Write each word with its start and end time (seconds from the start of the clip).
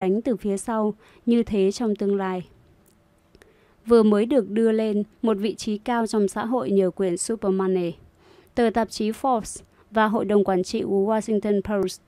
đánh 0.00 0.22
từ 0.22 0.36
phía 0.36 0.56
sau, 0.56 0.94
như 1.26 1.42
thế 1.42 1.70
trong 1.72 1.96
tương 1.96 2.16
lai. 2.16 2.48
Vừa 3.86 4.02
mới 4.02 4.26
được 4.26 4.50
đưa 4.50 4.72
lên 4.72 5.02
một 5.22 5.36
vị 5.40 5.54
trí 5.54 5.78
cao 5.78 6.06
trong 6.06 6.28
xã 6.28 6.44
hội 6.46 6.70
nhờ 6.70 6.90
quyền 6.90 7.16
Supermoney. 7.16 7.92
Tờ 8.54 8.70
tạp 8.74 8.90
chí 8.90 9.10
Forbes 9.10 9.62
và 9.90 10.06
Hội 10.06 10.24
đồng 10.24 10.44
Quản 10.44 10.62
trị 10.62 10.82
của 10.82 11.06
Washington 11.12 11.60
Post 11.62 12.00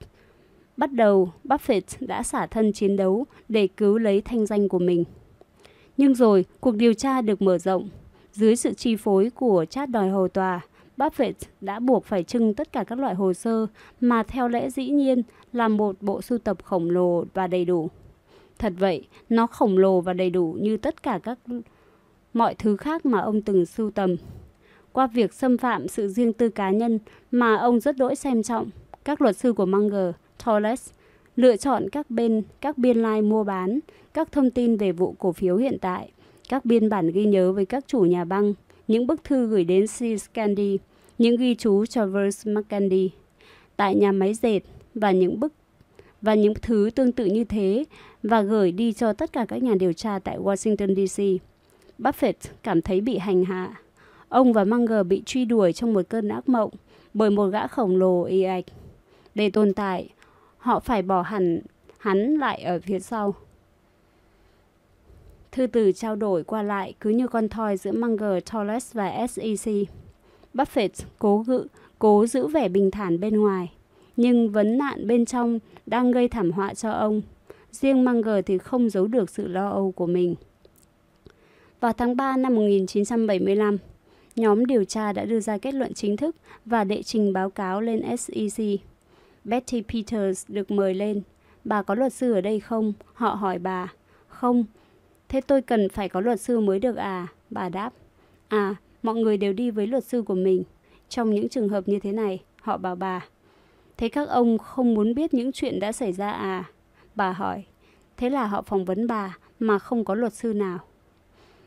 Bắt 0.76 0.92
đầu, 0.92 1.32
Buffett 1.45 1.80
đã 2.00 2.22
xả 2.22 2.46
thân 2.46 2.72
chiến 2.72 2.96
đấu 2.96 3.26
để 3.48 3.68
cứu 3.76 3.98
lấy 3.98 4.20
thanh 4.20 4.46
danh 4.46 4.68
của 4.68 4.79
mình. 4.79 5.04
Nhưng 5.96 6.14
rồi, 6.14 6.45
cuộc 6.61 6.77
điều 6.77 6.95
tra 6.95 7.20
được 7.20 7.43
mở 7.43 7.59
rộng. 7.59 7.88
Dưới 8.32 8.57
sự 8.57 8.75
chi 8.75 8.96
phối 8.96 9.30
của 9.30 9.64
chát 9.70 9.91
đòi 9.91 10.09
hầu 10.09 10.29
tòa, 10.29 10.61
Buffett 10.96 11.32
đã 11.61 11.80
buộc 11.80 12.04
phải 12.04 12.22
trưng 12.22 12.54
tất 12.54 12.72
cả 12.72 12.84
các 12.84 12.98
loại 12.98 13.14
hồ 13.14 13.32
sơ 13.32 13.66
mà 14.00 14.22
theo 14.22 14.48
lẽ 14.48 14.70
dĩ 14.70 14.88
nhiên 14.88 15.22
là 15.53 15.69
một 15.69 15.96
bộ 16.01 16.23
sưu 16.23 16.39
tập 16.39 16.64
khổng 16.64 16.91
lồ 16.91 17.25
và 17.35 17.46
đầy 17.46 17.64
đủ. 17.64 17.89
Thật 18.59 18.73
vậy, 18.79 19.07
nó 19.29 19.46
khổng 19.46 19.79
lồ 19.79 20.00
và 20.00 20.13
đầy 20.13 20.31
đủ 20.31 20.57
như 20.61 20.77
tất 20.77 21.03
cả 21.03 21.21
các 21.22 21.39
mọi 22.35 22.54
thứ 22.54 22.77
khác 22.77 23.07
mà 23.07 23.21
ông 23.21 23.43
từng 23.43 23.67
sưu 23.67 23.91
tầm. 23.91 24.17
Qua 24.93 25.07
việc 25.07 25.35
xâm 25.35 25.58
phạm 25.58 25.89
sự 25.89 26.08
riêng 26.08 26.32
tư 26.32 26.49
cá 26.49 26.71
nhân 26.71 26.99
mà 27.31 27.57
ông 27.57 27.81
rất 27.81 27.96
đỗi 27.96 28.17
xem 28.17 28.43
trọng, 28.43 28.71
các 29.05 29.22
luật 29.22 29.36
sư 29.36 29.53
của 29.53 29.67
Munger, 29.67 30.14
Torres 30.44 30.91
lựa 31.36 31.57
chọn 31.57 31.89
các 31.93 32.11
bên 32.11 32.42
các 32.61 32.78
biên 32.78 33.03
lai 33.03 33.22
mua 33.22 33.44
bán, 33.44 33.78
các 34.14 34.33
thông 34.33 34.50
tin 34.50 34.77
về 34.77 34.92
vụ 34.92 35.14
cổ 35.19 35.33
phiếu 35.33 35.56
hiện 35.56 35.78
tại, 35.80 36.11
các 36.48 36.64
biên 36.64 36.89
bản 36.89 37.11
ghi 37.11 37.25
nhớ 37.25 37.53
với 37.53 37.67
các 37.67 37.84
chủ 37.86 38.00
nhà 38.00 38.25
băng, 38.25 38.55
những 38.89 39.06
bức 39.06 39.25
thư 39.25 39.47
gửi 39.47 39.64
đến 39.64 39.86
C. 39.86 40.20
Scandi, 40.20 40.78
những 41.19 41.36
ghi 41.36 41.55
chú 41.55 41.86
cho 41.86 42.06
Verse 42.06 42.53
McCandy 42.53 43.11
tại 43.77 43.94
nhà 43.94 44.12
máy 44.12 44.34
dệt 44.34 44.61
và 44.94 45.11
những 45.11 45.41
bức 45.41 45.53
và 46.22 46.34
những 46.34 46.55
thứ 46.62 46.91
tương 46.94 47.12
tự 47.12 47.25
như 47.25 47.44
thế 47.44 47.84
và 48.22 48.42
gửi 48.42 48.72
đi 48.72 48.92
cho 48.92 49.12
tất 49.12 49.33
cả 49.33 49.44
các 49.48 49.62
nhà 49.62 49.75
điều 49.75 49.92
tra 49.92 50.19
tại 50.19 50.39
Washington 50.39 51.06
DC. 51.06 51.42
Buffett 51.98 52.33
cảm 52.62 52.83
thấy 52.83 53.00
bị 53.00 53.18
hành 53.18 53.44
hạ. 53.44 53.74
Ông 54.28 54.52
và 54.52 54.64
Munger 54.64 55.06
bị 55.06 55.22
truy 55.27 55.44
đuổi 55.44 55.72
trong 55.72 55.92
một 55.92 56.02
cơn 56.08 56.28
ác 56.28 56.48
mộng 56.48 56.70
bởi 57.14 57.30
một 57.30 57.46
gã 57.46 57.66
khổng 57.66 57.96
lồ 57.96 58.24
y 58.24 58.42
ạch. 58.42 58.64
Để 59.34 59.50
tồn 59.50 59.72
tại, 59.74 60.08
họ 60.58 60.80
phải 60.80 61.02
bỏ 61.02 61.22
hẳn 61.22 61.61
hắn 61.98 62.34
lại 62.34 62.62
ở 62.62 62.80
phía 62.80 63.00
sau. 63.00 63.34
Thư 65.52 65.66
từ 65.66 65.92
trao 65.92 66.16
đổi 66.16 66.44
qua 66.44 66.62
lại 66.62 66.94
cứ 67.00 67.11
như 67.11 67.28
con 67.28 67.48
thoi 67.48 67.77
giữa 67.77 67.92
Munger, 67.92 68.44
Torres 68.52 68.92
và 68.92 69.27
SEC. 69.27 69.74
Buffett 70.55 71.05
cố 71.18 71.44
gự, 71.46 71.66
cố 71.98 72.27
giữ 72.27 72.46
vẻ 72.46 72.68
bình 72.68 72.91
thản 72.91 73.20
bên 73.20 73.41
ngoài, 73.41 73.72
nhưng 74.20 74.50
vấn 74.50 74.78
nạn 74.78 75.06
bên 75.06 75.24
trong 75.24 75.58
đang 75.86 76.10
gây 76.10 76.28
thảm 76.28 76.50
họa 76.50 76.74
cho 76.74 76.90
ông. 76.90 77.22
Riêng 77.70 78.04
Munger 78.04 78.44
thì 78.46 78.58
không 78.58 78.90
giấu 78.90 79.06
được 79.06 79.30
sự 79.30 79.48
lo 79.48 79.70
âu 79.70 79.92
của 79.92 80.06
mình. 80.06 80.34
Vào 81.80 81.92
tháng 81.92 82.16
3 82.16 82.36
năm 82.36 82.54
1975, 82.54 83.77
nhóm 84.36 84.66
điều 84.66 84.84
tra 84.84 85.12
đã 85.12 85.24
đưa 85.24 85.40
ra 85.40 85.58
kết 85.58 85.74
luận 85.74 85.94
chính 85.94 86.16
thức 86.16 86.36
và 86.64 86.84
đệ 86.84 87.02
trình 87.02 87.32
báo 87.32 87.50
cáo 87.50 87.80
lên 87.80 88.16
SEC. 88.16 88.66
Betty 89.44 89.82
Peters 89.82 90.44
được 90.48 90.70
mời 90.70 90.94
lên. 90.94 91.22
Bà 91.64 91.82
có 91.82 91.94
luật 91.94 92.12
sư 92.12 92.32
ở 92.32 92.40
đây 92.40 92.60
không? 92.60 92.92
Họ 93.12 93.34
hỏi 93.34 93.58
bà. 93.58 93.92
Không. 94.28 94.64
Thế 95.28 95.40
tôi 95.40 95.62
cần 95.62 95.88
phải 95.88 96.08
có 96.08 96.20
luật 96.20 96.40
sư 96.40 96.60
mới 96.60 96.78
được 96.78 96.96
à? 96.96 97.27
Bà 97.50 97.68
đáp. 97.68 97.92
À, 98.48 98.74
mọi 99.02 99.14
người 99.14 99.36
đều 99.36 99.52
đi 99.52 99.70
với 99.70 99.86
luật 99.86 100.05
sư 100.05 100.22
của 100.22 100.34
mình. 100.34 100.62
Trong 101.08 101.30
những 101.30 101.48
trường 101.48 101.68
hợp 101.68 101.88
như 101.88 101.98
thế 101.98 102.12
này, 102.12 102.42
họ 102.60 102.77
bảo 102.77 102.96
bà. 102.96 103.27
Thế 104.00 104.08
các 104.08 104.28
ông 104.28 104.58
không 104.58 104.94
muốn 104.94 105.14
biết 105.14 105.34
những 105.34 105.52
chuyện 105.52 105.80
đã 105.80 105.92
xảy 105.92 106.12
ra 106.12 106.30
à? 106.30 106.64
Bà 107.14 107.32
hỏi. 107.32 107.64
Thế 108.16 108.30
là 108.30 108.46
họ 108.46 108.62
phỏng 108.62 108.84
vấn 108.84 109.06
bà 109.06 109.38
mà 109.58 109.78
không 109.78 110.04
có 110.04 110.14
luật 110.14 110.32
sư 110.32 110.52
nào. 110.52 110.78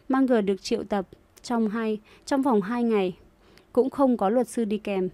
Manger 0.09 0.45
được 0.45 0.63
triệu 0.63 0.83
tập 0.83 1.07
trong 1.41 1.69
hai 1.69 1.99
trong 2.25 2.41
vòng 2.41 2.61
2 2.61 2.83
ngày, 2.83 3.17
cũng 3.73 3.89
không 3.89 4.17
có 4.17 4.29
luật 4.29 4.47
sư 4.47 4.65
đi 4.65 4.77
kèm. 4.77 5.09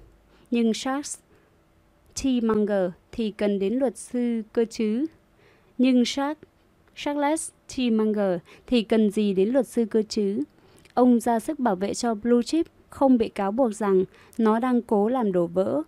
Nhưng 0.51 0.73
Charles 0.73 1.17
T. 2.21 2.25
Munger 2.43 2.91
thì 3.11 3.31
cần 3.31 3.59
đến 3.59 3.73
luật 3.73 3.97
sư 3.97 4.41
cơ 4.53 4.65
chứ. 4.65 5.05
Nhưng 5.77 6.03
Charles, 6.05 6.37
Charles 6.95 7.49
T. 7.75 7.79
Munger 7.79 8.39
thì 8.67 8.81
cần 8.81 9.11
gì 9.11 9.33
đến 9.33 9.49
luật 9.49 9.67
sư 9.67 9.85
cơ 9.85 10.03
chứ? 10.09 10.43
Ông 10.93 11.19
ra 11.19 11.39
sức 11.39 11.59
bảo 11.59 11.75
vệ 11.75 11.93
cho 11.93 12.15
Blue 12.15 12.41
Chip 12.41 12.67
không 12.89 13.17
bị 13.17 13.29
cáo 13.29 13.51
buộc 13.51 13.73
rằng 13.73 14.03
nó 14.37 14.59
đang 14.59 14.81
cố 14.81 15.09
làm 15.09 15.31
đổ 15.31 15.47
vỡ 15.47 15.83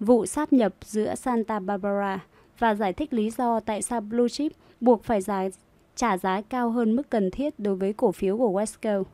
vụ 0.00 0.26
sát 0.26 0.52
nhập 0.52 0.74
giữa 0.84 1.14
Santa 1.14 1.58
Barbara 1.58 2.24
và 2.58 2.74
giải 2.74 2.92
thích 2.92 3.12
lý 3.12 3.30
do 3.30 3.60
tại 3.60 3.82
sao 3.82 4.00
Blue 4.00 4.28
Chip 4.28 4.52
buộc 4.80 5.04
phải 5.04 5.20
giá, 5.20 5.48
trả 5.96 6.18
giá 6.18 6.40
cao 6.40 6.70
hơn 6.70 6.96
mức 6.96 7.10
cần 7.10 7.30
thiết 7.30 7.58
đối 7.58 7.76
với 7.76 7.92
cổ 7.92 8.12
phiếu 8.12 8.38
của 8.38 8.50
Wesco. 8.50 9.04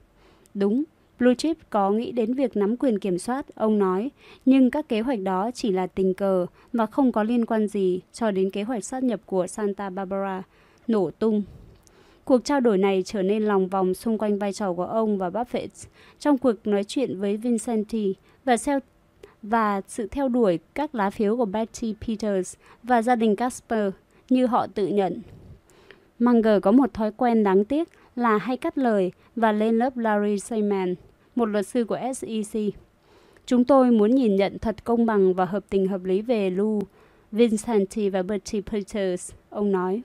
Đúng, 0.55 0.85
Blue 1.19 1.35
Chip 1.35 1.57
có 1.71 1.91
nghĩ 1.91 2.13
đến 2.13 2.35
việc 2.35 2.57
nắm 2.57 2.77
quyền 2.77 2.99
kiểm 2.99 3.19
soát, 3.19 3.47
ông 3.55 3.79
nói, 3.79 4.11
nhưng 4.45 4.71
các 4.71 4.89
kế 4.89 5.01
hoạch 5.01 5.21
đó 5.21 5.51
chỉ 5.55 5.73
là 5.73 5.87
tình 5.87 6.15
cờ 6.15 6.47
và 6.73 6.87
không 6.87 7.13
có 7.13 7.23
liên 7.23 7.47
quan 7.47 7.69
gì 7.69 8.01
cho 8.13 8.31
đến 8.31 8.51
kế 8.51 8.63
hoạch 8.63 8.85
sát 8.85 9.03
nhập 9.03 9.21
của 9.27 9.47
Santa 9.47 9.91
Barbara 9.91 10.43
nổ 10.89 11.11
tung. 11.11 11.43
Cuộc 12.25 12.45
trao 12.45 12.61
đổi 12.61 12.79
này 12.79 13.03
trở 13.07 13.23
nên 13.23 13.43
lòng 13.43 13.69
vòng 13.69 13.95
xung 13.95 14.19
quanh 14.19 14.39
vai 14.39 14.53
trò 14.53 14.73
của 14.73 14.87
ông 14.87 15.19
và 15.19 15.31
Buffett 15.31 15.87
trong 16.19 16.39
cuộc 16.39 16.67
nói 16.67 16.85
chuyện 16.85 17.21
với 17.21 17.37
Vincenti 17.37 18.15
và 18.45 18.57
và 19.49 19.81
sự 19.89 20.07
theo 20.07 20.29
đuổi 20.29 20.59
các 20.75 20.95
lá 20.95 21.11
phiếu 21.11 21.37
của 21.37 21.45
Betty 21.45 21.95
Peters 22.07 22.55
và 22.83 23.03
gia 23.03 23.17
đình 23.17 23.37
Casper 23.37 23.93
như 24.31 24.47
họ 24.47 24.67
tự 24.67 24.87
nhận. 24.87 25.23
Munger 26.19 26.63
có 26.63 26.73
một 26.73 26.95
thói 26.95 27.13
quen 27.13 27.45
đáng 27.45 27.65
tiếc 27.65 27.89
là 28.17 28.39
hay 28.39 28.57
cắt 28.57 28.79
lời 28.79 29.13
và 29.37 29.53
lên 29.53 29.79
lớp 29.79 29.97
Larry 29.97 30.39
Seaman, 30.39 30.95
một 31.35 31.45
luật 31.45 31.67
sư 31.67 31.85
của 31.85 31.99
SEC. 32.15 32.63
Chúng 33.47 33.65
tôi 33.65 33.91
muốn 33.91 34.15
nhìn 34.15 34.37
nhận 34.37 34.59
thật 34.59 34.85
công 34.85 35.07
bằng 35.07 35.35
và 35.35 35.45
hợp 35.45 35.65
tình 35.71 35.89
hợp 35.89 36.05
lý 36.05 36.23
về 36.23 36.51
Lou, 36.51 36.83
Vincenti 37.33 38.09
và 38.09 38.23
Betty 38.23 38.61
Peters, 38.61 39.33
ông 39.51 39.73
nói. 39.73 40.03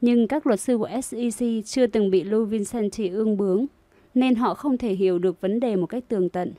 Nhưng 0.00 0.28
các 0.28 0.46
luật 0.46 0.60
sư 0.60 0.78
của 0.78 0.88
SEC 1.02 1.48
chưa 1.64 1.86
từng 1.86 2.10
bị 2.10 2.24
Lou 2.24 2.44
Vincenti 2.44 3.08
ương 3.08 3.36
bướng, 3.36 3.66
nên 4.14 4.34
họ 4.34 4.54
không 4.54 4.78
thể 4.78 4.92
hiểu 4.92 5.18
được 5.18 5.40
vấn 5.40 5.60
đề 5.60 5.76
một 5.76 5.86
cách 5.86 6.04
tường 6.08 6.28
tận. 6.28 6.52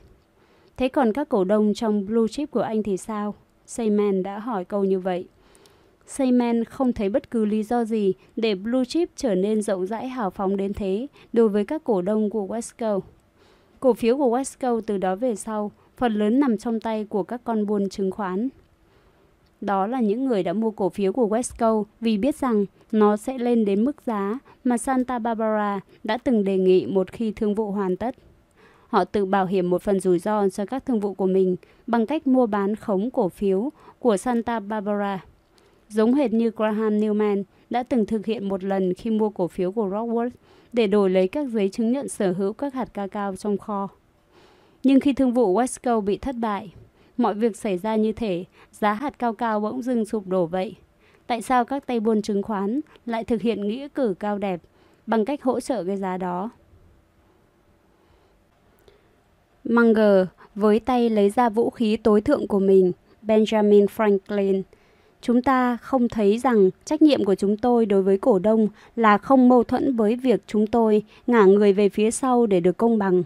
Thế 0.76 0.88
còn 0.88 1.12
các 1.12 1.28
cổ 1.28 1.44
đông 1.44 1.74
trong 1.74 2.06
blue 2.06 2.28
chip 2.30 2.50
của 2.50 2.60
anh 2.60 2.82
thì 2.82 2.96
sao? 2.96 3.34
Sayman 3.66 4.22
đã 4.22 4.38
hỏi 4.38 4.64
câu 4.64 4.84
như 4.84 5.00
vậy. 5.00 5.28
Sayman 6.06 6.64
không 6.64 6.92
thấy 6.92 7.08
bất 7.08 7.30
cứ 7.30 7.44
lý 7.44 7.62
do 7.62 7.84
gì 7.84 8.12
để 8.36 8.54
blue 8.54 8.84
chip 8.84 9.10
trở 9.16 9.34
nên 9.34 9.62
rộng 9.62 9.86
rãi 9.86 10.08
hào 10.08 10.30
phóng 10.30 10.56
đến 10.56 10.72
thế 10.72 11.06
đối 11.32 11.48
với 11.48 11.64
các 11.64 11.84
cổ 11.84 12.02
đông 12.02 12.30
của 12.30 12.46
Wesco. 12.46 13.00
Cổ 13.80 13.94
phiếu 13.94 14.16
của 14.16 14.38
Wesco 14.38 14.80
từ 14.86 14.98
đó 14.98 15.16
về 15.16 15.34
sau, 15.36 15.70
phần 15.96 16.14
lớn 16.14 16.40
nằm 16.40 16.58
trong 16.58 16.80
tay 16.80 17.04
của 17.04 17.22
các 17.22 17.40
con 17.44 17.66
buôn 17.66 17.88
chứng 17.88 18.10
khoán. 18.10 18.48
Đó 19.60 19.86
là 19.86 20.00
những 20.00 20.24
người 20.24 20.42
đã 20.42 20.52
mua 20.52 20.70
cổ 20.70 20.88
phiếu 20.88 21.12
của 21.12 21.26
Wesco 21.26 21.84
vì 22.00 22.18
biết 22.18 22.36
rằng 22.36 22.64
nó 22.92 23.16
sẽ 23.16 23.38
lên 23.38 23.64
đến 23.64 23.84
mức 23.84 24.02
giá 24.06 24.38
mà 24.64 24.78
Santa 24.78 25.18
Barbara 25.18 25.80
đã 26.04 26.18
từng 26.18 26.44
đề 26.44 26.58
nghị 26.58 26.86
một 26.86 27.12
khi 27.12 27.32
thương 27.32 27.54
vụ 27.54 27.70
hoàn 27.70 27.96
tất. 27.96 28.14
Họ 28.94 29.04
tự 29.04 29.24
bảo 29.24 29.46
hiểm 29.46 29.70
một 29.70 29.82
phần 29.82 30.00
rủi 30.00 30.18
ro 30.18 30.48
cho 30.48 30.66
các 30.66 30.86
thương 30.86 31.00
vụ 31.00 31.14
của 31.14 31.26
mình 31.26 31.56
bằng 31.86 32.06
cách 32.06 32.26
mua 32.26 32.46
bán 32.46 32.76
khống 32.76 33.10
cổ 33.10 33.28
phiếu 33.28 33.70
của 33.98 34.16
Santa 34.16 34.60
Barbara. 34.60 35.24
Giống 35.88 36.14
hệt 36.14 36.32
như 36.32 36.50
Graham 36.56 37.00
Newman 37.00 37.42
đã 37.70 37.82
từng 37.82 38.06
thực 38.06 38.26
hiện 38.26 38.48
một 38.48 38.64
lần 38.64 38.94
khi 38.94 39.10
mua 39.10 39.30
cổ 39.30 39.48
phiếu 39.48 39.72
của 39.72 39.88
Rockwood 39.88 40.30
để 40.72 40.86
đổi 40.86 41.10
lấy 41.10 41.28
các 41.28 41.48
giấy 41.48 41.68
chứng 41.68 41.92
nhận 41.92 42.08
sở 42.08 42.32
hữu 42.32 42.52
các 42.52 42.74
hạt 42.74 42.88
ca 42.94 43.06
cao 43.06 43.36
trong 43.36 43.58
kho. 43.58 43.88
Nhưng 44.82 45.00
khi 45.00 45.12
thương 45.12 45.32
vụ 45.32 45.58
Wesco 45.58 46.00
bị 46.00 46.18
thất 46.18 46.36
bại, 46.36 46.74
mọi 47.16 47.34
việc 47.34 47.56
xảy 47.56 47.78
ra 47.78 47.96
như 47.96 48.12
thể 48.12 48.44
giá 48.72 48.92
hạt 48.92 49.18
cao 49.18 49.32
cao 49.32 49.60
bỗng 49.60 49.82
dưng 49.82 50.04
sụp 50.04 50.26
đổ 50.26 50.46
vậy. 50.46 50.76
Tại 51.26 51.42
sao 51.42 51.64
các 51.64 51.86
tay 51.86 52.00
buôn 52.00 52.22
chứng 52.22 52.42
khoán 52.42 52.80
lại 53.06 53.24
thực 53.24 53.42
hiện 53.42 53.68
nghĩa 53.68 53.88
cử 53.88 54.14
cao 54.18 54.38
đẹp 54.38 54.60
bằng 55.06 55.24
cách 55.24 55.42
hỗ 55.42 55.60
trợ 55.60 55.84
cái 55.84 55.96
giá 55.96 56.16
đó? 56.16 56.50
Munger 59.64 60.26
với 60.54 60.80
tay 60.80 61.10
lấy 61.10 61.30
ra 61.30 61.48
vũ 61.48 61.70
khí 61.70 61.96
tối 61.96 62.20
thượng 62.20 62.46
của 62.46 62.58
mình, 62.58 62.92
Benjamin 63.22 63.86
Franklin. 63.96 64.62
Chúng 65.20 65.42
ta 65.42 65.76
không 65.76 66.08
thấy 66.08 66.38
rằng 66.38 66.70
trách 66.84 67.02
nhiệm 67.02 67.24
của 67.24 67.34
chúng 67.34 67.56
tôi 67.56 67.86
đối 67.86 68.02
với 68.02 68.18
cổ 68.18 68.38
đông 68.38 68.68
là 68.96 69.18
không 69.18 69.48
mâu 69.48 69.64
thuẫn 69.64 69.96
với 69.96 70.16
việc 70.16 70.40
chúng 70.46 70.66
tôi 70.66 71.02
ngả 71.26 71.44
người 71.44 71.72
về 71.72 71.88
phía 71.88 72.10
sau 72.10 72.46
để 72.46 72.60
được 72.60 72.76
công 72.76 72.98
bằng. 72.98 73.22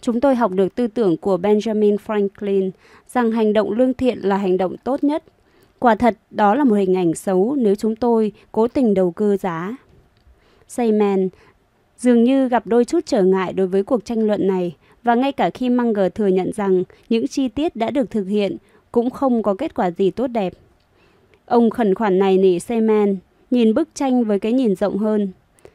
Chúng 0.00 0.20
tôi 0.20 0.34
học 0.34 0.52
được 0.52 0.74
tư 0.74 0.86
tưởng 0.86 1.16
của 1.16 1.36
Benjamin 1.36 1.96
Franklin 2.06 2.70
rằng 3.08 3.32
hành 3.32 3.52
động 3.52 3.72
lương 3.72 3.94
thiện 3.94 4.18
là 4.18 4.36
hành 4.36 4.56
động 4.56 4.76
tốt 4.84 5.04
nhất. 5.04 5.24
Quả 5.78 5.94
thật, 5.94 6.16
đó 6.30 6.54
là 6.54 6.64
một 6.64 6.74
hình 6.74 6.96
ảnh 6.96 7.14
xấu 7.14 7.54
nếu 7.58 7.74
chúng 7.74 7.96
tôi 7.96 8.32
cố 8.52 8.68
tình 8.68 8.94
đầu 8.94 9.10
cơ 9.10 9.36
giá. 9.36 9.76
Sayman 10.68 11.28
dường 11.98 12.24
như 12.24 12.48
gặp 12.48 12.66
đôi 12.66 12.84
chút 12.84 13.00
trở 13.06 13.22
ngại 13.22 13.52
đối 13.52 13.66
với 13.66 13.82
cuộc 13.82 14.04
tranh 14.04 14.26
luận 14.26 14.46
này 14.46 14.76
và 15.04 15.14
ngay 15.14 15.32
cả 15.32 15.50
khi 15.50 15.70
Munger 15.70 16.12
thừa 16.14 16.26
nhận 16.26 16.52
rằng 16.52 16.84
những 17.08 17.26
chi 17.26 17.48
tiết 17.48 17.76
đã 17.76 17.90
được 17.90 18.10
thực 18.10 18.24
hiện 18.24 18.56
cũng 18.92 19.10
không 19.10 19.42
có 19.42 19.54
kết 19.54 19.74
quả 19.74 19.90
gì 19.90 20.10
tốt 20.10 20.26
đẹp. 20.26 20.52
Ông 21.46 21.70
khẩn 21.70 21.94
khoản 21.94 22.18
này 22.18 22.38
nỉ 22.38 22.58
Seaman, 22.58 23.16
nhìn 23.50 23.74
bức 23.74 23.88
tranh 23.94 24.24
với 24.24 24.38
cái 24.38 24.52
nhìn 24.52 24.74
rộng 24.74 24.98
hơn. 24.98 25.32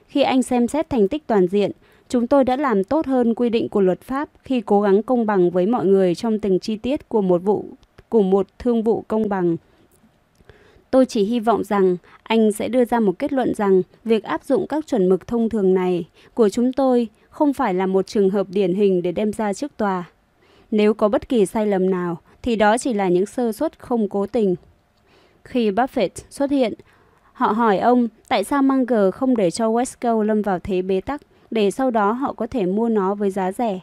Khi 0.07 0.21
anh 0.21 0.43
xem 0.43 0.67
xét 0.67 0.89
thành 0.89 1.07
tích 1.07 1.27
toàn 1.27 1.47
diện, 1.47 1.71
chúng 2.09 2.27
tôi 2.27 2.43
đã 2.43 2.55
làm 2.55 2.83
tốt 2.83 3.05
hơn 3.05 3.35
quy 3.35 3.49
định 3.49 3.69
của 3.69 3.81
luật 3.81 4.01
pháp 4.01 4.29
khi 4.43 4.61
cố 4.61 4.81
gắng 4.81 5.03
công 5.03 5.25
bằng 5.25 5.51
với 5.51 5.65
mọi 5.65 5.85
người 5.85 6.15
trong 6.15 6.39
từng 6.39 6.59
chi 6.59 6.75
tiết 6.75 7.09
của 7.09 7.21
một 7.21 7.41
vụ 7.43 7.65
của 8.09 8.21
một 8.21 8.47
thương 8.59 8.83
vụ 8.83 9.03
công 9.07 9.29
bằng. 9.29 9.57
Tôi 10.91 11.05
chỉ 11.05 11.23
hy 11.23 11.39
vọng 11.39 11.63
rằng 11.63 11.97
anh 12.23 12.51
sẽ 12.51 12.67
đưa 12.67 12.85
ra 12.85 12.99
một 12.99 13.19
kết 13.19 13.33
luận 13.33 13.53
rằng 13.55 13.81
việc 14.05 14.23
áp 14.23 14.43
dụng 14.43 14.67
các 14.67 14.87
chuẩn 14.87 15.09
mực 15.09 15.27
thông 15.27 15.49
thường 15.49 15.73
này 15.73 16.05
của 16.33 16.49
chúng 16.49 16.73
tôi 16.73 17.07
không 17.29 17.53
phải 17.53 17.73
là 17.73 17.85
một 17.85 18.07
trường 18.07 18.29
hợp 18.29 18.47
điển 18.49 18.73
hình 18.73 19.01
để 19.01 19.11
đem 19.11 19.33
ra 19.33 19.53
trước 19.53 19.77
tòa. 19.77 20.03
Nếu 20.71 20.93
có 20.93 21.07
bất 21.07 21.29
kỳ 21.29 21.45
sai 21.45 21.67
lầm 21.67 21.89
nào, 21.89 22.17
thì 22.41 22.55
đó 22.55 22.77
chỉ 22.77 22.93
là 22.93 23.09
những 23.09 23.25
sơ 23.25 23.51
suất 23.51 23.79
không 23.79 24.09
cố 24.09 24.25
tình. 24.25 24.55
Khi 25.43 25.71
Buffett 25.71 26.09
xuất 26.29 26.51
hiện, 26.51 26.73
họ 27.33 27.47
hỏi 27.47 27.77
ông 27.77 28.07
tại 28.27 28.43
sao 28.43 28.61
Munger 28.61 29.13
không 29.13 29.37
để 29.37 29.51
cho 29.51 29.71
Westco 29.71 30.21
lâm 30.21 30.41
vào 30.41 30.59
thế 30.59 30.81
bế 30.81 31.01
tắc 31.01 31.21
để 31.51 31.71
sau 31.71 31.91
đó 31.91 32.11
họ 32.11 32.33
có 32.33 32.47
thể 32.47 32.65
mua 32.65 32.89
nó 32.89 33.15
với 33.15 33.31
giá 33.31 33.51
rẻ. 33.51 33.79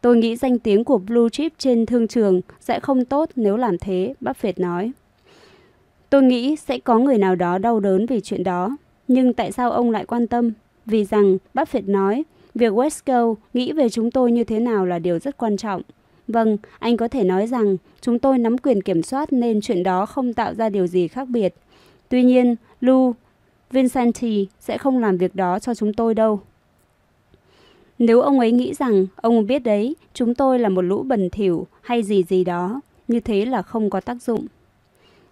Tôi 0.00 0.16
nghĩ 0.16 0.36
danh 0.36 0.58
tiếng 0.58 0.84
của 0.84 0.98
Blue 0.98 1.28
Chip 1.32 1.52
trên 1.58 1.86
thương 1.86 2.08
trường 2.08 2.40
sẽ 2.60 2.80
không 2.80 3.04
tốt 3.04 3.30
nếu 3.36 3.56
làm 3.56 3.78
thế, 3.78 4.14
Buffett 4.20 4.52
nói. 4.56 4.92
Tôi 6.10 6.22
nghĩ 6.22 6.56
sẽ 6.56 6.78
có 6.78 6.98
người 6.98 7.18
nào 7.18 7.34
đó 7.34 7.58
đau 7.58 7.80
đớn 7.80 8.06
vì 8.06 8.20
chuyện 8.20 8.44
đó. 8.44 8.76
Nhưng 9.08 9.32
tại 9.32 9.52
sao 9.52 9.70
ông 9.70 9.90
lại 9.90 10.04
quan 10.04 10.26
tâm? 10.26 10.52
Vì 10.86 11.04
rằng, 11.04 11.38
Buffett 11.54 11.90
nói, 11.90 12.24
việc 12.54 12.72
Westco 12.72 13.34
nghĩ 13.54 13.72
về 13.72 13.88
chúng 13.88 14.10
tôi 14.10 14.32
như 14.32 14.44
thế 14.44 14.60
nào 14.60 14.86
là 14.86 14.98
điều 14.98 15.18
rất 15.18 15.36
quan 15.36 15.56
trọng. 15.56 15.82
Vâng, 16.28 16.56
anh 16.78 16.96
có 16.96 17.08
thể 17.08 17.24
nói 17.24 17.46
rằng 17.46 17.76
chúng 18.00 18.18
tôi 18.18 18.38
nắm 18.38 18.58
quyền 18.58 18.82
kiểm 18.82 19.02
soát 19.02 19.32
nên 19.32 19.60
chuyện 19.60 19.82
đó 19.82 20.06
không 20.06 20.32
tạo 20.32 20.54
ra 20.54 20.68
điều 20.68 20.86
gì 20.86 21.08
khác 21.08 21.28
biệt. 21.28 21.54
Tuy 22.08 22.24
nhiên, 22.24 22.56
Lu, 22.80 23.14
Vincenti 23.70 24.46
sẽ 24.60 24.78
không 24.78 24.98
làm 24.98 25.18
việc 25.18 25.34
đó 25.34 25.58
cho 25.58 25.74
chúng 25.74 25.92
tôi 25.92 26.14
đâu. 26.14 26.40
Nếu 27.98 28.20
ông 28.20 28.40
ấy 28.40 28.52
nghĩ 28.52 28.74
rằng 28.74 29.06
ông 29.16 29.46
biết 29.46 29.58
đấy, 29.58 29.96
chúng 30.14 30.34
tôi 30.34 30.58
là 30.58 30.68
một 30.68 30.82
lũ 30.82 31.02
bẩn 31.02 31.30
thỉu 31.30 31.66
hay 31.80 32.02
gì 32.02 32.22
gì 32.22 32.44
đó, 32.44 32.80
như 33.08 33.20
thế 33.20 33.44
là 33.44 33.62
không 33.62 33.90
có 33.90 34.00
tác 34.00 34.22
dụng. 34.22 34.46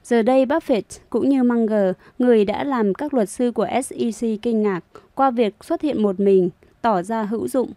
Giờ 0.05 0.23
đây 0.23 0.47
Buffett 0.47 0.99
cũng 1.11 1.29
như 1.29 1.43
Munger, 1.43 1.93
người 2.19 2.45
đã 2.45 2.65
làm 2.65 2.95
các 2.95 3.15
luật 3.15 3.29
sư 3.29 3.53
của 3.53 3.67
SEC 3.85 4.43
kinh 4.43 4.63
ngạc 4.63 4.81
qua 5.15 5.31
việc 5.31 5.55
xuất 5.65 5.83
hiện 5.83 6.03
một 6.03 6.21
mình, 6.21 6.51
tỏ 6.83 7.03
ra 7.03 7.23
hữu 7.23 7.49
dụng. 7.49 7.71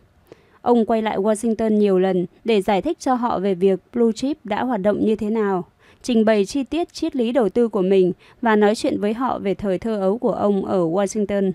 Ông 0.61 0.85
quay 0.85 1.01
lại 1.01 1.17
Washington 1.17 1.69
nhiều 1.69 1.99
lần 1.99 2.25
để 2.43 2.61
giải 2.61 2.81
thích 2.81 2.99
cho 2.99 3.13
họ 3.13 3.39
về 3.39 3.55
việc 3.55 3.79
Blue 3.93 4.11
Chip 4.11 4.37
đã 4.43 4.63
hoạt 4.63 4.81
động 4.81 5.05
như 5.05 5.15
thế 5.15 5.29
nào, 5.29 5.65
trình 6.01 6.25
bày 6.25 6.45
chi 6.45 6.63
tiết 6.63 6.93
triết 6.93 7.15
lý 7.15 7.31
đầu 7.31 7.49
tư 7.49 7.67
của 7.67 7.81
mình 7.81 8.13
và 8.41 8.55
nói 8.55 8.75
chuyện 8.75 8.99
với 8.99 9.13
họ 9.13 9.39
về 9.39 9.53
thời 9.53 9.77
thơ 9.77 9.99
ấu 9.99 10.17
của 10.17 10.31
ông 10.31 10.65
ở 10.65 10.79
Washington. 10.79 11.51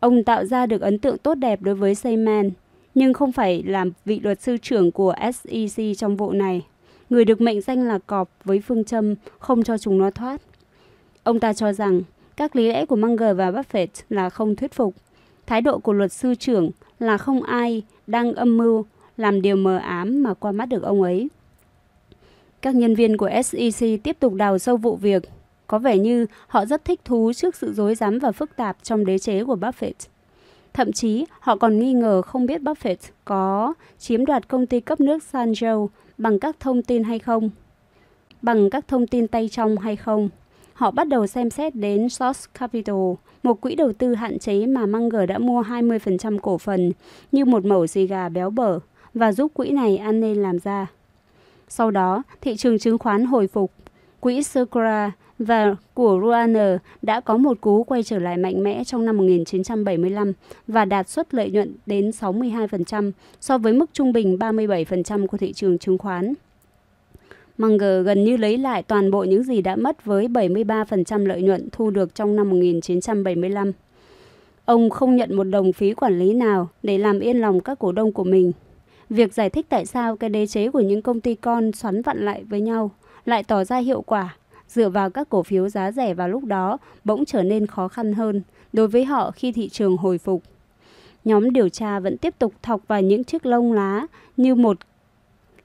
Ông 0.00 0.24
tạo 0.24 0.44
ra 0.44 0.66
được 0.66 0.80
ấn 0.80 0.98
tượng 0.98 1.18
tốt 1.18 1.34
đẹp 1.34 1.62
đối 1.62 1.74
với 1.74 1.94
Sayman, 1.94 2.50
nhưng 2.94 3.12
không 3.12 3.32
phải 3.32 3.62
làm 3.66 3.92
vị 4.04 4.20
luật 4.20 4.40
sư 4.40 4.56
trưởng 4.62 4.92
của 4.92 5.14
SEC 5.32 5.84
trong 5.98 6.16
vụ 6.16 6.32
này. 6.32 6.62
Người 7.10 7.24
được 7.24 7.40
mệnh 7.40 7.60
danh 7.60 7.88
là 7.88 7.98
cọp 7.98 8.28
với 8.44 8.60
phương 8.60 8.84
châm 8.84 9.14
không 9.38 9.62
cho 9.62 9.78
chúng 9.78 9.98
nó 9.98 10.10
thoát. 10.10 10.40
Ông 11.22 11.40
ta 11.40 11.52
cho 11.52 11.72
rằng 11.72 12.02
các 12.36 12.56
lý 12.56 12.68
lẽ 12.68 12.86
của 12.86 12.96
Munger 12.96 13.36
và 13.36 13.50
Buffett 13.50 13.86
là 14.08 14.30
không 14.30 14.56
thuyết 14.56 14.72
phục. 14.72 14.94
Thái 15.46 15.60
độ 15.60 15.78
của 15.78 15.92
luật 15.92 16.12
sư 16.12 16.34
trưởng 16.34 16.70
là 16.98 17.18
không 17.18 17.42
ai 17.42 17.82
đang 18.06 18.34
âm 18.34 18.56
mưu 18.56 18.84
làm 19.16 19.42
điều 19.42 19.56
mờ 19.56 19.76
ám 19.76 20.22
mà 20.22 20.34
qua 20.34 20.52
mắt 20.52 20.66
được 20.66 20.82
ông 20.82 21.02
ấy. 21.02 21.28
Các 22.62 22.74
nhân 22.74 22.94
viên 22.94 23.16
của 23.16 23.30
SEC 23.44 24.02
tiếp 24.02 24.16
tục 24.20 24.34
đào 24.34 24.58
sâu 24.58 24.76
vụ 24.76 24.96
việc. 24.96 25.22
Có 25.66 25.78
vẻ 25.78 25.98
như 25.98 26.26
họ 26.46 26.66
rất 26.66 26.84
thích 26.84 27.00
thú 27.04 27.32
trước 27.32 27.56
sự 27.56 27.72
dối 27.72 27.94
rắm 27.94 28.18
và 28.18 28.32
phức 28.32 28.56
tạp 28.56 28.76
trong 28.82 29.06
đế 29.06 29.18
chế 29.18 29.44
của 29.44 29.56
Buffett. 29.56 29.92
Thậm 30.72 30.92
chí, 30.92 31.24
họ 31.40 31.56
còn 31.56 31.78
nghi 31.78 31.92
ngờ 31.92 32.22
không 32.22 32.46
biết 32.46 32.60
Buffett 32.60 32.96
có 33.24 33.74
chiếm 33.98 34.24
đoạt 34.24 34.48
công 34.48 34.66
ty 34.66 34.80
cấp 34.80 35.00
nước 35.00 35.22
San 35.22 35.52
Joe 35.52 35.86
bằng 36.18 36.38
các 36.38 36.56
thông 36.60 36.82
tin 36.82 37.04
hay 37.04 37.18
không. 37.18 37.50
Bằng 38.42 38.70
các 38.70 38.88
thông 38.88 39.06
tin 39.06 39.28
tay 39.28 39.48
trong 39.48 39.78
hay 39.78 39.96
không. 39.96 40.28
Họ 40.74 40.90
bắt 40.90 41.08
đầu 41.08 41.26
xem 41.26 41.50
xét 41.50 41.74
đến 41.74 42.08
Source 42.08 42.50
Capital, 42.58 42.96
một 43.42 43.60
quỹ 43.60 43.74
đầu 43.74 43.92
tư 43.92 44.14
hạn 44.14 44.38
chế 44.38 44.66
mà 44.66 44.86
Munger 44.86 45.28
đã 45.28 45.38
mua 45.38 45.62
20% 45.62 46.38
cổ 46.38 46.58
phần 46.58 46.92
như 47.32 47.44
một 47.44 47.64
mẩu 47.64 47.86
xì 47.86 48.06
gà 48.06 48.28
béo 48.28 48.50
bở 48.50 48.78
và 49.14 49.32
giúp 49.32 49.54
quỹ 49.54 49.70
này 49.70 49.96
ăn 49.96 50.20
nên 50.20 50.36
làm 50.36 50.58
ra. 50.58 50.86
Sau 51.68 51.90
đó, 51.90 52.22
thị 52.40 52.56
trường 52.56 52.78
chứng 52.78 52.98
khoán 52.98 53.24
hồi 53.24 53.46
phục. 53.46 53.72
Quỹ 54.20 54.42
Sakura 54.42 55.12
và 55.38 55.76
của 55.94 56.20
Ruaner 56.22 56.76
đã 57.02 57.20
có 57.20 57.36
một 57.36 57.60
cú 57.60 57.84
quay 57.84 58.02
trở 58.02 58.18
lại 58.18 58.36
mạnh 58.36 58.62
mẽ 58.62 58.84
trong 58.84 59.04
năm 59.04 59.16
1975 59.16 60.32
và 60.66 60.84
đạt 60.84 61.08
suất 61.08 61.34
lợi 61.34 61.50
nhuận 61.50 61.76
đến 61.86 62.10
62% 62.10 63.12
so 63.40 63.58
với 63.58 63.72
mức 63.72 63.90
trung 63.92 64.12
bình 64.12 64.36
37% 64.38 65.26
của 65.26 65.36
thị 65.36 65.52
trường 65.52 65.78
chứng 65.78 65.98
khoán. 65.98 66.34
Munger 67.58 68.06
gần 68.06 68.24
như 68.24 68.36
lấy 68.36 68.58
lại 68.58 68.82
toàn 68.82 69.10
bộ 69.10 69.24
những 69.24 69.42
gì 69.42 69.62
đã 69.62 69.76
mất 69.76 70.04
với 70.04 70.28
73% 70.28 71.26
lợi 71.26 71.42
nhuận 71.42 71.68
thu 71.72 71.90
được 71.90 72.14
trong 72.14 72.36
năm 72.36 72.50
1975. 72.50 73.72
Ông 74.64 74.90
không 74.90 75.16
nhận 75.16 75.36
một 75.36 75.44
đồng 75.44 75.72
phí 75.72 75.94
quản 75.94 76.18
lý 76.18 76.34
nào 76.34 76.68
để 76.82 76.98
làm 76.98 77.20
yên 77.20 77.40
lòng 77.40 77.60
các 77.60 77.78
cổ 77.78 77.92
đông 77.92 78.12
của 78.12 78.24
mình. 78.24 78.52
Việc 79.10 79.34
giải 79.34 79.50
thích 79.50 79.66
tại 79.68 79.86
sao 79.86 80.16
cái 80.16 80.30
đế 80.30 80.46
chế 80.46 80.70
của 80.70 80.80
những 80.80 81.02
công 81.02 81.20
ty 81.20 81.34
con 81.34 81.72
xoắn 81.72 82.02
vặn 82.02 82.24
lại 82.24 82.44
với 82.44 82.60
nhau 82.60 82.90
lại 83.24 83.42
tỏ 83.42 83.64
ra 83.64 83.78
hiệu 83.78 84.02
quả, 84.02 84.36
dựa 84.68 84.88
vào 84.88 85.10
các 85.10 85.28
cổ 85.28 85.42
phiếu 85.42 85.68
giá 85.68 85.92
rẻ 85.92 86.14
vào 86.14 86.28
lúc 86.28 86.44
đó 86.44 86.78
bỗng 87.04 87.24
trở 87.24 87.42
nên 87.42 87.66
khó 87.66 87.88
khăn 87.88 88.12
hơn 88.12 88.42
đối 88.72 88.88
với 88.88 89.04
họ 89.04 89.30
khi 89.30 89.52
thị 89.52 89.68
trường 89.68 89.96
hồi 89.96 90.18
phục. 90.18 90.42
Nhóm 91.24 91.50
điều 91.50 91.68
tra 91.68 92.00
vẫn 92.00 92.18
tiếp 92.18 92.34
tục 92.38 92.54
thọc 92.62 92.88
vào 92.88 93.02
những 93.02 93.24
chiếc 93.24 93.46
lông 93.46 93.72
lá 93.72 94.06
như 94.36 94.54
một, 94.54 94.76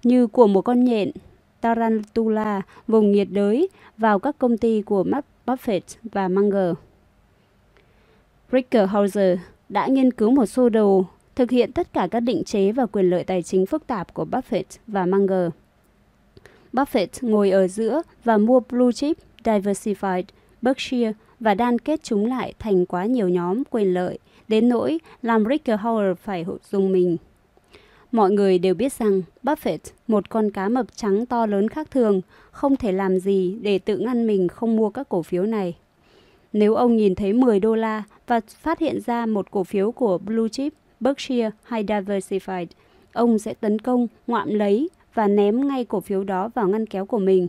như 0.04 0.28
của 0.28 0.48
một 0.48 0.62
con 0.62 0.84
nhện 0.84 1.12
Tarantula 1.62 2.62
vùng 2.88 3.12
nhiệt 3.12 3.28
đới 3.32 3.70
vào 3.98 4.20
các 4.20 4.36
công 4.38 4.58
ty 4.58 4.82
của 4.82 5.06
Buffett 5.46 5.82
và 6.04 6.28
Munger. 6.28 6.76
Rickerhauser 8.52 9.40
đã 9.70 9.88
nghiên 9.88 10.12
cứu 10.12 10.32
một 10.32 10.46
sơ 10.46 10.70
đồ 10.70 11.06
thực 11.36 11.52
hiện 11.52 11.72
tất 11.72 11.94
cả 11.94 12.08
các 12.12 12.20
định 12.20 12.44
chế 12.44 12.72
và 12.72 12.86
quyền 12.86 13.10
lợi 13.10 13.24
tài 13.24 13.44
chính 13.44 13.66
phức 13.66 13.88
tạp 13.88 14.14
của 14.14 14.26
Buffett 14.32 14.64
và 14.88 15.06
Munger. 15.06 15.50
Buffett 16.74 17.08
ngồi 17.22 17.50
ở 17.50 17.68
giữa 17.68 18.02
và 18.24 18.38
mua 18.38 18.60
Blue 18.60 18.92
Chip, 18.92 19.18
Diversified, 19.44 20.24
Berkshire 20.62 21.14
và 21.40 21.54
đan 21.54 21.80
kết 21.80 22.04
chúng 22.04 22.26
lại 22.26 22.54
thành 22.60 22.86
quá 22.86 23.06
nhiều 23.06 23.30
nhóm 23.30 23.64
quyền 23.70 23.94
lợi, 23.94 24.20
đến 24.48 24.70
nỗi 24.70 25.00
làm 25.22 25.46
Rickenhauer 25.50 26.18
phải 26.18 26.46
dùng 26.72 26.92
mình. 26.92 27.18
Mọi 28.12 28.32
người 28.32 28.60
đều 28.60 28.74
biết 28.74 28.94
rằng 28.94 29.22
Buffett, 29.44 29.78
một 30.08 30.30
con 30.30 30.52
cá 30.52 30.70
mập 30.70 30.86
trắng 30.96 31.26
to 31.26 31.46
lớn 31.46 31.70
khác 31.70 31.92
thường, 31.92 32.22
không 32.52 32.76
thể 32.76 32.92
làm 32.92 33.20
gì 33.20 33.58
để 33.62 33.80
tự 33.80 33.98
ngăn 33.98 34.28
mình 34.28 34.48
không 34.48 34.76
mua 34.76 34.90
các 34.90 35.10
cổ 35.10 35.22
phiếu 35.22 35.44
này. 35.44 35.78
Nếu 36.54 36.76
ông 36.76 36.96
nhìn 36.96 37.16
thấy 37.16 37.34
10 37.34 37.60
đô 37.60 37.76
la 37.76 38.04
và 38.28 38.40
phát 38.40 38.80
hiện 38.80 39.02
ra 39.06 39.26
một 39.26 39.52
cổ 39.52 39.64
phiếu 39.64 39.92
của 39.92 40.18
Blue 40.18 40.50
Chip, 40.50 40.74
Berkshire 41.00 41.52
hay 41.64 41.84
Diversified, 41.84 42.66
ông 43.14 43.40
sẽ 43.40 43.54
tấn 43.54 43.80
công, 43.80 44.08
ngoạm 44.28 44.50
lấy 44.50 44.90
và 45.14 45.28
ném 45.28 45.68
ngay 45.68 45.86
cổ 45.86 46.00
phiếu 46.00 46.24
đó 46.24 46.50
vào 46.56 46.68
ngăn 46.68 46.86
kéo 46.86 47.06
của 47.06 47.20
mình. 47.20 47.48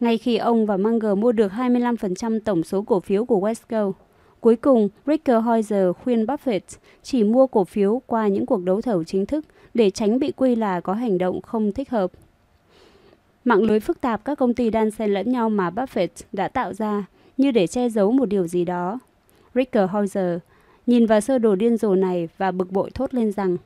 Ngay 0.00 0.18
khi 0.18 0.36
ông 0.36 0.66
và 0.66 0.76
Munger 0.76 1.18
mua 1.18 1.32
được 1.32 1.52
25% 1.52 2.40
tổng 2.44 2.62
số 2.62 2.82
cổ 2.82 3.00
phiếu 3.00 3.24
của 3.24 3.40
Westco, 3.40 3.92
cuối 4.44 4.56
cùng 4.56 4.88
Rickenhauser 5.06 5.88
khuyên 6.04 6.24
Buffett 6.24 6.60
chỉ 7.02 7.24
mua 7.24 7.46
cổ 7.46 7.64
phiếu 7.64 8.02
qua 8.06 8.28
những 8.28 8.46
cuộc 8.46 8.62
đấu 8.64 8.80
thầu 8.80 9.04
chính 9.04 9.26
thức 9.26 9.44
để 9.74 9.90
tránh 9.90 10.18
bị 10.18 10.32
quy 10.36 10.56
là 10.56 10.80
có 10.80 10.92
hành 10.92 11.18
động 11.18 11.42
không 11.42 11.72
thích 11.72 11.90
hợp. 11.90 12.10
Mạng 13.44 13.62
lưới 13.62 13.80
phức 13.80 14.00
tạp 14.00 14.24
các 14.24 14.38
công 14.38 14.54
ty 14.54 14.70
đan 14.70 14.90
xen 14.90 15.10
lẫn 15.10 15.32
nhau 15.32 15.50
mà 15.50 15.70
Buffett 15.70 16.08
đã 16.32 16.48
tạo 16.48 16.74
ra 16.74 17.04
như 17.36 17.50
để 17.50 17.66
che 17.66 17.88
giấu 17.88 18.12
một 18.12 18.24
điều 18.26 18.46
gì 18.46 18.64
đó. 18.64 18.98
Rickenhauser 19.54 20.38
nhìn 20.86 21.06
vào 21.06 21.20
sơ 21.20 21.38
đồ 21.38 21.54
điên 21.54 21.76
rồ 21.76 21.94
này 21.94 22.28
và 22.38 22.50
bực 22.50 22.72
bội 22.72 22.90
thốt 22.90 23.14
lên 23.14 23.32
rằng 23.32 23.56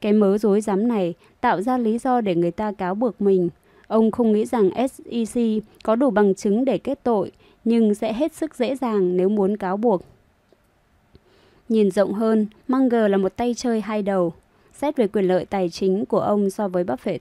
cái 0.00 0.12
mớ 0.12 0.38
dối 0.38 0.60
rắm 0.60 0.88
này 0.88 1.14
tạo 1.40 1.62
ra 1.62 1.78
lý 1.78 1.98
do 1.98 2.20
để 2.20 2.34
người 2.34 2.50
ta 2.50 2.72
cáo 2.72 2.94
buộc 2.94 3.20
mình. 3.20 3.48
Ông 3.86 4.10
không 4.10 4.32
nghĩ 4.32 4.44
rằng 4.44 4.70
SEC 4.88 5.42
có 5.84 5.96
đủ 5.96 6.10
bằng 6.10 6.34
chứng 6.34 6.64
để 6.64 6.78
kết 6.78 7.00
tội, 7.02 7.32
nhưng 7.64 7.94
sẽ 7.94 8.12
hết 8.12 8.34
sức 8.34 8.54
dễ 8.54 8.76
dàng 8.76 9.16
nếu 9.16 9.28
muốn 9.28 9.56
cáo 9.56 9.76
buộc. 9.76 10.02
Nhìn 11.72 11.90
rộng 11.90 12.12
hơn, 12.12 12.46
Munger 12.68 13.10
là 13.10 13.16
một 13.16 13.36
tay 13.36 13.54
chơi 13.54 13.80
hai 13.80 14.02
đầu. 14.02 14.32
Xét 14.72 14.96
về 14.96 15.06
quyền 15.06 15.24
lợi 15.24 15.44
tài 15.44 15.70
chính 15.70 16.06
của 16.06 16.20
ông 16.20 16.50
so 16.50 16.68
với 16.68 16.84
Buffett, 16.84 17.18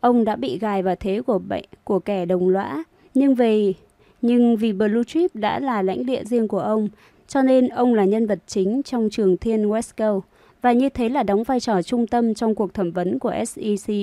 ông 0.00 0.24
đã 0.24 0.36
bị 0.36 0.58
gài 0.58 0.82
vào 0.82 0.94
thế 1.00 1.22
của 1.26 1.38
bệnh 1.38 1.64
của 1.84 1.98
kẻ 1.98 2.24
đồng 2.24 2.48
lõa, 2.48 2.84
nhưng 3.14 3.34
vì 3.34 3.74
nhưng 4.22 4.56
vì 4.56 4.72
Blue 4.72 5.04
Chip 5.06 5.34
đã 5.34 5.60
là 5.60 5.82
lãnh 5.82 6.06
địa 6.06 6.24
riêng 6.24 6.48
của 6.48 6.58
ông, 6.58 6.88
cho 7.28 7.42
nên 7.42 7.68
ông 7.68 7.94
là 7.94 8.04
nhân 8.04 8.26
vật 8.26 8.38
chính 8.46 8.82
trong 8.82 9.08
trường 9.10 9.36
thiên 9.36 9.68
Westco 9.68 10.20
và 10.62 10.72
như 10.72 10.88
thế 10.88 11.08
là 11.08 11.22
đóng 11.22 11.42
vai 11.42 11.60
trò 11.60 11.82
trung 11.82 12.06
tâm 12.06 12.34
trong 12.34 12.54
cuộc 12.54 12.74
thẩm 12.74 12.90
vấn 12.90 13.18
của 13.18 13.34
SEC. 13.46 13.96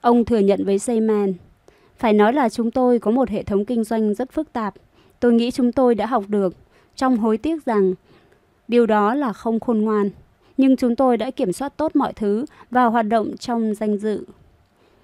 Ông 0.00 0.24
thừa 0.24 0.38
nhận 0.38 0.64
với 0.64 0.78
Sayman, 0.78 1.34
phải 1.96 2.12
nói 2.12 2.32
là 2.32 2.48
chúng 2.48 2.70
tôi 2.70 2.98
có 2.98 3.10
một 3.10 3.28
hệ 3.28 3.42
thống 3.42 3.64
kinh 3.64 3.84
doanh 3.84 4.14
rất 4.14 4.32
phức 4.32 4.52
tạp. 4.52 4.74
Tôi 5.20 5.32
nghĩ 5.32 5.50
chúng 5.50 5.72
tôi 5.72 5.94
đã 5.94 6.06
học 6.06 6.24
được, 6.28 6.54
trong 6.96 7.16
hối 7.16 7.38
tiếc 7.38 7.66
rằng 7.66 7.94
điều 8.68 8.86
đó 8.86 9.14
là 9.14 9.32
không 9.32 9.60
khôn 9.60 9.78
ngoan. 9.78 10.10
Nhưng 10.56 10.76
chúng 10.76 10.96
tôi 10.96 11.16
đã 11.16 11.30
kiểm 11.30 11.52
soát 11.52 11.76
tốt 11.76 11.96
mọi 11.96 12.12
thứ 12.12 12.44
và 12.70 12.84
hoạt 12.84 13.06
động 13.06 13.36
trong 13.36 13.74
danh 13.74 13.98
dự. 13.98 14.24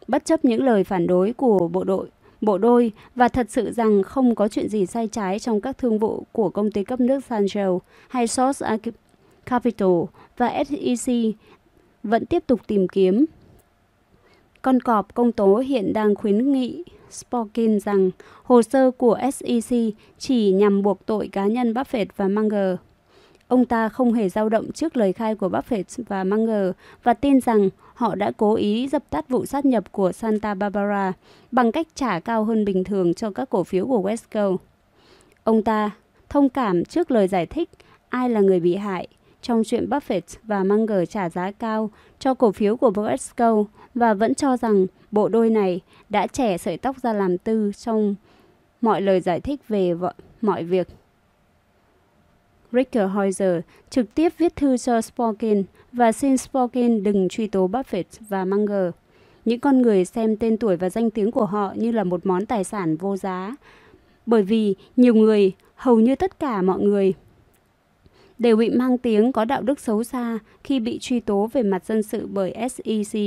Bất 0.09 0.25
chấp 0.25 0.45
những 0.45 0.65
lời 0.65 0.85
phản 0.85 1.07
đối 1.07 1.33
của 1.33 1.69
bộ 1.69 1.85
đội, 1.85 2.09
bộ 2.41 2.59
đôi 2.59 2.93
và 3.15 3.29
thật 3.29 3.47
sự 3.51 3.73
rằng 3.73 4.03
không 4.03 4.35
có 4.35 4.49
chuyện 4.49 4.69
gì 4.69 4.87
sai 4.87 5.09
trái 5.09 5.39
trong 5.39 5.61
các 5.61 5.79
thương 5.79 5.99
vụ 5.99 6.27
của 6.33 6.49
công 6.49 6.71
ty 6.71 6.85
cấp 6.85 7.01
nước 7.01 7.25
Sanjo 7.29 7.79
hay 8.09 8.27
Source 8.27 8.77
Capital 9.47 9.89
và 10.37 10.65
SEC 10.65 11.15
vẫn 12.03 12.27
tiếp 12.27 12.45
tục 12.47 12.61
tìm 12.67 12.89
kiếm. 12.89 13.25
Con 14.63 14.81
cọp 14.81 15.15
công 15.15 15.33
tố 15.33 15.57
hiện 15.57 15.93
đang 15.93 16.15
khuyến 16.15 16.53
nghị 16.53 16.85
Sporkin 17.11 17.81
rằng 17.81 18.11
hồ 18.43 18.63
sơ 18.63 18.91
của 18.91 19.19
SEC 19.33 19.79
chỉ 20.19 20.53
nhằm 20.53 20.83
buộc 20.83 21.07
tội 21.07 21.29
cá 21.29 21.47
nhân 21.47 21.73
Buffett 21.73 22.07
và 22.17 22.29
Munger. 22.29 22.77
Ông 23.49 23.65
ta 23.65 23.89
không 23.89 24.13
hề 24.13 24.29
dao 24.29 24.49
động 24.49 24.73
trước 24.73 24.97
lời 24.97 25.13
khai 25.13 25.35
của 25.35 25.49
Buffett 25.49 26.05
và 26.09 26.25
Munger 26.25 26.71
và 27.03 27.15
tin 27.15 27.41
rằng 27.41 27.69
họ 27.95 28.15
đã 28.15 28.33
cố 28.37 28.55
ý 28.55 28.89
dập 28.89 29.03
tắt 29.11 29.29
vụ 29.29 29.47
sát 29.47 29.65
nhập 29.65 29.93
của 29.93 30.13
Santa 30.13 30.55
Barbara 30.55 31.13
bằng 31.51 31.73
cách 31.73 31.87
trả 31.95 32.21
cao 32.21 32.45
hơn 32.45 32.65
bình 32.65 32.85
thường 32.85 33.15
cho 33.15 33.31
các 33.31 33.51
cổ 33.51 33.65
phiếu 33.65 33.87
của 33.87 34.03
Westco. 34.03 34.57
Ông 35.45 35.63
ta 35.63 35.91
thông 36.29 36.49
cảm 36.49 36.85
trước 36.85 37.11
lời 37.11 37.29
giải 37.29 37.47
thích 37.47 37.71
ai 38.09 38.31
là 38.31 38.41
người 38.41 38.61
bị 38.61 38.77
hại 38.77 39.09
trong 39.43 39.63
chuyện 39.67 39.89
Buffett 39.89 40.39
và 40.43 40.65
Munger 40.65 41.09
trả 41.09 41.29
giá 41.29 41.51
cao 41.51 41.91
cho 42.19 42.35
cổ 42.35 42.53
phiếu 42.53 42.77
của 42.77 42.91
Westco 42.91 43.65
và 43.95 44.15
vẫn 44.15 44.35
cho 44.35 44.57
rằng 44.57 44.87
bộ 45.11 45.29
đôi 45.29 45.51
này 45.51 45.81
đã 46.09 46.27
trẻ 46.27 46.59
sợi 46.59 46.77
tóc 46.77 46.97
ra 47.03 47.13
làm 47.13 47.39
tư 47.39 47.73
trong 47.79 48.15
mọi 48.81 49.01
lời 49.01 49.21
giải 49.21 49.41
thích 49.41 49.61
về 49.69 49.95
mọi 50.43 50.65
việc. 50.65 50.89
Rickerhauser 52.75 53.61
trực 53.91 54.15
tiếp 54.15 54.33
viết 54.39 54.57
thư 54.57 54.77
cho 54.77 55.01
Sporkin 55.01 55.63
và 55.93 56.13
xin 56.13 56.37
Sporkin 56.37 57.03
đừng 57.03 57.29
truy 57.29 57.47
tố 57.47 57.69
Buffett 57.69 58.05
và 58.29 58.45
Munger. 58.45 58.91
Những 59.45 59.61
con 59.61 59.83
người 59.83 60.05
xem 60.05 60.37
tên 60.37 60.57
tuổi 60.57 60.77
và 60.77 60.91
danh 60.91 61.11
tiếng 61.11 61.31
của 61.31 61.45
họ 61.45 61.73
như 61.77 61.93
là 61.93 62.05
một 62.05 62.27
món 62.27 62.47
tài 62.47 62.65
sản 62.65 62.97
vô 62.97 63.17
giá. 63.17 63.57
Bởi 64.27 64.43
vì 64.43 64.75
nhiều 64.97 65.15
người, 65.15 65.53
hầu 65.75 66.01
như 66.01 66.15
tất 66.15 66.39
cả 66.39 66.63
mọi 66.63 66.81
người, 66.81 67.15
đều 68.39 68.57
bị 68.57 68.71
mang 68.71 68.99
tiếng 68.99 69.33
có 69.33 69.45
đạo 69.45 69.63
đức 69.63 69.81
xấu 69.81 70.05
xa 70.05 70.39
khi 70.65 70.81
bị 70.81 70.99
truy 70.99 71.21
tố 71.21 71.51
về 71.53 71.63
mặt 71.63 71.85
dân 71.85 72.03
sự 72.03 72.27
bởi 72.27 72.55
SEC. 72.71 73.21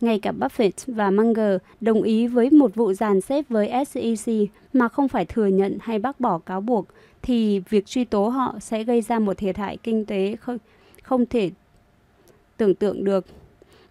Ngay 0.00 0.18
cả 0.18 0.32
Buffett 0.38 0.70
và 0.86 1.10
Munger 1.10 1.56
đồng 1.80 2.02
ý 2.02 2.26
với 2.26 2.50
một 2.50 2.74
vụ 2.74 2.92
dàn 2.92 3.20
xếp 3.20 3.44
với 3.48 3.72
SEC 3.86 4.34
mà 4.72 4.88
không 4.88 5.08
phải 5.08 5.24
thừa 5.24 5.46
nhận 5.46 5.78
hay 5.80 5.98
bác 5.98 6.20
bỏ 6.20 6.38
cáo 6.38 6.60
buộc, 6.60 6.86
thì 7.26 7.60
việc 7.68 7.86
truy 7.86 8.04
tố 8.04 8.28
họ 8.28 8.56
sẽ 8.60 8.84
gây 8.84 9.02
ra 9.02 9.18
một 9.18 9.38
thiệt 9.38 9.56
hại 9.56 9.76
kinh 9.76 10.06
tế 10.06 10.36
không, 10.36 10.58
không 11.02 11.26
thể 11.26 11.50
tưởng 12.56 12.74
tượng 12.74 13.04
được. 13.04 13.26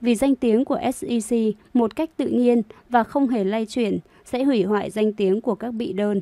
Vì 0.01 0.15
danh 0.15 0.35
tiếng 0.35 0.65
của 0.65 0.79
SEC 0.93 1.39
một 1.73 1.95
cách 1.95 2.09
tự 2.17 2.27
nhiên 2.27 2.61
và 2.89 3.03
không 3.03 3.27
hề 3.27 3.43
lay 3.43 3.65
chuyển 3.65 3.99
sẽ 4.25 4.43
hủy 4.43 4.63
hoại 4.63 4.89
danh 4.89 5.13
tiếng 5.13 5.41
của 5.41 5.55
các 5.55 5.71
bị 5.71 5.93
đơn. 5.93 6.21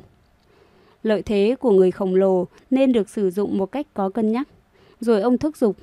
Lợi 1.02 1.22
thế 1.22 1.56
của 1.60 1.70
người 1.70 1.90
khổng 1.90 2.14
lồ 2.14 2.46
nên 2.70 2.92
được 2.92 3.08
sử 3.08 3.30
dụng 3.30 3.58
một 3.58 3.66
cách 3.66 3.86
có 3.94 4.08
cân 4.08 4.32
nhắc. 4.32 4.48
Rồi 5.00 5.20
ông 5.20 5.38
thúc 5.38 5.56
giục 5.56 5.76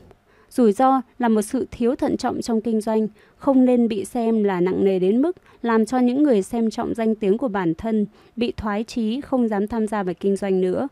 Rủi 0.49 0.71
ro 0.71 1.01
là 1.19 1.29
một 1.29 1.41
sự 1.41 1.67
thiếu 1.71 1.95
thận 1.95 2.17
trọng 2.17 2.41
trong 2.41 2.61
kinh 2.61 2.81
doanh, 2.81 3.07
không 3.37 3.65
nên 3.65 3.87
bị 3.87 4.05
xem 4.05 4.43
là 4.43 4.61
nặng 4.61 4.85
nề 4.85 4.99
đến 4.99 5.21
mức 5.21 5.37
làm 5.61 5.85
cho 5.85 5.99
những 5.99 6.23
người 6.23 6.41
xem 6.41 6.69
trọng 6.69 6.93
danh 6.93 7.15
tiếng 7.15 7.37
của 7.37 7.47
bản 7.47 7.73
thân 7.75 8.05
bị 8.35 8.53
thoái 8.57 8.83
chí 8.83 9.21
không 9.21 9.47
dám 9.47 9.67
tham 9.67 9.87
gia 9.87 10.03
vào 10.03 10.13
kinh 10.19 10.35
doanh 10.35 10.61
nữa. 10.61 10.87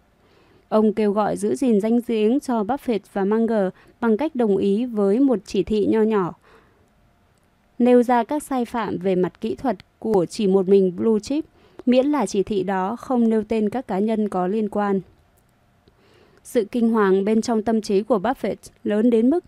Ông 0.69 0.93
kêu 0.93 1.11
gọi 1.11 1.37
giữ 1.37 1.55
gìn 1.55 1.81
danh 1.81 2.01
tiếng 2.01 2.39
cho 2.39 2.63
Buffett 2.63 2.99
và 3.13 3.25
Munger 3.25 3.67
bằng 4.01 4.17
cách 4.17 4.35
đồng 4.35 4.57
ý 4.57 4.85
với 4.85 5.19
một 5.19 5.39
chỉ 5.45 5.63
thị 5.63 5.85
nho 5.85 6.01
nhỏ, 6.01 6.33
nêu 7.79 8.03
ra 8.03 8.23
các 8.23 8.43
sai 8.43 8.65
phạm 8.65 8.97
về 8.97 9.15
mặt 9.15 9.41
kỹ 9.41 9.55
thuật 9.55 9.77
của 9.99 10.25
chỉ 10.25 10.47
một 10.47 10.67
mình 10.67 10.95
Blue 10.95 11.19
Chip, 11.19 11.45
miễn 11.85 12.05
là 12.05 12.25
chỉ 12.25 12.43
thị 12.43 12.63
đó 12.63 12.95
không 12.95 13.29
nêu 13.29 13.43
tên 13.43 13.69
các 13.69 13.87
cá 13.87 13.99
nhân 13.99 14.29
có 14.29 14.47
liên 14.47 14.69
quan. 14.69 15.01
Sự 16.43 16.65
kinh 16.71 16.89
hoàng 16.89 17.25
bên 17.25 17.41
trong 17.41 17.63
tâm 17.63 17.81
trí 17.81 18.03
của 18.03 18.17
Buffett 18.17 18.55
lớn 18.83 19.09
đến 19.09 19.29
mức 19.29 19.43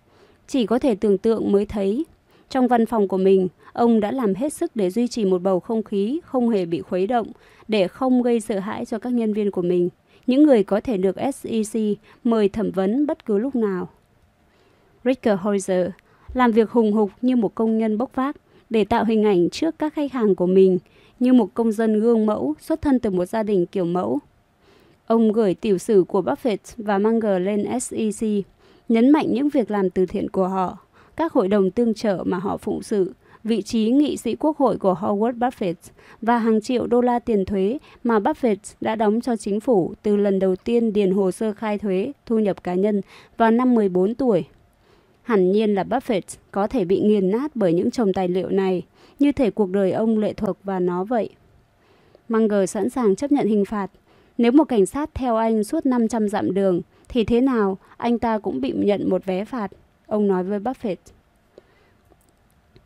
chỉ 0.48 0.66
có 0.66 0.80
thể 0.80 0.96
tưởng 0.96 1.18
tượng 1.18 1.52
mới 1.52 1.66
thấy. 1.66 2.06
Trong 2.50 2.68
văn 2.68 2.86
phòng 2.86 3.08
của 3.08 3.18
mình, 3.18 3.48
ông 3.74 4.00
đã 4.00 4.12
làm 4.12 4.34
hết 4.34 4.54
sức 4.54 4.76
để 4.76 4.90
duy 4.90 5.08
trì 5.08 5.26
một 5.26 5.42
bầu 5.42 5.60
không 5.60 5.84
khí 5.84 6.20
không 6.26 6.50
hề 6.50 6.66
bị 6.66 6.82
khuấy 6.82 7.08
động, 7.08 7.28
để 7.68 7.88
không 7.88 8.22
gây 8.22 8.40
sợ 8.40 8.60
hãi 8.60 8.86
cho 8.86 9.00
các 9.00 9.14
nhân 9.14 9.34
viên 9.34 9.52
của 9.52 9.62
mình, 9.62 9.90
những 10.32 10.44
người 10.44 10.64
có 10.64 10.82
thể 10.82 10.98
được 10.98 11.16
SEC 11.34 11.82
mời 12.24 12.50
thẩm 12.50 12.72
vấn 12.72 13.06
bất 13.06 13.26
cứ 13.26 13.38
lúc 13.38 13.56
nào. 13.56 13.90
Ricker 15.06 15.40
Heuser 15.44 15.90
làm 16.34 16.52
việc 16.52 16.70
hùng 16.72 16.94
hục 16.94 17.12
như 17.22 17.36
một 17.36 17.56
công 17.56 17.78
nhân 17.78 17.98
bốc 17.98 18.16
vác 18.16 18.36
để 18.70 18.86
tạo 18.86 19.06
hình 19.06 19.24
ảnh 19.24 19.50
trước 19.50 19.76
các 19.80 19.94
khách 19.94 20.12
hàng 20.12 20.36
của 20.36 20.46
mình 20.46 20.78
như 21.20 21.34
một 21.34 21.54
công 21.54 21.72
dân 21.72 22.00
gương 22.00 22.26
mẫu 22.26 22.54
xuất 22.60 22.82
thân 22.82 23.00
từ 23.00 23.10
một 23.10 23.26
gia 23.26 23.44
đình 23.44 23.66
kiểu 23.66 23.86
mẫu. 23.86 24.20
Ông 25.06 25.32
gửi 25.32 25.54
tiểu 25.54 25.78
sử 25.78 26.04
của 26.08 26.22
Buffett 26.22 26.58
và 26.78 26.98
Munger 26.98 27.42
lên 27.42 27.80
SEC, 27.80 28.30
nhấn 28.90 29.10
mạnh 29.10 29.34
những 29.34 29.50
việc 29.50 29.72
làm 29.72 29.90
từ 29.90 30.06
thiện 30.06 30.30
của 30.30 30.48
họ, 30.48 30.78
các 31.16 31.34
hội 31.34 31.48
đồng 31.48 31.72
tương 31.72 31.94
trợ 31.94 32.24
mà 32.26 32.38
họ 32.38 32.58
phụng 32.58 32.84
sự, 32.84 33.14
vị 33.44 33.62
trí 33.62 33.90
nghị 33.90 34.18
sĩ 34.18 34.36
quốc 34.36 34.58
hội 34.58 34.78
của 34.78 34.94
Howard 34.94 35.38
Buffett 35.38 35.74
và 36.22 36.38
hàng 36.38 36.62
triệu 36.62 36.88
đô 36.88 37.02
la 37.02 37.20
tiền 37.20 37.46
thuế 37.46 37.78
mà 38.04 38.20
Buffett 38.20 38.56
đã 38.82 38.96
đóng 38.96 39.22
cho 39.22 39.36
chính 39.36 39.60
phủ 39.60 39.94
từ 40.02 40.16
lần 40.16 40.40
đầu 40.40 40.56
tiên 40.56 40.94
điền 40.94 41.12
hồ 41.12 41.32
sơ 41.32 41.54
khai 41.54 41.78
thuế 41.78 42.12
thu 42.26 42.40
nhập 42.40 42.64
cá 42.64 42.74
nhân 42.74 43.02
vào 43.38 43.52
năm 43.52 43.76
14 43.76 44.16
tuổi. 44.16 44.46
Hẳn 45.22 45.52
nhiên 45.52 45.76
là 45.76 45.84
Buffett 45.84 46.38
có 46.52 46.68
thể 46.68 46.86
bị 46.86 47.00
nghiền 47.00 47.32
nát 47.32 47.52
bởi 47.56 47.74
những 47.74 47.92
chồng 47.92 48.14
tài 48.14 48.28
liệu 48.28 48.50
này, 48.50 48.84
như 49.20 49.32
thể 49.32 49.52
cuộc 49.52 49.70
đời 49.70 49.92
ông 49.92 50.18
lệ 50.20 50.34
thuộc 50.34 50.58
vào 50.64 50.80
nó 50.80 51.04
vậy. 51.04 51.30
Munger 52.30 52.70
sẵn 52.70 52.90
sàng 52.90 53.16
chấp 53.16 53.32
nhận 53.32 53.48
hình 53.48 53.66
phạt, 53.66 53.92
nếu 54.38 54.52
một 54.52 54.64
cảnh 54.64 54.86
sát 54.86 55.10
theo 55.14 55.36
anh 55.36 55.64
suốt 55.64 55.86
500 55.86 56.30
dặm 56.30 56.54
đường, 56.54 56.82
thì 57.10 57.24
thế 57.24 57.42
nào 57.42 57.78
anh 57.98 58.20
ta 58.20 58.38
cũng 58.38 58.62
bị 58.62 58.72
nhận 58.72 59.10
một 59.10 59.26
vé 59.26 59.46
phạt, 59.46 59.72
ông 60.08 60.28
nói 60.28 60.44
với 60.44 60.60
Buffett. 60.60 60.96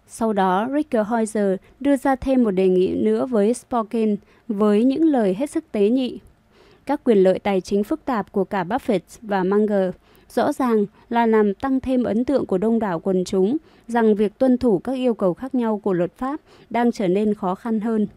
Sau 0.07 0.33
đó, 0.33 0.69
Rickerheiser 0.73 1.59
đưa 1.79 1.97
ra 1.97 2.15
thêm 2.15 2.43
một 2.43 2.51
đề 2.51 2.67
nghị 2.67 2.95
nữa 2.95 3.25
với 3.25 3.53
Sporkin 3.53 4.15
với 4.47 4.83
những 4.83 5.03
lời 5.03 5.35
hết 5.39 5.49
sức 5.49 5.71
tế 5.71 5.89
nhị. 5.89 6.19
Các 6.85 7.03
quyền 7.03 7.17
lợi 7.17 7.39
tài 7.39 7.61
chính 7.61 7.83
phức 7.83 8.05
tạp 8.05 8.31
của 8.31 8.43
cả 8.43 8.63
Buffett 8.63 8.99
và 9.21 9.43
Munger 9.43 9.95
rõ 10.29 10.53
ràng 10.53 10.85
là 11.09 11.25
làm 11.25 11.53
tăng 11.53 11.79
thêm 11.79 12.03
ấn 12.03 12.25
tượng 12.25 12.45
của 12.45 12.57
đông 12.57 12.79
đảo 12.79 12.99
quần 12.99 13.23
chúng 13.23 13.57
rằng 13.87 14.15
việc 14.15 14.37
tuân 14.37 14.57
thủ 14.57 14.79
các 14.79 14.93
yêu 14.93 15.13
cầu 15.13 15.33
khác 15.33 15.55
nhau 15.55 15.79
của 15.83 15.93
luật 15.93 16.17
pháp 16.17 16.39
đang 16.69 16.91
trở 16.91 17.07
nên 17.07 17.33
khó 17.33 17.55
khăn 17.55 17.79
hơn. 17.79 18.07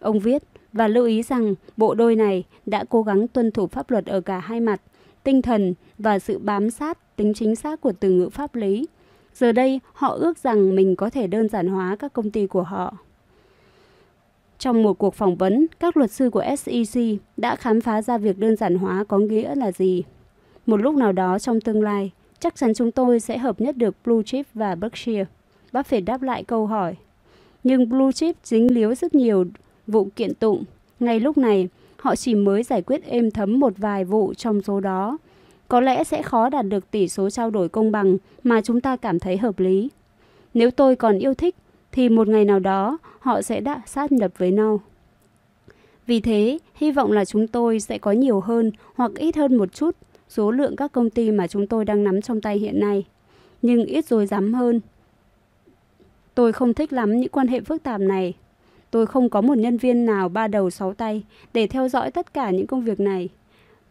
Ông 0.00 0.18
viết, 0.18 0.42
và 0.72 0.88
lưu 0.88 1.06
ý 1.06 1.22
rằng 1.22 1.54
bộ 1.76 1.94
đôi 1.94 2.16
này 2.16 2.44
đã 2.66 2.84
cố 2.88 3.02
gắng 3.02 3.28
tuân 3.28 3.50
thủ 3.50 3.66
pháp 3.66 3.90
luật 3.90 4.06
ở 4.06 4.20
cả 4.20 4.38
hai 4.38 4.60
mặt, 4.60 4.80
tinh 5.22 5.42
thần 5.42 5.74
và 5.98 6.18
sự 6.18 6.38
bám 6.38 6.70
sát 6.70 7.16
tính 7.16 7.34
chính 7.34 7.56
xác 7.56 7.80
của 7.80 7.92
từ 8.00 8.10
ngữ 8.10 8.28
pháp 8.28 8.54
lý. 8.54 8.86
Giờ 9.34 9.52
đây, 9.52 9.80
họ 9.92 10.08
ước 10.08 10.38
rằng 10.38 10.74
mình 10.74 10.96
có 10.96 11.10
thể 11.10 11.26
đơn 11.26 11.48
giản 11.48 11.66
hóa 11.66 11.96
các 11.98 12.12
công 12.12 12.30
ty 12.30 12.46
của 12.46 12.62
họ. 12.62 12.96
Trong 14.58 14.82
một 14.82 14.98
cuộc 14.98 15.14
phỏng 15.14 15.36
vấn, 15.36 15.66
các 15.80 15.96
luật 15.96 16.10
sư 16.10 16.30
của 16.30 16.44
SEC 16.58 17.02
đã 17.36 17.56
khám 17.56 17.80
phá 17.80 18.02
ra 18.02 18.18
việc 18.18 18.38
đơn 18.38 18.56
giản 18.56 18.74
hóa 18.74 19.04
có 19.08 19.18
nghĩa 19.18 19.54
là 19.54 19.72
gì. 19.72 20.02
Một 20.66 20.76
lúc 20.76 20.94
nào 20.94 21.12
đó 21.12 21.38
trong 21.38 21.60
tương 21.60 21.82
lai, 21.82 22.10
chắc 22.38 22.56
chắn 22.56 22.74
chúng 22.74 22.90
tôi 22.90 23.20
sẽ 23.20 23.38
hợp 23.38 23.60
nhất 23.60 23.76
được 23.76 23.94
Blue 24.04 24.22
Chip 24.26 24.46
và 24.54 24.74
Berkshire. 24.74 25.24
Buffett 25.72 26.04
đáp 26.04 26.22
lại 26.22 26.44
câu 26.44 26.66
hỏi. 26.66 26.96
Nhưng 27.64 27.88
Blue 27.88 28.12
Chip 28.12 28.36
dính 28.44 28.74
líu 28.74 28.94
rất 28.94 29.14
nhiều 29.14 29.44
vụ 29.86 30.08
kiện 30.16 30.34
tụng. 30.34 30.64
Ngay 31.00 31.20
lúc 31.20 31.38
này, 31.38 31.68
họ 31.96 32.16
chỉ 32.16 32.34
mới 32.34 32.62
giải 32.62 32.82
quyết 32.82 33.04
êm 33.04 33.30
thấm 33.30 33.60
một 33.60 33.72
vài 33.76 34.04
vụ 34.04 34.34
trong 34.34 34.62
số 34.62 34.80
đó. 34.80 35.18
Có 35.68 35.80
lẽ 35.80 36.04
sẽ 36.04 36.22
khó 36.22 36.48
đạt 36.48 36.66
được 36.68 36.90
tỷ 36.90 37.08
số 37.08 37.30
trao 37.30 37.50
đổi 37.50 37.68
công 37.68 37.92
bằng 37.92 38.16
mà 38.42 38.60
chúng 38.60 38.80
ta 38.80 38.96
cảm 38.96 39.18
thấy 39.18 39.36
hợp 39.36 39.58
lý. 39.58 39.90
Nếu 40.54 40.70
tôi 40.70 40.96
còn 40.96 41.18
yêu 41.18 41.34
thích, 41.34 41.56
thì 41.92 42.08
một 42.08 42.28
ngày 42.28 42.44
nào 42.44 42.58
đó 42.58 42.98
họ 43.20 43.42
sẽ 43.42 43.60
đã 43.60 43.82
sát 43.86 44.12
nhập 44.12 44.32
với 44.38 44.50
nhau. 44.50 44.80
Vì 46.06 46.20
thế, 46.20 46.58
hy 46.74 46.90
vọng 46.92 47.12
là 47.12 47.24
chúng 47.24 47.46
tôi 47.46 47.80
sẽ 47.80 47.98
có 47.98 48.12
nhiều 48.12 48.40
hơn 48.40 48.72
hoặc 48.94 49.10
ít 49.14 49.36
hơn 49.36 49.56
một 49.56 49.74
chút 49.74 49.96
số 50.28 50.50
lượng 50.50 50.76
các 50.76 50.92
công 50.92 51.10
ty 51.10 51.30
mà 51.30 51.46
chúng 51.46 51.66
tôi 51.66 51.84
đang 51.84 52.04
nắm 52.04 52.22
trong 52.22 52.40
tay 52.40 52.58
hiện 52.58 52.80
nay, 52.80 53.04
nhưng 53.62 53.84
ít 53.84 54.06
rồi 54.06 54.26
dám 54.26 54.54
hơn. 54.54 54.80
Tôi 56.34 56.52
không 56.52 56.74
thích 56.74 56.92
lắm 56.92 57.20
những 57.20 57.28
quan 57.28 57.48
hệ 57.48 57.60
phức 57.60 57.82
tạp 57.82 58.00
này. 58.00 58.34
Tôi 58.90 59.06
không 59.06 59.28
có 59.28 59.40
một 59.40 59.58
nhân 59.58 59.76
viên 59.76 60.06
nào 60.06 60.28
ba 60.28 60.48
đầu 60.48 60.70
sáu 60.70 60.94
tay 60.94 61.24
để 61.52 61.66
theo 61.66 61.88
dõi 61.88 62.10
tất 62.10 62.34
cả 62.34 62.50
những 62.50 62.66
công 62.66 62.84
việc 62.84 63.00
này. 63.00 63.28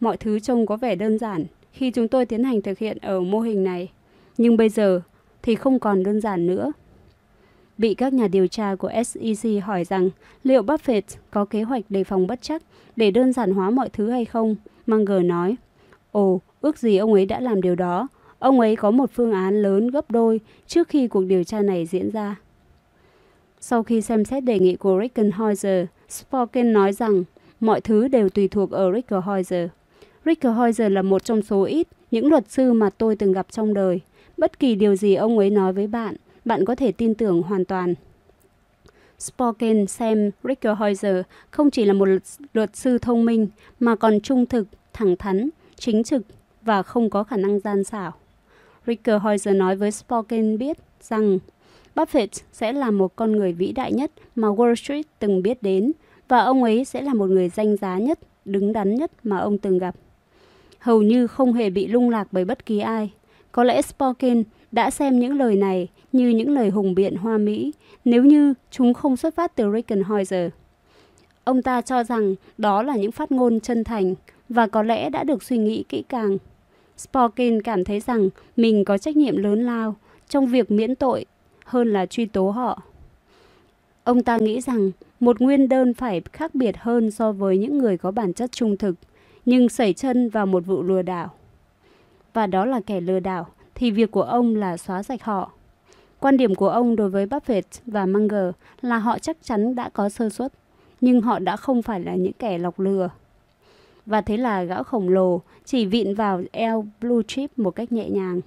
Mọi 0.00 0.16
thứ 0.16 0.38
trông 0.38 0.66
có 0.66 0.76
vẻ 0.76 0.94
đơn 0.94 1.18
giản 1.18 1.44
khi 1.74 1.90
chúng 1.90 2.08
tôi 2.08 2.26
tiến 2.26 2.44
hành 2.44 2.62
thực 2.62 2.78
hiện 2.78 2.98
ở 3.02 3.20
mô 3.20 3.40
hình 3.40 3.64
này. 3.64 3.90
Nhưng 4.38 4.56
bây 4.56 4.68
giờ 4.68 5.00
thì 5.42 5.54
không 5.54 5.78
còn 5.78 6.02
đơn 6.02 6.20
giản 6.20 6.46
nữa. 6.46 6.72
bị 7.78 7.94
các 7.94 8.12
nhà 8.12 8.28
điều 8.28 8.46
tra 8.46 8.74
của 8.74 8.90
SEC 9.04 9.62
hỏi 9.62 9.84
rằng 9.84 10.10
liệu 10.44 10.62
Buffett 10.62 11.02
có 11.30 11.44
kế 11.44 11.62
hoạch 11.62 11.84
đề 11.88 12.04
phòng 12.04 12.26
bất 12.26 12.42
chắc 12.42 12.62
để 12.96 13.10
đơn 13.10 13.32
giản 13.32 13.52
hóa 13.52 13.70
mọi 13.70 13.88
thứ 13.88 14.10
hay 14.10 14.24
không, 14.24 14.56
Munger 14.86 15.24
nói, 15.24 15.56
Ồ, 16.12 16.40
ước 16.60 16.78
gì 16.78 16.96
ông 16.96 17.12
ấy 17.12 17.26
đã 17.26 17.40
làm 17.40 17.62
điều 17.62 17.74
đó. 17.74 18.08
Ông 18.38 18.60
ấy 18.60 18.76
có 18.76 18.90
một 18.90 19.10
phương 19.14 19.32
án 19.32 19.62
lớn 19.62 19.90
gấp 19.90 20.10
đôi 20.10 20.40
trước 20.66 20.88
khi 20.88 21.08
cuộc 21.08 21.24
điều 21.24 21.44
tra 21.44 21.62
này 21.62 21.86
diễn 21.86 22.10
ra. 22.10 22.36
Sau 23.60 23.82
khi 23.82 24.00
xem 24.00 24.24
xét 24.24 24.44
đề 24.44 24.58
nghị 24.58 24.76
của 24.76 24.98
Rickenhauser, 25.02 25.86
Spoken 26.08 26.72
nói 26.72 26.92
rằng 26.92 27.24
mọi 27.60 27.80
thứ 27.80 28.08
đều 28.08 28.28
tùy 28.28 28.48
thuộc 28.48 28.70
ở 28.70 28.92
Rickenhäuser. 30.24 30.84
Rickenhäuser 30.84 30.92
là 30.92 31.02
một 31.02 31.24
trong 31.24 31.42
số 31.42 31.62
ít 31.62 31.88
những 32.10 32.28
luật 32.28 32.50
sư 32.50 32.72
mà 32.72 32.90
tôi 32.90 33.16
từng 33.16 33.32
gặp 33.32 33.46
trong 33.50 33.74
đời. 33.74 34.00
Bất 34.36 34.58
kỳ 34.58 34.74
điều 34.74 34.96
gì 34.96 35.14
ông 35.14 35.38
ấy 35.38 35.50
nói 35.50 35.72
với 35.72 35.86
bạn, 35.86 36.16
bạn 36.44 36.64
có 36.64 36.74
thể 36.74 36.92
tin 36.92 37.14
tưởng 37.14 37.42
hoàn 37.42 37.64
toàn. 37.64 37.94
Sporkin 39.18 39.86
xem 39.86 40.30
Rickenhäuser 40.44 41.16
không 41.50 41.70
chỉ 41.70 41.84
là 41.84 41.92
một 41.92 42.08
luật 42.52 42.76
sư 42.76 42.98
thông 42.98 43.24
minh 43.24 43.48
mà 43.80 43.96
còn 43.96 44.20
trung 44.20 44.46
thực, 44.46 44.66
thẳng 44.92 45.16
thắn, 45.16 45.50
chính 45.76 46.04
trực 46.04 46.22
và 46.62 46.82
không 46.82 47.10
có 47.10 47.24
khả 47.24 47.36
năng 47.36 47.60
gian 47.60 47.84
xảo. 47.84 48.12
Rickenhäuser 48.86 49.56
nói 49.56 49.76
với 49.76 49.90
Spoken 49.90 50.58
biết 50.58 50.78
rằng 51.00 51.38
Buffett 51.94 52.42
sẽ 52.52 52.72
là 52.72 52.90
một 52.90 53.16
con 53.16 53.32
người 53.32 53.52
vĩ 53.52 53.72
đại 53.72 53.92
nhất 53.92 54.10
mà 54.36 54.48
Wall 54.48 54.74
Street 54.74 55.06
từng 55.18 55.42
biết 55.42 55.62
đến 55.62 55.92
và 56.28 56.38
ông 56.38 56.62
ấy 56.62 56.84
sẽ 56.84 57.02
là 57.02 57.14
một 57.14 57.30
người 57.30 57.48
danh 57.48 57.76
giá 57.76 57.98
nhất, 57.98 58.18
đứng 58.44 58.72
đắn 58.72 58.94
nhất 58.94 59.10
mà 59.24 59.38
ông 59.38 59.58
từng 59.58 59.78
gặp. 59.78 59.94
Hầu 60.84 61.02
như 61.02 61.26
không 61.26 61.52
hề 61.52 61.70
bị 61.70 61.86
lung 61.86 62.10
lạc 62.10 62.28
bởi 62.32 62.44
bất 62.44 62.66
kỳ 62.66 62.78
ai. 62.78 63.10
Có 63.52 63.64
lẽ 63.64 63.82
Sporkin 63.82 64.42
đã 64.72 64.90
xem 64.90 65.18
những 65.18 65.38
lời 65.38 65.56
này 65.56 65.88
như 66.12 66.28
những 66.28 66.50
lời 66.50 66.70
hùng 66.70 66.94
biện 66.94 67.16
hoa 67.16 67.38
mỹ 67.38 67.72
nếu 68.04 68.24
như 68.24 68.54
chúng 68.70 68.94
không 68.94 69.16
xuất 69.16 69.34
phát 69.34 69.56
từ 69.56 69.72
Rickenhäuser. 69.72 70.50
Ông 71.44 71.62
ta 71.62 71.80
cho 71.80 72.04
rằng 72.04 72.34
đó 72.58 72.82
là 72.82 72.96
những 72.96 73.12
phát 73.12 73.32
ngôn 73.32 73.60
chân 73.60 73.84
thành 73.84 74.14
và 74.48 74.66
có 74.66 74.82
lẽ 74.82 75.10
đã 75.10 75.24
được 75.24 75.42
suy 75.42 75.58
nghĩ 75.58 75.84
kỹ 75.88 76.04
càng. 76.08 76.38
Sporkin 76.96 77.62
cảm 77.62 77.84
thấy 77.84 78.00
rằng 78.00 78.28
mình 78.56 78.84
có 78.84 78.98
trách 78.98 79.16
nhiệm 79.16 79.36
lớn 79.36 79.62
lao 79.62 79.96
trong 80.28 80.46
việc 80.46 80.70
miễn 80.70 80.94
tội 80.94 81.24
hơn 81.64 81.92
là 81.92 82.06
truy 82.06 82.26
tố 82.26 82.50
họ. 82.50 82.82
Ông 84.04 84.22
ta 84.22 84.36
nghĩ 84.36 84.60
rằng 84.60 84.90
một 85.20 85.40
nguyên 85.40 85.68
đơn 85.68 85.94
phải 85.94 86.22
khác 86.32 86.54
biệt 86.54 86.76
hơn 86.78 87.10
so 87.10 87.32
với 87.32 87.58
những 87.58 87.78
người 87.78 87.96
có 87.96 88.10
bản 88.10 88.32
chất 88.32 88.52
trung 88.52 88.76
thực, 88.76 88.94
nhưng 89.44 89.68
sẩy 89.68 89.92
chân 89.92 90.28
vào 90.28 90.46
một 90.46 90.66
vụ 90.66 90.82
lừa 90.82 91.02
đảo. 91.02 91.30
Và 92.32 92.46
đó 92.46 92.64
là 92.64 92.80
kẻ 92.86 93.00
lừa 93.00 93.20
đảo, 93.20 93.46
thì 93.74 93.90
việc 93.90 94.10
của 94.10 94.22
ông 94.22 94.56
là 94.56 94.76
xóa 94.76 95.02
sạch 95.02 95.22
họ. 95.22 95.50
Quan 96.20 96.36
điểm 96.36 96.54
của 96.54 96.68
ông 96.68 96.96
đối 96.96 97.10
với 97.10 97.26
Buffett 97.26 97.62
và 97.86 98.06
Munger 98.06 98.54
là 98.80 98.98
họ 98.98 99.18
chắc 99.18 99.36
chắn 99.42 99.74
đã 99.74 99.88
có 99.88 100.08
sơ 100.08 100.30
suất, 100.30 100.52
nhưng 101.00 101.20
họ 101.20 101.38
đã 101.38 101.56
không 101.56 101.82
phải 101.82 102.00
là 102.00 102.14
những 102.14 102.32
kẻ 102.32 102.58
lọc 102.58 102.80
lừa. 102.80 103.08
Và 104.06 104.20
thế 104.20 104.36
là 104.36 104.62
gã 104.62 104.82
khổng 104.82 105.08
lồ 105.08 105.40
chỉ 105.64 105.86
vịn 105.86 106.14
vào 106.14 106.42
eo 106.52 106.86
Blue 107.00 107.22
Chip 107.28 107.58
một 107.58 107.70
cách 107.70 107.92
nhẹ 107.92 108.08
nhàng. 108.08 108.40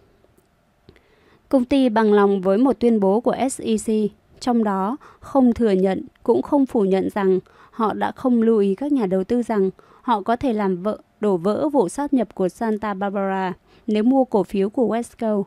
Công 1.49 1.65
ty 1.65 1.89
bằng 1.89 2.13
lòng 2.13 2.41
với 2.41 2.57
một 2.57 2.79
tuyên 2.79 2.99
bố 2.99 3.19
của 3.19 3.35
SEC, 3.51 3.95
trong 4.39 4.63
đó 4.63 4.97
không 5.19 5.53
thừa 5.53 5.71
nhận 5.71 6.05
cũng 6.23 6.41
không 6.41 6.65
phủ 6.65 6.81
nhận 6.81 7.09
rằng 7.09 7.39
họ 7.71 7.93
đã 7.93 8.11
không 8.11 8.41
lưu 8.41 8.59
ý 8.59 8.75
các 8.75 8.91
nhà 8.91 9.05
đầu 9.05 9.23
tư 9.23 9.43
rằng 9.43 9.69
họ 10.07 10.21
có 10.21 10.35
thể 10.35 10.53
làm 10.53 10.83
vợ 10.83 10.97
đổ 11.19 11.37
vỡ 11.37 11.69
vụ 11.69 11.89
sát 11.89 12.13
nhập 12.13 12.35
của 12.35 12.49
Santa 12.49 12.93
Barbara 12.93 13.53
nếu 13.87 14.03
mua 14.03 14.25
cổ 14.25 14.43
phiếu 14.43 14.69
của 14.69 14.95
Wesco 14.95 15.43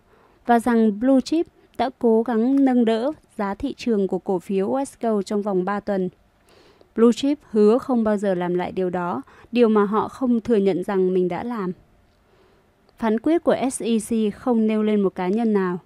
và 0.46 0.60
rằng 0.60 1.00
Blue 1.00 1.20
Chip 1.20 1.46
đã 1.78 1.90
cố 1.98 2.22
gắng 2.22 2.64
nâng 2.64 2.84
đỡ 2.84 3.12
giá 3.38 3.54
thị 3.54 3.74
trường 3.76 4.08
của 4.08 4.18
cổ 4.18 4.38
phiếu 4.38 4.70
Wesco 4.70 5.22
trong 5.22 5.42
vòng 5.42 5.64
3 5.64 5.80
tuần. 5.80 6.08
Blue 6.96 7.12
Chip 7.12 7.38
hứa 7.50 7.78
không 7.78 8.04
bao 8.04 8.16
giờ 8.16 8.34
làm 8.34 8.54
lại 8.54 8.72
điều 8.72 8.90
đó, 8.90 9.22
điều 9.52 9.68
mà 9.68 9.84
họ 9.84 10.08
không 10.08 10.40
thừa 10.40 10.56
nhận 10.56 10.84
rằng 10.84 11.14
mình 11.14 11.28
đã 11.28 11.42
làm. 11.42 11.72
Phán 12.98 13.20
quyết 13.20 13.44
của 13.44 13.56
SEC 13.72 14.34
không 14.34 14.66
nêu 14.66 14.82
lên 14.82 15.00
một 15.00 15.14
cá 15.14 15.28
nhân 15.28 15.52
nào. 15.52 15.78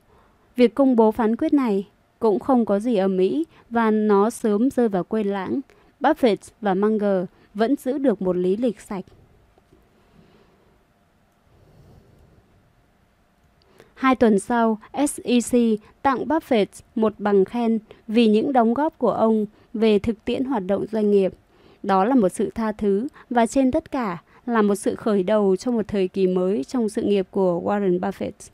Việc 0.57 0.75
công 0.75 0.97
bố 0.97 1.11
phán 1.11 1.37
quyết 1.37 1.53
này 1.53 1.89
cũng 2.19 2.39
không 2.39 2.65
có 2.65 2.79
gì 2.79 2.97
ở 2.97 3.09
Mỹ 3.09 3.45
và 3.71 3.91
nó 3.91 4.31
sớm 4.31 4.71
rơi 4.71 4.89
vào 4.89 5.05
quên 5.05 5.27
lãng. 5.27 5.61
Buffett 6.01 6.37
và 6.61 6.75
Munger 6.75 7.25
vẫn 7.55 7.77
giữ 7.77 7.99
được 7.99 8.23
một 8.23 8.37
lý 8.37 8.57
lịch 8.57 8.81
sạch. 8.81 9.05
Hai 13.95 14.15
tuần 14.15 14.39
sau, 14.39 14.79
SEC 14.95 15.61
tặng 16.03 16.25
Buffett 16.29 16.67
một 16.95 17.15
bằng 17.19 17.45
khen 17.45 17.79
vì 18.09 18.27
những 18.27 18.53
đóng 18.53 18.75
góp 18.75 18.99
của 18.99 19.11
ông 19.11 19.47
về 19.75 19.99
thực 19.99 20.25
tiễn 20.25 20.45
hoạt 20.45 20.67
động 20.67 20.87
doanh 20.93 21.11
nghiệp. 21.11 21.33
Đó 21.83 22.05
là 22.05 22.15
một 22.15 22.29
sự 22.29 22.51
tha 22.55 22.73
thứ 22.73 23.09
và 23.31 23.47
trên 23.47 23.73
tất 23.73 23.91
cả 23.91 24.23
là 24.47 24.63
một 24.63 24.75
sự 24.75 24.95
khởi 24.95 25.23
đầu 25.23 25.57
cho 25.57 25.71
một 25.71 25.89
thời 25.89 26.09
kỳ 26.09 26.27
mới 26.27 26.65
trong 26.65 26.89
sự 26.89 27.03
nghiệp 27.03 27.27
của 27.31 27.61
Warren 27.65 28.01
Buffett. 28.01 28.51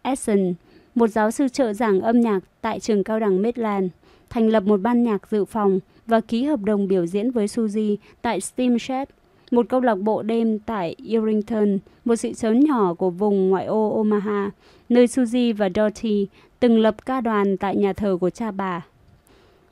Essen, 0.03 0.55
một 0.95 1.09
giáo 1.09 1.31
sư 1.31 1.49
trợ 1.49 1.73
giảng 1.73 2.01
âm 2.01 2.21
nhạc 2.21 2.41
tại 2.61 2.81
trường 2.81 3.05
cao 3.05 3.21
đẳng 3.21 3.43
Midland, 3.43 3.87
thành 4.31 4.49
lập 4.49 4.63
một 4.63 4.81
ban 4.81 5.03
nhạc 5.03 5.29
dự 5.31 5.45
phòng 5.45 5.79
và 6.07 6.21
ký 6.21 6.45
hợp 6.45 6.61
đồng 6.61 6.89
biểu 6.89 7.07
diễn 7.07 7.31
với 7.31 7.47
Suzy 7.47 7.97
tại 8.23 8.41
Steamshed 8.41 9.09
một 9.53 9.69
câu 9.69 9.81
lạc 9.81 9.95
bộ 9.95 10.23
đêm 10.23 10.59
tại 10.59 10.95
Irrington, 10.99 11.79
một 12.05 12.15
thị 12.21 12.35
trấn 12.35 12.61
nhỏ 12.61 12.95
của 12.95 13.11
vùng 13.11 13.51
ngoại 13.51 13.67
ô 13.67 13.97
Omaha, 13.97 14.51
nơi 14.89 15.07
Suzy 15.07 15.55
và 15.57 15.69
Dorothy 15.75 16.27
từng 16.61 16.79
lập 16.79 17.07
ca 17.07 17.21
đoàn 17.21 17.57
tại 17.57 17.77
nhà 17.77 17.93
thờ 17.93 18.17
của 18.21 18.31
cha 18.31 18.51
bà. 18.51 18.87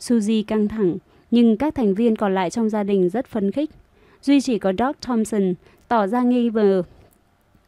Suzy 0.00 0.44
căng 0.46 0.68
thẳng, 0.68 0.96
nhưng 1.30 1.56
các 1.56 1.74
thành 1.74 1.94
viên 1.94 2.16
còn 2.16 2.34
lại 2.34 2.50
trong 2.50 2.68
gia 2.68 2.82
đình 2.82 3.08
rất 3.08 3.26
phấn 3.26 3.52
khích. 3.52 3.70
Duy 4.22 4.40
chỉ 4.40 4.58
có 4.58 4.72
Doc 4.78 5.00
Thompson 5.00 5.54
tỏ 5.88 6.06
ra 6.06 6.22
nghi 6.22 6.50
ngờ. 6.50 6.82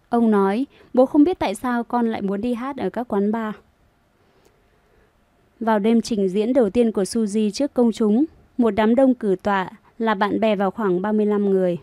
Ông 0.08 0.30
nói, 0.30 0.66
bố 0.94 1.06
không 1.06 1.24
biết 1.24 1.38
tại 1.38 1.54
sao 1.54 1.84
con 1.84 2.10
lại 2.10 2.22
muốn 2.22 2.40
đi 2.40 2.54
hát 2.54 2.76
ở 2.76 2.90
các 2.90 3.08
quán 3.08 3.32
bar. 3.32 3.54
Vào 5.60 5.78
đêm 5.78 6.00
trình 6.00 6.28
diễn 6.28 6.52
đầu 6.52 6.70
tiên 6.70 6.92
của 6.92 7.02
Suzy 7.02 7.50
trước 7.50 7.74
công 7.74 7.92
chúng, 7.92 8.24
một 8.58 8.70
đám 8.70 8.94
đông 8.94 9.14
cử 9.14 9.36
tọa 9.42 9.70
là 9.98 10.14
bạn 10.14 10.40
bè 10.40 10.56
vào 10.56 10.70
khoảng 10.70 11.02
35 11.02 11.50
người. 11.50 11.78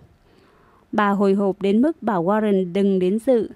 Bà 0.91 1.09
hồi 1.09 1.33
hộp 1.33 1.61
đến 1.61 1.81
mức 1.81 2.03
bảo 2.03 2.23
Warren 2.23 2.73
đừng 2.73 2.99
đến 2.99 3.19
dự. 3.19 3.49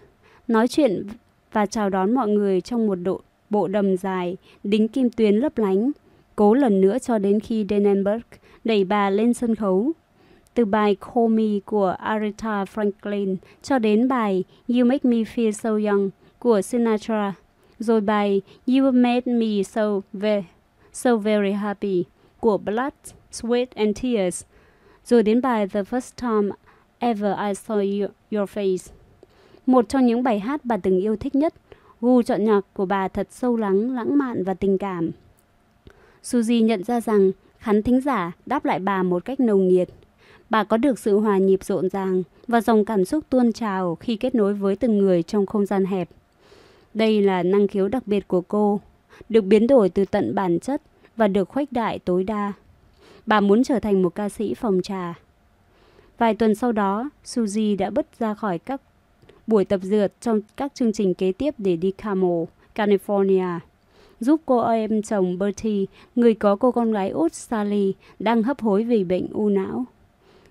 Nói 0.47 0.67
chuyện 0.67 1.07
và 1.51 1.65
chào 1.65 1.89
đón 1.89 2.13
mọi 2.13 2.27
người 2.27 2.61
trong 2.61 2.87
một 2.87 2.95
độ, 2.95 3.21
bộ 3.49 3.67
đầm 3.67 3.97
dài, 3.97 4.37
đính 4.63 4.87
kim 4.87 5.09
tuyến 5.09 5.35
lấp 5.35 5.57
lánh. 5.57 5.91
Cố 6.35 6.53
lần 6.53 6.81
nữa 6.81 6.97
cho 6.99 7.17
đến 7.17 7.39
khi 7.39 7.65
Denenberg 7.69 8.21
đẩy 8.63 8.83
bà 8.83 9.09
lên 9.09 9.33
sân 9.33 9.55
khấu. 9.55 9.91
Từ 10.53 10.65
bài 10.65 10.95
Call 10.95 11.27
Me 11.27 11.59
của 11.65 11.95
Aretha 11.99 12.63
Franklin 12.63 13.35
cho 13.61 13.79
đến 13.79 14.07
bài 14.07 14.43
You 14.67 14.85
Make 14.85 15.09
Me 15.09 15.17
Feel 15.17 15.51
So 15.51 15.69
Young 15.69 16.09
của 16.39 16.61
Sinatra, 16.61 17.33
rồi 17.79 18.01
bài 18.01 18.41
You 18.67 18.91
Made 18.91 19.21
Me 19.25 19.63
So 19.63 20.01
Very, 20.13 20.43
so 20.93 21.15
very 21.15 21.51
Happy 21.51 22.03
của 22.39 22.57
Blood, 22.57 22.93
Sweat 23.31 23.65
and 23.75 24.03
Tears, 24.03 24.43
rồi 25.05 25.23
đến 25.23 25.41
bài 25.41 25.67
The 25.67 25.81
First 25.81 26.11
Time 26.21 26.55
Ever 27.03 27.35
I 27.37 27.53
Saw 27.53 28.01
you, 28.01 28.09
Your 28.31 28.49
Face. 28.49 28.91
Một 29.65 29.89
trong 29.89 30.05
những 30.05 30.23
bài 30.23 30.39
hát 30.39 30.65
bà 30.65 30.77
từng 30.77 30.99
yêu 30.99 31.15
thích 31.15 31.35
nhất, 31.35 31.53
gu 32.01 32.21
chọn 32.21 32.43
nhạc 32.43 32.61
của 32.73 32.85
bà 32.85 33.07
thật 33.07 33.27
sâu 33.31 33.57
lắng, 33.57 33.95
lãng 33.95 34.17
mạn 34.17 34.43
và 34.43 34.53
tình 34.53 34.77
cảm. 34.77 35.11
Suzy 36.23 36.65
nhận 36.65 36.83
ra 36.83 37.01
rằng 37.01 37.31
khán 37.57 37.83
thính 37.83 38.01
giả 38.01 38.31
đáp 38.45 38.65
lại 38.65 38.79
bà 38.79 39.03
một 39.03 39.25
cách 39.25 39.39
nồng 39.39 39.67
nhiệt. 39.67 39.89
Bà 40.49 40.63
có 40.63 40.77
được 40.77 40.99
sự 40.99 41.19
hòa 41.19 41.37
nhịp 41.37 41.63
rộn 41.63 41.89
ràng 41.89 42.23
và 42.47 42.61
dòng 42.61 42.85
cảm 42.85 43.05
xúc 43.05 43.23
tuôn 43.29 43.53
trào 43.53 43.95
khi 43.95 44.15
kết 44.15 44.35
nối 44.35 44.53
với 44.53 44.75
từng 44.75 44.97
người 44.97 45.23
trong 45.23 45.45
không 45.45 45.65
gian 45.65 45.85
hẹp. 45.85 46.09
Đây 46.93 47.21
là 47.21 47.43
năng 47.43 47.67
khiếu 47.67 47.87
đặc 47.87 48.07
biệt 48.07 48.27
của 48.27 48.41
cô, 48.41 48.79
được 49.29 49.41
biến 49.41 49.67
đổi 49.67 49.89
từ 49.89 50.05
tận 50.05 50.35
bản 50.35 50.59
chất 50.59 50.81
và 51.15 51.27
được 51.27 51.49
khuếch 51.49 51.71
đại 51.71 51.99
tối 51.99 52.23
đa. 52.23 52.53
Bà 53.25 53.39
muốn 53.39 53.63
trở 53.63 53.79
thành 53.79 54.01
một 54.01 54.15
ca 54.15 54.29
sĩ 54.29 54.53
phòng 54.53 54.81
trà. 54.83 55.13
Vài 56.23 56.35
tuần 56.35 56.55
sau 56.55 56.71
đó, 56.71 57.09
Suzy 57.25 57.77
đã 57.77 57.89
bứt 57.89 58.19
ra 58.19 58.33
khỏi 58.33 58.59
các 58.59 58.81
buổi 59.47 59.65
tập 59.65 59.79
dượt 59.83 60.13
trong 60.21 60.41
các 60.57 60.75
chương 60.75 60.93
trình 60.93 61.13
kế 61.13 61.31
tiếp 61.31 61.53
để 61.57 61.75
đi 61.75 61.91
Carmel, 61.91 62.43
California, 62.75 63.59
giúp 64.19 64.41
cô 64.45 64.59
em 64.59 65.01
chồng 65.01 65.39
Bertie, 65.39 65.85
người 66.15 66.33
có 66.33 66.55
cô 66.55 66.71
con 66.71 66.91
gái 66.91 67.09
út 67.09 67.33
Sally, 67.33 67.93
đang 68.19 68.43
hấp 68.43 68.61
hối 68.61 68.83
vì 68.83 69.03
bệnh 69.03 69.27
u 69.33 69.49
não. 69.49 69.85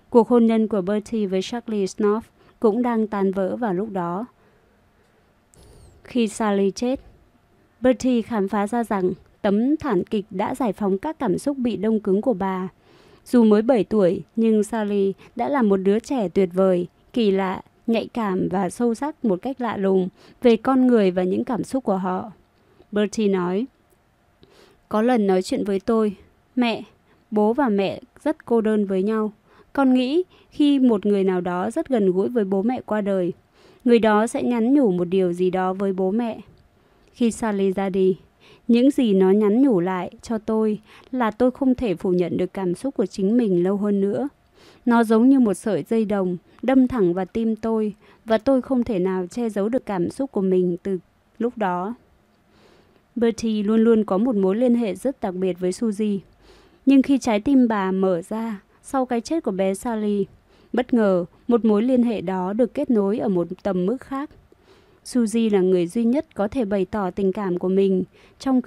Cuộc 0.09 0.27
hôn 0.27 0.45
nhân 0.45 0.67
của 0.67 0.81
Bertie 0.81 1.27
với 1.27 1.41
Charlie 1.41 1.85
Snoff 1.85 2.21
cũng 2.59 2.81
đang 2.81 3.07
tan 3.07 3.31
vỡ 3.31 3.55
vào 3.55 3.73
lúc 3.73 3.89
đó. 3.91 4.25
Khi 6.03 6.27
Sally 6.27 6.71
chết, 6.71 6.99
Bertie 7.81 8.21
khám 8.21 8.47
phá 8.47 8.67
ra 8.67 8.83
rằng 8.83 9.11
tấm 9.41 9.77
thản 9.77 10.03
kịch 10.03 10.25
đã 10.29 10.55
giải 10.55 10.73
phóng 10.73 10.97
các 10.97 11.19
cảm 11.19 11.37
xúc 11.37 11.57
bị 11.57 11.77
đông 11.77 11.99
cứng 11.99 12.21
của 12.21 12.33
bà. 12.33 12.69
Dù 13.25 13.43
mới 13.43 13.61
7 13.61 13.83
tuổi, 13.83 14.23
nhưng 14.35 14.63
Sally 14.63 15.13
đã 15.35 15.49
là 15.49 15.61
một 15.61 15.77
đứa 15.77 15.99
trẻ 15.99 16.29
tuyệt 16.29 16.49
vời, 16.53 16.87
kỳ 17.13 17.31
lạ, 17.31 17.61
nhạy 17.87 18.07
cảm 18.13 18.47
và 18.51 18.69
sâu 18.69 18.93
sắc 18.93 19.25
một 19.25 19.39
cách 19.41 19.61
lạ 19.61 19.77
lùng 19.77 20.09
về 20.41 20.55
con 20.55 20.87
người 20.87 21.11
và 21.11 21.23
những 21.23 21.43
cảm 21.43 21.63
xúc 21.63 21.83
của 21.83 21.97
họ. 21.97 22.31
Bertie 22.91 23.27
nói, 23.27 23.65
Có 24.89 25.01
lần 25.01 25.27
nói 25.27 25.41
chuyện 25.41 25.63
với 25.63 25.79
tôi, 25.79 26.15
mẹ, 26.55 26.83
bố 27.31 27.53
và 27.53 27.69
mẹ 27.69 28.01
rất 28.23 28.45
cô 28.45 28.61
đơn 28.61 28.85
với 28.85 29.03
nhau. 29.03 29.31
Con 29.73 29.93
nghĩ 29.93 30.23
khi 30.49 30.79
một 30.79 31.05
người 31.05 31.23
nào 31.23 31.41
đó 31.41 31.71
rất 31.71 31.89
gần 31.89 32.11
gũi 32.11 32.29
với 32.29 32.45
bố 32.45 32.61
mẹ 32.61 32.81
qua 32.85 33.01
đời, 33.01 33.33
người 33.83 33.99
đó 33.99 34.27
sẽ 34.27 34.43
nhắn 34.43 34.73
nhủ 34.73 34.91
một 34.91 35.05
điều 35.05 35.33
gì 35.33 35.49
đó 35.49 35.73
với 35.73 35.93
bố 35.93 36.11
mẹ. 36.11 36.39
Khi 37.13 37.31
Sally 37.31 37.71
ra 37.71 37.89
đi, 37.89 38.17
những 38.67 38.91
gì 38.91 39.13
nó 39.13 39.31
nhắn 39.31 39.61
nhủ 39.61 39.79
lại 39.79 40.11
cho 40.21 40.37
tôi 40.37 40.79
là 41.11 41.31
tôi 41.31 41.51
không 41.51 41.75
thể 41.75 41.95
phủ 41.95 42.11
nhận 42.11 42.37
được 42.37 42.53
cảm 42.53 42.75
xúc 42.75 42.95
của 42.95 43.05
chính 43.05 43.37
mình 43.37 43.63
lâu 43.63 43.77
hơn 43.77 44.01
nữa. 44.01 44.29
Nó 44.85 45.03
giống 45.03 45.29
như 45.29 45.39
một 45.39 45.53
sợi 45.53 45.83
dây 45.89 46.05
đồng 46.05 46.37
đâm 46.61 46.87
thẳng 46.87 47.13
vào 47.13 47.25
tim 47.25 47.55
tôi 47.55 47.93
và 48.25 48.37
tôi 48.37 48.61
không 48.61 48.83
thể 48.83 48.99
nào 48.99 49.27
che 49.27 49.49
giấu 49.49 49.69
được 49.69 49.85
cảm 49.85 50.09
xúc 50.09 50.31
của 50.31 50.41
mình 50.41 50.77
từ 50.83 50.99
lúc 51.39 51.57
đó. 51.57 51.95
Bertie 53.15 53.63
luôn 53.63 53.83
luôn 53.83 54.03
có 54.03 54.17
một 54.17 54.35
mối 54.35 54.55
liên 54.55 54.75
hệ 54.75 54.95
rất 54.95 55.21
đặc 55.21 55.35
biệt 55.35 55.59
với 55.59 55.71
Suzy. 55.71 56.19
Nhưng 56.85 57.01
khi 57.01 57.17
trái 57.17 57.39
tim 57.39 57.67
bà 57.67 57.91
mở 57.91 58.21
ra 58.21 58.61
sau 58.83 59.05
cái 59.05 59.21
chết 59.21 59.43
của 59.43 59.51
bé 59.51 59.73
Sally, 59.73 60.25
bất 60.73 60.93
ngờ 60.93 61.25
một 61.47 61.65
mối 61.65 61.83
liên 61.83 62.03
hệ 62.03 62.21
đó 62.21 62.53
được 62.53 62.73
kết 62.73 62.89
nối 62.89 63.19
ở 63.19 63.29
một 63.29 63.47
tầm 63.63 63.85
mức 63.85 63.97
khác. 64.01 64.29
Suzy 65.05 65.49
là 65.53 65.61
người 65.61 65.87
duy 65.87 66.03
nhất 66.03 66.35
có 66.35 66.47
thể 66.47 66.65
bày 66.65 66.85
tỏ 66.85 67.11
tình 67.11 67.33
cảm 67.33 67.59
của 67.59 67.69
mình 67.69 68.03
trong 68.39 68.61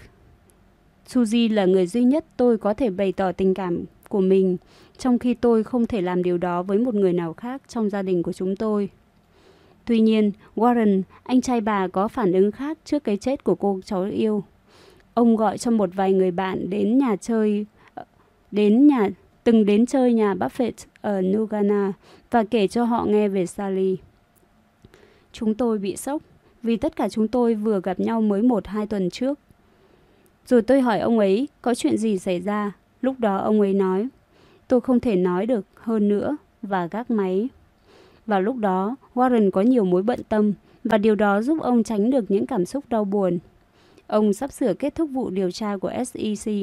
Suzy 1.09 1.55
là 1.55 1.65
người 1.65 1.87
duy 1.87 2.05
nhất 2.05 2.25
tôi 2.37 2.59
có 2.59 2.75
thể 2.75 2.91
bày 2.91 3.13
tỏ 3.13 3.33
tình 3.33 3.55
cảm 3.55 3.85
của 4.09 4.21
mình, 4.21 4.57
trong 4.99 5.19
khi 5.19 5.35
tôi 5.35 5.65
không 5.65 5.87
thể 5.87 6.01
làm 6.01 6.23
điều 6.23 6.39
đó 6.39 6.63
với 6.63 6.79
một 6.79 6.95
người 6.95 7.13
nào 7.13 7.33
khác 7.33 7.63
trong 7.69 7.91
gia 7.91 8.03
đình 8.03 8.23
của 8.23 8.33
chúng 8.33 8.57
tôi. 8.57 8.89
Tuy 9.85 10.01
nhiên, 10.01 10.33
Warren, 10.57 11.03
anh 11.23 11.41
trai 11.41 11.61
bà 11.61 11.89
có 11.89 12.09
phản 12.09 12.33
ứng 12.33 12.53
khác 12.53 12.79
trước 12.85 13.05
cái 13.05 13.17
chết 13.17 13.45
của 13.45 13.55
cô 13.55 13.81
cháu 13.85 14.03
yêu. 14.03 14.45
Ông 15.15 15.37
gọi 15.37 15.59
cho 15.59 15.71
một 15.71 15.91
vài 15.95 16.13
người 16.13 16.31
bạn 16.31 16.71
đến 16.71 16.99
nhà 16.99 17.17
chơi, 17.17 17.67
đến 18.51 18.87
nhà 18.87 19.09
từng 19.45 19.67
đến 19.67 19.87
chơi 19.87 20.13
nhà 20.13 20.35
Buffett 20.35 20.73
ở 21.01 21.23
Nugana 21.23 21.93
và 22.31 22.45
kể 22.45 22.69
cho 22.69 22.85
họ 22.85 23.05
nghe 23.05 23.29
về 23.29 23.47
Sally. 23.47 23.97
Chúng 25.39 25.55
tôi 25.55 25.79
bị 25.79 25.97
sốc 25.97 26.23
vì 26.63 26.77
tất 26.77 26.97
cả 26.97 27.09
chúng 27.09 27.29
tôi 27.29 27.55
vừa 27.55 27.81
gặp 27.81 28.01
nhau 28.01 28.21
mới 28.21 28.43
một 28.43 28.67
hai 28.67 28.87
tuần 28.87 29.11
trước. 29.11 29.39
Rồi 30.47 30.63
tôi 30.63 30.81
hỏi 30.81 31.01
ông 31.01 31.19
ấy 31.19 31.49
có 31.63 31.75
chuyện 31.75 31.99
gì 31.99 32.19
xảy 32.19 32.41
ra. 32.41 32.73
Lúc 33.03 33.15
đó 33.19 33.37
ông 33.37 33.61
ấy 33.61 33.73
nói, 33.75 34.09
tôi 34.69 34.81
không 34.81 35.01
thể 35.01 35.17
nói 35.17 35.47
được 35.47 35.67
hơn 35.75 36.09
nữa 36.09 36.37
và 36.63 36.87
gác 36.87 37.11
máy. 37.11 37.49
Vào 38.27 38.43
lúc 38.43 38.57
đó, 38.57 38.97
Warren 39.15 39.51
có 39.51 39.61
nhiều 39.61 39.85
mối 39.85 40.03
bận 40.03 40.21
tâm 40.29 40.53
và 40.85 40.99
điều 40.99 41.15
đó 41.15 41.43
giúp 41.43 41.59
ông 41.61 41.83
tránh 41.83 42.11
được 42.11 42.31
những 42.31 42.47
cảm 42.47 42.67
xúc 42.67 42.85
đau 42.89 43.05
buồn. 43.05 43.39
Ông 44.07 44.33
sắp 44.33 44.53
sửa 44.53 44.75
kết 44.75 44.95
thúc 44.95 45.11
vụ 45.13 45.31
điều 45.31 45.51
tra 45.51 45.77
của 45.77 45.93
SEC. 46.07 46.55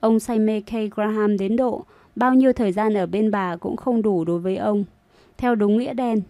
Ông 0.00 0.20
say 0.20 0.38
mê 0.38 0.60
Kay 0.60 0.90
Graham 0.94 1.38
đến 1.38 1.56
độ 1.56 1.84
bao 2.16 2.34
nhiêu 2.34 2.52
thời 2.52 2.72
gian 2.72 2.94
ở 2.94 3.06
bên 3.06 3.30
bà 3.30 3.56
cũng 3.56 3.76
không 3.76 4.02
đủ 4.02 4.24
đối 4.24 4.38
với 4.38 4.56
ông. 4.56 4.84
Theo 5.38 5.54
đúng 5.54 5.76
nghĩa 5.76 5.94
đen, 5.94 6.22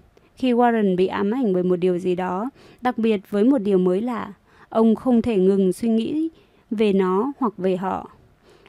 khi 0.42 0.52
Warren 0.52 0.96
bị 0.96 1.06
ám 1.06 1.30
ảnh 1.30 1.52
bởi 1.52 1.62
một 1.62 1.76
điều 1.76 1.98
gì 1.98 2.14
đó, 2.14 2.50
đặc 2.80 2.98
biệt 2.98 3.20
với 3.30 3.44
một 3.44 3.58
điều 3.58 3.78
mới 3.78 4.00
lạ, 4.00 4.32
ông 4.68 4.94
không 4.94 5.22
thể 5.22 5.36
ngừng 5.36 5.72
suy 5.72 5.88
nghĩ 5.88 6.28
về 6.70 6.92
nó 6.92 7.32
hoặc 7.38 7.52
về 7.56 7.76
họ. 7.76 8.10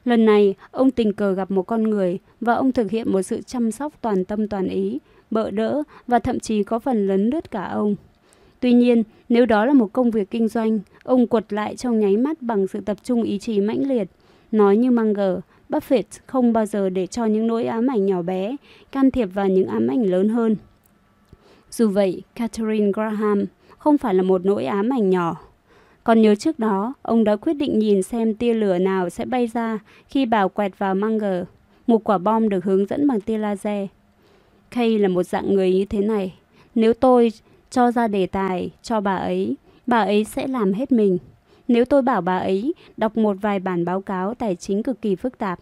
Lần 0.06 0.26
này, 0.26 0.56
ông 0.72 0.92
tình 0.92 1.14
cờ 1.14 1.34
gặp 1.34 1.52
một 1.52 1.64
con 1.64 1.84
người 1.84 2.20
và 2.42 2.54
ông 2.54 2.72
thực 2.72 2.92
hiện 2.92 3.12
một 3.12 3.22
sự 3.22 3.42
chăm 3.42 3.72
sóc 3.72 3.94
toàn 4.02 4.26
tâm 4.26 4.48
toàn 4.48 4.68
ý, 4.68 5.00
bợ 5.32 5.52
đỡ 5.52 5.84
và 6.08 6.20
thậm 6.20 6.40
chí 6.40 6.64
có 6.64 6.80
phần 6.80 7.08
lấn 7.08 7.30
lướt 7.30 7.52
cả 7.52 7.64
ông. 7.64 7.96
Tuy 8.60 8.74
nhiên, 8.74 9.04
nếu 9.30 9.46
đó 9.46 9.66
là 9.66 9.74
một 9.74 9.94
công 9.94 10.12
việc 10.12 10.32
kinh 10.32 10.48
doanh, 10.48 10.80
ông 11.04 11.28
quật 11.28 11.54
lại 11.54 11.76
trong 11.76 12.00
nháy 12.00 12.18
mắt 12.18 12.42
bằng 12.42 12.68
sự 12.68 12.82
tập 12.82 12.98
trung 13.04 13.24
ý 13.24 13.40
chí 13.40 13.62
mãnh 13.62 13.88
liệt. 13.88 14.08
Nói 14.52 14.78
như 14.78 14.92
Munger, 14.92 15.38
Buffett 15.70 16.20
không 16.26 16.54
bao 16.54 16.66
giờ 16.66 16.90
để 16.90 17.08
cho 17.08 17.26
những 17.26 17.48
nỗi 17.48 17.66
ám 17.66 17.88
ảnh 17.88 18.06
nhỏ 18.06 18.22
bé 18.22 18.56
can 18.92 19.12
thiệp 19.12 19.30
vào 19.34 19.48
những 19.48 19.68
ám 19.68 19.88
ảnh 19.88 20.04
lớn 20.04 20.30
hơn. 20.30 20.56
Dù 21.76 21.90
vậy, 21.90 22.22
Catherine 22.36 22.92
Graham 22.92 23.46
không 23.78 23.98
phải 23.98 24.14
là 24.14 24.24
một 24.24 24.46
nỗi 24.46 24.66
ám 24.66 24.90
ảnh 24.90 25.10
nhỏ. 25.10 25.36
Còn 26.04 26.22
nhớ 26.22 26.36
trước 26.36 26.60
đó, 26.60 26.94
ông 27.02 27.24
đã 27.24 27.36
quyết 27.36 27.54
định 27.54 27.80
nhìn 27.80 28.04
xem 28.04 28.34
tia 28.34 28.54
lửa 28.54 28.78
nào 28.78 29.10
sẽ 29.10 29.26
bay 29.26 29.48
ra 29.48 29.80
khi 30.08 30.26
bảo 30.26 30.50
quẹt 30.50 30.78
vào 30.78 30.96
Munger. 30.96 31.44
Một 31.88 32.04
quả 32.04 32.18
bom 32.18 32.50
được 32.50 32.64
hướng 32.64 32.86
dẫn 32.86 33.08
bằng 33.08 33.22
tia 33.22 33.38
laser. 33.38 33.88
Kay 34.72 35.00
là 35.00 35.08
một 35.08 35.24
dạng 35.24 35.54
người 35.54 35.74
như 35.74 35.86
thế 35.86 36.02
này. 36.02 36.34
Nếu 36.76 36.94
tôi 36.94 37.32
cho 37.70 37.92
ra 37.92 38.08
đề 38.08 38.28
tài 38.28 38.72
cho 38.82 39.02
bà 39.02 39.16
ấy, 39.16 39.56
bà 39.88 40.00
ấy 40.00 40.24
sẽ 40.24 40.48
làm 40.48 40.74
hết 40.74 40.92
mình. 40.92 41.18
Nếu 41.68 41.86
tôi 41.86 42.02
bảo 42.02 42.22
bà 42.22 42.38
ấy 42.38 42.74
đọc 42.98 43.18
một 43.18 43.38
vài 43.42 43.60
bản 43.60 43.86
báo 43.86 44.02
cáo 44.02 44.34
tài 44.34 44.56
chính 44.56 44.84
cực 44.84 45.02
kỳ 45.02 45.16
phức 45.16 45.38
tạp, 45.38 45.60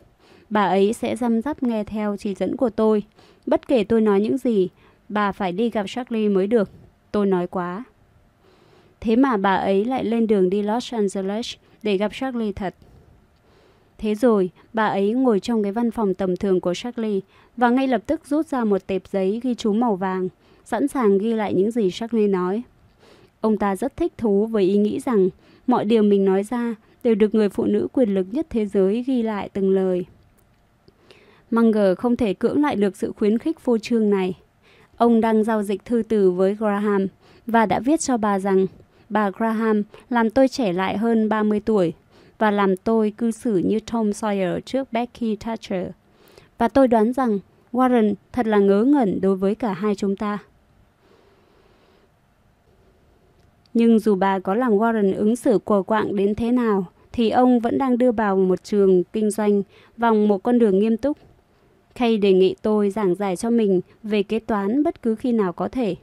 bà 0.49 0.65
ấy 0.65 0.93
sẽ 0.93 1.15
răm 1.15 1.41
rắp 1.41 1.63
nghe 1.63 1.83
theo 1.83 2.17
chỉ 2.17 2.35
dẫn 2.35 2.57
của 2.57 2.69
tôi. 2.69 3.03
Bất 3.45 3.67
kể 3.67 3.83
tôi 3.83 4.01
nói 4.01 4.21
những 4.21 4.37
gì, 4.37 4.69
bà 5.11 5.31
phải 5.31 5.51
đi 5.51 5.69
gặp 5.69 5.85
Charlie 5.87 6.29
mới 6.29 6.47
được. 6.47 6.69
Tôi 7.11 7.25
nói 7.25 7.47
quá. 7.47 7.83
Thế 9.01 9.15
mà 9.15 9.37
bà 9.37 9.55
ấy 9.55 9.85
lại 9.85 10.05
lên 10.05 10.27
đường 10.27 10.49
đi 10.49 10.61
Los 10.61 10.93
Angeles 10.93 11.53
để 11.83 11.97
gặp 11.97 12.11
Charlie 12.13 12.51
thật. 12.51 12.75
Thế 13.97 14.15
rồi, 14.15 14.49
bà 14.73 14.85
ấy 14.85 15.11
ngồi 15.11 15.39
trong 15.39 15.63
cái 15.63 15.71
văn 15.71 15.91
phòng 15.91 16.13
tầm 16.13 16.35
thường 16.35 16.59
của 16.59 16.73
Charlie 16.73 17.19
và 17.57 17.69
ngay 17.69 17.87
lập 17.87 18.01
tức 18.05 18.25
rút 18.25 18.47
ra 18.47 18.63
một 18.63 18.87
tệp 18.87 19.01
giấy 19.11 19.39
ghi 19.43 19.55
chú 19.55 19.73
màu 19.73 19.95
vàng, 19.95 20.29
sẵn 20.65 20.87
sàng 20.87 21.17
ghi 21.17 21.33
lại 21.33 21.53
những 21.53 21.71
gì 21.71 21.89
Charlie 21.91 22.27
nói. 22.27 22.61
Ông 23.41 23.57
ta 23.57 23.75
rất 23.75 23.97
thích 23.97 24.13
thú 24.17 24.45
với 24.45 24.63
ý 24.63 24.77
nghĩ 24.77 24.99
rằng 24.99 25.29
mọi 25.67 25.85
điều 25.85 26.03
mình 26.03 26.25
nói 26.25 26.43
ra 26.43 26.75
đều 27.03 27.15
được 27.15 27.35
người 27.35 27.49
phụ 27.49 27.65
nữ 27.65 27.87
quyền 27.93 28.13
lực 28.13 28.27
nhất 28.31 28.47
thế 28.49 28.65
giới 28.65 29.03
ghi 29.03 29.21
lại 29.21 29.49
từng 29.53 29.69
lời. 29.69 30.05
Munger 31.51 31.97
không 31.97 32.15
thể 32.15 32.33
cưỡng 32.33 32.61
lại 32.61 32.75
được 32.75 32.97
sự 32.97 33.11
khuyến 33.17 33.37
khích 33.37 33.59
phô 33.59 33.77
trương 33.77 34.09
này. 34.09 34.33
Ông 35.01 35.21
đang 35.21 35.43
giao 35.43 35.63
dịch 35.63 35.85
thư 35.85 36.03
từ 36.07 36.31
với 36.31 36.55
Graham 36.55 37.07
và 37.47 37.65
đã 37.65 37.79
viết 37.79 37.99
cho 37.99 38.17
bà 38.17 38.39
rằng 38.39 38.65
bà 39.09 39.29
Graham 39.29 39.83
làm 40.09 40.29
tôi 40.29 40.47
trẻ 40.47 40.73
lại 40.73 40.97
hơn 40.97 41.29
30 41.29 41.59
tuổi 41.59 41.93
và 42.37 42.51
làm 42.51 42.77
tôi 42.77 43.13
cư 43.17 43.31
xử 43.31 43.57
như 43.57 43.79
Tom 43.91 44.09
Sawyer 44.09 44.59
trước 44.59 44.93
Becky 44.93 45.35
Thatcher. 45.35 45.87
Và 46.57 46.67
tôi 46.67 46.87
đoán 46.87 47.13
rằng 47.13 47.39
Warren 47.71 48.13
thật 48.31 48.47
là 48.47 48.57
ngớ 48.57 48.83
ngẩn 48.83 49.21
đối 49.21 49.35
với 49.35 49.55
cả 49.55 49.73
hai 49.73 49.95
chúng 49.95 50.15
ta. 50.15 50.37
Nhưng 53.73 53.99
dù 53.99 54.15
bà 54.15 54.39
có 54.39 54.55
làm 54.55 54.71
Warren 54.71 55.15
ứng 55.17 55.35
xử 55.35 55.59
quờ 55.59 55.81
quạng 55.81 56.15
đến 56.15 56.35
thế 56.35 56.51
nào, 56.51 56.85
thì 57.11 57.29
ông 57.29 57.59
vẫn 57.59 57.77
đang 57.77 57.97
đưa 57.97 58.11
bà 58.11 58.33
vào 58.33 58.35
một 58.35 58.63
trường 58.63 59.03
kinh 59.03 59.31
doanh 59.31 59.63
vòng 59.97 60.27
một 60.27 60.43
con 60.43 60.59
đường 60.59 60.79
nghiêm 60.79 60.97
túc. 60.97 61.17
Kay 61.95 62.17
đề 62.17 62.33
nghị 62.33 62.55
tôi 62.61 62.89
giảng 62.89 63.15
giải 63.15 63.35
cho 63.35 63.49
mình 63.49 63.81
về 64.03 64.23
kế 64.23 64.39
toán 64.39 64.83
bất 64.83 65.01
cứ 65.01 65.15
khi 65.15 65.31
nào 65.31 65.53
có 65.53 65.67
thể. 65.67 65.95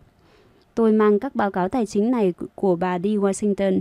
Tôi 0.74 0.92
mang 0.92 1.20
các 1.20 1.34
báo 1.34 1.50
cáo 1.50 1.68
tài 1.68 1.86
chính 1.86 2.10
này 2.10 2.32
của 2.54 2.76
bà 2.76 2.98
đi 2.98 3.16
Washington. 3.16 3.80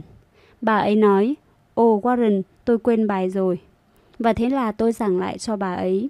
Bà 0.61 0.77
ấy 0.77 0.95
nói, 0.95 1.35
Ồ 1.73 2.01
Warren, 2.03 2.41
tôi 2.65 2.77
quên 2.77 3.07
bài 3.07 3.29
rồi. 3.29 3.59
Và 4.19 4.33
thế 4.33 4.49
là 4.49 4.71
tôi 4.71 4.91
giảng 4.91 5.19
lại 5.19 5.37
cho 5.37 5.55
bà 5.55 5.73
ấy. 5.73 6.09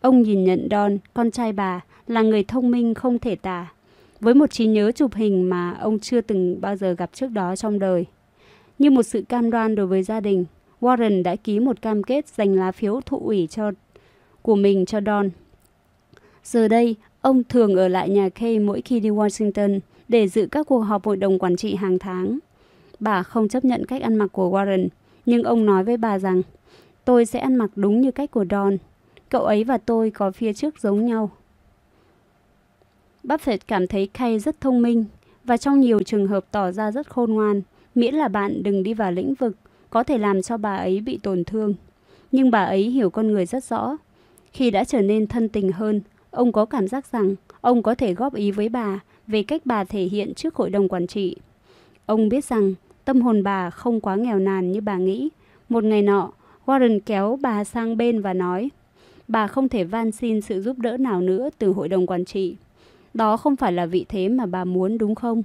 Ông 0.00 0.22
nhìn 0.22 0.44
nhận 0.44 0.68
Don, 0.70 0.98
con 1.14 1.30
trai 1.30 1.52
bà, 1.52 1.80
là 2.06 2.22
người 2.22 2.44
thông 2.44 2.70
minh 2.70 2.94
không 2.94 3.18
thể 3.18 3.36
tả 3.36 3.72
với 4.20 4.34
một 4.34 4.50
trí 4.50 4.66
nhớ 4.66 4.92
chụp 4.92 5.14
hình 5.14 5.50
mà 5.50 5.72
ông 5.80 5.98
chưa 5.98 6.20
từng 6.20 6.60
bao 6.60 6.76
giờ 6.76 6.92
gặp 6.92 7.10
trước 7.12 7.30
đó 7.30 7.56
trong 7.56 7.78
đời. 7.78 8.06
Như 8.78 8.90
một 8.90 9.02
sự 9.02 9.22
cam 9.28 9.50
đoan 9.50 9.74
đối 9.74 9.86
với 9.86 10.02
gia 10.02 10.20
đình, 10.20 10.44
Warren 10.80 11.22
đã 11.22 11.36
ký 11.36 11.60
một 11.60 11.82
cam 11.82 12.02
kết 12.02 12.28
dành 12.28 12.54
lá 12.54 12.72
phiếu 12.72 13.00
thụ 13.06 13.18
ủy 13.18 13.46
cho 13.46 13.70
của 14.44 14.56
mình 14.56 14.86
cho 14.86 15.00
Don. 15.06 15.30
Giờ 16.44 16.68
đây, 16.68 16.96
ông 17.20 17.44
thường 17.44 17.76
ở 17.76 17.88
lại 17.88 18.08
nhà 18.08 18.28
Kay 18.28 18.58
mỗi 18.58 18.80
khi 18.80 19.00
đi 19.00 19.10
Washington 19.10 19.80
để 20.08 20.28
dự 20.28 20.48
các 20.50 20.66
cuộc 20.66 20.80
họp 20.80 21.06
hội 21.06 21.16
đồng 21.16 21.38
quản 21.38 21.56
trị 21.56 21.74
hàng 21.74 21.98
tháng. 21.98 22.38
Bà 23.00 23.22
không 23.22 23.48
chấp 23.48 23.64
nhận 23.64 23.86
cách 23.86 24.02
ăn 24.02 24.16
mặc 24.16 24.26
của 24.32 24.50
Warren, 24.50 24.88
nhưng 25.26 25.42
ông 25.42 25.66
nói 25.66 25.84
với 25.84 25.96
bà 25.96 26.18
rằng 26.18 26.42
tôi 27.04 27.26
sẽ 27.26 27.38
ăn 27.38 27.54
mặc 27.54 27.70
đúng 27.76 28.00
như 28.00 28.10
cách 28.10 28.30
của 28.30 28.44
Don. 28.50 28.76
Cậu 29.28 29.42
ấy 29.44 29.64
và 29.64 29.78
tôi 29.78 30.10
có 30.10 30.30
phía 30.30 30.52
trước 30.52 30.80
giống 30.80 31.06
nhau. 31.06 31.30
Buffett 33.24 33.58
cảm 33.68 33.86
thấy 33.86 34.06
Kay 34.06 34.38
rất 34.38 34.60
thông 34.60 34.82
minh 34.82 35.04
và 35.44 35.56
trong 35.56 35.80
nhiều 35.80 36.02
trường 36.02 36.26
hợp 36.26 36.44
tỏ 36.50 36.70
ra 36.70 36.90
rất 36.90 37.10
khôn 37.10 37.32
ngoan, 37.32 37.62
miễn 37.94 38.14
là 38.14 38.28
bạn 38.28 38.62
đừng 38.62 38.82
đi 38.82 38.94
vào 38.94 39.12
lĩnh 39.12 39.34
vực 39.34 39.56
có 39.90 40.02
thể 40.02 40.18
làm 40.18 40.42
cho 40.42 40.56
bà 40.56 40.76
ấy 40.76 41.00
bị 41.00 41.18
tổn 41.22 41.44
thương. 41.44 41.74
Nhưng 42.32 42.50
bà 42.50 42.64
ấy 42.64 42.82
hiểu 42.82 43.10
con 43.10 43.32
người 43.32 43.46
rất 43.46 43.64
rõ. 43.64 43.96
Khi 44.54 44.70
đã 44.70 44.84
trở 44.84 45.02
nên 45.02 45.26
thân 45.26 45.48
tình 45.48 45.72
hơn, 45.72 46.00
ông 46.30 46.52
có 46.52 46.64
cảm 46.64 46.88
giác 46.88 47.12
rằng 47.12 47.34
ông 47.60 47.82
có 47.82 47.94
thể 47.94 48.14
góp 48.14 48.34
ý 48.34 48.50
với 48.50 48.68
bà 48.68 49.00
về 49.26 49.42
cách 49.42 49.62
bà 49.64 49.84
thể 49.84 50.02
hiện 50.02 50.34
trước 50.34 50.54
hội 50.54 50.70
đồng 50.70 50.88
quản 50.88 51.06
trị. 51.06 51.36
Ông 52.06 52.28
biết 52.28 52.44
rằng 52.44 52.74
tâm 53.04 53.20
hồn 53.20 53.42
bà 53.42 53.70
không 53.70 54.00
quá 54.00 54.16
nghèo 54.16 54.38
nàn 54.38 54.72
như 54.72 54.80
bà 54.80 54.98
nghĩ. 54.98 55.28
Một 55.68 55.84
ngày 55.84 56.02
nọ, 56.02 56.30
Warren 56.66 57.00
kéo 57.06 57.38
bà 57.42 57.64
sang 57.64 57.96
bên 57.96 58.20
và 58.20 58.34
nói, 58.34 58.70
bà 59.28 59.46
không 59.46 59.68
thể 59.68 59.84
van 59.84 60.12
xin 60.12 60.40
sự 60.40 60.62
giúp 60.62 60.78
đỡ 60.78 60.96
nào 60.96 61.20
nữa 61.20 61.48
từ 61.58 61.72
hội 61.72 61.88
đồng 61.88 62.06
quản 62.06 62.24
trị. 62.24 62.56
Đó 63.14 63.36
không 63.36 63.56
phải 63.56 63.72
là 63.72 63.86
vị 63.86 64.04
thế 64.08 64.28
mà 64.28 64.46
bà 64.46 64.64
muốn 64.64 64.98
đúng 64.98 65.14
không? 65.14 65.42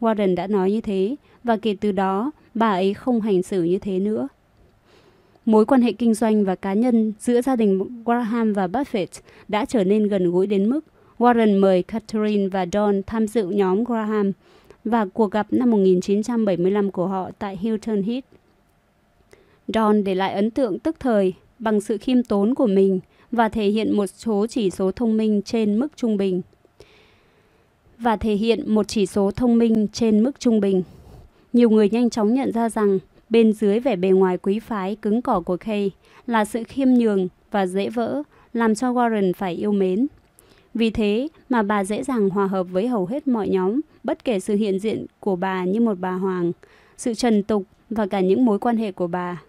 Warren 0.00 0.34
đã 0.34 0.46
nói 0.46 0.72
như 0.72 0.80
thế, 0.80 1.16
và 1.44 1.56
kể 1.56 1.76
từ 1.80 1.92
đó, 1.92 2.30
bà 2.54 2.70
ấy 2.70 2.94
không 2.94 3.20
hành 3.20 3.42
xử 3.42 3.62
như 3.62 3.78
thế 3.78 3.98
nữa. 3.98 4.28
Mối 5.44 5.66
quan 5.66 5.82
hệ 5.82 5.92
kinh 5.92 6.14
doanh 6.14 6.44
và 6.44 6.54
cá 6.54 6.72
nhân 6.72 7.12
giữa 7.18 7.42
gia 7.42 7.56
đình 7.56 8.02
Graham 8.04 8.52
và 8.52 8.66
Buffett 8.66 9.20
đã 9.48 9.64
trở 9.64 9.84
nên 9.84 10.08
gần 10.08 10.30
gũi 10.30 10.46
đến 10.46 10.70
mức 10.70 10.80
Warren 11.18 11.60
mời 11.60 11.82
Catherine 11.82 12.48
và 12.48 12.66
Don 12.72 13.02
tham 13.06 13.26
dự 13.26 13.48
nhóm 13.48 13.84
Graham 13.84 14.32
và 14.84 15.06
cuộc 15.06 15.30
gặp 15.30 15.46
năm 15.50 15.70
1975 15.70 16.90
của 16.90 17.06
họ 17.06 17.30
tại 17.38 17.56
Hilton 17.56 18.02
Head. 18.02 18.24
Don 19.68 20.04
để 20.04 20.14
lại 20.14 20.32
ấn 20.32 20.50
tượng 20.50 20.78
tức 20.78 20.96
thời 21.00 21.34
bằng 21.58 21.80
sự 21.80 21.98
khiêm 21.98 22.22
tốn 22.22 22.54
của 22.54 22.66
mình 22.66 23.00
và 23.30 23.48
thể 23.48 23.66
hiện 23.66 23.96
một 23.96 24.06
số 24.06 24.46
chỉ 24.46 24.70
số 24.70 24.92
thông 24.92 25.16
minh 25.16 25.42
trên 25.42 25.78
mức 25.78 25.88
trung 25.96 26.16
bình. 26.16 26.42
Và 27.98 28.16
thể 28.16 28.34
hiện 28.34 28.74
một 28.74 28.88
chỉ 28.88 29.06
số 29.06 29.30
thông 29.30 29.58
minh 29.58 29.86
trên 29.92 30.22
mức 30.22 30.40
trung 30.40 30.60
bình. 30.60 30.82
Nhiều 31.52 31.70
người 31.70 31.90
nhanh 31.90 32.10
chóng 32.10 32.34
nhận 32.34 32.52
ra 32.52 32.68
rằng 32.68 32.98
bên 33.30 33.52
dưới 33.52 33.80
vẻ 33.80 33.96
bề 33.96 34.08
ngoài 34.08 34.38
quý 34.38 34.58
phái 34.58 34.96
cứng 34.96 35.22
cỏi 35.22 35.40
của 35.40 35.56
Kay 35.56 35.90
là 36.26 36.44
sự 36.44 36.64
khiêm 36.64 36.88
nhường 36.88 37.28
và 37.50 37.66
dễ 37.66 37.88
vỡ, 37.88 38.22
làm 38.52 38.74
cho 38.74 38.92
Warren 38.92 39.32
phải 39.36 39.54
yêu 39.54 39.72
mến. 39.72 40.06
Vì 40.74 40.90
thế 40.90 41.28
mà 41.48 41.62
bà 41.62 41.84
dễ 41.84 42.02
dàng 42.02 42.28
hòa 42.28 42.46
hợp 42.46 42.62
với 42.62 42.88
hầu 42.88 43.06
hết 43.06 43.28
mọi 43.28 43.48
nhóm, 43.48 43.80
bất 44.04 44.24
kể 44.24 44.40
sự 44.40 44.54
hiện 44.54 44.78
diện 44.78 45.06
của 45.20 45.36
bà 45.36 45.64
như 45.64 45.80
một 45.80 45.98
bà 46.00 46.12
hoàng, 46.12 46.52
sự 46.96 47.14
trần 47.14 47.42
tục 47.42 47.62
và 47.90 48.06
cả 48.06 48.20
những 48.20 48.44
mối 48.44 48.58
quan 48.58 48.76
hệ 48.76 48.92
của 48.92 49.06
bà. 49.06 49.42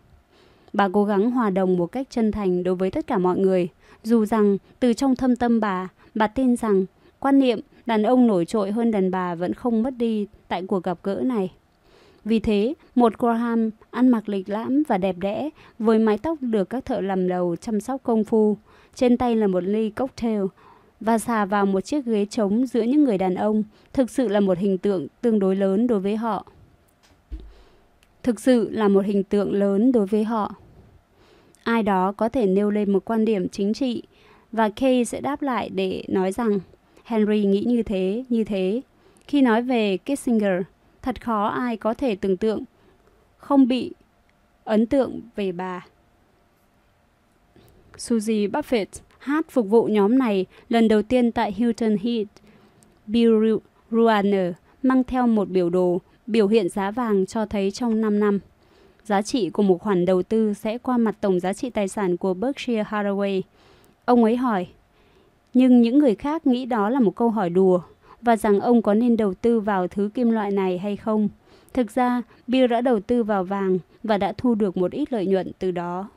Bà 0.74 0.90
cố 0.94 1.06
gắng 1.06 1.32
hòa 1.32 1.50
đồng 1.50 1.78
một 1.78 1.88
cách 1.88 2.08
chân 2.10 2.32
thành 2.32 2.64
đối 2.64 2.76
với 2.76 2.92
tất 2.92 3.08
cả 3.08 3.18
mọi 3.18 3.38
người, 3.38 3.68
dù 4.04 4.26
rằng 4.26 4.58
từ 4.80 4.94
trong 4.94 5.16
thâm 5.16 5.36
tâm 5.36 5.60
bà, 5.60 5.90
bà 6.16 6.28
tin 6.28 6.56
rằng 6.56 6.86
quan 7.20 7.40
niệm 7.40 7.60
đàn 7.86 8.04
ông 8.04 8.28
nổi 8.28 8.46
trội 8.46 8.72
hơn 8.72 8.92
đàn 8.92 9.12
bà 9.12 9.36
vẫn 9.36 9.54
không 9.54 9.84
mất 9.84 9.94
đi 9.98 10.28
tại 10.48 10.64
cuộc 10.68 10.84
gặp 10.84 10.98
gỡ 11.04 11.22
này. 11.24 11.52
Vì 12.26 12.40
thế, 12.40 12.74
một 12.96 13.20
Graham 13.20 13.70
ăn 13.92 14.10
mặc 14.10 14.30
lịch 14.30 14.50
lãm 14.50 14.84
và 14.88 14.98
đẹp 14.98 15.16
đẽ, 15.20 15.50
với 15.80 16.00
mái 16.00 16.18
tóc 16.18 16.38
được 16.42 16.70
các 16.70 16.86
thợ 16.86 17.02
làm 17.02 17.28
đầu 17.28 17.56
chăm 17.56 17.80
sóc 17.80 18.04
công 18.04 18.24
phu, 18.24 18.58
trên 18.96 19.18
tay 19.18 19.36
là 19.36 19.48
một 19.48 19.64
ly 19.64 19.90
cocktail 19.90 20.42
và 21.00 21.18
xà 21.18 21.46
vào 21.46 21.66
một 21.66 21.82
chiếc 21.82 22.06
ghế 22.06 22.26
trống 22.26 22.66
giữa 22.66 22.82
những 22.82 23.04
người 23.04 23.18
đàn 23.18 23.36
ông, 23.36 23.64
thực 23.94 24.10
sự 24.10 24.28
là 24.28 24.40
một 24.40 24.58
hình 24.58 24.78
tượng 24.78 25.08
tương 25.22 25.40
đối 25.40 25.56
lớn 25.56 25.88
đối 25.88 26.00
với 26.00 26.16
họ. 26.16 26.46
Thực 28.24 28.40
sự 28.40 28.70
là 28.70 28.88
một 28.88 29.06
hình 29.06 29.24
tượng 29.24 29.54
lớn 29.54 29.92
đối 29.92 30.06
với 30.06 30.24
họ. 30.24 30.56
Ai 31.64 31.84
đó 31.84 32.12
có 32.12 32.30
thể 32.30 32.46
nêu 32.48 32.72
lên 32.72 32.92
một 32.92 33.06
quan 33.06 33.26
điểm 33.26 33.50
chính 33.50 33.74
trị 33.74 34.04
và 34.52 34.70
Kay 34.70 35.06
sẽ 35.06 35.22
đáp 35.22 35.42
lại 35.42 35.70
để 35.70 36.04
nói 36.08 36.32
rằng 36.32 36.60
Henry 37.04 37.46
nghĩ 37.46 37.64
như 37.68 37.84
thế, 37.84 38.24
như 38.30 38.44
thế. 38.44 38.82
Khi 39.28 39.42
nói 39.42 39.62
về 39.62 39.98
Kissinger, 39.98 40.62
thật 41.02 41.24
khó 41.24 41.48
ai 41.48 41.78
có 41.78 41.94
thể 41.94 42.16
tưởng 42.16 42.38
tượng 42.38 42.64
không 43.38 43.68
bị 43.68 43.92
ấn 44.64 44.86
tượng 44.86 45.22
về 45.36 45.52
bà. 45.52 45.86
Suzy 47.98 48.52
Buffett 48.52 48.86
hát 49.20 49.46
phục 49.50 49.68
vụ 49.68 49.84
nhóm 49.84 50.20
này 50.20 50.46
lần 50.70 50.88
đầu 50.88 51.02
tiên 51.02 51.32
tại 51.32 51.52
Hilton 51.52 51.98
Head. 51.98 52.28
Bill 53.08 53.58
Ruaner 53.92 54.54
mang 54.84 55.04
theo 55.04 55.28
một 55.28 55.50
biểu 55.50 55.70
đồ 55.70 56.02
biểu 56.28 56.48
hiện 56.48 56.70
giá 56.70 56.92
vàng 56.92 57.26
cho 57.26 57.46
thấy 57.46 57.72
trong 57.72 58.02
5 58.02 58.20
năm. 58.20 58.40
Giá 59.04 59.22
trị 59.22 59.50
của 59.50 59.64
một 59.64 59.82
khoản 59.82 60.06
đầu 60.06 60.24
tư 60.24 60.54
sẽ 60.54 60.78
qua 60.78 60.98
mặt 60.98 61.16
tổng 61.22 61.40
giá 61.40 61.54
trị 61.54 61.70
tài 61.70 61.88
sản 61.88 62.18
của 62.18 62.34
Berkshire 62.34 62.84
Hathaway. 62.84 63.42
Ông 64.06 64.24
ấy 64.24 64.38
hỏi, 64.38 64.68
nhưng 65.54 65.82
những 65.82 66.00
người 66.00 66.16
khác 66.16 66.48
nghĩ 66.48 66.66
đó 66.66 66.90
là 66.90 67.00
một 67.00 67.16
câu 67.16 67.30
hỏi 67.30 67.50
đùa 67.50 67.82
và 68.22 68.38
rằng 68.38 68.60
ông 68.60 68.82
có 68.82 68.94
nên 68.94 69.18
đầu 69.18 69.34
tư 69.34 69.60
vào 69.60 69.88
thứ 69.88 70.10
kim 70.14 70.32
loại 70.32 70.52
này 70.52 70.78
hay 70.78 70.96
không. 70.96 71.30
Thực 71.74 71.96
ra, 71.96 72.22
Bill 72.48 72.68
đã 72.68 72.82
đầu 72.82 73.00
tư 73.00 73.24
vào 73.24 73.44
vàng 73.44 73.78
và 74.04 74.18
đã 74.18 74.34
thu 74.38 74.56
được 74.56 74.78
một 74.78 74.92
ít 74.92 75.14
lợi 75.14 75.26
nhuận 75.26 75.52
từ 75.60 75.72
đó. 75.72 76.10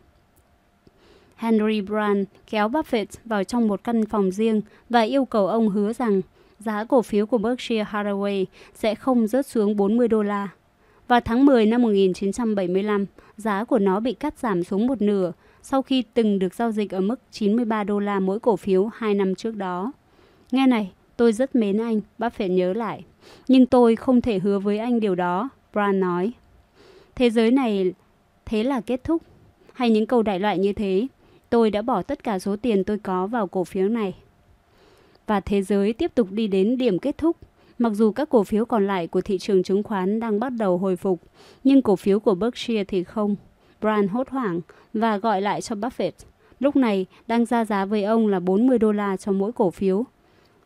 Henry 1.36 1.80
Brand 1.80 2.26
kéo 2.50 2.68
Buffett 2.68 3.06
vào 3.24 3.44
trong 3.44 3.68
một 3.68 3.84
căn 3.84 4.06
phòng 4.06 4.30
riêng 4.30 4.60
và 4.90 5.00
yêu 5.00 5.24
cầu 5.24 5.46
ông 5.46 5.68
hứa 5.68 5.92
rằng 5.92 6.20
giá 6.58 6.84
cổ 6.84 7.02
phiếu 7.02 7.26
của 7.26 7.38
Berkshire 7.38 7.84
Hathaway 7.84 8.44
sẽ 8.74 8.94
không 8.94 9.26
rớt 9.26 9.46
xuống 9.46 9.76
40 9.76 10.08
đô 10.08 10.22
la. 10.22 10.48
Vào 11.08 11.20
tháng 11.20 11.46
10 11.46 11.66
năm 11.66 11.82
1975, 11.82 13.06
giá 13.36 13.64
của 13.64 13.78
nó 13.78 14.00
bị 14.00 14.12
cắt 14.12 14.38
giảm 14.38 14.64
xuống 14.64 14.86
một 14.86 15.02
nửa 15.02 15.32
sau 15.62 15.82
khi 15.82 16.02
từng 16.14 16.38
được 16.38 16.54
giao 16.54 16.72
dịch 16.72 16.90
ở 16.94 17.00
mức 17.00 17.20
93 17.30 17.84
đô 17.84 17.98
la 17.98 18.20
mỗi 18.20 18.40
cổ 18.40 18.56
phiếu 18.56 18.90
hai 18.94 19.14
năm 19.14 19.34
trước 19.34 19.56
đó. 19.56 19.92
Nghe 20.52 20.66
này, 20.66 20.92
tôi 21.16 21.32
rất 21.32 21.54
mến 21.54 21.78
anh, 21.80 22.00
Buffett 22.18 22.52
nhớ 22.52 22.72
lại. 22.72 23.04
Nhưng 23.48 23.66
tôi 23.66 23.96
không 23.96 24.20
thể 24.20 24.38
hứa 24.38 24.58
với 24.58 24.78
anh 24.78 25.00
điều 25.00 25.14
đó, 25.14 25.48
Brand 25.72 25.96
nói. 25.96 26.32
Thế 27.14 27.30
giới 27.30 27.50
này 27.50 27.92
thế 28.46 28.64
là 28.64 28.80
kết 28.80 29.04
thúc. 29.04 29.22
Hay 29.72 29.90
những 29.90 30.06
câu 30.06 30.22
đại 30.22 30.40
loại 30.40 30.58
như 30.58 30.72
thế, 30.72 31.06
tôi 31.50 31.70
đã 31.70 31.82
bỏ 31.82 32.02
tất 32.02 32.24
cả 32.24 32.38
số 32.38 32.56
tiền 32.56 32.84
tôi 32.84 32.98
có 32.98 33.26
vào 33.26 33.46
cổ 33.46 33.64
phiếu 33.64 33.88
này. 33.88 34.14
Và 35.26 35.40
thế 35.40 35.62
giới 35.62 35.92
tiếp 35.92 36.14
tục 36.14 36.28
đi 36.30 36.46
đến 36.46 36.78
điểm 36.78 36.98
kết 36.98 37.18
thúc. 37.18 37.36
Mặc 37.78 37.92
dù 37.94 38.12
các 38.12 38.28
cổ 38.28 38.44
phiếu 38.44 38.64
còn 38.64 38.86
lại 38.86 39.06
của 39.06 39.20
thị 39.20 39.38
trường 39.38 39.62
chứng 39.62 39.82
khoán 39.82 40.20
đang 40.20 40.40
bắt 40.40 40.52
đầu 40.58 40.78
hồi 40.78 40.96
phục, 40.96 41.20
nhưng 41.64 41.82
cổ 41.82 41.96
phiếu 41.96 42.20
của 42.20 42.34
Berkshire 42.34 42.84
thì 42.84 43.04
không. 43.04 43.36
Brian 43.80 44.08
hốt 44.08 44.28
hoảng 44.28 44.60
và 44.94 45.16
gọi 45.16 45.40
lại 45.40 45.60
cho 45.60 45.76
Buffett. 45.76 46.12
Lúc 46.60 46.76
này 46.76 47.06
đang 47.26 47.44
ra 47.44 47.64
giá 47.64 47.84
với 47.84 48.04
ông 48.04 48.26
là 48.26 48.40
40 48.40 48.78
đô 48.78 48.92
la 48.92 49.16
cho 49.16 49.32
mỗi 49.32 49.52
cổ 49.52 49.70
phiếu. 49.70 50.04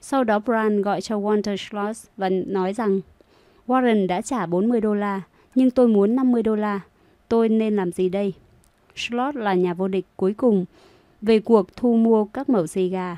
Sau 0.00 0.24
đó 0.24 0.38
Brand 0.38 0.84
gọi 0.84 1.00
cho 1.00 1.18
Walter 1.18 1.56
Schloss 1.56 2.06
và 2.16 2.28
nói 2.28 2.72
rằng 2.72 3.00
Warren 3.66 4.06
đã 4.06 4.20
trả 4.20 4.46
40 4.46 4.80
đô 4.80 4.94
la, 4.94 5.22
nhưng 5.54 5.70
tôi 5.70 5.88
muốn 5.88 6.16
50 6.16 6.42
đô 6.42 6.56
la. 6.56 6.80
Tôi 7.28 7.48
nên 7.48 7.76
làm 7.76 7.92
gì 7.92 8.08
đây? 8.08 8.32
Schloss 8.96 9.38
là 9.38 9.54
nhà 9.54 9.74
vô 9.74 9.88
địch 9.88 10.06
cuối 10.16 10.34
cùng 10.34 10.64
về 11.22 11.40
cuộc 11.40 11.76
thu 11.76 11.96
mua 11.96 12.24
các 12.24 12.48
mẩu 12.48 12.66
xì 12.66 12.88
gà. 12.88 13.16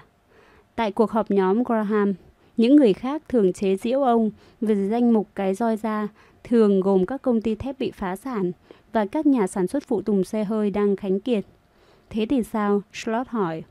Tại 0.77 0.93
cuộc 0.93 1.11
họp 1.11 1.31
nhóm 1.31 1.62
Graham, 1.62 2.14
những 2.57 2.77
người 2.77 2.93
khác 2.93 3.23
thường 3.29 3.53
chế 3.53 3.77
giễu 3.77 4.03
ông 4.03 4.31
về 4.61 4.88
danh 4.88 5.12
mục 5.12 5.29
cái 5.35 5.55
roi 5.55 5.77
ra 5.77 6.09
thường 6.45 6.81
gồm 6.81 7.07
các 7.07 7.23
công 7.23 7.40
ty 7.40 7.55
thép 7.55 7.79
bị 7.79 7.90
phá 7.90 8.16
sản 8.16 8.53
và 8.93 9.07
các 9.07 9.27
nhà 9.27 9.47
sản 9.47 9.66
xuất 9.66 9.83
phụ 9.87 10.03
tùng 10.03 10.25
xe 10.25 10.45
hơi 10.45 10.71
đang 10.71 10.97
khánh 10.97 11.21
kiệt. 11.21 11.45
Thế 12.11 12.27
thì 12.27 12.43
sao? 12.43 12.83
Slot 12.93 13.29
hỏi. 13.29 13.62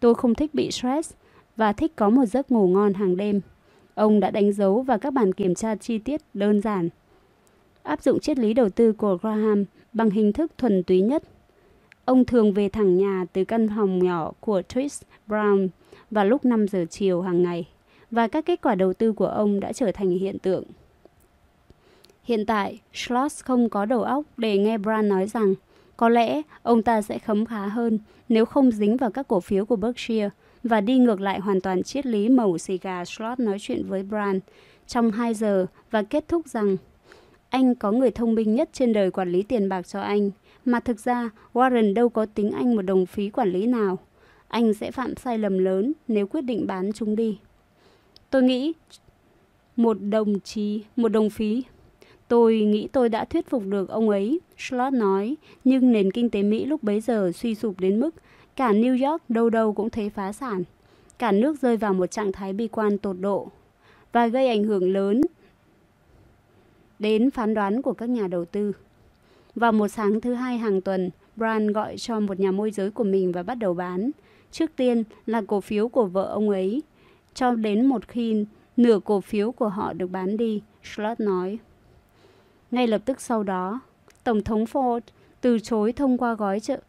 Tôi 0.00 0.14
không 0.14 0.34
thích 0.34 0.54
bị 0.54 0.70
stress 0.70 1.12
và 1.58 1.72
thích 1.72 1.92
có 1.96 2.10
một 2.10 2.24
giấc 2.24 2.50
ngủ 2.50 2.68
ngon 2.68 2.94
hàng 2.94 3.16
đêm. 3.16 3.40
Ông 3.94 4.20
đã 4.20 4.30
đánh 4.30 4.52
dấu 4.52 4.82
vào 4.82 4.98
các 4.98 5.12
bản 5.12 5.32
kiểm 5.32 5.54
tra 5.54 5.74
chi 5.74 5.98
tiết 5.98 6.20
đơn 6.34 6.60
giản. 6.60 6.88
Áp 7.82 8.02
dụng 8.02 8.20
triết 8.20 8.38
lý 8.38 8.54
đầu 8.54 8.68
tư 8.68 8.92
của 8.92 9.18
Graham 9.22 9.64
bằng 9.92 10.10
hình 10.10 10.32
thức 10.32 10.52
thuần 10.58 10.82
túy 10.82 11.00
nhất– 11.00 11.22
Ông 12.08 12.24
thường 12.24 12.52
về 12.52 12.68
thẳng 12.68 12.96
nhà 12.96 13.24
từ 13.32 13.44
căn 13.44 13.68
phòng 13.76 13.98
nhỏ 13.98 14.32
của 14.40 14.62
Trish 14.68 15.02
Brown 15.28 15.68
vào 16.10 16.24
lúc 16.24 16.44
5 16.44 16.68
giờ 16.68 16.84
chiều 16.90 17.22
hàng 17.22 17.42
ngày 17.42 17.68
và 18.10 18.28
các 18.28 18.46
kết 18.46 18.60
quả 18.62 18.74
đầu 18.74 18.92
tư 18.92 19.12
của 19.12 19.26
ông 19.26 19.60
đã 19.60 19.72
trở 19.72 19.92
thành 19.92 20.10
hiện 20.10 20.38
tượng. 20.38 20.64
Hiện 22.24 22.46
tại, 22.46 22.80
Schloss 22.94 23.44
không 23.44 23.68
có 23.68 23.84
đầu 23.84 24.02
óc 24.02 24.24
để 24.36 24.58
nghe 24.58 24.78
Brown 24.78 25.08
nói 25.08 25.26
rằng 25.26 25.54
có 25.96 26.08
lẽ 26.08 26.42
ông 26.62 26.82
ta 26.82 27.02
sẽ 27.02 27.18
khấm 27.18 27.46
khá 27.46 27.66
hơn 27.66 27.98
nếu 28.28 28.44
không 28.44 28.70
dính 28.70 28.96
vào 28.96 29.10
các 29.10 29.28
cổ 29.28 29.40
phiếu 29.40 29.64
của 29.64 29.76
Berkshire 29.76 30.30
và 30.62 30.80
đi 30.80 30.98
ngược 30.98 31.20
lại 31.20 31.40
hoàn 31.40 31.60
toàn 31.60 31.82
triết 31.82 32.06
lý 32.06 32.28
màu 32.28 32.58
xì 32.58 32.78
gà 32.78 33.04
Schloss 33.04 33.40
nói 33.40 33.58
chuyện 33.60 33.86
với 33.86 34.02
Brand 34.02 34.42
trong 34.86 35.10
2 35.10 35.34
giờ 35.34 35.66
và 35.90 36.02
kết 36.02 36.28
thúc 36.28 36.48
rằng 36.48 36.76
anh 37.48 37.74
có 37.74 37.92
người 37.92 38.10
thông 38.10 38.34
minh 38.34 38.54
nhất 38.54 38.68
trên 38.72 38.92
đời 38.92 39.10
quản 39.10 39.32
lý 39.32 39.42
tiền 39.42 39.68
bạc 39.68 39.82
cho 39.82 40.00
anh– 40.00 40.30
mà 40.68 40.80
thực 40.80 41.00
ra 41.00 41.30
Warren 41.52 41.94
đâu 41.94 42.08
có 42.08 42.26
tính 42.26 42.50
anh 42.50 42.76
một 42.76 42.82
đồng 42.82 43.06
phí 43.06 43.30
quản 43.30 43.52
lý 43.52 43.66
nào. 43.66 43.98
anh 44.48 44.74
sẽ 44.74 44.90
phạm 44.90 45.16
sai 45.16 45.38
lầm 45.38 45.58
lớn 45.58 45.92
nếu 46.08 46.26
quyết 46.26 46.40
định 46.40 46.66
bán 46.66 46.92
chúng 46.92 47.16
đi. 47.16 47.38
Tôi 48.30 48.42
nghĩ 48.42 48.72
một 49.76 49.94
đồng 50.02 50.40
chí, 50.40 50.82
một 50.96 51.08
đồng 51.08 51.30
phí. 51.30 51.64
Tôi 52.28 52.60
nghĩ 52.60 52.88
tôi 52.92 53.08
đã 53.08 53.24
thuyết 53.24 53.50
phục 53.50 53.62
được 53.66 53.88
ông 53.88 54.08
ấy, 54.08 54.40
Slot 54.58 54.92
nói, 54.92 55.36
nhưng 55.64 55.92
nền 55.92 56.10
kinh 56.10 56.30
tế 56.30 56.42
Mỹ 56.42 56.64
lúc 56.64 56.82
bấy 56.82 57.00
giờ 57.00 57.32
suy 57.34 57.54
sụp 57.54 57.80
đến 57.80 58.00
mức 58.00 58.14
cả 58.58 58.72
New 58.72 59.10
York 59.10 59.22
đâu 59.28 59.50
đâu 59.50 59.72
cũng 59.72 59.90
thấy 59.90 60.10
phá 60.10 60.32
sản. 60.32 60.62
Cả 61.18 61.32
nước 61.32 61.62
rơi 61.62 61.76
vào 61.76 61.94
một 61.94 62.06
trạng 62.06 62.32
thái 62.32 62.52
bi 62.52 62.68
quan 62.68 62.98
tột 62.98 63.16
độ 63.20 63.48
và 64.12 64.26
gây 64.26 64.48
ảnh 64.48 64.64
hưởng 64.64 64.92
lớn 64.92 65.20
đến 66.98 67.30
phán 67.30 67.54
đoán 67.54 67.82
của 67.82 67.92
các 67.92 68.08
nhà 68.08 68.28
đầu 68.28 68.44
tư. 68.44 68.72
Vào 69.54 69.72
một 69.72 69.88
sáng 69.88 70.20
thứ 70.20 70.34
hai 70.34 70.58
hàng 70.58 70.80
tuần, 70.80 71.10
Brian 71.36 71.72
gọi 71.72 71.98
cho 71.98 72.20
một 72.20 72.40
nhà 72.40 72.50
môi 72.50 72.70
giới 72.70 72.90
của 72.90 73.04
mình 73.04 73.32
và 73.32 73.42
bắt 73.42 73.54
đầu 73.54 73.74
bán. 73.74 74.10
Trước 74.50 74.70
tiên 74.76 75.04
là 75.26 75.42
cổ 75.46 75.60
phiếu 75.60 75.88
của 75.88 76.06
vợ 76.06 76.24
ông 76.24 76.50
ấy, 76.50 76.82
cho 77.34 77.54
đến 77.54 77.86
một 77.86 78.08
khi 78.08 78.44
nửa 78.76 79.00
cổ 79.04 79.20
phiếu 79.20 79.52
của 79.52 79.68
họ 79.68 79.92
được 79.92 80.10
bán 80.10 80.36
đi, 80.36 80.62
Schlott 80.82 81.20
nói. 81.20 81.58
Ngay 82.70 82.86
lập 82.86 83.02
tức 83.04 83.20
sau 83.20 83.42
đó, 83.42 83.80
Tổng 84.24 84.44
thống 84.44 84.64
Ford 84.64 85.00
từ 85.40 85.58
chối 85.58 85.92
thông 85.92 86.18
qua 86.18 86.34
gói 86.34 86.60
trợ, 86.60 86.80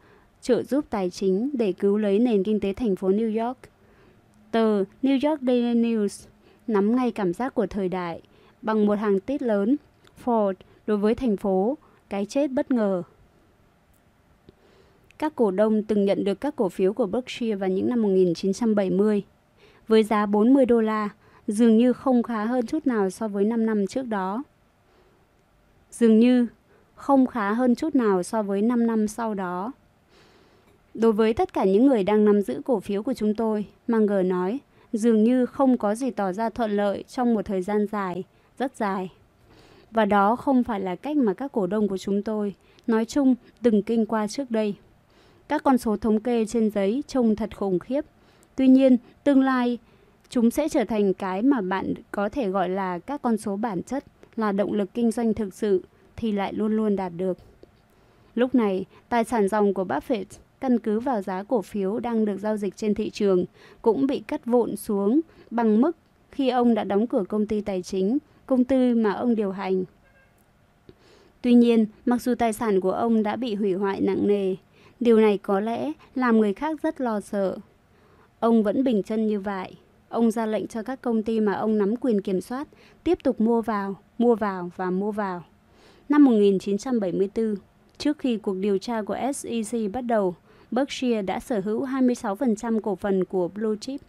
trợ 0.42 0.64
giúp 0.64 0.86
tài 0.90 1.10
chính 1.10 1.50
để 1.54 1.72
cứu 1.72 1.98
lấy 1.98 2.20
nền 2.20 2.44
kinh 2.44 2.60
tế 2.60 2.74
thành 2.74 2.96
phố 2.96 3.10
New 3.10 3.46
York. 3.46 3.58
Tờ 4.52 4.84
New 5.04 5.30
York 5.30 5.42
Daily 5.42 5.74
News 5.74 6.28
nắm 6.68 6.96
ngay 6.96 7.12
cảm 7.12 7.34
giác 7.34 7.54
của 7.54 7.68
thời 7.68 7.90
đại 7.90 8.22
bằng 8.62 8.86
một 8.86 9.00
hàng 9.00 9.20
tít 9.20 9.42
lớn 9.42 9.76
Ford 10.26 10.54
đối 10.88 10.98
với 10.98 11.16
thành 11.16 11.38
phố, 11.38 11.78
cái 12.10 12.26
chết 12.26 12.52
bất 12.52 12.72
ngờ. 12.72 13.04
Các 15.18 15.36
cổ 15.36 15.52
đông 15.52 15.84
từng 15.84 16.06
nhận 16.06 16.24
được 16.24 16.42
các 16.42 16.56
cổ 16.56 16.70
phiếu 16.70 16.94
của 16.94 17.06
Berkshire 17.06 17.56
vào 17.56 17.70
những 17.70 17.90
năm 17.90 18.02
1970 18.02 19.24
với 19.88 20.04
giá 20.04 20.26
40 20.26 20.66
đô 20.66 20.82
la, 20.82 21.10
dường 21.48 21.78
như 21.78 21.94
không 21.94 22.24
khá 22.24 22.46
hơn 22.46 22.66
chút 22.66 22.88
nào 22.88 23.10
so 23.10 23.28
với 23.28 23.46
5 23.46 23.66
năm 23.66 23.88
trước 23.88 24.08
đó. 24.08 24.44
Dường 25.92 26.20
như 26.20 26.48
không 26.96 27.28
khá 27.28 27.54
hơn 27.54 27.76
chút 27.76 27.96
nào 27.96 28.24
so 28.24 28.44
với 28.44 28.62
5 28.62 28.88
năm 28.88 29.08
sau 29.08 29.34
đó. 29.34 29.72
Đối 30.94 31.12
với 31.12 31.34
tất 31.34 31.54
cả 31.54 31.66
những 31.66 31.88
người 31.88 32.04
đang 32.04 32.26
nắm 32.26 32.42
giữ 32.42 32.62
cổ 32.66 32.80
phiếu 32.80 33.04
của 33.04 33.14
chúng 33.14 33.36
tôi, 33.36 33.66
Manger 33.88 34.26
nói, 34.26 34.60
dường 34.94 35.24
như 35.24 35.46
không 35.46 35.78
có 35.78 35.96
gì 35.96 36.12
tỏ 36.12 36.32
ra 36.32 36.50
thuận 36.50 36.72
lợi 36.72 37.04
trong 37.08 37.34
một 37.34 37.46
thời 37.46 37.62
gian 37.62 37.86
dài, 37.92 38.24
rất 38.58 38.76
dài. 38.76 39.10
Và 39.92 40.06
đó 40.06 40.36
không 40.36 40.64
phải 40.64 40.80
là 40.80 40.96
cách 40.96 41.18
mà 41.18 41.34
các 41.34 41.52
cổ 41.52 41.68
đông 41.68 41.88
của 41.88 41.98
chúng 41.98 42.24
tôi, 42.24 42.56
nói 42.88 43.06
chung, 43.06 43.36
từng 43.62 43.82
kinh 43.82 44.06
qua 44.06 44.28
trước 44.28 44.52
đây. 44.52 44.76
Các 45.48 45.64
con 45.64 45.78
số 45.78 45.98
thống 45.98 46.20
kê 46.20 46.46
trên 46.46 46.70
giấy 46.70 47.04
trông 47.08 47.36
thật 47.36 47.58
khủng 47.58 47.80
khiếp. 47.80 48.06
Tuy 48.56 48.68
nhiên, 48.68 48.98
tương 49.24 49.42
lai 49.42 49.78
chúng 50.30 50.52
sẽ 50.52 50.70
trở 50.70 50.84
thành 50.84 51.14
cái 51.14 51.42
mà 51.42 51.62
bạn 51.62 51.94
có 52.12 52.30
thể 52.30 52.50
gọi 52.50 52.70
là 52.70 53.00
các 53.00 53.22
con 53.22 53.38
số 53.38 53.56
bản 53.56 53.84
chất, 53.84 54.06
là 54.36 54.52
động 54.52 54.74
lực 54.74 54.94
kinh 54.94 55.12
doanh 55.12 55.34
thực 55.34 55.54
sự 55.54 55.84
thì 56.16 56.32
lại 56.32 56.54
luôn 56.54 56.78
luôn 56.78 56.96
đạt 56.96 57.12
được. 57.18 57.38
Lúc 58.36 58.56
này, 58.56 58.86
tài 59.10 59.24
sản 59.24 59.48
dòng 59.48 59.74
của 59.74 59.84
Buffett 59.84 60.26
căn 60.62 60.80
cứ 60.80 61.00
vào 61.00 61.22
giá 61.22 61.44
cổ 61.44 61.62
phiếu 61.62 62.00
đang 62.00 62.26
được 62.26 62.38
giao 62.38 62.58
dịch 62.58 62.78
trên 62.78 62.96
thị 62.96 63.10
trường 63.10 63.46
cũng 63.82 64.08
bị 64.08 64.20
cắt 64.20 64.46
vụn 64.46 64.76
xuống 64.76 65.20
bằng 65.52 65.82
mức 65.82 65.98
khi 66.32 66.50
ông 66.50 66.74
đã 66.74 66.84
đóng 66.84 67.08
cửa 67.08 67.24
công 67.30 67.48
ty 67.48 67.62
tài 67.62 67.82
chính, 67.82 68.18
công 68.46 68.64
ty 68.64 68.94
mà 68.94 69.12
ông 69.12 69.36
điều 69.36 69.52
hành. 69.52 69.84
Tuy 71.42 71.54
nhiên, 71.54 71.86
mặc 72.06 72.22
dù 72.22 72.36
tài 72.36 72.54
sản 72.54 72.82
của 72.82 72.92
ông 72.92 73.24
đã 73.24 73.36
bị 73.36 73.56
hủy 73.56 73.74
hoại 73.74 74.02
nặng 74.02 74.28
nề, 74.28 74.56
điều 75.00 75.20
này 75.20 75.38
có 75.38 75.60
lẽ 75.60 75.92
làm 76.16 76.38
người 76.38 76.54
khác 76.54 76.82
rất 76.82 77.02
lo 77.02 77.20
sợ. 77.20 77.58
Ông 78.40 78.64
vẫn 78.64 78.84
bình 78.84 79.04
chân 79.04 79.28
như 79.28 79.40
vậy. 79.40 79.76
Ông 80.10 80.32
ra 80.32 80.46
lệnh 80.46 80.68
cho 80.68 80.84
các 80.84 81.02
công 81.02 81.24
ty 81.24 81.40
mà 81.40 81.54
ông 81.54 81.78
nắm 81.78 81.96
quyền 81.96 82.22
kiểm 82.22 82.42
soát 82.42 82.68
tiếp 83.04 83.18
tục 83.24 83.42
mua 83.42 83.62
vào, 83.62 83.96
mua 84.18 84.36
vào 84.36 84.72
và 84.76 84.92
mua 84.92 85.12
vào. 85.12 85.44
Năm 86.10 86.26
1974, 86.26 87.56
trước 87.98 88.18
khi 88.18 88.38
cuộc 88.38 88.56
điều 88.56 88.78
tra 88.78 89.02
của 89.02 89.18
SEC 89.34 89.92
bắt 89.94 90.02
đầu, 90.02 90.36
Berkshire 90.72 91.22
đã 91.22 91.40
sở 91.40 91.60
hữu 91.60 91.86
26% 91.86 92.80
cổ 92.80 92.96
phần 92.96 93.26
của 93.26 93.48
Blue 93.48 93.76
Chip. 93.82 94.02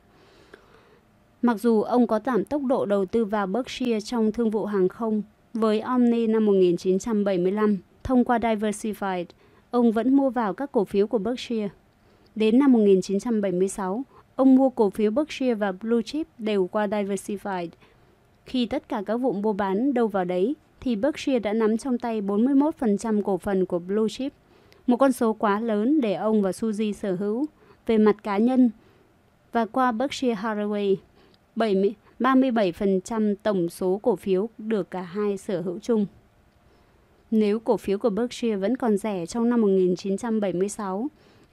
Mặc 1.42 1.60
dù 1.60 1.82
ông 1.82 2.06
có 2.06 2.20
giảm 2.26 2.44
tốc 2.44 2.62
độ 2.64 2.86
đầu 2.86 3.06
tư 3.06 3.24
vào 3.24 3.46
Berkshire 3.46 4.00
trong 4.00 4.32
thương 4.32 4.50
vụ 4.50 4.64
hàng 4.64 4.88
không 4.88 5.22
với 5.54 5.80
Omni 5.80 6.26
năm 6.26 6.46
1975 6.46 7.78
thông 8.04 8.24
qua 8.24 8.38
Diversified, 8.38 9.24
ông 9.70 9.92
vẫn 9.92 10.14
mua 10.14 10.30
vào 10.30 10.54
các 10.54 10.72
cổ 10.72 10.84
phiếu 10.84 11.06
của 11.06 11.18
Berkshire. 11.18 11.68
Đến 12.34 12.58
năm 12.58 12.72
1976, 12.72 14.04
ông 14.36 14.54
mua 14.54 14.70
cổ 14.70 14.90
phiếu 14.90 15.10
Berkshire 15.10 15.54
và 15.54 15.72
Blue 15.72 16.02
Chip 16.02 16.26
đều 16.38 16.66
qua 16.66 16.86
Diversified. 16.86 17.68
Khi 18.46 18.66
tất 18.66 18.88
cả 18.88 19.02
các 19.06 19.16
vụ 19.16 19.32
mua 19.32 19.52
bán 19.52 19.94
đâu 19.94 20.08
vào 20.08 20.24
đấy, 20.24 20.54
thì 20.80 20.96
Berkshire 20.96 21.38
đã 21.38 21.52
nắm 21.52 21.78
trong 21.78 21.98
tay 21.98 22.22
41% 22.22 23.22
cổ 23.22 23.38
phần 23.38 23.66
của 23.66 23.78
Blue 23.78 24.08
Chip, 24.08 24.32
một 24.90 24.96
con 24.96 25.12
số 25.12 25.32
quá 25.32 25.60
lớn 25.60 26.00
để 26.00 26.14
ông 26.14 26.42
và 26.42 26.50
Suzy 26.50 26.92
sở 26.92 27.14
hữu 27.14 27.46
về 27.86 27.98
mặt 27.98 28.16
cá 28.22 28.38
nhân. 28.38 28.70
Và 29.52 29.66
qua 29.66 29.92
Berkshire 29.92 30.34
Hathaway, 30.34 30.96
70, 31.56 31.94
37% 32.20 33.34
tổng 33.42 33.68
số 33.68 34.00
cổ 34.02 34.16
phiếu 34.16 34.48
được 34.58 34.90
cả 34.90 35.02
hai 35.02 35.36
sở 35.36 35.60
hữu 35.60 35.78
chung. 35.78 36.06
Nếu 37.30 37.60
cổ 37.60 37.76
phiếu 37.76 37.98
của 37.98 38.10
Berkshire 38.10 38.56
vẫn 38.56 38.76
còn 38.76 38.96
rẻ 38.96 39.26
trong 39.26 39.50
năm 39.50 39.60
1976, 39.60 41.08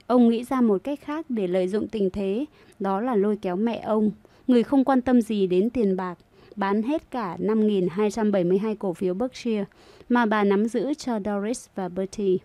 ông 0.06 0.28
nghĩ 0.28 0.44
ra 0.44 0.60
một 0.60 0.84
cách 0.84 1.00
khác 1.00 1.26
để 1.28 1.46
lợi 1.46 1.68
dụng 1.68 1.88
tình 1.88 2.10
thế, 2.10 2.44
đó 2.78 3.00
là 3.00 3.14
lôi 3.14 3.36
kéo 3.36 3.56
mẹ 3.56 3.78
ông, 3.78 4.10
người 4.46 4.62
không 4.62 4.84
quan 4.84 5.00
tâm 5.00 5.22
gì 5.22 5.46
đến 5.46 5.70
tiền 5.70 5.96
bạc, 5.96 6.18
bán 6.56 6.82
hết 6.82 7.10
cả 7.10 7.36
5.272 7.40 8.74
cổ 8.78 8.92
phiếu 8.92 9.14
Berkshire 9.14 9.64
mà 10.08 10.26
bà 10.26 10.44
nắm 10.44 10.68
giữ 10.68 10.94
cho 10.94 11.20
Doris 11.24 11.66
và 11.74 11.88
Bertie. 11.88 12.36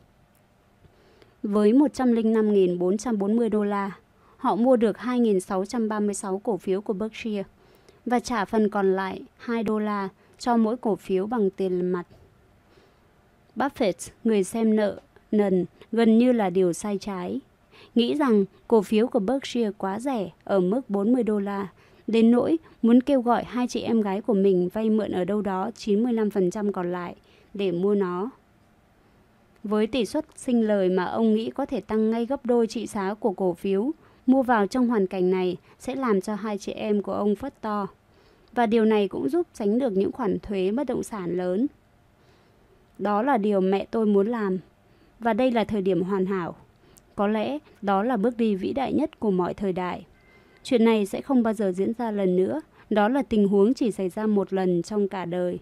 Với 1.43 1.73
105.440 1.73 3.49
đô 3.49 3.63
la, 3.63 3.91
họ 4.38 4.56
mua 4.56 4.75
được 4.75 4.97
2.636 4.97 6.39
cổ 6.39 6.58
phiếu 6.58 6.82
của 6.82 6.93
Berkshire 6.93 7.43
và 8.06 8.19
trả 8.19 8.45
phần 8.45 8.69
còn 8.69 8.93
lại 8.95 9.21
2 9.38 9.63
đô 9.63 9.79
la 9.79 10.10
cho 10.39 10.58
mỗi 10.58 10.77
cổ 10.77 10.95
phiếu 10.95 11.25
bằng 11.25 11.49
tiền 11.49 11.91
mặt. 11.91 12.03
Buffett, 13.56 14.12
người 14.23 14.43
xem 14.43 14.75
nợ, 14.75 14.99
nần, 15.32 15.65
gần 15.91 16.17
như 16.17 16.32
là 16.32 16.49
điều 16.49 16.73
sai 16.73 16.97
trái. 16.97 17.39
Nghĩ 17.95 18.15
rằng 18.15 18.45
cổ 18.67 18.82
phiếu 18.82 19.08
của 19.08 19.19
Berkshire 19.19 19.71
quá 19.77 19.99
rẻ 19.99 20.29
ở 20.43 20.60
mức 20.60 20.89
40 20.89 21.23
đô 21.23 21.39
la, 21.39 21.67
đến 22.08 22.32
nỗi 22.32 22.58
muốn 22.82 23.01
kêu 23.01 23.21
gọi 23.21 23.43
hai 23.43 23.67
chị 23.67 23.82
em 23.82 24.01
gái 24.01 24.21
của 24.21 24.34
mình 24.34 24.69
vay 24.73 24.89
mượn 24.89 25.12
ở 25.12 25.25
đâu 25.25 25.41
đó 25.41 25.71
95% 25.77 26.71
còn 26.71 26.91
lại 26.91 27.15
để 27.53 27.71
mua 27.71 27.95
nó. 27.95 28.29
Với 29.63 29.88
tỷ 29.88 30.06
suất 30.06 30.26
sinh 30.36 30.67
lời 30.67 30.89
mà 30.89 31.06
ông 31.06 31.34
nghĩ 31.34 31.49
có 31.49 31.65
thể 31.65 31.82
tăng 31.82 32.12
ngay 32.12 32.26
gấp 32.26 32.45
đôi 32.45 32.67
trị 32.67 32.88
giá 32.88 33.13
của 33.13 33.34
cổ 33.34 33.54
phiếu, 33.54 33.91
mua 34.26 34.43
vào 34.43 34.67
trong 34.67 34.88
hoàn 34.88 35.08
cảnh 35.08 35.32
này 35.32 35.58
sẽ 35.80 35.95
làm 35.95 36.21
cho 36.21 36.36
hai 36.36 36.58
chị 36.58 36.71
em 36.71 37.02
của 37.02 37.13
ông 37.13 37.36
phất 37.36 37.62
to. 37.62 37.88
Và 38.54 38.65
điều 38.65 38.86
này 38.86 39.08
cũng 39.08 39.30
giúp 39.30 39.47
tránh 39.54 39.80
được 39.80 39.93
những 39.93 40.12
khoản 40.12 40.39
thuế 40.39 40.71
bất 40.71 40.88
động 40.88 41.04
sản 41.04 41.38
lớn. 41.38 41.67
Đó 42.97 43.21
là 43.21 43.38
điều 43.38 43.62
mẹ 43.62 43.86
tôi 43.91 44.06
muốn 44.06 44.28
làm. 44.28 44.60
Và 45.19 45.34
đây 45.34 45.52
là 45.52 45.63
thời 45.63 45.82
điểm 45.82 46.02
hoàn 46.02 46.26
hảo. 46.26 46.56
Có 47.15 47.28
lẽ 47.28 47.58
đó 47.82 48.04
là 48.04 48.17
bước 48.17 48.38
đi 48.38 48.56
vĩ 48.56 48.73
đại 48.73 48.93
nhất 48.93 49.19
của 49.19 49.32
mọi 49.32 49.54
thời 49.54 49.73
đại. 49.73 50.06
Chuyện 50.63 50.86
này 50.86 51.06
sẽ 51.06 51.21
không 51.21 51.43
bao 51.43 51.54
giờ 51.54 51.71
diễn 51.71 51.93
ra 51.97 52.12
lần 52.12 52.36
nữa. 52.36 52.62
Đó 52.89 53.08
là 53.10 53.21
tình 53.21 53.47
huống 53.47 53.73
chỉ 53.73 53.91
xảy 53.91 54.10
ra 54.10 54.26
một 54.26 54.54
lần 54.54 54.82
trong 54.82 55.08
cả 55.08 55.26
đời. 55.26 55.60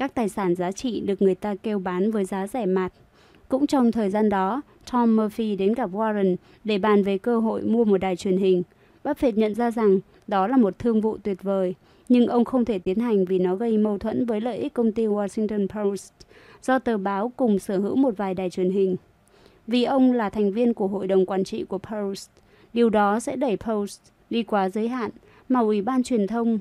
Các 0.00 0.14
tài 0.14 0.28
sản 0.28 0.54
giá 0.54 0.72
trị 0.72 1.00
được 1.00 1.22
người 1.22 1.34
ta 1.34 1.54
kêu 1.54 1.78
bán 1.78 2.10
với 2.10 2.24
giá 2.24 2.46
rẻ 2.46 2.66
mạt. 2.66 2.92
Cũng 3.48 3.66
trong 3.66 3.92
thời 3.92 4.10
gian 4.10 4.28
đó, 4.28 4.62
Tom 4.92 5.16
Murphy 5.16 5.56
đến 5.56 5.74
gặp 5.74 5.90
Warren 5.90 6.36
để 6.64 6.78
bàn 6.78 7.02
về 7.02 7.18
cơ 7.18 7.40
hội 7.40 7.62
mua 7.62 7.84
một 7.84 7.98
đài 7.98 8.16
truyền 8.16 8.36
hình. 8.36 8.62
Buffett 9.04 9.32
nhận 9.36 9.54
ra 9.54 9.70
rằng 9.70 10.00
đó 10.26 10.46
là 10.46 10.56
một 10.56 10.78
thương 10.78 11.00
vụ 11.00 11.16
tuyệt 11.16 11.42
vời, 11.42 11.74
nhưng 12.08 12.26
ông 12.26 12.44
không 12.44 12.64
thể 12.64 12.78
tiến 12.78 12.98
hành 12.98 13.24
vì 13.24 13.38
nó 13.38 13.56
gây 13.56 13.78
mâu 13.78 13.98
thuẫn 13.98 14.26
với 14.26 14.40
lợi 14.40 14.58
ích 14.58 14.74
công 14.74 14.92
ty 14.92 15.06
Washington 15.06 15.68
Post, 15.68 16.12
do 16.62 16.78
tờ 16.78 16.98
báo 16.98 17.32
cùng 17.36 17.58
sở 17.58 17.78
hữu 17.78 17.96
một 17.96 18.16
vài 18.16 18.34
đài 18.34 18.50
truyền 18.50 18.70
hình. 18.70 18.96
Vì 19.66 19.84
ông 19.84 20.12
là 20.12 20.30
thành 20.30 20.52
viên 20.52 20.74
của 20.74 20.86
hội 20.86 21.06
đồng 21.06 21.26
quản 21.26 21.44
trị 21.44 21.64
của 21.64 21.78
Post, 21.78 22.30
điều 22.72 22.90
đó 22.90 23.20
sẽ 23.20 23.36
đẩy 23.36 23.56
Post 23.56 24.00
đi 24.30 24.42
quá 24.42 24.68
giới 24.68 24.88
hạn 24.88 25.10
mà 25.48 25.60
Ủy 25.60 25.82
ban 25.82 26.02
truyền 26.02 26.26
thông 26.26 26.58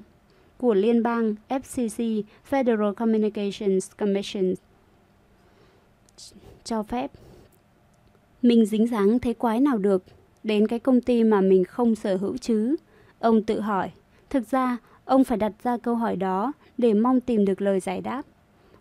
của 0.60 0.74
liên 0.74 1.04
bang 1.04 1.36
FCC 1.50 2.24
Federal 2.50 2.94
Communications 2.94 3.92
Commission 3.98 4.54
cho 6.64 6.84
phép. 6.84 7.12
Mình 8.42 8.66
dính 8.66 8.88
dáng 8.88 9.20
thế 9.20 9.34
quái 9.34 9.60
nào 9.60 9.78
được 9.78 10.04
đến 10.44 10.68
cái 10.68 10.80
công 10.80 11.02
ty 11.02 11.24
mà 11.24 11.42
mình 11.42 11.64
không 11.64 11.96
sở 11.96 12.18
hữu 12.18 12.38
chứ? 12.38 12.76
Ông 13.20 13.44
tự 13.44 13.60
hỏi. 13.60 13.92
Thực 14.30 14.52
ra, 14.52 14.78
ông 15.06 15.24
phải 15.24 15.38
đặt 15.38 15.52
ra 15.64 15.78
câu 15.78 15.96
hỏi 15.96 16.16
đó 16.16 16.54
để 16.78 16.94
mong 16.94 17.22
tìm 17.22 17.46
được 17.46 17.62
lời 17.62 17.80
giải 17.80 18.02
đáp. 18.02 18.22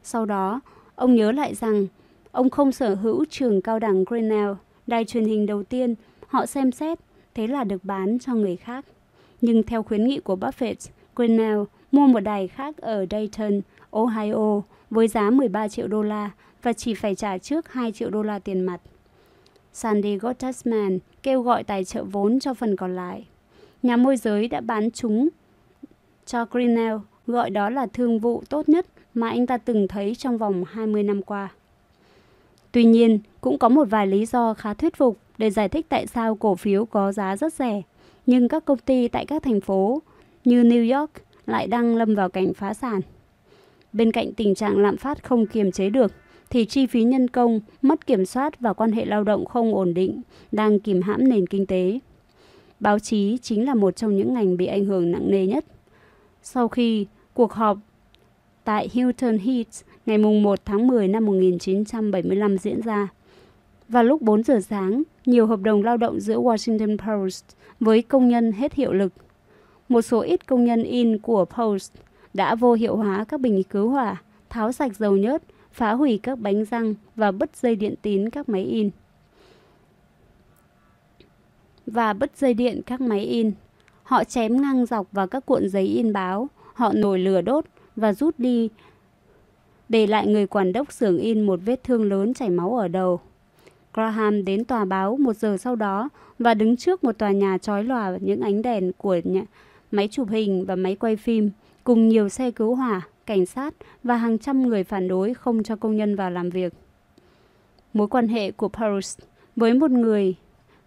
Sau 0.03 0.27
đó, 0.27 0.61
ông 0.95 1.15
nhớ 1.15 1.33
lại 1.33 1.55
rằng 1.55 1.87
ông 2.33 2.51
không 2.51 2.73
sở 2.73 2.95
hữu 2.95 3.25
trường 3.31 3.63
cao 3.63 3.79
đẳng 3.79 4.05
Grinnell, 4.05 4.53
đài 4.87 5.05
truyền 5.05 5.25
hình 5.25 5.47
đầu 5.47 5.63
tiên 5.63 5.95
họ 6.27 6.47
xem 6.47 6.73
xét 6.73 6.99
thế 7.35 7.47
là 7.47 7.65
được 7.65 7.85
bán 7.85 8.19
cho 8.19 8.35
người 8.35 8.57
khác. 8.57 8.85
Nhưng 9.41 9.63
theo 9.63 9.83
khuyến 9.83 10.05
nghị 10.05 10.21
của 10.21 10.37
Buffett, 10.37 10.91
Grinnell 11.19 11.63
mua 11.93 12.07
một 12.07 12.21
đài 12.21 12.49
khác 12.49 12.77
ở 12.77 13.07
Dayton, 13.11 13.61
Ohio 13.91 14.63
với 14.91 15.09
giá 15.09 15.31
13 15.31 15.69
triệu 15.69 15.89
đô 15.89 16.03
la 16.03 16.31
và 16.63 16.73
chỉ 16.73 16.95
phải 16.95 17.15
trả 17.15 17.39
trước 17.39 17.73
2 17.73 17.93
triệu 17.93 18.11
đô 18.11 18.23
la 18.23 18.39
tiền 18.39 18.61
mặt. 18.61 18.81
Sandy 19.73 20.19
Gottesman 20.19 20.99
kêu 21.23 21.43
gọi 21.43 21.65
tài 21.65 21.85
trợ 21.85 22.05
vốn 22.05 22.41
cho 22.41 22.55
phần 22.55 22.77
còn 22.77 22.97
lại. 22.97 23.27
Nhà 23.83 23.97
môi 23.97 24.17
giới 24.17 24.49
đã 24.49 24.61
bán 24.61 24.91
chúng 24.91 25.29
cho 26.27 26.47
Grinnell, 26.51 26.97
gọi 27.27 27.51
đó 27.51 27.71
là 27.71 27.87
thương 27.87 28.19
vụ 28.19 28.43
tốt 28.49 28.69
nhất 28.69 28.87
mà 29.15 29.29
anh 29.29 29.47
ta 29.47 29.57
từng 29.57 29.89
thấy 29.89 30.15
trong 30.15 30.39
vòng 30.39 30.65
20 30.65 31.03
năm 31.03 31.23
qua. 31.23 31.49
Tuy 32.73 32.85
nhiên, 32.85 33.19
cũng 33.41 33.59
có 33.59 33.69
một 33.69 33.85
vài 33.91 34.07
lý 34.07 34.27
do 34.27 34.55
khá 34.55 34.75
thuyết 34.75 34.97
phục 34.97 35.19
để 35.39 35.51
giải 35.51 35.69
thích 35.69 35.87
tại 35.89 36.07
sao 36.07 36.35
cổ 36.35 36.55
phiếu 36.55 36.85
có 36.85 37.13
giá 37.13 37.37
rất 37.37 37.55
rẻ, 37.55 37.83
nhưng 38.27 38.49
các 38.49 38.65
công 38.65 38.79
ty 38.79 39.09
tại 39.09 39.27
các 39.27 39.43
thành 39.43 39.61
phố 39.61 40.03
như 40.49 40.63
New 40.63 40.99
York 40.99 41.11
lại 41.47 41.67
đang 41.67 41.97
lâm 41.97 42.15
vào 42.15 42.29
cảnh 42.29 42.55
phá 42.55 42.75
sản. 42.75 43.01
Bên 43.93 44.13
cạnh 44.13 44.33
tình 44.33 44.55
trạng 44.55 44.79
lạm 44.79 44.97
phát 44.97 45.25
không 45.25 45.47
kiềm 45.47 45.73
chế 45.73 45.91
được, 45.91 46.13
thì 46.51 46.65
chi 46.65 46.87
phí 46.87 47.03
nhân 47.03 47.29
công, 47.29 47.61
mất 47.83 48.07
kiểm 48.07 48.27
soát 48.27 48.61
và 48.61 48.73
quan 48.73 48.93
hệ 48.93 49.05
lao 49.05 49.25
động 49.25 49.47
không 49.47 49.75
ổn 49.75 49.95
định 49.95 50.23
đang 50.53 50.81
kìm 50.81 51.03
hãm 51.03 51.29
nền 51.29 51.47
kinh 51.47 51.67
tế. 51.67 51.99
Báo 52.81 52.99
chí 52.99 53.39
chính 53.43 53.67
là 53.67 53.75
một 53.75 53.97
trong 53.97 54.17
những 54.17 54.35
ngành 54.35 54.57
bị 54.57 54.67
ảnh 54.67 54.85
hưởng 54.85 55.13
nặng 55.13 55.31
nề 55.31 55.47
nhất. 55.47 55.65
Sau 56.43 56.69
khi 56.69 57.07
cuộc 57.35 57.53
họp 57.53 57.79
tại 58.65 58.89
Hilton 58.93 59.39
Heath 59.39 59.85
ngày 60.07 60.19
1 60.19 60.59
tháng 60.65 60.87
10 60.87 61.09
năm 61.09 61.27
1975 61.27 62.59
diễn 62.59 62.81
ra, 62.81 63.09
vào 63.89 64.05
lúc 64.05 64.23
4 64.23 64.43
giờ 64.43 64.61
sáng, 64.61 65.03
nhiều 65.27 65.47
hợp 65.47 65.61
đồng 65.61 65.83
lao 65.83 65.97
động 65.97 66.21
giữa 66.21 66.41
Washington 66.41 66.97
Post 66.99 67.45
với 67.81 68.03
công 68.03 68.29
nhân 68.29 68.53
hết 68.53 68.75
hiệu 68.75 68.93
lực. 68.93 69.13
Một 69.89 70.03
số 70.03 70.21
ít 70.21 70.47
công 70.47 70.65
nhân 70.65 70.83
in 70.83 71.19
của 71.19 71.45
Post 71.45 71.93
đã 72.35 72.55
vô 72.55 72.73
hiệu 72.73 72.97
hóa 72.97 73.25
các 73.29 73.41
bình 73.41 73.63
cứu 73.63 73.91
hỏa, 73.91 74.23
tháo 74.49 74.73
sạch 74.73 74.97
dầu 74.97 75.17
nhớt, 75.17 75.43
phá 75.73 75.93
hủy 75.93 76.21
các 76.23 76.39
bánh 76.39 76.65
răng 76.65 76.95
và 77.17 77.33
bứt 77.33 77.57
dây 77.57 77.77
điện 77.77 77.95
tín 78.03 78.31
các 78.31 78.49
máy 78.49 78.63
in. 78.63 78.91
Và 81.87 82.13
bứt 82.13 82.37
dây 82.37 82.55
điện 82.55 82.81
các 82.87 83.01
máy 83.01 83.21
in. 83.21 83.53
Họ 84.03 84.25
chém 84.25 84.63
ngang 84.63 84.87
dọc 84.87 85.13
vào 85.13 85.27
các 85.27 85.47
cuộn 85.47 85.69
giấy 85.69 85.85
in 85.85 86.13
báo, 86.13 86.49
họ 86.75 86.93
nổi 86.95 87.19
lửa 87.19 87.41
đốt 87.41 87.65
và 87.97 88.13
rút 88.13 88.39
đi 88.39 88.69
để 89.89 90.07
lại 90.07 90.27
người 90.27 90.47
quản 90.47 90.73
đốc 90.73 90.93
xưởng 90.93 91.19
in 91.19 91.47
một 91.47 91.61
vết 91.65 91.85
thương 91.85 92.05
lớn 92.05 92.35
chảy 92.35 92.51
máu 92.51 92.79
ở 92.79 92.89
đầu. 92.89 93.21
Graham 93.95 94.45
đến 94.45 94.65
tòa 94.65 94.85
báo 94.85 95.17
một 95.17 95.37
giờ 95.37 95.57
sau 95.57 95.77
đó 95.77 96.09
và 96.39 96.55
đứng 96.55 96.77
trước 96.77 97.05
một 97.05 97.19
tòa 97.19 97.31
nhà 97.31 97.59
trói 97.59 97.85
lòa 97.85 98.19
những 98.21 98.41
ánh 98.41 98.63
đèn 98.63 98.93
của 98.99 99.21
nhà, 99.25 99.43
máy 99.91 100.09
chụp 100.11 100.29
hình 100.31 100.65
và 100.65 100.77
máy 100.77 100.97
quay 100.97 101.17
phim, 101.17 101.51
cùng 101.85 102.09
nhiều 102.09 102.29
xe 102.29 102.51
cứu 102.51 102.75
hỏa, 102.75 103.03
cảnh 103.27 103.47
sát 103.47 103.75
và 104.03 104.17
hàng 104.17 104.39
trăm 104.39 104.69
người 104.69 104.85
phản 104.85 105.09
đối 105.09 105.35
không 105.35 105.63
cho 105.63 105.77
công 105.77 105.97
nhân 105.97 106.17
vào 106.17 106.31
làm 106.31 106.51
việc. 106.51 106.73
Mối 107.93 108.09
quan 108.09 108.29
hệ 108.29 108.51
của 108.51 108.69
Paris 108.69 109.19
với 109.57 109.75
một 109.75 109.91
người 109.91 110.35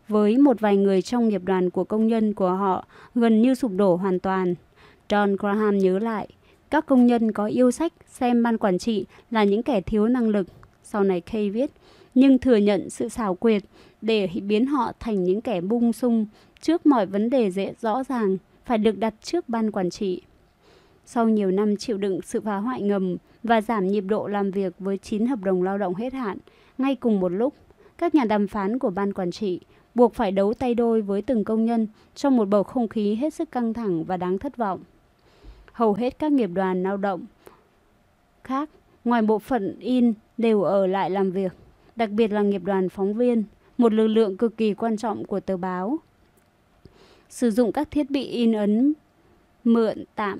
với 0.08 0.38
một 0.38 0.60
vài 0.60 0.78
người 0.78 1.02
trong 1.02 1.30
nghiệp 1.30 1.41
đoàn 1.45 1.70
của 1.70 1.84
công 1.84 2.08
nhân 2.08 2.34
của 2.34 2.49
họ 2.49 2.86
gần 3.16 3.41
như 3.41 3.56
sụp 3.56 3.72
đổ 3.76 3.95
hoàn 3.95 4.20
toàn. 4.20 4.56
John 5.10 5.38
Graham 5.38 5.78
nhớ 5.78 5.99
lại, 5.99 6.28
các 6.70 6.86
công 6.86 7.06
nhân 7.06 7.32
có 7.32 7.45
yêu 7.45 7.72
sách 7.72 7.93
xem 8.08 8.43
ban 8.43 8.58
quản 8.58 8.78
trị 8.78 9.06
là 9.32 9.43
những 9.43 9.64
kẻ 9.64 9.82
thiếu 9.82 10.08
năng 10.08 10.30
lực. 10.30 10.47
Sau 10.84 11.04
này 11.04 11.22
Kay 11.22 11.49
viết, 11.49 11.72
nhưng 12.16 12.39
thừa 12.39 12.56
nhận 12.56 12.89
sự 12.89 13.10
xảo 13.10 13.36
quyệt 13.36 13.64
để 14.02 14.30
biến 14.47 14.66
họ 14.66 14.91
thành 14.99 15.24
những 15.24 15.41
kẻ 15.41 15.62
bung 15.62 15.93
sung 15.93 16.26
trước 16.62 16.86
mọi 16.86 17.06
vấn 17.06 17.30
đề 17.30 17.52
dễ 17.52 17.74
rõ 17.82 18.04
ràng 18.04 18.38
phải 18.66 18.78
được 18.78 18.97
đặt 18.97 19.14
trước 19.22 19.49
ban 19.49 19.72
quản 19.72 19.89
trị. 19.89 20.22
Sau 21.05 21.30
nhiều 21.30 21.51
năm 21.51 21.76
chịu 21.76 21.97
đựng 21.97 22.20
sự 22.22 22.41
phá 22.41 22.57
hoại 22.57 22.82
ngầm 22.82 23.18
và 23.43 23.62
giảm 23.62 23.88
nhịp 23.88 24.01
độ 24.01 24.28
làm 24.28 24.51
việc 24.51 24.74
với 24.80 24.97
9 24.97 25.26
hợp 25.26 25.39
đồng 25.43 25.64
lao 25.64 25.78
động 25.78 25.95
hết 25.95 26.14
hạn, 26.14 26.38
ngay 26.78 26.95
cùng 26.95 27.20
một 27.20 27.30
lúc, 27.30 27.53
các 27.97 28.16
nhà 28.16 28.24
đàm 28.26 28.47
phán 28.47 28.80
của 28.80 28.89
ban 28.89 29.14
quản 29.14 29.32
trị 29.32 29.59
buộc 29.95 30.14
phải 30.14 30.32
đấu 30.32 30.53
tay 30.53 30.74
đôi 30.74 31.01
với 31.01 31.22
từng 31.22 31.43
công 31.43 31.66
nhân 31.66 31.88
trong 32.16 32.38
một 32.38 32.45
bầu 32.45 32.64
không 32.64 32.88
khí 32.88 33.16
hết 33.16 33.34
sức 33.34 33.51
căng 33.51 33.74
thẳng 33.74 34.03
và 34.03 34.18
đáng 34.18 34.38
thất 34.38 34.57
vọng. 34.57 34.80
Hầu 35.72 35.93
hết 35.93 36.20
các 36.20 36.32
nghiệp 36.32 36.49
đoàn 36.53 36.84
lao 36.84 36.97
động 36.97 37.26
khác, 38.43 38.70
ngoài 39.05 39.22
bộ 39.22 39.39
phận 39.39 39.80
in, 39.80 40.14
đều 40.38 40.64
ở 40.64 40.88
lại 40.88 41.09
làm 41.09 41.32
việc, 41.32 41.53
đặc 41.95 42.09
biệt 42.09 42.32
là 42.32 42.41
nghiệp 42.41 42.64
đoàn 42.64 42.89
phóng 42.89 43.14
viên, 43.14 43.43
một 43.78 43.93
lực 43.93 44.07
lượng 44.07 44.38
cực 44.38 44.57
kỳ 44.57 44.74
quan 44.74 44.97
trọng 44.97 45.26
của 45.26 45.39
tờ 45.39 45.57
báo. 45.57 45.99
Sử 47.32 47.52
dụng 47.52 47.72
các 47.72 47.92
thiết 47.92 48.12
bị 48.12 48.24
in 48.24 48.54
ấn 48.54 48.94
mượn 49.64 50.04
tạm 50.16 50.40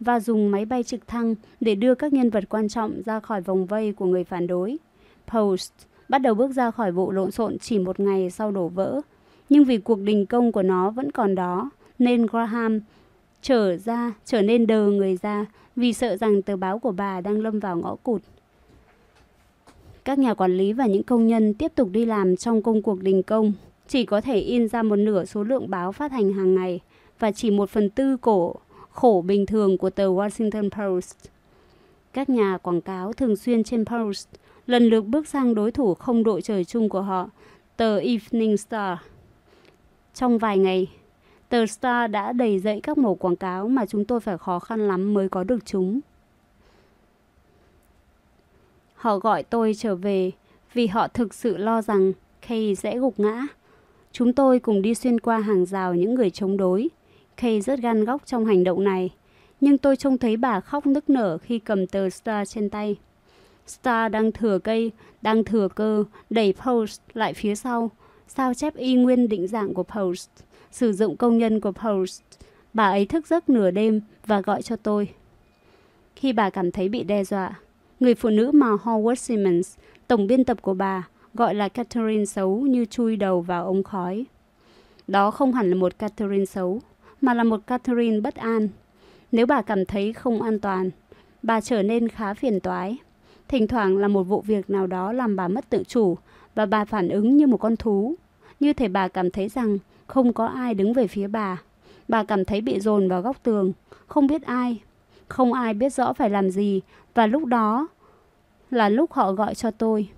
và 0.00 0.20
dùng 0.20 0.50
máy 0.50 0.64
bay 0.64 0.82
trực 0.82 1.08
thăng 1.08 1.34
để 1.60 1.74
đưa 1.74 1.94
các 1.94 2.12
nhân 2.12 2.30
vật 2.30 2.44
quan 2.48 2.68
trọng 2.68 3.02
ra 3.02 3.20
khỏi 3.20 3.40
vòng 3.40 3.66
vây 3.66 3.92
của 3.92 4.06
người 4.06 4.24
phản 4.24 4.46
đối. 4.46 4.78
Post 5.26 5.72
bắt 6.08 6.18
đầu 6.18 6.34
bước 6.34 6.52
ra 6.52 6.70
khỏi 6.70 6.92
vụ 6.92 7.10
lộn 7.10 7.30
xộn 7.30 7.58
chỉ 7.58 7.78
một 7.78 8.00
ngày 8.00 8.30
sau 8.30 8.50
đổ 8.50 8.68
vỡ. 8.68 9.00
Nhưng 9.48 9.64
vì 9.64 9.78
cuộc 9.78 9.98
đình 9.98 10.26
công 10.26 10.52
của 10.52 10.62
nó 10.62 10.90
vẫn 10.90 11.10
còn 11.10 11.34
đó, 11.34 11.70
nên 11.98 12.26
Graham 12.26 12.80
trở 13.42 13.76
ra, 13.76 14.12
trở 14.24 14.42
nên 14.42 14.66
đờ 14.66 14.86
người 14.86 15.16
ra 15.16 15.46
vì 15.76 15.92
sợ 15.92 16.16
rằng 16.16 16.42
tờ 16.42 16.56
báo 16.56 16.78
của 16.78 16.92
bà 16.92 17.20
đang 17.20 17.40
lâm 17.40 17.58
vào 17.58 17.76
ngõ 17.76 17.96
cụt. 18.02 18.22
Các 20.04 20.18
nhà 20.18 20.34
quản 20.34 20.56
lý 20.56 20.72
và 20.72 20.86
những 20.86 21.02
công 21.02 21.26
nhân 21.26 21.54
tiếp 21.54 21.72
tục 21.74 21.88
đi 21.92 22.04
làm 22.04 22.36
trong 22.36 22.62
công 22.62 22.82
cuộc 22.82 23.02
đình 23.02 23.22
công, 23.22 23.52
chỉ 23.92 24.04
có 24.04 24.20
thể 24.20 24.38
in 24.38 24.68
ra 24.68 24.82
một 24.82 24.96
nửa 24.96 25.24
số 25.24 25.42
lượng 25.42 25.70
báo 25.70 25.92
phát 25.92 26.12
hành 26.12 26.32
hàng 26.32 26.54
ngày 26.54 26.80
và 27.18 27.32
chỉ 27.32 27.50
một 27.50 27.70
phần 27.70 27.90
tư 27.90 28.16
cổ 28.16 28.54
khổ 28.90 29.24
bình 29.26 29.46
thường 29.46 29.78
của 29.78 29.90
tờ 29.90 30.06
Washington 30.06 30.70
Post. 30.70 31.16
Các 32.12 32.28
nhà 32.28 32.58
quảng 32.62 32.80
cáo 32.80 33.12
thường 33.12 33.36
xuyên 33.36 33.64
trên 33.64 33.84
Post 33.84 34.28
lần 34.66 34.84
lượt 34.84 35.00
bước 35.00 35.28
sang 35.28 35.54
đối 35.54 35.70
thủ 35.70 35.94
không 35.94 36.24
đội 36.24 36.42
trời 36.42 36.64
chung 36.64 36.88
của 36.88 37.02
họ, 37.02 37.30
tờ 37.76 37.98
Evening 37.98 38.56
Star. 38.56 38.98
Trong 40.14 40.38
vài 40.38 40.58
ngày, 40.58 40.90
tờ 41.48 41.66
Star 41.66 42.10
đã 42.10 42.32
đầy 42.32 42.58
dậy 42.58 42.80
các 42.82 42.98
mẫu 42.98 43.14
quảng 43.14 43.36
cáo 43.36 43.68
mà 43.68 43.86
chúng 43.86 44.04
tôi 44.04 44.20
phải 44.20 44.38
khó 44.38 44.58
khăn 44.58 44.88
lắm 44.88 45.14
mới 45.14 45.28
có 45.28 45.44
được 45.44 45.58
chúng. 45.64 46.00
Họ 48.94 49.18
gọi 49.18 49.42
tôi 49.42 49.74
trở 49.78 49.94
về 49.94 50.30
vì 50.72 50.86
họ 50.86 51.08
thực 51.08 51.34
sự 51.34 51.56
lo 51.56 51.82
rằng 51.82 52.12
Kay 52.48 52.74
sẽ 52.74 52.98
gục 52.98 53.20
ngã. 53.20 53.46
Chúng 54.12 54.32
tôi 54.32 54.58
cùng 54.58 54.82
đi 54.82 54.94
xuyên 54.94 55.20
qua 55.20 55.38
hàng 55.38 55.66
rào 55.66 55.94
những 55.94 56.14
người 56.14 56.30
chống 56.30 56.56
đối. 56.56 56.88
Kay 57.36 57.60
rất 57.60 57.78
gan 57.80 58.04
góc 58.04 58.22
trong 58.26 58.44
hành 58.44 58.64
động 58.64 58.84
này, 58.84 59.10
nhưng 59.60 59.78
tôi 59.78 59.96
trông 59.96 60.18
thấy 60.18 60.36
bà 60.36 60.60
khóc 60.60 60.86
nức 60.86 61.10
nở 61.10 61.38
khi 61.38 61.58
cầm 61.58 61.86
tờ 61.86 62.10
Star 62.10 62.54
trên 62.54 62.70
tay. 62.70 62.96
Star 63.66 64.12
đang 64.12 64.32
thừa 64.32 64.58
cây, 64.58 64.90
đang 65.22 65.44
thừa 65.44 65.68
cơ, 65.74 66.04
đẩy 66.30 66.54
Post 66.64 67.00
lại 67.14 67.34
phía 67.34 67.54
sau, 67.54 67.90
sao 68.28 68.54
chép 68.54 68.76
y 68.76 68.94
nguyên 68.94 69.28
định 69.28 69.46
dạng 69.46 69.74
của 69.74 69.82
Post, 69.82 70.30
sử 70.70 70.92
dụng 70.92 71.16
công 71.16 71.38
nhân 71.38 71.60
của 71.60 71.72
Post. 71.72 72.22
Bà 72.74 72.84
ấy 72.84 73.06
thức 73.06 73.26
giấc 73.26 73.48
nửa 73.48 73.70
đêm 73.70 74.00
và 74.26 74.40
gọi 74.40 74.62
cho 74.62 74.76
tôi. 74.76 75.08
Khi 76.16 76.32
bà 76.32 76.50
cảm 76.50 76.70
thấy 76.70 76.88
bị 76.88 77.04
đe 77.04 77.24
dọa, 77.24 77.54
người 78.00 78.14
phụ 78.14 78.28
nữ 78.28 78.50
mà 78.54 78.66
Howard 78.66 79.14
Simmons, 79.14 79.76
tổng 80.08 80.26
biên 80.26 80.44
tập 80.44 80.62
của 80.62 80.74
bà, 80.74 81.08
gọi 81.34 81.54
là 81.54 81.68
Catherine 81.68 82.24
xấu 82.24 82.60
như 82.60 82.84
chui 82.84 83.16
đầu 83.16 83.40
vào 83.40 83.66
ống 83.66 83.82
khói. 83.82 84.26
Đó 85.08 85.30
không 85.30 85.52
hẳn 85.52 85.70
là 85.70 85.76
một 85.76 85.98
Catherine 85.98 86.44
xấu, 86.44 86.80
mà 87.20 87.34
là 87.34 87.44
một 87.44 87.66
Catherine 87.66 88.20
bất 88.20 88.34
an. 88.34 88.68
Nếu 89.32 89.46
bà 89.46 89.62
cảm 89.62 89.84
thấy 89.84 90.12
không 90.12 90.42
an 90.42 90.60
toàn, 90.60 90.90
bà 91.42 91.60
trở 91.60 91.82
nên 91.82 92.08
khá 92.08 92.34
phiền 92.34 92.60
toái. 92.60 92.98
Thỉnh 93.48 93.68
thoảng 93.68 93.98
là 93.98 94.08
một 94.08 94.22
vụ 94.22 94.40
việc 94.40 94.70
nào 94.70 94.86
đó 94.86 95.12
làm 95.12 95.36
bà 95.36 95.48
mất 95.48 95.70
tự 95.70 95.82
chủ 95.88 96.16
và 96.54 96.66
bà 96.66 96.84
phản 96.84 97.08
ứng 97.08 97.36
như 97.36 97.46
một 97.46 97.56
con 97.56 97.76
thú. 97.76 98.14
Như 98.60 98.72
thể 98.72 98.88
bà 98.88 99.08
cảm 99.08 99.30
thấy 99.30 99.48
rằng 99.48 99.78
không 100.06 100.32
có 100.32 100.46
ai 100.46 100.74
đứng 100.74 100.92
về 100.92 101.06
phía 101.06 101.26
bà. 101.26 101.62
Bà 102.08 102.24
cảm 102.24 102.44
thấy 102.44 102.60
bị 102.60 102.80
dồn 102.80 103.08
vào 103.08 103.22
góc 103.22 103.42
tường, 103.42 103.72
không 104.06 104.26
biết 104.26 104.42
ai. 104.42 104.80
Không 105.28 105.52
ai 105.52 105.74
biết 105.74 105.92
rõ 105.92 106.12
phải 106.12 106.30
làm 106.30 106.50
gì 106.50 106.80
và 107.14 107.26
lúc 107.26 107.44
đó 107.44 107.88
là 108.70 108.88
lúc 108.88 109.12
họ 109.12 109.32
gọi 109.32 109.54
cho 109.54 109.70
tôi. 109.70 110.08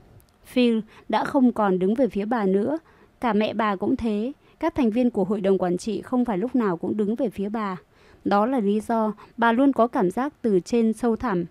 Phil 0.47 0.78
đã 1.09 1.24
không 1.24 1.53
còn 1.53 1.78
đứng 1.78 1.95
về 1.95 2.09
phía 2.09 2.24
bà 2.24 2.47
nữa. 2.47 2.78
Cả 3.20 3.32
mẹ 3.32 3.55
bà 3.55 3.76
cũng 3.76 3.97
thế. 3.97 4.32
Các 4.61 4.74
thành 4.74 4.90
viên 4.90 5.11
của 5.11 5.24
hội 5.24 5.40
đồng 5.40 5.59
quản 5.59 5.76
trị 5.76 6.03
không 6.03 6.24
phải 6.24 6.38
lúc 6.38 6.57
nào 6.57 6.76
cũng 6.76 6.97
đứng 6.97 7.14
về 7.14 7.30
phía 7.30 7.49
bà. 7.49 7.76
Đó 8.24 8.47
là 8.47 8.61
lý 8.61 8.80
do 8.80 9.12
bà 9.36 9.53
luôn 9.53 9.72
có 9.72 9.86
cảm 9.86 10.11
giác 10.11 10.32
từ 10.42 10.61
trên 10.61 10.92
sâu 10.92 11.16
thẳm. 11.16 11.45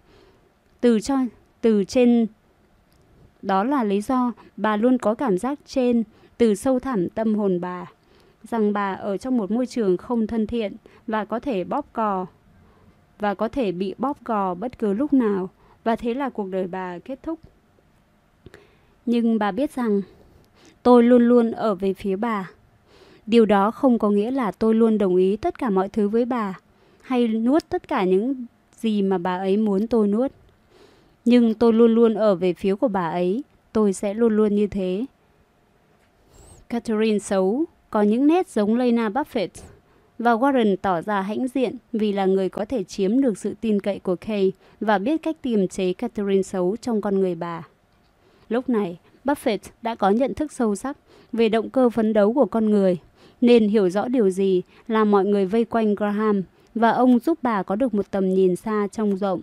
Từ 0.81 0.99
cho, 0.99 1.17
từ 1.61 1.83
trên, 1.83 2.27
đó 3.41 3.63
là 3.63 3.83
lý 3.83 4.01
do 4.01 4.31
bà 4.57 4.77
luôn 4.77 4.97
có 4.97 5.13
cảm 5.15 5.37
giác 5.37 5.59
trên, 5.65 6.03
từ 6.37 6.55
sâu 6.55 6.79
thẳm 6.79 7.09
tâm 7.09 7.35
hồn 7.35 7.61
bà 7.61 7.85
rằng 8.43 8.73
bà 8.73 8.93
ở 8.93 9.17
trong 9.17 9.37
một 9.37 9.51
môi 9.51 9.65
trường 9.65 9.97
không 9.97 10.27
thân 10.27 10.47
thiện 10.47 10.75
và 11.07 11.25
có 11.25 11.39
thể 11.39 11.63
bóp 11.63 11.85
cò, 11.93 12.25
và 13.19 13.33
có 13.33 13.47
thể 13.47 13.71
bị 13.71 13.95
bóp 13.97 14.17
cò 14.23 14.53
bất 14.53 14.79
cứ 14.79 14.93
lúc 14.93 15.13
nào 15.13 15.49
và 15.83 15.95
thế 15.95 16.13
là 16.13 16.29
cuộc 16.29 16.47
đời 16.47 16.67
bà 16.67 16.99
kết 16.99 17.23
thúc. 17.23 17.39
Nhưng 19.05 19.39
bà 19.39 19.51
biết 19.51 19.75
rằng 19.75 20.01
tôi 20.83 21.03
luôn 21.03 21.27
luôn 21.27 21.51
ở 21.51 21.75
về 21.75 21.93
phía 21.93 22.15
bà. 22.15 22.49
Điều 23.25 23.45
đó 23.45 23.71
không 23.71 23.99
có 23.99 24.09
nghĩa 24.09 24.31
là 24.31 24.51
tôi 24.51 24.75
luôn 24.75 24.97
đồng 24.97 25.15
ý 25.15 25.37
tất 25.37 25.59
cả 25.59 25.69
mọi 25.69 25.89
thứ 25.89 26.09
với 26.09 26.25
bà, 26.25 26.59
hay 27.01 27.27
nuốt 27.27 27.63
tất 27.69 27.87
cả 27.87 28.03
những 28.03 28.45
gì 28.79 29.01
mà 29.01 29.17
bà 29.17 29.37
ấy 29.37 29.57
muốn 29.57 29.87
tôi 29.87 30.07
nuốt. 30.07 30.31
Nhưng 31.25 31.53
tôi 31.53 31.73
luôn 31.73 31.95
luôn 31.95 32.13
ở 32.13 32.35
về 32.35 32.53
phía 32.53 32.75
của 32.75 32.87
bà 32.87 33.09
ấy, 33.09 33.43
tôi 33.73 33.93
sẽ 33.93 34.13
luôn 34.13 34.35
luôn 34.35 34.55
như 34.55 34.67
thế. 34.67 35.05
Catherine 36.69 37.19
xấu, 37.19 37.65
có 37.89 38.01
những 38.01 38.27
nét 38.27 38.47
giống 38.47 38.75
Lena 38.75 39.09
Buffett, 39.09 39.49
và 40.19 40.33
Warren 40.33 40.75
tỏ 40.81 41.01
ra 41.01 41.21
hãnh 41.21 41.47
diện 41.47 41.75
vì 41.93 42.13
là 42.13 42.25
người 42.25 42.49
có 42.49 42.65
thể 42.65 42.83
chiếm 42.83 43.21
được 43.21 43.37
sự 43.37 43.53
tin 43.61 43.79
cậy 43.79 43.99
của 43.99 44.15
Kay 44.15 44.51
và 44.79 44.97
biết 44.97 45.21
cách 45.21 45.35
tìm 45.41 45.67
chế 45.67 45.93
Catherine 45.93 46.43
xấu 46.43 46.75
trong 46.81 47.01
con 47.01 47.19
người 47.19 47.35
bà. 47.35 47.63
Lúc 48.53 48.69
này, 48.69 48.97
Buffett 49.25 49.57
đã 49.81 49.95
có 49.95 50.09
nhận 50.09 50.33
thức 50.33 50.51
sâu 50.51 50.75
sắc 50.75 50.97
về 51.31 51.49
động 51.49 51.69
cơ 51.69 51.89
phấn 51.89 52.13
đấu 52.13 52.33
của 52.33 52.45
con 52.45 52.69
người, 52.69 52.97
nên 53.41 53.67
hiểu 53.67 53.89
rõ 53.89 54.07
điều 54.07 54.29
gì 54.29 54.61
là 54.87 55.03
mọi 55.03 55.25
người 55.25 55.45
vây 55.45 55.65
quanh 55.65 55.95
Graham 55.95 56.43
và 56.75 56.89
ông 56.89 57.19
giúp 57.19 57.39
bà 57.41 57.63
có 57.63 57.75
được 57.75 57.93
một 57.93 58.11
tầm 58.11 58.33
nhìn 58.33 58.55
xa 58.55 58.87
trông 58.91 59.17
rộng. 59.17 59.41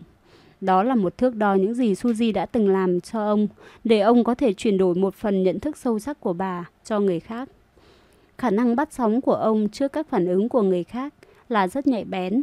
Đó 0.60 0.82
là 0.82 0.94
một 0.94 1.18
thước 1.18 1.36
đo 1.36 1.54
những 1.54 1.74
gì 1.74 1.92
Suzy 1.92 2.32
đã 2.32 2.46
từng 2.46 2.68
làm 2.68 3.00
cho 3.00 3.20
ông, 3.20 3.48
để 3.84 4.00
ông 4.00 4.24
có 4.24 4.34
thể 4.34 4.52
chuyển 4.52 4.78
đổi 4.78 4.94
một 4.94 5.14
phần 5.14 5.42
nhận 5.42 5.60
thức 5.60 5.76
sâu 5.76 5.98
sắc 5.98 6.20
của 6.20 6.32
bà 6.32 6.68
cho 6.84 7.00
người 7.00 7.20
khác. 7.20 7.48
Khả 8.38 8.50
năng 8.50 8.76
bắt 8.76 8.92
sóng 8.92 9.20
của 9.20 9.34
ông 9.34 9.68
trước 9.68 9.92
các 9.92 10.08
phản 10.08 10.26
ứng 10.26 10.48
của 10.48 10.62
người 10.62 10.84
khác 10.84 11.14
là 11.48 11.68
rất 11.68 11.86
nhạy 11.86 12.04
bén. 12.04 12.42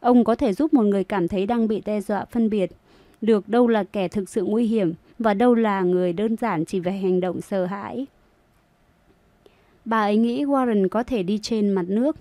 Ông 0.00 0.24
có 0.24 0.34
thể 0.34 0.52
giúp 0.52 0.74
một 0.74 0.82
người 0.82 1.04
cảm 1.04 1.28
thấy 1.28 1.46
đang 1.46 1.68
bị 1.68 1.82
đe 1.84 2.00
dọa 2.00 2.24
phân 2.24 2.50
biệt 2.50 2.70
được 3.20 3.48
đâu 3.48 3.68
là 3.68 3.84
kẻ 3.84 4.08
thực 4.08 4.28
sự 4.28 4.44
nguy 4.44 4.66
hiểm 4.66 4.92
và 5.18 5.34
đâu 5.34 5.54
là 5.54 5.82
người 5.82 6.12
đơn 6.12 6.36
giản 6.36 6.64
chỉ 6.64 6.80
về 6.80 6.92
hành 6.92 7.20
động 7.20 7.40
sợ 7.40 7.64
hãi. 7.64 8.06
Bà 9.84 10.00
ấy 10.00 10.16
nghĩ 10.16 10.44
Warren 10.44 10.88
có 10.88 11.02
thể 11.02 11.22
đi 11.22 11.38
trên 11.42 11.70
mặt 11.70 11.84
nước 11.88 12.16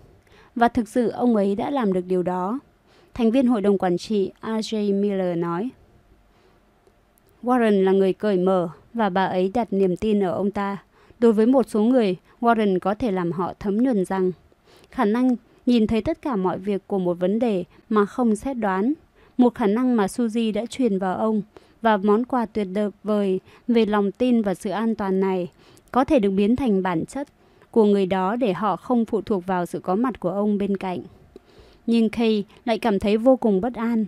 và 0.55 0.67
thực 0.67 0.87
sự 0.87 1.09
ông 1.09 1.35
ấy 1.35 1.55
đã 1.55 1.69
làm 1.69 1.93
được 1.93 2.05
điều 2.07 2.23
đó. 2.23 2.59
Thành 3.13 3.31
viên 3.31 3.47
hội 3.47 3.61
đồng 3.61 3.77
quản 3.77 3.97
trị 3.97 4.31
R.J. 4.41 5.01
Miller 5.01 5.37
nói. 5.37 5.69
Warren 7.43 7.83
là 7.83 7.91
người 7.91 8.13
cởi 8.13 8.37
mở 8.37 8.69
và 8.93 9.09
bà 9.09 9.25
ấy 9.25 9.51
đặt 9.53 9.67
niềm 9.73 9.97
tin 9.97 10.23
ở 10.23 10.31
ông 10.31 10.51
ta. 10.51 10.77
Đối 11.19 11.33
với 11.33 11.45
một 11.45 11.69
số 11.69 11.81
người, 11.81 12.15
Warren 12.41 12.79
có 12.79 12.93
thể 12.93 13.11
làm 13.11 13.31
họ 13.31 13.53
thấm 13.59 13.77
nhuần 13.77 14.05
rằng 14.05 14.31
khả 14.91 15.05
năng 15.05 15.35
nhìn 15.65 15.87
thấy 15.87 16.01
tất 16.01 16.21
cả 16.21 16.35
mọi 16.35 16.57
việc 16.57 16.87
của 16.87 16.99
một 16.99 17.13
vấn 17.19 17.39
đề 17.39 17.63
mà 17.89 18.05
không 18.05 18.35
xét 18.35 18.57
đoán, 18.57 18.93
một 19.37 19.55
khả 19.55 19.67
năng 19.67 19.95
mà 19.95 20.05
Suzy 20.05 20.53
đã 20.53 20.65
truyền 20.65 20.99
vào 20.99 21.15
ông 21.15 21.41
và 21.87 21.97
món 21.97 22.25
quà 22.25 22.45
tuyệt 22.45 22.67
vời 23.03 23.39
về 23.67 23.85
lòng 23.85 24.11
tin 24.11 24.41
và 24.41 24.53
sự 24.53 24.69
an 24.69 24.95
toàn 24.95 25.19
này 25.19 25.47
có 25.91 26.03
thể 26.03 26.19
được 26.19 26.31
biến 26.31 26.55
thành 26.55 26.83
bản 26.83 27.05
chất 27.05 27.27
của 27.71 27.85
người 27.85 28.05
đó 28.05 28.35
để 28.35 28.53
họ 28.53 28.75
không 28.75 29.05
phụ 29.05 29.21
thuộc 29.21 29.45
vào 29.45 29.65
sự 29.65 29.79
có 29.79 29.95
mặt 29.95 30.19
của 30.19 30.29
ông 30.29 30.57
bên 30.57 30.77
cạnh. 30.77 30.99
Nhưng 31.85 32.09
Kay 32.09 32.43
lại 32.65 32.79
cảm 32.79 32.99
thấy 32.99 33.17
vô 33.17 33.35
cùng 33.35 33.61
bất 33.61 33.73
an. 33.73 34.05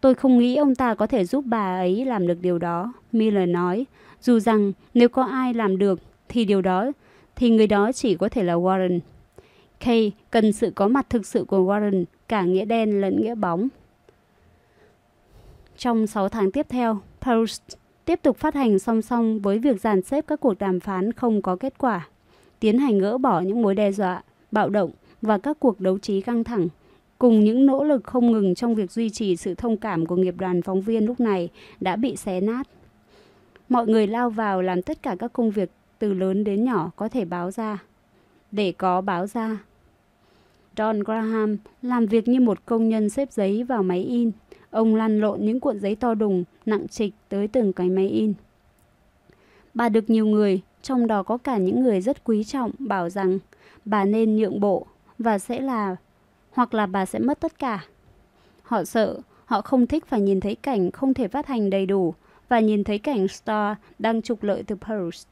Tôi 0.00 0.14
không 0.14 0.38
nghĩ 0.38 0.56
ông 0.56 0.74
ta 0.74 0.94
có 0.94 1.06
thể 1.06 1.24
giúp 1.24 1.44
bà 1.46 1.76
ấy 1.76 2.04
làm 2.04 2.26
được 2.26 2.38
điều 2.42 2.58
đó, 2.58 2.92
Miller 3.12 3.48
nói, 3.48 3.86
dù 4.22 4.38
rằng 4.38 4.72
nếu 4.94 5.08
có 5.08 5.22
ai 5.22 5.54
làm 5.54 5.78
được 5.78 6.00
thì 6.28 6.44
điều 6.44 6.62
đó 6.62 6.92
thì 7.36 7.50
người 7.50 7.66
đó 7.66 7.92
chỉ 7.92 8.14
có 8.14 8.28
thể 8.28 8.42
là 8.42 8.54
Warren. 8.54 9.00
Kay 9.80 10.12
cần 10.30 10.52
sự 10.52 10.72
có 10.74 10.88
mặt 10.88 11.06
thực 11.10 11.26
sự 11.26 11.44
của 11.44 11.58
Warren, 11.58 12.04
cả 12.28 12.42
nghĩa 12.42 12.64
đen 12.64 13.00
lẫn 13.00 13.20
nghĩa 13.20 13.34
bóng. 13.34 13.68
Trong 15.76 16.06
6 16.06 16.28
tháng 16.28 16.50
tiếp 16.50 16.66
theo, 16.68 16.98
Post 17.20 17.62
tiếp 18.04 18.20
tục 18.22 18.36
phát 18.36 18.54
hành 18.54 18.78
song 18.78 19.02
song 19.02 19.40
với 19.40 19.58
việc 19.58 19.80
dàn 19.80 20.02
xếp 20.02 20.24
các 20.26 20.40
cuộc 20.40 20.58
đàm 20.58 20.80
phán 20.80 21.12
không 21.12 21.42
có 21.42 21.56
kết 21.56 21.78
quả, 21.78 22.08
tiến 22.60 22.78
hành 22.78 22.98
gỡ 22.98 23.18
bỏ 23.18 23.40
những 23.40 23.62
mối 23.62 23.74
đe 23.74 23.92
dọa, 23.92 24.22
bạo 24.52 24.68
động 24.68 24.90
và 25.22 25.38
các 25.38 25.60
cuộc 25.60 25.80
đấu 25.80 25.98
trí 25.98 26.20
căng 26.20 26.44
thẳng, 26.44 26.68
cùng 27.18 27.40
những 27.40 27.66
nỗ 27.66 27.84
lực 27.84 28.04
không 28.04 28.32
ngừng 28.32 28.54
trong 28.54 28.74
việc 28.74 28.90
duy 28.90 29.10
trì 29.10 29.36
sự 29.36 29.54
thông 29.54 29.76
cảm 29.76 30.06
của 30.06 30.16
nghiệp 30.16 30.34
đoàn 30.38 30.62
phóng 30.62 30.80
viên 30.80 31.06
lúc 31.06 31.20
này 31.20 31.48
đã 31.80 31.96
bị 31.96 32.16
xé 32.16 32.40
nát. 32.40 32.68
Mọi 33.68 33.86
người 33.86 34.06
lao 34.06 34.30
vào 34.30 34.62
làm 34.62 34.82
tất 34.82 35.02
cả 35.02 35.16
các 35.18 35.32
công 35.32 35.50
việc 35.50 35.70
từ 35.98 36.14
lớn 36.14 36.44
đến 36.44 36.64
nhỏ 36.64 36.90
có 36.96 37.08
thể 37.08 37.24
báo 37.24 37.50
ra. 37.50 37.78
Để 38.52 38.72
có 38.72 39.00
báo 39.00 39.26
ra. 39.26 39.58
John 40.76 41.04
Graham 41.04 41.56
làm 41.82 42.06
việc 42.06 42.28
như 42.28 42.40
một 42.40 42.66
công 42.66 42.88
nhân 42.88 43.10
xếp 43.10 43.32
giấy 43.32 43.62
vào 43.62 43.82
máy 43.82 44.02
in. 44.02 44.30
Ông 44.70 44.94
lăn 44.94 45.20
lộn 45.20 45.44
những 45.44 45.60
cuộn 45.60 45.80
giấy 45.80 45.94
to 45.94 46.14
đùng, 46.14 46.44
nặng 46.66 46.88
trịch 46.88 47.14
tới 47.28 47.48
từng 47.48 47.72
cái 47.72 47.88
máy 47.88 48.08
in. 48.08 48.34
Bà 49.74 49.88
được 49.88 50.10
nhiều 50.10 50.26
người, 50.26 50.60
trong 50.82 51.06
đó 51.06 51.22
có 51.22 51.38
cả 51.38 51.56
những 51.56 51.82
người 51.82 52.00
rất 52.00 52.24
quý 52.24 52.44
trọng, 52.44 52.70
bảo 52.78 53.10
rằng 53.10 53.38
bà 53.84 54.04
nên 54.04 54.36
nhượng 54.36 54.60
bộ 54.60 54.86
và 55.18 55.38
sẽ 55.38 55.60
là, 55.60 55.96
hoặc 56.50 56.74
là 56.74 56.86
bà 56.86 57.06
sẽ 57.06 57.18
mất 57.18 57.40
tất 57.40 57.58
cả. 57.58 57.84
Họ 58.62 58.84
sợ, 58.84 59.20
họ 59.44 59.60
không 59.60 59.86
thích 59.86 60.06
phải 60.06 60.20
nhìn 60.20 60.40
thấy 60.40 60.54
cảnh 60.54 60.90
không 60.90 61.14
thể 61.14 61.28
phát 61.28 61.46
hành 61.46 61.70
đầy 61.70 61.86
đủ 61.86 62.14
và 62.48 62.60
nhìn 62.60 62.84
thấy 62.84 62.98
cảnh 62.98 63.28
Star 63.28 63.76
đang 63.98 64.22
trục 64.22 64.42
lợi 64.42 64.62
từ 64.62 64.76
Post. 64.76 65.26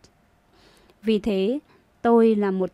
Vì 1.03 1.19
thế, 1.19 1.59
tôi 2.03 2.35
là 2.35 2.51
một 2.51 2.71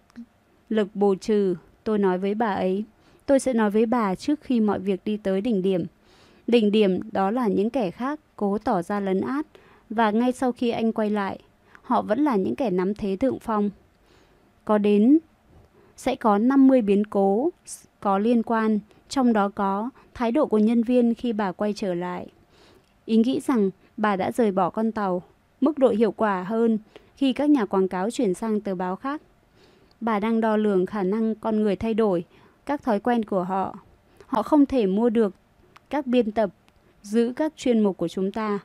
lực 0.69 0.89
bù 0.95 1.15
trừ, 1.15 1.55
tôi 1.91 1.99
nói 1.99 2.19
với 2.19 2.35
bà 2.35 2.55
ấy. 2.55 2.85
Tôi 3.27 3.41
sẽ 3.41 3.53
nói 3.53 3.71
với 3.71 3.87
bà 3.87 4.15
trước 4.15 4.41
khi 4.43 4.61
mọi 4.61 4.79
việc 4.79 5.01
đi 5.05 5.17
tới 5.17 5.41
đỉnh 5.41 5.63
điểm. 5.63 5.85
Đỉnh 6.47 6.73
điểm 6.73 7.01
đó 7.13 7.31
là 7.31 7.49
những 7.49 7.71
kẻ 7.71 7.91
khác 7.91 8.21
cố 8.37 8.59
tỏ 8.59 8.83
ra 8.83 9.01
lấn 9.01 9.21
át 9.21 9.47
và 9.89 10.11
ngay 10.11 10.33
sau 10.33 10.53
khi 10.53 10.71
anh 10.71 10.93
quay 10.93 11.11
lại, 11.11 11.39
họ 11.83 12.03
vẫn 12.03 12.25
là 12.25 12.37
những 12.37 12.57
kẻ 12.57 12.71
nắm 12.71 12.95
thế 12.95 13.17
thượng 13.17 13.39
phong. 13.39 13.71
Có 14.65 14.79
đến 14.79 15.19
sẽ 15.97 16.15
có 16.17 16.39
50 16.39 16.83
biến 16.83 17.07
cố 17.07 17.51
có 18.01 18.19
liên 18.19 18.43
quan, 18.43 18.79
trong 19.09 19.33
đó 19.33 19.49
có 19.49 19.91
thái 20.15 20.33
độ 20.33 20.47
của 20.47 20.59
nhân 20.59 20.83
viên 20.83 21.15
khi 21.15 21.33
bà 21.33 21.53
quay 21.53 21.73
trở 21.73 21.95
lại. 21.95 22.27
Ý 23.05 23.17
nghĩ 23.17 23.41
rằng 23.41 23.71
bà 23.97 24.17
đã 24.17 24.33
rời 24.33 24.53
bỏ 24.53 24.71
con 24.71 24.93
tàu, 24.93 25.23
mức 25.61 25.79
độ 25.79 25.89
hiệu 25.89 26.13
quả 26.13 26.43
hơn 26.43 26.79
khi 27.17 27.33
các 27.33 27.51
nhà 27.51 27.65
quảng 27.65 27.89
cáo 27.89 28.11
chuyển 28.11 28.35
sang 28.35 28.61
tờ 28.61 28.75
báo 28.75 28.97
khác. 28.97 29.23
Bà 30.01 30.21
đang 30.21 30.41
đo 30.41 30.57
lường 30.57 30.87
khả 30.87 31.03
năng 31.03 31.35
con 31.35 31.63
người 31.63 31.77
thay 31.77 31.95
đổi, 31.95 32.25
các 32.67 32.83
thói 32.83 33.01
quen 33.01 33.25
của 33.25 33.43
họ. 33.43 33.79
Họ 34.27 34.43
không 34.43 34.67
thể 34.67 34.87
mua 34.87 35.11
được 35.11 35.35
các 35.91 36.07
biên 36.07 36.33
tập, 36.33 36.51
giữ 37.03 37.33
các 37.37 37.53
chuyên 37.57 37.81
mục 37.81 37.97
của 37.97 38.09
chúng 38.09 38.33
ta 38.33 38.59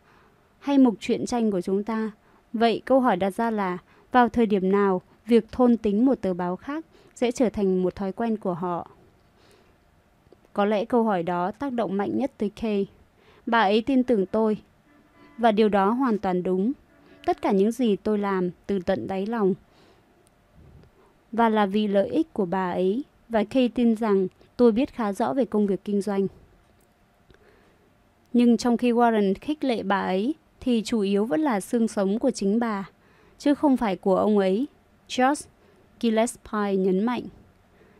hay 0.59 0.77
mục 0.77 0.95
truyện 0.99 1.25
tranh 1.25 1.51
của 1.51 1.61
chúng 1.61 1.83
ta. 1.83 2.11
Vậy 2.53 2.81
câu 2.85 2.99
hỏi 2.99 3.17
đặt 3.17 3.29
ra 3.29 3.51
là 3.51 3.77
vào 4.11 4.29
thời 4.29 4.45
điểm 4.45 4.71
nào 4.71 5.01
việc 5.25 5.51
thôn 5.51 5.77
tính 5.77 6.05
một 6.05 6.21
tờ 6.21 6.33
báo 6.33 6.55
khác 6.55 6.85
sẽ 7.15 7.31
trở 7.31 7.49
thành 7.49 7.83
một 7.83 7.95
thói 7.95 8.11
quen 8.11 8.37
của 8.37 8.53
họ? 8.53 8.87
Có 10.53 10.65
lẽ 10.65 10.85
câu 10.85 11.03
hỏi 11.03 11.23
đó 11.23 11.51
tác 11.51 11.73
động 11.73 11.97
mạnh 11.97 12.17
nhất 12.17 12.31
tới 12.37 12.49
Kay. 12.49 12.87
Bà 13.45 13.61
ấy 13.61 13.81
tin 13.81 14.03
tưởng 14.03 14.25
tôi. 14.25 14.57
Và 15.37 15.51
điều 15.51 15.69
đó 15.69 15.89
hoàn 15.89 16.19
toàn 16.19 16.43
đúng 16.43 16.71
tất 17.25 17.41
cả 17.41 17.51
những 17.51 17.71
gì 17.71 17.95
tôi 17.95 18.17
làm 18.17 18.49
từ 18.67 18.79
tận 18.79 19.07
đáy 19.07 19.25
lòng. 19.25 19.53
Và 21.35 21.49
là 21.49 21.65
vì 21.65 21.87
lợi 21.87 22.09
ích 22.09 22.33
của 22.33 22.45
bà 22.45 22.71
ấy, 22.71 23.03
và 23.29 23.43
Kay 23.43 23.69
tin 23.69 23.95
rằng 23.95 24.27
tôi 24.57 24.71
biết 24.71 24.93
khá 24.93 25.13
rõ 25.13 25.33
về 25.33 25.45
công 25.45 25.67
việc 25.67 25.83
kinh 25.83 26.01
doanh. 26.01 26.27
Nhưng 28.33 28.57
trong 28.57 28.77
khi 28.77 28.91
Warren 28.91 29.33
khích 29.41 29.63
lệ 29.63 29.83
bà 29.83 29.99
ấy, 29.99 30.35
thì 30.61 30.81
chủ 30.85 30.99
yếu 30.99 31.25
vẫn 31.25 31.41
là 31.41 31.59
xương 31.59 31.87
sống 31.87 32.19
của 32.19 32.31
chính 32.31 32.59
bà, 32.59 32.89
chứ 33.37 33.55
không 33.55 33.77
phải 33.77 33.95
của 33.95 34.15
ông 34.15 34.37
ấy. 34.37 34.67
George 35.17 35.49
Gillespie 36.01 36.75
nhấn 36.75 37.03
mạnh. 37.03 37.23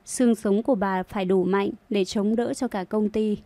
Xương 0.06 0.36
sống 0.36 0.64
của 0.64 0.76
bà 0.76 1.04
phải 1.04 1.26
đủ 1.26 1.44
mạnh 1.44 1.70
để 1.90 2.06
chống 2.06 2.36
đỡ 2.36 2.54
cho 2.54 2.68
cả 2.68 2.84
công 2.84 3.10
ty. 3.10 3.38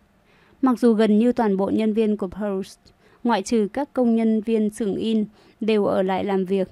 Mặc 0.62 0.78
dù 0.78 0.92
gần 0.92 1.18
như 1.18 1.32
toàn 1.32 1.56
bộ 1.56 1.70
nhân 1.70 1.92
viên 1.92 2.16
của 2.16 2.28
Post 2.28 2.78
ngoại 3.24 3.42
trừ 3.42 3.68
các 3.72 3.92
công 3.92 4.16
nhân 4.16 4.40
viên 4.40 4.70
xưởng 4.70 4.94
in 4.94 5.24
đều 5.60 5.84
ở 5.84 6.02
lại 6.02 6.24
làm 6.24 6.44
việc. 6.44 6.68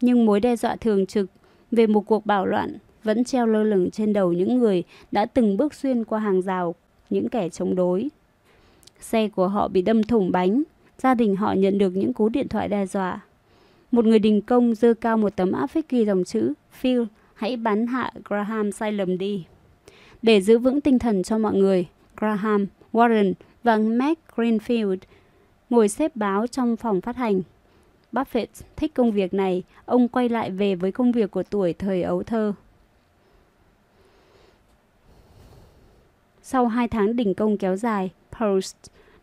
Nhưng 0.00 0.26
mối 0.26 0.40
đe 0.40 0.56
dọa 0.56 0.76
thường 0.76 1.06
trực 1.06 1.30
về 1.72 1.86
một 1.86 2.00
cuộc 2.00 2.26
bạo 2.26 2.46
loạn 2.46 2.76
vẫn 3.04 3.24
treo 3.24 3.46
lơ 3.46 3.62
lửng 3.62 3.90
trên 3.90 4.12
đầu 4.12 4.32
những 4.32 4.58
người 4.58 4.82
đã 5.12 5.26
từng 5.26 5.56
bước 5.56 5.74
xuyên 5.74 6.04
qua 6.04 6.20
hàng 6.20 6.42
rào 6.42 6.74
những 7.10 7.28
kẻ 7.28 7.48
chống 7.48 7.74
đối. 7.74 8.08
Xe 9.00 9.28
của 9.28 9.48
họ 9.48 9.68
bị 9.68 9.82
đâm 9.82 10.02
thủng 10.02 10.32
bánh, 10.32 10.62
gia 10.98 11.14
đình 11.14 11.36
họ 11.36 11.52
nhận 11.52 11.78
được 11.78 11.96
những 11.96 12.12
cú 12.12 12.28
điện 12.28 12.48
thoại 12.48 12.68
đe 12.68 12.86
dọa. 12.86 13.20
Một 13.90 14.04
người 14.04 14.18
đình 14.18 14.42
công 14.42 14.74
dơ 14.74 14.94
cao 14.94 15.16
một 15.16 15.36
tấm 15.36 15.52
áp 15.52 15.66
phích 15.66 15.88
ghi 15.88 16.04
dòng 16.04 16.24
chữ 16.24 16.52
Phil, 16.72 17.02
hãy 17.34 17.56
bắn 17.56 17.86
hạ 17.86 18.12
Graham 18.24 18.72
sai 18.72 18.92
lầm 18.92 19.18
đi. 19.18 19.44
Để 20.22 20.40
giữ 20.40 20.58
vững 20.58 20.80
tinh 20.80 20.98
thần 20.98 21.22
cho 21.22 21.38
mọi 21.38 21.54
người, 21.54 21.86
Graham, 22.16 22.66
Warren 22.92 23.32
và 23.62 23.76
Mac 23.76 24.18
Greenfield 24.36 24.96
ngồi 25.70 25.88
xếp 25.88 26.16
báo 26.16 26.46
trong 26.46 26.76
phòng 26.76 27.00
phát 27.00 27.16
hành. 27.16 27.42
Buffett 28.12 28.46
thích 28.76 28.94
công 28.94 29.12
việc 29.12 29.34
này, 29.34 29.62
ông 29.84 30.08
quay 30.08 30.28
lại 30.28 30.50
về 30.50 30.74
với 30.74 30.92
công 30.92 31.12
việc 31.12 31.30
của 31.30 31.42
tuổi 31.42 31.72
thời 31.72 32.02
ấu 32.02 32.22
thơ. 32.22 32.52
Sau 36.42 36.66
hai 36.66 36.88
tháng 36.88 37.16
đình 37.16 37.34
công 37.34 37.58
kéo 37.58 37.76
dài, 37.76 38.10
Post 38.40 38.76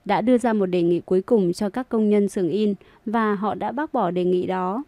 đã 0.06 0.22
đưa 0.22 0.38
ra 0.38 0.54
một 0.54 0.66
đề 0.66 0.82
nghị 0.82 1.00
cuối 1.00 1.22
cùng 1.22 1.54
cho 1.54 1.70
các 1.70 1.90
công 1.90 2.10
nhân 2.10 2.30
xưởng 2.30 2.50
in 2.50 2.74
và 3.06 3.36
họ 3.36 3.56
đã 3.56 3.72
bác 3.72 3.94
bỏ 3.94 4.12
đề 4.12 4.24
nghị 4.24 4.46
đó. 4.46 4.84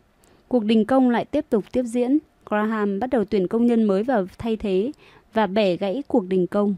Cuộc 0.47 0.63
đình 0.63 0.85
công 0.85 1.09
lại 1.09 1.25
tiếp 1.25 1.45
tục 1.49 1.63
tiếp 1.71 1.83
diễn. 1.83 2.17
Graham 2.45 2.99
bắt 2.99 3.09
đầu 3.09 3.25
tuyển 3.25 3.47
công 3.47 3.65
nhân 3.65 3.83
mới 3.83 4.03
vào 4.03 4.25
thay 4.37 4.55
thế 4.55 4.91
và 5.33 5.47
bẻ 5.47 5.75
gãy 5.75 6.03
cuộc 6.07 6.27
đình 6.27 6.47
công. 6.47 6.75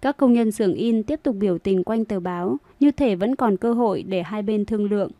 Các 0.00 0.16
công 0.16 0.32
nhân 0.32 0.52
xưởng 0.52 0.74
in 0.74 1.02
tiếp 1.02 1.20
tục 1.22 1.36
biểu 1.36 1.58
tình 1.58 1.84
quanh 1.84 2.04
tờ 2.04 2.20
báo, 2.20 2.56
như 2.80 2.90
thể 2.90 3.14
vẫn 3.14 3.36
còn 3.36 3.56
cơ 3.56 3.72
hội 3.72 4.02
để 4.02 4.22
hai 4.22 4.42
bên 4.42 4.64
thương 4.64 4.90
lượng. 4.90 5.10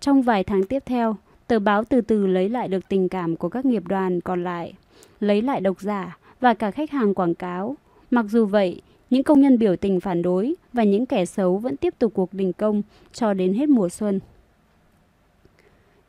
Trong 0.00 0.22
vài 0.22 0.44
tháng 0.44 0.64
tiếp 0.64 0.82
theo, 0.86 1.16
tờ 1.46 1.58
báo 1.58 1.84
từ 1.84 2.00
từ 2.00 2.26
lấy 2.26 2.48
lại 2.48 2.68
được 2.68 2.88
tình 2.88 3.08
cảm 3.08 3.36
của 3.36 3.48
các 3.48 3.64
nghiệp 3.64 3.82
đoàn 3.88 4.20
còn 4.20 4.44
lại, 4.44 4.74
lấy 5.20 5.42
lại 5.42 5.60
độc 5.60 5.80
giả 5.80 6.18
và 6.40 6.54
cả 6.54 6.70
khách 6.70 6.90
hàng 6.90 7.14
quảng 7.14 7.34
cáo. 7.34 7.76
Mặc 8.10 8.26
dù 8.28 8.46
vậy, 8.46 8.82
những 9.10 9.22
công 9.22 9.40
nhân 9.40 9.58
biểu 9.58 9.76
tình 9.76 10.00
phản 10.00 10.22
đối 10.22 10.54
và 10.72 10.84
những 10.84 11.06
kẻ 11.06 11.24
xấu 11.24 11.58
vẫn 11.58 11.76
tiếp 11.76 11.94
tục 11.98 12.12
cuộc 12.14 12.34
đình 12.34 12.52
công 12.52 12.82
cho 13.12 13.34
đến 13.34 13.54
hết 13.54 13.68
mùa 13.68 13.88
xuân. 13.88 14.20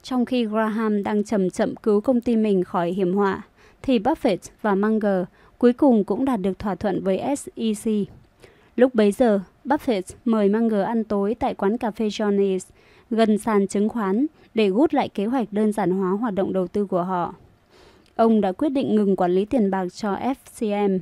Trong 0.04 0.26
khi 0.26 0.46
Graham 0.46 1.04
đang 1.04 1.24
chậm 1.24 1.50
chậm 1.50 1.76
cứu 1.76 2.02
công 2.02 2.22
ty 2.22 2.36
mình 2.36 2.64
khỏi 2.64 2.92
hiểm 2.92 3.14
họa, 3.14 3.42
thì 3.82 4.00
Buffett 4.00 4.38
và 4.62 4.76
Munger 4.76 5.24
cuối 5.58 5.74
cùng 5.74 6.04
cũng 6.04 6.26
đạt 6.26 6.42
được 6.42 6.60
thỏa 6.60 6.76
thuận 6.76 7.04
với 7.04 7.22
SEC. 7.38 7.94
Lúc 8.76 8.96
bấy 8.96 9.12
giờ, 9.12 9.40
Buffett 9.66 10.02
mời 10.26 10.50
Munger 10.50 10.86
ăn 10.86 11.04
tối 11.04 11.36
tại 11.40 11.54
quán 11.54 11.78
cà 11.78 11.92
phê 11.92 12.08
Johnny's 12.08 12.70
gần 13.12 13.38
sàn 13.38 13.68
chứng 13.68 13.90
khoán 13.90 14.26
để 14.54 14.70
gút 14.70 14.94
lại 14.94 15.10
kế 15.10 15.26
hoạch 15.26 15.54
đơn 15.54 15.72
giản 15.72 15.92
hóa 15.92 16.12
hoạt 16.12 16.34
động 16.34 16.54
đầu 16.54 16.68
tư 16.68 16.86
của 16.86 17.04
họ. 17.04 17.36
Ông 18.16 18.42
đã 18.42 18.52
quyết 18.52 18.70
định 18.70 18.96
ngừng 18.96 19.16
quản 19.16 19.32
lý 19.32 19.46
tiền 19.46 19.72
bạc 19.72 19.86
cho 19.94 20.16
FCM. 20.16 21.00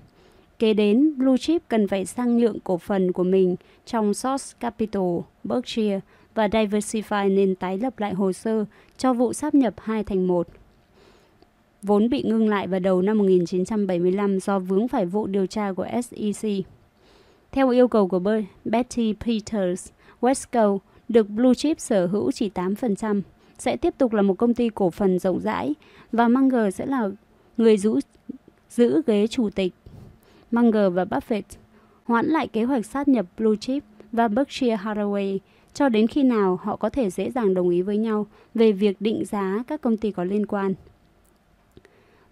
Kế 0.59 0.73
đến, 0.73 1.17
Blue 1.17 1.37
Chip 1.37 1.61
cần 1.67 1.87
phải 1.87 2.05
sang 2.05 2.37
nhượng 2.37 2.59
cổ 2.59 2.77
phần 2.77 3.11
của 3.11 3.23
mình 3.23 3.55
trong 3.85 4.13
Source 4.13 4.57
Capital, 4.59 5.17
Berkshire 5.43 5.99
và 6.35 6.47
Diversify 6.47 7.35
nên 7.35 7.55
tái 7.55 7.77
lập 7.77 7.99
lại 7.99 8.13
hồ 8.13 8.33
sơ 8.33 8.65
cho 8.97 9.13
vụ 9.13 9.33
sáp 9.33 9.53
nhập 9.53 9.73
hai 9.77 10.03
thành 10.03 10.27
một. 10.27 10.47
Vốn 11.81 12.09
bị 12.09 12.23
ngưng 12.23 12.49
lại 12.49 12.67
vào 12.67 12.79
đầu 12.79 13.01
năm 13.01 13.17
1975 13.17 14.39
do 14.39 14.59
vướng 14.59 14.87
phải 14.87 15.05
vụ 15.05 15.27
điều 15.27 15.45
tra 15.45 15.73
của 15.73 15.87
SEC. 16.03 16.51
Theo 17.51 17.69
yêu 17.69 17.87
cầu 17.87 18.07
của 18.07 18.21
Betty 18.65 19.13
Peters, 19.13 19.89
Westco 20.21 20.77
được 21.09 21.29
Blue 21.29 21.53
Chip 21.53 21.79
sở 21.79 22.05
hữu 22.05 22.31
chỉ 22.31 22.51
8%, 22.55 23.21
sẽ 23.57 23.77
tiếp 23.77 23.93
tục 23.97 24.13
là 24.13 24.21
một 24.21 24.33
công 24.33 24.53
ty 24.53 24.69
cổ 24.69 24.89
phần 24.89 25.19
rộng 25.19 25.39
rãi 25.39 25.75
và 26.11 26.27
Munger 26.27 26.75
sẽ 26.75 26.85
là 26.85 27.09
người 27.57 27.77
giữ, 27.77 27.99
giữ 28.69 29.01
ghế 29.05 29.27
chủ 29.27 29.49
tịch. 29.49 29.73
Munger 30.51 30.93
và 30.93 31.03
Buffett 31.03 31.41
hoãn 32.03 32.25
lại 32.25 32.47
kế 32.47 32.63
hoạch 32.63 32.85
sát 32.85 33.07
nhập 33.07 33.25
Blue 33.37 33.55
Chip 33.59 33.83
và 34.11 34.27
Berkshire 34.27 34.77
Hathaway 34.77 35.39
cho 35.73 35.89
đến 35.89 36.07
khi 36.07 36.23
nào 36.23 36.59
họ 36.63 36.75
có 36.75 36.89
thể 36.89 37.09
dễ 37.09 37.31
dàng 37.31 37.53
đồng 37.53 37.69
ý 37.69 37.81
với 37.81 37.97
nhau 37.97 38.27
về 38.53 38.71
việc 38.71 39.01
định 39.01 39.25
giá 39.25 39.63
các 39.67 39.81
công 39.81 39.97
ty 39.97 40.11
có 40.11 40.23
liên 40.23 40.45
quan. 40.45 40.73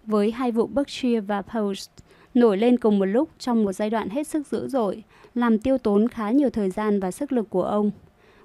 Với 0.06 0.30
hai 0.30 0.52
vụ 0.52 0.66
Berkshire 0.66 1.20
và 1.20 1.42
Post 1.42 1.90
nổi 2.34 2.56
lên 2.56 2.78
cùng 2.78 2.98
một 2.98 3.04
lúc 3.04 3.28
trong 3.38 3.64
một 3.64 3.72
giai 3.72 3.90
đoạn 3.90 4.08
hết 4.08 4.26
sức 4.26 4.46
dữ 4.46 4.68
dội, 4.68 5.04
làm 5.34 5.58
tiêu 5.58 5.78
tốn 5.78 6.08
khá 6.08 6.30
nhiều 6.30 6.50
thời 6.50 6.70
gian 6.70 7.00
và 7.00 7.10
sức 7.10 7.32
lực 7.32 7.50
của 7.50 7.62
ông. 7.62 7.90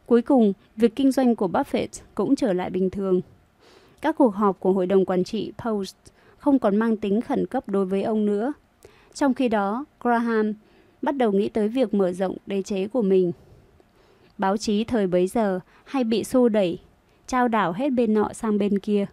Cuối 0.06 0.22
cùng, 0.22 0.54
việc 0.76 0.95
kinh 0.95 1.12
doanh 1.12 1.36
của 1.36 1.47
Buffett 1.47 1.88
cũng 2.16 2.36
trở 2.36 2.54
lại 2.54 2.70
bình 2.70 2.89
thường. 2.89 3.22
Các 4.01 4.16
cuộc 4.18 4.36
họp 4.36 4.60
của 4.60 4.74
hội 4.74 4.86
đồng 4.86 5.06
quản 5.06 5.24
trị 5.24 5.51
Post 5.66 5.95
không 6.38 6.60
còn 6.60 6.76
mang 6.76 6.97
tính 6.97 7.22
khẩn 7.22 7.45
cấp 7.45 7.70
đối 7.70 7.86
với 7.86 8.04
ông 8.04 8.26
nữa. 8.26 8.54
Trong 9.14 9.34
khi 9.34 9.49
đó, 9.49 9.86
Graham 9.99 10.54
bắt 11.01 11.16
đầu 11.16 11.32
nghĩ 11.32 11.49
tới 11.49 11.68
việc 11.68 11.93
mở 11.93 12.12
rộng 12.12 12.38
đế 12.45 12.62
chế 12.62 12.88
của 12.88 13.01
mình. 13.01 13.32
Báo 14.38 14.58
chí 14.58 14.84
thời 14.84 15.08
bấy 15.08 15.28
giờ 15.28 15.60
hay 15.84 16.04
bị 16.04 16.24
xô 16.24 16.49
đẩy, 16.49 16.80
trao 17.28 17.47
đảo 17.47 17.72
hết 17.74 17.89
bên 17.89 18.14
nọ 18.14 18.30
sang 18.34 18.58
bên 18.58 18.80
kia. 18.80 19.06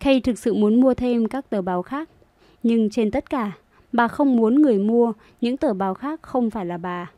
Kay 0.00 0.20
thực 0.20 0.38
sự 0.38 0.54
muốn 0.54 0.80
mua 0.80 0.94
thêm 0.94 1.28
các 1.28 1.50
tờ 1.50 1.62
báo 1.62 1.82
khác, 1.82 2.08
nhưng 2.62 2.90
trên 2.90 3.10
tất 3.10 3.30
cả, 3.30 3.52
bà 3.92 4.08
không 4.08 4.36
muốn 4.36 4.62
người 4.62 4.78
mua 4.78 5.12
những 5.40 5.56
tờ 5.56 5.74
báo 5.74 5.94
khác 5.94 6.22
không 6.22 6.50
phải 6.50 6.66
là 6.66 6.76
bà. 6.76 7.10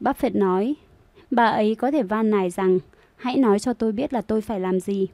Buffett 0.00 0.38
nói, 0.38 0.74
bà 1.32 1.46
ấy 1.46 1.74
có 1.74 1.90
thể 1.90 2.02
van 2.02 2.30
nài 2.30 2.50
rằng, 2.50 2.78
hãy 3.16 3.36
nói 3.36 3.58
cho 3.58 3.72
tôi 3.72 3.92
biết 3.92 4.12
là 4.12 4.20
tôi 4.20 4.40
phải 4.40 4.60
làm 4.60 4.80
gì. 4.80 5.08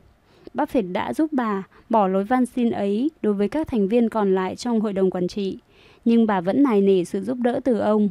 Buffett 0.55 0.93
đã 0.93 1.15
giúp 1.15 1.33
bà 1.33 1.63
bỏ 1.91 2.09
lối 2.09 2.25
van 2.25 2.47
xin 2.47 2.71
ấy 2.71 3.11
đối 3.23 3.35
với 3.35 3.49
các 3.49 3.69
thành 3.69 3.89
viên 3.89 4.09
còn 4.09 4.35
lại 4.35 4.57
trong 4.57 4.81
hội 4.81 4.93
đồng 4.93 5.11
quản 5.11 5.29
trị, 5.29 5.59
nhưng 6.05 6.27
bà 6.27 6.41
vẫn 6.41 6.63
nài 6.63 6.81
nỉ 6.81 7.05
sự 7.05 7.23
giúp 7.23 7.39
đỡ 7.41 7.61
từ 7.65 7.79
ông. 7.79 8.09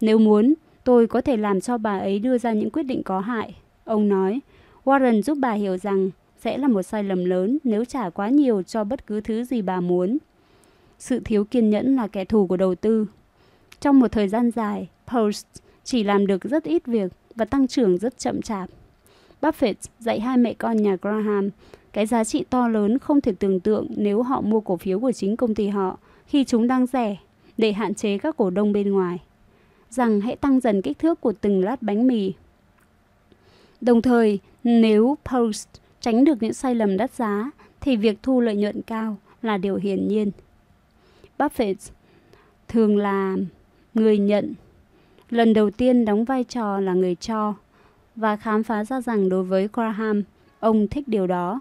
Nếu 0.00 0.18
muốn, 0.18 0.54
tôi 0.84 1.06
có 1.06 1.20
thể 1.20 1.36
làm 1.36 1.60
cho 1.60 1.78
bà 1.78 1.98
ấy 1.98 2.18
đưa 2.18 2.38
ra 2.38 2.52
những 2.52 2.70
quyết 2.70 2.82
định 2.82 3.02
có 3.02 3.20
hại. 3.20 3.54
Ông 3.84 4.08
nói, 4.08 4.40
Warren 4.84 5.22
giúp 5.22 5.38
bà 5.40 5.52
hiểu 5.52 5.76
rằng 5.76 6.10
sẽ 6.40 6.58
là 6.58 6.68
một 6.68 6.82
sai 6.82 7.04
lầm 7.04 7.24
lớn 7.24 7.58
nếu 7.64 7.84
trả 7.84 8.10
quá 8.10 8.28
nhiều 8.28 8.62
cho 8.62 8.84
bất 8.84 9.06
cứ 9.06 9.20
thứ 9.20 9.44
gì 9.44 9.62
bà 9.62 9.80
muốn. 9.80 10.18
Sự 10.98 11.20
thiếu 11.24 11.44
kiên 11.44 11.70
nhẫn 11.70 11.96
là 11.96 12.06
kẻ 12.06 12.24
thù 12.24 12.46
của 12.46 12.56
đầu 12.56 12.74
tư. 12.74 13.06
Trong 13.80 14.00
một 14.00 14.12
thời 14.12 14.28
gian 14.28 14.50
dài, 14.50 14.88
Post 15.06 15.46
chỉ 15.84 16.02
làm 16.04 16.26
được 16.26 16.44
rất 16.44 16.64
ít 16.64 16.86
việc 16.86 17.12
và 17.38 17.44
tăng 17.44 17.68
trưởng 17.68 17.98
rất 17.98 18.18
chậm 18.18 18.42
chạp. 18.42 18.68
Buffett 19.40 19.74
dạy 19.98 20.20
hai 20.20 20.36
mẹ 20.36 20.54
con 20.54 20.76
nhà 20.76 20.96
Graham 21.02 21.50
cái 21.92 22.06
giá 22.06 22.24
trị 22.24 22.44
to 22.50 22.68
lớn 22.68 22.98
không 22.98 23.20
thể 23.20 23.32
tưởng 23.38 23.60
tượng 23.60 23.86
nếu 23.96 24.22
họ 24.22 24.40
mua 24.40 24.60
cổ 24.60 24.76
phiếu 24.76 25.00
của 25.00 25.12
chính 25.12 25.36
công 25.36 25.54
ty 25.54 25.68
họ 25.68 25.98
khi 26.26 26.44
chúng 26.44 26.66
đang 26.66 26.86
rẻ 26.86 27.16
để 27.58 27.72
hạn 27.72 27.94
chế 27.94 28.18
các 28.18 28.36
cổ 28.36 28.50
đông 28.50 28.72
bên 28.72 28.90
ngoài. 28.90 29.18
Rằng 29.90 30.20
hãy 30.20 30.36
tăng 30.36 30.60
dần 30.60 30.82
kích 30.82 30.98
thước 30.98 31.20
của 31.20 31.32
từng 31.40 31.64
lát 31.64 31.82
bánh 31.82 32.06
mì. 32.06 32.32
Đồng 33.80 34.02
thời, 34.02 34.38
nếu 34.64 35.18
Post 35.24 35.68
tránh 36.00 36.24
được 36.24 36.42
những 36.42 36.52
sai 36.52 36.74
lầm 36.74 36.96
đắt 36.96 37.14
giá 37.14 37.50
thì 37.80 37.96
việc 37.96 38.18
thu 38.22 38.40
lợi 38.40 38.56
nhuận 38.56 38.82
cao 38.82 39.16
là 39.42 39.58
điều 39.58 39.76
hiển 39.76 40.08
nhiên. 40.08 40.30
Buffett 41.38 41.90
thường 42.68 42.96
là 42.96 43.36
người 43.94 44.18
nhận, 44.18 44.54
lần 45.30 45.54
đầu 45.54 45.70
tiên 45.70 46.04
đóng 46.04 46.24
vai 46.24 46.44
trò 46.44 46.80
là 46.80 46.92
người 46.92 47.14
cho 47.14 47.54
và 48.16 48.36
khám 48.36 48.62
phá 48.62 48.84
ra 48.84 49.00
rằng 49.00 49.28
đối 49.28 49.44
với 49.44 49.68
Graham, 49.72 50.22
ông 50.60 50.88
thích 50.88 51.08
điều 51.08 51.26
đó. 51.26 51.60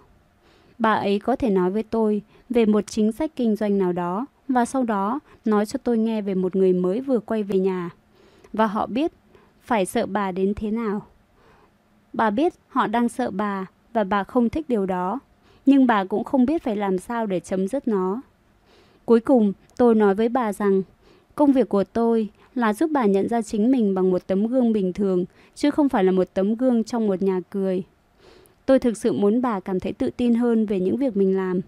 Bà 0.79 0.93
ấy 0.93 1.19
có 1.19 1.35
thể 1.35 1.49
nói 1.49 1.71
với 1.71 1.83
tôi 1.83 2.21
về 2.49 2.65
một 2.65 2.81
chính 2.87 3.11
sách 3.11 3.31
kinh 3.35 3.55
doanh 3.55 3.77
nào 3.77 3.93
đó 3.93 4.25
và 4.47 4.65
sau 4.65 4.83
đó 4.83 5.19
nói 5.45 5.65
cho 5.65 5.79
tôi 5.83 5.97
nghe 5.97 6.21
về 6.21 6.35
một 6.35 6.55
người 6.55 6.73
mới 6.73 7.01
vừa 7.01 7.19
quay 7.19 7.43
về 7.43 7.59
nhà. 7.59 7.89
Và 8.53 8.67
họ 8.67 8.87
biết 8.87 9.11
phải 9.61 9.85
sợ 9.85 10.05
bà 10.05 10.31
đến 10.31 10.53
thế 10.55 10.71
nào. 10.71 11.01
Bà 12.13 12.29
biết 12.29 12.53
họ 12.67 12.87
đang 12.87 13.09
sợ 13.09 13.31
bà 13.31 13.65
và 13.93 14.03
bà 14.03 14.23
không 14.23 14.49
thích 14.49 14.65
điều 14.69 14.85
đó, 14.85 15.19
nhưng 15.65 15.87
bà 15.87 16.03
cũng 16.03 16.23
không 16.23 16.45
biết 16.45 16.63
phải 16.63 16.75
làm 16.75 16.97
sao 16.97 17.25
để 17.25 17.39
chấm 17.39 17.67
dứt 17.67 17.87
nó. 17.87 18.21
Cuối 19.05 19.19
cùng, 19.19 19.53
tôi 19.77 19.95
nói 19.95 20.15
với 20.15 20.29
bà 20.29 20.53
rằng, 20.53 20.81
công 21.35 21.51
việc 21.51 21.69
của 21.69 21.83
tôi 21.83 22.29
là 22.57 22.73
giúp 22.73 22.89
bà 22.93 23.05
nhận 23.05 23.27
ra 23.29 23.41
chính 23.41 23.71
mình 23.71 23.93
bằng 23.93 24.11
một 24.11 24.27
tấm 24.27 24.47
gương 24.47 24.73
bình 24.73 24.93
thường, 24.93 25.25
chứ 25.55 25.71
không 25.71 25.89
phải 25.89 26.03
là 26.03 26.11
một 26.11 26.27
tấm 26.33 26.55
gương 26.55 26.83
trong 26.83 27.07
một 27.07 27.21
nhà 27.21 27.41
cười. 27.49 27.83
Tôi 28.65 28.79
thực 28.79 28.97
sự 28.97 29.13
muốn 29.13 29.41
bà 29.41 29.59
cảm 29.59 29.79
thấy 29.79 29.93
tự 29.93 30.09
tin 30.17 30.33
hơn 30.33 30.65
về 30.65 30.79
những 30.79 30.97
việc 30.97 31.17
mình 31.17 31.37
làm. 31.37 31.61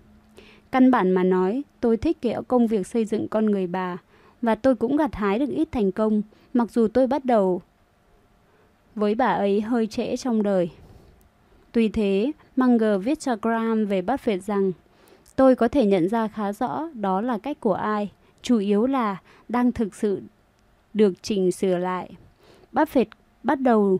Căn 0.72 0.92
bản 0.92 1.12
mà 1.12 1.24
nói, 1.24 1.64
tôi 1.80 1.98
thích 1.98 2.22
kẹo 2.22 2.44
công 2.44 2.68
việc 2.68 2.88
xây 2.88 3.06
dựng 3.06 3.28
con 3.28 3.46
người 3.46 3.68
bà, 3.68 3.98
và 4.42 4.56
tôi 4.56 4.76
cũng 4.76 4.98
gặt 4.98 5.16
hái 5.16 5.40
được 5.40 5.50
ít 5.50 5.68
thành 5.72 5.92
công, 5.92 6.22
mặc 6.54 6.72
dù 6.72 6.88
tôi 6.88 7.08
bắt 7.08 7.26
đầu 7.26 7.62
với 8.96 9.16
bà 9.16 9.34
ấy 9.34 9.62
hơi 9.62 9.88
trễ 9.88 10.18
trong 10.18 10.44
đời. 10.44 10.70
Tuy 11.72 11.90
thế, 11.90 12.32
Munger 12.56 13.04
viết 13.04 13.20
cho 13.20 13.36
Graham 13.42 13.86
về 13.86 14.02
Buffett 14.02 14.40
rằng 14.40 14.72
Tôi 15.36 15.56
có 15.56 15.68
thể 15.68 15.86
nhận 15.86 16.10
ra 16.10 16.28
khá 16.28 16.54
rõ 16.54 16.90
đó 16.94 17.22
là 17.22 17.38
cách 17.38 17.60
của 17.60 17.74
ai, 17.74 18.12
chủ 18.42 18.58
yếu 18.58 18.86
là 18.86 19.18
đang 19.50 19.72
thực 19.72 19.96
sự 19.96 20.22
được 20.94 21.14
chỉnh 21.22 21.52
sửa 21.52 21.78
lại. 21.78 22.10
Buffett 22.74 23.06
bắt 23.44 23.62
đầu 23.62 24.00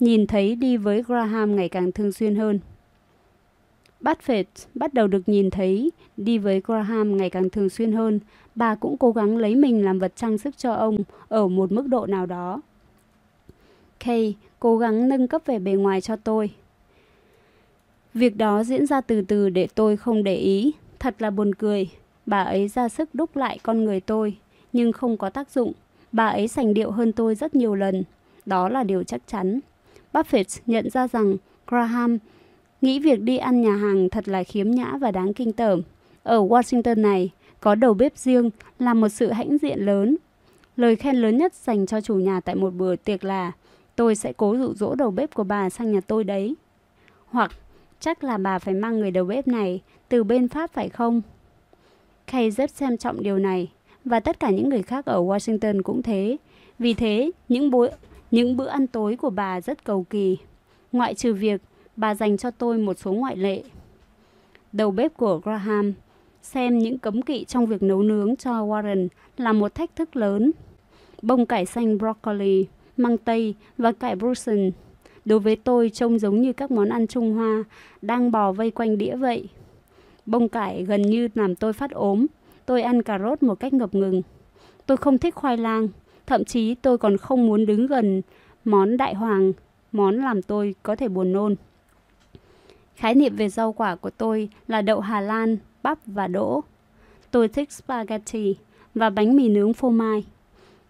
nhìn 0.00 0.26
thấy 0.26 0.54
đi 0.54 0.76
với 0.76 1.02
Graham 1.02 1.56
ngày 1.56 1.68
càng 1.68 1.92
thường 1.92 2.12
xuyên 2.12 2.36
hơn. 2.36 2.58
Buffett 4.00 4.44
bắt 4.74 4.94
đầu 4.94 5.06
được 5.06 5.28
nhìn 5.28 5.50
thấy 5.50 5.92
đi 6.16 6.38
với 6.38 6.60
Graham 6.64 7.16
ngày 7.16 7.30
càng 7.30 7.50
thường 7.50 7.70
xuyên 7.70 7.92
hơn. 7.92 8.20
Bà 8.54 8.74
cũng 8.74 8.96
cố 8.96 9.12
gắng 9.12 9.36
lấy 9.36 9.56
mình 9.56 9.84
làm 9.84 9.98
vật 9.98 10.12
trang 10.16 10.38
sức 10.38 10.58
cho 10.58 10.72
ông 10.72 10.98
ở 11.28 11.48
một 11.48 11.72
mức 11.72 11.86
độ 11.86 12.06
nào 12.06 12.26
đó. 12.26 12.60
Kay 13.98 14.36
cố 14.60 14.78
gắng 14.78 15.08
nâng 15.08 15.28
cấp 15.28 15.42
về 15.46 15.58
bề 15.58 15.72
ngoài 15.72 16.00
cho 16.00 16.16
tôi. 16.16 16.50
Việc 18.14 18.36
đó 18.36 18.64
diễn 18.64 18.86
ra 18.86 19.00
từ 19.00 19.22
từ 19.22 19.48
để 19.50 19.68
tôi 19.74 19.96
không 19.96 20.24
để 20.24 20.36
ý. 20.36 20.72
Thật 20.98 21.22
là 21.22 21.30
buồn 21.30 21.54
cười. 21.54 21.90
Bà 22.26 22.42
ấy 22.42 22.68
ra 22.68 22.88
sức 22.88 23.14
đúc 23.14 23.36
lại 23.36 23.58
con 23.62 23.84
người 23.84 24.00
tôi, 24.00 24.36
nhưng 24.72 24.92
không 24.92 25.16
có 25.16 25.30
tác 25.30 25.50
dụng. 25.50 25.72
Bà 26.12 26.26
ấy 26.26 26.48
sành 26.48 26.74
điệu 26.74 26.90
hơn 26.90 27.12
tôi 27.12 27.34
rất 27.34 27.54
nhiều 27.54 27.74
lần. 27.74 28.04
Đó 28.46 28.68
là 28.68 28.82
điều 28.82 29.02
chắc 29.02 29.20
chắn. 29.26 29.60
Buffett 30.12 30.60
nhận 30.66 30.90
ra 30.90 31.08
rằng 31.08 31.36
Graham 31.66 32.18
nghĩ 32.80 32.98
việc 32.98 33.20
đi 33.20 33.38
ăn 33.38 33.62
nhà 33.62 33.76
hàng 33.76 34.08
thật 34.08 34.28
là 34.28 34.42
khiếm 34.44 34.70
nhã 34.70 34.96
và 35.00 35.10
đáng 35.10 35.34
kinh 35.34 35.52
tởm. 35.52 35.82
Ở 36.22 36.38
Washington 36.38 37.00
này, 37.00 37.30
có 37.60 37.74
đầu 37.74 37.94
bếp 37.94 38.18
riêng 38.18 38.50
là 38.78 38.94
một 38.94 39.08
sự 39.08 39.30
hãnh 39.30 39.58
diện 39.58 39.78
lớn. 39.80 40.16
Lời 40.76 40.96
khen 40.96 41.16
lớn 41.16 41.38
nhất 41.38 41.54
dành 41.54 41.86
cho 41.86 42.00
chủ 42.00 42.14
nhà 42.14 42.40
tại 42.40 42.54
một 42.54 42.70
bữa 42.70 42.96
tiệc 42.96 43.24
là 43.24 43.52
tôi 43.96 44.14
sẽ 44.14 44.32
cố 44.36 44.56
dụ 44.56 44.74
dỗ 44.74 44.94
đầu 44.94 45.10
bếp 45.10 45.34
của 45.34 45.44
bà 45.44 45.70
sang 45.70 45.92
nhà 45.92 46.00
tôi 46.00 46.24
đấy. 46.24 46.54
Hoặc 47.26 47.52
chắc 48.00 48.24
là 48.24 48.38
bà 48.38 48.58
phải 48.58 48.74
mang 48.74 49.00
người 49.00 49.10
đầu 49.10 49.24
bếp 49.24 49.48
này 49.48 49.80
từ 50.08 50.24
bên 50.24 50.48
Pháp 50.48 50.72
phải 50.72 50.88
không? 50.88 51.22
Kay 52.26 52.50
rất 52.50 52.70
xem 52.70 52.96
trọng 52.96 53.22
điều 53.22 53.38
này 53.38 53.70
và 54.04 54.20
tất 54.20 54.40
cả 54.40 54.50
những 54.50 54.68
người 54.68 54.82
khác 54.82 55.04
ở 55.06 55.22
Washington 55.22 55.82
cũng 55.82 56.02
thế. 56.02 56.36
Vì 56.78 56.94
thế, 56.94 57.30
những 57.48 57.70
bữa, 57.70 57.88
những 58.30 58.56
bữa 58.56 58.66
ăn 58.66 58.86
tối 58.86 59.16
của 59.16 59.30
bà 59.30 59.60
rất 59.60 59.84
cầu 59.84 60.06
kỳ. 60.10 60.36
Ngoại 60.92 61.14
trừ 61.14 61.34
việc 61.34 61.60
bà 61.96 62.14
dành 62.14 62.36
cho 62.36 62.50
tôi 62.50 62.78
một 62.78 62.98
số 62.98 63.12
ngoại 63.12 63.36
lệ. 63.36 63.62
Đầu 64.72 64.90
bếp 64.90 65.16
của 65.16 65.38
Graham 65.38 65.92
xem 66.42 66.78
những 66.78 66.98
cấm 66.98 67.22
kỵ 67.22 67.44
trong 67.44 67.66
việc 67.66 67.82
nấu 67.82 68.02
nướng 68.02 68.36
cho 68.36 68.66
Warren 68.66 69.08
là 69.36 69.52
một 69.52 69.74
thách 69.74 69.96
thức 69.96 70.16
lớn. 70.16 70.52
Bông 71.22 71.46
cải 71.46 71.66
xanh 71.66 71.98
broccoli, 71.98 72.66
măng 72.96 73.18
tây 73.18 73.54
và 73.78 73.92
cải 73.92 74.16
Brussels 74.16 74.74
đối 75.24 75.38
với 75.38 75.56
tôi 75.56 75.90
trông 75.90 76.18
giống 76.18 76.40
như 76.40 76.52
các 76.52 76.70
món 76.70 76.88
ăn 76.88 77.06
Trung 77.06 77.34
Hoa 77.34 77.64
đang 78.02 78.30
bò 78.30 78.52
vây 78.52 78.70
quanh 78.70 78.98
đĩa 78.98 79.16
vậy. 79.16 79.48
Bông 80.26 80.48
cải 80.48 80.84
gần 80.84 81.02
như 81.02 81.28
làm 81.34 81.54
tôi 81.54 81.72
phát 81.72 81.90
ốm. 81.90 82.26
Tôi 82.66 82.82
ăn 82.82 83.02
cà 83.02 83.18
rốt 83.18 83.42
một 83.42 83.54
cách 83.54 83.72
ngập 83.72 83.94
ngừng. 83.94 84.22
Tôi 84.86 84.96
không 84.96 85.18
thích 85.18 85.34
khoai 85.34 85.56
lang. 85.56 85.88
Thậm 86.26 86.44
chí 86.44 86.74
tôi 86.74 86.98
còn 86.98 87.16
không 87.16 87.46
muốn 87.46 87.66
đứng 87.66 87.86
gần 87.86 88.22
món 88.64 88.96
đại 88.96 89.14
hoàng, 89.14 89.52
món 89.92 90.16
làm 90.16 90.42
tôi 90.42 90.74
có 90.82 90.96
thể 90.96 91.08
buồn 91.08 91.32
nôn. 91.32 91.54
Khái 92.96 93.14
niệm 93.14 93.36
về 93.36 93.48
rau 93.48 93.72
quả 93.72 93.96
của 93.96 94.10
tôi 94.10 94.48
là 94.68 94.82
đậu 94.82 95.00
Hà 95.00 95.20
Lan, 95.20 95.56
bắp 95.82 95.98
và 96.06 96.26
đỗ. 96.26 96.60
Tôi 97.30 97.48
thích 97.48 97.72
spaghetti 97.72 98.56
và 98.94 99.10
bánh 99.10 99.36
mì 99.36 99.48
nướng 99.48 99.72
phô 99.72 99.90
mai. 99.90 100.24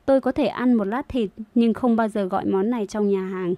Tôi 0.07 0.21
có 0.21 0.33
thể 0.33 0.47
ăn 0.47 0.75
một 0.75 0.85
lát 0.85 1.09
thịt 1.09 1.31
nhưng 1.55 1.75
không 1.75 1.97
bao 1.97 2.09
giờ 2.09 2.25
gọi 2.25 2.45
món 2.45 2.71
này 2.71 2.87
trong 2.87 3.09
nhà 3.09 3.23
hàng. 3.23 3.55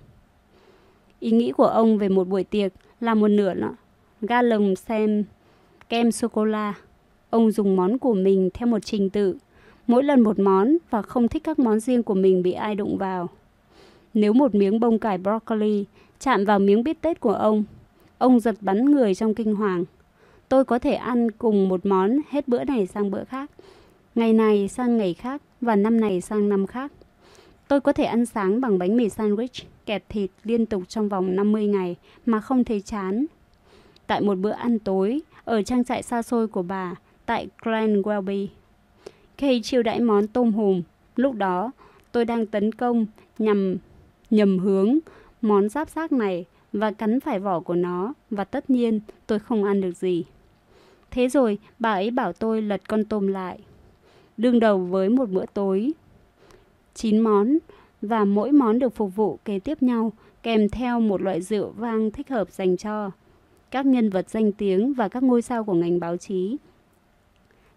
Ý 1.20 1.30
nghĩ 1.30 1.52
của 1.52 1.66
ông 1.66 1.98
về 1.98 2.08
một 2.08 2.28
buổi 2.28 2.44
tiệc 2.44 2.72
là 3.00 3.14
một 3.14 3.28
nửa 3.28 3.54
là 3.54 3.70
ga 4.20 4.42
lồng 4.42 4.76
xem 4.76 5.24
kem 5.88 6.12
sô-cô-la. 6.12 6.74
Ông 7.34 7.50
dùng 7.50 7.76
món 7.76 7.98
của 7.98 8.14
mình 8.14 8.50
theo 8.54 8.66
một 8.66 8.78
trình 8.78 9.10
tự, 9.10 9.36
mỗi 9.86 10.02
lần 10.04 10.20
một 10.20 10.38
món 10.38 10.76
và 10.90 11.02
không 11.02 11.28
thích 11.28 11.44
các 11.44 11.58
món 11.58 11.80
riêng 11.80 12.02
của 12.02 12.14
mình 12.14 12.42
bị 12.42 12.52
ai 12.52 12.74
đụng 12.74 12.98
vào. 12.98 13.28
Nếu 14.14 14.32
một 14.32 14.54
miếng 14.54 14.80
bông 14.80 14.98
cải 14.98 15.18
broccoli 15.18 15.84
chạm 16.20 16.44
vào 16.44 16.58
miếng 16.58 16.84
bít 16.84 17.00
tết 17.00 17.20
của 17.20 17.32
ông, 17.32 17.64
ông 18.18 18.40
giật 18.40 18.54
bắn 18.60 18.84
người 18.90 19.14
trong 19.14 19.34
kinh 19.34 19.54
hoàng. 19.54 19.84
Tôi 20.48 20.64
có 20.64 20.78
thể 20.78 20.94
ăn 20.94 21.30
cùng 21.30 21.68
một 21.68 21.86
món 21.86 22.18
hết 22.30 22.48
bữa 22.48 22.64
này 22.64 22.86
sang 22.86 23.10
bữa 23.10 23.24
khác, 23.24 23.50
ngày 24.14 24.32
này 24.32 24.68
sang 24.68 24.96
ngày 24.96 25.14
khác 25.14 25.42
và 25.60 25.76
năm 25.76 26.00
này 26.00 26.20
sang 26.20 26.48
năm 26.48 26.66
khác. 26.66 26.92
Tôi 27.68 27.80
có 27.80 27.92
thể 27.92 28.04
ăn 28.04 28.26
sáng 28.26 28.60
bằng 28.60 28.78
bánh 28.78 28.96
mì 28.96 29.08
sandwich 29.08 29.64
kẹp 29.86 30.08
thịt 30.08 30.30
liên 30.44 30.66
tục 30.66 30.82
trong 30.88 31.08
vòng 31.08 31.36
50 31.36 31.66
ngày 31.66 31.96
mà 32.26 32.40
không 32.40 32.64
thấy 32.64 32.80
chán. 32.80 33.26
Tại 34.06 34.20
một 34.20 34.38
bữa 34.38 34.50
ăn 34.50 34.78
tối 34.78 35.20
ở 35.44 35.62
trang 35.62 35.84
trại 35.84 36.02
xa 36.02 36.22
xôi 36.22 36.48
của 36.48 36.62
bà 36.62 36.94
tại 37.26 37.48
Glen 37.62 38.02
Welby. 38.02 38.46
Khi 39.38 39.62
chiêu 39.62 39.82
đãi 39.82 40.00
món 40.00 40.26
tôm 40.26 40.52
hùm. 40.52 40.82
Lúc 41.16 41.34
đó, 41.34 41.70
tôi 42.12 42.24
đang 42.24 42.46
tấn 42.46 42.72
công 42.72 43.06
nhằm 43.38 43.76
nhầm 44.30 44.58
hướng 44.58 44.98
món 45.42 45.68
giáp 45.68 45.88
xác 45.88 46.12
này 46.12 46.44
và 46.72 46.90
cắn 46.90 47.20
phải 47.20 47.40
vỏ 47.40 47.60
của 47.60 47.74
nó 47.74 48.14
và 48.30 48.44
tất 48.44 48.70
nhiên 48.70 49.00
tôi 49.26 49.38
không 49.38 49.64
ăn 49.64 49.80
được 49.80 49.96
gì. 49.96 50.24
Thế 51.10 51.28
rồi 51.28 51.58
bà 51.78 51.92
ấy 51.92 52.10
bảo 52.10 52.32
tôi 52.32 52.62
lật 52.62 52.88
con 52.88 53.04
tôm 53.04 53.26
lại. 53.26 53.58
Đương 54.36 54.60
đầu 54.60 54.78
với 54.78 55.08
một 55.08 55.30
bữa 55.30 55.44
tối. 55.54 55.92
chín 56.94 57.20
món 57.20 57.58
và 58.02 58.24
mỗi 58.24 58.52
món 58.52 58.78
được 58.78 58.94
phục 58.94 59.16
vụ 59.16 59.38
kế 59.44 59.58
tiếp 59.58 59.82
nhau 59.82 60.12
kèm 60.42 60.68
theo 60.68 61.00
một 61.00 61.22
loại 61.22 61.42
rượu 61.42 61.70
vang 61.76 62.10
thích 62.10 62.28
hợp 62.28 62.50
dành 62.50 62.76
cho 62.76 63.10
các 63.70 63.86
nhân 63.86 64.10
vật 64.10 64.30
danh 64.30 64.52
tiếng 64.52 64.94
và 64.94 65.08
các 65.08 65.22
ngôi 65.22 65.42
sao 65.42 65.64
của 65.64 65.74
ngành 65.74 66.00
báo 66.00 66.16
chí. 66.16 66.56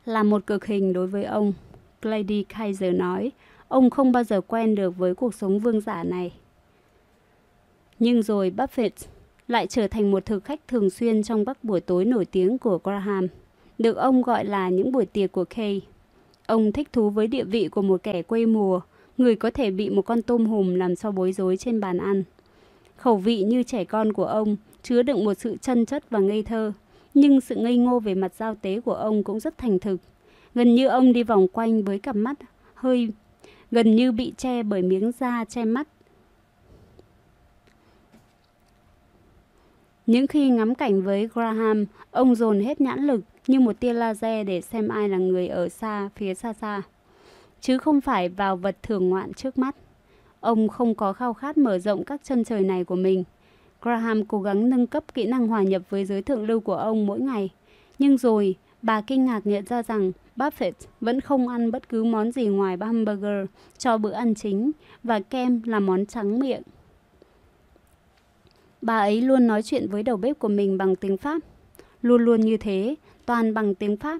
Là 0.07 0.23
một 0.23 0.47
cực 0.47 0.65
hình 0.65 0.93
đối 0.93 1.07
với 1.07 1.23
ông, 1.23 1.53
Lady 2.01 2.43
Kaiser 2.43 2.95
nói, 2.95 3.31
ông 3.67 3.89
không 3.89 4.11
bao 4.11 4.23
giờ 4.23 4.41
quen 4.41 4.75
được 4.75 4.97
với 4.97 5.15
cuộc 5.15 5.33
sống 5.33 5.59
vương 5.59 5.81
giả 5.81 6.03
này. 6.03 6.33
Nhưng 7.99 8.21
rồi 8.21 8.51
Buffett 8.57 8.89
lại 9.47 9.67
trở 9.67 9.87
thành 9.87 10.11
một 10.11 10.25
thực 10.25 10.43
khách 10.43 10.67
thường 10.67 10.89
xuyên 10.89 11.23
trong 11.23 11.45
các 11.45 11.63
buổi 11.63 11.79
tối 11.79 12.05
nổi 12.05 12.25
tiếng 12.25 12.57
của 12.57 12.79
Graham, 12.83 13.27
được 13.77 13.97
ông 13.97 14.21
gọi 14.21 14.45
là 14.45 14.69
những 14.69 14.91
buổi 14.91 15.05
tiệc 15.05 15.31
của 15.31 15.45
Kay. 15.45 15.81
Ông 16.45 16.71
thích 16.71 16.93
thú 16.93 17.09
với 17.09 17.27
địa 17.27 17.43
vị 17.43 17.67
của 17.67 17.81
một 17.81 18.03
kẻ 18.03 18.21
quê 18.21 18.45
mùa, 18.45 18.81
người 19.17 19.35
có 19.35 19.51
thể 19.51 19.71
bị 19.71 19.89
một 19.89 20.01
con 20.01 20.21
tôm 20.21 20.45
hùm 20.45 20.75
làm 20.75 20.95
cho 20.95 21.11
bối 21.11 21.33
rối 21.33 21.57
trên 21.57 21.79
bàn 21.79 21.97
ăn. 21.97 22.23
Khẩu 22.97 23.17
vị 23.17 23.43
như 23.43 23.63
trẻ 23.63 23.83
con 23.83 24.13
của 24.13 24.25
ông 24.25 24.55
chứa 24.83 25.03
đựng 25.03 25.25
một 25.25 25.33
sự 25.33 25.57
chân 25.61 25.85
chất 25.85 26.09
và 26.09 26.19
ngây 26.19 26.43
thơ, 26.43 26.73
nhưng 27.17 27.41
sự 27.41 27.55
ngây 27.55 27.77
ngô 27.77 27.99
về 27.99 28.15
mặt 28.15 28.33
giao 28.35 28.55
tế 28.55 28.79
của 28.79 28.93
ông 28.93 29.23
cũng 29.23 29.39
rất 29.39 29.57
thành 29.57 29.79
thực. 29.79 29.97
Gần 30.55 30.75
như 30.75 30.87
ông 30.87 31.13
đi 31.13 31.23
vòng 31.23 31.47
quanh 31.47 31.83
với 31.83 31.99
cặp 31.99 32.15
mắt 32.15 32.37
hơi 32.73 33.09
gần 33.71 33.95
như 33.95 34.11
bị 34.11 34.33
che 34.37 34.63
bởi 34.63 34.81
miếng 34.81 35.11
da 35.19 35.45
che 35.45 35.65
mắt. 35.65 35.87
Những 40.05 40.27
khi 40.27 40.49
ngắm 40.49 40.75
cảnh 40.75 41.01
với 41.01 41.27
Graham, 41.33 41.85
ông 42.11 42.35
dồn 42.35 42.59
hết 42.59 42.81
nhãn 42.81 42.99
lực 42.99 43.21
như 43.47 43.59
một 43.59 43.79
tia 43.79 43.93
laser 43.93 44.47
để 44.47 44.61
xem 44.61 44.87
ai 44.87 45.09
là 45.09 45.17
người 45.17 45.47
ở 45.47 45.69
xa 45.69 46.09
phía 46.15 46.33
xa 46.33 46.53
xa 46.53 46.81
chứ 47.61 47.77
không 47.77 48.01
phải 48.01 48.29
vào 48.29 48.55
vật 48.55 48.77
thường 48.83 49.09
ngoạn 49.09 49.33
trước 49.33 49.57
mắt. 49.57 49.75
Ông 50.39 50.67
không 50.67 50.95
có 50.95 51.13
khao 51.13 51.33
khát 51.33 51.57
mở 51.57 51.79
rộng 51.79 52.03
các 52.03 52.21
chân 52.23 52.43
trời 52.43 52.61
này 52.61 52.83
của 52.83 52.95
mình. 52.95 53.23
Graham 53.87 54.25
cố 54.25 54.41
gắng 54.41 54.69
nâng 54.69 54.87
cấp 54.87 55.03
kỹ 55.13 55.25
năng 55.25 55.47
hòa 55.47 55.61
nhập 55.61 55.81
với 55.89 56.05
giới 56.05 56.21
thượng 56.21 56.45
lưu 56.45 56.59
của 56.59 56.75
ông 56.75 57.05
mỗi 57.05 57.19
ngày. 57.19 57.49
Nhưng 57.99 58.17
rồi, 58.17 58.55
bà 58.81 59.01
kinh 59.01 59.25
ngạc 59.25 59.47
nhận 59.47 59.65
ra 59.65 59.83
rằng 59.83 60.11
Buffett 60.35 60.71
vẫn 61.01 61.21
không 61.21 61.47
ăn 61.47 61.71
bất 61.71 61.89
cứ 61.89 62.03
món 62.03 62.31
gì 62.31 62.47
ngoài 62.47 62.77
hamburger 62.81 63.45
cho 63.77 63.97
bữa 63.97 64.11
ăn 64.11 64.35
chính 64.35 64.71
và 65.03 65.19
kem 65.19 65.61
là 65.65 65.79
món 65.79 66.05
trắng 66.05 66.39
miệng. 66.39 66.61
Bà 68.81 68.97
ấy 68.97 69.21
luôn 69.21 69.47
nói 69.47 69.63
chuyện 69.63 69.87
với 69.89 70.03
đầu 70.03 70.17
bếp 70.17 70.39
của 70.39 70.47
mình 70.47 70.77
bằng 70.77 70.95
tiếng 70.95 71.17
Pháp. 71.17 71.41
Luôn 72.01 72.25
luôn 72.25 72.41
như 72.41 72.57
thế, 72.57 72.95
toàn 73.25 73.53
bằng 73.53 73.75
tiếng 73.75 73.97
Pháp. 73.97 74.19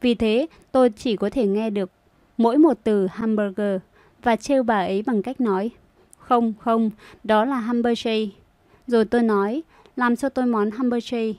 Vì 0.00 0.14
thế, 0.14 0.46
tôi 0.72 0.90
chỉ 0.90 1.16
có 1.16 1.30
thể 1.30 1.46
nghe 1.46 1.70
được 1.70 1.90
mỗi 2.36 2.58
một 2.58 2.78
từ 2.84 3.06
hamburger 3.06 3.80
và 4.22 4.36
trêu 4.36 4.62
bà 4.62 4.78
ấy 4.78 5.02
bằng 5.06 5.22
cách 5.22 5.40
nói 5.40 5.70
không, 6.18 6.54
không, 6.60 6.90
đó 7.24 7.44
là 7.44 7.56
hamburger. 7.56 8.28
Rồi 8.86 9.04
tôi 9.04 9.22
nói, 9.22 9.62
làm 9.96 10.16
cho 10.16 10.28
tôi 10.28 10.46
món 10.46 10.70
hamburger. 10.70 11.36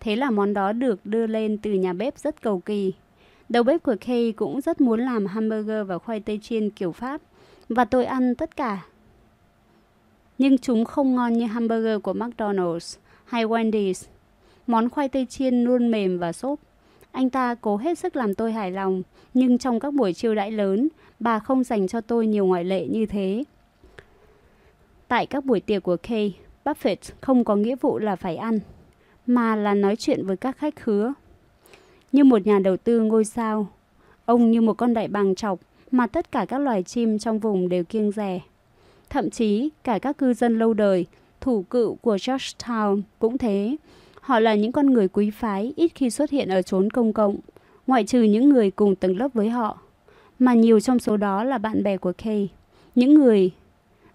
Thế 0.00 0.16
là 0.16 0.30
món 0.30 0.54
đó 0.54 0.72
được 0.72 1.06
đưa 1.06 1.26
lên 1.26 1.58
từ 1.58 1.72
nhà 1.72 1.92
bếp 1.92 2.18
rất 2.18 2.42
cầu 2.42 2.60
kỳ. 2.60 2.92
Đầu 3.48 3.62
bếp 3.62 3.82
của 3.82 3.96
Kay 4.00 4.32
cũng 4.32 4.60
rất 4.60 4.80
muốn 4.80 5.00
làm 5.00 5.26
hamburger 5.26 5.86
và 5.86 5.98
khoai 5.98 6.20
tây 6.20 6.40
chiên 6.42 6.70
kiểu 6.70 6.92
Pháp. 6.92 7.20
Và 7.68 7.84
tôi 7.84 8.04
ăn 8.04 8.34
tất 8.34 8.56
cả. 8.56 8.84
Nhưng 10.38 10.58
chúng 10.58 10.84
không 10.84 11.14
ngon 11.14 11.32
như 11.32 11.46
hamburger 11.46 12.02
của 12.02 12.12
McDonald's 12.12 12.98
hay 13.24 13.44
Wendy's. 13.44 14.06
Món 14.66 14.88
khoai 14.88 15.08
tây 15.08 15.26
chiên 15.26 15.64
luôn 15.64 15.90
mềm 15.90 16.18
và 16.18 16.32
xốp. 16.32 16.60
Anh 17.12 17.30
ta 17.30 17.54
cố 17.54 17.76
hết 17.76 17.98
sức 17.98 18.16
làm 18.16 18.34
tôi 18.34 18.52
hài 18.52 18.70
lòng, 18.70 19.02
nhưng 19.34 19.58
trong 19.58 19.80
các 19.80 19.94
buổi 19.94 20.12
chiêu 20.12 20.34
đãi 20.34 20.50
lớn, 20.50 20.88
bà 21.20 21.38
không 21.38 21.64
dành 21.64 21.88
cho 21.88 22.00
tôi 22.00 22.26
nhiều 22.26 22.46
ngoại 22.46 22.64
lệ 22.64 22.86
như 22.86 23.06
thế. 23.06 23.44
Tại 25.08 25.26
các 25.26 25.44
buổi 25.44 25.60
tiệc 25.60 25.82
của 25.82 25.96
Kay, 25.96 26.36
Buffett 26.64 26.96
không 27.20 27.44
có 27.44 27.56
nghĩa 27.56 27.76
vụ 27.76 27.98
là 27.98 28.16
phải 28.16 28.36
ăn, 28.36 28.60
mà 29.26 29.56
là 29.56 29.74
nói 29.74 29.96
chuyện 29.96 30.26
với 30.26 30.36
các 30.36 30.58
khách 30.58 30.76
khứa. 30.76 31.12
Như 32.12 32.24
một 32.24 32.46
nhà 32.46 32.58
đầu 32.58 32.76
tư 32.76 33.00
ngôi 33.00 33.24
sao, 33.24 33.68
ông 34.24 34.50
như 34.50 34.60
một 34.60 34.74
con 34.74 34.94
đại 34.94 35.08
bàng 35.08 35.34
chọc 35.34 35.60
mà 35.90 36.06
tất 36.06 36.32
cả 36.32 36.46
các 36.48 36.58
loài 36.58 36.82
chim 36.82 37.18
trong 37.18 37.38
vùng 37.38 37.68
đều 37.68 37.84
kiêng 37.84 38.10
rè. 38.10 38.40
Thậm 39.10 39.30
chí 39.30 39.70
cả 39.84 39.98
các 39.98 40.18
cư 40.18 40.34
dân 40.34 40.58
lâu 40.58 40.74
đời, 40.74 41.06
thủ 41.40 41.62
cựu 41.62 41.94
của 41.94 42.16
Georgetown 42.16 43.02
cũng 43.18 43.38
thế, 43.38 43.76
Họ 44.24 44.40
là 44.40 44.54
những 44.54 44.72
con 44.72 44.86
người 44.86 45.08
quý 45.08 45.30
phái 45.30 45.72
ít 45.76 45.92
khi 45.94 46.10
xuất 46.10 46.30
hiện 46.30 46.48
ở 46.48 46.62
chốn 46.62 46.90
công 46.90 47.12
cộng, 47.12 47.36
ngoại 47.86 48.04
trừ 48.04 48.22
những 48.22 48.48
người 48.48 48.70
cùng 48.70 48.96
tầng 48.96 49.18
lớp 49.18 49.28
với 49.34 49.50
họ. 49.50 49.78
Mà 50.38 50.54
nhiều 50.54 50.80
trong 50.80 50.98
số 50.98 51.16
đó 51.16 51.44
là 51.44 51.58
bạn 51.58 51.82
bè 51.82 51.96
của 51.96 52.12
Kay, 52.18 52.48
những 52.94 53.14
người 53.14 53.50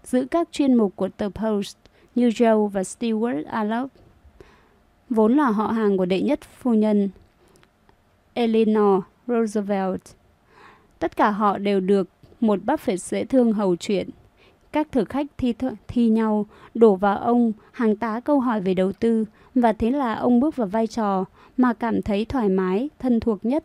giữ 0.04 0.26
các 0.30 0.48
chuyên 0.52 0.74
mục 0.74 0.96
của 0.96 1.08
tờ 1.08 1.28
Post 1.28 1.76
như 2.14 2.28
Joe 2.28 2.66
và 2.66 2.82
Stewart 2.82 3.44
Allop, 3.46 3.90
vốn 5.10 5.36
là 5.36 5.50
họ 5.50 5.66
hàng 5.66 5.96
của 5.96 6.04
đệ 6.04 6.20
nhất 6.20 6.40
phu 6.42 6.74
nhân 6.74 7.10
Eleanor 8.34 9.02
Roosevelt. 9.26 10.00
Tất 10.98 11.16
cả 11.16 11.30
họ 11.30 11.58
đều 11.58 11.80
được 11.80 12.08
một 12.40 12.60
Buffett 12.66 12.96
dễ 12.96 13.24
thương 13.24 13.52
hầu 13.52 13.76
chuyện. 13.76 14.10
Các 14.72 14.92
thực 14.92 15.08
khách 15.08 15.26
thi, 15.38 15.54
thi 15.88 16.08
nhau 16.08 16.46
đổ 16.74 16.94
vào 16.94 17.18
ông 17.18 17.52
hàng 17.72 17.96
tá 17.96 18.20
câu 18.20 18.40
hỏi 18.40 18.60
về 18.60 18.74
đầu 18.74 18.92
tư 18.92 19.24
và 19.54 19.72
thế 19.72 19.90
là 19.90 20.14
ông 20.14 20.40
bước 20.40 20.56
vào 20.56 20.66
vai 20.66 20.86
trò 20.86 21.24
mà 21.56 21.72
cảm 21.72 22.02
thấy 22.02 22.24
thoải 22.24 22.48
mái, 22.48 22.88
thân 22.98 23.20
thuộc 23.20 23.44
nhất 23.44 23.64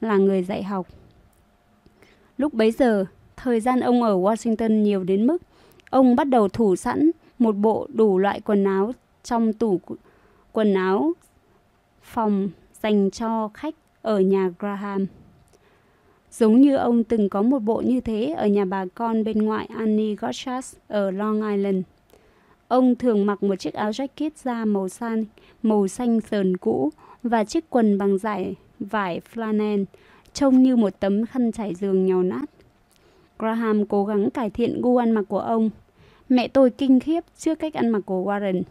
là 0.00 0.16
người 0.16 0.42
dạy 0.42 0.62
học. 0.62 0.86
Lúc 2.38 2.54
bấy 2.54 2.70
giờ, 2.70 3.04
thời 3.36 3.60
gian 3.60 3.80
ông 3.80 4.02
ở 4.02 4.16
Washington 4.16 4.82
nhiều 4.82 5.04
đến 5.04 5.26
mức 5.26 5.42
ông 5.90 6.16
bắt 6.16 6.24
đầu 6.24 6.48
thủ 6.48 6.76
sẵn 6.76 7.10
một 7.38 7.52
bộ 7.52 7.86
đủ 7.92 8.18
loại 8.18 8.40
quần 8.40 8.64
áo 8.64 8.92
trong 9.22 9.52
tủ 9.52 9.80
quần 10.52 10.74
áo 10.74 11.12
phòng 12.02 12.48
dành 12.82 13.10
cho 13.10 13.50
khách 13.54 13.74
ở 14.02 14.20
nhà 14.20 14.50
Graham. 14.58 15.06
Giống 16.30 16.60
như 16.60 16.76
ông 16.76 17.04
từng 17.04 17.28
có 17.28 17.42
một 17.42 17.58
bộ 17.58 17.82
như 17.86 18.00
thế 18.00 18.34
ở 18.38 18.46
nhà 18.46 18.64
bà 18.64 18.84
con 18.94 19.24
bên 19.24 19.38
ngoại 19.38 19.68
Annie 19.76 20.14
Gotchas 20.14 20.76
ở 20.88 21.10
Long 21.10 21.50
Island. 21.50 21.82
Ông 22.68 22.94
thường 22.94 23.26
mặc 23.26 23.42
một 23.42 23.56
chiếc 23.56 23.74
áo 23.74 23.90
jacket 23.90 24.30
da 24.36 24.64
màu 24.64 24.88
xanh, 24.88 25.24
màu 25.62 25.88
xanh 25.88 26.20
sờn 26.20 26.56
cũ 26.56 26.90
và 27.22 27.44
chiếc 27.44 27.70
quần 27.70 27.98
bằng 27.98 28.18
giải 28.18 28.54
vải 28.78 29.20
flannel, 29.34 29.84
trông 30.32 30.62
như 30.62 30.76
một 30.76 31.00
tấm 31.00 31.26
khăn 31.26 31.52
trải 31.52 31.74
giường 31.74 32.06
nhàu 32.06 32.22
nát. 32.22 32.44
Graham 33.38 33.86
cố 33.86 34.04
gắng 34.04 34.30
cải 34.30 34.50
thiện 34.50 34.80
gu 34.82 34.96
ăn 34.96 35.10
mặc 35.10 35.24
của 35.28 35.40
ông. 35.40 35.70
Mẹ 36.28 36.48
tôi 36.48 36.70
kinh 36.70 37.00
khiếp 37.00 37.24
trước 37.36 37.58
cách 37.58 37.74
ăn 37.74 37.88
mặc 37.88 38.02
của 38.06 38.24
Warren. 38.24 38.62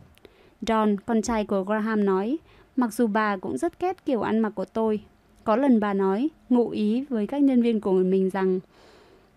John, 0.62 0.98
con 1.06 1.22
trai 1.22 1.46
của 1.46 1.64
Graham 1.64 2.06
nói, 2.06 2.38
mặc 2.76 2.94
dù 2.94 3.08
bà 3.08 3.38
cũng 3.38 3.58
rất 3.58 3.80
ghét 3.80 4.06
kiểu 4.06 4.22
ăn 4.22 4.40
mặc 4.40 4.50
của 4.56 4.66
tôi. 4.66 5.00
Có 5.44 5.56
lần 5.56 5.80
bà 5.80 5.94
nói, 5.94 6.30
ngụ 6.50 6.70
ý 6.70 7.06
với 7.10 7.28
các 7.28 7.42
nhân 7.42 7.62
viên 7.62 7.82
của 7.82 7.92
mình 7.92 8.30
rằng, 8.30 8.60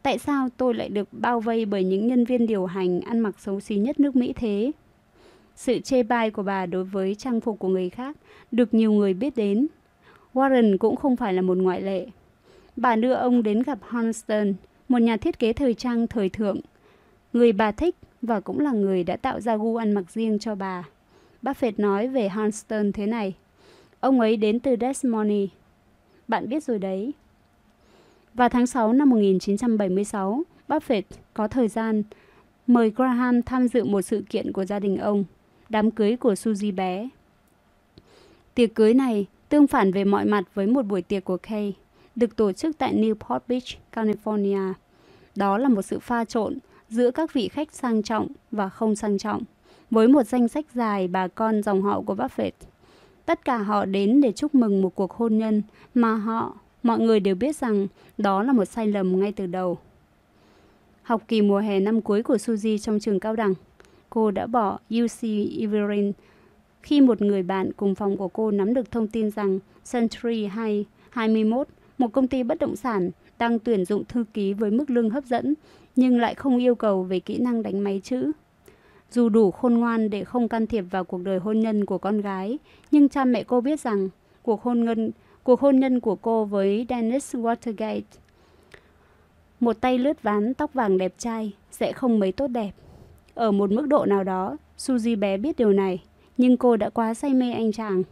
tại 0.02 0.18
sao 0.18 0.48
tôi 0.56 0.74
lại 0.74 0.88
được 0.88 1.08
bao 1.12 1.40
vây 1.40 1.64
bởi 1.64 1.84
những 1.84 2.06
nhân 2.06 2.24
viên 2.24 2.46
điều 2.46 2.66
hành 2.66 3.00
ăn 3.00 3.18
mặc 3.18 3.34
xấu 3.38 3.60
xí 3.60 3.76
nhất 3.76 4.00
nước 4.00 4.16
Mỹ 4.16 4.32
thế? 4.32 4.72
Sự 5.56 5.78
chê 5.78 6.02
bai 6.02 6.30
của 6.30 6.42
bà 6.42 6.66
đối 6.66 6.84
với 6.84 7.14
trang 7.14 7.40
phục 7.40 7.58
của 7.58 7.68
người 7.68 7.90
khác 7.90 8.16
được 8.50 8.74
nhiều 8.74 8.92
người 8.92 9.14
biết 9.14 9.36
đến. 9.36 9.66
Warren 10.34 10.78
cũng 10.78 10.96
không 10.96 11.16
phải 11.16 11.34
là 11.34 11.42
một 11.42 11.58
ngoại 11.58 11.82
lệ. 11.82 12.06
Bà 12.76 12.96
đưa 12.96 13.12
ông 13.12 13.42
đến 13.42 13.62
gặp 13.62 13.78
Houston, 13.82 14.54
một 14.88 14.98
nhà 14.98 15.16
thiết 15.16 15.38
kế 15.38 15.52
thời 15.52 15.74
trang 15.74 16.06
thời 16.06 16.28
thượng. 16.28 16.60
Người 17.32 17.52
bà 17.52 17.72
thích 17.72 17.96
và 18.22 18.40
cũng 18.40 18.60
là 18.60 18.72
người 18.72 19.04
đã 19.04 19.16
tạo 19.16 19.40
ra 19.40 19.56
gu 19.56 19.76
ăn 19.76 19.92
mặc 19.92 20.10
riêng 20.10 20.38
cho 20.38 20.54
bà. 20.54 20.84
Buffett 21.42 21.72
nói 21.76 22.08
về 22.08 22.28
Hanston 22.28 22.92
thế 22.92 23.06
này. 23.06 23.34
Ông 24.00 24.20
ấy 24.20 24.36
đến 24.36 24.60
từ 24.60 24.76
Des 24.80 25.04
Moines. 25.04 25.48
Bạn 26.28 26.48
biết 26.48 26.64
rồi 26.64 26.78
đấy. 26.78 27.12
Vào 28.34 28.48
tháng 28.48 28.66
6 28.66 28.92
năm 28.92 29.10
1976, 29.10 30.42
Buffett 30.68 31.02
có 31.34 31.48
thời 31.48 31.68
gian 31.68 32.02
mời 32.66 32.90
Graham 32.90 33.42
tham 33.42 33.68
dự 33.68 33.84
một 33.84 34.02
sự 34.02 34.24
kiện 34.30 34.52
của 34.52 34.64
gia 34.64 34.78
đình 34.78 34.96
ông, 34.96 35.24
đám 35.68 35.90
cưới 35.90 36.16
của 36.16 36.32
Suzy 36.32 36.74
bé. 36.74 37.08
Tiệc 38.54 38.74
cưới 38.74 38.94
này 38.94 39.26
tương 39.48 39.66
phản 39.66 39.92
về 39.92 40.04
mọi 40.04 40.24
mặt 40.24 40.44
với 40.54 40.66
một 40.66 40.82
buổi 40.82 41.02
tiệc 41.02 41.24
của 41.24 41.36
Kay, 41.36 41.74
được 42.16 42.36
tổ 42.36 42.52
chức 42.52 42.78
tại 42.78 42.94
Newport 42.94 43.40
Beach, 43.48 43.64
California. 43.92 44.72
Đó 45.36 45.58
là 45.58 45.68
một 45.68 45.82
sự 45.82 45.98
pha 45.98 46.24
trộn 46.24 46.58
giữa 46.88 47.10
các 47.10 47.32
vị 47.32 47.48
khách 47.48 47.72
sang 47.72 48.02
trọng 48.02 48.28
và 48.50 48.68
không 48.68 48.94
sang 48.96 49.18
trọng, 49.18 49.42
với 49.90 50.08
một 50.08 50.22
danh 50.22 50.48
sách 50.48 50.66
dài 50.74 51.08
bà 51.08 51.28
con 51.28 51.62
dòng 51.62 51.82
họ 51.82 52.00
của 52.00 52.14
Buffett. 52.14 52.50
Tất 53.26 53.44
cả 53.44 53.56
họ 53.58 53.84
đến 53.84 54.20
để 54.20 54.32
chúc 54.32 54.54
mừng 54.54 54.82
một 54.82 54.94
cuộc 54.94 55.12
hôn 55.12 55.38
nhân 55.38 55.62
mà 55.94 56.14
họ, 56.14 56.56
mọi 56.82 56.98
người 56.98 57.20
đều 57.20 57.34
biết 57.34 57.56
rằng 57.56 57.86
đó 58.18 58.42
là 58.42 58.52
một 58.52 58.64
sai 58.64 58.86
lầm 58.86 59.20
ngay 59.20 59.32
từ 59.32 59.46
đầu. 59.46 59.78
Học 61.02 61.22
kỳ 61.28 61.42
mùa 61.42 61.58
hè 61.58 61.80
năm 61.80 62.00
cuối 62.00 62.22
của 62.22 62.36
Suzy 62.36 62.78
trong 62.78 63.00
trường 63.00 63.20
cao 63.20 63.36
đẳng, 63.36 63.54
cô 64.10 64.30
đã 64.30 64.46
bỏ 64.46 64.78
UC 64.90 65.22
Irvine 65.22 66.12
khi 66.82 67.00
một 67.00 67.22
người 67.22 67.42
bạn 67.42 67.72
cùng 67.76 67.94
phòng 67.94 68.16
của 68.16 68.28
cô 68.28 68.50
nắm 68.50 68.74
được 68.74 68.90
thông 68.90 69.06
tin 69.06 69.30
rằng 69.30 69.58
Century 69.92 70.46
2 70.46 70.84
21, 71.10 71.68
một 71.98 72.12
công 72.12 72.28
ty 72.28 72.42
bất 72.42 72.58
động 72.58 72.76
sản, 72.76 73.10
đang 73.38 73.58
tuyển 73.58 73.84
dụng 73.84 74.04
thư 74.04 74.24
ký 74.34 74.52
với 74.52 74.70
mức 74.70 74.90
lương 74.90 75.10
hấp 75.10 75.24
dẫn, 75.24 75.54
nhưng 75.96 76.20
lại 76.20 76.34
không 76.34 76.58
yêu 76.58 76.74
cầu 76.74 77.02
về 77.02 77.20
kỹ 77.20 77.38
năng 77.38 77.62
đánh 77.62 77.80
máy 77.80 78.00
chữ. 78.04 78.32
Dù 79.10 79.28
đủ 79.28 79.50
khôn 79.50 79.74
ngoan 79.74 80.10
để 80.10 80.24
không 80.24 80.48
can 80.48 80.66
thiệp 80.66 80.84
vào 80.90 81.04
cuộc 81.04 81.22
đời 81.22 81.38
hôn 81.38 81.60
nhân 81.60 81.84
của 81.84 81.98
con 81.98 82.20
gái, 82.20 82.58
nhưng 82.90 83.08
cha 83.08 83.24
mẹ 83.24 83.42
cô 83.42 83.60
biết 83.60 83.80
rằng 83.80 84.08
cuộc 84.42 84.62
hôn 84.62 84.84
nhân, 84.84 85.10
cuộc 85.42 85.60
hôn 85.60 85.80
nhân 85.80 86.00
của 86.00 86.16
cô 86.16 86.44
với 86.44 86.86
Dennis 86.88 87.36
Watergate, 87.36 88.00
một 89.60 89.80
tay 89.80 89.98
lướt 89.98 90.22
ván 90.22 90.54
tóc 90.54 90.74
vàng 90.74 90.98
đẹp 90.98 91.14
trai, 91.18 91.52
sẽ 91.70 91.92
không 91.92 92.18
mấy 92.18 92.32
tốt 92.32 92.46
đẹp. 92.46 92.70
Ở 93.34 93.50
một 93.50 93.70
mức 93.70 93.86
độ 93.86 94.04
nào 94.04 94.24
đó, 94.24 94.56
Suzy 94.78 95.18
bé 95.18 95.36
biết 95.36 95.56
điều 95.56 95.72
này, 95.72 96.02
nhưng 96.36 96.56
cô 96.56 96.76
đã 96.76 96.90
quá 96.90 97.14
say 97.14 97.34
mê 97.34 97.52
anh 97.52 97.72
chàng. 97.72 98.02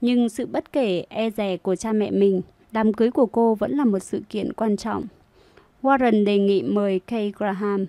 Nhưng 0.00 0.28
sự 0.28 0.46
bất 0.46 0.72
kể 0.72 1.04
e 1.08 1.30
dè 1.30 1.56
của 1.56 1.76
cha 1.76 1.92
mẹ 1.92 2.10
mình, 2.10 2.42
đám 2.72 2.92
cưới 2.92 3.10
của 3.10 3.26
cô 3.26 3.54
vẫn 3.54 3.72
là 3.72 3.84
một 3.84 3.98
sự 3.98 4.22
kiện 4.28 4.52
quan 4.52 4.76
trọng. 4.76 5.04
Warren 5.82 6.24
đề 6.24 6.38
nghị 6.38 6.62
mời 6.62 7.00
Kay 7.06 7.32
Graham. 7.36 7.86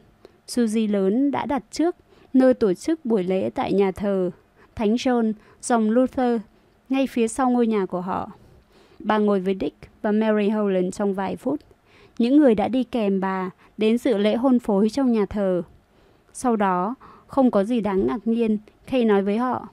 Suzy 0.47 0.91
lớn 0.91 1.31
đã 1.31 1.45
đặt 1.45 1.63
trước 1.71 1.95
nơi 2.33 2.53
tổ 2.53 2.73
chức 2.73 3.05
buổi 3.05 3.23
lễ 3.23 3.49
tại 3.55 3.73
nhà 3.73 3.91
thờ 3.91 4.31
Thánh 4.75 4.95
John, 4.95 5.33
dòng 5.61 5.89
Luther, 5.89 6.41
ngay 6.89 7.07
phía 7.07 7.27
sau 7.27 7.49
ngôi 7.49 7.67
nhà 7.67 7.85
của 7.85 8.01
họ. 8.01 8.31
Bà 8.99 9.17
ngồi 9.17 9.39
với 9.39 9.57
Dick 9.61 9.77
và 10.01 10.11
Mary 10.11 10.49
Howland 10.49 10.91
trong 10.91 11.13
vài 11.13 11.35
phút. 11.35 11.59
Những 12.17 12.37
người 12.37 12.55
đã 12.55 12.67
đi 12.67 12.83
kèm 12.83 13.19
bà 13.19 13.49
đến 13.77 13.97
dự 13.97 14.17
lễ 14.17 14.35
hôn 14.35 14.59
phối 14.59 14.89
trong 14.89 15.11
nhà 15.11 15.25
thờ. 15.25 15.61
Sau 16.33 16.55
đó, 16.55 16.95
không 17.27 17.51
có 17.51 17.63
gì 17.63 17.81
đáng 17.81 18.07
ngạc 18.07 18.27
nhiên 18.27 18.57
Kay 18.87 19.05
nói 19.05 19.21
với 19.21 19.37
họ. 19.37 19.67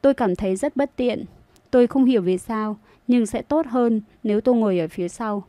Tôi 0.00 0.14
cảm 0.14 0.36
thấy 0.36 0.56
rất 0.56 0.76
bất 0.76 0.96
tiện. 0.96 1.24
Tôi 1.70 1.86
không 1.86 2.04
hiểu 2.04 2.22
vì 2.22 2.38
sao, 2.38 2.76
nhưng 3.06 3.26
sẽ 3.26 3.42
tốt 3.42 3.66
hơn 3.66 4.00
nếu 4.22 4.40
tôi 4.40 4.54
ngồi 4.54 4.78
ở 4.78 4.88
phía 4.88 5.08
sau. 5.08 5.44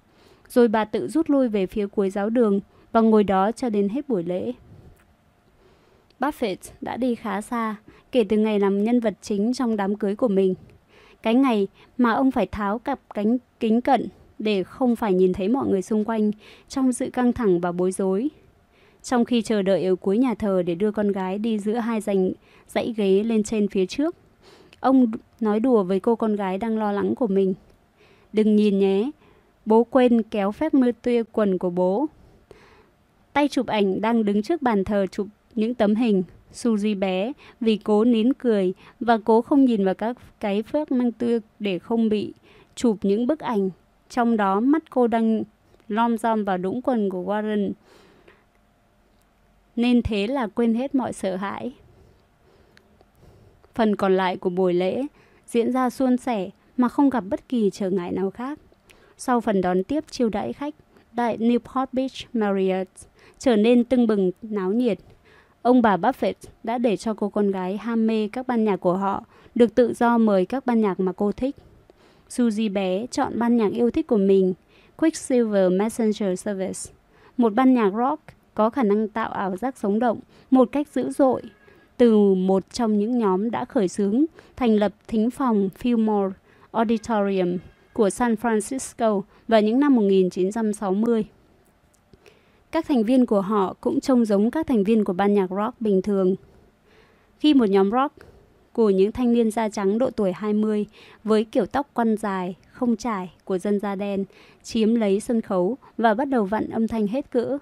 Rồi 0.53 0.67
bà 0.67 0.85
tự 0.85 1.07
rút 1.07 1.29
lui 1.29 1.47
về 1.47 1.67
phía 1.67 1.87
cuối 1.87 2.09
giáo 2.09 2.29
đường 2.29 2.59
và 2.91 3.01
ngồi 3.01 3.23
đó 3.23 3.51
cho 3.51 3.69
đến 3.69 3.89
hết 3.89 4.09
buổi 4.09 4.23
lễ. 4.23 4.53
Buffett 6.19 6.55
đã 6.81 6.97
đi 6.97 7.15
khá 7.15 7.41
xa 7.41 7.75
kể 8.11 8.23
từ 8.23 8.37
ngày 8.37 8.59
làm 8.59 8.83
nhân 8.83 8.99
vật 8.99 9.13
chính 9.21 9.53
trong 9.53 9.77
đám 9.77 9.95
cưới 9.95 10.15
của 10.15 10.27
mình. 10.27 10.55
Cái 11.23 11.35
ngày 11.35 11.67
mà 11.97 12.11
ông 12.11 12.31
phải 12.31 12.47
tháo 12.47 12.79
cặp 12.79 12.99
cánh 13.13 13.37
kính 13.59 13.81
cận 13.81 14.07
để 14.39 14.63
không 14.63 14.95
phải 14.95 15.13
nhìn 15.13 15.33
thấy 15.33 15.47
mọi 15.47 15.67
người 15.67 15.81
xung 15.81 16.05
quanh 16.05 16.31
trong 16.67 16.93
sự 16.93 17.09
căng 17.09 17.33
thẳng 17.33 17.59
và 17.59 17.71
bối 17.71 17.91
rối. 17.91 18.29
Trong 19.03 19.25
khi 19.25 19.41
chờ 19.41 19.61
đợi 19.61 19.83
ở 19.83 19.95
cuối 19.95 20.17
nhà 20.17 20.33
thờ 20.33 20.63
để 20.65 20.75
đưa 20.75 20.91
con 20.91 21.11
gái 21.11 21.37
đi 21.37 21.59
giữa 21.59 21.75
hai 21.75 22.01
dành 22.01 22.31
dãy 22.67 22.93
ghế 22.97 23.23
lên 23.23 23.43
trên 23.43 23.67
phía 23.67 23.85
trước, 23.85 24.15
ông 24.79 25.11
nói 25.39 25.59
đùa 25.59 25.83
với 25.83 25.99
cô 25.99 26.15
con 26.15 26.35
gái 26.35 26.57
đang 26.57 26.77
lo 26.77 26.91
lắng 26.91 27.15
của 27.15 27.27
mình. 27.27 27.53
Đừng 28.33 28.55
nhìn 28.55 28.79
nhé, 28.79 29.11
bố 29.65 29.83
quên 29.83 30.21
kéo 30.23 30.51
phép 30.51 30.73
mưa 30.73 30.91
tuya 30.91 31.23
quần 31.31 31.57
của 31.57 31.69
bố. 31.69 32.07
Tay 33.33 33.47
chụp 33.47 33.67
ảnh 33.67 34.01
đang 34.01 34.25
đứng 34.25 34.41
trước 34.41 34.61
bàn 34.61 34.83
thờ 34.83 35.05
chụp 35.11 35.27
những 35.55 35.73
tấm 35.73 35.95
hình. 35.95 36.23
Suzy 36.53 36.99
bé, 36.99 37.33
vì 37.59 37.77
cố 37.77 38.03
nín 38.03 38.33
cười 38.33 38.73
và 38.99 39.17
cố 39.25 39.41
không 39.41 39.65
nhìn 39.65 39.85
vào 39.85 39.93
các 39.93 40.17
cái 40.39 40.63
phước 40.63 40.91
mang 40.91 41.11
tươi 41.11 41.39
để 41.59 41.79
không 41.79 42.09
bị 42.09 42.33
chụp 42.75 42.97
những 43.01 43.27
bức 43.27 43.39
ảnh. 43.39 43.69
Trong 44.09 44.37
đó 44.37 44.59
mắt 44.59 44.83
cô 44.89 45.07
đang 45.07 45.43
lom 45.87 46.17
rom 46.17 46.43
vào 46.43 46.57
đũng 46.57 46.81
quần 46.81 47.09
của 47.09 47.23
Warren. 47.23 47.71
Nên 49.75 50.01
thế 50.01 50.27
là 50.27 50.47
quên 50.47 50.73
hết 50.73 50.95
mọi 50.95 51.13
sợ 51.13 51.35
hãi. 51.35 51.73
Phần 53.75 53.95
còn 53.95 54.17
lại 54.17 54.37
của 54.37 54.49
buổi 54.49 54.73
lễ 54.73 55.01
diễn 55.47 55.71
ra 55.71 55.89
suôn 55.89 56.17
sẻ 56.17 56.49
mà 56.77 56.89
không 56.89 57.09
gặp 57.09 57.23
bất 57.29 57.49
kỳ 57.49 57.69
trở 57.73 57.89
ngại 57.89 58.11
nào 58.11 58.31
khác. 58.31 58.59
Sau 59.23 59.41
phần 59.41 59.61
đón 59.61 59.83
tiếp 59.83 60.03
chiêu 60.11 60.29
đãi 60.29 60.53
khách, 60.53 60.75
tại 61.15 61.37
Newport 61.37 61.85
Beach 61.91 62.11
Marriott 62.33 62.89
trở 63.39 63.55
nên 63.55 63.83
tưng 63.83 64.07
bừng 64.07 64.31
náo 64.41 64.71
nhiệt 64.71 64.97
Ông 65.61 65.81
bà 65.81 65.97
Buffett 65.97 66.33
đã 66.63 66.77
để 66.77 66.97
cho 66.97 67.13
cô 67.13 67.29
con 67.29 67.51
gái 67.51 67.77
ham 67.77 68.07
mê 68.07 68.29
các 68.31 68.47
ban 68.47 68.63
nhạc 68.63 68.77
của 68.77 68.93
họ 68.93 69.23
được 69.55 69.75
tự 69.75 69.93
do 69.93 70.17
mời 70.17 70.45
các 70.45 70.65
ban 70.65 70.81
nhạc 70.81 70.99
mà 70.99 71.11
cô 71.11 71.31
thích. 71.31 71.55
Suzy 72.29 72.73
bé 72.73 73.05
chọn 73.11 73.39
ban 73.39 73.57
nhạc 73.57 73.71
yêu 73.73 73.91
thích 73.91 74.07
của 74.07 74.17
mình, 74.17 74.53
Quicksilver 74.97 75.71
Messenger 75.71 76.39
Service, 76.39 76.91
một 77.37 77.53
ban 77.53 77.73
nhạc 77.73 77.91
rock 77.97 78.23
có 78.53 78.69
khả 78.69 78.83
năng 78.83 79.07
tạo 79.07 79.31
ảo 79.31 79.57
giác 79.57 79.77
sống 79.77 79.99
động 79.99 80.19
một 80.51 80.69
cách 80.71 80.87
dữ 80.87 81.09
dội 81.09 81.41
từ 81.97 82.33
một 82.33 82.63
trong 82.73 82.97
những 82.97 83.17
nhóm 83.17 83.51
đã 83.51 83.65
khởi 83.65 83.87
xướng 83.87 84.25
thành 84.55 84.75
lập 84.75 84.93
thính 85.07 85.31
phòng 85.31 85.69
Fillmore 85.81 86.31
Auditorium 86.71 87.57
của 87.93 88.09
San 88.09 88.35
Francisco 88.35 89.21
vào 89.47 89.61
những 89.61 89.79
năm 89.79 89.95
1960. 89.95 91.25
Các 92.71 92.87
thành 92.87 93.03
viên 93.03 93.25
của 93.25 93.41
họ 93.41 93.75
cũng 93.81 93.99
trông 93.99 94.25
giống 94.25 94.51
các 94.51 94.67
thành 94.67 94.83
viên 94.83 95.03
của 95.03 95.13
ban 95.13 95.33
nhạc 95.33 95.49
rock 95.49 95.81
bình 95.81 96.01
thường. 96.01 96.35
Khi 97.39 97.53
một 97.53 97.65
nhóm 97.65 97.91
rock 97.91 98.15
của 98.73 98.89
những 98.89 99.11
thanh 99.11 99.33
niên 99.33 99.51
da 99.51 99.69
trắng 99.69 99.97
độ 99.97 100.09
tuổi 100.09 100.31
20 100.31 100.85
với 101.23 101.43
kiểu 101.43 101.65
tóc 101.65 101.87
quăn 101.93 102.17
dài, 102.17 102.55
không 102.71 102.95
trải 102.95 103.33
của 103.45 103.57
dân 103.57 103.79
da 103.79 103.95
đen 103.95 104.25
chiếm 104.63 104.95
lấy 104.95 105.19
sân 105.19 105.41
khấu 105.41 105.77
và 105.97 106.13
bắt 106.13 106.25
đầu 106.25 106.45
vặn 106.45 106.69
âm 106.69 106.87
thanh 106.87 107.07
hết 107.07 107.31
cỡ. 107.31 107.57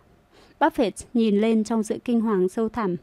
Buffett 0.60 0.92
nhìn 1.14 1.42
lên 1.42 1.64
trong 1.64 1.84
sự 1.84 1.98
kinh 2.06 2.22
hoàng 2.22 2.50
sâu 2.50 2.70
thẳm 2.70 2.96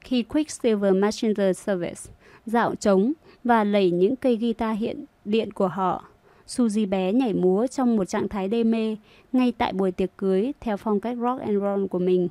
khi 0.00 0.22
Quicksilver 0.22 0.94
Messenger 0.94 1.58
Service 1.58 2.00
dạo 2.46 2.74
trống 2.74 3.12
và 3.44 3.64
lẩy 3.64 3.90
những 3.90 4.16
cây 4.16 4.36
guitar 4.36 4.78
hiện 4.78 5.04
điện 5.24 5.52
của 5.52 5.68
họ 5.68 6.04
Suzy 6.46 6.88
bé 6.88 7.12
nhảy 7.12 7.32
múa 7.34 7.66
trong 7.66 7.96
một 7.96 8.04
trạng 8.04 8.28
thái 8.28 8.48
đê 8.48 8.64
mê 8.64 8.96
ngay 9.32 9.52
tại 9.58 9.72
buổi 9.72 9.92
tiệc 9.92 10.16
cưới 10.16 10.52
theo 10.60 10.76
phong 10.76 11.00
cách 11.00 11.16
rock 11.20 11.40
and 11.40 11.62
roll 11.62 11.86
của 11.86 11.98
mình. 11.98 12.28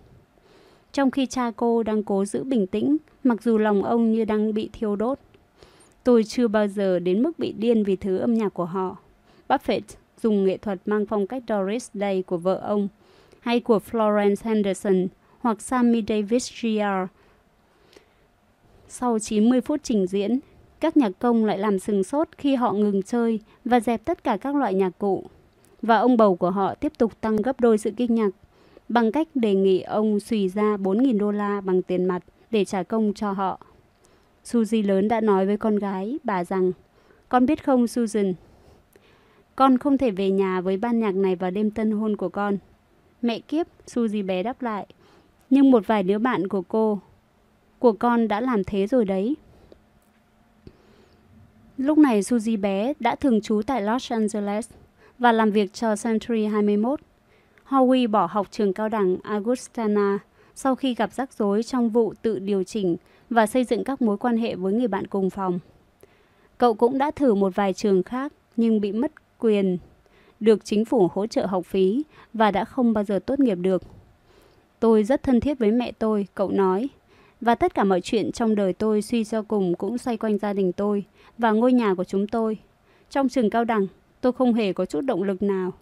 Trong 0.91 1.11
khi 1.11 1.25
cha 1.25 1.51
cô 1.55 1.83
đang 1.83 2.03
cố 2.03 2.25
giữ 2.25 2.43
bình 2.43 2.67
tĩnh, 2.67 2.97
mặc 3.23 3.43
dù 3.43 3.57
lòng 3.57 3.83
ông 3.83 4.11
như 4.11 4.25
đang 4.25 4.53
bị 4.53 4.69
thiêu 4.73 4.95
đốt. 4.95 5.19
Tôi 6.03 6.23
chưa 6.23 6.47
bao 6.47 6.67
giờ 6.67 6.99
đến 6.99 7.23
mức 7.23 7.39
bị 7.39 7.51
điên 7.51 7.83
vì 7.83 7.95
thứ 7.95 8.17
âm 8.17 8.33
nhạc 8.33 8.53
của 8.53 8.65
họ. 8.65 8.97
Buffett 9.47 9.81
dùng 10.21 10.45
nghệ 10.45 10.57
thuật 10.57 10.79
mang 10.85 11.05
phong 11.05 11.27
cách 11.27 11.43
Doris 11.47 11.89
Day 11.93 12.21
của 12.21 12.37
vợ 12.37 12.55
ông 12.55 12.87
hay 13.39 13.59
của 13.59 13.79
Florence 13.91 14.35
Henderson 14.43 15.07
hoặc 15.39 15.61
Sammy 15.61 16.03
Davis 16.07 16.51
Jr. 16.51 17.07
Sau 18.87 19.19
90 19.19 19.61
phút 19.61 19.79
trình 19.83 20.07
diễn, 20.07 20.39
các 20.83 20.97
nhạc 20.97 21.11
công 21.19 21.45
lại 21.45 21.57
làm 21.57 21.79
sừng 21.79 22.03
sốt 22.03 22.27
khi 22.37 22.55
họ 22.55 22.73
ngừng 22.73 23.03
chơi 23.03 23.39
và 23.65 23.79
dẹp 23.79 24.05
tất 24.05 24.23
cả 24.23 24.37
các 24.37 24.55
loại 24.55 24.73
nhạc 24.73 24.91
cụ. 24.97 25.23
Và 25.81 25.97
ông 25.97 26.17
bầu 26.17 26.35
của 26.35 26.49
họ 26.49 26.75
tiếp 26.75 26.91
tục 26.97 27.21
tăng 27.21 27.35
gấp 27.35 27.59
đôi 27.59 27.77
sự 27.77 27.91
kinh 27.97 28.15
ngạc 28.15 28.29
bằng 28.89 29.11
cách 29.11 29.27
đề 29.35 29.55
nghị 29.55 29.81
ông 29.81 30.19
xùy 30.19 30.49
ra 30.49 30.77
4.000 30.77 31.19
đô 31.19 31.31
la 31.31 31.61
bằng 31.61 31.81
tiền 31.81 32.05
mặt 32.05 32.23
để 32.51 32.65
trả 32.65 32.83
công 32.83 33.13
cho 33.13 33.31
họ. 33.31 33.59
Suzy 34.45 34.87
lớn 34.87 35.07
đã 35.07 35.21
nói 35.21 35.45
với 35.45 35.57
con 35.57 35.75
gái, 35.75 36.19
bà 36.23 36.43
rằng, 36.43 36.71
con 37.29 37.45
biết 37.45 37.65
không 37.65 37.87
Susan, 37.87 38.33
con 39.55 39.77
không 39.77 39.97
thể 39.97 40.11
về 40.11 40.31
nhà 40.31 40.61
với 40.61 40.77
ban 40.77 40.99
nhạc 40.99 41.15
này 41.15 41.35
vào 41.35 41.51
đêm 41.51 41.71
tân 41.71 41.91
hôn 41.91 42.17
của 42.17 42.29
con. 42.29 42.57
Mẹ 43.21 43.39
kiếp, 43.39 43.67
Suzy 43.87 44.25
bé 44.25 44.43
đáp 44.43 44.61
lại, 44.61 44.87
nhưng 45.49 45.71
một 45.71 45.87
vài 45.87 46.03
đứa 46.03 46.17
bạn 46.19 46.47
của 46.47 46.61
cô, 46.61 46.99
của 47.79 47.91
con 47.91 48.27
đã 48.27 48.41
làm 48.41 48.63
thế 48.63 48.87
rồi 48.87 49.05
đấy. 49.05 49.35
Lúc 51.83 51.97
này 51.97 52.21
Suzy 52.21 52.59
bé 52.59 52.93
đã 52.99 53.15
thường 53.15 53.41
trú 53.41 53.61
tại 53.67 53.81
Los 53.81 54.11
Angeles 54.11 54.69
và 55.19 55.31
làm 55.31 55.51
việc 55.51 55.73
cho 55.73 55.95
Century 55.95 56.45
21. 56.45 56.99
Howie 57.65 58.07
bỏ 58.07 58.25
học 58.31 58.47
trường 58.51 58.73
cao 58.73 58.89
đẳng 58.89 59.17
Augustana 59.23 60.19
sau 60.55 60.75
khi 60.75 60.95
gặp 60.95 61.13
rắc 61.13 61.33
rối 61.33 61.63
trong 61.63 61.89
vụ 61.89 62.13
tự 62.21 62.39
điều 62.39 62.63
chỉnh 62.63 62.95
và 63.29 63.47
xây 63.47 63.63
dựng 63.63 63.83
các 63.83 64.01
mối 64.01 64.17
quan 64.17 64.37
hệ 64.37 64.55
với 64.55 64.73
người 64.73 64.87
bạn 64.87 65.07
cùng 65.07 65.29
phòng. 65.29 65.59
Cậu 66.57 66.73
cũng 66.73 66.97
đã 66.97 67.11
thử 67.11 67.33
một 67.33 67.55
vài 67.55 67.73
trường 67.73 68.03
khác 68.03 68.33
nhưng 68.55 68.81
bị 68.81 68.91
mất 68.91 69.11
quyền 69.39 69.77
được 70.39 70.65
chính 70.65 70.85
phủ 70.85 71.09
hỗ 71.13 71.27
trợ 71.27 71.45
học 71.45 71.65
phí 71.65 72.03
và 72.33 72.51
đã 72.51 72.65
không 72.65 72.93
bao 72.93 73.03
giờ 73.03 73.19
tốt 73.25 73.39
nghiệp 73.39 73.57
được. 73.61 73.83
Tôi 74.79 75.03
rất 75.03 75.23
thân 75.23 75.39
thiết 75.39 75.59
với 75.59 75.71
mẹ 75.71 75.91
tôi, 75.91 76.27
cậu 76.35 76.51
nói. 76.51 76.89
Và 77.43 77.55
tất 77.55 77.73
cả 77.73 77.83
mọi 77.83 78.01
chuyện 78.01 78.31
trong 78.31 78.55
đời 78.55 78.73
tôi 78.73 79.01
suy 79.01 79.23
cho 79.23 79.41
cùng 79.41 79.75
cũng 79.75 79.97
xoay 79.97 80.17
quanh 80.17 80.37
gia 80.37 80.53
đình 80.53 80.71
tôi 80.71 81.03
và 81.37 81.51
ngôi 81.51 81.73
nhà 81.73 81.93
của 81.93 82.03
chúng 82.03 82.27
tôi. 82.27 82.57
Trong 83.09 83.29
trường 83.29 83.49
cao 83.49 83.65
đẳng, 83.65 83.87
tôi 84.21 84.31
không 84.31 84.53
hề 84.53 84.73
có 84.73 84.85
chút 84.85 85.01
động 85.01 85.23
lực 85.23 85.41
nào. 85.41 85.73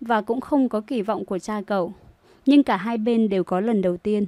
Và 0.00 0.22
cũng 0.22 0.40
không 0.40 0.68
có 0.68 0.80
kỳ 0.80 1.02
vọng 1.02 1.24
của 1.24 1.38
cha 1.38 1.62
cậu. 1.66 1.92
Nhưng 2.46 2.62
cả 2.62 2.76
hai 2.76 2.98
bên 2.98 3.28
đều 3.28 3.44
có 3.44 3.60
lần 3.60 3.82
đầu 3.82 3.96
tiên. 3.96 4.26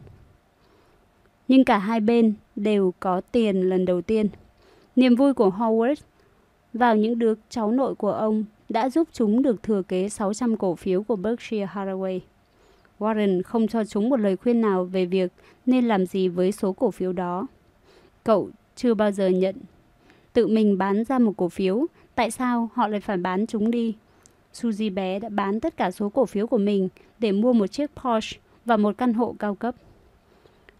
Nhưng 1.48 1.64
cả 1.64 1.78
hai 1.78 2.00
bên 2.00 2.34
đều 2.56 2.94
có 3.00 3.20
tiền 3.20 3.60
lần 3.60 3.84
đầu 3.84 4.02
tiên. 4.02 4.28
Niềm 4.96 5.14
vui 5.14 5.34
của 5.34 5.50
Howard 5.50 5.96
vào 6.72 6.96
những 6.96 7.18
đứa 7.18 7.34
cháu 7.50 7.70
nội 7.70 7.94
của 7.94 8.12
ông 8.12 8.44
đã 8.68 8.90
giúp 8.90 9.08
chúng 9.12 9.42
được 9.42 9.62
thừa 9.62 9.82
kế 9.82 10.08
600 10.08 10.56
cổ 10.56 10.74
phiếu 10.74 11.02
của 11.02 11.16
Berkshire 11.16 11.68
Hathaway. 11.74 12.20
Warren 12.98 13.42
không 13.42 13.68
cho 13.68 13.84
chúng 13.84 14.08
một 14.08 14.20
lời 14.20 14.36
khuyên 14.36 14.60
nào 14.60 14.84
về 14.84 15.06
việc 15.06 15.32
nên 15.66 15.84
làm 15.84 16.06
gì 16.06 16.28
với 16.28 16.52
số 16.52 16.72
cổ 16.72 16.90
phiếu 16.90 17.12
đó. 17.12 17.46
Cậu 18.24 18.50
chưa 18.76 18.94
bao 18.94 19.10
giờ 19.10 19.28
nhận 19.28 19.56
tự 20.32 20.46
mình 20.46 20.78
bán 20.78 21.04
ra 21.04 21.18
một 21.18 21.32
cổ 21.36 21.48
phiếu, 21.48 21.86
tại 22.14 22.30
sao 22.30 22.70
họ 22.74 22.88
lại 22.88 23.00
phải 23.00 23.16
bán 23.16 23.46
chúng 23.46 23.70
đi? 23.70 23.94
Suzy 24.54 24.94
bé 24.94 25.18
đã 25.18 25.28
bán 25.28 25.60
tất 25.60 25.76
cả 25.76 25.90
số 25.90 26.08
cổ 26.08 26.26
phiếu 26.26 26.46
của 26.46 26.58
mình 26.58 26.88
để 27.18 27.32
mua 27.32 27.52
một 27.52 27.66
chiếc 27.66 27.90
Porsche 27.94 28.40
và 28.64 28.76
một 28.76 28.98
căn 28.98 29.14
hộ 29.14 29.34
cao 29.38 29.54
cấp. 29.54 29.74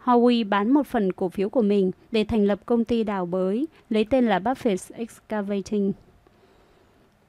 Howie 0.04 0.48
bán 0.48 0.70
một 0.70 0.86
phần 0.86 1.12
cổ 1.12 1.28
phiếu 1.28 1.48
của 1.48 1.62
mình 1.62 1.90
để 2.10 2.24
thành 2.24 2.44
lập 2.44 2.60
công 2.66 2.84
ty 2.84 3.04
đào 3.04 3.26
bới 3.26 3.66
lấy 3.90 4.04
tên 4.04 4.26
là 4.26 4.38
Buffett 4.38 4.94
Excavating. 4.94 5.92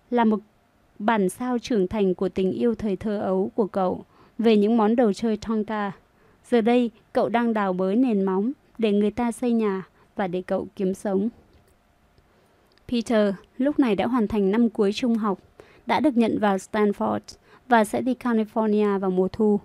Là 0.09 0.23
một 0.23 0.39
bản 0.99 1.29
sao 1.29 1.59
trưởng 1.59 1.87
thành 1.87 2.15
của 2.15 2.29
tình 2.29 2.51
yêu 2.51 2.75
thời 2.75 2.95
thơ 2.95 3.19
ấu 3.19 3.51
của 3.55 3.67
cậu 3.67 4.05
về 4.37 4.57
những 4.57 4.77
món 4.77 4.95
đồ 4.95 5.13
chơi 5.13 5.37
Tonka. 5.37 5.91
Giờ 6.49 6.61
đây, 6.61 6.91
cậu 7.13 7.29
đang 7.29 7.53
đào 7.53 7.73
bới 7.73 7.95
nền 7.95 8.23
móng 8.23 8.51
để 8.77 8.91
người 8.91 9.11
ta 9.11 9.31
xây 9.31 9.51
nhà 9.51 9.83
và 10.15 10.27
để 10.27 10.41
cậu 10.41 10.67
kiếm 10.75 10.93
sống. 10.93 11.29
Peter 12.87 13.33
lúc 13.57 13.79
này 13.79 13.95
đã 13.95 14.07
hoàn 14.07 14.27
thành 14.27 14.51
năm 14.51 14.69
cuối 14.69 14.93
trung 14.93 15.15
học, 15.15 15.39
đã 15.85 15.99
được 15.99 16.17
nhận 16.17 16.39
vào 16.39 16.57
Stanford 16.57 17.19
và 17.67 17.85
sẽ 17.85 18.01
đi 18.01 18.13
California 18.13 18.99
vào 18.99 19.11
mùa 19.11 19.27
thu. 19.27 19.59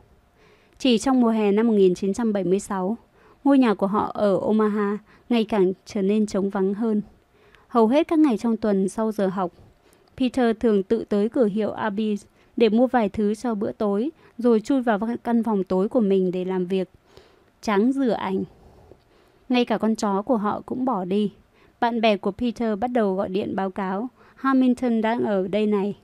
Chỉ 0.78 0.98
trong 0.98 1.20
mùa 1.20 1.30
hè 1.30 1.52
năm 1.52 1.66
1976, 1.66 2.96
ngôi 3.44 3.58
nhà 3.58 3.74
của 3.74 3.86
họ 3.86 4.10
ở 4.14 4.36
Omaha 4.36 4.98
ngày 5.28 5.44
càng 5.44 5.72
trở 5.86 6.02
nên 6.02 6.26
trống 6.26 6.50
vắng 6.50 6.74
hơn. 6.74 7.02
Hầu 7.68 7.86
hết 7.86 8.08
các 8.08 8.18
ngày 8.18 8.38
trong 8.38 8.56
tuần 8.56 8.88
sau 8.88 9.12
giờ 9.12 9.26
học, 9.26 9.52
Peter 10.16 10.56
thường 10.60 10.82
tự 10.82 11.04
tới 11.04 11.28
cửa 11.28 11.46
hiệu 11.46 11.74
Arby's 11.74 12.16
để 12.56 12.68
mua 12.68 12.86
vài 12.86 13.08
thứ 13.08 13.34
cho 13.34 13.54
bữa 13.54 13.72
tối, 13.72 14.10
rồi 14.42 14.60
chui 14.60 14.82
vào 14.82 14.98
căn 15.24 15.42
phòng 15.42 15.64
tối 15.64 15.88
của 15.88 16.00
mình 16.00 16.30
để 16.30 16.44
làm 16.44 16.66
việc. 16.66 16.88
Trắng 17.60 17.92
rửa 17.92 18.12
ảnh. 18.12 18.44
Ngay 19.48 19.64
cả 19.64 19.78
con 19.78 19.96
chó 19.96 20.22
của 20.22 20.36
họ 20.36 20.62
cũng 20.66 20.84
bỏ 20.84 21.04
đi. 21.04 21.32
Bạn 21.80 22.00
bè 22.00 22.16
của 22.16 22.30
Peter 22.30 22.78
bắt 22.78 22.88
đầu 22.88 23.14
gọi 23.14 23.28
điện 23.28 23.56
báo 23.56 23.70
cáo 23.70 24.08
Hamilton 24.34 25.00
đang 25.00 25.24
ở 25.24 25.48
đây 25.48 25.66
này. 25.66 25.96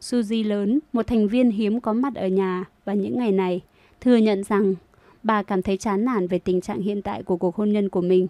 Suzy 0.00 0.48
lớn, 0.48 0.78
một 0.92 1.06
thành 1.06 1.28
viên 1.28 1.50
hiếm 1.50 1.80
có 1.80 1.92
mặt 1.92 2.14
ở 2.14 2.26
nhà 2.26 2.64
và 2.84 2.94
những 2.94 3.18
ngày 3.18 3.32
này, 3.32 3.60
thừa 4.00 4.16
nhận 4.16 4.44
rằng 4.44 4.74
bà 5.22 5.42
cảm 5.42 5.62
thấy 5.62 5.76
chán 5.76 6.04
nản 6.04 6.28
về 6.28 6.38
tình 6.38 6.60
trạng 6.60 6.80
hiện 6.80 7.02
tại 7.02 7.22
của 7.22 7.36
cuộc 7.36 7.56
hôn 7.56 7.72
nhân 7.72 7.88
của 7.88 8.00
mình. 8.00 8.26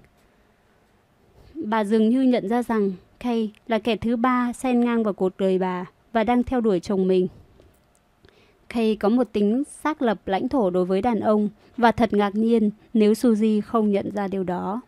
Bà 1.54 1.84
dường 1.84 2.08
như 2.08 2.22
nhận 2.22 2.48
ra 2.48 2.62
rằng 2.62 2.92
Kay 3.22 3.52
là 3.66 3.78
kẻ 3.78 3.96
thứ 3.96 4.16
ba 4.16 4.52
xen 4.52 4.80
ngang 4.80 5.02
vào 5.02 5.14
cuộc 5.14 5.36
đời 5.38 5.58
bà 5.58 5.84
và 6.12 6.24
đang 6.24 6.42
theo 6.42 6.60
đuổi 6.60 6.80
chồng 6.80 7.08
mình. 7.08 7.28
Kay 8.72 8.96
có 8.96 9.08
một 9.08 9.32
tính 9.32 9.62
xác 9.64 10.02
lập 10.02 10.18
lãnh 10.26 10.48
thổ 10.48 10.70
đối 10.70 10.84
với 10.84 11.02
đàn 11.02 11.20
ông 11.20 11.48
và 11.76 11.92
thật 11.92 12.12
ngạc 12.12 12.34
nhiên 12.34 12.70
nếu 12.94 13.12
Suzy 13.12 13.60
không 13.60 13.90
nhận 13.90 14.10
ra 14.14 14.28
điều 14.28 14.44
đó. 14.44 14.80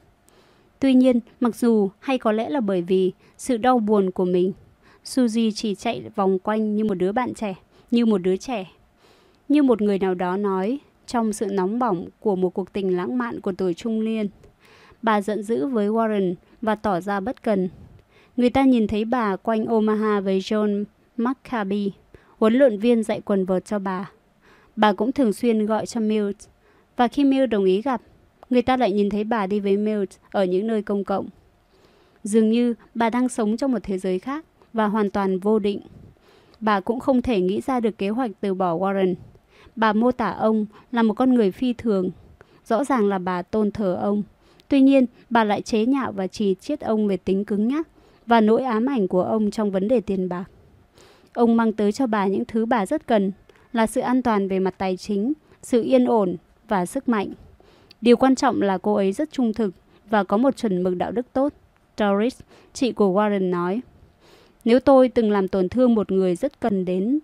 Tuy 0.80 0.94
nhiên, 0.94 1.20
mặc 1.40 1.56
dù 1.56 1.90
hay 2.00 2.18
có 2.18 2.32
lẽ 2.32 2.48
là 2.48 2.60
bởi 2.60 2.82
vì 2.82 3.12
sự 3.38 3.56
đau 3.56 3.78
buồn 3.78 4.10
của 4.10 4.24
mình, 4.24 4.52
Suzy 5.04 5.50
chỉ 5.54 5.74
chạy 5.74 6.02
vòng 6.14 6.38
quanh 6.38 6.76
như 6.76 6.84
một 6.84 6.94
đứa 6.94 7.12
bạn 7.12 7.34
trẻ, 7.34 7.54
như 7.90 8.06
một 8.06 8.18
đứa 8.18 8.36
trẻ. 8.36 8.66
Như 9.48 9.62
một 9.62 9.82
người 9.82 9.98
nào 9.98 10.14
đó 10.14 10.36
nói, 10.36 10.78
trong 11.06 11.32
sự 11.32 11.46
nóng 11.46 11.78
bỏng 11.78 12.08
của 12.20 12.36
một 12.36 12.50
cuộc 12.50 12.72
tình 12.72 12.96
lãng 12.96 13.18
mạn 13.18 13.40
của 13.40 13.52
tuổi 13.52 13.74
trung 13.74 14.04
niên. 14.04 14.28
Bà 15.02 15.20
giận 15.20 15.42
dữ 15.42 15.66
với 15.66 15.88
Warren 15.88 16.34
và 16.62 16.74
tỏ 16.74 17.00
ra 17.00 17.20
bất 17.20 17.42
cần. 17.42 17.68
Người 18.36 18.50
ta 18.50 18.64
nhìn 18.64 18.86
thấy 18.86 19.04
bà 19.04 19.36
quanh 19.36 19.66
Omaha 19.66 20.20
với 20.20 20.40
John 20.40 20.84
McCabe, 21.16 21.76
huấn 22.44 22.54
luyện 22.54 22.78
viên 22.78 23.02
dạy 23.02 23.20
quần 23.20 23.44
vợt 23.44 23.64
cho 23.64 23.78
bà. 23.78 24.10
Bà 24.76 24.92
cũng 24.92 25.12
thường 25.12 25.32
xuyên 25.32 25.66
gọi 25.66 25.86
cho 25.86 26.00
Milt, 26.00 26.36
và 26.96 27.08
khi 27.08 27.24
Milt 27.24 27.50
đồng 27.50 27.64
ý 27.64 27.82
gặp, 27.82 28.00
người 28.50 28.62
ta 28.62 28.76
lại 28.76 28.92
nhìn 28.92 29.10
thấy 29.10 29.24
bà 29.24 29.46
đi 29.46 29.60
với 29.60 29.76
Milt 29.76 30.10
ở 30.30 30.44
những 30.44 30.66
nơi 30.66 30.82
công 30.82 31.04
cộng. 31.04 31.28
Dường 32.24 32.50
như 32.50 32.74
bà 32.94 33.10
đang 33.10 33.28
sống 33.28 33.56
trong 33.56 33.72
một 33.72 33.78
thế 33.82 33.98
giới 33.98 34.18
khác 34.18 34.44
và 34.72 34.86
hoàn 34.86 35.10
toàn 35.10 35.38
vô 35.38 35.58
định. 35.58 35.80
Bà 36.60 36.80
cũng 36.80 37.00
không 37.00 37.22
thể 37.22 37.40
nghĩ 37.40 37.60
ra 37.60 37.80
được 37.80 37.98
kế 37.98 38.08
hoạch 38.08 38.30
từ 38.40 38.54
bỏ 38.54 38.76
Warren. 38.76 39.14
Bà 39.76 39.92
mô 39.92 40.12
tả 40.12 40.30
ông 40.30 40.66
là 40.92 41.02
một 41.02 41.14
con 41.14 41.34
người 41.34 41.50
phi 41.50 41.72
thường. 41.72 42.10
Rõ 42.64 42.84
ràng 42.84 43.08
là 43.08 43.18
bà 43.18 43.42
tôn 43.42 43.70
thờ 43.70 43.98
ông. 44.00 44.22
Tuy 44.68 44.80
nhiên, 44.80 45.06
bà 45.30 45.44
lại 45.44 45.62
chế 45.62 45.86
nhạo 45.86 46.12
và 46.12 46.26
chỉ 46.26 46.54
chiết 46.54 46.80
ông 46.80 47.06
về 47.06 47.16
tính 47.16 47.44
cứng 47.44 47.68
nhắc 47.68 47.88
và 48.26 48.40
nỗi 48.40 48.62
ám 48.62 48.86
ảnh 48.86 49.08
của 49.08 49.22
ông 49.22 49.50
trong 49.50 49.70
vấn 49.70 49.88
đề 49.88 50.00
tiền 50.00 50.28
bạc. 50.28 50.44
Ông 51.34 51.56
mang 51.56 51.72
tới 51.72 51.92
cho 51.92 52.06
bà 52.06 52.26
những 52.26 52.44
thứ 52.44 52.66
bà 52.66 52.86
rất 52.86 53.06
cần 53.06 53.32
là 53.72 53.86
sự 53.86 54.00
an 54.00 54.22
toàn 54.22 54.48
về 54.48 54.58
mặt 54.58 54.74
tài 54.78 54.96
chính, 54.96 55.32
sự 55.62 55.82
yên 55.82 56.04
ổn 56.04 56.36
và 56.68 56.86
sức 56.86 57.08
mạnh. 57.08 57.28
Điều 58.00 58.16
quan 58.16 58.34
trọng 58.34 58.62
là 58.62 58.78
cô 58.78 58.94
ấy 58.94 59.12
rất 59.12 59.32
trung 59.32 59.52
thực 59.52 59.74
và 60.10 60.24
có 60.24 60.36
một 60.36 60.56
chuẩn 60.56 60.82
mực 60.82 60.96
đạo 60.96 61.10
đức 61.10 61.26
tốt. 61.32 61.52
Doris, 61.98 62.40
chị 62.72 62.92
của 62.92 63.12
Warren 63.12 63.50
nói. 63.50 63.80
Nếu 64.64 64.80
tôi 64.80 65.08
từng 65.08 65.30
làm 65.30 65.48
tổn 65.48 65.68
thương 65.68 65.94
một 65.94 66.12
người 66.12 66.36
rất 66.36 66.60
cần 66.60 66.84
đến 66.84 67.18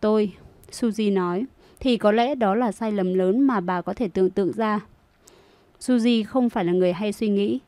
tôi, 0.00 0.32
Suzy 0.70 1.12
nói, 1.12 1.44
thì 1.80 1.96
có 1.96 2.12
lẽ 2.12 2.34
đó 2.34 2.54
là 2.54 2.72
sai 2.72 2.92
lầm 2.92 3.14
lớn 3.14 3.40
mà 3.40 3.60
bà 3.60 3.82
có 3.82 3.94
thể 3.94 4.08
tưởng 4.08 4.30
tượng 4.30 4.52
ra. 4.52 4.80
Suzy 5.80 6.24
không 6.24 6.50
phải 6.50 6.64
là 6.64 6.72
người 6.72 6.92
hay 6.92 7.12
suy 7.12 7.28
nghĩ, 7.28 7.58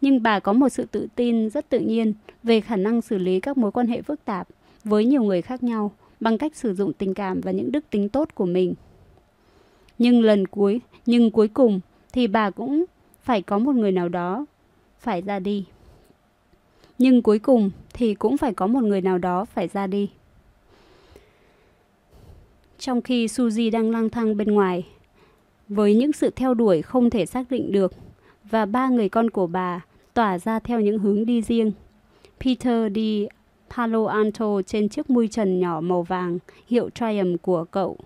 nhưng 0.00 0.22
bà 0.22 0.40
có 0.40 0.52
một 0.52 0.68
sự 0.68 0.86
tự 0.90 1.06
tin 1.14 1.50
rất 1.50 1.68
tự 1.68 1.78
nhiên 1.78 2.12
về 2.42 2.60
khả 2.60 2.76
năng 2.76 3.02
xử 3.02 3.18
lý 3.18 3.40
các 3.40 3.56
mối 3.56 3.72
quan 3.72 3.86
hệ 3.86 4.02
phức 4.02 4.24
tạp 4.24 4.48
với 4.84 5.04
nhiều 5.04 5.22
người 5.22 5.42
khác 5.42 5.62
nhau 5.62 5.92
bằng 6.20 6.38
cách 6.38 6.56
sử 6.56 6.74
dụng 6.74 6.92
tình 6.92 7.14
cảm 7.14 7.40
và 7.40 7.52
những 7.52 7.72
đức 7.72 7.84
tính 7.90 8.08
tốt 8.08 8.28
của 8.34 8.46
mình. 8.46 8.74
Nhưng 9.98 10.22
lần 10.22 10.46
cuối, 10.46 10.80
nhưng 11.06 11.30
cuối 11.30 11.48
cùng 11.48 11.80
thì 12.12 12.26
bà 12.26 12.50
cũng 12.50 12.84
phải 13.22 13.42
có 13.42 13.58
một 13.58 13.74
người 13.74 13.92
nào 13.92 14.08
đó 14.08 14.46
phải 14.98 15.22
ra 15.22 15.38
đi. 15.38 15.64
Nhưng 16.98 17.22
cuối 17.22 17.38
cùng 17.38 17.70
thì 17.92 18.14
cũng 18.14 18.36
phải 18.36 18.54
có 18.54 18.66
một 18.66 18.82
người 18.82 19.00
nào 19.00 19.18
đó 19.18 19.44
phải 19.44 19.68
ra 19.68 19.86
đi. 19.86 20.10
Trong 22.78 23.02
khi 23.02 23.26
Suzy 23.26 23.70
đang 23.70 23.90
lang 23.90 24.10
thang 24.10 24.36
bên 24.36 24.48
ngoài, 24.48 24.86
với 25.68 25.94
những 25.94 26.12
sự 26.12 26.30
theo 26.36 26.54
đuổi 26.54 26.82
không 26.82 27.10
thể 27.10 27.26
xác 27.26 27.50
định 27.50 27.72
được, 27.72 27.92
và 28.50 28.66
ba 28.66 28.88
người 28.88 29.08
con 29.08 29.30
của 29.30 29.46
bà 29.46 29.84
tỏa 30.14 30.38
ra 30.38 30.58
theo 30.58 30.80
những 30.80 30.98
hướng 30.98 31.26
đi 31.26 31.42
riêng. 31.42 31.72
Peter 32.40 32.92
đi 32.92 33.26
Palo 33.76 34.06
Alto 34.06 34.62
trên 34.66 34.88
chiếc 34.88 35.10
mui 35.10 35.28
trần 35.28 35.60
nhỏ 35.60 35.80
màu 35.80 36.02
vàng, 36.02 36.38
hiệu 36.66 36.90
Triumph 36.90 37.42
của 37.42 37.64
cậu. 37.64 37.96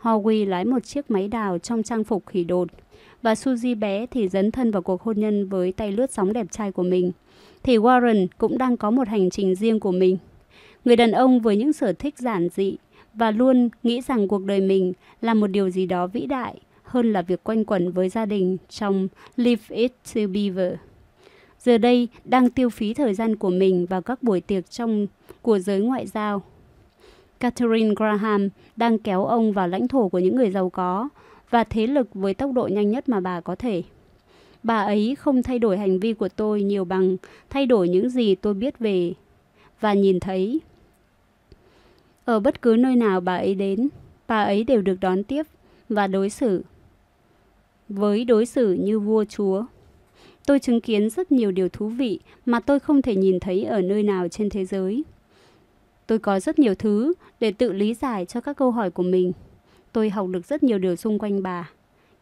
Howie 0.00 0.48
lái 0.48 0.64
một 0.64 0.84
chiếc 0.84 1.10
máy 1.10 1.28
đào 1.28 1.58
trong 1.58 1.82
trang 1.82 2.04
phục 2.04 2.26
khỉ 2.26 2.44
đột. 2.44 2.68
Và 3.22 3.34
Suzy 3.34 3.78
bé 3.78 4.06
thì 4.06 4.28
dấn 4.28 4.50
thân 4.50 4.70
vào 4.70 4.82
cuộc 4.82 5.02
hôn 5.02 5.20
nhân 5.20 5.48
với 5.48 5.72
tay 5.72 5.92
lướt 5.92 6.10
sóng 6.10 6.32
đẹp 6.32 6.46
trai 6.50 6.72
của 6.72 6.82
mình. 6.82 7.12
Thì 7.62 7.76
Warren 7.76 8.26
cũng 8.38 8.58
đang 8.58 8.76
có 8.76 8.90
một 8.90 9.08
hành 9.08 9.30
trình 9.30 9.54
riêng 9.54 9.80
của 9.80 9.92
mình. 9.92 10.16
Người 10.84 10.96
đàn 10.96 11.12
ông 11.12 11.40
với 11.40 11.56
những 11.56 11.72
sở 11.72 11.92
thích 11.92 12.18
giản 12.18 12.48
dị 12.48 12.76
và 13.14 13.30
luôn 13.30 13.68
nghĩ 13.82 14.00
rằng 14.00 14.28
cuộc 14.28 14.44
đời 14.44 14.60
mình 14.60 14.92
là 15.20 15.34
một 15.34 15.46
điều 15.46 15.70
gì 15.70 15.86
đó 15.86 16.06
vĩ 16.06 16.26
đại 16.26 16.54
hơn 16.82 17.12
là 17.12 17.22
việc 17.22 17.44
quanh 17.44 17.64
quẩn 17.64 17.92
với 17.92 18.08
gia 18.08 18.26
đình 18.26 18.56
trong 18.68 19.08
Live 19.36 19.76
It 19.76 19.92
to 20.14 20.20
Beaver. 20.34 20.72
Giờ 21.64 21.78
đây 21.78 22.08
đang 22.24 22.50
tiêu 22.50 22.70
phí 22.70 22.94
thời 22.94 23.14
gian 23.14 23.36
của 23.36 23.50
mình 23.50 23.86
vào 23.86 24.02
các 24.02 24.22
buổi 24.22 24.40
tiệc 24.40 24.70
trong 24.70 25.06
của 25.42 25.58
giới 25.58 25.80
ngoại 25.80 26.06
giao. 26.06 26.42
Catherine 27.40 27.94
Graham 27.96 28.48
đang 28.76 28.98
kéo 28.98 29.24
ông 29.24 29.52
vào 29.52 29.68
lãnh 29.68 29.88
thổ 29.88 30.08
của 30.08 30.18
những 30.18 30.36
người 30.36 30.50
giàu 30.50 30.70
có 30.70 31.08
và 31.50 31.64
thế 31.64 31.86
lực 31.86 32.14
với 32.14 32.34
tốc 32.34 32.52
độ 32.52 32.68
nhanh 32.72 32.90
nhất 32.90 33.08
mà 33.08 33.20
bà 33.20 33.40
có 33.40 33.54
thể. 33.54 33.82
Bà 34.62 34.80
ấy 34.80 35.16
không 35.18 35.42
thay 35.42 35.58
đổi 35.58 35.78
hành 35.78 35.98
vi 35.98 36.12
của 36.12 36.28
tôi 36.28 36.62
nhiều 36.62 36.84
bằng 36.84 37.16
thay 37.50 37.66
đổi 37.66 37.88
những 37.88 38.10
gì 38.10 38.34
tôi 38.34 38.54
biết 38.54 38.78
về 38.78 39.12
và 39.80 39.94
nhìn 39.94 40.20
thấy. 40.20 40.60
Ở 42.24 42.40
bất 42.40 42.62
cứ 42.62 42.76
nơi 42.78 42.96
nào 42.96 43.20
bà 43.20 43.36
ấy 43.36 43.54
đến, 43.54 43.88
bà 44.28 44.42
ấy 44.42 44.64
đều 44.64 44.82
được 44.82 44.96
đón 45.00 45.24
tiếp 45.24 45.46
và 45.88 46.06
đối 46.06 46.30
xử 46.30 46.62
với 47.88 48.24
đối 48.24 48.46
xử 48.46 48.72
như 48.72 49.00
vua 49.00 49.24
chúa. 49.24 49.64
Tôi 50.46 50.60
chứng 50.60 50.80
kiến 50.80 51.10
rất 51.10 51.32
nhiều 51.32 51.50
điều 51.50 51.68
thú 51.68 51.88
vị 51.88 52.20
mà 52.46 52.60
tôi 52.60 52.80
không 52.80 53.02
thể 53.02 53.16
nhìn 53.16 53.40
thấy 53.40 53.64
ở 53.64 53.82
nơi 53.82 54.02
nào 54.02 54.28
trên 54.28 54.50
thế 54.50 54.64
giới. 54.64 55.04
Tôi 56.06 56.18
có 56.18 56.40
rất 56.40 56.58
nhiều 56.58 56.74
thứ 56.74 57.12
để 57.40 57.52
tự 57.52 57.72
lý 57.72 57.94
giải 57.94 58.26
cho 58.26 58.40
các 58.40 58.56
câu 58.56 58.70
hỏi 58.70 58.90
của 58.90 59.02
mình. 59.02 59.32
Tôi 59.92 60.10
học 60.10 60.28
được 60.28 60.46
rất 60.46 60.62
nhiều 60.62 60.78
điều 60.78 60.96
xung 60.96 61.18
quanh 61.18 61.42
bà. 61.42 61.70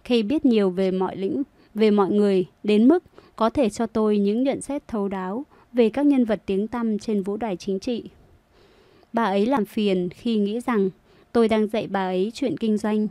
Khi 0.04 0.22
biết 0.22 0.44
nhiều 0.44 0.70
về 0.70 0.90
mọi 0.90 1.16
lĩnh, 1.16 1.42
về 1.74 1.90
mọi 1.90 2.10
người, 2.10 2.46
đến 2.62 2.88
mức 2.88 3.04
có 3.36 3.50
thể 3.50 3.70
cho 3.70 3.86
tôi 3.86 4.18
những 4.18 4.42
nhận 4.42 4.60
xét 4.60 4.88
thấu 4.88 5.08
đáo 5.08 5.46
về 5.72 5.90
các 5.90 6.06
nhân 6.06 6.24
vật 6.24 6.42
tiếng 6.46 6.68
tăm 6.68 6.98
trên 6.98 7.22
vũ 7.22 7.36
đài 7.36 7.56
chính 7.56 7.78
trị. 7.78 8.04
Bà 9.12 9.24
ấy 9.24 9.46
làm 9.46 9.64
phiền 9.64 10.08
khi 10.08 10.36
nghĩ 10.36 10.60
rằng 10.60 10.90
tôi 11.32 11.48
đang 11.48 11.66
dạy 11.66 11.86
bà 11.86 12.04
ấy 12.04 12.30
chuyện 12.34 12.56
kinh 12.56 12.78
doanh, 12.78 13.08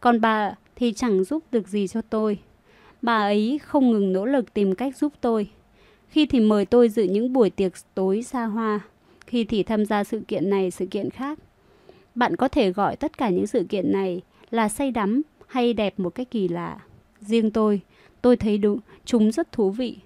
còn 0.00 0.20
bà 0.20 0.54
thì 0.76 0.92
chẳng 0.92 1.24
giúp 1.24 1.42
được 1.52 1.68
gì 1.68 1.88
cho 1.88 2.02
tôi. 2.02 2.38
Bà 3.02 3.16
ấy 3.16 3.60
không 3.64 3.90
ngừng 3.90 4.12
nỗ 4.12 4.26
lực 4.26 4.54
tìm 4.54 4.74
cách 4.74 4.96
giúp 4.96 5.12
tôi. 5.20 5.48
Khi 6.08 6.26
thì 6.26 6.40
mời 6.40 6.66
tôi 6.66 6.88
dự 6.88 7.02
những 7.02 7.32
buổi 7.32 7.50
tiệc 7.50 7.72
tối 7.94 8.22
xa 8.22 8.44
hoa, 8.44 8.80
khi 9.26 9.44
thì 9.44 9.62
tham 9.62 9.86
gia 9.86 10.04
sự 10.04 10.22
kiện 10.28 10.50
này 10.50 10.70
sự 10.70 10.86
kiện 10.86 11.10
khác. 11.10 11.38
Bạn 12.14 12.36
có 12.36 12.48
thể 12.48 12.72
gọi 12.72 12.96
tất 12.96 13.18
cả 13.18 13.28
những 13.28 13.46
sự 13.46 13.64
kiện 13.68 13.92
này 13.92 14.20
là 14.50 14.68
say 14.68 14.90
đắm 14.90 15.22
hay 15.46 15.72
đẹp 15.72 15.94
một 16.00 16.14
cách 16.14 16.30
kỳ 16.30 16.48
lạ. 16.48 16.78
Riêng 17.20 17.50
tôi, 17.50 17.80
tôi 18.22 18.36
thấy 18.36 18.58
đúng, 18.58 18.78
chúng 19.04 19.32
rất 19.32 19.52
thú 19.52 19.70
vị. 19.70 19.96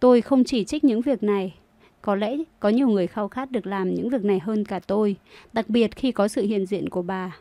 Tôi 0.00 0.20
không 0.20 0.44
chỉ 0.44 0.64
trích 0.64 0.84
những 0.84 1.00
việc 1.00 1.22
này. 1.22 1.54
Có 2.02 2.14
lẽ 2.14 2.36
có 2.60 2.68
nhiều 2.68 2.88
người 2.88 3.06
khao 3.06 3.28
khát 3.28 3.50
được 3.50 3.66
làm 3.66 3.94
những 3.94 4.08
việc 4.08 4.24
này 4.24 4.38
hơn 4.38 4.64
cả 4.64 4.78
tôi, 4.78 5.16
đặc 5.52 5.68
biệt 5.68 5.96
khi 5.96 6.12
có 6.12 6.28
sự 6.28 6.42
hiện 6.42 6.66
diện 6.66 6.88
của 6.88 7.02
bà. 7.02 7.36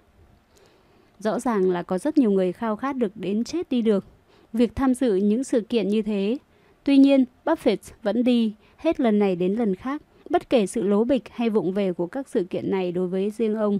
Rõ 1.19 1.39
ràng 1.39 1.71
là 1.71 1.83
có 1.83 1.97
rất 1.97 2.17
nhiều 2.17 2.31
người 2.31 2.51
khao 2.51 2.75
khát 2.75 2.95
được 2.95 3.11
đến 3.15 3.43
chết 3.43 3.69
đi 3.69 3.81
được. 3.81 4.05
Việc 4.53 4.75
tham 4.75 4.93
dự 4.93 5.15
những 5.15 5.43
sự 5.43 5.61
kiện 5.61 5.87
như 5.87 6.01
thế. 6.01 6.37
Tuy 6.83 6.97
nhiên, 6.97 7.25
Buffett 7.45 7.77
vẫn 8.03 8.23
đi, 8.23 8.53
hết 8.77 8.99
lần 8.99 9.19
này 9.19 9.35
đến 9.35 9.55
lần 9.55 9.75
khác, 9.75 10.01
bất 10.29 10.49
kể 10.49 10.67
sự 10.67 10.83
lố 10.83 11.03
bịch 11.03 11.23
hay 11.31 11.49
vụng 11.49 11.73
về 11.73 11.93
của 11.93 12.07
các 12.07 12.27
sự 12.27 12.43
kiện 12.43 12.71
này 12.71 12.91
đối 12.91 13.07
với 13.07 13.29
riêng 13.29 13.55
ông. 13.55 13.79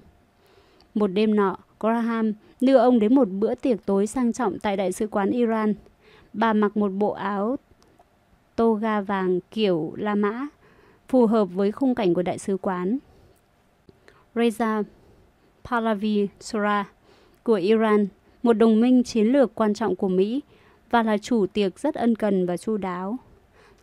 Một 0.94 1.08
đêm 1.08 1.36
nọ, 1.36 1.58
Graham 1.80 2.34
đưa 2.62 2.78
ông 2.78 3.00
đến 3.00 3.16
một 3.16 3.30
bữa 3.30 3.56
tiệc 3.56 3.86
tối 3.86 4.08
sang 4.08 4.34
trọng 4.34 4.60
tại 4.60 4.78
Đại 4.78 4.92
sứ 4.92 5.08
quán 5.08 5.32
Iran. 5.32 5.74
Bà 6.34 6.54
mặc 6.54 6.78
một 6.78 6.90
bộ 6.90 7.12
áo 7.12 7.56
toga 8.56 9.02
vàng 9.02 9.40
kiểu 9.52 9.94
La 9.98 10.16
Mã, 10.16 10.48
phù 11.08 11.26
hợp 11.26 11.46
với 11.46 11.72
khung 11.72 11.96
cảnh 11.96 12.14
của 12.14 12.22
đại 12.22 12.38
sứ 12.38 12.58
quán. 12.58 12.98
Reza 14.36 14.84
Pahlavi 15.64 16.28
Sura 16.40 16.90
của 17.44 17.54
Iran, 17.54 18.08
một 18.44 18.54
đồng 18.54 18.82
minh 18.82 19.04
chiến 19.04 19.28
lược 19.28 19.56
quan 19.56 19.74
trọng 19.74 19.96
của 19.96 20.08
Mỹ 20.08 20.42
và 20.92 21.04
là 21.04 21.18
chủ 21.18 21.46
tiệc 21.46 21.80
rất 21.80 21.96
ân 21.96 22.16
cần 22.16 22.46
và 22.46 22.58
chu 22.58 22.78
đáo. 22.78 23.18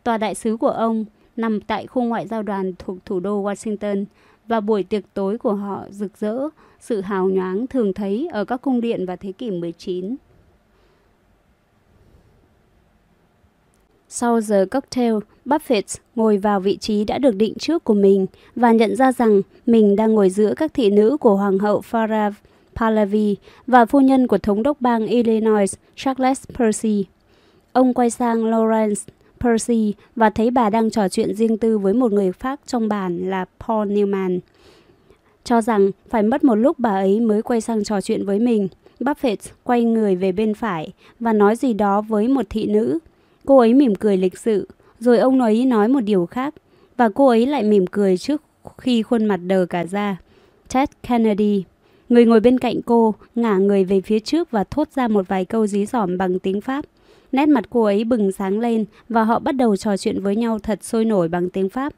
Tòa 0.04 0.18
đại 0.18 0.34
sứ 0.34 0.56
của 0.56 0.68
ông 0.68 1.04
nằm 1.36 1.61
tại 1.61 1.86
khu 1.86 2.02
ngoại 2.02 2.26
giao 2.26 2.42
đoàn 2.42 2.72
thuộc 2.78 2.96
thủ 3.04 3.20
đô 3.20 3.42
Washington 3.42 4.04
và 4.46 4.61
buổi 4.61 4.82
tiệc 4.82 5.04
tối 5.14 5.38
của 5.38 5.54
họ 5.54 5.84
rực 5.90 6.18
rỡ, 6.18 6.38
sự 6.80 7.00
hào 7.00 7.28
nhoáng 7.28 7.66
thường 7.66 7.92
thấy 7.92 8.28
ở 8.32 8.44
các 8.44 8.62
cung 8.62 8.80
điện 8.80 9.06
vào 9.06 9.16
thế 9.16 9.32
kỷ 9.32 9.50
19. 9.50 10.16
Sau 14.09 14.40
giờ 14.40 14.66
cocktail, 14.70 15.14
Buffett 15.44 15.98
ngồi 16.14 16.36
vào 16.36 16.61
vị 16.61 16.76
trí 16.76 17.04
đã 17.04 17.18
được 17.18 17.34
định 17.34 17.54
trước 17.59 17.84
của 17.84 17.94
mình 17.94 18.26
và 18.56 18.72
nhận 18.72 18.96
ra 18.96 19.12
rằng 19.12 19.42
mình 19.66 19.96
đang 19.96 20.14
ngồi 20.14 20.30
giữa 20.30 20.54
các 20.56 20.74
thị 20.74 20.90
nữ 20.90 21.16
của 21.20 21.36
Hoàng 21.36 21.59
hậu 21.59 21.80
Farah 21.90 22.32
Pahlavi 22.78 23.36
và 23.66 23.86
phu 23.86 24.00
nhân 24.00 24.26
của 24.26 24.38
thống 24.38 24.62
đốc 24.62 24.80
bang 24.80 25.06
Illinois 25.06 25.74
Charles 25.96 26.44
Percy. 26.54 27.04
Ông 27.72 27.94
quay 27.94 28.10
sang 28.10 28.44
Lawrence 28.44 29.06
Percy 29.40 29.94
và 30.16 30.30
thấy 30.30 30.50
bà 30.50 30.70
đang 30.70 30.90
trò 30.90 31.08
chuyện 31.08 31.34
riêng 31.34 31.58
tư 31.58 31.78
với 31.78 31.94
một 31.94 32.12
người 32.12 32.32
khác 32.32 32.60
trong 32.66 32.88
bàn 32.88 33.30
là 33.30 33.44
Paul 33.66 33.88
Newman. 33.88 34.38
Cho 35.44 35.60
rằng 35.60 35.90
phải 36.10 36.22
mất 36.22 36.44
một 36.44 36.54
lúc 36.54 36.78
bà 36.78 36.90
ấy 36.90 37.20
mới 37.20 37.42
quay 37.42 37.60
sang 37.60 37.84
trò 37.84 38.00
chuyện 38.00 38.26
với 38.26 38.38
mình, 38.38 38.68
Buffett 39.00 39.36
quay 39.64 39.84
người 39.84 40.16
về 40.16 40.32
bên 40.32 40.54
phải 40.54 40.92
và 41.20 41.32
nói 41.32 41.56
gì 41.56 41.72
đó 41.72 42.00
với 42.00 42.28
một 42.28 42.46
thị 42.50 42.66
nữ. 42.66 42.98
Cô 43.46 43.58
ấy 43.58 43.74
mỉm 43.74 43.94
cười 43.94 44.16
lịch 44.16 44.38
sự, 44.38 44.68
rồi 45.00 45.18
ông 45.18 45.40
ấy 45.40 45.64
nói 45.64 45.88
một 45.88 46.00
điều 46.00 46.26
khác, 46.26 46.54
và 46.96 47.08
cô 47.08 47.26
ấy 47.28 47.46
lại 47.46 47.62
mỉm 47.62 47.86
cười 47.86 48.18
trước 48.18 48.42
khi 48.78 49.02
khuôn 49.02 49.24
mặt 49.24 49.36
đờ 49.36 49.66
cả 49.66 49.84
ra. 49.84 50.16
Ted 50.74 50.88
Kennedy. 51.02 51.64
Người 52.09 52.24
ngồi 52.24 52.40
bên 52.40 52.59
cạnh 52.59 52.82
cô 52.86 53.14
ngả 53.34 53.56
người 53.56 53.84
về 53.84 54.00
phía 54.00 54.20
trước 54.20 54.50
và 54.50 54.64
thốt 54.64 54.88
ra 54.94 55.09
một 55.09 55.28
vài 55.28 55.44
câu 55.44 55.66
dí 55.66 55.86
dỏm 55.86 56.18
bằng 56.18 56.38
tiếng 56.38 56.61
Pháp. 56.61 56.84
Nét 57.32 57.48
mặt 57.48 57.64
cô 57.70 57.82
ấy 57.82 58.04
bừng 58.04 58.32
sáng 58.32 58.61
lên 58.61 58.84
và 59.09 59.24
họ 59.24 59.38
bắt 59.38 59.52
đầu 59.52 59.76
trò 59.76 59.96
chuyện 59.96 60.22
với 60.22 60.36
nhau 60.36 60.59
thật 60.59 60.84
sôi 60.84 61.04
nổi 61.04 61.28
bằng 61.28 61.50
tiếng 61.50 61.68
Pháp. 61.68 61.92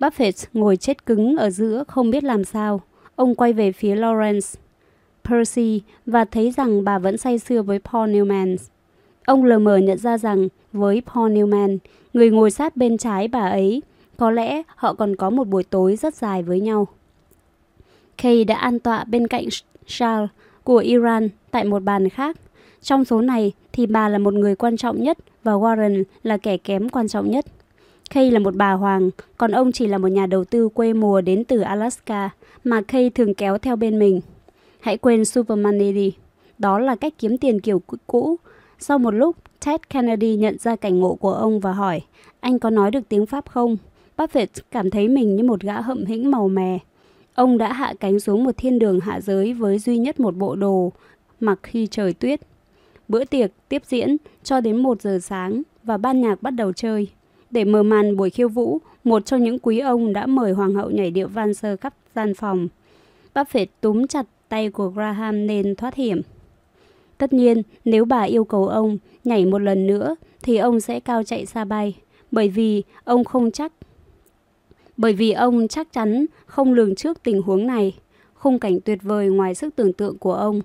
Buffett 0.00 0.46
ngồi 0.52 0.76
chết 0.76 1.06
cứng 1.06 1.36
ở 1.36 1.50
giữa 1.50 1.84
không 1.88 2.10
biết 2.10 2.24
làm 2.24 2.44
sao. 2.44 2.80
Ông 3.16 3.34
quay 3.34 3.52
về 3.52 3.72
phía 3.72 3.96
Lawrence, 3.96 4.54
Percy 5.24 5.82
và 6.06 6.24
thấy 6.24 6.50
rằng 6.50 6.84
bà 6.84 6.98
vẫn 6.98 7.16
say 7.16 7.38
sưa 7.38 7.62
với 7.62 7.78
Paul 7.78 8.10
Newman. 8.10 8.56
Ông 9.26 9.44
lờ 9.44 9.58
mờ 9.58 9.76
nhận 9.76 9.98
ra 9.98 10.18
rằng 10.18 10.48
với 10.72 11.02
Paul 11.14 11.32
Newman, 11.32 11.78
người 12.12 12.30
ngồi 12.30 12.50
sát 12.50 12.76
bên 12.76 12.98
trái 12.98 13.28
bà 13.28 13.48
ấy, 13.48 13.82
có 14.16 14.30
lẽ 14.30 14.62
họ 14.76 14.94
còn 14.94 15.16
có 15.16 15.30
một 15.30 15.48
buổi 15.48 15.64
tối 15.64 15.96
rất 15.96 16.14
dài 16.14 16.42
với 16.42 16.60
nhau. 16.60 16.88
Kay 18.18 18.44
đã 18.44 18.56
an 18.56 18.78
tọa 18.78 19.04
bên 19.04 19.26
cạnh 19.26 19.44
Shah 19.86 20.28
của 20.64 20.76
Iran 20.76 21.28
tại 21.50 21.64
một 21.64 21.82
bàn 21.82 22.08
khác. 22.08 22.36
Trong 22.82 23.04
số 23.04 23.20
này 23.20 23.52
thì 23.72 23.86
bà 23.86 24.08
là 24.08 24.18
một 24.18 24.34
người 24.34 24.56
quan 24.56 24.76
trọng 24.76 25.02
nhất 25.02 25.18
và 25.44 25.52
Warren 25.52 26.04
là 26.22 26.36
kẻ 26.36 26.56
kém 26.56 26.88
quan 26.88 27.08
trọng 27.08 27.30
nhất. 27.30 27.46
Kay 28.10 28.30
là 28.30 28.38
một 28.38 28.54
bà 28.54 28.72
hoàng, 28.72 29.10
còn 29.36 29.50
ông 29.50 29.72
chỉ 29.72 29.86
là 29.86 29.98
một 29.98 30.08
nhà 30.08 30.26
đầu 30.26 30.44
tư 30.44 30.68
quê 30.68 30.92
mùa 30.92 31.20
đến 31.20 31.44
từ 31.44 31.60
Alaska 31.60 32.30
mà 32.64 32.82
Kay 32.82 33.10
thường 33.10 33.34
kéo 33.34 33.58
theo 33.58 33.76
bên 33.76 33.98
mình. 33.98 34.20
Hãy 34.80 34.96
quên 34.96 35.24
Supermoney 35.24 35.92
đi. 35.92 36.12
Đó 36.58 36.78
là 36.78 36.96
cách 36.96 37.12
kiếm 37.18 37.38
tiền 37.38 37.60
kiểu 37.60 37.82
cũ. 38.06 38.36
Sau 38.78 38.98
một 38.98 39.10
lúc, 39.10 39.36
Ted 39.66 39.80
Kennedy 39.90 40.36
nhận 40.36 40.58
ra 40.58 40.76
cảnh 40.76 40.98
ngộ 40.98 41.14
của 41.14 41.32
ông 41.32 41.60
và 41.60 41.72
hỏi, 41.72 42.00
anh 42.40 42.58
có 42.58 42.70
nói 42.70 42.90
được 42.90 43.08
tiếng 43.08 43.26
Pháp 43.26 43.50
không? 43.50 43.76
Buffett 44.16 44.46
cảm 44.70 44.90
thấy 44.90 45.08
mình 45.08 45.36
như 45.36 45.44
một 45.44 45.60
gã 45.60 45.80
hậm 45.80 46.04
hĩnh 46.04 46.30
màu 46.30 46.48
mè. 46.48 46.78
Ông 47.38 47.58
đã 47.58 47.72
hạ 47.72 47.94
cánh 48.00 48.20
xuống 48.20 48.44
một 48.44 48.56
thiên 48.56 48.78
đường 48.78 49.00
hạ 49.00 49.20
giới 49.20 49.52
với 49.52 49.78
duy 49.78 49.98
nhất 49.98 50.20
một 50.20 50.36
bộ 50.36 50.56
đồ 50.56 50.92
mặc 51.40 51.58
khi 51.62 51.86
trời 51.86 52.12
tuyết. 52.12 52.40
Bữa 53.08 53.24
tiệc 53.24 53.50
tiếp 53.68 53.82
diễn 53.86 54.16
cho 54.42 54.60
đến 54.60 54.76
1 54.76 55.02
giờ 55.02 55.18
sáng 55.22 55.62
và 55.82 55.96
ban 55.96 56.20
nhạc 56.20 56.42
bắt 56.42 56.50
đầu 56.50 56.72
chơi. 56.72 57.08
Để 57.50 57.64
mở 57.64 57.82
màn 57.82 58.16
buổi 58.16 58.30
khiêu 58.30 58.48
vũ, 58.48 58.78
một 59.04 59.26
trong 59.26 59.44
những 59.44 59.58
quý 59.58 59.78
ông 59.78 60.12
đã 60.12 60.26
mời 60.26 60.52
hoàng 60.52 60.74
hậu 60.74 60.90
nhảy 60.90 61.10
điệu 61.10 61.28
van 61.28 61.54
sơ 61.54 61.76
khắp 61.76 61.94
gian 62.14 62.34
phòng. 62.34 62.68
Buffett 63.34 63.66
túm 63.80 64.06
chặt 64.06 64.26
tay 64.48 64.70
của 64.70 64.88
Graham 64.88 65.46
nên 65.46 65.74
thoát 65.74 65.94
hiểm. 65.94 66.20
Tất 67.18 67.32
nhiên, 67.32 67.62
nếu 67.84 68.04
bà 68.04 68.22
yêu 68.22 68.44
cầu 68.44 68.68
ông 68.68 68.98
nhảy 69.24 69.46
một 69.46 69.58
lần 69.58 69.86
nữa 69.86 70.16
thì 70.42 70.56
ông 70.56 70.80
sẽ 70.80 71.00
cao 71.00 71.24
chạy 71.24 71.46
xa 71.46 71.64
bay, 71.64 71.96
bởi 72.30 72.48
vì 72.48 72.82
ông 73.04 73.24
không 73.24 73.50
chắc 73.50 73.72
bởi 74.98 75.12
vì 75.12 75.32
ông 75.32 75.68
chắc 75.68 75.92
chắn 75.92 76.26
không 76.46 76.72
lường 76.72 76.94
trước 76.94 77.22
tình 77.22 77.42
huống 77.42 77.66
này, 77.66 77.94
khung 78.34 78.58
cảnh 78.58 78.80
tuyệt 78.80 78.98
vời 79.02 79.28
ngoài 79.28 79.54
sức 79.54 79.76
tưởng 79.76 79.92
tượng 79.92 80.18
của 80.18 80.34
ông. 80.34 80.60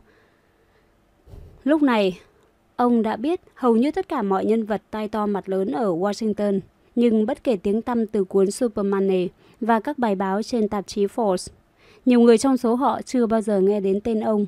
Lúc 1.64 1.82
này, 1.82 2.20
ông 2.76 3.02
đã 3.02 3.16
biết 3.16 3.42
hầu 3.56 3.76
như 3.76 3.92
tất 3.92 4.10
cả 4.10 4.22
mọi 4.22 4.46
nhân 4.46 4.66
vật 4.66 4.82
tai 4.92 5.08
to 5.08 5.26
mặt 5.26 5.50
lớn 5.50 5.72
ở 5.72 5.96
Washington, 5.96 6.60
nhưng 6.96 7.26
bất 7.26 7.44
kể 7.44 7.56
tiếng 7.56 7.82
tăm 7.82 8.08
từ 8.08 8.24
cuốn 8.24 8.52
Superman 8.52 9.08
này 9.08 9.30
và 9.62 9.80
các 9.80 10.00
bài 10.00 10.16
báo 10.16 10.44
trên 10.44 10.70
tạp 10.70 10.88
chí 10.88 11.06
Forbes. 11.06 11.52
Nhiều 12.06 12.20
người 12.20 12.38
trong 12.38 12.58
số 12.58 12.76
họ 12.76 13.02
chưa 13.02 13.26
bao 13.26 13.42
giờ 13.42 13.60
nghe 13.60 13.80
đến 13.80 14.02
tên 14.02 14.20
ông. 14.20 14.46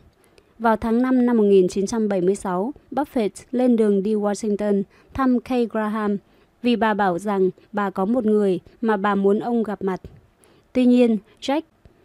Vào 0.60 0.76
tháng 0.76 1.02
5 1.02 1.26
năm 1.26 1.38
1976, 1.38 2.74
Buffett 2.92 3.30
lên 3.52 3.76
đường 3.76 4.04
đi 4.04 4.16
Washington 4.16 4.84
thăm 5.14 5.40
Kay 5.40 5.66
Graham 5.66 6.18
vì 6.66 6.76
bà 6.76 6.94
bảo 6.94 7.20
rằng 7.20 7.50
bà 7.72 7.90
có 7.90 8.06
một 8.06 8.26
người 8.26 8.60
mà 8.82 8.98
bà 8.98 9.16
muốn 9.16 9.40
ông 9.40 9.64
gặp 9.64 9.82
mặt. 9.82 10.02
Tuy 10.74 10.86
nhiên, 10.86 11.18
Jack 11.42 11.62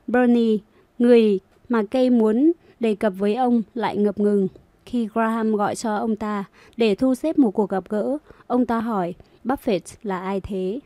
Bernie, 0.06 0.58
người 0.98 1.40
mà 1.68 1.82
Kay 1.90 2.10
muốn 2.10 2.52
đề 2.80 2.94
cập 2.94 3.12
với 3.18 3.34
ông 3.34 3.62
lại 3.74 3.96
ngập 3.96 4.18
ngừng. 4.18 4.48
Khi 4.86 5.08
Graham 5.14 5.56
gọi 5.56 5.74
cho 5.74 5.96
ông 5.96 6.16
ta 6.16 6.44
để 6.76 6.94
thu 6.94 7.14
xếp 7.14 7.38
một 7.38 7.50
cuộc 7.50 7.70
gặp 7.70 7.84
gỡ, 7.88 8.18
ông 8.46 8.66
ta 8.66 8.80
hỏi 8.80 9.14
Buffett 9.44 9.80
là 10.02 10.20
ai 10.20 10.40
thế? 10.40 10.80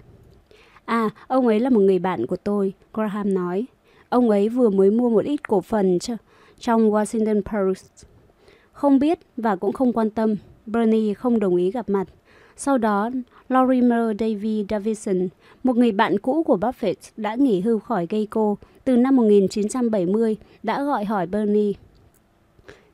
À, 0.84 1.10
ông 1.26 1.46
ấy 1.46 1.60
là 1.60 1.70
một 1.70 1.80
người 1.80 1.98
bạn 1.98 2.26
của 2.26 2.36
tôi, 2.36 2.72
Graham 2.92 3.34
nói. 3.34 3.66
Ông 4.08 4.30
ấy 4.30 4.48
vừa 4.48 4.70
mới 4.70 4.90
mua 4.90 5.10
một 5.10 5.24
ít 5.24 5.48
cổ 5.48 5.60
phần 5.60 5.98
trong 6.58 6.90
Washington 6.90 7.42
Post. 7.42 8.06
Không 8.72 8.98
biết 8.98 9.18
và 9.36 9.56
cũng 9.56 9.72
không 9.72 9.92
quan 9.92 10.10
tâm, 10.10 10.36
Bernie 10.66 11.14
không 11.14 11.40
đồng 11.40 11.56
ý 11.56 11.70
gặp 11.70 11.88
mặt. 11.88 12.04
Sau 12.56 12.78
đó, 12.78 13.10
Lorimer 13.48 14.16
Davy 14.18 14.64
Davidson, 14.70 15.28
một 15.62 15.76
người 15.76 15.92
bạn 15.92 16.18
cũ 16.18 16.42
của 16.42 16.56
Buffett 16.56 16.94
đã 17.16 17.34
nghỉ 17.34 17.60
hưu 17.60 17.78
khỏi 17.78 18.06
Geico 18.10 18.54
từ 18.84 18.96
năm 18.96 19.16
1970, 19.16 20.36
đã 20.62 20.82
gọi 20.82 21.04
hỏi 21.04 21.26
Bernie. 21.26 21.72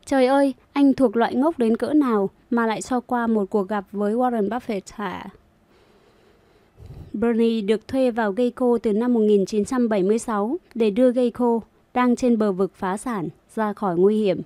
Trời 0.06 0.26
ơi, 0.26 0.54
anh 0.72 0.92
thuộc 0.92 1.16
loại 1.16 1.34
ngốc 1.34 1.58
đến 1.58 1.76
cỡ 1.76 1.92
nào 1.92 2.30
mà 2.50 2.66
lại 2.66 2.82
cho 2.82 3.00
qua 3.00 3.26
một 3.26 3.50
cuộc 3.50 3.68
gặp 3.68 3.84
với 3.92 4.14
Warren 4.14 4.48
Buffett 4.48 4.80
hả? 4.90 5.26
Bernie 7.12 7.62
được 7.62 7.88
thuê 7.88 8.10
vào 8.10 8.32
Geico 8.32 8.78
từ 8.82 8.92
năm 8.92 9.14
1976 9.14 10.56
để 10.74 10.90
đưa 10.90 11.12
Geico, 11.12 11.60
đang 11.94 12.16
trên 12.16 12.38
bờ 12.38 12.52
vực 12.52 12.72
phá 12.74 12.96
sản, 12.96 13.28
ra 13.54 13.72
khỏi 13.72 13.96
nguy 13.96 14.18
hiểm. 14.18 14.40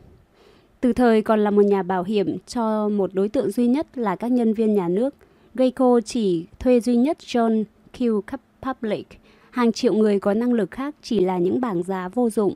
Từ 0.81 0.93
thời 0.93 1.22
còn 1.22 1.44
là 1.44 1.51
một 1.51 1.62
nhà 1.62 1.82
bảo 1.82 2.02
hiểm 2.02 2.36
cho 2.47 2.89
một 2.89 3.10
đối 3.14 3.28
tượng 3.28 3.51
duy 3.51 3.66
nhất 3.66 3.98
là 3.98 4.16
các 4.16 4.32
nhân 4.32 4.55
viên 4.55 4.74
nhà 4.74 4.89
nước, 4.89 5.14
Geico 5.55 6.01
chỉ 6.05 6.47
thuê 6.59 6.81
duy 6.81 6.97
nhất 6.97 7.18
John 7.20 7.64
Q. 7.98 8.20
Public. 8.62 9.06
Hàng 9.51 9.72
triệu 9.72 9.94
người 9.94 10.20
có 10.20 10.35
năng 10.35 10.52
lực 10.52 10.70
khác 10.70 10.94
chỉ 11.02 11.20
là 11.20 11.39
những 11.39 11.60
bảng 11.60 11.82
giá 11.82 12.09
vô 12.09 12.31
dụng. 12.31 12.55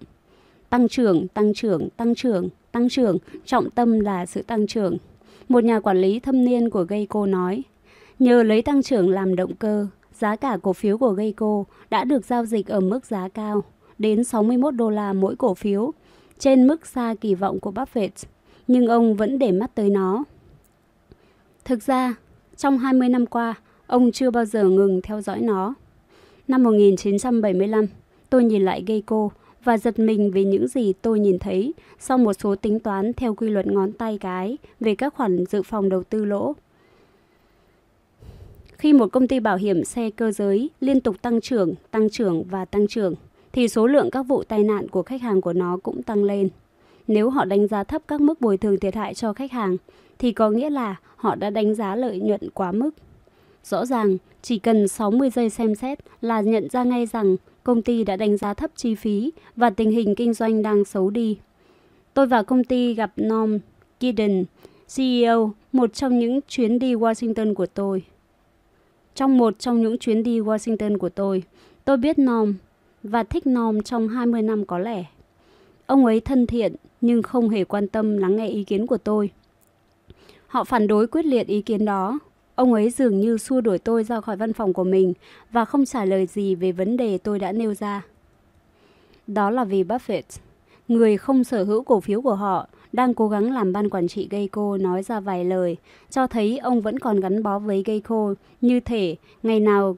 Tăng 0.70 0.89
trưởng, 0.89 1.29
tăng 1.29 1.55
trưởng, 1.55 1.89
tăng 1.97 2.15
trưởng, 2.15 2.49
tăng 2.73 2.89
trưởng, 2.89 3.19
trọng 3.45 3.70
tâm 3.70 4.01
là 4.01 4.27
sự 4.27 4.43
tăng 4.43 4.66
trưởng. 4.66 4.97
Một 5.49 5.65
nhà 5.65 5.81
quản 5.81 6.01
lý 6.01 6.20
thâm 6.20 6.45
niên 6.45 6.70
của 6.70 6.85
Geico 6.89 7.27
nói, 7.27 7.62
nhờ 8.19 8.43
lấy 8.43 8.62
tăng 8.62 8.83
trưởng 8.83 9.11
làm 9.11 9.37
động 9.37 9.55
cơ, 9.55 9.87
giá 10.12 10.37
cả 10.37 10.59
cổ 10.62 10.73
phiếu 10.73 10.99
của 10.99 11.12
Geico 11.12 11.65
đã 11.91 12.05
được 12.05 12.25
giao 12.25 12.45
dịch 12.45 12.66
ở 12.66 12.81
mức 12.81 13.07
giá 13.07 13.29
cao, 13.29 13.62
đến 13.99 14.25
61 14.25 14.75
đô 14.75 14.91
la 14.91 15.12
mỗi 15.12 15.37
cổ 15.37 15.55
phiếu, 15.55 15.93
trên 16.39 16.66
mức 16.66 16.87
xa 16.87 17.15
kỳ 17.20 17.35
vọng 17.35 17.61
của 17.61 17.70
Buffett, 17.70 18.27
nhưng 18.66 18.87
ông 18.87 19.15
vẫn 19.15 19.39
để 19.39 19.53
mắt 19.53 19.75
tới 19.75 19.91
nó. 19.91 20.25
Thực 21.65 21.83
ra, 21.83 22.15
trong 22.59 22.79
20 22.79 23.09
năm 23.09 23.27
qua, 23.27 23.55
ông 23.87 24.13
chưa 24.13 24.31
bao 24.31 24.45
giờ 24.45 24.65
ngừng 24.65 25.01
theo 25.03 25.21
dõi 25.21 25.41
nó. 25.41 25.75
Năm 26.49 26.63
1975, 26.63 27.87
tôi 28.31 28.45
nhìn 28.45 28.65
lại 28.65 28.85
Geico 28.87 29.29
và 29.65 29.79
giật 29.79 29.99
mình 29.99 30.31
về 30.31 30.45
những 30.45 30.69
gì 30.69 30.93
tôi 31.03 31.21
nhìn 31.21 31.39
thấy 31.39 31.75
sau 31.99 32.19
một 32.19 32.33
số 32.33 32.55
tính 32.55 32.81
toán 32.81 33.13
theo 33.13 33.35
quy 33.35 33.51
luật 33.51 33.67
ngón 33.67 33.93
tay 33.93 34.19
cái 34.19 34.59
về 34.81 34.95
các 34.95 35.15
khoản 35.15 35.45
dự 35.47 35.63
phòng 35.63 35.89
đầu 35.89 36.03
tư 36.03 36.25
lỗ. 36.25 36.55
Khi 38.73 38.93
một 38.93 39.13
công 39.13 39.29
ty 39.29 39.41
bảo 39.41 39.57
hiểm 39.57 39.85
xe 39.85 40.11
cơ 40.11 40.31
giới 40.31 40.71
liên 40.81 41.01
tục 41.01 41.17
tăng 41.23 41.41
trưởng, 41.41 41.75
tăng 41.91 42.11
trưởng 42.11 42.45
và 42.45 42.65
tăng 42.65 42.87
trưởng, 42.89 43.15
thì 43.53 43.69
số 43.69 43.87
lượng 43.87 44.11
các 44.11 44.23
vụ 44.23 44.43
tai 44.43 44.65
nạn 44.65 44.89
của 44.89 45.03
khách 45.03 45.23
hàng 45.23 45.41
của 45.41 45.53
nó 45.53 45.79
cũng 45.83 46.03
tăng 46.03 46.25
lên. 46.25 46.49
Nếu 47.07 47.31
họ 47.31 47.45
đánh 47.45 47.67
giá 47.67 47.85
thấp 47.85 48.03
các 48.09 48.21
mức 48.21 48.41
bồi 48.41 48.57
thường 48.57 48.79
thiệt 48.79 48.95
hại 48.95 49.15
cho 49.15 49.33
khách 49.33 49.53
hàng, 49.53 49.77
thì 50.19 50.32
có 50.32 50.51
nghĩa 50.51 50.70
là 50.70 50.97
họ 51.16 51.35
đã 51.35 51.51
đánh 51.51 51.74
giá 51.74 51.97
lợi 51.97 52.20
nhuận 52.20 52.40
quá 52.55 52.73
mức. 52.73 52.90
Rõ 53.65 53.86
ràng, 53.86 54.16
chỉ 54.43 54.59
cần 54.59 54.89
60 54.89 55.31
giây 55.31 55.51
xem 55.51 55.74
xét 55.74 55.99
là 56.20 56.40
nhận 56.40 56.69
ra 56.70 56.85
ngay 56.85 57.07
rằng 57.07 57.36
công 57.65 57.82
ty 57.82 58.05
đã 58.05 58.16
đánh 58.16 58.36
giá 58.36 58.55
thấp 58.55 58.70
chi 58.77 58.95
phí 58.95 59.32
và 59.57 59.70
tình 59.70 59.90
hình 59.90 60.15
kinh 60.15 60.35
doanh 60.35 60.62
đang 60.62 60.85
xấu 60.85 61.11
đi. 61.11 61.39
Tôi 62.15 62.27
vào 62.27 62.45
công 62.45 62.65
ty 62.65 62.95
gặp 62.95 63.12
Norm 63.23 63.59
Gideon, 64.01 64.45
CEO, 64.97 65.53
một 65.73 65.95
trong 65.95 66.19
những 66.19 66.40
chuyến 66.49 66.78
đi 66.78 66.95
Washington 66.95 67.55
của 67.55 67.66
tôi. 67.66 68.03
Trong 69.15 69.39
một 69.39 69.59
trong 69.59 69.82
những 69.82 69.99
chuyến 69.99 70.23
đi 70.23 70.40
Washington 70.40 70.99
của 70.99 71.09
tôi, 71.09 71.43
tôi 71.85 71.97
biết 71.97 72.19
Norm 72.19 72.55
và 73.03 73.23
thích 73.23 73.47
Norm 73.47 73.81
trong 73.81 74.09
20 74.09 74.43
năm 74.43 74.66
có 74.66 74.78
lẽ. 74.78 75.05
Ông 75.86 76.07
ấy 76.07 76.20
thân 76.20 76.47
thiện 76.47 76.74
nhưng 77.01 77.23
không 77.23 77.49
hề 77.49 77.65
quan 77.65 77.89
tâm 77.89 78.16
lắng 78.16 78.36
nghe 78.36 78.49
ý 78.49 78.65
kiến 78.65 78.86
của 78.86 78.99
tôi. 78.99 79.31
Họ 80.49 80.65
phản 80.65 80.87
đối 80.87 81.07
quyết 81.07 81.27
liệt 81.27 81.47
ý 81.47 81.62
kiến 81.62 81.85
đó. 81.85 82.19
Ông 82.55 82.73
ấy 82.73 82.91
dường 82.91 83.20
như 83.20 83.39
xua 83.39 83.61
đuổi 83.61 83.79
tôi 83.79 84.05
ra 84.05 84.20
khỏi 84.20 84.37
văn 84.37 84.53
phòng 84.53 84.73
của 84.73 84.85
mình 84.85 85.12
và 85.51 85.65
không 85.65 85.85
trả 85.85 86.05
lời 86.05 86.27
gì 86.27 86.55
về 86.55 86.73
vấn 86.73 86.97
đề 86.97 87.19
tôi 87.19 87.39
đã 87.39 87.53
nêu 87.53 87.75
ra. 87.75 88.03
Đó 89.27 89.51
là 89.51 89.65
vì 89.65 89.85
Buffett, 89.85 90.23
người 90.89 91.16
không 91.16 91.45
sở 91.45 91.65
hữu 91.65 91.83
cổ 91.83 92.01
phiếu 92.01 92.23
của 92.23 92.35
họ, 92.35 92.69
đang 92.93 93.15
cố 93.15 93.29
gắng 93.29 93.53
làm 93.53 93.73
ban 93.73 93.91
quản 93.91 94.09
trị 94.09 94.29
Geico 94.31 94.77
nói 94.77 95.03
ra 95.03 95.20
vài 95.20 95.45
lời, 95.45 95.77
cho 96.11 96.27
thấy 96.27 96.59
ông 96.59 96.81
vẫn 96.81 96.99
còn 96.99 97.20
gắn 97.20 97.43
bó 97.43 97.59
với 97.59 97.83
Geico 97.87 98.35
như 98.61 98.81
thể 98.81 99.16
ngày 99.43 99.61
nào 99.61 99.97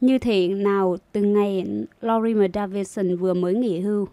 như 0.00 0.18
thể 0.18 0.48
nào 0.48 0.96
từ 1.12 1.22
ngày 1.22 1.66
Lorimer 2.00 2.50
Davidson 2.54 3.16
vừa 3.16 3.34
mới 3.34 3.54
nghỉ 3.54 3.80
hưu. 3.80 4.08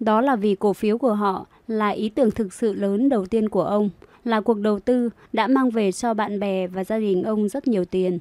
Đó 0.00 0.20
là 0.20 0.36
vì 0.36 0.54
cổ 0.54 0.72
phiếu 0.72 0.98
của 0.98 1.14
họ 1.14 1.46
là 1.68 1.88
ý 1.88 2.08
tưởng 2.08 2.30
thực 2.30 2.52
sự 2.52 2.72
lớn 2.72 3.08
đầu 3.08 3.26
tiên 3.26 3.48
của 3.48 3.64
ông, 3.64 3.90
là 4.28 4.40
cuộc 4.40 4.58
đầu 4.58 4.78
tư 4.78 5.10
đã 5.32 5.46
mang 5.46 5.70
về 5.70 5.92
cho 5.92 6.14
bạn 6.14 6.40
bè 6.40 6.66
và 6.66 6.84
gia 6.84 6.98
đình 6.98 7.22
ông 7.22 7.48
rất 7.48 7.68
nhiều 7.68 7.84
tiền. 7.84 8.18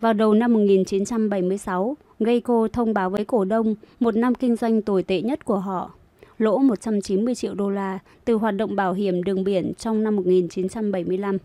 Vào 0.00 0.12
đầu 0.12 0.34
năm 0.34 0.52
1976, 0.52 1.96
Geico 2.20 2.68
thông 2.72 2.94
báo 2.94 3.10
với 3.10 3.24
cổ 3.24 3.44
đông 3.44 3.74
một 4.00 4.16
năm 4.16 4.34
kinh 4.34 4.56
doanh 4.56 4.82
tồi 4.82 5.02
tệ 5.02 5.22
nhất 5.22 5.44
của 5.44 5.58
họ, 5.58 5.90
lỗ 6.38 6.58
190 6.58 7.34
triệu 7.34 7.54
đô 7.54 7.70
la 7.70 7.98
từ 8.24 8.34
hoạt 8.34 8.56
động 8.56 8.76
bảo 8.76 8.92
hiểm 8.92 9.22
đường 9.22 9.44
biển 9.44 9.72
trong 9.78 10.02
năm 10.02 10.16
1975 10.16 11.38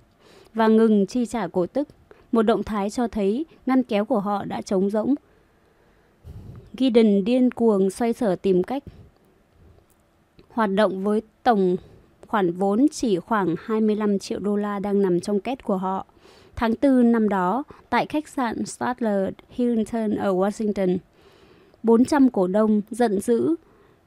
và 0.54 0.68
ngừng 0.68 1.06
chi 1.06 1.26
trả 1.26 1.48
cổ 1.48 1.66
tức, 1.66 1.88
một 2.32 2.42
động 2.42 2.64
thái 2.64 2.90
cho 2.90 3.08
thấy 3.08 3.46
ngăn 3.66 3.84
kéo 3.84 4.06
của 4.06 4.20
họ 4.20 4.46
đã 4.46 4.62
trống 4.62 4.90
rỗng. 4.90 5.16
Gideon 6.78 7.24
điên 7.26 7.52
cuồng 7.52 7.90
xoay 7.90 8.14
sở 8.14 8.36
tìm 8.36 8.64
cách 8.64 8.84
hoạt 10.50 10.70
động 10.70 11.04
với 11.04 11.22
tổng 11.44 11.78
khoản 12.28 12.52
vốn 12.52 12.86
chỉ 12.92 13.20
khoảng 13.20 13.56
25 13.60 14.20
triệu 14.20 14.40
đô 14.40 14.56
la 14.56 14.80
đang 14.80 15.02
nằm 15.02 15.20
trong 15.20 15.40
két 15.40 15.64
của 15.64 15.78
họ. 15.78 16.06
Tháng 16.56 16.74
4 16.82 17.12
năm 17.12 17.30
đó, 17.30 17.64
tại 17.90 18.06
khách 18.06 18.28
sạn 18.28 18.66
Statler 18.66 19.30
Hilton 19.50 20.16
ở 20.16 20.34
Washington, 20.34 20.98
400 21.84 22.30
cổ 22.30 22.48
đông 22.48 22.82
giận 22.90 23.20
dữ 23.22 23.56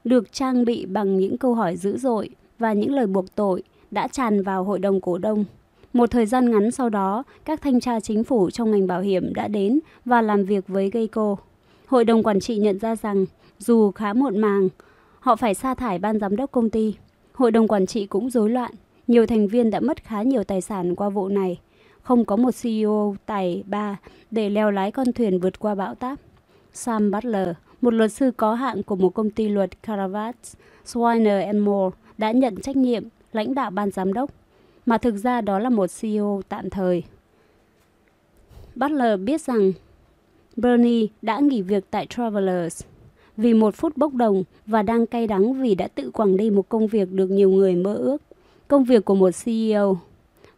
được 0.05 0.33
trang 0.33 0.65
bị 0.65 0.87
bằng 0.87 1.17
những 1.17 1.39
câu 1.39 1.55
hỏi 1.55 1.77
dữ 1.77 1.99
dội 1.99 2.29
và 2.59 2.73
những 2.73 2.95
lời 2.95 3.07
buộc 3.07 3.35
tội 3.35 3.63
đã 3.91 4.09
tràn 4.09 4.43
vào 4.43 4.65
hội 4.65 4.79
đồng 4.79 5.01
cổ 5.01 5.19
đông. 5.19 5.45
Một 5.93 6.11
thời 6.11 6.27
gian 6.27 6.51
ngắn 6.51 6.71
sau 6.71 6.89
đó, 6.89 7.25
các 7.45 7.63
thanh 7.63 7.81
tra 7.81 8.01
chính 8.01 8.25
phủ 8.25 8.51
trong 8.51 8.71
ngành 8.71 8.87
bảo 8.87 9.01
hiểm 9.01 9.35
đã 9.35 9.49
đến 9.49 9.81
và 10.05 10.23
làm 10.23 10.45
việc 10.45 10.69
với 10.69 10.91
Geico. 10.91 11.37
Hội 11.87 12.05
đồng 12.05 12.23
quản 12.23 12.41
trị 12.41 12.57
nhận 12.59 12.79
ra 12.79 12.97
rằng, 12.97 13.27
dù 13.59 13.91
khá 13.91 14.13
muộn 14.13 14.39
màng, 14.39 14.69
họ 15.21 15.37
phải 15.37 15.55
sa 15.55 15.75
thải 15.75 15.99
ban 15.99 16.19
giám 16.19 16.37
đốc 16.37 16.51
công 16.51 16.71
ty. 16.71 16.95
Hội 17.41 17.51
đồng 17.51 17.69
quản 17.69 17.87
trị 17.87 18.07
cũng 18.07 18.31
rối 18.31 18.51
loạn, 18.51 18.71
nhiều 19.07 19.27
thành 19.27 19.49
viên 19.49 19.71
đã 19.71 19.81
mất 19.81 20.05
khá 20.05 20.23
nhiều 20.23 20.45
tài 20.45 20.61
sản 20.61 20.95
qua 20.95 21.09
vụ 21.09 21.29
này. 21.29 21.61
Không 22.03 22.25
có 22.25 22.37
một 22.37 22.51
CEO 22.63 23.17
tài 23.27 23.63
ba 23.67 23.97
để 24.31 24.51
leo 24.51 24.71
lái 24.71 24.93
con 24.93 25.13
thuyền 25.13 25.41
vượt 25.41 25.59
qua 25.59 25.75
bão 25.75 25.95
táp. 25.95 26.19
Sam 26.73 27.11
Butler, 27.11 27.49
một 27.81 27.95
luật 27.95 28.13
sư 28.13 28.31
có 28.37 28.55
hạng 28.55 28.83
của 28.83 28.97
một 28.97 29.15
công 29.15 29.31
ty 29.31 29.49
luật 29.49 29.83
Caravat, 29.83 30.37
Swiner 30.87 31.47
and 31.47 31.59
Moore, 31.59 31.97
đã 32.19 32.33
nhận 32.33 32.57
trách 32.57 32.77
nhiệm 32.77 33.05
lãnh 33.33 33.55
đạo 33.55 33.71
ban 33.71 33.91
giám 33.91 34.13
đốc, 34.13 34.31
mà 34.87 34.99
thực 34.99 35.17
ra 35.17 35.41
đó 35.41 35.59
là 35.59 35.71
một 35.71 35.87
CEO 36.01 36.43
tạm 36.49 36.71
thời. 36.71 37.03
Butler 38.75 39.21
biết 39.21 39.41
rằng 39.41 39.73
Bernie 40.57 41.07
đã 41.23 41.39
nghỉ 41.39 41.63
việc 41.63 41.85
tại 41.91 42.07
Travelers 42.07 42.85
vì 43.41 43.55
một 43.55 43.75
phút 43.75 43.97
bốc 43.97 44.15
đồng 44.15 44.45
và 44.67 44.83
đang 44.83 45.07
cay 45.07 45.27
đắng 45.27 45.63
vì 45.63 45.75
đã 45.75 45.89
tự 45.89 46.11
quẳng 46.11 46.37
đi 46.37 46.51
một 46.51 46.69
công 46.69 46.87
việc 46.87 47.13
được 47.13 47.31
nhiều 47.31 47.51
người 47.51 47.77
mơ 47.77 47.95
ước. 47.95 48.23
Công 48.69 48.85
việc 48.85 49.05
của 49.05 49.15
một 49.15 49.31
CEO, 49.45 49.99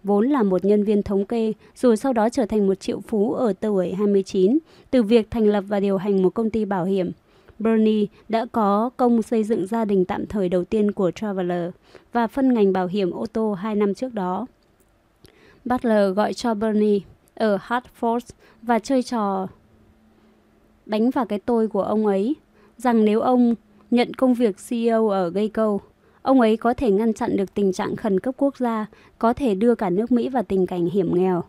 vốn 0.05 0.29
là 0.29 0.43
một 0.43 0.65
nhân 0.65 0.85
viên 0.85 1.03
thống 1.03 1.25
kê, 1.25 1.53
rồi 1.77 1.97
sau 1.97 2.13
đó 2.13 2.29
trở 2.29 2.47
thành 2.47 2.67
một 2.67 2.75
triệu 2.75 3.01
phú 3.01 3.33
ở 3.33 3.53
tuổi 3.53 3.93
29, 3.93 4.59
từ 4.91 5.03
việc 5.03 5.31
thành 5.31 5.47
lập 5.47 5.65
và 5.69 5.81
điều 5.81 5.97
hành 5.97 6.23
một 6.23 6.35
công 6.35 6.51
ty 6.51 6.65
bảo 6.65 6.85
hiểm. 6.85 7.11
Bernie 7.59 8.07
đã 8.29 8.47
có 8.53 8.91
công 8.97 9.23
xây 9.23 9.45
dựng 9.45 9.67
gia 9.67 9.85
đình 9.85 10.05
tạm 10.05 10.27
thời 10.27 10.49
đầu 10.49 10.65
tiên 10.65 10.93
của 10.93 11.11
Traveler 11.11 11.71
và 12.13 12.27
phân 12.27 12.55
ngành 12.55 12.73
bảo 12.73 12.87
hiểm 12.87 13.11
ô 13.11 13.27
tô 13.27 13.55
hai 13.55 13.75
năm 13.75 13.95
trước 13.95 14.15
đó. 14.15 14.47
Butler 15.65 16.17
gọi 16.17 16.35
cho 16.35 16.55
Bernie 16.55 17.01
ở 17.35 17.57
Hartford 17.57 18.21
và 18.63 18.79
chơi 18.79 19.03
trò 19.03 19.47
đánh 20.87 21.11
vào 21.11 21.27
cái 21.27 21.39
tôi 21.39 21.69
của 21.69 21.83
ông 21.83 22.07
ấy, 22.07 22.35
rằng 22.79 23.05
nếu 23.05 23.21
ông 23.21 23.55
nhận 23.91 24.15
công 24.15 24.35
việc 24.35 24.57
CEO 24.69 25.09
ở 25.09 25.31
Geico, 25.31 25.79
ông 26.23 26.41
ấy 26.41 26.57
có 26.57 26.75
thể 26.75 26.91
ngăn 26.91 27.13
chặn 27.13 27.37
được 27.37 27.55
tình 27.55 27.73
trạng 27.73 27.97
khẩn 27.97 28.21
cấp 28.21 28.35
quốc 28.39 28.57
gia, 28.57 28.87
có 29.19 29.33
thể 29.33 29.55
đưa 29.55 29.75
cả 29.75 29.91
nước 29.91 30.13
Mỹ 30.13 30.29
vào 30.29 30.43
tình 30.43 30.67
cảnh 30.67 30.87
hiểm 30.87 31.15
nghèo. 31.15 31.45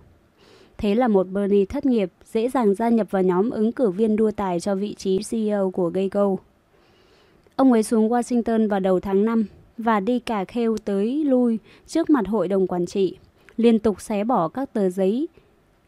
Thế 0.77 0.95
là 0.95 1.07
một 1.07 1.27
Bernie 1.27 1.65
thất 1.65 1.85
nghiệp 1.85 2.09
dễ 2.25 2.49
dàng 2.49 2.75
gia 2.75 2.89
nhập 2.89 3.07
vào 3.11 3.23
nhóm 3.23 3.49
ứng 3.49 3.71
cử 3.71 3.89
viên 3.89 4.15
đua 4.15 4.31
tài 4.31 4.59
cho 4.59 4.75
vị 4.75 4.93
trí 4.93 5.19
CEO 5.29 5.71
của 5.71 5.89
Geico. 5.89 6.35
Ông 7.55 7.71
ấy 7.71 7.83
xuống 7.83 8.09
Washington 8.09 8.69
vào 8.69 8.79
đầu 8.79 8.99
tháng 8.99 9.25
5 9.25 9.45
và 9.77 9.99
đi 9.99 10.19
cà 10.19 10.45
khêu 10.45 10.77
tới 10.85 11.23
lui 11.23 11.59
trước 11.87 12.09
mặt 12.09 12.27
hội 12.27 12.47
đồng 12.47 12.67
quản 12.67 12.85
trị, 12.85 13.17
liên 13.57 13.79
tục 13.79 14.01
xé 14.01 14.23
bỏ 14.23 14.47
các 14.47 14.73
tờ 14.73 14.89
giấy, 14.89 15.27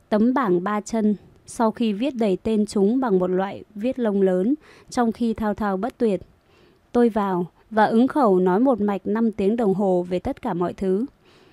tấm 0.09 0.33
bảng 0.33 0.63
ba 0.63 0.81
chân 0.81 1.15
sau 1.45 1.71
khi 1.71 1.93
viết 1.93 2.15
đầy 2.15 2.37
tên 2.43 2.65
chúng 2.65 2.99
bằng 2.99 3.19
một 3.19 3.27
loại 3.27 3.63
viết 3.75 3.99
lông 3.99 4.21
lớn, 4.21 4.55
trong 4.89 5.11
khi 5.11 5.33
thao 5.33 5.53
thao 5.53 5.77
bất 5.77 5.97
tuyệt. 5.97 6.21
Tôi 6.91 7.09
vào 7.09 7.45
và 7.71 7.85
ứng 7.85 8.07
khẩu 8.07 8.39
nói 8.39 8.59
một 8.59 8.81
mạch 8.81 9.07
5 9.07 9.31
tiếng 9.31 9.55
đồng 9.55 9.73
hồ 9.73 10.05
về 10.09 10.19
tất 10.19 10.41
cả 10.41 10.53
mọi 10.53 10.73
thứ. 10.73 11.05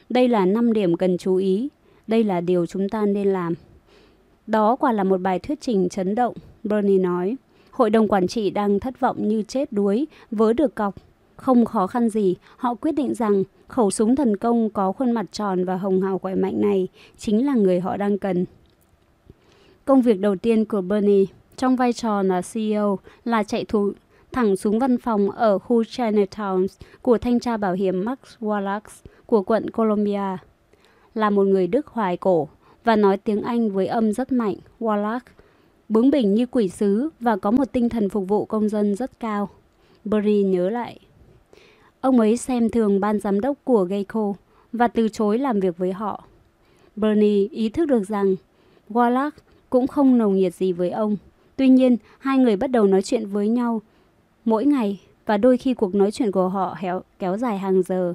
Đây 0.09 0.28
là 0.28 0.47
5 0.47 0.73
điểm 0.73 0.97
cần 0.97 1.19
chú 1.19 1.36
ý. 1.36 1.69
Đây 2.06 2.24
là 2.24 2.40
điều 2.40 2.66
chúng 2.66 2.89
ta 2.89 3.06
nên 3.06 3.32
làm. 3.32 3.55
Đó 4.47 4.77
quả 4.77 4.93
là 4.93 5.05
một 5.05 5.20
bài 5.20 5.39
thuyết 5.39 5.60
trình 5.60 5.89
chấn 5.89 6.14
động, 6.14 6.35
Bernie 6.64 6.98
nói. 6.98 7.36
Hội 7.70 7.90
đồng 7.90 8.09
quản 8.09 8.27
trị 8.27 8.51
đang 8.51 8.81
thất 8.81 9.01
vọng 9.01 9.28
như 9.28 9.43
chết 9.43 9.73
đuối, 9.73 10.06
vớ 10.31 10.52
được 10.52 10.74
cọc. 10.74 10.94
Không 11.36 11.64
khó 11.64 11.86
khăn 11.86 12.09
gì, 12.09 12.36
họ 12.56 12.74
quyết 12.74 12.93
định 12.93 13.14
rằng 13.14 13.44
khẩu 13.69 13.90
súng 13.90 14.16
thần 14.16 14.36
công 14.36 14.70
có 14.70 14.93
khuôn 14.93 15.10
mặt 15.10 15.27
tròn 15.32 15.64
và 15.64 15.77
hồng 15.77 16.02
hào 16.02 16.19
khỏe 16.19 16.35
mạnh 16.35 16.60
này 16.60 16.89
chính 17.19 17.47
là 17.47 17.55
người 17.55 17.81
họ 17.81 17.97
đang 17.97 18.19
cần. 18.19 18.44
Công 19.84 20.02
việc 20.02 20.20
đầu 20.20 20.36
tiên 20.36 20.64
của 20.64 20.80
Bernie 20.80 21.24
trong 21.56 21.76
vai 21.76 21.92
trò 21.92 22.22
là 22.22 22.42
CEO 22.52 22.98
là 23.24 23.42
chạy 23.42 23.64
thủ 23.64 23.92
thẳng 24.32 24.56
xuống 24.56 24.78
văn 24.78 24.98
phòng 24.98 25.30
ở 25.30 25.59
khu 25.59 25.82
Chinatown 25.82 26.66
của 27.02 27.18
thanh 27.18 27.40
tra 27.40 27.56
bảo 27.56 27.72
hiểm 27.72 28.04
Max 28.04 28.18
Wallach 28.40 28.80
của 29.26 29.42
quận 29.42 29.70
Columbia. 29.70 30.36
Là 31.14 31.30
một 31.30 31.44
người 31.44 31.66
Đức 31.66 31.86
hoài 31.86 32.16
cổ 32.16 32.48
và 32.84 32.96
nói 32.96 33.16
tiếng 33.16 33.42
Anh 33.42 33.70
với 33.70 33.86
âm 33.86 34.12
rất 34.12 34.32
mạnh, 34.32 34.56
Wallach 34.80 35.20
bướng 35.88 36.10
bỉnh 36.10 36.34
như 36.34 36.46
quỷ 36.46 36.68
sứ 36.68 37.09
và 37.20 37.36
có 37.36 37.50
một 37.50 37.72
tinh 37.72 37.88
thần 37.88 38.09
phục 38.09 38.28
vụ 38.28 38.44
công 38.44 38.68
dân 38.68 38.94
rất 38.94 39.20
cao. 39.20 39.48
Bernie 40.04 40.42
nhớ 40.42 40.70
lại. 40.70 41.00
Ông 42.00 42.20
ấy 42.20 42.36
xem 42.36 42.70
thường 42.70 43.00
ban 43.00 43.20
giám 43.20 43.40
đốc 43.40 43.59
của 43.64 43.84
Geico 43.84 44.34
và 44.72 44.88
từ 44.88 45.09
chối 45.09 45.38
làm 45.38 45.60
việc 45.60 45.78
với 45.78 45.92
họ. 45.92 46.24
Bernie 46.96 47.48
ý 47.50 47.68
thức 47.68 47.86
được 47.86 48.09
rằng 48.09 48.36
Wallach 48.90 49.30
cũng 49.73 49.86
không 49.86 50.19
nồng 50.19 50.36
nhiệt 50.36 50.55
gì 50.55 50.73
với 50.73 50.90
ông. 50.90 51.16
Tuy 51.57 51.69
nhiên, 51.69 51.97
hai 52.19 52.39
người 52.39 52.57
bắt 52.57 52.70
đầu 52.70 52.86
nói 52.86 53.03
chuyện 53.03 53.27
với 53.27 53.49
nhau 53.49 53.82
mỗi 54.44 54.65
ngày 54.65 55.01
và 55.27 55.36
đôi 55.36 55.57
khi 55.59 55.74
cuộc 55.74 55.94
nói 55.94 56.11
chuyện 56.11 56.32
của 56.32 56.49
họ 56.49 56.77
héo, 56.78 57.03
kéo 57.19 57.36
dài 57.36 57.59
hàng 57.59 57.82
giờ. 57.82 58.15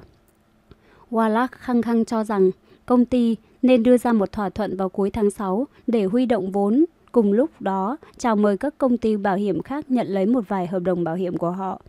Wallach 1.10 1.48
khăng 1.50 1.82
khăng 1.82 2.04
cho 2.04 2.24
rằng 2.24 2.50
công 2.86 3.04
ty 3.04 3.36
nên 3.62 3.82
đưa 3.82 3.98
ra 3.98 4.12
một 4.12 4.32
thỏa 4.32 4.48
thuận 4.48 4.76
vào 4.76 4.88
cuối 4.88 5.10
tháng 5.10 5.30
6 5.30 5.66
để 5.86 6.04
huy 6.04 6.26
động 6.26 6.52
vốn 6.52 6.84
cùng 7.12 7.32
lúc 7.32 7.50
đó 7.60 7.96
chào 8.18 8.36
mời 8.36 8.56
các 8.56 8.78
công 8.78 8.96
ty 8.96 9.16
bảo 9.16 9.36
hiểm 9.36 9.62
khác 9.62 9.90
nhận 9.90 10.06
lấy 10.06 10.26
một 10.26 10.48
vài 10.48 10.66
hợp 10.66 10.80
đồng 10.80 11.04
bảo 11.04 11.14
hiểm 11.14 11.36
của 11.36 11.50
họ. 11.50 11.80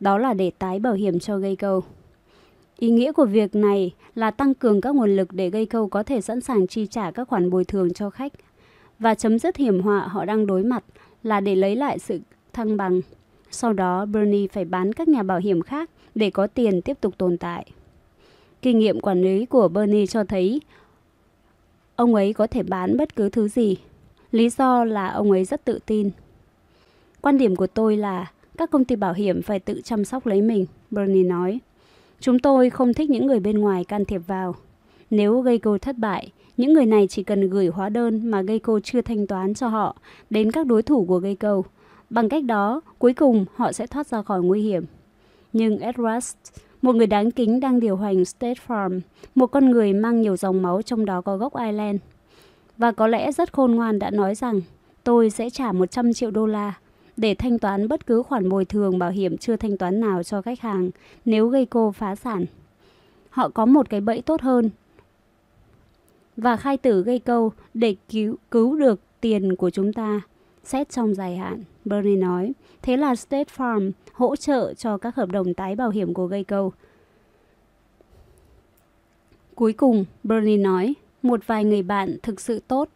Đó 0.00 0.18
là 0.18 0.34
để 0.34 0.50
tái 0.58 0.78
bảo 0.78 0.94
hiểm 0.94 1.18
cho 1.18 1.38
Geico. 1.38 1.80
Ý 2.78 2.90
nghĩa 2.90 3.12
của 3.12 3.24
việc 3.24 3.54
này 3.54 3.94
là 4.14 4.30
tăng 4.30 4.54
cường 4.54 4.80
các 4.80 4.94
nguồn 4.94 5.16
lực 5.16 5.32
để 5.32 5.50
Geico 5.50 5.86
có 5.90 6.02
thể 6.02 6.20
sẵn 6.20 6.40
sàng 6.40 6.66
chi 6.66 6.86
trả 6.86 7.10
các 7.10 7.28
khoản 7.28 7.50
bồi 7.50 7.64
thường 7.64 7.92
cho 7.92 8.10
khách 8.10 8.32
và 9.00 9.14
chấm 9.14 9.38
dứt 9.38 9.56
hiểm 9.56 9.80
họa 9.80 10.08
họ 10.08 10.24
đang 10.24 10.46
đối 10.46 10.62
mặt 10.62 10.84
là 11.22 11.40
để 11.40 11.56
lấy 11.56 11.76
lại 11.76 11.98
sự 11.98 12.20
thăng 12.52 12.76
bằng. 12.76 13.00
Sau 13.50 13.72
đó, 13.72 14.06
Bernie 14.06 14.46
phải 14.48 14.64
bán 14.64 14.92
các 14.92 15.08
nhà 15.08 15.22
bảo 15.22 15.38
hiểm 15.38 15.62
khác 15.62 15.90
để 16.14 16.30
có 16.30 16.46
tiền 16.46 16.82
tiếp 16.82 16.96
tục 17.00 17.14
tồn 17.18 17.38
tại. 17.38 17.66
Kinh 18.62 18.78
nghiệm 18.78 19.00
quản 19.00 19.22
lý 19.22 19.46
của 19.46 19.68
Bernie 19.68 20.06
cho 20.06 20.24
thấy 20.24 20.60
ông 21.96 22.14
ấy 22.14 22.32
có 22.32 22.46
thể 22.46 22.62
bán 22.62 22.96
bất 22.96 23.16
cứ 23.16 23.28
thứ 23.28 23.48
gì. 23.48 23.76
Lý 24.32 24.50
do 24.50 24.84
là 24.84 25.08
ông 25.08 25.30
ấy 25.30 25.44
rất 25.44 25.64
tự 25.64 25.78
tin. 25.86 26.10
Quan 27.20 27.38
điểm 27.38 27.56
của 27.56 27.66
tôi 27.66 27.96
là 27.96 28.30
các 28.58 28.70
công 28.70 28.84
ty 28.84 28.96
bảo 28.96 29.12
hiểm 29.12 29.42
phải 29.42 29.60
tự 29.60 29.80
chăm 29.84 30.04
sóc 30.04 30.26
lấy 30.26 30.42
mình, 30.42 30.66
Bernie 30.90 31.24
nói. 31.24 31.60
Chúng 32.20 32.38
tôi 32.38 32.70
không 32.70 32.94
thích 32.94 33.10
những 33.10 33.26
người 33.26 33.40
bên 33.40 33.58
ngoài 33.58 33.84
can 33.84 34.04
thiệp 34.04 34.22
vào. 34.26 34.54
Nếu 35.10 35.40
gây 35.40 35.58
cô 35.58 35.78
thất 35.78 35.98
bại, 35.98 36.32
những 36.60 36.72
người 36.72 36.86
này 36.86 37.06
chỉ 37.06 37.22
cần 37.22 37.50
gửi 37.50 37.66
hóa 37.66 37.88
đơn 37.88 38.30
mà 38.30 38.42
Geico 38.42 38.80
chưa 38.84 39.00
thanh 39.00 39.26
toán 39.26 39.54
cho 39.54 39.68
họ 39.68 39.96
đến 40.30 40.52
các 40.52 40.66
đối 40.66 40.82
thủ 40.82 41.04
của 41.04 41.18
Geico. 41.18 41.62
Bằng 42.10 42.28
cách 42.28 42.44
đó, 42.44 42.80
cuối 42.98 43.14
cùng 43.14 43.44
họ 43.54 43.72
sẽ 43.72 43.86
thoát 43.86 44.06
ra 44.06 44.22
khỏi 44.22 44.42
nguy 44.42 44.62
hiểm. 44.62 44.84
Nhưng 45.52 45.78
Edward, 45.78 46.34
một 46.82 46.94
người 46.94 47.06
đáng 47.06 47.30
kính 47.30 47.60
đang 47.60 47.80
điều 47.80 47.96
hành 47.96 48.24
State 48.24 48.60
Farm, 48.66 49.00
một 49.34 49.46
con 49.46 49.70
người 49.70 49.92
mang 49.92 50.20
nhiều 50.20 50.36
dòng 50.36 50.62
máu 50.62 50.82
trong 50.82 51.04
đó 51.04 51.20
có 51.20 51.36
gốc 51.36 51.56
Ireland, 51.56 52.00
và 52.76 52.92
có 52.92 53.06
lẽ 53.06 53.32
rất 53.32 53.52
khôn 53.52 53.74
ngoan 53.74 53.98
đã 53.98 54.10
nói 54.10 54.34
rằng 54.34 54.60
tôi 55.04 55.30
sẽ 55.30 55.50
trả 55.50 55.72
100 55.72 56.12
triệu 56.12 56.30
đô 56.30 56.46
la 56.46 56.74
để 57.16 57.34
thanh 57.34 57.58
toán 57.58 57.88
bất 57.88 58.06
cứ 58.06 58.22
khoản 58.22 58.48
bồi 58.48 58.64
thường 58.64 58.98
bảo 58.98 59.10
hiểm 59.10 59.36
chưa 59.36 59.56
thanh 59.56 59.76
toán 59.76 60.00
nào 60.00 60.22
cho 60.22 60.42
khách 60.42 60.60
hàng 60.60 60.90
nếu 61.24 61.48
Geico 61.48 61.90
phá 61.90 62.14
sản. 62.14 62.46
Họ 63.30 63.48
có 63.48 63.66
một 63.66 63.90
cái 63.90 64.00
bẫy 64.00 64.22
tốt 64.22 64.40
hơn 64.40 64.70
và 66.40 66.56
khai 66.56 66.76
tử 66.76 67.02
gây 67.02 67.18
câu 67.18 67.52
để 67.74 67.96
cứu, 68.08 68.36
cứu 68.50 68.78
được 68.78 69.00
tiền 69.20 69.56
của 69.56 69.70
chúng 69.70 69.92
ta. 69.92 70.20
Xét 70.64 70.90
trong 70.90 71.14
dài 71.14 71.36
hạn, 71.36 71.62
Bernie 71.84 72.16
nói. 72.16 72.52
Thế 72.82 72.96
là 72.96 73.16
State 73.16 73.52
Farm 73.56 73.90
hỗ 74.12 74.36
trợ 74.36 74.74
cho 74.74 74.98
các 74.98 75.16
hợp 75.16 75.30
đồng 75.32 75.54
tái 75.54 75.76
bảo 75.76 75.90
hiểm 75.90 76.14
của 76.14 76.26
gây 76.26 76.44
câu. 76.44 76.72
Cuối 79.54 79.72
cùng, 79.72 80.04
Bernie 80.24 80.56
nói, 80.56 80.94
một 81.22 81.46
vài 81.46 81.64
người 81.64 81.82
bạn 81.82 82.16
thực 82.22 82.40
sự 82.40 82.60
tốt 82.68 82.88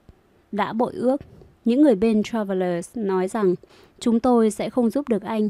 đã 0.53 0.73
bội 0.73 0.93
ước. 0.95 1.21
Những 1.65 1.83
người 1.83 1.95
bên 1.95 2.23
Travelers 2.23 2.91
nói 2.95 3.29
rằng 3.29 3.55
chúng 3.99 4.21
tôi 4.21 4.51
sẽ 4.51 4.71
không 4.71 4.91
giúp 4.91 5.09
được 5.09 5.23
anh. 5.23 5.49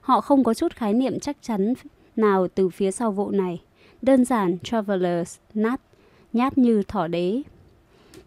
Họ 0.00 0.20
không 0.20 0.44
có 0.44 0.54
chút 0.54 0.72
khái 0.72 0.92
niệm 0.94 1.20
chắc 1.20 1.36
chắn 1.42 1.74
nào 2.16 2.48
từ 2.48 2.68
phía 2.68 2.90
sau 2.90 3.12
vụ 3.12 3.30
này. 3.30 3.62
Đơn 4.02 4.24
giản, 4.24 4.58
Travelers 4.62 5.38
nát 5.54 5.80
nhát 6.36 6.58
như 6.58 6.82
thỏ 6.88 7.06
đế. 7.06 7.42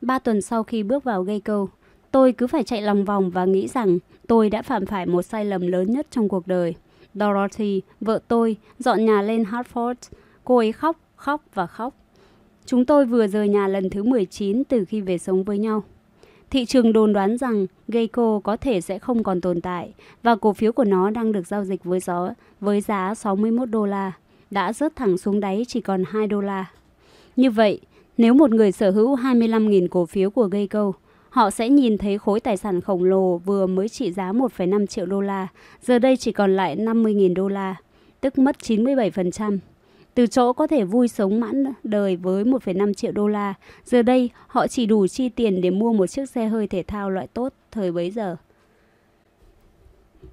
Ba 0.02 0.20
tuần 0.20 0.42
sau 0.42 0.64
khi 0.64 0.84
bước 0.84 1.04
vào 1.04 1.24
Geico, 1.24 1.68
tôi 2.12 2.32
cứ 2.32 2.48
phải 2.48 2.64
chạy 2.64 2.82
lòng 2.82 3.06
vòng 3.06 3.30
và 3.30 3.46
nghĩ 3.46 3.68
rằng 3.68 3.98
tôi 4.28 4.50
đã 4.50 4.62
phạm 4.62 4.86
phải 4.86 5.06
một 5.06 5.22
sai 5.22 5.46
lầm 5.46 5.68
lớn 5.68 5.92
nhất 5.92 6.08
trong 6.12 6.30
cuộc 6.30 6.48
đời. 6.48 6.76
Dorothy, 7.14 7.82
vợ 8.02 8.20
tôi, 8.28 8.58
dọn 8.80 9.06
nhà 9.06 9.22
lên 9.22 9.44
Hartford. 9.44 9.96
Cô 10.44 10.58
ấy 10.58 10.72
khóc, 10.72 10.98
khóc 11.16 11.44
và 11.54 11.68
khóc. 11.68 11.94
Chúng 12.66 12.86
tôi 12.86 13.06
vừa 13.06 13.28
rời 13.28 13.50
nhà 13.50 13.68
lần 13.68 13.90
thứ 13.90 14.04
19 14.04 14.64
từ 14.64 14.86
khi 14.86 15.02
về 15.02 15.18
sống 15.18 15.44
với 15.44 15.58
nhau. 15.58 15.84
Thị 16.50 16.66
trường 16.66 16.94
đồn 16.94 17.14
đoán 17.14 17.38
rằng 17.38 17.66
Geico 17.88 18.40
có 18.44 18.58
thể 18.58 18.82
sẽ 18.82 19.00
không 19.00 19.24
còn 19.24 19.42
tồn 19.42 19.62
tại 19.62 19.94
và 20.24 20.36
cổ 20.36 20.54
phiếu 20.54 20.72
của 20.72 20.84
nó 20.84 21.10
đang 21.10 21.32
được 21.32 21.48
giao 21.48 21.66
dịch 21.66 21.84
với 21.84 22.00
gió 22.00 22.30
với 22.60 22.82
giá 22.82 23.16
61 23.16 23.70
đô 23.70 23.86
la, 23.86 24.12
đã 24.52 24.74
rớt 24.74 24.96
thẳng 24.96 25.18
xuống 25.18 25.40
đáy 25.40 25.66
chỉ 25.68 25.82
còn 25.82 26.04
2 26.08 26.28
đô 26.28 26.42
la. 26.42 26.66
Như 27.36 27.52
vậy, 27.52 27.80
nếu 28.20 28.34
một 28.34 28.52
người 28.52 28.72
sở 28.72 28.92
hữu 28.92 29.16
25.000 29.16 29.88
cổ 29.88 30.06
phiếu 30.06 30.30
của 30.30 30.48
Geico, 30.48 30.92
họ 31.30 31.50
sẽ 31.50 31.70
nhìn 31.70 31.98
thấy 31.98 32.18
khối 32.18 32.40
tài 32.40 32.58
sản 32.58 32.82
khổng 32.82 33.04
lồ 33.04 33.38
vừa 33.38 33.68
mới 33.68 33.90
trị 33.90 34.12
giá 34.12 34.32
1,5 34.32 34.86
triệu 34.86 35.06
đô 35.06 35.22
la, 35.22 35.48
giờ 35.82 36.00
đây 36.00 36.18
chỉ 36.18 36.32
còn 36.32 36.56
lại 36.56 36.78
50.000 36.78 37.34
đô 37.34 37.48
la, 37.48 37.76
tức 38.22 38.38
mất 38.38 38.56
97%. 38.62 39.58
Từ 40.14 40.28
chỗ 40.28 40.54
có 40.54 40.68
thể 40.68 40.84
vui 40.84 41.08
sống 41.08 41.40
mãn 41.40 41.64
đời 41.84 42.16
với 42.16 42.44
1,5 42.44 42.94
triệu 42.94 43.12
đô 43.12 43.28
la, 43.28 43.54
giờ 43.86 44.02
đây 44.02 44.30
họ 44.48 44.68
chỉ 44.68 44.86
đủ 44.86 45.08
chi 45.08 45.30
tiền 45.30 45.62
để 45.62 45.70
mua 45.70 45.94
một 45.94 46.08
chiếc 46.08 46.30
xe 46.30 46.48
hơi 46.48 46.68
thể 46.68 46.84
thao 46.84 47.10
loại 47.10 47.28
tốt 47.28 47.54
thời 47.72 47.92
bấy 47.92 48.12
giờ. 48.12 48.36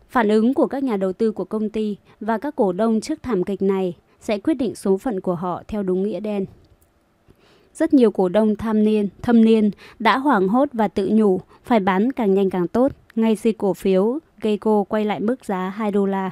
Phản 0.08 0.28
ứng 0.28 0.54
của 0.54 0.66
các 0.66 0.84
nhà 0.84 0.96
đầu 0.96 1.12
tư 1.12 1.32
của 1.32 1.44
công 1.44 1.70
ty 1.70 1.96
và 2.20 2.38
các 2.38 2.56
cổ 2.56 2.72
đông 2.72 3.00
trước 3.00 3.22
thảm 3.22 3.44
kịch 3.44 3.62
này 3.62 3.94
sẽ 4.20 4.38
quyết 4.38 4.54
định 4.54 4.74
số 4.74 4.96
phận 4.96 5.20
của 5.20 5.34
họ 5.34 5.62
theo 5.68 5.82
đúng 5.82 6.02
nghĩa 6.02 6.20
đen. 6.20 6.46
Rất 7.78 7.94
nhiều 7.94 8.10
cổ 8.10 8.28
đông 8.28 8.56
tham 8.56 8.84
niên, 8.84 9.08
thâm 9.22 9.44
niên 9.44 9.70
đã 9.98 10.18
hoảng 10.18 10.48
hốt 10.48 10.68
và 10.72 10.88
tự 10.88 11.08
nhủ 11.12 11.40
phải 11.64 11.80
bán 11.80 12.12
càng 12.12 12.34
nhanh 12.34 12.50
càng 12.50 12.68
tốt, 12.68 12.92
ngay 13.14 13.36
khi 13.36 13.52
cổ 13.52 13.74
phiếu 13.74 14.18
Geico 14.40 14.84
quay 14.88 15.04
lại 15.04 15.20
mức 15.20 15.44
giá 15.44 15.68
2 15.68 15.90
đô 15.90 16.06
la. 16.06 16.30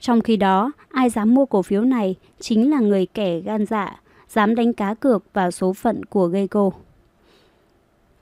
Trong 0.00 0.20
khi 0.20 0.36
đó, 0.36 0.72
ai 0.88 1.10
dám 1.10 1.34
mua 1.34 1.46
cổ 1.46 1.62
phiếu 1.62 1.82
này 1.82 2.14
chính 2.40 2.70
là 2.70 2.80
người 2.80 3.06
kẻ 3.06 3.40
gan 3.40 3.66
dạ, 3.66 4.00
dám 4.28 4.54
đánh 4.54 4.72
cá 4.72 4.94
cược 4.94 5.24
vào 5.32 5.50
số 5.50 5.72
phận 5.72 6.04
của 6.04 6.26
Geico. 6.26 6.70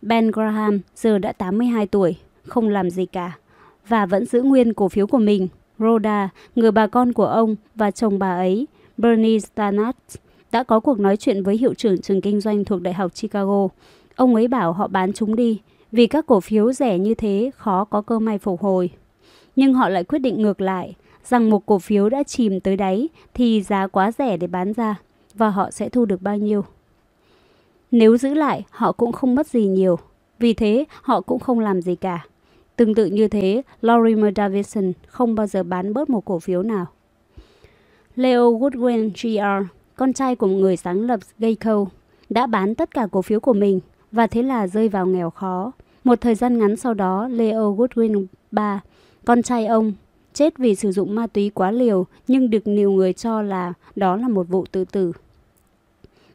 Ben 0.03 0.31
Graham 0.31 0.81
giờ 0.97 1.19
đã 1.19 1.33
82 1.33 1.87
tuổi, 1.87 2.17
không 2.43 2.69
làm 2.69 2.91
gì 2.91 3.07
cả, 3.07 3.33
và 3.89 4.07
vẫn 4.07 4.27
giữ 4.27 4.43
nguyên 4.43 4.75
cổ 4.75 4.89
phiếu 4.89 5.07
của 5.07 5.19
mình. 5.19 5.49
Rhoda, 5.79 6.29
người 6.57 6.71
bà 6.73 6.87
con 6.87 7.13
của 7.13 7.27
ông 7.27 7.57
và 7.75 7.91
chồng 7.91 8.19
bà 8.19 8.37
ấy, 8.37 8.67
Bernie 8.97 9.39
Stannard, 9.39 9.99
đã 10.57 10.63
có 10.63 10.81
cuộc 10.81 11.01
nói 11.01 11.17
chuyện 11.17 11.43
với 11.43 11.57
hiệu 11.57 11.75
trưởng 11.75 12.01
trường 12.01 12.21
kinh 12.21 12.41
doanh 12.41 12.65
thuộc 12.65 12.83
Đại 12.83 12.95
học 12.95 13.13
Chicago. 13.15 13.69
Ông 14.15 14.35
ấy 14.35 14.49
bảo 14.49 14.73
họ 14.73 14.89
bán 14.89 15.13
chúng 15.13 15.37
đi 15.37 15.61
vì 15.93 16.07
các 16.07 16.27
cổ 16.27 16.41
phiếu 16.41 16.73
rẻ 16.73 16.99
như 16.99 17.15
thế 17.15 17.51
khó 17.57 17.85
có 17.85 18.03
cơ 18.03 18.19
may 18.19 18.39
phục 18.39 18.61
hồi. 18.61 18.91
Nhưng 19.57 19.75
họ 19.75 19.89
lại 19.89 20.05
quyết 20.05 20.19
định 20.19 20.43
ngược 20.43 20.61
lại, 20.61 20.95
rằng 21.25 21.51
một 21.51 21.67
cổ 21.67 21.79
phiếu 21.79 22.09
đã 22.09 22.23
chìm 22.23 22.61
tới 22.61 22.77
đáy 22.77 23.09
thì 23.35 23.63
giá 23.63 23.87
quá 23.87 24.13
rẻ 24.13 24.37
để 24.37 24.47
bán 24.47 24.73
ra 24.73 24.97
và 25.35 25.51
họ 25.51 25.71
sẽ 25.71 25.89
thu 25.89 26.05
được 26.05 26.23
bao 26.23 26.37
nhiêu. 26.37 26.65
Nếu 27.91 28.17
giữ 28.17 28.35
lại, 28.35 28.65
họ 28.71 28.93
cũng 28.93 29.13
không 29.13 29.35
mất 29.35 29.47
gì 29.47 29.67
nhiều. 29.67 29.99
Vì 30.39 30.55
thế, 30.55 30.85
họ 31.03 31.21
cũng 31.21 31.39
không 31.39 31.61
làm 31.61 31.83
gì 31.83 31.95
cả. 31.95 32.27
Tương 32.77 32.95
tự 32.95 33.07
như 33.07 33.29
thế, 33.29 33.63
Lorimer 33.81 34.33
Davidson 34.37 34.93
không 35.07 35.35
bao 35.35 35.47
giờ 35.47 35.63
bán 35.63 35.93
bớt 35.95 36.11
một 36.11 36.25
cổ 36.25 36.39
phiếu 36.39 36.63
nào. 36.63 36.87
Leo 38.17 38.59
Goodwin 38.59 39.11
Jr., 39.13 39.65
con 39.97 40.13
trai 40.13 40.37
của 40.37 40.47
một 40.47 40.57
người 40.57 40.77
sáng 40.77 41.01
lập 41.01 41.21
Geico, 41.39 41.87
đã 42.31 42.47
bán 42.47 42.75
tất 42.75 42.95
cả 42.95 43.07
cổ 43.11 43.23
phiếu 43.23 43.41
của 43.41 43.53
mình 43.53 43.81
và 44.13 44.27
thế 44.27 44.43
là 44.43 44.67
rơi 44.67 44.89
vào 44.89 45.07
nghèo 45.07 45.31
khó. 45.31 45.73
Một 46.05 46.21
thời 46.21 46.35
gian 46.35 46.59
ngắn 46.59 46.77
sau 46.77 46.95
đó, 46.95 47.29
Leo 47.29 47.77
Goodwin 47.77 48.27
III, 48.53 48.91
con 49.25 49.43
trai 49.43 49.67
ông, 49.67 49.93
chết 50.33 50.59
vì 50.59 50.75
sử 50.75 50.93
dụng 50.93 51.15
ma 51.15 51.27
túy 51.27 51.51
quá 51.51 51.71
liều 51.71 52.07
nhưng 52.29 52.51
được 52.51 52.67
nhiều 52.67 52.91
người 52.91 53.13
cho 53.13 53.43
là 53.43 53.73
đó 53.97 54.17
là 54.17 54.29
một 54.29 54.49
vụ 54.49 54.65
tự 54.73 54.85
tử. 54.85 55.13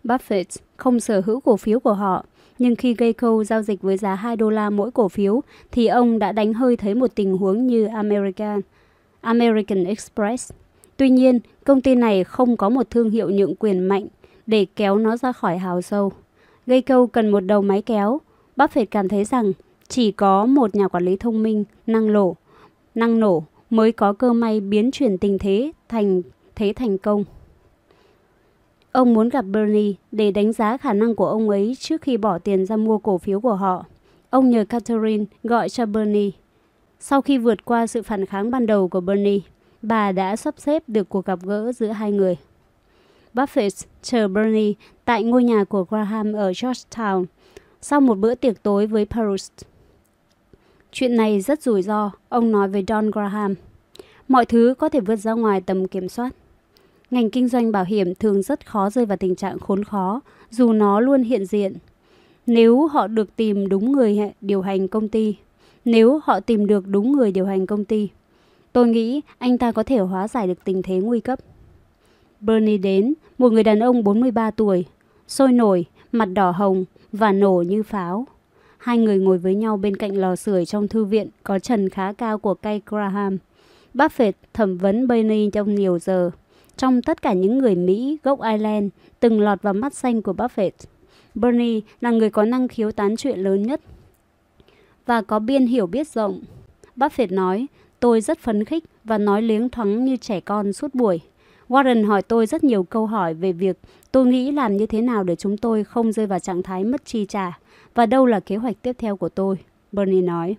Buffett 0.03 0.43
không 0.77 0.99
sở 0.99 1.21
hữu 1.25 1.39
cổ 1.39 1.57
phiếu 1.57 1.79
của 1.79 1.93
họ, 1.93 2.25
nhưng 2.59 2.75
khi 2.75 2.95
Geico 2.97 3.43
giao 3.43 3.61
dịch 3.61 3.81
với 3.81 3.97
giá 3.97 4.15
2 4.15 4.35
đô 4.35 4.49
la 4.49 4.69
mỗi 4.69 4.91
cổ 4.91 5.09
phiếu 5.09 5.41
thì 5.71 5.87
ông 5.87 6.19
đã 6.19 6.31
đánh 6.31 6.53
hơi 6.53 6.77
thấy 6.77 6.95
một 6.95 7.15
tình 7.15 7.37
huống 7.37 7.67
như 7.67 7.85
American, 7.85 8.61
American 9.21 9.83
Express. 9.83 10.51
Tuy 11.01 11.09
nhiên, 11.09 11.39
công 11.65 11.81
ty 11.81 11.95
này 11.95 12.23
không 12.23 12.57
có 12.57 12.69
một 12.69 12.89
thương 12.89 13.09
hiệu 13.09 13.29
nhượng 13.29 13.55
quyền 13.55 13.79
mạnh 13.79 14.07
để 14.47 14.65
kéo 14.75 14.97
nó 14.97 15.17
ra 15.17 15.31
khỏi 15.31 15.57
hào 15.57 15.81
sâu. 15.81 16.11
Gây 16.67 16.81
câu 16.81 17.07
cần 17.07 17.29
một 17.29 17.39
đầu 17.39 17.61
máy 17.61 17.81
kéo. 17.81 18.21
Buffett 18.57 18.85
cảm 18.91 19.09
thấy 19.09 19.25
rằng 19.25 19.51
chỉ 19.87 20.11
có 20.11 20.45
một 20.45 20.75
nhà 20.75 20.87
quản 20.87 21.05
lý 21.05 21.15
thông 21.15 21.43
minh, 21.43 21.63
năng 21.87 22.09
lổ, 22.09 22.35
năng 22.95 23.19
nổ 23.19 23.43
mới 23.69 23.91
có 23.91 24.13
cơ 24.13 24.33
may 24.33 24.59
biến 24.59 24.91
chuyển 24.91 25.17
tình 25.17 25.37
thế 25.37 25.71
thành 25.89 26.21
thế 26.55 26.73
thành 26.75 26.97
công. 26.97 27.23
Ông 28.91 29.13
muốn 29.13 29.29
gặp 29.29 29.41
Bernie 29.41 29.93
để 30.11 30.31
đánh 30.31 30.53
giá 30.53 30.77
khả 30.77 30.93
năng 30.93 31.15
của 31.15 31.27
ông 31.27 31.49
ấy 31.49 31.75
trước 31.79 32.01
khi 32.01 32.17
bỏ 32.17 32.39
tiền 32.39 32.65
ra 32.65 32.77
mua 32.77 32.97
cổ 32.97 33.17
phiếu 33.17 33.41
của 33.41 33.55
họ. 33.55 33.85
Ông 34.29 34.49
nhờ 34.49 34.65
Catherine 34.69 35.25
gọi 35.43 35.69
cho 35.69 35.85
Bernie. 35.85 36.31
Sau 36.99 37.21
khi 37.21 37.37
vượt 37.37 37.65
qua 37.65 37.87
sự 37.87 38.01
phản 38.01 38.25
kháng 38.25 38.51
ban 38.51 38.65
đầu 38.65 38.87
của 38.87 39.01
Bernie, 39.01 39.39
bà 39.81 40.11
đã 40.11 40.35
sắp 40.35 40.55
xếp 40.57 40.83
được 40.87 41.09
cuộc 41.09 41.25
gặp 41.25 41.39
gỡ 41.43 41.71
giữa 41.71 41.87
hai 41.87 42.11
người. 42.11 42.37
Buffett 43.33 43.85
chờ 44.01 44.27
Bernie 44.27 44.73
tại 45.05 45.23
ngôi 45.23 45.43
nhà 45.43 45.63
của 45.63 45.85
Graham 45.89 46.33
ở 46.33 46.51
Georgetown 46.51 47.25
sau 47.81 48.01
một 48.01 48.17
bữa 48.17 48.35
tiệc 48.35 48.63
tối 48.63 48.87
với 48.87 49.05
Proust. 49.05 49.51
Chuyện 50.91 51.15
này 51.15 51.41
rất 51.41 51.61
rủi 51.61 51.81
ro, 51.81 52.11
ông 52.29 52.51
nói 52.51 52.67
với 52.67 52.83
Don 52.87 53.11
Graham. 53.11 53.55
Mọi 54.27 54.45
thứ 54.45 54.73
có 54.77 54.89
thể 54.89 54.99
vượt 54.99 55.15
ra 55.15 55.33
ngoài 55.33 55.61
tầm 55.61 55.87
kiểm 55.87 56.09
soát. 56.09 56.35
Ngành 57.11 57.29
kinh 57.29 57.47
doanh 57.47 57.71
bảo 57.71 57.83
hiểm 57.83 58.15
thường 58.15 58.41
rất 58.41 58.65
khó 58.65 58.89
rơi 58.89 59.05
vào 59.05 59.17
tình 59.17 59.35
trạng 59.35 59.59
khốn 59.59 59.83
khó, 59.83 60.21
dù 60.49 60.73
nó 60.73 60.99
luôn 60.99 61.23
hiện 61.23 61.45
diện. 61.45 61.73
Nếu 62.47 62.87
họ 62.87 63.07
được 63.07 63.35
tìm 63.35 63.69
đúng 63.69 63.91
người 63.91 64.19
điều 64.41 64.61
hành 64.61 64.87
công 64.87 65.09
ty, 65.09 65.35
nếu 65.85 66.19
họ 66.23 66.39
tìm 66.39 66.67
được 66.67 66.87
đúng 66.87 67.11
người 67.11 67.31
điều 67.31 67.45
hành 67.45 67.65
công 67.65 67.85
ty, 67.85 68.09
tôi 68.73 68.87
nghĩ 68.87 69.21
anh 69.37 69.57
ta 69.57 69.71
có 69.71 69.83
thể 69.83 69.97
hóa 69.97 70.27
giải 70.27 70.47
được 70.47 70.63
tình 70.63 70.81
thế 70.81 70.95
nguy 70.95 71.19
cấp. 71.19 71.39
Bernie 72.39 72.77
đến, 72.77 73.13
một 73.37 73.51
người 73.51 73.63
đàn 73.63 73.79
ông 73.79 74.03
43 74.03 74.51
tuổi, 74.51 74.85
sôi 75.27 75.51
nổi, 75.51 75.85
mặt 76.11 76.25
đỏ 76.25 76.51
hồng 76.51 76.85
và 77.11 77.31
nổ 77.31 77.63
như 77.67 77.83
pháo. 77.83 78.27
Hai 78.77 78.97
người 78.97 79.19
ngồi 79.19 79.37
với 79.37 79.55
nhau 79.55 79.77
bên 79.77 79.97
cạnh 79.97 80.15
lò 80.15 80.35
sưởi 80.35 80.65
trong 80.65 80.87
thư 80.87 81.05
viện 81.05 81.29
có 81.43 81.59
trần 81.59 81.89
khá 81.89 82.13
cao 82.13 82.37
của 82.37 82.53
cây 82.53 82.81
Graham. 82.85 83.37
Buffett 83.93 84.31
thẩm 84.53 84.77
vấn 84.77 85.07
Bernie 85.07 85.49
trong 85.49 85.75
nhiều 85.75 85.99
giờ. 85.99 86.31
Trong 86.77 87.01
tất 87.01 87.21
cả 87.21 87.33
những 87.33 87.57
người 87.57 87.75
Mỹ 87.75 88.17
gốc 88.23 88.41
Ireland 88.41 88.89
từng 89.19 89.41
lọt 89.41 89.61
vào 89.61 89.73
mắt 89.73 89.93
xanh 89.93 90.21
của 90.21 90.33
Buffett, 90.33 90.71
Bernie 91.35 91.79
là 92.01 92.11
người 92.11 92.29
có 92.29 92.45
năng 92.45 92.67
khiếu 92.67 92.91
tán 92.91 93.15
chuyện 93.15 93.39
lớn 93.39 93.63
nhất 93.63 93.81
và 95.05 95.21
có 95.21 95.39
biên 95.39 95.65
hiểu 95.65 95.87
biết 95.87 96.07
rộng. 96.07 96.41
Buffett 96.95 97.35
nói, 97.35 97.67
tôi 98.01 98.21
rất 98.21 98.39
phấn 98.39 98.65
khích 98.65 98.83
và 99.03 99.17
nói 99.17 99.41
liếng 99.41 99.69
thoáng 99.69 100.05
như 100.05 100.17
trẻ 100.17 100.39
con 100.39 100.73
suốt 100.73 100.95
buổi. 100.95 101.19
Warren 101.69 102.07
hỏi 102.07 102.21
tôi 102.21 102.45
rất 102.45 102.63
nhiều 102.63 102.83
câu 102.83 103.05
hỏi 103.05 103.33
về 103.33 103.51
việc 103.51 103.77
tôi 104.11 104.25
nghĩ 104.25 104.51
làm 104.51 104.77
như 104.77 104.85
thế 104.85 105.01
nào 105.01 105.23
để 105.23 105.35
chúng 105.35 105.57
tôi 105.57 105.83
không 105.83 106.11
rơi 106.11 106.27
vào 106.27 106.39
trạng 106.39 106.63
thái 106.63 106.83
mất 106.83 107.05
chi 107.05 107.25
trả 107.29 107.59
và 107.95 108.05
đâu 108.05 108.25
là 108.25 108.39
kế 108.39 108.55
hoạch 108.55 108.81
tiếp 108.81 108.95
theo 108.99 109.15
của 109.15 109.29
tôi, 109.29 109.57
Bernie 109.91 110.21
nói. 110.21 110.55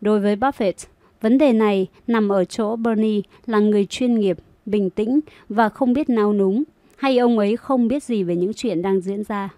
Đối 0.00 0.20
với 0.20 0.36
Buffett, 0.36 0.86
vấn 1.20 1.38
đề 1.38 1.52
này 1.52 1.86
nằm 2.06 2.28
ở 2.28 2.44
chỗ 2.44 2.76
Bernie 2.76 3.20
là 3.46 3.58
người 3.58 3.86
chuyên 3.86 4.14
nghiệp, 4.14 4.38
bình 4.66 4.90
tĩnh 4.90 5.20
và 5.48 5.68
không 5.68 5.92
biết 5.92 6.08
nao 6.08 6.32
núng, 6.32 6.64
hay 6.96 7.18
ông 7.18 7.38
ấy 7.38 7.56
không 7.56 7.88
biết 7.88 8.02
gì 8.02 8.22
về 8.22 8.36
những 8.36 8.52
chuyện 8.54 8.82
đang 8.82 9.00
diễn 9.00 9.24
ra. 9.24 9.48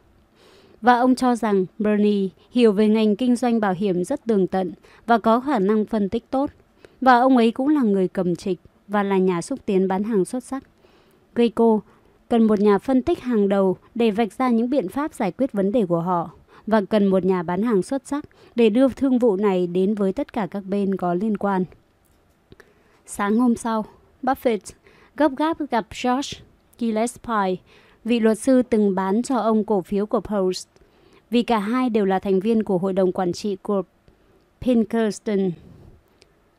Và 0.81 0.99
ông 0.99 1.15
cho 1.15 1.37
rằng 1.37 1.67
Bernie 1.79 2.29
hiểu 2.51 2.73
về 2.73 2.89
ngành 2.89 3.17
kinh 3.17 3.37
doanh 3.37 3.61
bảo 3.61 3.73
hiểm 3.73 4.05
rất 4.05 4.25
tường 4.27 4.47
tận 4.47 4.73
và 5.07 5.19
có 5.19 5.41
khả 5.41 5.59
năng 5.59 5.85
phân 5.85 6.09
tích 6.09 6.31
tốt. 6.31 6.51
Và 7.01 7.21
ông 7.21 7.37
ấy 7.37 7.51
cũng 7.51 7.69
là 7.69 7.83
người 7.83 8.09
cầm 8.09 8.37
trịch 8.37 8.59
và 8.89 9.03
là 9.03 9.19
nhà 9.19 9.43
xúc 9.43 9.59
tiến 9.67 9.89
bán 9.89 10.03
hàng 10.03 10.25
xuất 10.25 10.45
sắc. 10.45 10.65
Geico 11.35 11.81
cần 12.29 12.43
một 12.43 12.61
nhà 12.61 12.79
phân 12.79 13.03
tích 13.03 13.21
hàng 13.21 13.49
đầu 13.49 13.77
để 13.95 14.11
vạch 14.11 14.33
ra 14.33 14.51
những 14.51 14.71
biện 14.71 14.89
pháp 14.89 15.15
giải 15.15 15.33
quyết 15.33 15.53
vấn 15.53 15.73
đề 15.73 15.87
của 15.87 16.01
họ 16.01 16.31
và 16.67 16.81
cần 16.91 17.07
một 17.07 17.25
nhà 17.25 17.43
bán 17.43 17.63
hàng 17.63 17.83
xuất 17.83 18.07
sắc 18.07 18.25
để 18.55 18.71
đưa 18.71 18.89
thương 18.89 19.19
vụ 19.19 19.37
này 19.37 19.67
đến 19.67 19.95
với 19.95 20.13
tất 20.13 20.33
cả 20.33 20.47
các 20.51 20.65
bên 20.69 20.97
có 20.97 21.15
liên 21.15 21.37
quan. 21.37 21.65
Sáng 23.07 23.39
hôm 23.39 23.57
sau, 23.57 23.85
Buffett 24.23 24.59
gấp 25.17 25.37
gáp 25.37 25.57
gặp 25.71 25.87
George 26.05 26.39
Gillespie, 26.79 27.57
vị 28.05 28.21
luật 28.21 28.39
sư 28.39 28.63
từng 28.63 28.95
bán 28.95 29.23
cho 29.23 29.37
ông 29.37 29.65
cổ 29.65 29.81
phiếu 29.81 30.07
của 30.07 30.21
Post, 30.21 30.69
vì 31.31 31.43
cả 31.43 31.59
hai 31.59 31.91
đều 31.91 32.05
là 32.05 32.19
thành 32.19 32.41
viên 32.41 32.63
của 32.63 32.79
hội 32.79 32.93
đồng 32.93 33.13
quản 33.13 33.33
trị 33.33 33.57
của 33.63 33.83
Pinkerton, 34.61 35.51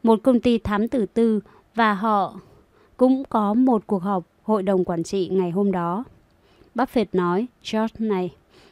một 0.04 0.20
công 0.24 0.40
ty 0.40 0.58
thám 0.58 0.88
tử 0.88 1.06
tư 1.06 1.40
và 1.76 1.94
họ 1.94 2.40
cũng 2.98 3.24
có 3.30 3.54
một 3.54 3.88
cuộc 3.88 4.04
họp 4.04 4.24
hội 4.44 4.64
đồng 4.64 4.84
quản 4.84 5.04
trị 5.04 5.30
ngày 5.32 5.52
hôm 5.52 5.72
đó. 5.72 6.04
Buffett 6.76 7.06
nói, 7.14 7.48
George 7.72 7.96
này, 8.00 8.32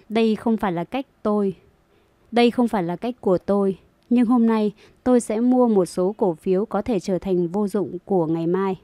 đây 0.09 0.35
không 0.35 0.57
phải 0.57 0.71
là 0.71 0.83
cách 0.83 1.05
tôi. 1.23 1.55
Đây 2.31 2.51
không 2.51 2.67
phải 2.67 2.83
là 2.83 2.95
cách 2.95 3.15
của 3.21 3.37
tôi. 3.37 3.77
Nhưng 4.09 4.25
hôm 4.25 4.47
nay 4.47 4.73
tôi 5.03 5.21
sẽ 5.21 5.39
mua 5.39 5.67
một 5.67 5.85
số 5.85 6.15
cổ 6.17 6.33
phiếu 6.33 6.65
có 6.65 6.81
thể 6.81 6.99
trở 6.99 7.19
thành 7.19 7.47
vô 7.47 7.67
dụng 7.67 7.97
của 8.05 8.25
ngày 8.25 8.47
mai. 8.47 8.79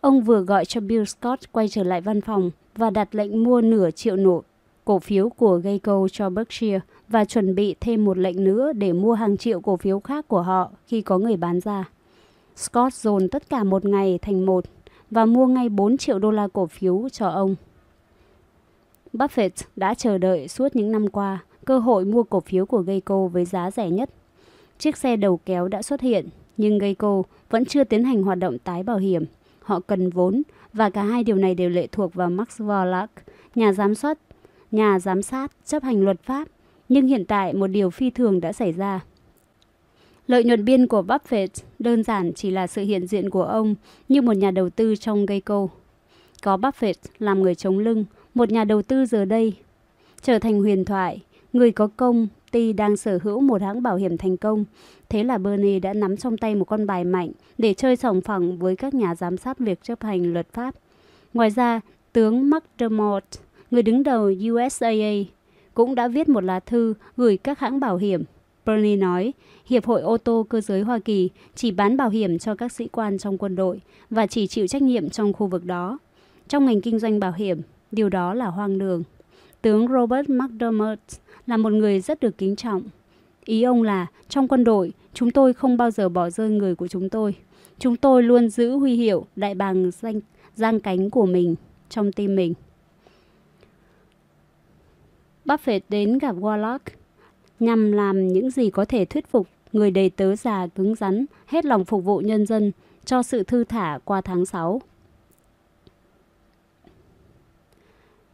Ông 0.00 0.22
vừa 0.22 0.40
gọi 0.40 0.64
cho 0.64 0.80
Bill 0.80 1.04
Scott 1.04 1.52
quay 1.52 1.68
trở 1.68 1.82
lại 1.82 2.00
văn 2.00 2.20
phòng 2.20 2.50
và 2.76 2.90
đặt 2.90 3.14
lệnh 3.14 3.44
mua 3.44 3.60
nửa 3.60 3.90
triệu 3.90 4.16
nổ 4.16 4.42
cổ 4.88 4.98
phiếu 4.98 5.28
của 5.28 5.58
Geico 5.58 6.08
cho 6.12 6.30
Berkshire 6.30 6.80
và 7.08 7.24
chuẩn 7.24 7.54
bị 7.54 7.74
thêm 7.80 8.04
một 8.04 8.18
lệnh 8.18 8.44
nữa 8.44 8.72
để 8.72 8.92
mua 8.92 9.12
hàng 9.12 9.36
triệu 9.36 9.60
cổ 9.60 9.76
phiếu 9.76 10.00
khác 10.00 10.28
của 10.28 10.42
họ 10.42 10.70
khi 10.86 11.02
có 11.02 11.18
người 11.18 11.36
bán 11.36 11.60
ra. 11.60 11.88
Scott 12.56 12.94
dồn 12.94 13.28
tất 13.28 13.48
cả 13.48 13.64
một 13.64 13.84
ngày 13.84 14.18
thành 14.22 14.46
một 14.46 14.64
và 15.10 15.26
mua 15.26 15.46
ngay 15.46 15.68
4 15.68 15.96
triệu 15.96 16.18
đô 16.18 16.30
la 16.30 16.48
cổ 16.52 16.66
phiếu 16.66 17.08
cho 17.12 17.28
ông. 17.28 17.54
Buffett 19.12 19.50
đã 19.76 19.94
chờ 19.94 20.18
đợi 20.18 20.48
suốt 20.48 20.76
những 20.76 20.92
năm 20.92 21.08
qua 21.08 21.38
cơ 21.64 21.78
hội 21.78 22.04
mua 22.04 22.22
cổ 22.22 22.40
phiếu 22.40 22.66
của 22.66 22.80
Geico 22.80 23.26
với 23.26 23.44
giá 23.44 23.70
rẻ 23.70 23.90
nhất. 23.90 24.10
Chiếc 24.78 24.96
xe 24.96 25.16
đầu 25.16 25.40
kéo 25.46 25.68
đã 25.68 25.82
xuất 25.82 26.00
hiện, 26.00 26.28
nhưng 26.56 26.78
Geico 26.78 27.22
vẫn 27.50 27.64
chưa 27.64 27.84
tiến 27.84 28.04
hành 28.04 28.22
hoạt 28.22 28.38
động 28.38 28.58
tái 28.58 28.82
bảo 28.82 28.96
hiểm. 28.96 29.24
Họ 29.60 29.80
cần 29.80 30.10
vốn 30.10 30.42
và 30.72 30.90
cả 30.90 31.02
hai 31.02 31.24
điều 31.24 31.36
này 31.36 31.54
đều 31.54 31.70
lệ 31.70 31.86
thuộc 31.86 32.14
vào 32.14 32.30
Max 32.30 32.60
Vorlach, 32.60 33.10
nhà 33.54 33.72
giám 33.72 33.94
sát, 33.94 34.18
nhà 34.70 34.98
giám 34.98 35.22
sát 35.22 35.52
chấp 35.64 35.82
hành 35.82 36.04
luật 36.04 36.22
pháp. 36.22 36.48
Nhưng 36.88 37.06
hiện 37.06 37.24
tại 37.24 37.52
một 37.52 37.66
điều 37.66 37.90
phi 37.90 38.10
thường 38.10 38.40
đã 38.40 38.52
xảy 38.52 38.72
ra. 38.72 39.00
Lợi 40.26 40.44
nhuận 40.44 40.64
biên 40.64 40.86
của 40.86 41.02
Buffett 41.02 41.48
đơn 41.78 42.04
giản 42.04 42.32
chỉ 42.32 42.50
là 42.50 42.66
sự 42.66 42.82
hiện 42.82 43.06
diện 43.06 43.30
của 43.30 43.44
ông 43.44 43.74
như 44.08 44.22
một 44.22 44.36
nhà 44.36 44.50
đầu 44.50 44.70
tư 44.70 44.96
trong 44.96 45.26
Geico. 45.26 45.68
Có 46.42 46.56
Buffett 46.56 46.94
làm 47.18 47.42
người 47.42 47.54
chống 47.54 47.78
lưng, 47.78 48.04
một 48.34 48.50
nhà 48.50 48.64
đầu 48.64 48.82
tư 48.82 49.06
giờ 49.06 49.24
đây 49.24 49.54
trở 50.22 50.38
thành 50.38 50.60
huyền 50.60 50.84
thoại, 50.84 51.20
người 51.52 51.72
có 51.72 51.88
công 51.96 52.28
ty 52.50 52.72
đang 52.72 52.96
sở 52.96 53.18
hữu 53.22 53.40
một 53.40 53.62
hãng 53.62 53.82
bảo 53.82 53.96
hiểm 53.96 54.16
thành 54.16 54.36
công. 54.36 54.64
Thế 55.08 55.24
là 55.24 55.38
Bernie 55.38 55.80
đã 55.80 55.92
nắm 55.92 56.16
trong 56.16 56.36
tay 56.36 56.54
một 56.54 56.64
con 56.64 56.86
bài 56.86 57.04
mạnh 57.04 57.30
để 57.58 57.74
chơi 57.74 57.96
sòng 57.96 58.20
phẳng 58.20 58.58
với 58.58 58.76
các 58.76 58.94
nhà 58.94 59.14
giám 59.14 59.36
sát 59.36 59.58
việc 59.58 59.82
chấp 59.82 60.02
hành 60.02 60.32
luật 60.32 60.52
pháp. 60.52 60.74
Ngoài 61.34 61.50
ra, 61.50 61.80
tướng 62.12 62.50
McDermott, 62.50 63.24
người 63.70 63.82
đứng 63.82 64.02
đầu 64.02 64.32
USAA, 64.50 65.12
cũng 65.74 65.94
đã 65.94 66.08
viết 66.08 66.28
một 66.28 66.44
lá 66.44 66.60
thư 66.60 66.94
gửi 67.16 67.36
các 67.36 67.58
hãng 67.58 67.80
bảo 67.80 67.96
hiểm. 67.96 68.22
Bernie 68.66 68.96
nói, 68.96 69.32
Hiệp 69.66 69.86
hội 69.86 70.00
ô 70.00 70.16
tô 70.16 70.46
cơ 70.48 70.60
giới 70.60 70.80
Hoa 70.80 70.98
Kỳ 70.98 71.30
chỉ 71.54 71.70
bán 71.70 71.96
bảo 71.96 72.08
hiểm 72.08 72.38
cho 72.38 72.54
các 72.54 72.72
sĩ 72.72 72.88
quan 72.88 73.18
trong 73.18 73.38
quân 73.38 73.56
đội 73.56 73.80
và 74.10 74.26
chỉ 74.26 74.46
chịu 74.46 74.66
trách 74.66 74.82
nhiệm 74.82 75.10
trong 75.10 75.32
khu 75.32 75.46
vực 75.46 75.64
đó. 75.64 75.98
Trong 76.48 76.66
ngành 76.66 76.80
kinh 76.80 76.98
doanh 76.98 77.20
bảo 77.20 77.32
hiểm, 77.32 77.60
điều 77.92 78.08
đó 78.08 78.34
là 78.34 78.46
hoang 78.46 78.78
đường. 78.78 79.02
tướng 79.62 79.88
Robert 79.88 80.28
McDermott 80.28 81.00
là 81.46 81.56
một 81.56 81.72
người 81.72 82.00
rất 82.00 82.20
được 82.20 82.38
kính 82.38 82.56
trọng. 82.56 82.82
Ý 83.44 83.62
ông 83.62 83.82
là, 83.82 84.06
trong 84.28 84.48
quân 84.48 84.64
đội, 84.64 84.92
chúng 85.14 85.30
tôi 85.30 85.52
không 85.52 85.76
bao 85.76 85.90
giờ 85.90 86.08
bỏ 86.08 86.30
rơi 86.30 86.50
người 86.50 86.74
của 86.74 86.88
chúng 86.88 87.08
tôi. 87.08 87.34
Chúng 87.78 87.96
tôi 87.96 88.22
luôn 88.22 88.48
giữ 88.48 88.70
huy 88.76 88.94
hiệu 88.94 89.26
đại 89.36 89.54
bàng 89.54 89.90
danh, 90.00 90.20
giang 90.54 90.80
cánh 90.80 91.10
của 91.10 91.26
mình 91.26 91.54
trong 91.88 92.12
tim 92.12 92.36
mình. 92.36 92.54
Buffett 95.48 95.80
đến 95.88 96.18
gặp 96.18 96.36
Warlock 96.36 96.78
nhằm 97.60 97.92
làm 97.92 98.28
những 98.28 98.50
gì 98.50 98.70
có 98.70 98.84
thể 98.84 99.04
thuyết 99.04 99.26
phục 99.26 99.46
người 99.72 99.90
đầy 99.90 100.10
tớ 100.10 100.36
già 100.36 100.66
cứng 100.66 100.94
rắn, 100.94 101.26
hết 101.46 101.64
lòng 101.64 101.84
phục 101.84 102.04
vụ 102.04 102.18
nhân 102.18 102.46
dân 102.46 102.72
cho 103.04 103.22
sự 103.22 103.42
thư 103.42 103.64
thả 103.64 103.98
qua 104.04 104.20
tháng 104.20 104.46
6. 104.46 104.80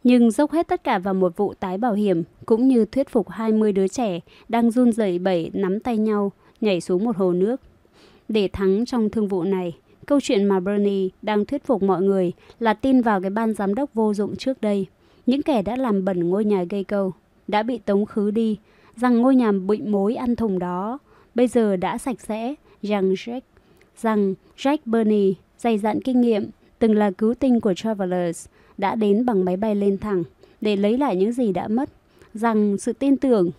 Nhưng 0.03 0.31
dốc 0.31 0.51
hết 0.51 0.67
tất 0.67 0.83
cả 0.83 0.99
vào 0.99 1.13
một 1.13 1.37
vụ 1.37 1.53
tái 1.53 1.77
bảo 1.77 1.93
hiểm, 1.93 2.23
cũng 2.45 2.67
như 2.67 2.85
thuyết 2.85 3.09
phục 3.09 3.29
20 3.29 3.71
đứa 3.71 3.87
trẻ 3.87 4.19
đang 4.49 4.71
run 4.71 4.91
rẩy 4.91 5.19
bẩy 5.19 5.51
nắm 5.53 5.79
tay 5.79 5.97
nhau, 5.97 6.31
nhảy 6.61 6.81
xuống 6.81 7.03
một 7.03 7.17
hồ 7.17 7.31
nước. 7.31 7.61
Để 8.29 8.49
thắng 8.53 8.85
trong 8.85 9.09
thương 9.09 9.27
vụ 9.27 9.43
này, 9.43 9.77
câu 10.05 10.19
chuyện 10.21 10.45
mà 10.45 10.59
Bernie 10.59 11.09
đang 11.21 11.45
thuyết 11.45 11.65
phục 11.65 11.83
mọi 11.83 12.01
người 12.01 12.31
là 12.59 12.73
tin 12.73 13.01
vào 13.01 13.21
cái 13.21 13.29
ban 13.29 13.53
giám 13.53 13.75
đốc 13.75 13.93
vô 13.93 14.13
dụng 14.13 14.35
trước 14.35 14.61
đây. 14.61 14.87
Những 15.25 15.43
kẻ 15.43 15.61
đã 15.61 15.75
làm 15.75 16.05
bẩn 16.05 16.29
ngôi 16.29 16.45
nhà 16.45 16.63
gây 16.69 16.83
câu, 16.83 17.13
đã 17.47 17.63
bị 17.63 17.77
tống 17.77 18.05
khứ 18.05 18.31
đi, 18.31 18.57
rằng 18.95 19.21
ngôi 19.21 19.35
nhà 19.35 19.51
bị 19.51 19.81
mối 19.81 20.15
ăn 20.15 20.35
thùng 20.35 20.59
đó 20.59 20.99
bây 21.35 21.47
giờ 21.47 21.75
đã 21.75 21.97
sạch 21.97 22.21
sẽ, 22.21 22.55
rằng 22.81 23.13
Jack, 23.13 23.41
rằng 24.01 24.33
Jack 24.57 24.77
Burney, 24.85 25.35
dày 25.57 25.77
dặn 25.77 26.01
kinh 26.01 26.21
nghiệm, 26.21 26.49
từng 26.79 26.95
là 26.95 27.11
cứu 27.11 27.33
tinh 27.33 27.61
của 27.61 27.73
Travelers, 27.73 28.47
đã 28.77 28.95
đến 28.95 29.25
bằng 29.25 29.45
máy 29.45 29.57
bay 29.57 29.75
lên 29.75 29.97
thẳng 29.97 30.23
để 30.61 30.75
lấy 30.75 30.97
lại 30.97 31.15
những 31.15 31.31
gì 31.31 31.51
đã 31.51 31.67
mất, 31.67 31.89
rằng 32.33 32.77
sự 32.77 32.93
tin 32.93 33.17
tưởng 33.17 33.51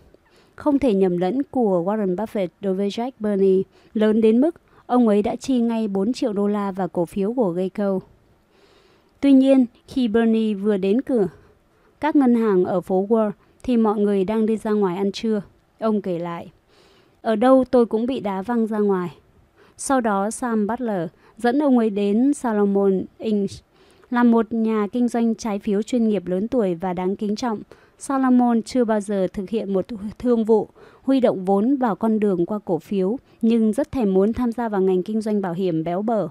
không 0.55 0.79
thể 0.79 0.95
nhầm 0.95 1.19
lẫn 1.19 1.43
của 1.51 1.83
Warren 1.87 2.17
Buffett 2.17 2.49
đối 2.61 2.75
với 2.75 2.89
Jack 2.89 3.11
Burney 3.21 3.63
lớn 3.95 4.21
đến 4.21 4.41
mức 4.41 4.55
ông 4.87 5.09
ấy 5.09 5.23
đã 5.23 5.37
chi 5.37 5.61
ngay 5.61 5.89
4 5.89 6.13
triệu 6.13 6.33
đô 6.33 6.49
la 6.49 6.73
vào 6.73 6.89
cổ 6.89 7.05
phiếu 7.05 7.33
của 7.33 7.51
Geico. 7.51 8.01
Tuy 9.21 9.33
nhiên, 9.33 9.67
khi 9.89 10.09
Bernie 10.09 10.55
vừa 10.55 10.77
đến 10.77 11.01
cửa 11.01 11.29
các 12.01 12.17
ngân 12.17 12.35
hàng 12.35 12.65
ở 12.65 12.81
phố 12.81 13.07
Wall 13.09 13.31
thì 13.63 13.77
mọi 13.77 13.99
người 13.99 14.25
đang 14.25 14.47
đi 14.47 14.57
ra 14.57 14.71
ngoài 14.71 14.97
ăn 14.97 15.13
trưa. 15.13 15.43
Ông 15.79 16.03
kể 16.03 16.19
lại. 16.19 16.51
Ở 17.23 17.37
đâu 17.37 17.65
tôi 17.71 17.87
cũng 17.87 18.07
bị 18.07 18.21
đá 18.21 18.43
văng 18.43 18.67
ra 18.67 18.79
ngoài. 18.79 19.15
Sau 19.77 20.01
đó 20.01 20.31
Sam 20.31 20.67
Butler 20.67 21.09
dẫn 21.39 21.59
ông 21.63 21.79
ấy 21.79 21.91
đến 21.91 22.35
Salomon 22.35 23.05
Inc. 23.19 23.51
Là 24.11 24.23
một 24.23 24.53
nhà 24.53 24.87
kinh 24.93 25.09
doanh 25.09 25.35
trái 25.35 25.59
phiếu 25.59 25.83
chuyên 25.83 26.09
nghiệp 26.09 26.27
lớn 26.27 26.49
tuổi 26.49 26.75
và 26.75 26.93
đáng 26.93 27.17
kính 27.17 27.37
trọng, 27.37 27.63
Salomon 27.99 28.63
chưa 28.63 28.85
bao 28.85 29.01
giờ 29.01 29.27
thực 29.33 29.51
hiện 29.51 29.73
một 29.73 29.87
thương 30.19 30.45
vụ 30.45 30.69
huy 31.03 31.21
động 31.21 31.45
vốn 31.45 31.77
vào 31.77 31.97
con 31.97 32.21
đường 32.21 32.47
qua 32.47 32.59
cổ 32.65 32.79
phiếu, 32.79 33.17
nhưng 33.43 33.73
rất 33.73 33.93
thèm 33.93 34.15
muốn 34.15 34.33
tham 34.33 34.53
gia 34.53 34.69
vào 34.69 34.81
ngành 34.81 35.03
kinh 35.03 35.21
doanh 35.21 35.41
bảo 35.41 35.53
hiểm 35.53 35.85
béo 35.85 36.03
bở. 36.03 36.29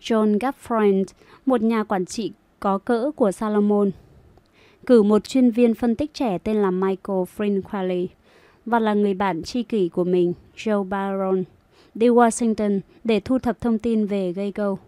John 0.00 0.38
Gaffriend, 0.38 1.04
một 1.46 1.62
nhà 1.62 1.84
quản 1.84 2.06
trị 2.06 2.32
có 2.60 2.78
cỡ 2.78 3.10
của 3.16 3.32
Salomon, 3.32 3.90
cử 4.88 5.02
một 5.02 5.28
chuyên 5.28 5.50
viên 5.50 5.74
phân 5.74 5.94
tích 5.94 6.14
trẻ 6.14 6.38
tên 6.38 6.56
là 6.56 6.70
Michael 6.70 7.22
Frinquelli 7.36 8.06
và 8.66 8.78
là 8.78 8.94
người 8.94 9.14
bạn 9.14 9.42
tri 9.42 9.62
kỷ 9.62 9.88
của 9.88 10.04
mình, 10.04 10.32
Joe 10.56 10.84
Baron, 10.84 11.44
đi 11.94 12.08
Washington 12.08 12.80
để 13.04 13.20
thu 13.20 13.38
thập 13.38 13.60
thông 13.60 13.78
tin 13.78 14.06
về 14.06 14.32
gây 14.32 14.52
câu. 14.52 14.78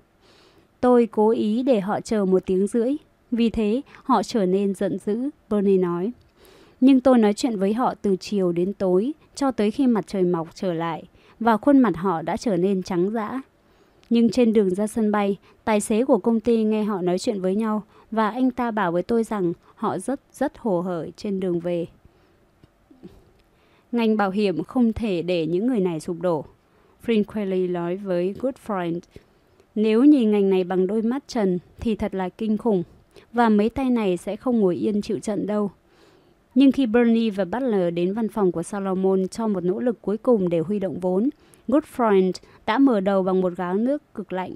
Tôi 0.81 1.07
cố 1.07 1.31
ý 1.31 1.63
để 1.63 1.81
họ 1.81 2.01
chờ 2.01 2.25
một 2.25 2.43
tiếng 2.47 2.67
rưỡi, 2.67 2.97
vì 3.31 3.51
thế 3.51 3.81
họ 4.03 4.23
trở 4.23 4.47
nên 4.47 4.75
giận 4.75 4.99
dữ, 4.99 5.31
Bernie 5.51 5.79
nói. 5.79 6.13
Nhưng 6.81 7.01
tôi 7.01 7.19
nói 7.19 7.35
chuyện 7.35 7.59
với 7.59 7.75
họ 7.75 7.95
từ 8.03 8.17
chiều 8.17 8.53
đến 8.53 8.73
tối, 8.73 9.13
cho 9.35 9.51
tới 9.51 9.71
khi 9.71 9.87
mặt 9.87 10.05
trời 10.07 10.23
mọc 10.23 10.49
trở 10.55 10.73
lại, 10.73 11.03
và 11.41 11.57
khuôn 11.57 11.79
mặt 11.79 11.97
họ 11.97 12.23
đã 12.23 12.37
trở 12.37 12.57
nên 12.57 12.83
trắng 12.83 13.11
dã. 13.11 13.41
Nhưng 14.11 14.31
trên 14.31 14.53
đường 14.53 14.75
ra 14.75 14.87
sân 14.87 15.13
bay, 15.13 15.37
tài 15.65 15.81
xế 15.81 16.05
của 16.05 16.19
công 16.19 16.41
ty 16.41 16.65
nghe 16.65 16.85
họ 16.85 17.03
nói 17.03 17.19
chuyện 17.19 17.41
với 17.41 17.55
nhau 17.55 17.83
và 18.11 18.31
anh 18.31 18.51
ta 18.51 18.71
bảo 18.71 18.93
với 18.93 19.03
tôi 19.03 19.25
rằng 19.25 19.53
họ 19.81 19.99
rất 19.99 20.21
rất 20.33 20.59
hồ 20.59 20.81
hởi 20.81 21.13
trên 21.17 21.41
đường 21.41 21.61
về. 21.61 21.87
Ngành 23.93 24.17
bảo 24.17 24.31
hiểm 24.31 24.65
không 24.65 24.93
thể 24.93 25.23
để 25.23 25.47
những 25.47 25.67
người 25.67 25.81
này 25.81 26.01
sụp 26.01 26.17
đổ. 26.21 26.45
Frinquelly 27.07 27.73
nói 27.73 27.97
với 27.97 28.35
Good 28.41 28.55
Friend, 28.67 29.01
nếu 29.75 30.05
nhìn 30.05 30.31
ngành 30.31 30.51
này 30.51 30.65
bằng 30.65 30.87
đôi 30.87 31.03
mắt 31.03 31.29
trần 31.29 31.59
thì 31.79 31.95
thật 31.95 32.15
là 32.15 32.29
kinh 32.29 32.59
khủng, 32.59 32.83
và 33.33 33.49
mấy 33.49 33.69
tay 33.69 33.91
này 33.91 34.17
sẽ 34.17 34.37
không 34.37 34.61
ngồi 34.61 34.77
yên 34.77 35.03
chịu 35.03 35.19
trận 35.19 35.47
đâu. 35.47 35.71
Nhưng 36.55 36.73
khi 36.73 36.87
Bernie 36.87 37.31
và 37.31 37.45
Butler 37.45 37.95
đến 37.95 38.15
văn 38.15 38.29
phòng 38.29 38.53
của 38.53 38.63
Salomon 38.63 39.29
cho 39.29 39.49
một 39.49 39.65
nỗ 39.65 39.81
lực 39.81 40.03
cuối 40.03 40.17
cùng 40.17 40.49
để 40.49 40.59
huy 40.59 40.79
động 40.79 41.01
vốn, 41.01 41.29
Good 41.69 41.85
Friend 41.97 42.33
đã 42.67 42.79
mở 42.79 43.01
đầu 43.01 43.23
bằng 43.23 43.41
một 43.41 43.53
gáo 43.57 43.75
nước 43.75 44.15
cực 44.15 44.33
lạnh. 44.33 44.55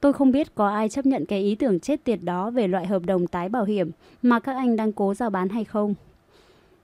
Tôi 0.00 0.12
không 0.12 0.32
biết 0.32 0.54
có 0.54 0.68
ai 0.68 0.88
chấp 0.88 1.06
nhận 1.06 1.26
cái 1.26 1.42
ý 1.42 1.54
tưởng 1.54 1.80
chết 1.80 2.04
tiệt 2.04 2.18
đó 2.22 2.50
về 2.50 2.68
loại 2.68 2.86
hợp 2.86 3.02
đồng 3.06 3.26
tái 3.26 3.48
bảo 3.48 3.64
hiểm 3.64 3.90
mà 4.22 4.40
các 4.40 4.56
anh 4.56 4.76
đang 4.76 4.92
cố 4.92 5.14
giao 5.14 5.30
bán 5.30 5.48
hay 5.48 5.64
không. 5.64 5.94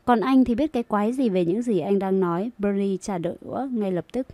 Còn 0.05 0.21
anh 0.21 0.45
thì 0.45 0.55
biết 0.55 0.73
cái 0.73 0.83
quái 0.83 1.13
gì 1.13 1.29
về 1.29 1.45
những 1.45 1.63
gì 1.63 1.81
anh 1.81 1.99
đang 1.99 2.21
nói, 2.21 2.51
Bernie 2.59 2.97
trả 2.97 3.19
đỡ 3.19 3.37
ngay 3.71 3.93
lập 3.93 4.05
tức. 4.13 4.27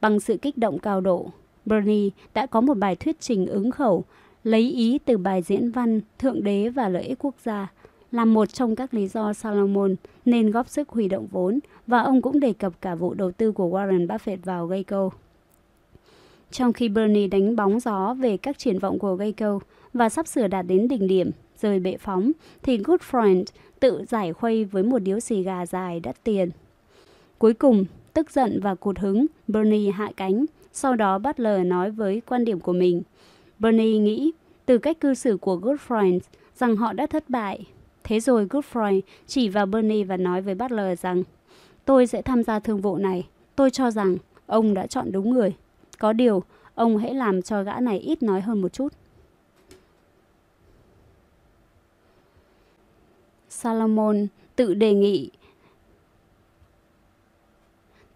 Bằng 0.00 0.20
sự 0.20 0.36
kích 0.36 0.58
động 0.58 0.78
cao 0.78 1.00
độ, 1.00 1.26
Bernie 1.64 2.10
đã 2.34 2.46
có 2.46 2.60
một 2.60 2.74
bài 2.74 2.96
thuyết 2.96 3.20
trình 3.20 3.46
ứng 3.46 3.70
khẩu, 3.70 4.04
lấy 4.44 4.60
ý 4.70 4.98
từ 5.04 5.18
bài 5.18 5.42
diễn 5.42 5.70
văn 5.70 6.00
Thượng 6.18 6.44
đế 6.44 6.68
và 6.68 6.88
lợi 6.88 7.02
ích 7.02 7.18
quốc 7.24 7.34
gia, 7.44 7.72
là 8.12 8.24
một 8.24 8.46
trong 8.46 8.76
các 8.76 8.94
lý 8.94 9.08
do 9.08 9.32
Salomon 9.32 9.94
nên 10.24 10.50
góp 10.50 10.68
sức 10.68 10.88
huy 10.88 11.08
động 11.08 11.26
vốn 11.30 11.58
và 11.86 12.00
ông 12.02 12.22
cũng 12.22 12.40
đề 12.40 12.52
cập 12.52 12.72
cả 12.80 12.94
vụ 12.94 13.14
đầu 13.14 13.32
tư 13.32 13.52
của 13.52 13.68
Warren 13.68 14.06
Buffett 14.06 14.38
vào 14.44 14.66
Geico. 14.66 15.10
Trong 16.50 16.72
khi 16.72 16.88
Bernie 16.88 17.26
đánh 17.26 17.56
bóng 17.56 17.80
gió 17.80 18.14
về 18.14 18.36
các 18.36 18.58
triển 18.58 18.78
vọng 18.78 18.98
của 18.98 19.14
Geico 19.14 19.60
và 19.92 20.08
sắp 20.08 20.26
sửa 20.26 20.46
đạt 20.46 20.66
đến 20.66 20.88
đỉnh 20.88 21.06
điểm, 21.06 21.30
rời 21.60 21.80
bệ 21.80 21.96
phóng, 21.96 22.32
thì 22.62 22.78
Good 22.78 23.00
Friend 23.10 23.44
tự 23.80 24.04
giải 24.08 24.32
khuây 24.32 24.64
với 24.64 24.82
một 24.82 24.98
điếu 24.98 25.20
xì 25.20 25.42
gà 25.42 25.66
dài 25.66 26.00
đắt 26.00 26.24
tiền. 26.24 26.50
Cuối 27.38 27.54
cùng, 27.54 27.84
tức 28.12 28.30
giận 28.30 28.60
và 28.62 28.74
cụt 28.74 28.98
hứng, 28.98 29.26
Bernie 29.48 29.90
hạ 29.90 30.10
cánh. 30.16 30.44
Sau 30.72 30.96
đó 30.96 31.18
Butler 31.18 31.66
nói 31.66 31.90
với 31.90 32.22
quan 32.26 32.44
điểm 32.44 32.60
của 32.60 32.72
mình. 32.72 33.02
Bernie 33.58 33.98
nghĩ, 33.98 34.32
từ 34.66 34.78
cách 34.78 35.00
cư 35.00 35.14
xử 35.14 35.36
của 35.36 35.56
Good 35.56 35.78
Friend, 35.88 36.18
rằng 36.54 36.76
họ 36.76 36.92
đã 36.92 37.06
thất 37.06 37.30
bại. 37.30 37.66
Thế 38.04 38.20
rồi 38.20 38.46
Good 38.50 38.64
Friend 38.72 39.00
chỉ 39.26 39.48
vào 39.48 39.66
Bernie 39.66 40.04
và 40.04 40.16
nói 40.16 40.42
với 40.42 40.54
Butler 40.54 41.00
rằng 41.00 41.22
Tôi 41.84 42.06
sẽ 42.06 42.22
tham 42.22 42.42
gia 42.42 42.58
thương 42.58 42.80
vụ 42.80 42.96
này. 42.96 43.26
Tôi 43.56 43.70
cho 43.70 43.90
rằng 43.90 44.16
ông 44.46 44.74
đã 44.74 44.86
chọn 44.86 45.12
đúng 45.12 45.30
người. 45.30 45.54
Có 46.00 46.12
điều, 46.12 46.42
ông 46.74 46.98
hãy 46.98 47.14
làm 47.14 47.42
cho 47.42 47.62
gã 47.62 47.80
này 47.80 47.98
ít 47.98 48.22
nói 48.22 48.40
hơn 48.40 48.62
một 48.62 48.72
chút. 48.72 48.92
Salomon 53.48 54.26
tự 54.56 54.74
đề 54.74 54.94
nghị 54.94 55.30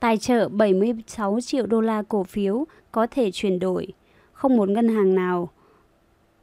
tài 0.01 0.19
trợ 0.19 0.48
76 0.48 1.40
triệu 1.40 1.66
đô 1.66 1.81
la 1.81 2.02
cổ 2.02 2.24
phiếu 2.24 2.65
có 2.93 3.06
thể 3.11 3.31
chuyển 3.32 3.59
đổi. 3.59 3.89
Không 4.32 4.56
một 4.56 4.69
ngân 4.69 4.89
hàng 4.89 5.15
nào 5.15 5.48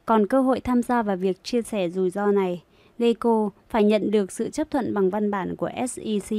còn 0.06 0.26
cơ 0.26 0.40
hội 0.40 0.60
tham 0.60 0.82
gia 0.82 1.02
vào 1.02 1.16
việc 1.16 1.44
chia 1.44 1.62
sẻ 1.62 1.88
rủi 1.88 2.10
ro 2.10 2.26
này. 2.26 2.62
Geico 2.98 3.50
phải 3.68 3.84
nhận 3.84 4.10
được 4.10 4.32
sự 4.32 4.50
chấp 4.50 4.70
thuận 4.70 4.94
bằng 4.94 5.10
văn 5.10 5.30
bản 5.30 5.56
của 5.56 5.70
SEC, 5.88 6.38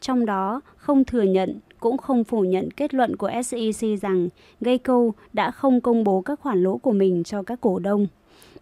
trong 0.00 0.26
đó 0.26 0.60
không 0.76 1.04
thừa 1.04 1.22
nhận 1.22 1.58
cũng 1.84 1.98
không 1.98 2.24
phủ 2.24 2.44
nhận 2.44 2.70
kết 2.70 2.94
luận 2.94 3.16
của 3.16 3.30
SEC 3.44 4.00
rằng 4.02 4.28
Geico 4.60 5.10
đã 5.32 5.50
không 5.50 5.80
công 5.80 6.04
bố 6.04 6.20
các 6.20 6.40
khoản 6.40 6.62
lỗ 6.62 6.76
của 6.76 6.92
mình 6.92 7.24
cho 7.24 7.42
các 7.42 7.60
cổ 7.60 7.78
đông. 7.78 8.06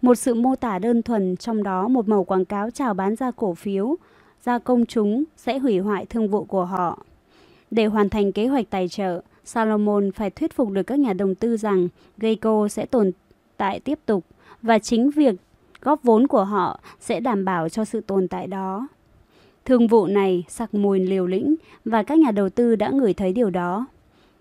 Một 0.02 0.14
sự 0.14 0.34
mô 0.34 0.56
tả 0.56 0.78
đơn 0.78 1.02
thuần 1.02 1.36
trong 1.36 1.62
đó 1.62 1.88
một 1.88 2.08
mẫu 2.08 2.24
quảng 2.24 2.44
cáo 2.44 2.70
chào 2.70 2.94
bán 2.94 3.16
ra 3.16 3.30
cổ 3.30 3.54
phiếu, 3.54 3.96
ra 4.44 4.58
công 4.58 4.86
chúng 4.86 5.24
sẽ 5.36 5.58
hủy 5.58 5.78
hoại 5.78 6.06
thương 6.06 6.28
vụ 6.28 6.44
của 6.44 6.64
họ. 6.64 7.04
Để 7.70 7.86
hoàn 7.86 8.08
thành 8.08 8.32
kế 8.32 8.46
hoạch 8.46 8.70
tài 8.70 8.88
trợ, 8.88 9.20
Salomon 9.44 10.12
phải 10.12 10.30
thuyết 10.30 10.52
phục 10.52 10.70
được 10.70 10.82
các 10.82 10.98
nhà 10.98 11.12
đầu 11.12 11.34
tư 11.40 11.56
rằng 11.56 11.88
Geico 12.18 12.68
sẽ 12.68 12.86
tồn 12.86 13.10
tại 13.56 13.80
tiếp 13.80 13.98
tục 14.06 14.24
và 14.62 14.78
chính 14.78 15.10
việc 15.10 15.34
góp 15.80 16.02
vốn 16.02 16.26
của 16.26 16.44
họ 16.44 16.80
sẽ 17.00 17.20
đảm 17.20 17.44
bảo 17.44 17.68
cho 17.68 17.84
sự 17.84 18.00
tồn 18.00 18.28
tại 18.28 18.46
đó. 18.46 18.88
Thương 19.64 19.86
vụ 19.86 20.06
này 20.06 20.44
sặc 20.48 20.74
mùi 20.74 21.00
liều 21.00 21.26
lĩnh 21.26 21.54
và 21.84 22.02
các 22.02 22.18
nhà 22.18 22.30
đầu 22.30 22.48
tư 22.48 22.76
đã 22.76 22.90
ngửi 22.90 23.14
thấy 23.14 23.32
điều 23.32 23.50
đó. 23.50 23.86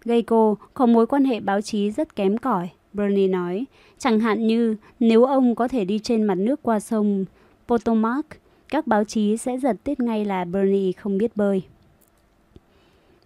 Geico 0.05 0.55
có 0.73 0.85
mối 0.85 1.07
quan 1.07 1.25
hệ 1.25 1.39
báo 1.39 1.61
chí 1.61 1.91
rất 1.91 2.15
kém 2.15 2.37
cỏi, 2.37 2.69
Bernie 2.93 3.27
nói. 3.27 3.65
Chẳng 3.97 4.19
hạn 4.19 4.47
như 4.47 4.75
nếu 4.99 5.25
ông 5.25 5.55
có 5.55 5.67
thể 5.67 5.85
đi 5.85 5.99
trên 5.99 6.23
mặt 6.23 6.35
nước 6.35 6.59
qua 6.63 6.79
sông 6.79 7.25
Potomac, 7.67 8.25
các 8.69 8.87
báo 8.87 9.03
chí 9.03 9.37
sẽ 9.37 9.57
giật 9.57 9.75
tiết 9.83 9.99
ngay 9.99 10.25
là 10.25 10.45
Bernie 10.45 10.91
không 10.91 11.17
biết 11.17 11.37
bơi. 11.37 11.61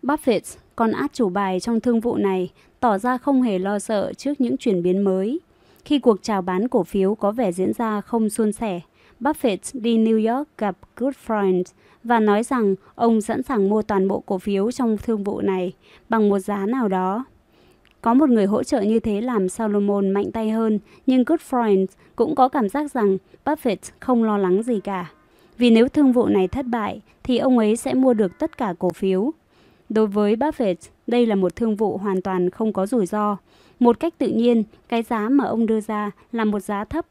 Buffett, 0.03 0.57
con 0.75 0.91
át 0.91 1.13
chủ 1.13 1.29
bài 1.29 1.59
trong 1.59 1.79
thương 1.79 1.99
vụ 1.99 2.15
này, 2.15 2.51
tỏ 2.79 2.97
ra 2.97 3.17
không 3.17 3.41
hề 3.41 3.59
lo 3.59 3.79
sợ 3.79 4.13
trước 4.13 4.41
những 4.41 4.57
chuyển 4.57 4.83
biến 4.83 5.01
mới. 5.01 5.39
Khi 5.85 5.99
cuộc 5.99 6.23
chào 6.23 6.41
bán 6.41 6.67
cổ 6.67 6.83
phiếu 6.83 7.15
có 7.15 7.31
vẻ 7.31 7.51
diễn 7.51 7.73
ra 7.73 8.01
không 8.01 8.29
suôn 8.29 8.51
sẻ, 8.51 8.81
Buffett 9.19 9.57
đi 9.73 9.97
New 9.97 10.35
York 10.35 10.49
gặp 10.57 10.77
Goodfriend 10.97 11.63
và 12.03 12.19
nói 12.19 12.43
rằng 12.43 12.75
ông 12.95 13.21
sẵn 13.21 13.43
sàng 13.43 13.69
mua 13.69 13.81
toàn 13.81 14.07
bộ 14.07 14.23
cổ 14.25 14.37
phiếu 14.37 14.71
trong 14.71 14.97
thương 14.97 15.23
vụ 15.23 15.41
này 15.41 15.73
bằng 16.09 16.29
một 16.29 16.39
giá 16.39 16.65
nào 16.65 16.87
đó. 16.87 17.25
Có 18.01 18.13
một 18.13 18.29
người 18.29 18.45
hỗ 18.45 18.63
trợ 18.63 18.81
như 18.81 18.99
thế 18.99 19.21
làm 19.21 19.49
Solomon 19.49 20.11
mạnh 20.11 20.31
tay 20.31 20.49
hơn, 20.49 20.79
nhưng 21.05 21.23
Goodfriend 21.23 21.85
cũng 22.15 22.35
có 22.35 22.49
cảm 22.49 22.69
giác 22.69 22.91
rằng 22.91 23.17
Buffett 23.45 23.91
không 23.99 24.23
lo 24.23 24.37
lắng 24.37 24.63
gì 24.63 24.79
cả. 24.79 25.11
Vì 25.57 25.69
nếu 25.69 25.87
thương 25.87 26.11
vụ 26.11 26.25
này 26.25 26.47
thất 26.47 26.65
bại, 26.65 27.01
thì 27.23 27.37
ông 27.37 27.57
ấy 27.57 27.75
sẽ 27.75 27.93
mua 27.93 28.13
được 28.13 28.39
tất 28.39 28.57
cả 28.57 28.73
cổ 28.79 28.89
phiếu. 28.89 29.31
Đối 29.89 30.07
với 30.07 30.35
Buffett, 30.35 30.75
đây 31.07 31.25
là 31.25 31.35
một 31.35 31.55
thương 31.55 31.75
vụ 31.75 31.97
hoàn 31.97 32.21
toàn 32.21 32.49
không 32.49 32.73
có 32.73 32.85
rủi 32.85 33.05
ro. 33.05 33.37
Một 33.79 33.99
cách 33.99 34.13
tự 34.17 34.27
nhiên, 34.27 34.63
cái 34.89 35.03
giá 35.03 35.29
mà 35.29 35.45
ông 35.45 35.65
đưa 35.65 35.81
ra 35.81 36.11
là 36.31 36.45
một 36.45 36.59
giá 36.59 36.83
thấp. 36.83 37.05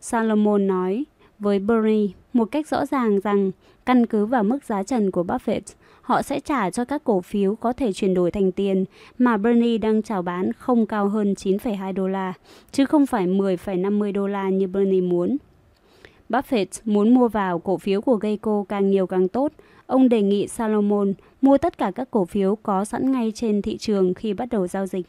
Salomon 0.00 0.66
nói 0.66 1.04
với 1.42 1.58
Bernie 1.58 2.08
một 2.32 2.44
cách 2.44 2.68
rõ 2.68 2.86
ràng 2.86 3.20
rằng 3.20 3.50
căn 3.86 4.06
cứ 4.06 4.26
vào 4.26 4.44
mức 4.44 4.64
giá 4.64 4.82
trần 4.82 5.10
của 5.10 5.22
Buffett, 5.22 5.60
họ 6.02 6.22
sẽ 6.22 6.40
trả 6.40 6.70
cho 6.70 6.84
các 6.84 7.04
cổ 7.04 7.20
phiếu 7.20 7.54
có 7.54 7.72
thể 7.72 7.92
chuyển 7.92 8.14
đổi 8.14 8.30
thành 8.30 8.52
tiền 8.52 8.84
mà 9.18 9.36
Bernie 9.36 9.78
đang 9.78 10.02
chào 10.02 10.22
bán 10.22 10.52
không 10.52 10.86
cao 10.86 11.08
hơn 11.08 11.34
9,2 11.34 11.92
đô 11.92 12.08
la, 12.08 12.32
chứ 12.72 12.84
không 12.86 13.06
phải 13.06 13.26
10,50 13.26 14.12
đô 14.12 14.26
la 14.26 14.48
như 14.48 14.66
Bernie 14.66 15.00
muốn. 15.00 15.36
Buffett 16.28 16.66
muốn 16.84 17.14
mua 17.14 17.28
vào 17.28 17.58
cổ 17.58 17.76
phiếu 17.76 18.00
của 18.00 18.16
Geico 18.16 18.64
càng 18.68 18.90
nhiều 18.90 19.06
càng 19.06 19.28
tốt. 19.28 19.52
Ông 19.86 20.08
đề 20.08 20.22
nghị 20.22 20.48
Salomon 20.48 21.12
mua 21.40 21.58
tất 21.58 21.78
cả 21.78 21.90
các 21.94 22.10
cổ 22.10 22.24
phiếu 22.24 22.56
có 22.56 22.84
sẵn 22.84 23.12
ngay 23.12 23.32
trên 23.34 23.62
thị 23.62 23.76
trường 23.76 24.14
khi 24.14 24.32
bắt 24.34 24.48
đầu 24.50 24.66
giao 24.66 24.86
dịch. 24.86 25.06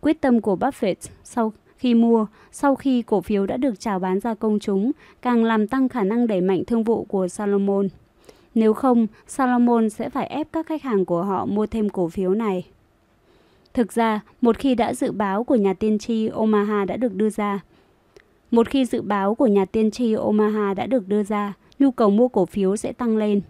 Quyết 0.00 0.20
tâm 0.20 0.40
của 0.40 0.56
Buffett 0.56 0.94
sau 1.24 1.52
khi 1.78 1.94
mua, 1.94 2.26
sau 2.52 2.74
khi 2.74 3.02
cổ 3.02 3.20
phiếu 3.20 3.46
đã 3.46 3.56
được 3.56 3.80
chào 3.80 3.98
bán 3.98 4.20
ra 4.20 4.34
công 4.34 4.58
chúng, 4.58 4.92
càng 5.22 5.44
làm 5.44 5.68
tăng 5.68 5.88
khả 5.88 6.04
năng 6.04 6.26
đẩy 6.26 6.40
mạnh 6.40 6.64
thương 6.64 6.84
vụ 6.84 7.04
của 7.04 7.28
Salomon. 7.28 7.88
Nếu 8.54 8.72
không, 8.72 9.06
Salomon 9.26 9.90
sẽ 9.90 10.10
phải 10.10 10.26
ép 10.26 10.52
các 10.52 10.66
khách 10.66 10.82
hàng 10.82 11.04
của 11.04 11.22
họ 11.22 11.46
mua 11.46 11.66
thêm 11.66 11.88
cổ 11.88 12.08
phiếu 12.08 12.30
này. 12.30 12.66
Thực 13.74 13.92
ra, 13.92 14.20
một 14.40 14.58
khi 14.58 14.74
đã 14.74 14.94
dự 14.94 15.12
báo 15.12 15.44
của 15.44 15.56
nhà 15.56 15.74
tiên 15.74 15.98
tri 15.98 16.28
Omaha 16.28 16.84
đã 16.84 16.96
được 16.96 17.14
đưa 17.14 17.30
ra, 17.30 17.60
một 18.50 18.68
khi 18.68 18.84
dự 18.84 19.02
báo 19.02 19.34
của 19.34 19.46
nhà 19.46 19.64
tiên 19.64 19.90
tri 19.90 20.12
Omaha 20.12 20.74
đã 20.74 20.86
được 20.86 21.08
đưa 21.08 21.22
ra, 21.22 21.54
nhu 21.78 21.90
cầu 21.90 22.10
mua 22.10 22.28
cổ 22.28 22.46
phiếu 22.46 22.76
sẽ 22.76 22.92
tăng 22.92 23.16
lên. 23.16 23.40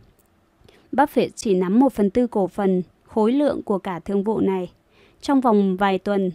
Buffett 0.92 1.28
chỉ 1.34 1.54
nắm 1.54 1.80
1 1.80 1.92
phần 1.92 2.10
tư 2.10 2.26
cổ 2.26 2.46
phần, 2.46 2.82
khối 3.04 3.32
lượng 3.32 3.62
của 3.62 3.78
cả 3.78 3.98
thương 3.98 4.24
vụ 4.24 4.40
này. 4.40 4.70
Trong 5.20 5.40
vòng 5.40 5.76
vài 5.76 5.98
tuần, 5.98 6.30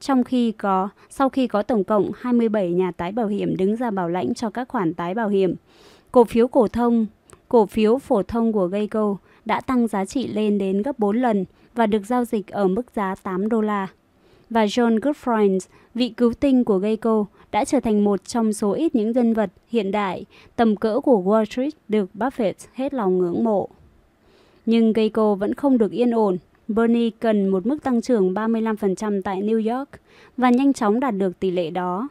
trong 0.00 0.24
khi 0.24 0.52
có 0.52 0.88
sau 1.10 1.28
khi 1.28 1.46
có 1.46 1.62
tổng 1.62 1.84
cộng 1.84 2.10
27 2.20 2.70
nhà 2.70 2.90
tái 2.90 3.12
bảo 3.12 3.26
hiểm 3.26 3.56
đứng 3.56 3.76
ra 3.76 3.90
bảo 3.90 4.08
lãnh 4.08 4.34
cho 4.34 4.50
các 4.50 4.68
khoản 4.68 4.94
tái 4.94 5.14
bảo 5.14 5.28
hiểm, 5.28 5.54
cổ 6.12 6.24
phiếu 6.24 6.48
cổ 6.48 6.68
thông, 6.68 7.06
cổ 7.48 7.66
phiếu 7.66 7.98
phổ 7.98 8.22
thông 8.22 8.52
của 8.52 8.66
Geico 8.66 9.16
đã 9.44 9.60
tăng 9.60 9.86
giá 9.86 10.04
trị 10.04 10.28
lên 10.28 10.58
đến 10.58 10.82
gấp 10.82 10.98
4 10.98 11.16
lần 11.16 11.44
và 11.74 11.86
được 11.86 12.06
giao 12.06 12.24
dịch 12.24 12.48
ở 12.48 12.68
mức 12.68 12.86
giá 12.94 13.14
8 13.22 13.48
đô 13.48 13.60
la. 13.60 13.88
Và 14.50 14.64
John 14.64 14.98
Goodfriend, 14.98 15.58
vị 15.94 16.08
cứu 16.08 16.32
tinh 16.32 16.64
của 16.64 16.78
Geico, 16.78 17.24
đã 17.52 17.64
trở 17.64 17.80
thành 17.80 18.04
một 18.04 18.24
trong 18.24 18.52
số 18.52 18.72
ít 18.72 18.94
những 18.94 19.12
nhân 19.12 19.34
vật 19.34 19.50
hiện 19.68 19.90
đại 19.90 20.24
tầm 20.56 20.76
cỡ 20.76 21.00
của 21.00 21.22
Wall 21.24 21.44
Street 21.44 21.72
được 21.88 22.10
Buffett 22.14 22.52
hết 22.74 22.94
lòng 22.94 23.18
ngưỡng 23.18 23.44
mộ. 23.44 23.68
Nhưng 24.66 24.92
Geico 24.92 25.34
vẫn 25.34 25.54
không 25.54 25.78
được 25.78 25.92
yên 25.92 26.10
ổn. 26.10 26.38
Bernie 26.74 27.10
cần 27.10 27.48
một 27.48 27.66
mức 27.66 27.82
tăng 27.82 28.00
trưởng 28.00 28.34
35% 28.34 29.22
tại 29.22 29.42
New 29.42 29.76
York 29.76 29.88
và 30.36 30.50
nhanh 30.50 30.72
chóng 30.72 31.00
đạt 31.00 31.14
được 31.16 31.40
tỷ 31.40 31.50
lệ 31.50 31.70
đó. 31.70 32.08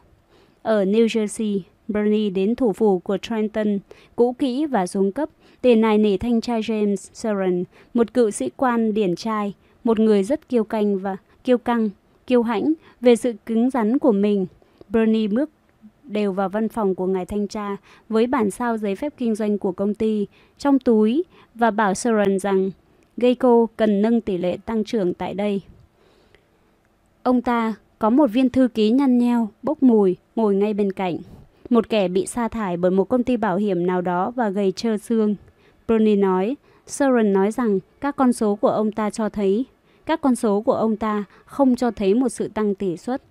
Ở 0.62 0.84
New 0.84 1.06
Jersey, 1.06 1.60
Bernie 1.88 2.30
đến 2.30 2.54
thủ 2.54 2.72
phủ 2.72 2.98
của 2.98 3.18
Trenton, 3.18 3.78
cũ 4.16 4.32
kỹ 4.38 4.66
và 4.66 4.86
xuống 4.86 5.12
cấp, 5.12 5.28
để 5.62 5.74
nài 5.76 5.98
nỉ 5.98 6.16
thanh 6.16 6.40
tra 6.40 6.58
James 6.58 6.96
Sharon, 6.96 7.64
một 7.94 8.14
cựu 8.14 8.30
sĩ 8.30 8.50
quan 8.56 8.94
điển 8.94 9.16
trai, 9.16 9.54
một 9.84 9.98
người 9.98 10.24
rất 10.24 10.48
kiêu 10.48 10.64
căng 10.64 10.98
và 10.98 11.16
kiêu 11.44 11.58
căng, 11.58 11.90
kiêu 12.26 12.42
hãnh 12.42 12.72
về 13.00 13.16
sự 13.16 13.32
cứng 13.46 13.70
rắn 13.70 13.98
của 13.98 14.12
mình. 14.12 14.46
Bernie 14.88 15.28
bước 15.28 15.50
đều 16.04 16.32
vào 16.32 16.48
văn 16.48 16.68
phòng 16.68 16.94
của 16.94 17.06
ngài 17.06 17.26
thanh 17.26 17.48
tra 17.48 17.76
với 18.08 18.26
bản 18.26 18.50
sao 18.50 18.78
giấy 18.78 18.96
phép 18.96 19.12
kinh 19.16 19.34
doanh 19.34 19.58
của 19.58 19.72
công 19.72 19.94
ty 19.94 20.26
trong 20.58 20.78
túi 20.78 21.24
và 21.54 21.70
bảo 21.70 21.94
Sharon 21.94 22.38
rằng 22.38 22.70
Geico 23.20 23.66
cần 23.76 24.02
nâng 24.02 24.20
tỷ 24.20 24.38
lệ 24.38 24.56
tăng 24.66 24.84
trưởng 24.84 25.14
tại 25.14 25.34
đây. 25.34 25.60
Ông 27.22 27.42
ta 27.42 27.74
có 27.98 28.10
một 28.10 28.26
viên 28.26 28.50
thư 28.50 28.68
ký 28.68 28.90
nhăn 28.90 29.18
nheo, 29.18 29.48
bốc 29.62 29.82
mùi, 29.82 30.16
ngồi 30.36 30.54
ngay 30.54 30.74
bên 30.74 30.92
cạnh. 30.92 31.16
Một 31.70 31.88
kẻ 31.88 32.08
bị 32.08 32.26
sa 32.26 32.48
thải 32.48 32.76
bởi 32.76 32.90
một 32.90 33.04
công 33.04 33.22
ty 33.22 33.36
bảo 33.36 33.56
hiểm 33.56 33.86
nào 33.86 34.00
đó 34.00 34.30
và 34.30 34.48
gầy 34.48 34.72
trơ 34.72 34.96
xương. 34.98 35.34
Bruni 35.86 36.16
nói, 36.16 36.56
Soren 36.86 37.32
nói 37.32 37.50
rằng 37.50 37.78
các 38.00 38.16
con 38.16 38.32
số 38.32 38.56
của 38.56 38.68
ông 38.68 38.92
ta 38.92 39.10
cho 39.10 39.28
thấy, 39.28 39.64
các 40.06 40.20
con 40.20 40.36
số 40.36 40.60
của 40.60 40.72
ông 40.72 40.96
ta 40.96 41.24
không 41.44 41.76
cho 41.76 41.90
thấy 41.90 42.14
một 42.14 42.28
sự 42.28 42.48
tăng 42.48 42.74
tỷ 42.74 42.96
suất. 42.96 43.22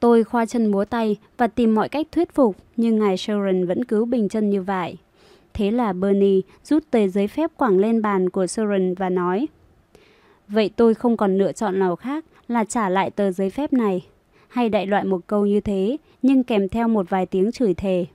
Tôi 0.00 0.24
khoa 0.24 0.46
chân 0.46 0.66
múa 0.66 0.84
tay 0.84 1.16
và 1.36 1.46
tìm 1.46 1.74
mọi 1.74 1.88
cách 1.88 2.06
thuyết 2.12 2.34
phục, 2.34 2.56
nhưng 2.76 2.98
ngài 2.98 3.16
Sharon 3.16 3.66
vẫn 3.66 3.84
cứ 3.84 4.04
bình 4.04 4.28
chân 4.28 4.50
như 4.50 4.62
vậy. 4.62 4.96
Thế 5.54 5.70
là 5.70 5.92
Bernie 5.92 6.40
rút 6.64 6.90
tờ 6.90 7.08
giấy 7.08 7.28
phép 7.28 7.50
quẳng 7.56 7.78
lên 7.78 8.02
bàn 8.02 8.30
của 8.30 8.46
Soren 8.46 8.94
và 8.94 9.08
nói, 9.08 9.48
Vậy 10.52 10.70
tôi 10.76 10.94
không 10.94 11.16
còn 11.16 11.38
lựa 11.38 11.52
chọn 11.52 11.78
nào 11.78 11.96
khác 11.96 12.24
là 12.48 12.64
trả 12.64 12.88
lại 12.88 13.10
tờ 13.10 13.30
giấy 13.30 13.50
phép 13.50 13.72
này. 13.72 14.06
Hay 14.48 14.68
đại 14.68 14.86
loại 14.86 15.04
một 15.04 15.20
câu 15.26 15.46
như 15.46 15.60
thế, 15.60 15.96
nhưng 16.22 16.44
kèm 16.44 16.68
theo 16.68 16.88
một 16.88 17.10
vài 17.10 17.26
tiếng 17.26 17.52
chửi 17.52 17.74
thề. 17.74 18.06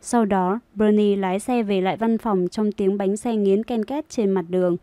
Sau 0.00 0.24
đó, 0.24 0.60
Bernie 0.74 1.16
lái 1.16 1.40
xe 1.40 1.62
về 1.62 1.80
lại 1.80 1.96
văn 1.96 2.18
phòng 2.18 2.46
trong 2.50 2.72
tiếng 2.72 2.98
bánh 2.98 3.16
xe 3.16 3.36
nghiến 3.36 3.64
ken 3.64 3.84
két 3.84 4.08
trên 4.08 4.30
mặt 4.30 4.44
đường. 4.48 4.76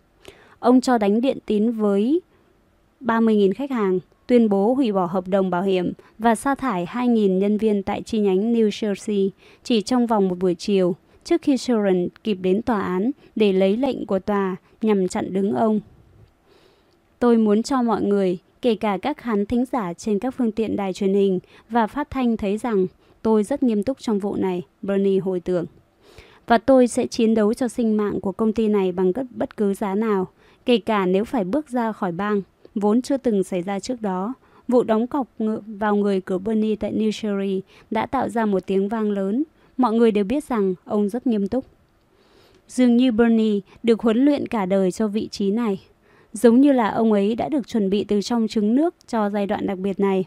Ông 0.59 0.81
cho 0.81 0.97
đánh 0.97 1.21
điện 1.21 1.37
tín 1.45 1.71
với 1.71 2.21
30.000 3.01 3.51
khách 3.55 3.71
hàng 3.71 3.99
tuyên 4.27 4.49
bố 4.49 4.73
hủy 4.73 4.91
bỏ 4.91 5.05
hợp 5.05 5.27
đồng 5.27 5.49
bảo 5.49 5.61
hiểm 5.61 5.93
và 6.19 6.35
sa 6.35 6.55
thải 6.55 6.85
2.000 6.85 7.37
nhân 7.37 7.57
viên 7.57 7.83
tại 7.83 8.01
chi 8.01 8.19
nhánh 8.19 8.53
New 8.53 8.69
Jersey 8.69 9.29
chỉ 9.63 9.81
trong 9.81 10.07
vòng 10.07 10.27
một 10.27 10.37
buổi 10.39 10.55
chiều, 10.55 10.95
trước 11.23 11.41
khi 11.41 11.57
Sharon 11.57 12.07
kịp 12.23 12.37
đến 12.41 12.61
tòa 12.61 12.81
án 12.81 13.11
để 13.35 13.53
lấy 13.53 13.77
lệnh 13.77 14.05
của 14.05 14.19
tòa 14.19 14.55
nhằm 14.81 15.07
chặn 15.07 15.33
đứng 15.33 15.53
ông. 15.53 15.79
Tôi 17.19 17.37
muốn 17.37 17.63
cho 17.63 17.81
mọi 17.81 18.01
người, 18.01 18.37
kể 18.61 18.75
cả 18.75 18.97
các 19.01 19.17
khán 19.17 19.45
thính 19.45 19.65
giả 19.71 19.93
trên 19.93 20.19
các 20.19 20.31
phương 20.37 20.51
tiện 20.51 20.75
đài 20.75 20.93
truyền 20.93 21.13
hình 21.13 21.39
và 21.69 21.87
phát 21.87 22.09
thanh 22.09 22.37
thấy 22.37 22.57
rằng 22.57 22.85
tôi 23.21 23.43
rất 23.43 23.63
nghiêm 23.63 23.83
túc 23.83 23.99
trong 23.99 24.19
vụ 24.19 24.35
này, 24.35 24.61
Bernie 24.81 25.19
hồi 25.19 25.39
tưởng. 25.39 25.65
Và 26.47 26.57
tôi 26.57 26.87
sẽ 26.87 27.07
chiến 27.07 27.33
đấu 27.33 27.53
cho 27.53 27.67
sinh 27.67 27.97
mạng 27.97 28.19
của 28.21 28.31
công 28.31 28.53
ty 28.53 28.67
này 28.67 28.91
bằng 28.91 29.11
bất 29.29 29.57
cứ 29.57 29.73
giá 29.73 29.95
nào, 29.95 30.27
kể 30.65 30.77
cả 30.77 31.05
nếu 31.05 31.25
phải 31.25 31.43
bước 31.43 31.69
ra 31.69 31.91
khỏi 31.91 32.11
bang 32.11 32.41
vốn 32.75 33.01
chưa 33.01 33.17
từng 33.17 33.43
xảy 33.43 33.61
ra 33.61 33.79
trước 33.79 34.01
đó. 34.01 34.33
Vụ 34.67 34.83
đóng 34.83 35.07
cọc 35.07 35.27
vào 35.65 35.95
người 35.95 36.21
của 36.21 36.37
Bernie 36.37 36.75
tại 36.75 36.93
New 36.93 37.09
Jersey 37.09 37.61
đã 37.91 38.05
tạo 38.05 38.29
ra 38.29 38.45
một 38.45 38.65
tiếng 38.65 38.89
vang 38.89 39.11
lớn. 39.11 39.43
Mọi 39.81 39.93
người 39.93 40.11
đều 40.11 40.23
biết 40.23 40.43
rằng 40.43 40.75
ông 40.85 41.09
rất 41.09 41.27
nghiêm 41.27 41.47
túc. 41.47 41.65
Dường 42.67 42.97
như 42.97 43.11
Bernie 43.11 43.59
được 43.83 43.99
huấn 43.99 44.17
luyện 44.17 44.47
cả 44.47 44.65
đời 44.65 44.91
cho 44.91 45.07
vị 45.07 45.27
trí 45.31 45.51
này. 45.51 45.81
Giống 46.33 46.61
như 46.61 46.71
là 46.71 46.89
ông 46.89 47.13
ấy 47.13 47.35
đã 47.35 47.49
được 47.49 47.67
chuẩn 47.67 47.89
bị 47.89 48.03
từ 48.03 48.21
trong 48.21 48.47
trứng 48.47 48.75
nước 48.75 48.95
cho 49.07 49.29
giai 49.29 49.47
đoạn 49.47 49.67
đặc 49.67 49.77
biệt 49.77 49.99
này. 49.99 50.25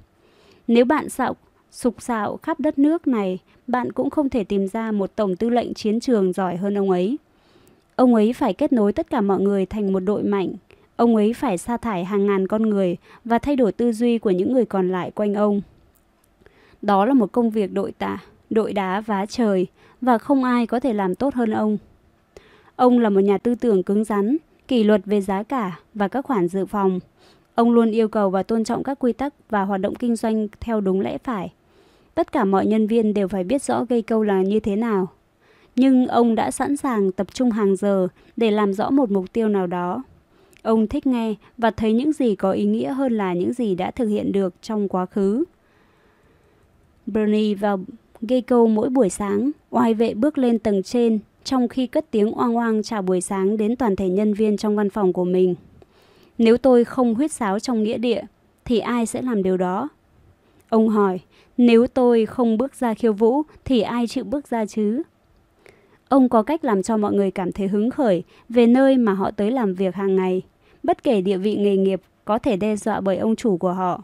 Nếu 0.69 0.85
bạn 0.85 1.09
xạo, 1.09 1.37
sục 1.71 2.03
sạo 2.03 2.37
khắp 2.37 2.61
đất 2.61 2.79
nước 2.79 3.07
này, 3.07 3.39
bạn 3.67 3.93
cũng 3.93 4.11
không 4.11 4.29
thể 4.29 4.45
tìm 4.45 4.69
ra 4.69 4.93
một 4.93 5.17
tổng 5.17 5.37
tư 5.37 5.51
lệnh 5.51 5.75
chiến 5.75 6.01
trường 6.01 6.33
giỏi 6.33 6.57
hơn 6.57 6.79
ông 6.79 6.91
ấy. 6.91 7.19
Ông 7.97 8.15
ấy 8.15 8.33
phải 8.33 8.53
kết 8.53 8.73
nối 8.73 8.93
tất 8.93 9.11
cả 9.11 9.21
mọi 9.21 9.41
người 9.41 9.67
thành 9.67 9.93
một 9.93 10.01
đội 10.01 10.23
mạnh, 10.23 10.55
Ông 10.97 11.17
ấy 11.17 11.33
phải 11.33 11.59
sa 11.59 11.77
thải 11.77 12.05
hàng 12.05 12.27
ngàn 12.27 12.49
con 12.49 12.63
người 12.63 12.97
và 13.25 13.39
thay 13.39 13.57
đổi 13.57 13.73
tư 13.73 13.93
duy 13.93 14.19
của 14.19 14.31
những 14.31 14.53
người 14.53 14.65
còn 14.65 14.89
lại 14.89 15.11
quanh 15.11 15.35
ông. 15.35 15.61
Đó 16.83 17.05
là 17.05 17.15
một 17.15 17.33
công 17.33 17.51
việc 17.51 17.73
đội 17.73 17.93
ta 17.93 18.23
đội 18.55 18.73
đá 18.73 19.01
vá 19.01 19.27
trời 19.27 19.67
và 20.01 20.19
không 20.19 20.45
ai 20.45 20.67
có 20.67 20.81
thể 20.81 20.93
làm 20.93 21.15
tốt 21.15 21.35
hơn 21.35 21.51
ông. 21.51 21.79
Ông 22.77 22.99
là 22.99 23.11
một 23.11 23.21
nhà 23.21 23.39
tư 23.39 23.55
tưởng 23.55 23.83
cứng 23.83 24.05
rắn, 24.05 24.37
kỷ 24.69 24.85
luật 24.85 25.01
về 25.05 25.21
giá 25.21 25.43
cả 25.43 25.79
và 25.95 26.09
các 26.09 26.25
khoản 26.25 26.49
dự 26.49 26.67
phòng. 26.67 27.01
Ông 27.55 27.71
luôn 27.71 27.91
yêu 27.91 28.09
cầu 28.09 28.31
và 28.31 28.43
tôn 28.43 28.65
trọng 28.65 28.83
các 28.83 28.99
quy 28.99 29.13
tắc 29.13 29.35
và 29.51 29.63
hoạt 29.63 29.81
động 29.81 29.95
kinh 29.95 30.17
doanh 30.17 30.49
theo 30.61 30.81
đúng 30.81 31.01
lẽ 31.01 31.19
phải. 31.19 31.53
Tất 32.15 32.33
cả 32.33 32.45
mọi 32.45 32.67
nhân 32.67 32.87
viên 32.87 33.15
đều 33.15 33.29
phải 33.29 33.45
biết 33.45 33.63
rõ 33.63 33.85
gây 33.85 34.03
câu 34.03 34.23
là 34.23 34.43
như 34.43 34.61
thế 34.61 34.77
nào. 34.77 35.09
Nhưng 35.77 36.07
ông 36.07 36.35
đã 36.35 36.51
sẵn 36.51 36.77
sàng 36.77 37.13
tập 37.13 37.27
trung 37.35 37.51
hàng 37.51 37.77
giờ 37.77 38.09
để 38.37 38.51
làm 38.51 38.73
rõ 38.73 38.91
một 38.91 39.11
mục 39.11 39.33
tiêu 39.33 39.49
nào 39.49 39.67
đó. 39.67 40.03
Ông 40.63 40.87
thích 40.87 41.07
nghe 41.07 41.35
và 41.59 41.71
thấy 41.71 41.93
những 41.93 42.13
gì 42.13 42.35
có 42.35 42.53
ý 42.53 42.65
nghĩa 42.67 42.93
hơn 42.93 43.13
là 43.13 43.35
những 43.35 43.53
gì 43.53 43.75
đã 43.75 43.91
thực 43.91 44.07
hiện 44.07 44.33
được 44.33 44.55
trong 44.63 44.89
quá 44.89 45.07
khứ. 45.07 45.45
Bernie 47.07 47.55
vào 47.55 47.81
Geico 48.29 48.67
mỗi 48.67 48.89
buổi 48.89 49.09
sáng, 49.09 49.51
oai 49.71 49.95
vệ 49.95 50.15
bước 50.15 50.39
lên 50.39 50.59
tầng 50.59 50.83
trên 50.83 51.19
trong 51.45 51.69
khi 51.69 51.87
cất 51.87 52.11
tiếng 52.11 52.33
oang 52.33 52.57
oang 52.57 52.83
chào 52.83 53.03
buổi 53.03 53.21
sáng 53.21 53.57
đến 53.57 53.77
toàn 53.77 53.97
thể 53.97 54.09
nhân 54.09 54.35
viên 54.35 54.57
trong 54.57 54.77
văn 54.77 54.91
phòng 54.91 55.13
của 55.13 55.25
mình. 55.25 55.55
Nếu 56.39 56.57
tôi 56.57 56.85
không 56.85 57.15
huyết 57.15 57.33
sáo 57.33 57.59
trong 57.59 57.83
nghĩa 57.83 57.99
địa, 57.99 58.23
thì 58.65 58.79
ai 58.79 59.07
sẽ 59.07 59.23
làm 59.23 59.43
điều 59.43 59.57
đó? 59.57 59.89
Ông 60.69 60.89
hỏi, 60.89 61.21
nếu 61.57 61.87
tôi 61.87 62.27
không 62.27 62.59
bước 62.59 62.75
ra 62.75 62.95
khiêu 62.95 63.13
vũ 63.13 63.43
thì 63.65 63.81
ai 63.81 64.07
chịu 64.07 64.25
bước 64.25 64.49
ra 64.49 64.67
chứ? 64.67 65.03
Ông 66.09 66.29
có 66.29 66.43
cách 66.43 66.65
làm 66.65 66.83
cho 66.83 66.97
mọi 66.97 67.13
người 67.13 67.31
cảm 67.31 67.53
thấy 67.53 67.69
hứng 67.69 67.91
khởi 67.91 68.23
về 68.49 68.67
nơi 68.67 68.97
mà 68.97 69.13
họ 69.13 69.31
tới 69.31 69.51
làm 69.51 69.75
việc 69.75 69.95
hàng 69.95 70.17
ngày. 70.17 70.43
Bất 70.83 71.03
kể 71.03 71.21
địa 71.21 71.37
vị 71.37 71.57
nghề 71.57 71.77
nghiệp 71.77 72.01
có 72.25 72.39
thể 72.39 72.57
đe 72.57 72.77
dọa 72.77 73.01
bởi 73.01 73.17
ông 73.17 73.37
chủ 73.37 73.57
của 73.57 73.73
họ. 73.73 74.03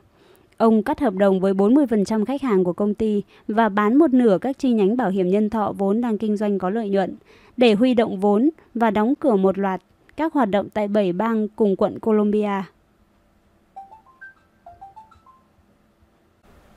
Ông 0.60 0.82
cắt 0.82 1.00
hợp 1.00 1.14
đồng 1.14 1.40
với 1.40 1.52
40% 1.52 2.24
khách 2.24 2.42
hàng 2.42 2.64
của 2.64 2.72
công 2.72 2.94
ty 2.94 3.22
và 3.48 3.68
bán 3.68 3.96
một 3.96 4.10
nửa 4.10 4.38
các 4.40 4.58
chi 4.58 4.72
nhánh 4.72 4.96
bảo 4.96 5.10
hiểm 5.10 5.28
nhân 5.28 5.50
thọ 5.50 5.72
vốn 5.78 6.00
đang 6.00 6.18
kinh 6.18 6.36
doanh 6.36 6.58
có 6.58 6.70
lợi 6.70 6.88
nhuận 6.88 7.14
để 7.56 7.74
huy 7.74 7.94
động 7.94 8.20
vốn 8.20 8.50
và 8.74 8.90
đóng 8.90 9.14
cửa 9.20 9.36
một 9.36 9.58
loạt 9.58 9.82
các 10.16 10.32
hoạt 10.32 10.50
động 10.50 10.68
tại 10.74 10.88
7 10.88 11.12
bang 11.12 11.48
cùng 11.48 11.76
quận 11.76 11.98
Colombia. 11.98 12.62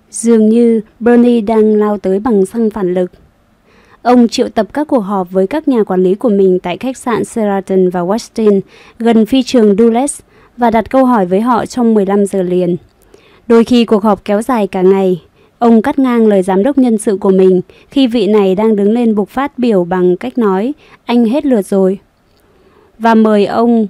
Dường 0.10 0.50
như 0.50 0.82
Bernie 1.00 1.42
đang 1.42 1.76
lao 1.76 1.98
tới 1.98 2.20
bằng 2.20 2.46
xăng 2.46 2.70
phản 2.70 2.94
lực. 2.94 3.12
Ông 4.02 4.28
triệu 4.28 4.50
tập 4.50 4.68
các 4.74 4.88
cuộc 4.88 5.00
họp 5.00 5.32
với 5.32 5.48
các 5.48 5.68
nhà 5.68 5.84
quản 5.84 6.04
lý 6.04 6.16
của 6.16 6.30
mình 6.30 6.60
tại 6.60 6.78
khách 6.78 6.98
sạn 6.98 7.26
Sheraton 7.26 7.90
và 7.90 8.02
Westin 8.02 8.62
gần 9.00 9.26
phi 9.26 9.44
trường 9.44 9.76
Dulles 9.78 10.20
và 10.58 10.72
đặt 10.72 10.90
câu 10.90 11.06
hỏi 11.06 11.26
với 11.26 11.42
họ 11.42 11.66
trong 11.66 11.94
15 11.94 12.26
giờ 12.26 12.42
liền. 12.42 12.78
Đôi 13.48 13.64
khi 13.64 13.86
cuộc 13.86 14.04
họp 14.04 14.26
kéo 14.26 14.42
dài 14.42 14.68
cả 14.68 14.82
ngày. 14.82 15.22
Ông 15.60 15.82
cắt 15.82 16.00
ngang 16.00 16.28
lời 16.28 16.42
giám 16.42 16.64
đốc 16.64 16.78
nhân 16.78 16.98
sự 16.98 17.18
của 17.18 17.30
mình 17.30 17.62
khi 17.90 18.08
vị 18.08 18.28
này 18.28 18.56
đang 18.56 18.76
đứng 18.76 18.92
lên 18.92 19.16
bục 19.16 19.30
phát 19.30 19.60
biểu 19.60 19.84
bằng 19.84 20.18
cách 20.18 20.38
nói 20.38 20.74
anh 21.06 21.26
hết 21.26 21.46
lượt 21.46 21.66
rồi. 21.66 22.00
Và 23.00 23.16
mời 23.16 23.46
ông 23.46 23.88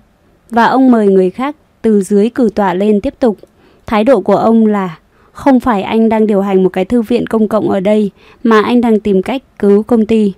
và 0.50 0.66
ông 0.66 0.92
mời 0.92 1.08
người 1.08 1.30
khác 1.30 1.56
từ 1.82 2.02
dưới 2.02 2.30
cử 2.30 2.50
tọa 2.56 2.74
lên 2.74 3.02
tiếp 3.02 3.14
tục. 3.20 3.38
Thái 3.86 4.04
độ 4.04 4.22
của 4.22 4.36
ông 4.36 4.66
là 4.66 4.98
không 5.32 5.60
phải 5.60 5.84
anh 5.84 6.10
đang 6.10 6.28
điều 6.28 6.42
hành 6.42 6.64
một 6.64 6.70
cái 6.70 6.86
thư 6.86 7.02
viện 7.02 7.28
công 7.28 7.48
cộng 7.48 7.70
ở 7.70 7.80
đây 7.80 8.12
mà 8.44 8.62
anh 8.62 8.82
đang 8.82 9.00
tìm 9.00 9.22
cách 9.22 9.42
cứu 9.60 9.84
công 9.84 10.06
ty. 10.06 10.34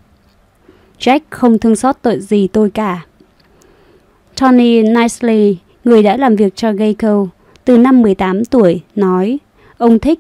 Jack 1.00 1.20
không 1.30 1.60
thương 1.60 1.76
xót 1.76 1.96
tội 2.02 2.20
gì 2.20 2.48
tôi 2.48 2.70
cả. 2.70 3.06
Tony 4.40 4.82
Nicely, 4.82 5.58
người 5.84 6.04
đã 6.04 6.18
làm 6.18 6.36
việc 6.36 6.56
cho 6.56 6.74
Geico 6.74 7.28
từ 7.66 7.78
năm 7.78 8.02
18 8.02 8.46
tuổi, 8.46 8.82
nói 8.96 9.38
ông 9.78 10.00
thích. 10.00 10.20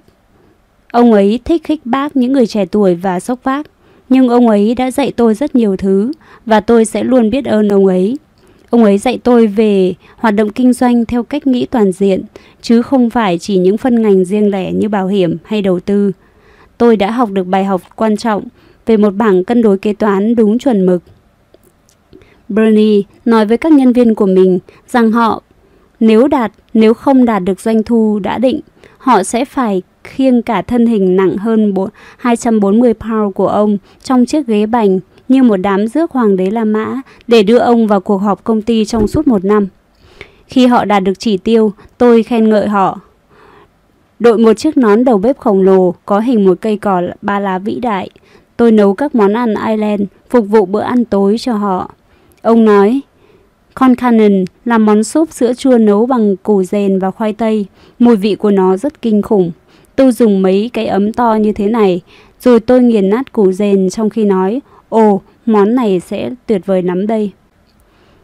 Ông 0.91 1.13
ấy 1.13 1.39
thích 1.45 1.63
khích 1.63 1.85
bác 1.85 2.15
những 2.15 2.33
người 2.33 2.47
trẻ 2.47 2.65
tuổi 2.65 2.95
và 2.95 3.19
sốc 3.19 3.39
vác, 3.43 3.65
nhưng 4.09 4.27
ông 4.29 4.47
ấy 4.47 4.75
đã 4.75 4.91
dạy 4.91 5.11
tôi 5.15 5.33
rất 5.33 5.55
nhiều 5.55 5.77
thứ 5.77 6.11
và 6.45 6.59
tôi 6.59 6.85
sẽ 6.85 7.03
luôn 7.03 7.29
biết 7.29 7.45
ơn 7.45 7.69
ông 7.69 7.85
ấy. 7.85 8.17
Ông 8.69 8.83
ấy 8.83 8.97
dạy 8.97 9.19
tôi 9.23 9.47
về 9.47 9.93
hoạt 10.17 10.35
động 10.35 10.49
kinh 10.49 10.73
doanh 10.73 11.05
theo 11.05 11.23
cách 11.23 11.47
nghĩ 11.47 11.65
toàn 11.65 11.91
diện, 11.91 12.23
chứ 12.61 12.81
không 12.81 13.09
phải 13.09 13.37
chỉ 13.39 13.57
những 13.57 13.77
phân 13.77 14.01
ngành 14.01 14.25
riêng 14.25 14.51
lẻ 14.51 14.71
như 14.71 14.89
bảo 14.89 15.07
hiểm 15.07 15.37
hay 15.43 15.61
đầu 15.61 15.79
tư. 15.79 16.11
Tôi 16.77 16.95
đã 16.97 17.11
học 17.11 17.29
được 17.31 17.47
bài 17.47 17.65
học 17.65 17.81
quan 17.95 18.17
trọng 18.17 18.43
về 18.85 18.97
một 18.97 19.15
bảng 19.15 19.43
cân 19.43 19.61
đối 19.61 19.77
kế 19.77 19.93
toán 19.93 20.35
đúng 20.35 20.59
chuẩn 20.59 20.85
mực. 20.85 21.03
Bernie 22.49 23.01
nói 23.25 23.45
với 23.45 23.57
các 23.57 23.71
nhân 23.71 23.93
viên 23.93 24.15
của 24.15 24.25
mình 24.25 24.59
rằng 24.87 25.11
họ 25.11 25.41
nếu 25.99 26.27
đạt, 26.27 26.51
nếu 26.73 26.93
không 26.93 27.25
đạt 27.25 27.43
được 27.43 27.59
doanh 27.59 27.83
thu 27.83 28.19
đã 28.19 28.37
định, 28.37 28.59
họ 28.97 29.23
sẽ 29.23 29.45
phải 29.45 29.81
khiêng 30.03 30.41
cả 30.41 30.61
thân 30.61 30.85
hình 30.85 31.15
nặng 31.15 31.37
hơn 31.37 31.73
240 32.17 32.93
pound 32.93 33.35
của 33.35 33.47
ông 33.47 33.77
trong 34.03 34.25
chiếc 34.25 34.47
ghế 34.47 34.65
bành 34.65 34.99
như 35.27 35.43
một 35.43 35.57
đám 35.57 35.87
rước 35.87 36.11
hoàng 36.11 36.37
đế 36.37 36.51
La 36.51 36.63
Mã 36.63 37.01
để 37.27 37.43
đưa 37.43 37.57
ông 37.57 37.87
vào 37.87 37.99
cuộc 37.99 38.17
họp 38.17 38.43
công 38.43 38.61
ty 38.61 38.85
trong 38.85 39.07
suốt 39.07 39.27
một 39.27 39.45
năm. 39.45 39.67
Khi 40.47 40.67
họ 40.67 40.85
đạt 40.85 41.03
được 41.03 41.19
chỉ 41.19 41.37
tiêu, 41.37 41.71
tôi 41.97 42.23
khen 42.23 42.49
ngợi 42.49 42.67
họ. 42.67 42.99
Đội 44.19 44.37
một 44.37 44.53
chiếc 44.53 44.77
nón 44.77 45.03
đầu 45.03 45.17
bếp 45.17 45.37
khổng 45.37 45.61
lồ 45.61 45.95
có 46.05 46.19
hình 46.19 46.45
một 46.45 46.57
cây 46.61 46.77
cỏ 46.77 47.01
ba 47.21 47.39
lá 47.39 47.59
vĩ 47.59 47.79
đại. 47.79 48.09
Tôi 48.57 48.71
nấu 48.71 48.93
các 48.93 49.15
món 49.15 49.33
ăn 49.33 49.53
Ireland 49.67 50.01
phục 50.29 50.47
vụ 50.47 50.65
bữa 50.65 50.81
ăn 50.81 51.05
tối 51.05 51.37
cho 51.39 51.53
họ. 51.53 51.91
Ông 52.41 52.65
nói, 52.65 53.01
con 53.75 53.95
cannon 53.95 54.45
là 54.65 54.77
món 54.77 55.03
súp 55.03 55.31
sữa 55.31 55.53
chua 55.53 55.77
nấu 55.77 56.05
bằng 56.05 56.35
củ 56.37 56.63
rèn 56.63 56.99
và 56.99 57.11
khoai 57.11 57.33
tây. 57.33 57.65
Mùi 57.99 58.15
vị 58.15 58.35
của 58.35 58.51
nó 58.51 58.77
rất 58.77 59.01
kinh 59.01 59.21
khủng. 59.21 59.51
Tôi 59.95 60.11
dùng 60.11 60.41
mấy 60.41 60.69
cái 60.73 60.87
ấm 60.87 61.13
to 61.13 61.33
như 61.33 61.51
thế 61.51 61.67
này, 61.67 62.01
rồi 62.39 62.59
tôi 62.59 62.81
nghiền 62.81 63.09
nát 63.09 63.31
củ 63.31 63.51
rèn 63.51 63.89
trong 63.89 64.09
khi 64.09 64.25
nói, 64.25 64.61
ồ, 64.89 65.21
món 65.45 65.75
này 65.75 65.99
sẽ 65.99 66.29
tuyệt 66.45 66.65
vời 66.65 66.81
lắm 66.81 67.07
đây. 67.07 67.31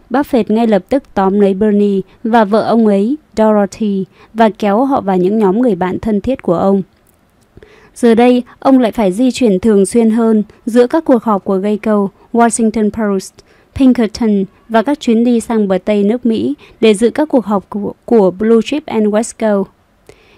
Buffett 0.09 0.43
ngay 0.47 0.67
lập 0.67 0.83
tức 0.89 1.03
tóm 1.13 1.39
lấy 1.39 1.53
Bernie 1.53 2.01
và 2.23 2.45
vợ 2.45 2.61
ông 2.61 2.87
ấy, 2.87 3.15
Dorothy, 3.37 4.05
và 4.33 4.49
kéo 4.49 4.85
họ 4.85 5.01
vào 5.01 5.17
những 5.17 5.37
nhóm 5.37 5.61
người 5.61 5.75
bạn 5.75 5.99
thân 5.99 6.21
thiết 6.21 6.41
của 6.41 6.55
ông. 6.57 6.81
Giờ 7.95 8.15
đây, 8.15 8.43
ông 8.59 8.79
lại 8.79 8.91
phải 8.91 9.11
di 9.11 9.31
chuyển 9.31 9.59
thường 9.59 9.85
xuyên 9.85 10.09
hơn 10.09 10.43
giữa 10.65 10.87
các 10.87 11.05
cuộc 11.05 11.23
họp 11.23 11.43
của 11.43 11.57
Geico, 11.57 12.07
Washington 12.33 12.89
Post, 12.89 13.33
Pinkerton 13.75 14.45
và 14.69 14.83
các 14.83 14.99
chuyến 14.99 15.23
đi 15.23 15.39
sang 15.39 15.67
bờ 15.67 15.77
Tây 15.85 16.03
nước 16.03 16.25
Mỹ 16.25 16.53
để 16.81 16.93
dự 16.93 17.09
các 17.09 17.29
cuộc 17.29 17.45
họp 17.45 17.69
của, 17.69 17.93
của 18.05 18.31
Blue 18.31 18.61
Chip 18.65 18.85
and 18.85 19.07
Wesco. 19.07 19.63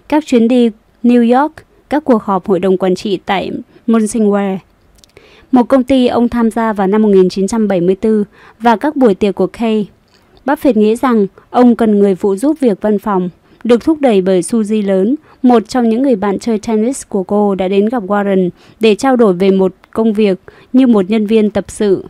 Các 0.07 0.25
chuyến 0.25 0.47
đi 0.47 0.69
New 1.03 1.41
York, 1.41 1.53
các 1.89 2.03
cuộc 2.03 2.23
họp 2.23 2.47
hội 2.47 2.59
đồng 2.59 2.77
quản 2.77 2.95
trị 2.95 3.19
tại 3.25 3.51
Munsingware. 3.87 4.57
Một 5.51 5.63
công 5.63 5.83
ty 5.83 6.07
ông 6.07 6.29
tham 6.29 6.51
gia 6.51 6.73
vào 6.73 6.87
năm 6.87 7.01
1974 7.01 8.23
và 8.59 8.75
các 8.75 8.95
buổi 8.95 9.15
tiệc 9.15 9.35
của 9.35 9.47
Kay. 9.47 9.87
Buffett 10.45 10.79
nghĩ 10.79 10.95
rằng 10.95 11.27
ông 11.49 11.75
cần 11.75 11.99
người 11.99 12.15
phụ 12.15 12.35
giúp 12.35 12.59
việc 12.59 12.81
văn 12.81 12.99
phòng, 12.99 13.29
được 13.63 13.83
thúc 13.83 14.01
đẩy 14.01 14.21
bởi 14.21 14.41
Suzy 14.41 14.85
lớn, 14.85 15.15
một 15.41 15.69
trong 15.69 15.89
những 15.89 16.01
người 16.01 16.15
bạn 16.15 16.39
chơi 16.39 16.59
tennis 16.59 17.03
của 17.09 17.23
cô 17.23 17.55
đã 17.55 17.67
đến 17.67 17.89
gặp 17.89 18.03
Warren 18.03 18.49
để 18.79 18.95
trao 18.95 19.15
đổi 19.15 19.33
về 19.33 19.51
một 19.51 19.73
công 19.91 20.13
việc 20.13 20.39
như 20.73 20.87
một 20.87 21.09
nhân 21.09 21.25
viên 21.25 21.49
tập 21.49 21.65
sự. 21.67 22.05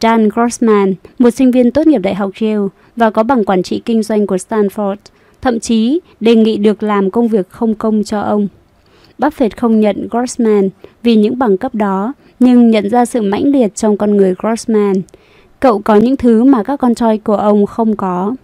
Dan 0.00 0.28
Grossman, 0.28 0.94
một 1.18 1.30
sinh 1.30 1.50
viên 1.50 1.70
tốt 1.70 1.86
nghiệp 1.86 1.98
Đại 1.98 2.14
học 2.14 2.30
Yale 2.40 2.68
và 2.96 3.10
có 3.10 3.22
bằng 3.22 3.44
quản 3.44 3.62
trị 3.62 3.82
kinh 3.84 4.02
doanh 4.02 4.26
của 4.26 4.36
Stanford, 4.36 4.96
thậm 5.42 5.60
chí 5.60 6.00
đề 6.20 6.34
nghị 6.34 6.56
được 6.56 6.82
làm 6.82 7.10
công 7.10 7.28
việc 7.28 7.50
không 7.50 7.74
công 7.74 8.04
cho 8.04 8.20
ông. 8.20 8.48
Buffett 9.18 9.50
không 9.56 9.80
nhận 9.80 10.08
Grossman 10.10 10.68
vì 11.02 11.16
những 11.16 11.38
bằng 11.38 11.56
cấp 11.56 11.74
đó, 11.74 12.12
nhưng 12.40 12.70
nhận 12.70 12.90
ra 12.90 13.04
sự 13.04 13.22
mãnh 13.22 13.44
liệt 13.44 13.74
trong 13.74 13.96
con 13.96 14.16
người 14.16 14.34
Grossman. 14.38 14.94
Cậu 15.60 15.78
có 15.78 15.96
những 15.96 16.16
thứ 16.16 16.44
mà 16.44 16.62
các 16.62 16.76
con 16.76 16.94
trai 16.94 17.18
của 17.18 17.36
ông 17.36 17.66
không 17.66 17.96
có. 17.96 18.34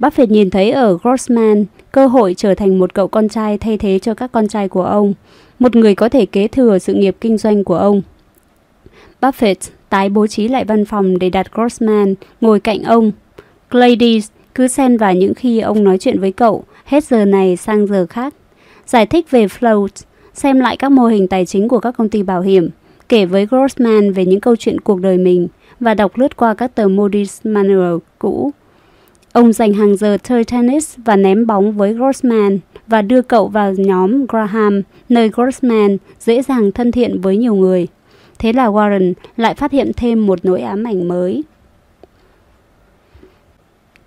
Buffett 0.00 0.26
nhìn 0.26 0.50
thấy 0.50 0.70
ở 0.70 0.98
Grossman 1.02 1.64
cơ 1.92 2.06
hội 2.06 2.34
trở 2.36 2.54
thành 2.54 2.78
một 2.78 2.94
cậu 2.94 3.08
con 3.08 3.28
trai 3.28 3.58
thay 3.58 3.78
thế 3.78 3.98
cho 3.98 4.14
các 4.14 4.32
con 4.32 4.48
trai 4.48 4.68
của 4.68 4.84
ông, 4.84 5.14
một 5.58 5.76
người 5.76 5.94
có 5.94 6.08
thể 6.08 6.26
kế 6.26 6.48
thừa 6.48 6.78
sự 6.78 6.94
nghiệp 6.94 7.16
kinh 7.20 7.38
doanh 7.38 7.64
của 7.64 7.76
ông. 7.76 8.02
Buffett 9.20 9.54
tái 9.90 10.08
bố 10.08 10.26
trí 10.26 10.48
lại 10.48 10.64
văn 10.64 10.84
phòng 10.84 11.18
để 11.18 11.30
đặt 11.30 11.52
Grossman 11.52 12.14
ngồi 12.40 12.60
cạnh 12.60 12.82
ông. 12.82 13.12
Gladys 13.70 14.28
cứ 14.54 14.68
xen 14.68 14.96
vào 14.96 15.14
những 15.14 15.34
khi 15.34 15.60
ông 15.60 15.84
nói 15.84 15.98
chuyện 15.98 16.20
với 16.20 16.32
cậu, 16.32 16.64
hết 16.84 17.04
giờ 17.04 17.24
này 17.24 17.56
sang 17.56 17.86
giờ 17.86 18.06
khác. 18.06 18.34
Giải 18.86 19.06
thích 19.06 19.30
về 19.30 19.46
float, 19.46 19.88
xem 20.34 20.60
lại 20.60 20.76
các 20.76 20.92
mô 20.92 21.06
hình 21.06 21.28
tài 21.28 21.46
chính 21.46 21.68
của 21.68 21.78
các 21.78 21.94
công 21.98 22.08
ty 22.08 22.22
bảo 22.22 22.40
hiểm, 22.40 22.68
kể 23.08 23.24
với 23.24 23.46
Grossman 23.46 24.12
về 24.12 24.26
những 24.26 24.40
câu 24.40 24.56
chuyện 24.56 24.80
cuộc 24.80 25.00
đời 25.00 25.18
mình 25.18 25.48
và 25.80 25.94
đọc 25.94 26.18
lướt 26.18 26.36
qua 26.36 26.54
các 26.54 26.74
tờ 26.74 26.84
Moody's 26.84 27.50
Manual 27.52 27.96
cũ. 28.18 28.50
Ông 29.32 29.52
dành 29.52 29.72
hàng 29.72 29.96
giờ 29.96 30.16
chơi 30.22 30.44
tennis 30.44 30.94
và 30.96 31.16
ném 31.16 31.46
bóng 31.46 31.72
với 31.72 31.94
Grossman 31.94 32.58
và 32.86 33.02
đưa 33.02 33.22
cậu 33.22 33.48
vào 33.48 33.72
nhóm 33.72 34.26
Graham, 34.26 34.82
nơi 35.08 35.28
Grossman 35.28 35.96
dễ 36.20 36.42
dàng 36.42 36.72
thân 36.72 36.92
thiện 36.92 37.20
với 37.20 37.36
nhiều 37.36 37.54
người. 37.54 37.86
Thế 38.40 38.52
là 38.52 38.66
Warren 38.66 39.12
lại 39.36 39.54
phát 39.54 39.72
hiện 39.72 39.92
thêm 39.96 40.26
một 40.26 40.38
nỗi 40.42 40.60
ám 40.60 40.84
ảnh 40.84 41.08
mới. 41.08 41.44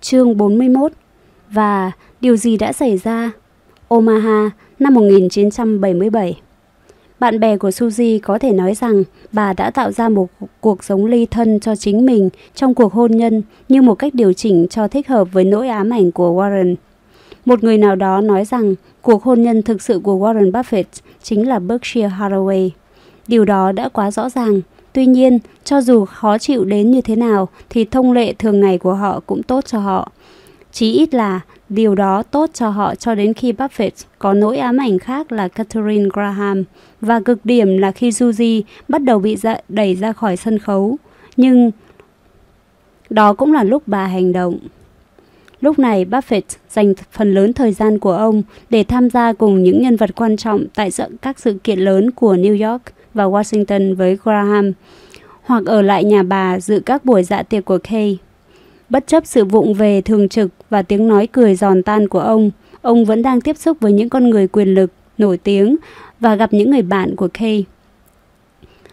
Chương 0.00 0.36
41 0.36 0.92
Và 1.50 1.92
điều 2.20 2.36
gì 2.36 2.56
đã 2.56 2.72
xảy 2.72 2.98
ra? 2.98 3.32
Omaha, 3.88 4.50
năm 4.78 4.94
1977 4.94 6.40
Bạn 7.18 7.40
bè 7.40 7.56
của 7.56 7.68
Suzy 7.68 8.18
có 8.22 8.38
thể 8.38 8.52
nói 8.52 8.74
rằng 8.74 9.02
bà 9.32 9.52
đã 9.52 9.70
tạo 9.70 9.92
ra 9.92 10.08
một 10.08 10.28
cuộc 10.60 10.84
sống 10.84 11.06
ly 11.06 11.26
thân 11.26 11.60
cho 11.60 11.76
chính 11.76 12.06
mình 12.06 12.28
trong 12.54 12.74
cuộc 12.74 12.92
hôn 12.92 13.10
nhân 13.10 13.42
như 13.68 13.82
một 13.82 13.94
cách 13.94 14.14
điều 14.14 14.32
chỉnh 14.32 14.66
cho 14.70 14.88
thích 14.88 15.08
hợp 15.08 15.28
với 15.32 15.44
nỗi 15.44 15.68
ám 15.68 15.90
ảnh 15.90 16.12
của 16.12 16.42
Warren. 16.42 16.74
Một 17.44 17.64
người 17.64 17.78
nào 17.78 17.96
đó 17.96 18.20
nói 18.20 18.44
rằng 18.44 18.74
cuộc 19.02 19.22
hôn 19.22 19.42
nhân 19.42 19.62
thực 19.62 19.82
sự 19.82 19.98
của 19.98 20.18
Warren 20.18 20.50
Buffett 20.50 20.84
chính 21.22 21.48
là 21.48 21.58
Berkshire 21.58 22.08
Hathaway. 22.18 22.70
Điều 23.28 23.44
đó 23.44 23.72
đã 23.72 23.88
quá 23.88 24.10
rõ 24.10 24.28
ràng. 24.28 24.60
Tuy 24.92 25.06
nhiên, 25.06 25.38
cho 25.64 25.80
dù 25.80 26.04
khó 26.04 26.38
chịu 26.38 26.64
đến 26.64 26.90
như 26.90 27.00
thế 27.00 27.16
nào 27.16 27.48
thì 27.70 27.84
thông 27.84 28.12
lệ 28.12 28.32
thường 28.32 28.60
ngày 28.60 28.78
của 28.78 28.94
họ 28.94 29.20
cũng 29.26 29.42
tốt 29.42 29.64
cho 29.66 29.78
họ. 29.78 30.10
Chí 30.72 30.92
ít 30.92 31.14
là 31.14 31.40
điều 31.68 31.94
đó 31.94 32.22
tốt 32.22 32.50
cho 32.52 32.68
họ 32.68 32.94
cho 32.94 33.14
đến 33.14 33.34
khi 33.34 33.52
Buffett 33.52 33.90
có 34.18 34.32
nỗi 34.32 34.58
ám 34.58 34.76
ảnh 34.76 34.98
khác 34.98 35.32
là 35.32 35.48
Catherine 35.48 36.08
Graham 36.12 36.64
và 37.00 37.20
cực 37.20 37.38
điểm 37.44 37.78
là 37.78 37.90
khi 37.92 38.10
Suzy 38.10 38.62
bắt 38.88 39.02
đầu 39.02 39.18
bị 39.18 39.36
dạ, 39.36 39.56
đẩy 39.68 39.94
ra 39.94 40.12
khỏi 40.12 40.36
sân 40.36 40.58
khấu. 40.58 40.96
Nhưng 41.36 41.70
đó 43.10 43.34
cũng 43.34 43.52
là 43.52 43.64
lúc 43.64 43.82
bà 43.86 44.06
hành 44.06 44.32
động. 44.32 44.58
Lúc 45.64 45.78
này 45.78 46.04
Buffett 46.04 46.42
dành 46.70 46.94
phần 47.12 47.34
lớn 47.34 47.52
thời 47.52 47.72
gian 47.72 47.98
của 47.98 48.12
ông 48.12 48.42
để 48.70 48.84
tham 48.84 49.10
gia 49.10 49.32
cùng 49.32 49.62
những 49.62 49.82
nhân 49.82 49.96
vật 49.96 50.10
quan 50.14 50.36
trọng 50.36 50.64
tại 50.74 50.90
các 51.22 51.38
sự 51.38 51.58
kiện 51.64 51.78
lớn 51.78 52.10
của 52.10 52.34
New 52.34 52.70
York 52.70 52.82
và 53.14 53.24
Washington 53.24 53.96
với 53.96 54.18
Graham, 54.24 54.72
hoặc 55.42 55.66
ở 55.66 55.82
lại 55.82 56.04
nhà 56.04 56.22
bà 56.22 56.60
dự 56.60 56.80
các 56.86 57.04
buổi 57.04 57.22
dạ 57.22 57.42
tiệc 57.42 57.64
của 57.64 57.78
Kay. 57.78 58.18
Bất 58.88 59.06
chấp 59.06 59.26
sự 59.26 59.44
vụng 59.44 59.74
về 59.74 60.00
thường 60.00 60.28
trực 60.28 60.50
và 60.70 60.82
tiếng 60.82 61.08
nói 61.08 61.26
cười 61.26 61.54
giòn 61.54 61.82
tan 61.82 62.08
của 62.08 62.20
ông, 62.20 62.50
ông 62.82 63.04
vẫn 63.04 63.22
đang 63.22 63.40
tiếp 63.40 63.56
xúc 63.56 63.76
với 63.80 63.92
những 63.92 64.08
con 64.08 64.30
người 64.30 64.48
quyền 64.48 64.68
lực, 64.68 64.90
nổi 65.18 65.36
tiếng 65.36 65.76
và 66.20 66.34
gặp 66.34 66.52
những 66.52 66.70
người 66.70 66.82
bạn 66.82 67.16
của 67.16 67.28
Kay. 67.34 67.64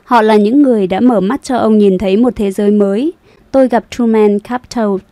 Họ 0.03 0.22
là 0.22 0.35
những 0.35 0.61
người 0.61 0.88
đã 0.88 0.99
mở 0.99 1.19
mắt 1.19 1.43
cho 1.43 1.57
ông 1.57 1.77
nhìn 1.77 1.98
thấy 1.98 2.18
một 2.18 2.35
thế 2.35 2.52
giới 2.52 2.72
mới. 2.72 3.14
Tôi 3.52 3.68
gặp 3.68 3.85
Truman 3.89 4.39
Capote. 4.39 5.11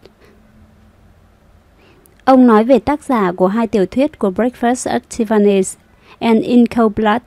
Ông 2.30 2.47
nói 2.47 2.64
về 2.64 2.80
tác 2.80 3.03
giả 3.03 3.31
của 3.31 3.47
hai 3.47 3.68
tiểu 3.68 3.85
thuyết 3.85 4.19
của 4.19 4.30
Breakfast 4.30 4.91
at 4.91 5.03
Tiffany's 5.10 5.76
and 6.19 6.43
In 6.43 6.65
Cold 6.65 6.93
Blood, 6.95 7.22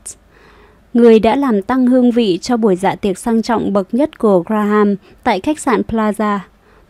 người 0.94 1.18
đã 1.18 1.36
làm 1.36 1.62
tăng 1.62 1.86
hương 1.86 2.10
vị 2.10 2.38
cho 2.42 2.56
buổi 2.56 2.76
dạ 2.76 2.94
tiệc 2.94 3.18
sang 3.18 3.42
trọng 3.42 3.72
bậc 3.72 3.94
nhất 3.94 4.18
của 4.18 4.42
Graham 4.46 4.96
tại 5.22 5.40
khách 5.40 5.60
sạn 5.60 5.82
Plaza, 5.88 6.38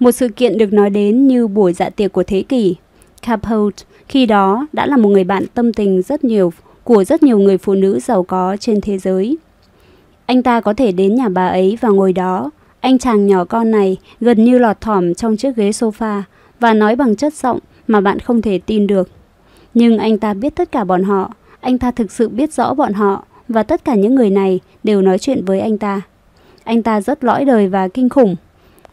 một 0.00 0.12
sự 0.12 0.28
kiện 0.28 0.58
được 0.58 0.72
nói 0.72 0.90
đến 0.90 1.26
như 1.26 1.46
buổi 1.46 1.72
dạ 1.72 1.90
tiệc 1.90 2.12
của 2.12 2.22
thế 2.22 2.42
kỷ. 2.42 2.76
Capote 3.22 3.84
khi 4.08 4.26
đó 4.26 4.66
đã 4.72 4.86
là 4.86 4.96
một 4.96 5.08
người 5.08 5.24
bạn 5.24 5.44
tâm 5.54 5.72
tình 5.72 6.02
rất 6.02 6.24
nhiều 6.24 6.52
của 6.84 7.04
rất 7.04 7.22
nhiều 7.22 7.38
người 7.38 7.58
phụ 7.58 7.74
nữ 7.74 8.00
giàu 8.00 8.22
có 8.22 8.56
trên 8.60 8.80
thế 8.80 8.98
giới. 8.98 9.38
Anh 10.26 10.42
ta 10.42 10.60
có 10.60 10.74
thể 10.74 10.92
đến 10.92 11.14
nhà 11.14 11.28
bà 11.28 11.48
ấy 11.48 11.78
và 11.80 11.88
ngồi 11.88 12.12
đó. 12.12 12.50
Anh 12.80 12.98
chàng 12.98 13.26
nhỏ 13.26 13.44
con 13.44 13.70
này 13.70 13.96
gần 14.20 14.44
như 14.44 14.58
lọt 14.58 14.80
thỏm 14.80 15.14
trong 15.14 15.36
chiếc 15.36 15.56
ghế 15.56 15.70
sofa 15.70 16.22
và 16.60 16.74
nói 16.74 16.96
bằng 16.96 17.16
chất 17.16 17.34
giọng 17.34 17.58
mà 17.88 18.00
bạn 18.00 18.18
không 18.18 18.42
thể 18.42 18.58
tin 18.66 18.86
được. 18.86 19.08
Nhưng 19.74 19.98
anh 19.98 20.18
ta 20.18 20.34
biết 20.34 20.56
tất 20.56 20.72
cả 20.72 20.84
bọn 20.84 21.02
họ, 21.02 21.34
anh 21.60 21.78
ta 21.78 21.90
thực 21.90 22.12
sự 22.12 22.28
biết 22.28 22.52
rõ 22.52 22.74
bọn 22.74 22.92
họ 22.92 23.24
và 23.48 23.62
tất 23.62 23.84
cả 23.84 23.94
những 23.94 24.14
người 24.14 24.30
này 24.30 24.60
đều 24.84 25.02
nói 25.02 25.18
chuyện 25.18 25.44
với 25.44 25.60
anh 25.60 25.78
ta. 25.78 26.00
Anh 26.64 26.82
ta 26.82 27.00
rất 27.00 27.24
lõi 27.24 27.44
đời 27.44 27.68
và 27.68 27.88
kinh 27.88 28.08
khủng. 28.08 28.36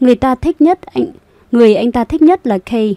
Người 0.00 0.14
ta 0.14 0.34
thích 0.34 0.60
nhất 0.60 0.78
anh 0.82 1.06
người 1.52 1.74
anh 1.74 1.92
ta 1.92 2.04
thích 2.04 2.22
nhất 2.22 2.46
là 2.46 2.58
Kay. 2.58 2.96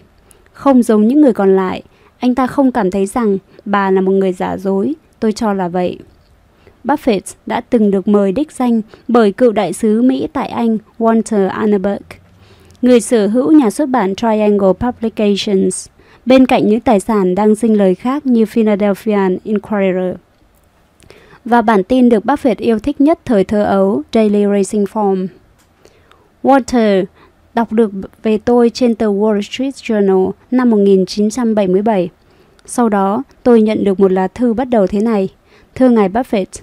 Không 0.52 0.82
giống 0.82 1.08
những 1.08 1.20
người 1.20 1.32
còn 1.32 1.56
lại, 1.56 1.82
anh 2.18 2.34
ta 2.34 2.46
không 2.46 2.72
cảm 2.72 2.90
thấy 2.90 3.06
rằng 3.06 3.38
bà 3.64 3.90
là 3.90 4.00
một 4.00 4.12
người 4.12 4.32
giả 4.32 4.56
dối, 4.56 4.94
tôi 5.20 5.32
cho 5.32 5.52
là 5.52 5.68
vậy. 5.68 5.98
Buffett 6.84 7.20
đã 7.46 7.60
từng 7.60 7.90
được 7.90 8.08
mời 8.08 8.32
đích 8.32 8.52
danh 8.52 8.80
bởi 9.08 9.32
cựu 9.32 9.52
đại 9.52 9.72
sứ 9.72 10.02
Mỹ 10.02 10.28
tại 10.32 10.48
Anh 10.48 10.78
Walter 10.98 11.48
Annenberg, 11.48 12.02
người 12.84 13.00
sở 13.00 13.26
hữu 13.26 13.52
nhà 13.52 13.70
xuất 13.70 13.88
bản 13.88 14.14
Triangle 14.14 14.72
Publications, 14.80 15.86
bên 16.26 16.46
cạnh 16.46 16.68
những 16.68 16.80
tài 16.80 17.00
sản 17.00 17.34
đang 17.34 17.54
sinh 17.54 17.74
lời 17.78 17.94
khác 17.94 18.26
như 18.26 18.46
Philadelphia 18.46 19.18
Inquirer. 19.44 20.16
Và 21.44 21.62
bản 21.62 21.84
tin 21.84 22.08
được 22.08 22.24
Buffett 22.24 22.54
yêu 22.58 22.78
thích 22.78 23.00
nhất 23.00 23.18
thời 23.24 23.44
thơ 23.44 23.64
ấu, 23.64 24.02
Daily 24.12 24.44
Racing 24.46 24.84
Form. 24.84 25.26
Walter 26.42 27.04
đọc 27.54 27.72
được 27.72 27.90
về 28.22 28.38
tôi 28.38 28.70
trên 28.70 28.94
tờ 28.94 29.06
Wall 29.06 29.40
Street 29.40 29.74
Journal 29.74 30.30
năm 30.50 30.70
1977. 30.70 32.08
Sau 32.66 32.88
đó, 32.88 33.22
tôi 33.42 33.62
nhận 33.62 33.84
được 33.84 34.00
một 34.00 34.12
lá 34.12 34.28
thư 34.28 34.52
bắt 34.52 34.64
đầu 34.64 34.86
thế 34.86 35.00
này. 35.00 35.28
Thưa 35.74 35.88
ngài 35.88 36.08
Buffett, 36.08 36.60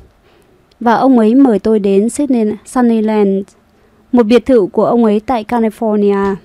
và 0.80 0.94
ông 0.94 1.20
ấy 1.20 1.36
mời 1.36 1.60
tôi 1.60 1.80
đến 1.80 2.10
Sydney 2.10 2.46
Sunnyland, 2.66 3.44
một 4.12 4.24
biệt 4.24 4.46
thự 4.46 4.66
của 4.72 4.86
ông 4.86 5.04
ấy 5.06 5.20
tại 5.20 5.46
California. 5.48 6.36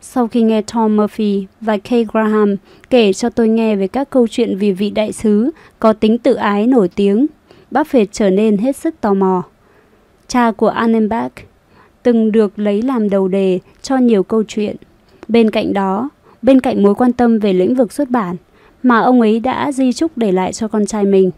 Sau 0.00 0.28
khi 0.28 0.42
nghe 0.42 0.62
Tom 0.62 0.96
Murphy 0.96 1.46
và 1.60 1.78
Kay 1.78 2.06
Graham 2.12 2.56
kể 2.90 3.12
cho 3.12 3.30
tôi 3.30 3.48
nghe 3.48 3.76
về 3.76 3.88
các 3.88 4.10
câu 4.10 4.26
chuyện 4.30 4.58
vì 4.58 4.72
vị 4.72 4.90
đại 4.90 5.12
sứ 5.12 5.50
có 5.78 5.92
tính 5.92 6.18
tự 6.18 6.34
ái 6.34 6.66
nổi 6.66 6.88
tiếng, 6.88 7.26
Buffett 7.70 8.06
trở 8.12 8.30
nên 8.30 8.58
hết 8.58 8.76
sức 8.76 8.94
tò 9.00 9.14
mò. 9.14 9.42
Cha 10.28 10.50
của 10.50 10.68
Annenbach 10.68 11.32
từng 12.02 12.32
được 12.32 12.58
lấy 12.58 12.82
làm 12.82 13.10
đầu 13.10 13.28
đề 13.28 13.58
cho 13.82 13.96
nhiều 13.96 14.22
câu 14.22 14.42
chuyện. 14.48 14.76
Bên 15.28 15.50
cạnh 15.50 15.72
đó, 15.72 16.08
bên 16.42 16.60
cạnh 16.60 16.82
mối 16.82 16.94
quan 16.94 17.12
tâm 17.12 17.38
về 17.38 17.52
lĩnh 17.52 17.74
vực 17.74 17.92
xuất 17.92 18.10
bản 18.10 18.36
mà 18.82 18.98
ông 18.98 19.20
ấy 19.20 19.40
đã 19.40 19.72
di 19.72 19.92
chúc 19.92 20.12
để 20.16 20.32
lại 20.32 20.52
cho 20.52 20.68
con 20.68 20.86
trai 20.86 21.04
mình, 21.04 21.30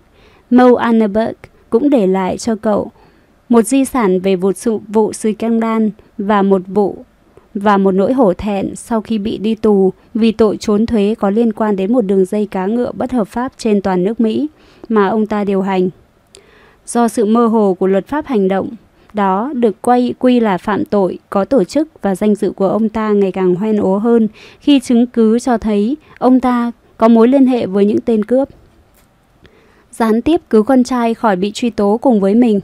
Mo 0.51 0.68
Annenberg 0.78 1.34
cũng 1.70 1.90
để 1.90 2.06
lại 2.06 2.38
cho 2.38 2.56
cậu 2.56 2.90
một 3.51 3.62
di 3.62 3.85
sản 3.85 4.20
về 4.20 4.36
một 4.36 4.56
sự 4.56 4.78
vụ 4.89 5.12
scandal 5.12 5.89
và 6.18 6.43
một 6.43 6.62
vụ 6.66 7.05
và 7.55 7.77
một 7.77 7.90
nỗi 7.90 8.12
hổ 8.12 8.35
thẹn 8.35 8.77
sau 8.77 9.01
khi 9.01 9.18
bị 9.18 9.39
đi 9.39 9.55
tù 9.55 9.93
vì 10.14 10.32
tội 10.32 10.56
trốn 10.56 10.86
thuế 10.86 11.14
có 11.18 11.31
liên 11.31 11.52
quan 11.52 11.77
đến 11.77 11.93
một 11.93 12.01
đường 12.01 12.24
dây 12.24 12.47
cá 12.47 12.66
ngựa 12.66 12.93
bất 12.93 13.12
hợp 13.12 13.28
pháp 13.28 13.52
trên 13.59 13.81
toàn 13.81 14.05
nước 14.05 14.20
Mỹ 14.20 14.48
mà 14.89 15.09
ông 15.09 15.27
ta 15.27 15.44
điều 15.44 15.62
hành. 15.62 15.90
Do 16.86 17.09
sự 17.09 17.24
mơ 17.24 17.47
hồ 17.47 17.74
của 17.74 17.86
luật 17.86 18.06
pháp 18.06 18.27
hành 18.27 18.48
động, 18.48 18.68
đó 19.12 19.52
được 19.55 19.82
quay 19.82 20.14
quy 20.18 20.40
là 20.40 20.59
phạm 20.59 20.85
tội 20.85 21.18
có 21.31 21.44
tổ 21.44 21.64
chức 21.64 21.89
và 22.02 22.14
danh 22.14 22.35
dự 22.35 22.51
của 22.51 22.68
ông 22.68 22.89
ta 22.89 23.12
ngày 23.12 23.32
càng 23.32 23.55
hoen 23.55 23.77
ố 23.77 23.98
hơn 23.98 24.28
khi 24.60 24.81
chứng 24.81 25.06
cứ 25.06 25.39
cho 25.39 25.59
thấy 25.59 25.97
ông 26.18 26.40
ta 26.40 26.72
có 26.97 27.09
mối 27.09 27.28
liên 27.28 27.47
hệ 27.47 27.66
với 27.66 27.85
những 27.85 28.01
tên 28.01 28.24
cướp 28.24 28.48
gián 29.93 30.22
tiếp 30.22 30.40
cứu 30.51 30.62
con 30.62 30.85
trai 30.85 31.14
khỏi 31.14 31.36
bị 31.36 31.51
truy 31.55 31.70
tố 31.70 31.98
cùng 32.02 32.20
với 32.20 32.35
mình. 32.35 32.60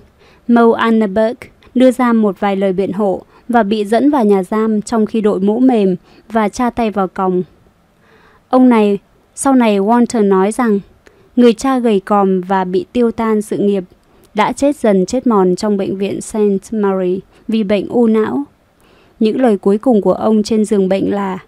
Mo 0.48 0.73
Annenberg 0.73 1.36
đưa 1.74 1.90
ra 1.90 2.12
một 2.12 2.40
vài 2.40 2.56
lời 2.56 2.73
biện 2.73 2.93
hộ 2.93 3.23
và 3.48 3.62
bị 3.62 3.85
dẫn 3.85 4.10
vào 4.10 4.24
nhà 4.24 4.43
giam 4.43 4.82
trong 4.82 5.06
khi 5.06 5.20
đội 5.20 5.40
mũ 5.40 5.59
mềm 5.59 5.97
và 6.28 6.48
tra 6.48 6.70
tay 6.70 6.90
vào 6.90 7.09
còng. 7.09 7.43
Ông 8.48 8.68
này, 8.68 8.98
sau 9.35 9.55
này 9.55 9.78
Walter 9.78 10.28
nói 10.28 10.52
rằng, 10.52 10.81
người 11.36 11.52
cha 11.52 11.78
gầy 11.78 12.01
còm 12.01 12.40
và 12.40 12.64
bị 12.64 12.85
tiêu 12.93 13.10
tan 13.10 13.43
sự 13.43 13.59
nghiệp, 13.59 13.85
đã 14.35 14.52
chết 14.52 14.77
dần 14.77 15.06
chết 15.06 15.27
mòn 15.27 15.56
trong 15.56 15.77
bệnh 15.77 15.98
viện 15.98 16.20
St. 16.20 16.73
Mary 16.73 17.20
vì 17.48 17.64
bệnh 17.64 17.89
u 17.89 18.06
não. 18.06 18.44
Những 19.20 19.40
lời 19.40 19.59
cuối 19.59 19.78
cùng 19.78 20.02
của 20.02 20.12
ông 20.12 20.43
trên 20.43 20.64
giường 20.64 20.89
bệnh 20.89 21.10
là, 21.10 21.39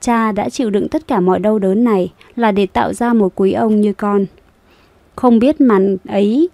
cha 0.00 0.32
đã 0.32 0.48
chịu 0.48 0.70
đựng 0.70 0.88
tất 0.88 1.06
cả 1.06 1.20
mọi 1.20 1.38
đau 1.38 1.58
đớn 1.58 1.84
này 1.84 2.12
là 2.36 2.52
để 2.52 2.66
tạo 2.66 2.92
ra 2.92 3.12
một 3.12 3.32
quý 3.34 3.52
ông 3.52 3.80
như 3.80 3.92
con. 3.92 4.26
Không 5.16 5.38
biết 5.38 5.60
màn 5.60 5.96
ấy, 6.08 6.48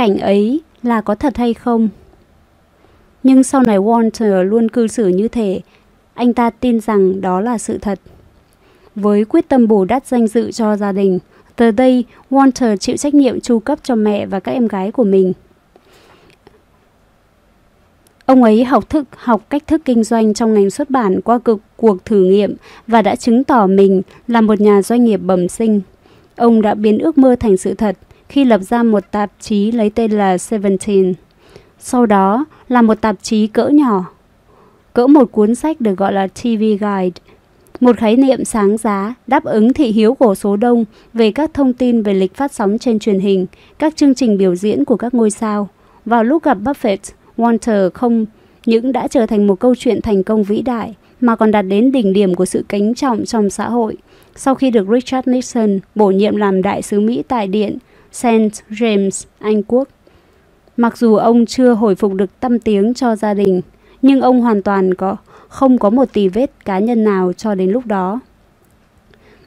cảnh 0.00 0.18
ấy 0.18 0.60
là 0.82 1.00
có 1.00 1.14
thật 1.14 1.36
hay 1.36 1.54
không. 1.54 1.88
Nhưng 3.22 3.42
sau 3.42 3.62
này 3.62 3.78
Walter 3.78 4.42
luôn 4.42 4.68
cư 4.68 4.86
xử 4.86 5.08
như 5.08 5.28
thế, 5.28 5.60
anh 6.14 6.34
ta 6.34 6.50
tin 6.50 6.80
rằng 6.80 7.20
đó 7.20 7.40
là 7.40 7.58
sự 7.58 7.78
thật. 7.78 8.00
Với 8.94 9.24
quyết 9.24 9.48
tâm 9.48 9.68
bù 9.68 9.84
đắp 9.84 10.06
danh 10.06 10.26
dự 10.26 10.52
cho 10.52 10.76
gia 10.76 10.92
đình, 10.92 11.18
từ 11.56 11.70
đây 11.70 12.04
Walter 12.30 12.76
chịu 12.76 12.96
trách 12.96 13.14
nhiệm 13.14 13.40
chu 13.40 13.58
cấp 13.58 13.78
cho 13.82 13.94
mẹ 13.94 14.26
và 14.26 14.40
các 14.40 14.52
em 14.52 14.68
gái 14.68 14.92
của 14.92 15.04
mình. 15.04 15.32
Ông 18.26 18.42
ấy 18.42 18.64
học 18.64 18.90
thức 18.90 19.04
học 19.16 19.46
cách 19.50 19.66
thức 19.66 19.82
kinh 19.84 20.04
doanh 20.04 20.34
trong 20.34 20.54
ngành 20.54 20.70
xuất 20.70 20.90
bản 20.90 21.20
qua 21.20 21.38
cực 21.38 21.60
cuộc 21.76 22.04
thử 22.04 22.24
nghiệm 22.24 22.54
và 22.86 23.02
đã 23.02 23.16
chứng 23.16 23.44
tỏ 23.44 23.66
mình 23.66 24.02
là 24.28 24.40
một 24.40 24.60
nhà 24.60 24.82
doanh 24.82 25.04
nghiệp 25.04 25.16
bẩm 25.16 25.48
sinh. 25.48 25.80
Ông 26.36 26.62
đã 26.62 26.74
biến 26.74 26.98
ước 26.98 27.18
mơ 27.18 27.36
thành 27.40 27.56
sự 27.56 27.74
thật 27.74 27.96
khi 28.30 28.44
lập 28.44 28.60
ra 28.62 28.82
một 28.82 29.04
tạp 29.10 29.30
chí 29.40 29.72
lấy 29.72 29.90
tên 29.90 30.10
là 30.10 30.38
Seventeen. 30.38 31.14
Sau 31.78 32.06
đó 32.06 32.44
là 32.68 32.82
một 32.82 33.00
tạp 33.00 33.16
chí 33.22 33.46
cỡ 33.46 33.68
nhỏ, 33.68 34.04
cỡ 34.92 35.06
một 35.06 35.32
cuốn 35.32 35.54
sách 35.54 35.80
được 35.80 35.98
gọi 35.98 36.12
là 36.12 36.26
TV 36.26 36.60
Guide, 36.60 37.10
một 37.80 37.96
khái 37.96 38.16
niệm 38.16 38.44
sáng 38.44 38.76
giá 38.76 39.14
đáp 39.26 39.44
ứng 39.44 39.72
thị 39.72 39.92
hiếu 39.92 40.14
của 40.14 40.34
số 40.34 40.56
đông 40.56 40.84
về 41.12 41.32
các 41.32 41.54
thông 41.54 41.72
tin 41.72 42.02
về 42.02 42.14
lịch 42.14 42.34
phát 42.34 42.52
sóng 42.52 42.78
trên 42.78 42.98
truyền 42.98 43.20
hình, 43.20 43.46
các 43.78 43.96
chương 43.96 44.14
trình 44.14 44.38
biểu 44.38 44.54
diễn 44.54 44.84
của 44.84 44.96
các 44.96 45.14
ngôi 45.14 45.30
sao. 45.30 45.68
Vào 46.04 46.24
lúc 46.24 46.44
gặp 46.44 46.58
Buffett, 46.58 47.12
Walter 47.36 47.90
không 47.94 48.26
những 48.66 48.92
đã 48.92 49.08
trở 49.08 49.26
thành 49.26 49.46
một 49.46 49.60
câu 49.60 49.74
chuyện 49.74 50.02
thành 50.02 50.22
công 50.22 50.42
vĩ 50.42 50.62
đại, 50.62 50.94
mà 51.20 51.36
còn 51.36 51.50
đạt 51.50 51.66
đến 51.68 51.92
đỉnh 51.92 52.12
điểm 52.12 52.34
của 52.34 52.44
sự 52.46 52.64
kính 52.68 52.94
trọng 52.94 53.24
trong 53.24 53.50
xã 53.50 53.68
hội– 53.68 53.96
sau 54.36 54.54
khi 54.54 54.70
được 54.70 54.86
Richard 54.88 55.28
Nixon 55.28 55.80
bổ 55.94 56.10
nhiệm 56.10 56.36
làm 56.36 56.62
đại 56.62 56.82
sứ 56.82 57.00
Mỹ 57.00 57.22
tại 57.28 57.46
Điện 57.46 57.78
St. 58.12 58.26
James, 58.70 59.24
Anh 59.38 59.62
Quốc. 59.62 59.88
Mặc 60.76 60.98
dù 60.98 61.16
ông 61.16 61.46
chưa 61.46 61.74
hồi 61.74 61.94
phục 61.94 62.14
được 62.14 62.40
tâm 62.40 62.58
tiếng 62.58 62.94
cho 62.94 63.16
gia 63.16 63.34
đình, 63.34 63.60
nhưng 64.02 64.20
ông 64.20 64.40
hoàn 64.40 64.62
toàn 64.62 64.94
có 64.94 65.16
không 65.48 65.78
có 65.78 65.90
một 65.90 66.12
tì 66.12 66.28
vết 66.28 66.64
cá 66.64 66.78
nhân 66.78 67.04
nào 67.04 67.32
cho 67.32 67.54
đến 67.54 67.70
lúc 67.70 67.86
đó. 67.86 68.20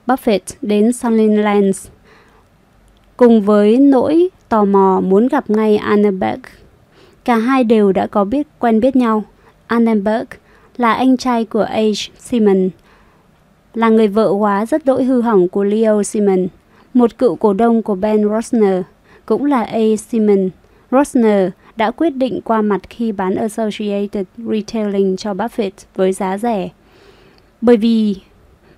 Buffett 0.07 0.39
đến 0.61 0.93
Sunnylands 0.93 1.87
cùng 3.17 3.41
với 3.41 3.77
nỗi 3.77 4.29
tò 4.49 4.65
mò 4.65 5.01
muốn 5.03 5.27
gặp 5.27 5.49
ngay 5.49 5.77
Annenberg. 5.77 6.41
Cả 7.25 7.35
hai 7.35 7.63
đều 7.63 7.91
đã 7.91 8.07
có 8.07 8.23
biết 8.23 8.47
quen 8.59 8.79
biết 8.79 8.95
nhau. 8.95 9.23
Annenberg 9.67 10.25
là 10.77 10.93
anh 10.93 11.17
trai 11.17 11.45
của 11.45 11.65
H. 11.65 12.19
Simon, 12.19 12.69
là 13.73 13.89
người 13.89 14.07
vợ 14.07 14.29
hóa 14.29 14.65
rất 14.65 14.85
đỗi 14.85 15.03
hư 15.03 15.21
hỏng 15.21 15.47
của 15.47 15.63
Leo 15.63 16.03
Simon, 16.03 16.47
một 16.93 17.17
cựu 17.17 17.35
cổ 17.35 17.53
đông 17.53 17.81
của 17.81 17.95
Ben 17.95 18.29
Rosner, 18.29 18.81
cũng 19.25 19.45
là 19.45 19.63
A. 19.63 19.79
Simon. 19.97 20.49
Rosner 20.91 21.49
đã 21.75 21.91
quyết 21.91 22.09
định 22.09 22.41
qua 22.43 22.61
mặt 22.61 22.81
khi 22.89 23.11
bán 23.11 23.35
Associated 23.35 24.25
Retailing 24.37 25.17
cho 25.17 25.33
Buffett 25.33 25.71
với 25.95 26.13
giá 26.13 26.37
rẻ. 26.37 26.69
Bởi 27.61 27.77
vì 27.77 28.15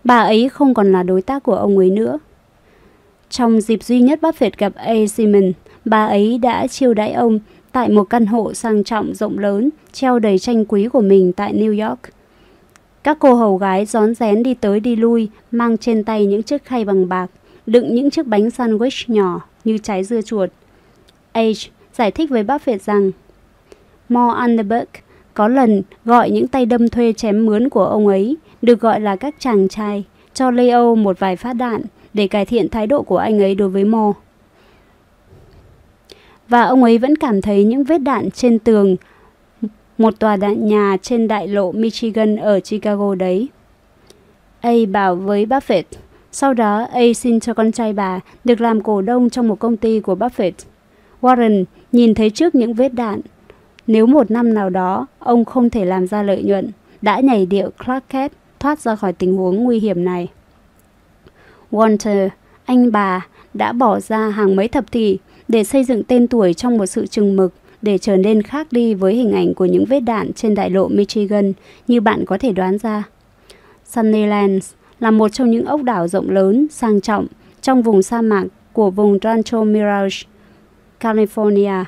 bà 0.03 0.19
ấy 0.19 0.49
không 0.49 0.73
còn 0.73 0.91
là 0.91 1.03
đối 1.03 1.21
tác 1.21 1.43
của 1.43 1.55
ông 1.55 1.77
ấy 1.77 1.89
nữa. 1.89 2.19
Trong 3.29 3.61
dịp 3.61 3.83
duy 3.83 4.01
nhất 4.01 4.19
Buffett 4.21 4.51
gặp 4.57 4.73
A. 4.75 4.93
Simon, 5.09 5.51
bà 5.85 6.05
ấy 6.05 6.37
đã 6.37 6.67
chiêu 6.67 6.93
đãi 6.93 7.13
ông 7.13 7.39
tại 7.71 7.89
một 7.89 8.03
căn 8.03 8.25
hộ 8.25 8.53
sang 8.53 8.83
trọng 8.83 9.13
rộng 9.13 9.39
lớn, 9.39 9.69
treo 9.91 10.19
đầy 10.19 10.39
tranh 10.39 10.65
quý 10.65 10.87
của 10.87 11.01
mình 11.01 11.33
tại 11.33 11.53
New 11.53 11.87
York. 11.87 11.99
Các 13.03 13.17
cô 13.19 13.33
hầu 13.33 13.57
gái 13.57 13.85
rón 13.85 14.15
rén 14.15 14.43
đi 14.43 14.53
tới 14.53 14.79
đi 14.79 14.95
lui, 14.95 15.29
mang 15.51 15.77
trên 15.77 16.03
tay 16.03 16.25
những 16.25 16.43
chiếc 16.43 16.65
khay 16.65 16.85
bằng 16.85 17.09
bạc, 17.09 17.27
đựng 17.65 17.95
những 17.95 18.09
chiếc 18.09 18.27
bánh 18.27 18.47
sandwich 18.47 19.13
nhỏ 19.13 19.41
như 19.63 19.77
trái 19.77 20.03
dưa 20.03 20.21
chuột. 20.21 20.49
Age 21.31 21.69
giải 21.93 22.11
thích 22.11 22.29
với 22.29 22.43
Buffett 22.43 22.77
rằng 22.77 23.11
Mo 24.09 24.37
Underberg 24.41 24.87
có 25.33 25.47
lần 25.47 25.83
gọi 26.05 26.29
những 26.29 26.47
tay 26.47 26.65
đâm 26.65 26.89
thuê 26.89 27.13
chém 27.13 27.45
mướn 27.45 27.69
của 27.69 27.85
ông 27.85 28.07
ấy, 28.07 28.37
được 28.61 28.79
gọi 28.79 28.99
là 28.99 29.15
các 29.15 29.35
chàng 29.39 29.67
trai, 29.67 30.03
cho 30.33 30.51
Leo 30.51 30.95
một 30.95 31.19
vài 31.19 31.35
phát 31.35 31.53
đạn 31.53 31.81
để 32.13 32.27
cải 32.27 32.45
thiện 32.45 32.69
thái 32.69 32.87
độ 32.87 33.01
của 33.01 33.17
anh 33.17 33.39
ấy 33.39 33.55
đối 33.55 33.69
với 33.69 33.83
Mo. 33.83 34.13
Và 36.47 36.61
ông 36.61 36.83
ấy 36.83 36.97
vẫn 36.97 37.15
cảm 37.15 37.41
thấy 37.41 37.63
những 37.63 37.83
vết 37.83 37.97
đạn 37.97 38.31
trên 38.31 38.59
tường 38.59 38.95
một 39.97 40.19
tòa 40.19 40.35
đạn 40.35 40.67
nhà 40.67 40.97
trên 41.01 41.27
đại 41.27 41.47
lộ 41.47 41.71
Michigan 41.71 42.35
ở 42.35 42.59
Chicago 42.59 43.15
đấy. 43.15 43.47
A 44.61 44.71
bảo 44.91 45.15
với 45.15 45.45
Buffett, 45.45 45.83
sau 46.35 46.53
đó 46.53 46.87
A 46.91 47.01
xin 47.15 47.39
cho 47.39 47.53
con 47.53 47.71
trai 47.71 47.93
bà 47.93 48.19
được 48.43 48.61
làm 48.61 48.81
cổ 48.81 49.01
đông 49.01 49.29
trong 49.29 49.47
một 49.47 49.59
công 49.59 49.77
ty 49.77 49.99
của 49.99 50.15
Buffett. 50.15 50.51
Warren 51.21 51.63
nhìn 51.91 52.13
thấy 52.13 52.29
trước 52.29 52.55
những 52.55 52.73
vết 52.73 52.93
đạn. 52.93 53.21
Nếu 53.87 54.05
một 54.05 54.31
năm 54.31 54.53
nào 54.53 54.69
đó 54.69 55.07
ông 55.19 55.45
không 55.45 55.69
thể 55.69 55.85
làm 55.85 56.07
ra 56.07 56.23
lợi 56.23 56.43
nhuận, 56.43 56.71
đã 57.01 57.19
nhảy 57.19 57.45
điệu 57.45 57.69
Clark 57.85 58.09
Kent 58.09 58.31
thoát 58.59 58.79
ra 58.79 58.95
khỏi 58.95 59.13
tình 59.13 59.37
huống 59.37 59.63
nguy 59.63 59.79
hiểm 59.79 60.03
này. 60.03 60.27
Walter, 61.71 62.29
anh 62.65 62.91
bà, 62.91 63.27
đã 63.53 63.71
bỏ 63.71 63.99
ra 63.99 64.29
hàng 64.29 64.55
mấy 64.55 64.67
thập 64.67 64.91
kỷ 64.91 65.17
để 65.47 65.63
xây 65.63 65.83
dựng 65.83 66.03
tên 66.03 66.27
tuổi 66.27 66.53
trong 66.53 66.77
một 66.77 66.85
sự 66.85 67.07
chừng 67.07 67.35
mực 67.35 67.53
để 67.81 67.97
trở 67.97 68.17
nên 68.17 68.41
khác 68.41 68.67
đi 68.71 68.93
với 68.93 69.15
hình 69.15 69.31
ảnh 69.31 69.53
của 69.53 69.65
những 69.65 69.85
vết 69.85 69.99
đạn 69.99 70.33
trên 70.33 70.55
đại 70.55 70.69
lộ 70.69 70.87
Michigan 70.87 71.53
như 71.87 72.01
bạn 72.01 72.25
có 72.25 72.37
thể 72.37 72.51
đoán 72.51 72.77
ra. 72.77 73.03
Sunnylands 73.85 74.73
là 74.99 75.11
một 75.11 75.29
trong 75.29 75.51
những 75.51 75.65
ốc 75.65 75.83
đảo 75.83 76.07
rộng 76.07 76.29
lớn, 76.29 76.67
sang 76.71 77.01
trọng 77.01 77.27
trong 77.61 77.81
vùng 77.81 78.01
sa 78.01 78.21
mạc 78.21 78.45
của 78.73 78.89
vùng 78.89 79.17
Rancho 79.23 79.63
Mirage, 79.63 80.17
California. 80.99 81.83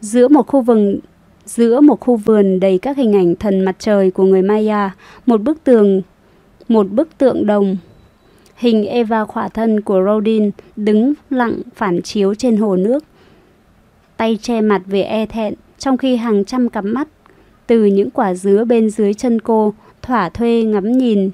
Giữa 0.00 0.28
một 0.28 0.46
khu 0.46 0.60
vườn 0.60 0.98
giữa 1.44 1.80
một 1.80 2.00
khu 2.00 2.16
vườn 2.16 2.60
đầy 2.60 2.78
các 2.78 2.96
hình 2.96 3.12
ảnh 3.12 3.36
thần 3.36 3.60
mặt 3.60 3.76
trời 3.78 4.10
của 4.10 4.24
người 4.24 4.42
Maya, 4.42 4.90
một 5.26 5.42
bức 5.42 5.64
tường 5.64 6.02
một 6.68 6.90
bức 6.90 7.18
tượng 7.18 7.46
đồng 7.46 7.76
hình 8.56 8.86
Eva 8.86 9.24
khỏa 9.24 9.48
thân 9.48 9.80
của 9.80 10.02
Rodin 10.06 10.50
đứng 10.76 11.12
lặng 11.30 11.54
phản 11.74 12.02
chiếu 12.02 12.34
trên 12.34 12.56
hồ 12.56 12.76
nước 12.76 13.04
tay 14.16 14.38
che 14.42 14.60
mặt 14.60 14.82
về 14.86 15.02
e 15.02 15.26
thẹn, 15.26 15.54
trong 15.78 15.96
khi 15.96 16.16
hàng 16.16 16.44
trăm 16.44 16.68
cặp 16.68 16.84
mắt 16.84 17.08
từ 17.66 17.84
những 17.84 18.10
quả 18.10 18.34
dứa 18.34 18.64
bên 18.64 18.90
dưới 18.90 19.14
chân 19.14 19.40
cô 19.40 19.74
thỏa 20.02 20.28
thuê 20.28 20.62
ngắm 20.62 20.92
nhìn 20.92 21.30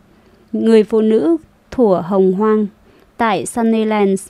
người 0.53 0.85
phụ 0.85 1.01
nữ 1.01 1.37
thủa 1.71 2.01
hồng 2.01 2.33
hoang. 2.33 2.67
Tại 3.17 3.47
Sunnylands, 3.47 4.29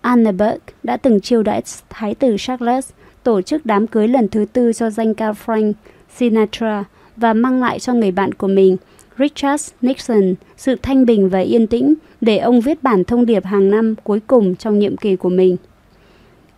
Anneberg 0.00 0.58
đã 0.82 0.96
từng 0.96 1.20
chiêu 1.20 1.42
đãi 1.42 1.62
Thái 1.88 2.14
tử 2.14 2.36
Charles 2.38 2.90
tổ 3.22 3.42
chức 3.42 3.66
đám 3.66 3.86
cưới 3.86 4.08
lần 4.08 4.28
thứ 4.28 4.44
tư 4.52 4.72
cho 4.72 4.90
danh 4.90 5.14
ca 5.14 5.32
Frank 5.32 5.72
Sinatra 6.16 6.84
và 7.16 7.34
mang 7.34 7.60
lại 7.60 7.78
cho 7.78 7.94
người 7.94 8.10
bạn 8.10 8.34
của 8.34 8.46
mình, 8.46 8.76
Richard 9.18 9.70
Nixon, 9.82 10.34
sự 10.56 10.76
thanh 10.82 11.06
bình 11.06 11.28
và 11.28 11.38
yên 11.38 11.66
tĩnh 11.66 11.94
để 12.20 12.38
ông 12.38 12.60
viết 12.60 12.82
bản 12.82 13.04
thông 13.04 13.26
điệp 13.26 13.44
hàng 13.44 13.70
năm 13.70 13.94
cuối 14.04 14.20
cùng 14.26 14.56
trong 14.56 14.78
nhiệm 14.78 14.96
kỳ 14.96 15.16
của 15.16 15.28
mình. 15.28 15.56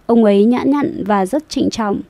Ông 0.06 0.24
ấy 0.24 0.44
nhã 0.44 0.62
nhặn 0.62 1.04
và 1.06 1.26
rất 1.26 1.48
trịnh 1.48 1.70
trọng. 1.70 2.00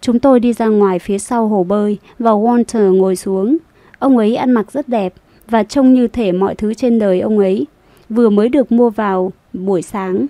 Chúng 0.00 0.18
tôi 0.18 0.40
đi 0.40 0.52
ra 0.52 0.66
ngoài 0.66 0.98
phía 0.98 1.18
sau 1.18 1.48
hồ 1.48 1.64
bơi 1.64 1.98
và 2.18 2.30
Walter 2.30 2.94
ngồi 2.94 3.16
xuống. 3.16 3.56
Ông 3.98 4.16
ấy 4.18 4.36
ăn 4.36 4.50
mặc 4.50 4.72
rất 4.72 4.88
đẹp 4.88 5.14
và 5.48 5.62
trông 5.62 5.94
như 5.94 6.08
thể 6.08 6.32
mọi 6.32 6.54
thứ 6.54 6.74
trên 6.74 6.98
đời 6.98 7.20
ông 7.20 7.38
ấy 7.38 7.66
vừa 8.08 8.30
mới 8.30 8.48
được 8.48 8.72
mua 8.72 8.90
vào 8.90 9.32
buổi 9.52 9.82
sáng. 9.82 10.26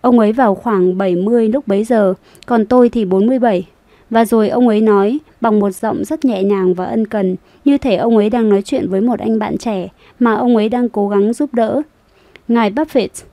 Ông 0.00 0.18
ấy 0.18 0.32
vào 0.32 0.54
khoảng 0.54 0.98
70 0.98 1.48
lúc 1.48 1.68
bấy 1.68 1.84
giờ, 1.84 2.14
còn 2.46 2.66
tôi 2.66 2.88
thì 2.88 3.04
47. 3.04 3.66
Và 4.10 4.24
rồi 4.24 4.48
ông 4.48 4.68
ấy 4.68 4.80
nói 4.80 5.18
bằng 5.40 5.60
một 5.60 5.70
giọng 5.70 6.04
rất 6.04 6.24
nhẹ 6.24 6.42
nhàng 6.42 6.74
và 6.74 6.84
ân 6.84 7.06
cần, 7.06 7.36
như 7.64 7.78
thể 7.78 7.96
ông 7.96 8.16
ấy 8.16 8.30
đang 8.30 8.48
nói 8.48 8.62
chuyện 8.62 8.88
với 8.88 9.00
một 9.00 9.20
anh 9.20 9.38
bạn 9.38 9.58
trẻ 9.58 9.88
mà 10.18 10.34
ông 10.34 10.56
ấy 10.56 10.68
đang 10.68 10.88
cố 10.88 11.08
gắng 11.08 11.32
giúp 11.32 11.54
đỡ. 11.54 11.82
Ngài 12.48 12.70
Buffett, 12.70 13.24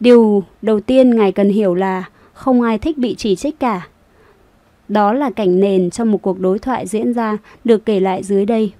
điều 0.00 0.44
đầu 0.62 0.80
tiên 0.80 1.16
ngài 1.16 1.32
cần 1.32 1.48
hiểu 1.48 1.74
là 1.74 2.04
không 2.32 2.62
ai 2.62 2.78
thích 2.78 2.98
bị 2.98 3.14
chỉ 3.14 3.36
trích 3.36 3.58
cả. 3.60 3.88
Đó 4.88 5.12
là 5.12 5.30
cảnh 5.30 5.60
nền 5.60 5.90
trong 5.90 6.12
một 6.12 6.22
cuộc 6.22 6.40
đối 6.40 6.58
thoại 6.58 6.86
diễn 6.86 7.12
ra 7.12 7.38
được 7.64 7.84
kể 7.84 8.00
lại 8.00 8.22
dưới 8.22 8.46
đây. 8.46 8.72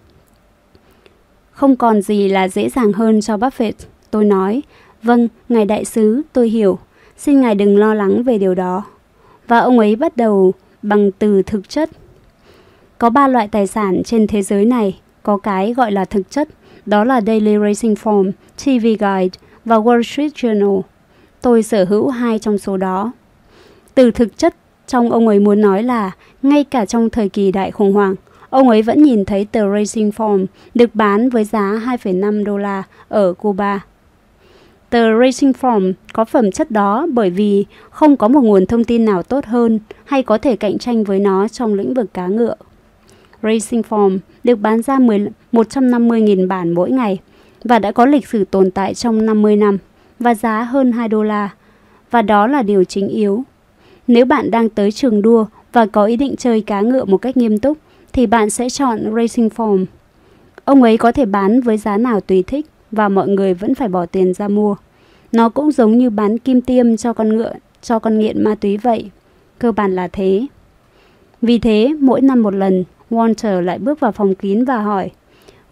Không 1.55 1.77
còn 1.77 2.03
gì 2.03 2.29
là 2.29 2.49
dễ 2.49 2.69
dàng 2.69 2.93
hơn 2.93 3.21
cho 3.21 3.37
Buffett, 3.37 3.73
tôi 4.11 4.25
nói. 4.25 4.63
Vâng, 5.03 5.29
ngài 5.49 5.65
đại 5.65 5.85
sứ, 5.85 6.23
tôi 6.33 6.49
hiểu. 6.49 6.79
Xin 7.17 7.41
ngài 7.41 7.55
đừng 7.55 7.79
lo 7.79 7.95
lắng 7.95 8.23
về 8.23 8.39
điều 8.39 8.55
đó. 8.55 8.85
Và 9.49 9.59
ông 9.59 9.79
ấy 9.79 9.97
bắt 9.97 10.17
đầu 10.17 10.55
bằng 10.83 11.11
từ 11.13 11.43
thực 11.43 11.69
chất. 11.69 11.91
Có 12.99 13.11
ba 13.11 13.29
loại 13.29 13.49
tài 13.49 13.67
sản 13.67 14.03
trên 14.05 14.27
thế 14.27 14.43
giới 14.43 14.65
này, 14.65 15.01
có 15.23 15.37
cái 15.37 15.75
gọi 15.75 15.93
là 15.93 16.05
thực 16.05 16.31
chất, 16.31 16.49
đó 16.87 17.05
là 17.05 17.21
Daily 17.21 17.57
Racing 17.59 17.95
Form, 17.95 18.33
TV 18.65 18.85
Guide 18.85 19.39
và 19.65 19.77
Wall 19.77 20.03
Street 20.03 20.33
Journal. 20.33 20.83
Tôi 21.43 21.63
sở 21.63 21.85
hữu 21.85 22.09
hai 22.09 22.39
trong 22.39 22.59
số 22.59 22.77
đó. 22.77 23.13
Từ 23.95 24.11
thực 24.11 24.39
chất 24.39 24.55
trong 24.87 25.11
ông 25.11 25.29
ấy 25.29 25.39
muốn 25.39 25.61
nói 25.61 25.83
là 25.83 26.11
ngay 26.43 26.65
cả 26.65 26.87
trong 26.87 27.11
thời 27.11 27.29
kỳ 27.29 27.53
đại 27.53 27.71
khủng 27.71 27.93
hoảng, 27.93 28.15
ông 28.55 28.69
ấy 28.69 28.83
vẫn 28.83 29.03
nhìn 29.03 29.25
thấy 29.25 29.45
tờ 29.45 29.61
Racing 29.75 30.11
Form 30.11 30.47
được 30.75 30.95
bán 30.95 31.29
với 31.29 31.45
giá 31.45 31.83
2,5 31.87 32.45
đô 32.45 32.59
la 32.59 32.83
ở 33.09 33.33
Cuba. 33.33 33.85
Tờ 34.91 35.21
Racing 35.21 35.53
Form 35.61 35.93
có 36.13 36.25
phẩm 36.25 36.51
chất 36.51 36.71
đó 36.71 37.07
bởi 37.13 37.31
vì 37.31 37.65
không 37.91 38.17
có 38.17 38.29
một 38.29 38.41
nguồn 38.41 38.67
thông 38.67 38.85
tin 38.85 39.05
nào 39.05 39.23
tốt 39.23 39.45
hơn 39.45 39.79
hay 40.05 40.23
có 40.23 40.39
thể 40.39 40.57
cạnh 40.57 40.79
tranh 40.79 41.05
với 41.05 41.21
nó 41.21 41.49
trong 41.49 41.75
lĩnh 41.75 41.95
vực 41.95 42.15
cá 42.15 42.27
ngựa. 42.27 42.55
Racing 43.43 43.83
Form 43.89 44.19
được 44.45 44.57
bán 44.57 44.83
ra 44.83 44.99
150.000 44.99 46.49
bản 46.49 46.71
mỗi 46.71 46.91
ngày 46.91 47.19
và 47.65 47.79
đã 47.79 47.93
có 47.93 48.07
lịch 48.07 48.29
sử 48.29 48.45
tồn 48.45 48.71
tại 48.71 48.95
trong 48.95 49.27
50 49.27 49.57
năm 49.57 49.79
và 50.19 50.35
giá 50.35 50.63
hơn 50.63 50.93
2 50.93 51.09
đô 51.09 51.23
la. 51.23 51.51
Và 52.11 52.23
đó 52.23 52.47
là 52.47 52.63
điều 52.63 52.85
chính 52.85 53.09
yếu. 53.09 53.43
Nếu 54.07 54.25
bạn 54.25 54.51
đang 54.51 54.69
tới 54.69 54.93
trường 54.93 55.23
đua 55.23 55.47
và 55.73 55.87
có 55.87 56.05
ý 56.05 56.17
định 56.17 56.37
chơi 56.37 56.61
cá 56.61 56.81
ngựa 56.81 57.05
một 57.05 57.19
cách 57.19 57.37
nghiêm 57.37 57.59
túc, 57.59 57.79
thì 58.15 58.27
bạn 58.27 58.51
sẽ 58.51 58.71
chọn 58.71 59.01
Racing 59.15 59.49
Form. 59.49 59.85
Ông 60.65 60.83
ấy 60.83 60.97
có 60.97 61.13
thể 61.13 61.25
bán 61.27 61.61
với 61.61 61.77
giá 61.77 61.97
nào 61.97 62.21
tùy 62.21 62.45
thích 62.47 62.67
và 62.91 63.09
mọi 63.09 63.29
người 63.29 63.55
vẫn 63.55 63.75
phải 63.75 63.89
bỏ 63.89 64.07
tiền 64.07 64.35
ra 64.35 64.49
mua. 64.49 64.77
Nó 65.33 65.49
cũng 65.49 65.73
giống 65.73 65.99
như 65.99 66.11
bán 66.11 66.39
kim 66.39 66.61
tiêm 66.61 66.97
cho 66.97 67.13
con 67.13 67.37
ngựa, 67.37 67.53
cho 67.83 67.99
con 67.99 68.19
nghiện 68.19 68.45
ma 68.45 68.55
túy 68.55 68.77
vậy. 68.77 69.11
Cơ 69.59 69.73
bản 69.73 69.95
là 69.95 70.09
thế. 70.09 70.47
Vì 71.43 71.59
thế, 71.59 71.95
mỗi 72.01 72.21
năm 72.21 72.43
một 72.43 72.55
lần, 72.55 72.85
Walter 73.11 73.61
lại 73.61 73.79
bước 73.79 74.01
vào 74.01 74.13
phòng 74.13 74.35
kín 74.35 74.65
và 74.65 74.79
hỏi, 74.79 75.11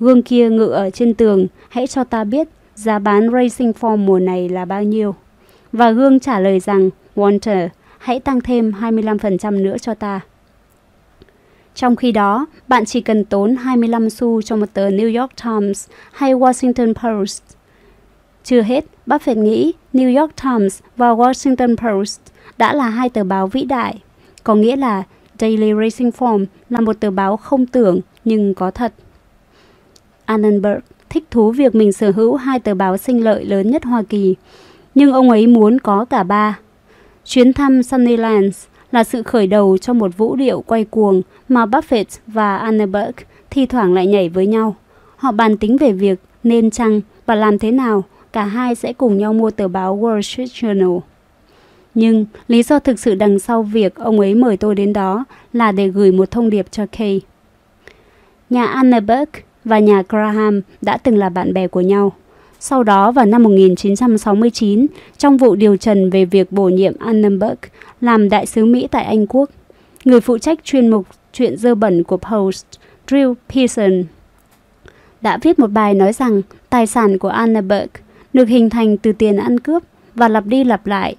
gương 0.01 0.23
kia 0.23 0.51
ngự 0.51 0.66
ở 0.66 0.90
trên 0.90 1.14
tường, 1.14 1.47
hãy 1.69 1.86
cho 1.86 2.05
ta 2.05 2.24
biết 2.24 2.48
giá 2.74 2.98
bán 2.98 3.31
Racing 3.32 3.73
Form 3.81 3.97
mùa 3.97 4.19
này 4.19 4.48
là 4.48 4.64
bao 4.64 4.82
nhiêu. 4.82 5.14
Và 5.73 5.90
gương 5.90 6.20
trả 6.20 6.40
lời 6.40 6.60
rằng, 6.60 6.90
Walter, 7.16 7.69
hãy 7.98 8.20
tăng 8.20 8.40
thêm 8.40 8.73
25% 8.81 9.62
nữa 9.62 9.78
cho 9.78 9.94
ta. 9.94 10.20
Trong 11.74 11.97
khi 11.97 12.12
đó, 12.12 12.47
bạn 12.69 12.85
chỉ 12.85 13.01
cần 13.01 13.24
tốn 13.24 13.57
25 13.57 14.11
xu 14.11 14.43
cho 14.43 14.57
một 14.57 14.66
tờ 14.73 14.90
New 14.90 15.20
York 15.20 15.31
Times 15.44 15.89
hay 16.12 16.35
Washington 16.35 16.94
Post. 16.94 17.43
Chưa 18.44 18.62
hết, 18.62 18.85
Buffett 19.07 19.43
nghĩ 19.43 19.73
New 19.93 20.20
York 20.20 20.32
Times 20.43 20.81
và 20.97 21.15
Washington 21.15 21.77
Post 21.77 22.20
đã 22.59 22.74
là 22.74 22.89
hai 22.89 23.09
tờ 23.09 23.24
báo 23.24 23.47
vĩ 23.47 23.65
đại, 23.65 24.03
có 24.44 24.55
nghĩa 24.55 24.77
là 24.77 25.03
Daily 25.40 25.73
Racing 25.74 26.11
Form 26.11 26.47
là 26.70 26.81
một 26.81 27.01
tờ 27.01 27.11
báo 27.11 27.36
không 27.36 27.66
tưởng 27.66 28.01
nhưng 28.24 28.55
có 28.55 28.70
thật. 28.70 28.93
Annenberg 30.24 30.81
thích 31.11 31.24
thú 31.31 31.51
việc 31.51 31.74
mình 31.74 31.93
sở 31.93 32.11
hữu 32.11 32.36
hai 32.36 32.59
tờ 32.59 32.74
báo 32.74 32.97
sinh 32.97 33.24
lợi 33.24 33.44
lớn 33.44 33.70
nhất 33.70 33.85
Hoa 33.85 34.03
Kỳ, 34.03 34.35
nhưng 34.94 35.12
ông 35.12 35.31
ấy 35.31 35.47
muốn 35.47 35.78
có 35.78 36.05
cả 36.05 36.23
ba. 36.23 36.59
Chuyến 37.24 37.53
thăm 37.53 37.82
Sunnylands 37.82 38.66
là 38.93 39.05
sự 39.05 39.23
khởi 39.23 39.47
đầu 39.47 39.78
cho 39.78 39.93
một 39.93 40.16
vũ 40.16 40.36
điệu 40.36 40.60
quay 40.60 40.85
cuồng 40.85 41.23
mà 41.48 41.66
Buffett 41.66 42.05
và 42.27 42.56
Annenberg 42.56 43.14
thi 43.51 43.66
thoảng 43.66 43.94
lại 43.94 44.06
nhảy 44.06 44.28
với 44.28 44.47
nhau. 44.47 44.77
Họ 45.16 45.32
bàn 45.32 45.56
tính 45.56 45.77
về 45.77 45.93
việc 45.93 46.20
nên 46.44 46.70
chăng 46.70 47.01
và 47.27 47.35
làm 47.35 47.59
thế 47.59 47.70
nào 47.70 48.05
cả 48.32 48.44
hai 48.44 48.74
sẽ 48.74 48.93
cùng 48.93 49.19
nhau 49.19 49.32
mua 49.32 49.51
tờ 49.51 49.69
báo 49.69 49.98
Wall 49.98 50.20
Street 50.20 50.48
Journal. 50.48 51.01
Nhưng 51.94 52.27
lý 52.48 52.62
do 52.62 52.78
thực 52.78 52.98
sự 52.98 53.14
đằng 53.14 53.39
sau 53.39 53.62
việc 53.62 53.94
ông 53.94 54.20
ấy 54.20 54.35
mời 54.35 54.56
tôi 54.56 54.74
đến 54.74 54.93
đó 54.93 55.24
là 55.52 55.73
để 55.73 55.89
gửi 55.89 56.12
một 56.12 56.31
thông 56.31 56.51
điệp 56.51 56.66
cho 56.70 56.86
Kay. 56.93 57.20
Nhà 58.51 58.66
Annenberg 58.66 59.28
và 59.64 59.78
nhà 59.78 60.02
Graham 60.09 60.60
đã 60.81 60.97
từng 60.97 61.16
là 61.16 61.28
bạn 61.28 61.55
bè 61.55 61.69
của 61.69 61.81
nhau. 61.81 62.12
Sau 62.64 62.82
đó 62.82 63.12
vào 63.12 63.26
năm 63.26 63.43
1969, 63.43 64.86
trong 65.18 65.36
vụ 65.36 65.55
điều 65.55 65.76
trần 65.76 66.10
về 66.10 66.24
việc 66.24 66.52
bổ 66.52 66.68
nhiệm 66.68 66.93
Annenberg 66.98 67.59
làm 68.01 68.28
đại 68.28 68.47
sứ 68.47 68.64
Mỹ 68.64 68.89
tại 68.90 69.05
Anh 69.05 69.26
Quốc, 69.26 69.51
người 70.05 70.20
phụ 70.20 70.39
trách 70.39 70.64
chuyên 70.64 70.89
mục 70.89 71.06
chuyện 71.32 71.56
dơ 71.56 71.74
bẩn 71.74 72.02
của 72.02 72.16
Post, 72.16 72.66
Drew 73.09 73.34
Pearson, 73.55 74.05
đã 75.20 75.39
viết 75.43 75.59
một 75.59 75.66
bài 75.66 75.94
nói 75.94 76.12
rằng 76.12 76.43
tài 76.70 76.86
sản 76.86 77.18
của 77.18 77.28
Annenberg 77.28 77.89
được 78.32 78.48
hình 78.48 78.70
thành 78.70 78.97
từ 78.97 79.12
tiền 79.12 79.36
ăn 79.36 79.60
cướp 79.60 79.82
và 80.14 80.28
lặp 80.28 80.47
đi 80.47 80.64
lặp 80.64 80.86
lại 80.86 81.16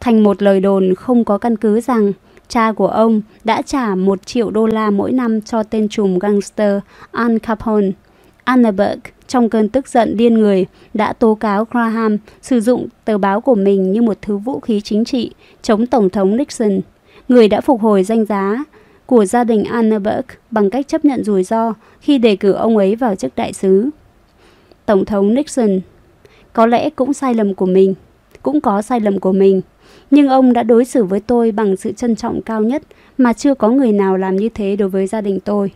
thành 0.00 0.22
một 0.22 0.42
lời 0.42 0.60
đồn 0.60 0.94
không 0.94 1.24
có 1.24 1.38
căn 1.38 1.56
cứ 1.56 1.80
rằng 1.80 2.12
cha 2.48 2.72
của 2.72 2.88
ông 2.88 3.22
đã 3.44 3.62
trả 3.62 3.94
một 3.94 4.26
triệu 4.26 4.50
đô 4.50 4.66
la 4.66 4.90
mỗi 4.90 5.12
năm 5.12 5.40
cho 5.40 5.62
tên 5.62 5.88
trùm 5.88 6.18
gangster 6.18 6.78
Al 7.12 7.38
Capone. 7.38 7.90
Annenberg 8.46 8.98
trong 9.26 9.48
cơn 9.48 9.68
tức 9.68 9.88
giận 9.88 10.16
điên 10.16 10.34
người, 10.34 10.66
đã 10.94 11.12
tố 11.12 11.34
cáo 11.34 11.64
Graham 11.64 12.18
sử 12.42 12.60
dụng 12.60 12.86
tờ 13.04 13.18
báo 13.18 13.40
của 13.40 13.54
mình 13.54 13.92
như 13.92 14.02
một 14.02 14.18
thứ 14.22 14.36
vũ 14.36 14.60
khí 14.60 14.80
chính 14.80 15.04
trị 15.04 15.30
chống 15.62 15.86
Tổng 15.86 16.10
thống 16.10 16.36
Nixon, 16.36 16.80
người 17.28 17.48
đã 17.48 17.60
phục 17.60 17.80
hồi 17.80 18.04
danh 18.04 18.24
giá 18.24 18.64
của 19.06 19.24
gia 19.24 19.44
đình 19.44 19.64
Annenberg 19.64 20.24
bằng 20.50 20.70
cách 20.70 20.88
chấp 20.88 21.04
nhận 21.04 21.24
rủi 21.24 21.44
ro 21.44 21.74
khi 22.00 22.18
đề 22.18 22.36
cử 22.36 22.52
ông 22.52 22.76
ấy 22.76 22.96
vào 22.96 23.14
chức 23.14 23.36
đại 23.36 23.52
sứ. 23.52 23.90
Tổng 24.86 25.04
thống 25.04 25.34
Nixon 25.34 25.80
có 26.52 26.66
lẽ 26.66 26.90
cũng 26.90 27.12
sai 27.12 27.34
lầm 27.34 27.54
của 27.54 27.66
mình, 27.66 27.94
cũng 28.42 28.60
có 28.60 28.82
sai 28.82 29.00
lầm 29.00 29.20
của 29.20 29.32
mình, 29.32 29.60
nhưng 30.10 30.28
ông 30.28 30.52
đã 30.52 30.62
đối 30.62 30.84
xử 30.84 31.04
với 31.04 31.20
tôi 31.20 31.52
bằng 31.52 31.76
sự 31.76 31.92
trân 31.92 32.16
trọng 32.16 32.42
cao 32.42 32.62
nhất 32.62 32.82
mà 33.18 33.32
chưa 33.32 33.54
có 33.54 33.68
người 33.68 33.92
nào 33.92 34.16
làm 34.16 34.36
như 34.36 34.48
thế 34.48 34.76
đối 34.76 34.88
với 34.88 35.06
gia 35.06 35.20
đình 35.20 35.40
tôi. 35.40 35.70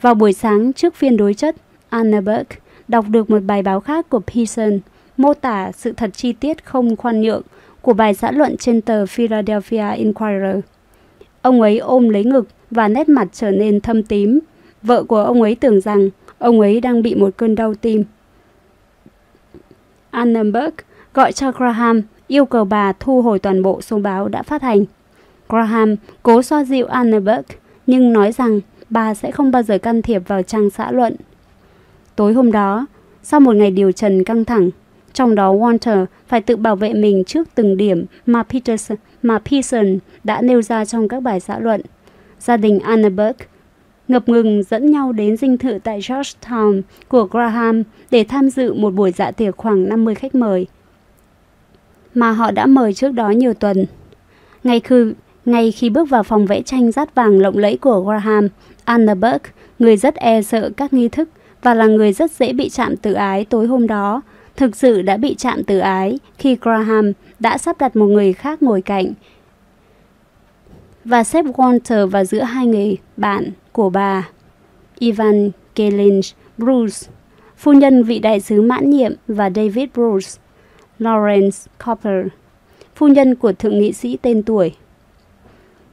Vào 0.00 0.14
buổi 0.14 0.32
sáng 0.32 0.72
trước 0.72 0.94
phiên 0.94 1.16
đối 1.16 1.34
chất, 1.34 1.56
Anna 1.88 2.20
Burke 2.20 2.56
đọc 2.88 3.04
được 3.08 3.30
một 3.30 3.42
bài 3.42 3.62
báo 3.62 3.80
khác 3.80 4.08
của 4.08 4.20
Pearson 4.20 4.80
mô 5.16 5.34
tả 5.34 5.72
sự 5.72 5.92
thật 5.92 6.10
chi 6.14 6.32
tiết 6.32 6.64
không 6.64 6.96
khoan 6.96 7.20
nhượng 7.20 7.42
của 7.80 7.92
bài 7.92 8.14
xã 8.14 8.30
luận 8.30 8.56
trên 8.56 8.80
tờ 8.80 9.06
Philadelphia 9.06 9.94
Inquirer. 9.96 10.56
Ông 11.42 11.60
ấy 11.60 11.78
ôm 11.78 12.08
lấy 12.08 12.24
ngực 12.24 12.48
và 12.70 12.88
nét 12.88 13.08
mặt 13.08 13.28
trở 13.32 13.50
nên 13.50 13.80
thâm 13.80 14.02
tím. 14.02 14.40
Vợ 14.82 15.02
của 15.02 15.24
ông 15.24 15.42
ấy 15.42 15.54
tưởng 15.54 15.80
rằng 15.80 16.10
ông 16.38 16.60
ấy 16.60 16.80
đang 16.80 17.02
bị 17.02 17.14
một 17.14 17.30
cơn 17.36 17.54
đau 17.54 17.74
tim. 17.74 18.04
Annenberg 20.10 20.74
gọi 21.14 21.32
cho 21.32 21.52
Graham 21.52 22.02
yêu 22.26 22.44
cầu 22.44 22.64
bà 22.64 22.92
thu 22.92 23.22
hồi 23.22 23.38
toàn 23.38 23.62
bộ 23.62 23.80
số 23.80 23.98
báo 23.98 24.28
đã 24.28 24.42
phát 24.42 24.62
hành. 24.62 24.84
Graham 25.48 25.96
cố 26.22 26.42
xoa 26.42 26.64
dịu 26.64 26.86
Annenberg 26.86 27.44
nhưng 27.86 28.12
nói 28.12 28.32
rằng 28.32 28.60
bà 28.90 29.14
sẽ 29.14 29.30
không 29.30 29.50
bao 29.50 29.62
giờ 29.62 29.78
can 29.78 30.02
thiệp 30.02 30.22
vào 30.26 30.42
trang 30.42 30.70
xã 30.70 30.90
luận. 30.90 31.16
Tối 32.16 32.32
hôm 32.32 32.52
đó, 32.52 32.86
sau 33.22 33.40
một 33.40 33.56
ngày 33.56 33.70
điều 33.70 33.92
trần 33.92 34.24
căng 34.24 34.44
thẳng, 34.44 34.70
trong 35.12 35.34
đó 35.34 35.54
Walter 35.54 36.06
phải 36.28 36.40
tự 36.40 36.56
bảo 36.56 36.76
vệ 36.76 36.92
mình 36.92 37.24
trước 37.24 37.48
từng 37.54 37.76
điểm 37.76 38.04
mà 38.26 38.42
Peterson, 38.42 38.98
mà 39.22 39.38
Pearson 39.38 39.98
đã 40.24 40.40
nêu 40.42 40.62
ra 40.62 40.84
trong 40.84 41.08
các 41.08 41.22
bài 41.22 41.40
xã 41.40 41.58
luận. 41.58 41.80
Gia 42.40 42.56
đình 42.56 42.78
Annenberg 42.78 43.36
ngập 44.08 44.28
ngừng 44.28 44.62
dẫn 44.62 44.90
nhau 44.90 45.12
đến 45.12 45.36
dinh 45.36 45.58
thự 45.58 45.78
tại 45.84 46.00
Georgetown 46.00 46.82
của 47.08 47.24
Graham 47.24 47.82
để 48.10 48.24
tham 48.24 48.50
dự 48.50 48.74
một 48.74 48.90
buổi 48.90 49.12
dạ 49.12 49.30
tiệc 49.30 49.56
khoảng 49.56 49.88
50 49.88 50.14
khách 50.14 50.34
mời 50.34 50.66
mà 52.14 52.30
họ 52.30 52.50
đã 52.50 52.66
mời 52.66 52.94
trước 52.94 53.12
đó 53.12 53.30
nhiều 53.30 53.54
tuần. 53.54 53.86
Ngay 54.64 54.80
khi, 54.80 55.12
ngay 55.48 55.72
khi 55.72 55.90
bước 55.90 56.08
vào 56.08 56.22
phòng 56.22 56.46
vẽ 56.46 56.62
tranh 56.62 56.92
rát 56.92 57.14
vàng 57.14 57.40
lộng 57.40 57.58
lẫy 57.58 57.76
của 57.76 58.00
Graham, 58.00 58.48
Annenberg, 58.84 59.42
người 59.78 59.96
rất 59.96 60.14
e 60.14 60.42
sợ 60.42 60.70
các 60.76 60.92
nghi 60.92 61.08
thức 61.08 61.28
và 61.62 61.74
là 61.74 61.86
người 61.86 62.12
rất 62.12 62.30
dễ 62.30 62.52
bị 62.52 62.68
chạm 62.68 62.96
tự 62.96 63.12
ái 63.12 63.44
tối 63.44 63.66
hôm 63.66 63.86
đó, 63.86 64.22
thực 64.56 64.76
sự 64.76 65.02
đã 65.02 65.16
bị 65.16 65.34
chạm 65.34 65.64
tự 65.64 65.78
ái 65.78 66.18
khi 66.38 66.56
Graham 66.60 67.12
đã 67.38 67.58
sắp 67.58 67.78
đặt 67.78 67.96
một 67.96 68.06
người 68.06 68.32
khác 68.32 68.62
ngồi 68.62 68.82
cạnh 68.82 69.12
và 71.04 71.24
xếp 71.24 71.44
Walter 71.44 72.06
vào 72.06 72.24
giữa 72.24 72.42
hai 72.42 72.66
người 72.66 72.96
bạn 73.16 73.50
của 73.72 73.90
bà, 73.90 74.28
Ivan 74.98 75.50
Kalinch 75.74 76.24
Bruce, 76.58 77.12
phu 77.56 77.72
nhân 77.72 78.02
vị 78.02 78.18
đại 78.18 78.40
sứ 78.40 78.62
mãn 78.62 78.90
nhiệm 78.90 79.12
và 79.28 79.50
David 79.50 79.88
Bruce, 79.94 80.30
Lawrence 80.98 81.66
Copper, 81.86 82.26
phu 82.94 83.08
nhân 83.08 83.34
của 83.34 83.52
thượng 83.52 83.78
nghị 83.78 83.92
sĩ 83.92 84.18
tên 84.22 84.42
tuổi. 84.42 84.72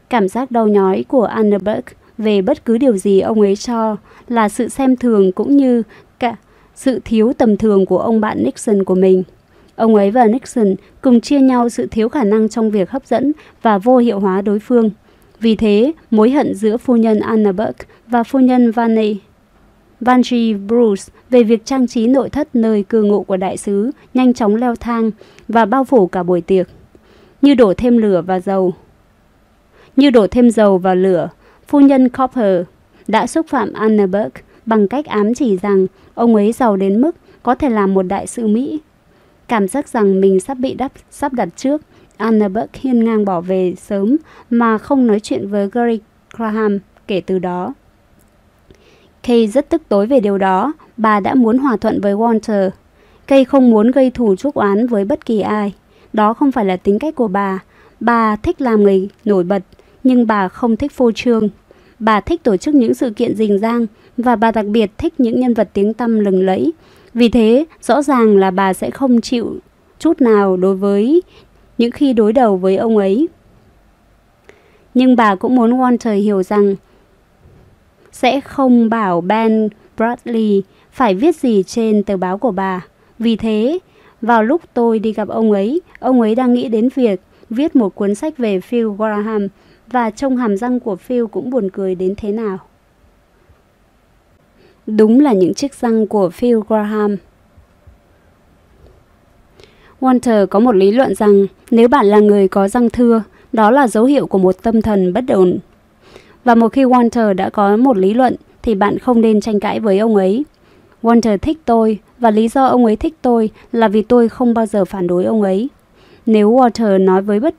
Cảm 0.09 0.27
giác 0.27 0.51
đau 0.51 0.67
nhói 0.67 1.05
của 1.07 1.23
Annenberg 1.23 1.83
về 2.17 2.41
bất 2.41 2.65
cứ 2.65 2.77
điều 2.77 2.97
gì 2.97 3.19
ông 3.19 3.41
ấy 3.41 3.55
cho 3.55 3.97
là 4.27 4.49
sự 4.49 4.69
xem 4.69 4.95
thường 4.95 5.31
cũng 5.31 5.57
như 5.57 5.83
cả 6.19 6.35
sự 6.75 6.99
thiếu 7.05 7.33
tầm 7.37 7.57
thường 7.57 7.85
của 7.85 7.99
ông 7.99 8.21
bạn 8.21 8.43
Nixon 8.43 8.83
của 8.83 8.95
mình. 8.95 9.23
Ông 9.75 9.95
ấy 9.95 10.11
và 10.11 10.25
Nixon 10.25 10.75
cùng 11.01 11.21
chia 11.21 11.39
nhau 11.39 11.69
sự 11.69 11.87
thiếu 11.87 12.09
khả 12.09 12.23
năng 12.23 12.49
trong 12.49 12.71
việc 12.71 12.89
hấp 12.89 13.05
dẫn 13.05 13.31
và 13.61 13.77
vô 13.77 13.97
hiệu 13.97 14.19
hóa 14.19 14.41
đối 14.41 14.59
phương. 14.59 14.89
Vì 15.39 15.55
thế, 15.55 15.91
mối 16.11 16.31
hận 16.31 16.55
giữa 16.55 16.77
phu 16.77 16.95
nhân 16.95 17.19
Annenberg 17.19 17.75
và 18.07 18.23
phu 18.23 18.39
nhân 18.39 18.71
Vanny 18.71 19.17
Vanjie 20.01 20.67
Bruce 20.67 21.03
về 21.29 21.43
việc 21.43 21.65
trang 21.65 21.87
trí 21.87 22.07
nội 22.07 22.29
thất 22.29 22.55
nơi 22.55 22.83
cư 22.83 23.03
ngụ 23.03 23.23
của 23.23 23.37
đại 23.37 23.57
sứ 23.57 23.91
nhanh 24.13 24.33
chóng 24.33 24.55
leo 24.55 24.75
thang 24.75 25.11
và 25.47 25.65
bao 25.65 25.83
phủ 25.83 26.07
cả 26.07 26.23
buổi 26.23 26.41
tiệc. 26.41 26.67
Như 27.41 27.53
đổ 27.53 27.73
thêm 27.77 27.97
lửa 27.97 28.21
và 28.27 28.39
dầu. 28.39 28.73
Như 29.95 30.09
đổ 30.09 30.27
thêm 30.27 30.49
dầu 30.49 30.77
vào 30.77 30.95
lửa, 30.95 31.29
phu 31.67 31.79
nhân 31.79 32.09
Copper 32.09 32.61
đã 33.07 33.27
xúc 33.27 33.45
phạm 33.49 33.73
Annenberg 33.73 34.31
bằng 34.65 34.87
cách 34.87 35.05
ám 35.05 35.33
chỉ 35.33 35.57
rằng 35.57 35.87
ông 36.13 36.35
ấy 36.35 36.51
giàu 36.51 36.77
đến 36.77 37.01
mức 37.01 37.15
có 37.43 37.55
thể 37.55 37.69
làm 37.69 37.93
một 37.93 38.03
đại 38.03 38.27
sứ 38.27 38.47
Mỹ. 38.47 38.79
Cảm 39.47 39.67
giác 39.67 39.87
rằng 39.87 40.21
mình 40.21 40.39
sắp 40.39 40.57
bị 40.59 40.73
đắp, 40.73 40.91
sắp 41.11 41.33
đặt 41.33 41.49
trước, 41.55 41.81
Annenberg 42.17 42.67
hiên 42.73 43.03
ngang 43.03 43.25
bỏ 43.25 43.41
về 43.41 43.73
sớm 43.77 44.17
mà 44.49 44.77
không 44.77 45.07
nói 45.07 45.19
chuyện 45.19 45.47
với 45.47 45.69
Gary 45.71 45.99
Graham 46.37 46.79
kể 47.07 47.21
từ 47.21 47.39
đó. 47.39 47.73
Kay 49.23 49.47
rất 49.47 49.69
tức 49.69 49.81
tối 49.89 50.07
về 50.07 50.19
điều 50.19 50.37
đó, 50.37 50.73
bà 50.97 51.19
đã 51.19 51.33
muốn 51.33 51.57
hòa 51.57 51.77
thuận 51.77 52.01
với 52.01 52.13
Walter. 52.13 52.69
Kay 53.27 53.45
không 53.45 53.71
muốn 53.71 53.91
gây 53.91 54.11
thù 54.11 54.35
chuốc 54.35 54.53
oán 54.53 54.87
với 54.87 55.05
bất 55.05 55.25
kỳ 55.25 55.41
ai. 55.41 55.73
Đó 56.13 56.33
không 56.33 56.51
phải 56.51 56.65
là 56.65 56.77
tính 56.77 56.99
cách 56.99 57.15
của 57.15 57.27
bà. 57.27 57.59
Bà 57.99 58.35
thích 58.35 58.61
làm 58.61 58.83
người 58.83 59.09
nổi 59.25 59.43
bật, 59.43 59.63
nhưng 60.05 60.27
bà 60.27 60.47
không 60.47 60.75
thích 60.75 60.91
phô 60.91 61.11
trương. 61.11 61.49
Bà 61.99 62.21
thích 62.21 62.43
tổ 62.43 62.57
chức 62.57 62.75
những 62.75 62.93
sự 62.93 63.09
kiện 63.09 63.35
rình 63.35 63.59
rang 63.59 63.85
và 64.17 64.35
bà 64.35 64.51
đặc 64.51 64.65
biệt 64.65 64.91
thích 64.97 65.13
những 65.17 65.39
nhân 65.39 65.53
vật 65.53 65.69
tiếng 65.73 65.93
tăm 65.93 66.19
lừng 66.19 66.45
lẫy. 66.45 66.73
Vì 67.13 67.29
thế, 67.29 67.65
rõ 67.81 68.01
ràng 68.01 68.37
là 68.37 68.51
bà 68.51 68.73
sẽ 68.73 68.89
không 68.89 69.21
chịu 69.21 69.59
chút 69.99 70.21
nào 70.21 70.57
đối 70.57 70.75
với 70.75 71.21
những 71.77 71.91
khi 71.91 72.13
đối 72.13 72.33
đầu 72.33 72.57
với 72.57 72.77
ông 72.77 72.97
ấy. 72.97 73.27
Nhưng 74.93 75.15
bà 75.15 75.35
cũng 75.35 75.55
muốn 75.55 75.71
Walter 75.71 76.23
hiểu 76.23 76.43
rằng 76.43 76.75
sẽ 78.11 78.41
không 78.41 78.89
bảo 78.89 79.21
Ben 79.21 79.69
Bradley 79.97 80.63
phải 80.91 81.15
viết 81.15 81.35
gì 81.35 81.63
trên 81.63 82.03
tờ 82.03 82.17
báo 82.17 82.37
của 82.37 82.51
bà. 82.51 82.85
Vì 83.19 83.35
thế, 83.35 83.79
vào 84.21 84.43
lúc 84.43 84.61
tôi 84.73 84.99
đi 84.99 85.13
gặp 85.13 85.27
ông 85.27 85.51
ấy, 85.51 85.81
ông 85.99 86.21
ấy 86.21 86.35
đang 86.35 86.53
nghĩ 86.53 86.67
đến 86.67 86.89
việc 86.95 87.21
viết 87.49 87.75
một 87.75 87.95
cuốn 87.95 88.15
sách 88.15 88.37
về 88.37 88.59
Phil 88.59 88.87
Graham 88.97 89.47
và 89.87 90.09
trông 90.09 90.37
hàm 90.37 90.57
răng 90.57 90.79
của 90.79 90.95
Phil 90.95 91.25
cũng 91.31 91.49
buồn 91.49 91.69
cười 91.69 91.95
đến 91.95 92.13
thế 92.17 92.31
nào. 92.31 92.57
Đúng 94.87 95.19
là 95.19 95.33
những 95.33 95.53
chiếc 95.53 95.73
răng 95.73 96.07
của 96.07 96.29
Phil 96.29 96.57
Graham. 96.67 97.17
Walter 99.99 100.47
có 100.47 100.59
một 100.59 100.75
lý 100.75 100.91
luận 100.91 101.15
rằng 101.15 101.45
nếu 101.71 101.87
bạn 101.87 102.05
là 102.05 102.19
người 102.19 102.47
có 102.47 102.67
răng 102.67 102.89
thưa, 102.89 103.23
đó 103.53 103.71
là 103.71 103.87
dấu 103.87 104.05
hiệu 104.05 104.27
của 104.27 104.37
một 104.37 104.63
tâm 104.63 104.81
thần 104.81 105.13
bất 105.13 105.23
ổn. 105.27 105.57
Và 106.43 106.55
một 106.55 106.67
khi 106.69 106.83
Walter 106.83 107.33
đã 107.33 107.49
có 107.49 107.77
một 107.77 107.97
lý 107.97 108.13
luận 108.13 108.35
thì 108.61 108.75
bạn 108.75 108.99
không 108.99 109.21
nên 109.21 109.41
tranh 109.41 109.59
cãi 109.59 109.79
với 109.79 109.99
ông 109.99 110.15
ấy. 110.15 110.45
Walter 111.03 111.37
thích 111.37 111.57
tôi 111.65 111.99
và 112.19 112.31
lý 112.31 112.47
do 112.47 112.65
ông 112.65 112.85
ấy 112.85 112.95
thích 112.95 113.13
tôi 113.21 113.49
là 113.71 113.87
vì 113.87 114.01
tôi 114.01 114.29
không 114.29 114.53
bao 114.53 114.65
giờ 114.65 114.85
phản 114.85 115.07
đối 115.07 115.25
ông 115.25 115.41
ấy. 115.41 115.69
Nếu 116.25 116.51
Walter 116.51 117.05
nói 117.05 117.21
với 117.21 117.39
bất 117.39 117.55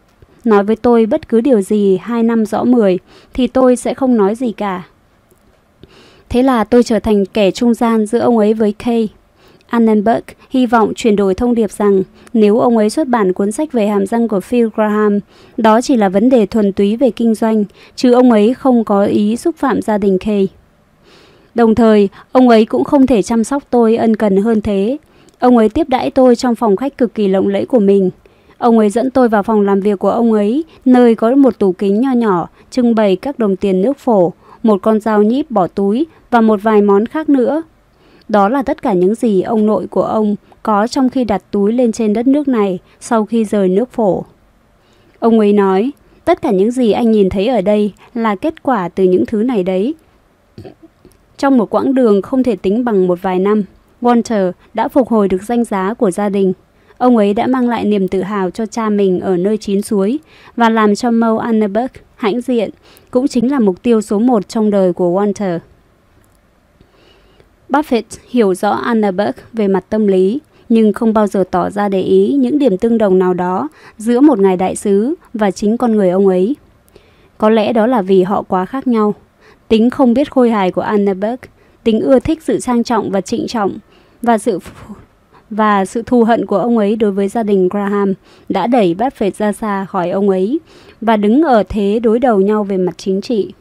nói 0.46 0.64
với 0.64 0.76
tôi 0.76 1.06
bất 1.06 1.28
cứ 1.28 1.40
điều 1.40 1.60
gì 1.60 1.98
hai 2.02 2.22
năm 2.22 2.46
rõ 2.46 2.64
mười 2.64 2.98
thì 3.34 3.46
tôi 3.46 3.76
sẽ 3.76 3.94
không 3.94 4.16
nói 4.16 4.34
gì 4.34 4.52
cả. 4.52 4.82
Thế 6.28 6.42
là 6.42 6.64
tôi 6.64 6.82
trở 6.82 6.98
thành 6.98 7.26
kẻ 7.26 7.50
trung 7.50 7.74
gian 7.74 8.06
giữa 8.06 8.18
ông 8.18 8.38
ấy 8.38 8.54
với 8.54 8.72
Kay. 8.72 9.08
Annenberg 9.66 10.22
hy 10.50 10.66
vọng 10.66 10.92
chuyển 10.94 11.16
đổi 11.16 11.34
thông 11.34 11.54
điệp 11.54 11.70
rằng 11.70 12.02
nếu 12.32 12.58
ông 12.58 12.76
ấy 12.76 12.90
xuất 12.90 13.08
bản 13.08 13.32
cuốn 13.32 13.52
sách 13.52 13.72
về 13.72 13.86
hàm 13.86 14.06
răng 14.06 14.28
của 14.28 14.40
Phil 14.40 14.68
Graham, 14.74 15.20
đó 15.56 15.80
chỉ 15.80 15.96
là 15.96 16.08
vấn 16.08 16.30
đề 16.30 16.46
thuần 16.46 16.72
túy 16.72 16.96
về 16.96 17.10
kinh 17.10 17.34
doanh, 17.34 17.64
chứ 17.96 18.12
ông 18.12 18.30
ấy 18.30 18.54
không 18.54 18.84
có 18.84 19.04
ý 19.04 19.36
xúc 19.36 19.56
phạm 19.56 19.82
gia 19.82 19.98
đình 19.98 20.18
Kay. 20.18 20.48
Đồng 21.54 21.74
thời, 21.74 22.08
ông 22.32 22.48
ấy 22.48 22.64
cũng 22.64 22.84
không 22.84 23.06
thể 23.06 23.22
chăm 23.22 23.44
sóc 23.44 23.62
tôi 23.70 23.96
ân 23.96 24.16
cần 24.16 24.36
hơn 24.36 24.60
thế. 24.60 24.96
Ông 25.38 25.56
ấy 25.56 25.68
tiếp 25.68 25.88
đãi 25.88 26.10
tôi 26.10 26.36
trong 26.36 26.54
phòng 26.54 26.76
khách 26.76 26.98
cực 26.98 27.14
kỳ 27.14 27.28
lộng 27.28 27.48
lẫy 27.48 27.66
của 27.66 27.78
mình. 27.80 28.10
Ông 28.58 28.78
ấy 28.78 28.90
dẫn 28.90 29.10
tôi 29.10 29.28
vào 29.28 29.42
phòng 29.42 29.60
làm 29.60 29.80
việc 29.80 29.98
của 29.98 30.10
ông 30.10 30.32
ấy, 30.32 30.64
nơi 30.84 31.14
có 31.14 31.34
một 31.34 31.58
tủ 31.58 31.72
kính 31.72 32.00
nho 32.00 32.12
nhỏ, 32.12 32.48
trưng 32.70 32.94
bày 32.94 33.16
các 33.16 33.38
đồng 33.38 33.56
tiền 33.56 33.82
nước 33.82 33.98
phổ, 33.98 34.32
một 34.62 34.82
con 34.82 35.00
dao 35.00 35.22
nhíp 35.22 35.50
bỏ 35.50 35.66
túi 35.66 36.06
và 36.30 36.40
một 36.40 36.62
vài 36.62 36.82
món 36.82 37.06
khác 37.06 37.28
nữa. 37.28 37.62
Đó 38.28 38.48
là 38.48 38.62
tất 38.62 38.82
cả 38.82 38.92
những 38.92 39.14
gì 39.14 39.42
ông 39.42 39.66
nội 39.66 39.86
của 39.86 40.02
ông 40.02 40.36
có 40.62 40.86
trong 40.86 41.08
khi 41.08 41.24
đặt 41.24 41.42
túi 41.50 41.72
lên 41.72 41.92
trên 41.92 42.12
đất 42.12 42.26
nước 42.26 42.48
này 42.48 42.78
sau 43.00 43.24
khi 43.24 43.44
rời 43.44 43.68
nước 43.68 43.90
phổ. 43.92 44.24
Ông 45.18 45.38
ấy 45.38 45.52
nói, 45.52 45.90
tất 46.24 46.42
cả 46.42 46.50
những 46.50 46.70
gì 46.70 46.92
anh 46.92 47.10
nhìn 47.10 47.28
thấy 47.28 47.46
ở 47.46 47.60
đây 47.60 47.92
là 48.14 48.34
kết 48.34 48.62
quả 48.62 48.88
từ 48.88 49.04
những 49.04 49.26
thứ 49.26 49.42
này 49.42 49.62
đấy. 49.62 49.94
Trong 51.36 51.58
một 51.58 51.74
quãng 51.74 51.94
đường 51.94 52.22
không 52.22 52.42
thể 52.42 52.56
tính 52.56 52.84
bằng 52.84 53.06
một 53.06 53.18
vài 53.22 53.38
năm, 53.38 53.62
Walter 54.02 54.52
đã 54.74 54.88
phục 54.88 55.08
hồi 55.08 55.28
được 55.28 55.42
danh 55.42 55.64
giá 55.64 55.94
của 55.94 56.10
gia 56.10 56.28
đình. 56.28 56.52
Ông 56.98 57.16
ấy 57.16 57.34
đã 57.34 57.46
mang 57.46 57.68
lại 57.68 57.84
niềm 57.84 58.08
tự 58.08 58.22
hào 58.22 58.50
cho 58.50 58.66
cha 58.66 58.90
mình 58.90 59.20
ở 59.20 59.36
nơi 59.36 59.56
chín 59.56 59.82
suối 59.82 60.18
và 60.56 60.70
làm 60.70 60.94
cho 60.94 61.10
Mo 61.10 61.36
Anneberg 61.36 61.90
hãnh 62.16 62.40
diện, 62.40 62.70
cũng 63.10 63.28
chính 63.28 63.50
là 63.50 63.58
mục 63.58 63.82
tiêu 63.82 64.00
số 64.00 64.18
một 64.18 64.48
trong 64.48 64.70
đời 64.70 64.92
của 64.92 65.20
Walter. 65.20 65.58
Buffett 67.68 68.02
hiểu 68.30 68.54
rõ 68.54 68.70
Anneberg 68.70 69.34
về 69.52 69.68
mặt 69.68 69.84
tâm 69.88 70.06
lý, 70.06 70.40
nhưng 70.68 70.92
không 70.92 71.12
bao 71.12 71.26
giờ 71.26 71.44
tỏ 71.50 71.70
ra 71.70 71.88
để 71.88 72.00
ý 72.00 72.32
những 72.38 72.58
điểm 72.58 72.78
tương 72.78 72.98
đồng 72.98 73.18
nào 73.18 73.34
đó 73.34 73.68
giữa 73.98 74.20
một 74.20 74.38
ngài 74.38 74.56
đại 74.56 74.76
sứ 74.76 75.14
và 75.34 75.50
chính 75.50 75.76
con 75.76 75.96
người 75.96 76.10
ông 76.10 76.26
ấy. 76.26 76.56
Có 77.38 77.50
lẽ 77.50 77.72
đó 77.72 77.86
là 77.86 78.02
vì 78.02 78.22
họ 78.22 78.42
quá 78.42 78.66
khác 78.66 78.86
nhau. 78.86 79.14
Tính 79.68 79.90
không 79.90 80.14
biết 80.14 80.32
khôi 80.32 80.50
hài 80.50 80.70
của 80.70 80.80
Anneberg, 80.80 81.36
tính 81.84 82.00
ưa 82.00 82.18
thích 82.18 82.42
sự 82.42 82.60
sang 82.60 82.84
trọng 82.84 83.10
và 83.10 83.20
trịnh 83.20 83.46
trọng 83.46 83.78
và 84.22 84.38
sự 84.38 84.58
và 85.50 85.84
sự 85.84 86.02
thù 86.02 86.24
hận 86.24 86.46
của 86.46 86.58
ông 86.58 86.78
ấy 86.78 86.96
đối 86.96 87.12
với 87.12 87.28
gia 87.28 87.42
đình 87.42 87.68
Graham 87.68 88.14
đã 88.48 88.66
đẩy 88.66 88.94
Buffett 88.98 89.30
ra 89.38 89.52
xa 89.52 89.84
khỏi 89.84 90.10
ông 90.10 90.28
ấy 90.28 90.60
và 91.00 91.16
đứng 91.16 91.42
ở 91.42 91.62
thế 91.68 92.00
đối 92.02 92.18
đầu 92.18 92.40
nhau 92.40 92.64
về 92.64 92.76
mặt 92.76 92.94
chính 92.96 93.20
trị. 93.20 93.52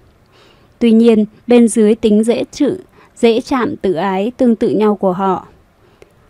Tuy 0.80 0.92
nhiên, 0.92 1.26
bên 1.48 1.68
dưới 1.68 1.96
tính 1.96 2.24
dễ 2.24 2.44
chịu, 2.52 2.72
dễ 3.16 3.42
chạm 3.42 3.76
tự 3.76 3.94
ái 3.94 4.32
tương 4.38 4.56
tự 4.56 4.70
nhau 4.70 4.96
của 4.96 5.12
họ. 5.12 5.48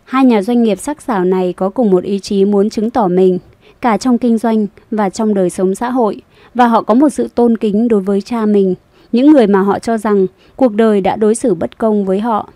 Hai 0.03 0.25
nhà 0.25 0.41
doanh 0.41 0.63
nghiệp 0.63 0.79
sắc 0.79 1.01
sảo 1.01 1.23
này 1.23 1.53
có 1.53 1.69
cùng 1.69 1.91
một 1.91 2.03
ý 2.03 2.19
chí 2.19 2.45
muốn 2.45 2.69
chứng 2.69 2.89
tỏ 2.89 3.07
mình, 3.07 3.39
cả 3.81 3.97
trong 3.97 4.17
kinh 4.17 4.37
doanh 4.37 4.67
và 4.91 5.09
trong 5.09 5.33
đời 5.33 5.49
sống 5.49 5.75
xã 5.75 5.89
hội, 5.89 6.21
và 6.53 6.67
họ 6.67 6.81
có 6.81 6.93
một 6.93 7.09
sự 7.09 7.27
tôn 7.35 7.57
kính 7.57 7.87
đối 7.87 8.01
với 8.01 8.21
cha 8.21 8.45
mình, 8.45 8.75
những 9.11 9.31
người 9.31 9.47
mà 9.47 9.61
họ 9.61 9.79
cho 9.79 9.97
rằng 9.97 10.27
cuộc 10.55 10.73
đời 10.73 11.01
đã 11.01 11.15
đối 11.15 11.35
xử 11.35 11.53
bất 11.53 11.77
công 11.77 12.05
với 12.05 12.19
họ. 12.19 12.49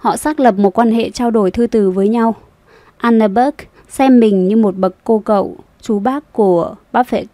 Họ 0.00 0.16
xác 0.16 0.40
lập 0.40 0.54
một 0.58 0.78
quan 0.78 0.90
hệ 0.90 1.10
trao 1.10 1.30
đổi 1.30 1.50
thư 1.50 1.66
từ 1.66 1.90
với 1.90 2.08
nhau. 2.08 2.34
Annenberg 2.96 3.54
xem 3.88 4.20
mình 4.20 4.48
như 4.48 4.56
một 4.56 4.76
bậc 4.76 4.94
cô 5.04 5.18
cậu, 5.18 5.56
chú 5.80 5.98
bác 5.98 6.32
của 6.32 6.74
Buffett. 6.92 7.24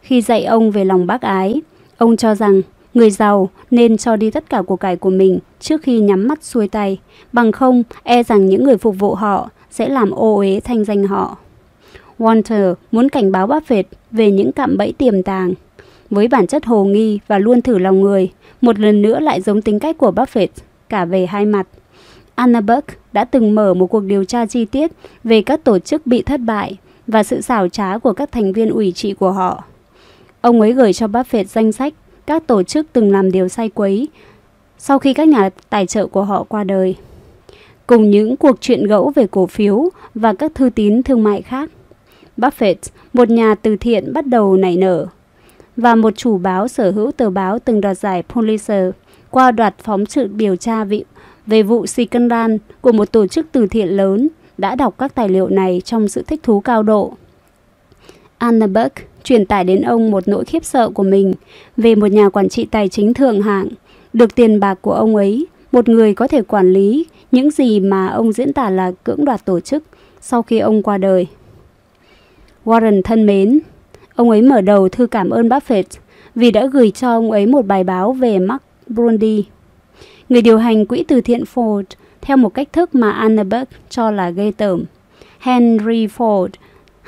Khi 0.00 0.22
dạy 0.22 0.44
ông 0.44 0.70
về 0.70 0.84
lòng 0.84 1.06
bác 1.06 1.22
ái, 1.22 1.60
ông 1.98 2.16
cho 2.16 2.34
rằng 2.34 2.62
người 2.94 3.10
giàu 3.10 3.48
nên 3.70 3.96
cho 3.96 4.16
đi 4.16 4.30
tất 4.30 4.50
cả 4.50 4.62
của 4.62 4.76
cải 4.76 4.96
của 4.96 5.10
mình 5.10 5.38
trước 5.60 5.82
khi 5.82 6.00
nhắm 6.00 6.28
mắt 6.28 6.44
xuôi 6.44 6.68
tay, 6.68 6.98
bằng 7.32 7.52
không 7.52 7.82
e 8.02 8.22
rằng 8.22 8.46
những 8.46 8.64
người 8.64 8.78
phục 8.78 8.98
vụ 8.98 9.14
họ 9.14 9.50
sẽ 9.70 9.88
làm 9.88 10.10
ô 10.10 10.36
uế 10.36 10.60
thanh 10.64 10.84
danh 10.84 11.04
họ. 11.04 11.36
Walter 12.18 12.74
muốn 12.92 13.08
cảnh 13.08 13.32
báo 13.32 13.46
Buffett 13.46 13.84
về 14.10 14.30
những 14.30 14.52
cạm 14.52 14.76
bẫy 14.76 14.92
tiềm 14.92 15.22
tàng. 15.22 15.54
Với 16.10 16.28
bản 16.28 16.46
chất 16.46 16.66
hồ 16.66 16.84
nghi 16.84 17.18
và 17.26 17.38
luôn 17.38 17.62
thử 17.62 17.78
lòng 17.78 18.00
người, 18.00 18.32
một 18.60 18.78
lần 18.78 19.02
nữa 19.02 19.20
lại 19.20 19.40
giống 19.40 19.62
tính 19.62 19.78
cách 19.78 19.98
của 19.98 20.10
Buffett, 20.10 20.48
cả 20.88 21.04
về 21.04 21.26
hai 21.26 21.46
mặt. 21.46 21.66
Anna 22.38 22.60
đã 23.12 23.24
từng 23.24 23.54
mở 23.54 23.74
một 23.74 23.86
cuộc 23.86 24.00
điều 24.00 24.24
tra 24.24 24.46
chi 24.46 24.64
tiết 24.64 24.92
về 25.24 25.42
các 25.42 25.64
tổ 25.64 25.78
chức 25.78 26.06
bị 26.06 26.22
thất 26.22 26.40
bại 26.40 26.76
và 27.06 27.22
sự 27.22 27.40
xảo 27.40 27.68
trá 27.68 27.98
của 27.98 28.12
các 28.12 28.32
thành 28.32 28.52
viên 28.52 28.70
ủy 28.70 28.92
trị 28.92 29.12
của 29.12 29.32
họ. 29.32 29.64
Ông 30.40 30.60
ấy 30.60 30.72
gửi 30.72 30.92
cho 30.92 31.06
Buffett 31.06 31.44
danh 31.44 31.72
sách 31.72 31.94
các 32.26 32.46
tổ 32.46 32.62
chức 32.62 32.86
từng 32.92 33.12
làm 33.12 33.32
điều 33.32 33.48
sai 33.48 33.68
quấy 33.68 34.08
sau 34.78 34.98
khi 34.98 35.14
các 35.14 35.28
nhà 35.28 35.50
tài 35.70 35.86
trợ 35.86 36.06
của 36.06 36.24
họ 36.24 36.42
qua 36.42 36.64
đời, 36.64 36.96
cùng 37.86 38.10
những 38.10 38.36
cuộc 38.36 38.56
chuyện 38.60 38.86
gẫu 38.86 39.12
về 39.14 39.26
cổ 39.30 39.46
phiếu 39.46 39.88
và 40.14 40.32
các 40.32 40.54
thư 40.54 40.70
tín 40.70 41.02
thương 41.02 41.24
mại 41.24 41.42
khác. 41.42 41.70
Buffett, 42.36 42.76
một 43.12 43.30
nhà 43.30 43.54
từ 43.54 43.76
thiện 43.76 44.12
bắt 44.12 44.26
đầu 44.26 44.56
nảy 44.56 44.76
nở, 44.76 45.06
và 45.76 45.94
một 45.94 46.16
chủ 46.16 46.38
báo 46.38 46.68
sở 46.68 46.90
hữu 46.90 47.12
tờ 47.12 47.30
báo 47.30 47.58
từng 47.58 47.80
đoạt 47.80 47.98
giải 47.98 48.22
Pulitzer 48.28 48.90
qua 49.30 49.50
đoạt 49.50 49.74
phóng 49.78 50.06
sự 50.06 50.26
điều 50.26 50.56
tra 50.56 50.84
vị 50.84 51.04
về 51.48 51.62
vụ 51.62 51.86
Sikandan 51.86 52.58
của 52.80 52.92
một 52.92 53.12
tổ 53.12 53.26
chức 53.26 53.46
từ 53.52 53.66
thiện 53.66 53.88
lớn 53.88 54.28
đã 54.58 54.74
đọc 54.74 54.94
các 54.98 55.14
tài 55.14 55.28
liệu 55.28 55.48
này 55.48 55.82
trong 55.84 56.08
sự 56.08 56.22
thích 56.22 56.42
thú 56.42 56.60
cao 56.60 56.82
độ. 56.82 57.12
Anneberg 58.38 58.92
truyền 59.24 59.46
tải 59.46 59.64
đến 59.64 59.82
ông 59.82 60.10
một 60.10 60.28
nỗi 60.28 60.44
khiếp 60.44 60.64
sợ 60.64 60.88
của 60.88 61.02
mình 61.02 61.34
về 61.76 61.94
một 61.94 62.06
nhà 62.06 62.28
quản 62.28 62.48
trị 62.48 62.66
tài 62.70 62.88
chính 62.88 63.14
thượng 63.14 63.42
hạng, 63.42 63.68
được 64.12 64.34
tiền 64.34 64.60
bạc 64.60 64.78
của 64.80 64.92
ông 64.92 65.16
ấy, 65.16 65.46
một 65.72 65.88
người 65.88 66.14
có 66.14 66.28
thể 66.28 66.42
quản 66.42 66.72
lý 66.72 67.06
những 67.32 67.50
gì 67.50 67.80
mà 67.80 68.06
ông 68.06 68.32
diễn 68.32 68.52
tả 68.52 68.70
là 68.70 68.92
cưỡng 69.04 69.24
đoạt 69.24 69.44
tổ 69.44 69.60
chức 69.60 69.84
sau 70.20 70.42
khi 70.42 70.58
ông 70.58 70.82
qua 70.82 70.98
đời. 70.98 71.26
Warren 72.64 73.02
thân 73.02 73.26
mến, 73.26 73.58
ông 74.14 74.30
ấy 74.30 74.42
mở 74.42 74.60
đầu 74.60 74.88
thư 74.88 75.06
cảm 75.06 75.30
ơn 75.30 75.48
Buffett 75.48 75.98
vì 76.34 76.50
đã 76.50 76.66
gửi 76.66 76.90
cho 76.90 77.08
ông 77.08 77.30
ấy 77.30 77.46
một 77.46 77.66
bài 77.66 77.84
báo 77.84 78.12
về 78.12 78.38
Mark 78.38 78.62
Brundy 78.86 79.44
người 80.28 80.42
điều 80.42 80.58
hành 80.58 80.86
quỹ 80.86 81.04
từ 81.08 81.20
thiện 81.20 81.44
Ford 81.54 81.82
theo 82.20 82.36
một 82.36 82.54
cách 82.54 82.72
thức 82.72 82.94
mà 82.94 83.10
Annenberg 83.10 83.68
cho 83.88 84.10
là 84.10 84.30
ghê 84.30 84.52
tởm. 84.56 84.84
Henry 85.38 86.06
Ford 86.06 86.48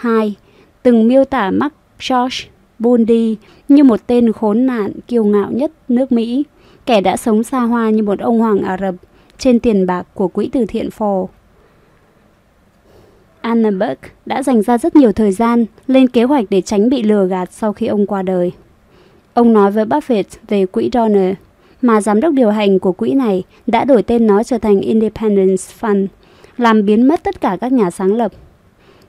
II 0.05 0.35
từng 0.83 1.09
miêu 1.09 1.25
tả 1.25 1.51
Mark 1.51 1.75
George 2.11 2.37
Bundy 2.79 3.37
như 3.69 3.85
một 3.85 4.01
tên 4.07 4.33
khốn 4.33 4.67
nạn 4.67 4.93
kiêu 5.09 5.25
ngạo 5.25 5.51
nhất 5.53 5.73
nước 5.89 6.13
Mỹ, 6.13 6.45
kẻ 6.87 7.01
đã 7.01 7.17
sống 7.17 7.43
xa 7.43 7.61
hoa 7.61 7.91
như 7.91 8.03
một 8.03 8.19
ông 8.19 8.39
hoàng 8.39 8.63
Ả 8.63 8.77
Rập 8.81 8.95
trên 9.39 9.61
tiền 9.61 9.87
bạc 9.87 10.07
của 10.15 10.29
quỹ 10.29 10.49
từ 10.53 10.67
thiện 10.67 10.89
Ford. 10.99 11.27
Annenberg 13.41 13.99
đã 14.27 14.43
dành 14.43 14.63
ra 14.63 14.79
rất 14.79 14.97
nhiều 14.97 15.13
thời 15.13 15.33
gian 15.33 15.67
lên 15.87 16.09
kế 16.09 16.23
hoạch 16.23 16.45
để 16.51 16.61
tránh 16.61 16.89
bị 16.89 17.03
lừa 17.03 17.27
gạt 17.27 17.53
sau 17.53 17.73
khi 17.73 17.87
ông 17.87 18.07
qua 18.07 18.23
đời. 18.23 18.53
Ông 19.35 19.53
nói 19.53 19.71
với 19.71 19.85
Buffett 19.85 20.25
về 20.49 20.67
quỹ 20.67 20.91
Donner 20.93 21.35
mà 21.83 22.01
giám 22.01 22.21
đốc 22.21 22.35
điều 22.35 22.51
hành 22.51 22.79
của 22.79 22.93
quỹ 22.93 23.13
này 23.13 23.43
đã 23.67 23.85
đổi 23.85 24.03
tên 24.03 24.27
nó 24.27 24.43
trở 24.43 24.59
thành 24.59 24.81
Independence 24.81 25.65
Fund, 25.81 26.07
làm 26.57 26.87
biến 26.87 27.09
mất 27.09 27.23
tất 27.23 27.41
cả 27.41 27.57
các 27.61 27.73
nhà 27.73 27.91
sáng 27.91 28.17
lập. 28.17 28.33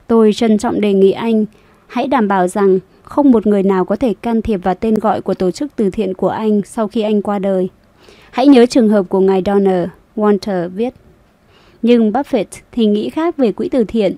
Tôi 0.08 0.34
trân 0.34 0.58
trọng 0.58 0.82
đề 0.82 0.94
nghị 0.94 1.12
anh 1.12 1.46
hãy 1.88 2.08
đảm 2.08 2.28
bảo 2.28 2.48
rằng 2.48 2.80
không 3.04 3.32
một 3.32 3.48
người 3.48 3.64
nào 3.64 3.86
có 3.86 3.96
thể 3.96 4.14
can 4.14 4.42
thiệp 4.42 4.58
vào 4.64 4.76
tên 4.76 4.96
gọi 4.96 5.22
của 5.22 5.34
tổ 5.34 5.52
chức 5.52 5.72
từ 5.76 5.90
thiện 5.90 6.14
của 6.14 6.30
anh 6.30 6.62
sau 6.66 6.88
khi 6.88 7.02
anh 7.02 7.22
qua 7.22 7.40
đời. 7.40 7.70
Hãy 8.32 8.48
nhớ 8.48 8.66
trường 8.66 8.90
hợp 8.90 9.10
của 9.10 9.20
ngài 9.20 9.42
Donner, 9.46 9.88
Walter 10.16 10.70
viết. 10.70 10.94
Nhưng 11.82 12.12
Buffett 12.12 12.46
thì 12.72 12.86
nghĩ 12.86 13.10
khác 13.10 13.38
về 13.38 13.52
quỹ 13.52 13.70
từ 13.70 13.84
thiện. 13.84 14.16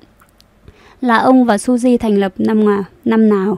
Là 1.01 1.17
ông 1.17 1.45
và 1.45 1.55
Suzy 1.55 1.97
thành 1.97 2.17
lập 2.17 2.33
năm, 2.37 2.65
năm 3.05 3.29
nào. 3.29 3.57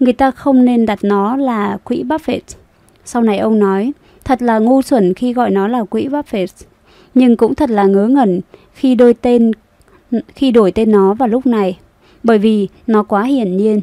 Người 0.00 0.12
ta 0.12 0.30
không 0.30 0.64
nên 0.64 0.86
đặt 0.86 0.98
nó 1.02 1.36
là 1.36 1.78
quỹ 1.84 2.02
Buffett. 2.02 2.40
Sau 3.04 3.22
này 3.22 3.38
ông 3.38 3.58
nói, 3.58 3.92
Thật 4.30 4.42
là 4.42 4.58
ngu 4.58 4.82
xuẩn 4.82 5.14
khi 5.14 5.32
gọi 5.32 5.50
nó 5.50 5.68
là 5.68 5.84
quỹ 5.84 6.08
Buffett, 6.08 6.46
nhưng 7.14 7.36
cũng 7.36 7.54
thật 7.54 7.70
là 7.70 7.84
ngớ 7.84 8.06
ngẩn 8.06 8.40
khi 8.74 8.94
đôi 8.94 9.14
tên 9.14 9.52
khi 10.34 10.50
đổi 10.50 10.72
tên 10.72 10.92
nó 10.92 11.14
vào 11.14 11.28
lúc 11.28 11.46
này, 11.46 11.78
bởi 12.22 12.38
vì 12.38 12.68
nó 12.86 13.02
quá 13.02 13.22
hiển 13.22 13.56
nhiên. 13.56 13.80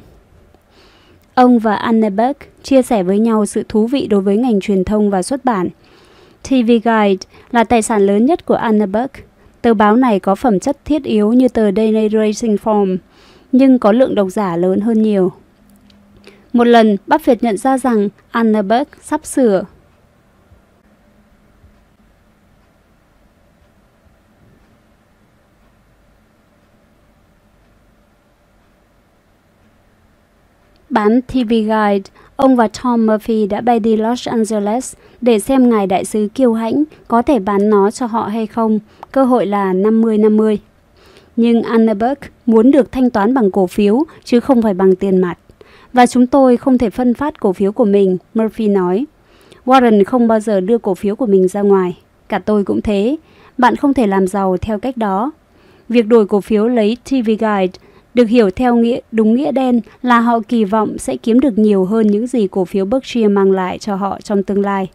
Ông 1.34 1.60
và 1.60 1.76
Anneberg 1.76 2.38
chia 2.64 2.82
sẻ 2.82 3.03
với 3.03 3.19
nhau 3.19 3.45
sự 3.45 3.64
thú 3.69 3.88
vị 3.88 4.07
đối 4.07 4.22
với 4.22 4.38
ngành 4.38 4.60
truyền 4.60 4.84
thông 4.84 5.10
và 5.10 5.24
xuất 5.24 5.45
bản. 5.45 5.69
TV 6.44 6.68
Guide 6.68 7.28
là 7.52 7.64
tài 7.64 7.82
sản 7.82 8.06
lớn 8.06 8.26
nhất 8.26 8.45
của 8.45 8.56
Anneberg. 8.56 9.11
Tờ 9.61 9.74
báo 9.74 9.95
này 9.95 10.19
có 10.19 10.36
phẩm 10.36 10.60
chất 10.60 10.78
thiết 10.86 11.03
yếu 11.03 11.34
như 11.34 11.48
tờ 11.48 11.72
Daily 11.72 12.10
Racing 12.10 12.57
Form, 12.64 12.98
nhưng 13.52 13.80
có 13.80 13.91
lượng 13.91 14.15
độc 14.15 14.28
giả 14.32 14.57
lớn 14.57 14.82
hơn 14.82 15.02
nhiều. 15.02 15.32
Một 16.53 16.68
lần, 16.68 16.98
Buffett 17.07 17.38
nhận 17.41 17.57
ra 17.57 17.78
rằng 17.78 18.10
Anneberg 18.32 18.88
sắp 19.02 19.26
sửa 19.26 19.64
Bán 30.98 31.22
TV 31.22 31.49
Guide, 31.49 32.10
ông 32.36 32.56
và 32.56 32.68
Tom 32.84 33.06
Murphy 33.06 33.48
đã 33.48 33.61
bay 33.61 33.80
đi 33.80 33.98
Los 33.98 34.28
Angeles 34.28 34.94
để 35.22 35.40
xem 35.40 35.69
ngài 35.69 35.88
đại 35.88 36.06
sứ 36.06 36.28
kiêu 36.36 36.53
hãnh 36.53 36.84
có 37.07 37.22
thể 37.22 37.40
bán 37.40 37.69
nó 37.69 37.91
cho 37.91 38.06
họ 38.06 38.24
hay 38.28 38.48
không, 38.48 38.80
cơ 39.11 39.24
hội 39.24 39.45
là 39.45 39.74
50-50. 39.74 40.57
Nhưng 41.36 41.64
Annenberg 41.64 42.19
muốn 42.45 42.72
được 42.72 42.91
thanh 42.91 43.10
toán 43.10 43.34
bằng 43.34 43.52
cổ 43.52 43.68
phiếu 43.68 44.03
chứ 44.24 44.40
không 44.40 44.61
phải 44.61 44.74
bằng 44.74 44.95
tiền 44.95 45.18
mặt. 45.18 45.38
Và 45.94 46.07
chúng 46.07 46.28
tôi 46.28 46.57
không 46.57 46.78
thể 46.78 46.90
phân 46.90 47.14
phát 47.14 47.40
cổ 47.40 47.53
phiếu 47.53 47.72
của 47.72 47.86
mình, 47.86 48.18
Murphy 48.34 48.68
nói. 48.68 49.06
Warren 49.65 50.03
không 50.03 50.28
bao 50.28 50.40
giờ 50.40 50.60
đưa 50.60 50.78
cổ 50.78 50.95
phiếu 50.95 51.15
của 51.15 51.26
mình 51.26 51.48
ra 51.48 51.61
ngoài. 51.61 51.98
Cả 52.30 52.40
tôi 52.40 52.64
cũng 52.64 52.82
thế. 52.82 53.18
Bạn 53.57 53.76
không 53.76 53.94
thể 53.94 54.07
làm 54.07 54.28
giàu 54.28 54.57
theo 54.61 54.80
cách 54.80 54.98
đó. 54.98 55.32
Việc 55.90 56.07
đổi 56.07 56.28
cổ 56.28 56.41
phiếu 56.41 56.68
lấy 56.68 56.98
TV 57.10 57.28
Guide 57.28 57.86
được 58.18 58.30
hiểu 58.30 58.49
theo 58.52 58.76
nghĩa 58.76 58.99
đúng 59.11 59.35
nghĩa 59.35 59.52
đen 59.52 59.81
là 60.02 60.19
họ 60.19 60.39
kỳ 60.48 60.64
vọng 60.64 60.98
sẽ 60.98 61.18
kiếm 61.18 61.39
được 61.39 61.57
nhiều 61.57 61.85
hơn 61.85 62.07
những 62.07 62.27
gì 62.27 62.48
cổ 62.48 62.65
phiếu 62.65 62.85
Berkshire 62.85 63.27
mang 63.27 63.52
lại 63.52 63.77
cho 63.80 63.95
họ 63.95 64.19
trong 64.23 64.44
tương 64.44 64.61
lai. 64.61 64.88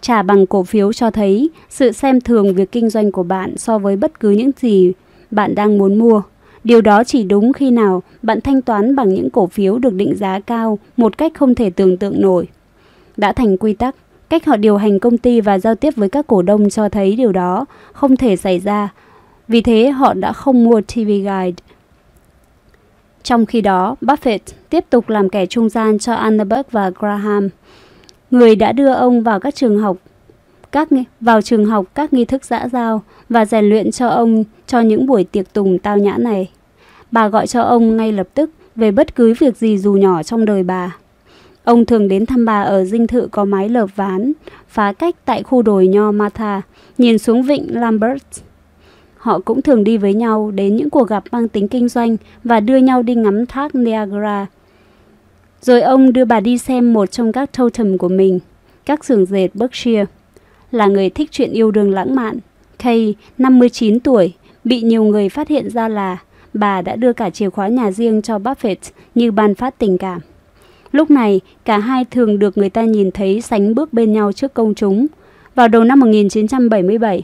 Trả 0.00 0.22
bằng 0.22 0.46
cổ 0.46 0.62
phiếu 0.62 0.92
cho 0.92 1.10
thấy 1.10 1.50
sự 1.68 1.92
xem 1.92 2.20
thường 2.20 2.54
việc 2.54 2.72
kinh 2.72 2.90
doanh 2.90 3.12
của 3.12 3.22
bạn 3.22 3.56
so 3.56 3.78
với 3.78 3.96
bất 3.96 4.20
cứ 4.20 4.30
những 4.30 4.50
gì 4.60 4.92
bạn 5.30 5.54
đang 5.54 5.78
muốn 5.78 5.98
mua. 5.98 6.22
Điều 6.64 6.80
đó 6.80 7.04
chỉ 7.04 7.22
đúng 7.22 7.52
khi 7.52 7.70
nào 7.70 8.02
bạn 8.22 8.40
thanh 8.40 8.62
toán 8.62 8.96
bằng 8.96 9.14
những 9.14 9.30
cổ 9.30 9.46
phiếu 9.46 9.78
được 9.78 9.94
định 9.94 10.16
giá 10.16 10.40
cao 10.40 10.78
một 10.96 11.18
cách 11.18 11.32
không 11.34 11.54
thể 11.54 11.70
tưởng 11.70 11.96
tượng 11.96 12.20
nổi. 12.20 12.48
Đã 13.16 13.32
thành 13.32 13.56
quy 13.56 13.72
tắc, 13.72 13.96
cách 14.28 14.46
họ 14.46 14.56
điều 14.56 14.76
hành 14.76 14.98
công 14.98 15.18
ty 15.18 15.40
và 15.40 15.58
giao 15.58 15.74
tiếp 15.74 15.96
với 15.96 16.08
các 16.08 16.26
cổ 16.26 16.42
đông 16.42 16.70
cho 16.70 16.88
thấy 16.88 17.16
điều 17.16 17.32
đó 17.32 17.64
không 17.92 18.16
thể 18.16 18.36
xảy 18.36 18.58
ra. 18.58 18.88
Vì 19.48 19.60
thế 19.60 19.90
họ 19.90 20.14
đã 20.14 20.32
không 20.32 20.64
mua 20.64 20.80
TV 20.80 20.98
Guide. 21.06 21.52
Trong 23.22 23.46
khi 23.46 23.60
đó, 23.60 23.96
Buffett 24.00 24.38
tiếp 24.70 24.84
tục 24.90 25.08
làm 25.08 25.28
kẻ 25.28 25.46
trung 25.46 25.68
gian 25.68 25.98
cho 25.98 26.14
Annenberg 26.14 26.62
và 26.70 26.90
Graham, 26.90 27.48
người 28.30 28.56
đã 28.56 28.72
đưa 28.72 28.92
ông 28.92 29.22
vào 29.22 29.40
các 29.40 29.54
trường 29.54 29.78
học 29.78 29.96
các 30.72 30.88
vào 31.20 31.42
trường 31.42 31.66
học 31.66 31.86
các 31.94 32.12
nghi 32.12 32.24
thức 32.24 32.44
dã 32.44 32.68
giao 32.72 33.02
và 33.28 33.44
rèn 33.44 33.64
luyện 33.64 33.90
cho 33.90 34.08
ông 34.08 34.44
cho 34.66 34.80
những 34.80 35.06
buổi 35.06 35.24
tiệc 35.24 35.52
tùng 35.52 35.78
tao 35.78 35.98
nhã 35.98 36.16
này. 36.18 36.50
Bà 37.10 37.28
gọi 37.28 37.46
cho 37.46 37.62
ông 37.62 37.96
ngay 37.96 38.12
lập 38.12 38.28
tức 38.34 38.50
về 38.76 38.90
bất 38.90 39.14
cứ 39.14 39.34
việc 39.38 39.56
gì 39.56 39.78
dù 39.78 39.92
nhỏ 39.92 40.22
trong 40.22 40.44
đời 40.44 40.62
bà. 40.62 40.96
Ông 41.64 41.84
thường 41.84 42.08
đến 42.08 42.26
thăm 42.26 42.44
bà 42.44 42.62
ở 42.62 42.84
dinh 42.84 43.06
thự 43.06 43.28
có 43.30 43.44
mái 43.44 43.68
lợp 43.68 43.86
ván, 43.96 44.32
phá 44.68 44.92
cách 44.92 45.16
tại 45.24 45.42
khu 45.42 45.62
đồi 45.62 45.86
nho 45.86 46.12
Martha, 46.12 46.62
nhìn 46.98 47.18
xuống 47.18 47.42
vịnh 47.42 47.80
Lambert. 47.80 48.24
Họ 49.20 49.38
cũng 49.38 49.62
thường 49.62 49.84
đi 49.84 49.96
với 49.96 50.14
nhau 50.14 50.50
đến 50.50 50.76
những 50.76 50.90
cuộc 50.90 51.08
gặp 51.08 51.24
mang 51.32 51.48
tính 51.48 51.68
kinh 51.68 51.88
doanh 51.88 52.16
và 52.44 52.60
đưa 52.60 52.76
nhau 52.76 53.02
đi 53.02 53.14
ngắm 53.14 53.46
thác 53.46 53.74
Niagara. 53.74 54.46
Rồi 55.60 55.80
ông 55.80 56.12
đưa 56.12 56.24
bà 56.24 56.40
đi 56.40 56.58
xem 56.58 56.92
một 56.92 57.06
trong 57.06 57.32
các 57.32 57.50
totem 57.58 57.98
của 57.98 58.08
mình, 58.08 58.40
các 58.86 59.04
xưởng 59.04 59.26
dệt 59.26 59.48
Berkshire. 59.54 60.04
Là 60.70 60.86
người 60.86 61.10
thích 61.10 61.28
chuyện 61.32 61.52
yêu 61.52 61.70
đương 61.70 61.90
lãng 61.90 62.14
mạn, 62.14 62.38
Kay, 62.78 63.14
59 63.38 64.00
tuổi, 64.00 64.32
bị 64.64 64.80
nhiều 64.80 65.04
người 65.04 65.28
phát 65.28 65.48
hiện 65.48 65.70
ra 65.70 65.88
là 65.88 66.18
bà 66.54 66.82
đã 66.82 66.96
đưa 66.96 67.12
cả 67.12 67.30
chìa 67.30 67.50
khóa 67.50 67.68
nhà 67.68 67.90
riêng 67.90 68.22
cho 68.22 68.38
Buffett 68.38 68.90
như 69.14 69.30
ban 69.30 69.54
phát 69.54 69.78
tình 69.78 69.98
cảm. 69.98 70.20
Lúc 70.92 71.10
này, 71.10 71.40
cả 71.64 71.78
hai 71.78 72.04
thường 72.04 72.38
được 72.38 72.58
người 72.58 72.70
ta 72.70 72.82
nhìn 72.82 73.10
thấy 73.10 73.40
sánh 73.40 73.74
bước 73.74 73.92
bên 73.92 74.12
nhau 74.12 74.32
trước 74.32 74.54
công 74.54 74.74
chúng. 74.74 75.06
Vào 75.54 75.68
đầu 75.68 75.84
năm 75.84 76.00
1977, 76.00 77.22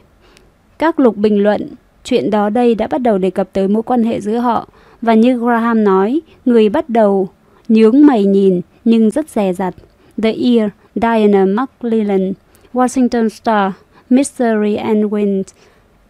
các 0.79 1.01
lục 1.01 1.17
bình 1.17 1.43
luận 1.43 1.69
chuyện 2.07 2.31
đó 2.31 2.51
đây 2.51 2.75
đã 2.75 2.87
bắt 2.87 2.99
đầu 2.99 3.19
đề 3.19 3.31
cập 3.31 3.49
tới 3.53 3.69
mối 3.69 3.83
quan 3.83 4.05
hệ 4.05 4.21
giữa 4.21 4.39
họ 4.39 4.69
và 5.03 5.15
như 5.15 5.39
Graham 5.39 5.85
nói, 5.85 6.21
người 6.45 6.69
bắt 6.69 6.89
đầu 6.89 7.29
nhướng 7.69 8.07
mày 8.07 8.25
nhìn 8.25 8.61
nhưng 8.85 9.11
rất 9.11 9.29
dè 9.29 9.53
dặt. 9.53 9.75
The 10.23 10.33
Ear, 10.33 10.71
Diana 10.95 11.47
McClellan, 11.47 12.33
Washington 12.75 13.29
Star, 13.29 13.73
Mystery 14.11 14.75
and 14.75 15.05
Wind, 15.05 15.43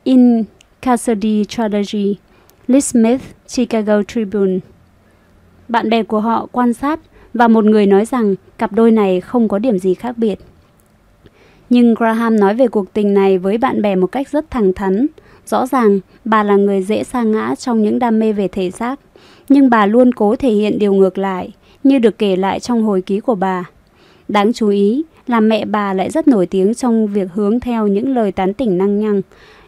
In 0.05 0.45
Cassidy 0.83 1.45
Trilogy, 1.45 2.17
Liz 2.69 2.81
Smith, 2.81 3.23
Chicago 3.57 4.03
Tribune. 4.03 4.59
Bạn 5.69 5.91
bè 5.91 6.03
của 6.03 6.21
họ 6.21 6.47
quan 6.53 6.73
sát 6.73 7.01
và 7.35 7.49
một 7.49 7.65
người 7.65 7.87
nói 7.87 8.05
rằng 8.05 8.35
cặp 8.59 8.73
đôi 8.73 8.91
này 8.91 9.21
không 9.21 9.49
có 9.49 9.59
điểm 9.59 9.79
gì 9.79 9.95
khác 9.95 10.19
biệt. 10.19 10.39
Nhưng 11.71 11.95
Graham 11.95 12.41
nói 12.41 12.55
về 12.55 12.69
cuộc 12.69 12.93
tình 12.93 13.15
này 13.15 13.39
với 13.39 13.59
bạn 13.59 13.83
bè 13.83 13.97
một 13.97 14.07
cách 14.07 14.29
rất 14.29 14.51
thẳng 14.51 14.73
thắn. 14.73 15.07
Rõ 15.47 15.67
ràng, 15.67 16.01
bà 16.25 16.43
là 16.43 16.57
người 16.57 16.83
dễ 16.83 17.05
sa 17.05 17.23
ngã 17.23 17.55
trong 17.59 17.83
những 17.83 17.99
đam 17.99 18.19
mê 18.19 18.33
về 18.33 18.49
thể 18.49 18.71
xác, 18.71 19.01
nhưng 19.49 19.71
bà 19.71 19.87
luôn 19.87 20.15
cố 20.15 20.37
thể 20.37 20.51
hiện 20.51 20.79
điều 20.79 20.93
ngược 20.93 21.19
lại, 21.19 21.51
như 21.85 21.99
được 21.99 22.19
kể 22.19 22.37
lại 22.37 22.61
trong 22.61 22.83
hồi 22.83 23.03
ký 23.03 23.21
của 23.21 23.35
bà. 23.35 23.65
Đáng 24.29 24.53
chú 24.53 24.69
ý 24.69 25.03
là 25.27 25.41
mẹ 25.41 25.65
bà 25.65 25.95
lại 25.95 26.11
rất 26.11 26.29
nổi 26.29 26.47
tiếng 26.47 26.75
trong 26.75 27.07
việc 27.07 27.29
hướng 27.33 27.61
theo 27.61 27.87
những 27.87 28.15
lời 28.15 28.33
tán 28.33 28.55
tỉnh 28.55 28.79
năng 28.79 29.01
nhăng, 29.01 29.23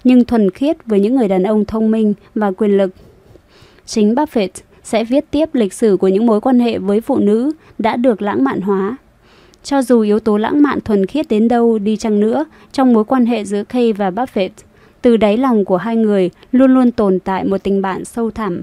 nhưng 0.05 0.25
thuần 0.25 0.51
khiết 0.51 0.87
với 0.87 1.01
những 1.01 1.17
người 1.17 1.29
đàn 1.29 1.43
ông 1.43 1.65
thông 1.65 1.91
minh 1.91 2.15
và 2.35 2.51
quyền 2.51 2.77
lực. 2.77 2.91
Chính 3.87 4.15
Buffett 4.15 4.49
sẽ 4.83 5.05
viết 5.05 5.25
tiếp 5.31 5.49
lịch 5.53 5.73
sử 5.73 5.97
của 5.97 6.09
những 6.09 6.27
mối 6.27 6.41
quan 6.41 6.61
hệ 6.61 6.79
với 6.79 7.01
phụ 7.01 7.19
nữ 7.19 7.53
đã 7.79 7.97
được 7.97 8.23
lãng 8.23 8.45
mạn 8.45 8.61
hóa. 8.61 8.97
Cho 9.63 9.83
dù 9.83 10.01
yếu 10.01 10.21
tố 10.21 10.37
lãng 10.37 10.63
mạn 10.63 10.81
thuần 10.81 11.07
khiết 11.07 11.29
đến 11.29 11.49
đâu 11.49 11.79
đi 11.79 11.97
chăng 11.97 12.21
nữa 12.21 12.45
trong 12.73 12.93
mối 12.93 13.05
quan 13.05 13.27
hệ 13.27 13.45
giữa 13.45 13.65
Kay 13.65 13.93
và 13.93 14.11
Buffett, 14.11 14.49
từ 15.03 15.17
đáy 15.17 15.37
lòng 15.37 15.65
của 15.65 15.77
hai 15.77 15.97
người 15.97 16.31
luôn 16.53 16.75
luôn 16.75 16.91
tồn 16.91 17.19
tại 17.21 17.45
một 17.45 17.63
tình 17.63 17.83
bạn 17.83 18.05
sâu 18.05 18.31
thẳm. 18.31 18.61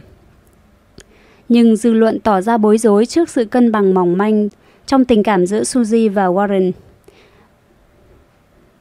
Nhưng 1.49 1.75
dư 1.75 1.93
luận 1.93 2.19
tỏ 2.19 2.41
ra 2.41 2.57
bối 2.57 2.77
rối 2.77 3.05
trước 3.05 3.29
sự 3.29 3.45
cân 3.45 3.71
bằng 3.71 3.93
mỏng 3.93 4.17
manh 4.17 4.49
trong 4.85 5.05
tình 5.05 5.23
cảm 5.23 5.45
giữa 5.45 5.61
Suzy 5.61 6.13
và 6.13 6.27
Warren. 6.27 6.71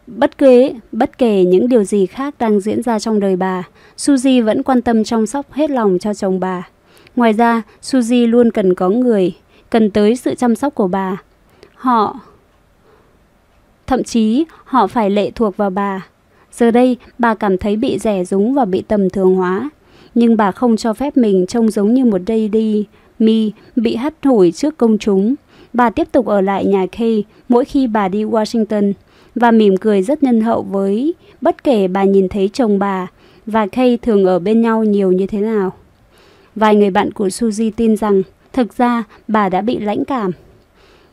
Bất 0.07 0.39
kể, 0.39 0.75
bất 0.93 1.19
kể 1.19 1.45
những 1.45 1.69
điều 1.69 1.85
gì 1.85 2.07
khác 2.07 2.35
đang 2.39 2.61
diễn 2.61 2.83
ra 2.83 2.99
trong 2.99 3.21
đời 3.21 3.37
bà, 3.37 3.63
Suzy 3.97 4.45
vẫn 4.45 4.63
quan 4.63 4.83
tâm 4.83 5.05
chăm 5.05 5.27
sóc 5.27 5.53
hết 5.53 5.71
lòng 5.71 5.99
cho 5.99 6.15
chồng 6.15 6.41
bà. 6.41 6.69
Ngoài 7.17 7.33
ra, 7.33 7.63
Suzy 7.83 8.29
luôn 8.29 8.51
cần 8.51 8.75
có 8.75 8.89
người, 8.89 9.35
cần 9.71 9.91
tới 9.91 10.17
sự 10.17 10.35
chăm 10.35 10.55
sóc 10.55 10.75
của 10.75 10.89
bà. 10.89 11.23
Họ 11.75 12.21
Thậm 13.87 14.05
chí, 14.05 14.45
họ 14.65 14.87
phải 14.87 15.11
lệ 15.11 15.31
thuộc 15.31 15.57
vào 15.57 15.71
bà. 15.71 16.07
Giờ 16.57 16.71
đây, 16.71 16.97
bà 17.19 17.35
cảm 17.35 17.59
thấy 17.59 17.77
bị 17.77 17.99
rẻ 17.99 18.25
rúng 18.25 18.55
và 18.55 18.65
bị 18.65 18.83
tầm 18.89 19.11
thường 19.11 19.35
hóa. 19.35 19.71
Nhưng 20.15 20.37
bà 20.37 20.53
không 20.53 20.77
cho 20.77 20.95
phép 20.95 21.17
mình 21.17 21.47
trông 21.47 21.71
giống 21.71 21.95
như 21.95 22.05
một 22.05 22.21
Lady 22.27 22.85
Mi 23.19 23.53
bị 23.77 23.95
hắt 23.95 24.15
hủi 24.23 24.53
trước 24.53 24.77
công 24.77 24.99
chúng. 24.99 25.35
Bà 25.73 25.91
tiếp 25.91 26.09
tục 26.13 26.27
ở 26.27 26.41
lại 26.41 26.65
nhà 26.65 26.87
Kay 26.93 27.25
mỗi 27.49 27.65
khi 27.65 27.87
bà 27.87 28.09
đi 28.09 28.25
Washington 28.25 28.93
và 29.35 29.51
mỉm 29.51 29.77
cười 29.77 30.03
rất 30.03 30.23
nhân 30.23 30.41
hậu 30.41 30.63
với 30.63 31.15
bất 31.41 31.65
kể 31.65 31.89
bà 31.89 32.05
nhìn 32.05 32.29
thấy 32.29 32.51
chồng 32.53 32.79
bà 32.79 33.07
và 33.47 33.67
Kay 33.67 33.97
thường 33.97 34.25
ở 34.25 34.39
bên 34.39 34.61
nhau 34.61 34.85
nhiều 34.85 35.13
như 35.13 35.27
thế 35.27 35.41
nào. 35.41 35.73
Vài 36.55 36.77
người 36.77 36.91
bạn 36.91 37.13
của 37.13 37.27
Suzy 37.27 37.71
tin 37.77 37.97
rằng 37.97 38.23
thực 38.53 38.77
ra 38.77 39.05
bà 39.29 39.49
đã 39.49 39.61
bị 39.61 39.79
lãnh 39.79 40.05
cảm. 40.05 40.31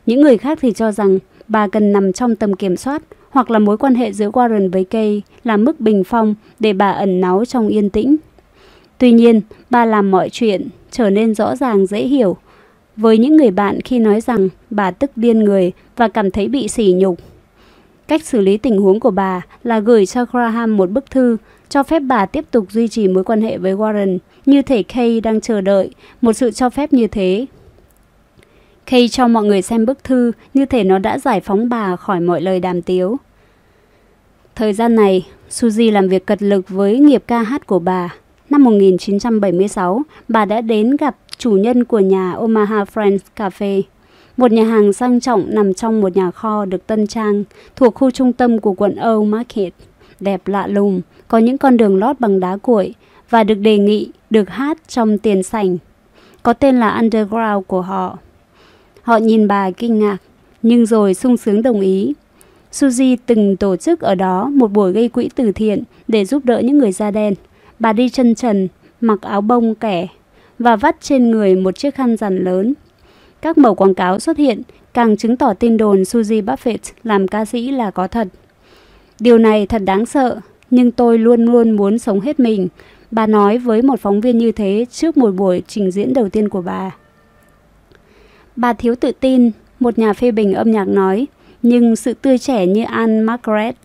Những 0.06 0.20
người 0.20 0.38
khác 0.38 0.58
thì 0.62 0.72
cho 0.72 0.92
rằng 0.92 1.18
bà 1.48 1.68
cần 1.68 1.92
nằm 1.92 2.12
trong 2.12 2.36
tầm 2.36 2.54
kiểm 2.54 2.76
soát 2.76 3.02
hoặc 3.32 3.50
là 3.50 3.58
mối 3.58 3.78
quan 3.78 3.94
hệ 3.94 4.12
giữa 4.12 4.30
Warren 4.30 4.70
với 4.70 4.84
Kay 4.84 5.22
là 5.44 5.56
mức 5.56 5.80
bình 5.80 6.04
phong 6.04 6.34
để 6.60 6.72
bà 6.72 6.90
ẩn 6.90 7.20
náu 7.20 7.44
trong 7.44 7.68
yên 7.68 7.90
tĩnh. 7.90 8.16
Tuy 8.98 9.12
nhiên, 9.12 9.40
bà 9.70 9.84
làm 9.84 10.10
mọi 10.10 10.28
chuyện 10.30 10.68
trở 10.90 11.10
nên 11.10 11.34
rõ 11.34 11.56
ràng 11.56 11.86
dễ 11.86 12.04
hiểu 12.04 12.36
với 12.96 13.18
những 13.18 13.36
người 13.36 13.50
bạn 13.50 13.80
khi 13.80 13.98
nói 13.98 14.20
rằng 14.20 14.48
bà 14.70 14.90
tức 14.90 15.10
điên 15.16 15.38
người 15.38 15.72
và 15.96 16.08
cảm 16.08 16.30
thấy 16.30 16.48
bị 16.48 16.68
sỉ 16.68 16.92
nhục. 16.96 17.18
Cách 18.08 18.24
xử 18.24 18.40
lý 18.40 18.56
tình 18.56 18.78
huống 18.78 19.00
của 19.00 19.10
bà 19.10 19.42
là 19.64 19.80
gửi 19.80 20.06
cho 20.06 20.24
Graham 20.32 20.76
một 20.76 20.90
bức 20.90 21.10
thư 21.10 21.36
cho 21.68 21.82
phép 21.82 21.98
bà 21.98 22.26
tiếp 22.26 22.44
tục 22.50 22.66
duy 22.70 22.88
trì 22.88 23.08
mối 23.08 23.24
quan 23.24 23.42
hệ 23.42 23.58
với 23.58 23.74
Warren 23.74 24.18
như 24.46 24.62
thể 24.62 24.82
Kay 24.82 25.20
đang 25.20 25.40
chờ 25.40 25.60
đợi 25.60 25.90
một 26.20 26.32
sự 26.32 26.50
cho 26.50 26.70
phép 26.70 26.92
như 26.92 27.06
thế. 27.06 27.46
Kay 28.92 29.08
cho 29.08 29.28
mọi 29.28 29.44
người 29.44 29.62
xem 29.62 29.86
bức 29.86 30.04
thư 30.04 30.32
như 30.54 30.66
thể 30.66 30.84
nó 30.84 30.98
đã 30.98 31.18
giải 31.18 31.40
phóng 31.40 31.68
bà 31.68 31.96
khỏi 31.96 32.20
mọi 32.20 32.40
lời 32.40 32.60
đàm 32.60 32.82
tiếu. 32.82 33.16
Thời 34.54 34.72
gian 34.72 34.94
này, 34.94 35.26
Suzy 35.50 35.92
làm 35.92 36.08
việc 36.08 36.26
cật 36.26 36.42
lực 36.42 36.68
với 36.68 36.98
nghiệp 36.98 37.24
ca 37.26 37.42
hát 37.42 37.66
của 37.66 37.78
bà. 37.78 38.14
Năm 38.50 38.64
1976, 38.64 40.02
bà 40.28 40.44
đã 40.44 40.60
đến 40.60 40.96
gặp 40.96 41.16
chủ 41.38 41.50
nhân 41.50 41.84
của 41.84 41.98
nhà 41.98 42.32
Omaha 42.32 42.84
Friends 42.84 43.18
Cafe, 43.36 43.82
một 44.36 44.52
nhà 44.52 44.64
hàng 44.64 44.92
sang 44.92 45.20
trọng 45.20 45.44
nằm 45.48 45.74
trong 45.74 46.00
một 46.00 46.16
nhà 46.16 46.30
kho 46.30 46.64
được 46.64 46.86
tân 46.86 47.06
trang 47.06 47.44
thuộc 47.76 47.94
khu 47.94 48.10
trung 48.10 48.32
tâm 48.32 48.58
của 48.58 48.72
quận 48.72 48.96
Old 49.08 49.28
Market. 49.28 49.72
Đẹp 50.20 50.48
lạ 50.48 50.66
lùng, 50.66 51.00
có 51.28 51.38
những 51.38 51.58
con 51.58 51.76
đường 51.76 51.96
lót 51.96 52.20
bằng 52.20 52.40
đá 52.40 52.56
cuội 52.56 52.94
và 53.30 53.44
được 53.44 53.54
đề 53.54 53.78
nghị 53.78 54.10
được 54.30 54.50
hát 54.50 54.78
trong 54.88 55.18
tiền 55.18 55.42
sảnh. 55.42 55.78
Có 56.42 56.52
tên 56.52 56.80
là 56.80 56.96
Underground 56.96 57.66
của 57.66 57.80
họ. 57.80 58.18
Họ 59.02 59.16
nhìn 59.16 59.48
bà 59.48 59.70
kinh 59.70 59.98
ngạc, 59.98 60.18
nhưng 60.62 60.86
rồi 60.86 61.14
sung 61.14 61.36
sướng 61.36 61.62
đồng 61.62 61.80
ý. 61.80 62.12
Suzy 62.72 63.16
từng 63.26 63.56
tổ 63.56 63.76
chức 63.76 64.00
ở 64.00 64.14
đó 64.14 64.48
một 64.48 64.72
buổi 64.72 64.92
gây 64.92 65.08
quỹ 65.08 65.28
từ 65.34 65.52
thiện 65.52 65.82
để 66.08 66.24
giúp 66.24 66.44
đỡ 66.44 66.60
những 66.60 66.78
người 66.78 66.92
da 66.92 67.10
đen. 67.10 67.34
Bà 67.78 67.92
đi 67.92 68.08
chân 68.08 68.34
trần, 68.34 68.68
mặc 69.00 69.20
áo 69.22 69.40
bông 69.40 69.74
kẻ 69.74 70.06
và 70.58 70.76
vắt 70.76 70.96
trên 71.00 71.30
người 71.30 71.56
một 71.56 71.78
chiếc 71.78 71.94
khăn 71.94 72.16
rằn 72.16 72.44
lớn. 72.44 72.74
Các 73.42 73.58
mẫu 73.58 73.74
quảng 73.74 73.94
cáo 73.94 74.18
xuất 74.18 74.38
hiện 74.38 74.62
càng 74.94 75.16
chứng 75.16 75.36
tỏ 75.36 75.54
tin 75.54 75.76
đồn 75.76 76.02
Suzy 76.02 76.44
Buffett 76.44 76.92
làm 77.04 77.28
ca 77.28 77.44
sĩ 77.44 77.70
là 77.70 77.90
có 77.90 78.08
thật. 78.08 78.28
Điều 79.20 79.38
này 79.38 79.66
thật 79.66 79.82
đáng 79.84 80.06
sợ, 80.06 80.40
nhưng 80.70 80.90
tôi 80.90 81.18
luôn 81.18 81.44
luôn 81.44 81.70
muốn 81.70 81.98
sống 81.98 82.20
hết 82.20 82.40
mình, 82.40 82.68
bà 83.10 83.26
nói 83.26 83.58
với 83.58 83.82
một 83.82 84.00
phóng 84.00 84.20
viên 84.20 84.38
như 84.38 84.52
thế 84.52 84.86
trước 84.90 85.16
một 85.16 85.30
buổi 85.30 85.62
trình 85.66 85.90
diễn 85.90 86.14
đầu 86.14 86.28
tiên 86.28 86.48
của 86.48 86.62
bà. 86.62 86.90
Bà 88.56 88.72
thiếu 88.72 88.94
tự 88.94 89.12
tin, 89.20 89.50
một 89.80 89.98
nhà 89.98 90.12
phê 90.12 90.30
bình 90.30 90.54
âm 90.54 90.70
nhạc 90.70 90.88
nói, 90.88 91.26
nhưng 91.62 91.96
sự 91.96 92.14
tươi 92.14 92.38
trẻ 92.38 92.66
như 92.66 92.84
Anne 92.84 93.22
Margaret 93.22 93.76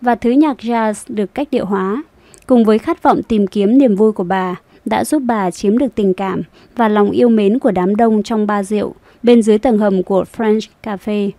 và 0.00 0.14
thứ 0.14 0.30
nhạc 0.30 0.56
jazz 0.60 0.94
được 1.08 1.34
cách 1.34 1.48
điệu 1.50 1.64
hóa, 1.64 2.02
cùng 2.46 2.64
với 2.64 2.78
khát 2.78 3.02
vọng 3.02 3.22
tìm 3.22 3.46
kiếm 3.46 3.78
niềm 3.78 3.96
vui 3.96 4.12
của 4.12 4.24
bà, 4.24 4.54
đã 4.84 5.04
giúp 5.04 5.22
bà 5.26 5.50
chiếm 5.50 5.78
được 5.78 5.94
tình 5.94 6.14
cảm 6.14 6.42
và 6.76 6.88
lòng 6.88 7.10
yêu 7.10 7.28
mến 7.28 7.58
của 7.58 7.70
đám 7.70 7.96
đông 7.96 8.22
trong 8.22 8.46
ba 8.46 8.62
rượu 8.62 8.94
bên 9.22 9.42
dưới 9.42 9.58
tầng 9.58 9.78
hầm 9.78 10.02
của 10.02 10.24
French 10.36 10.60
Cafe. 10.82 11.30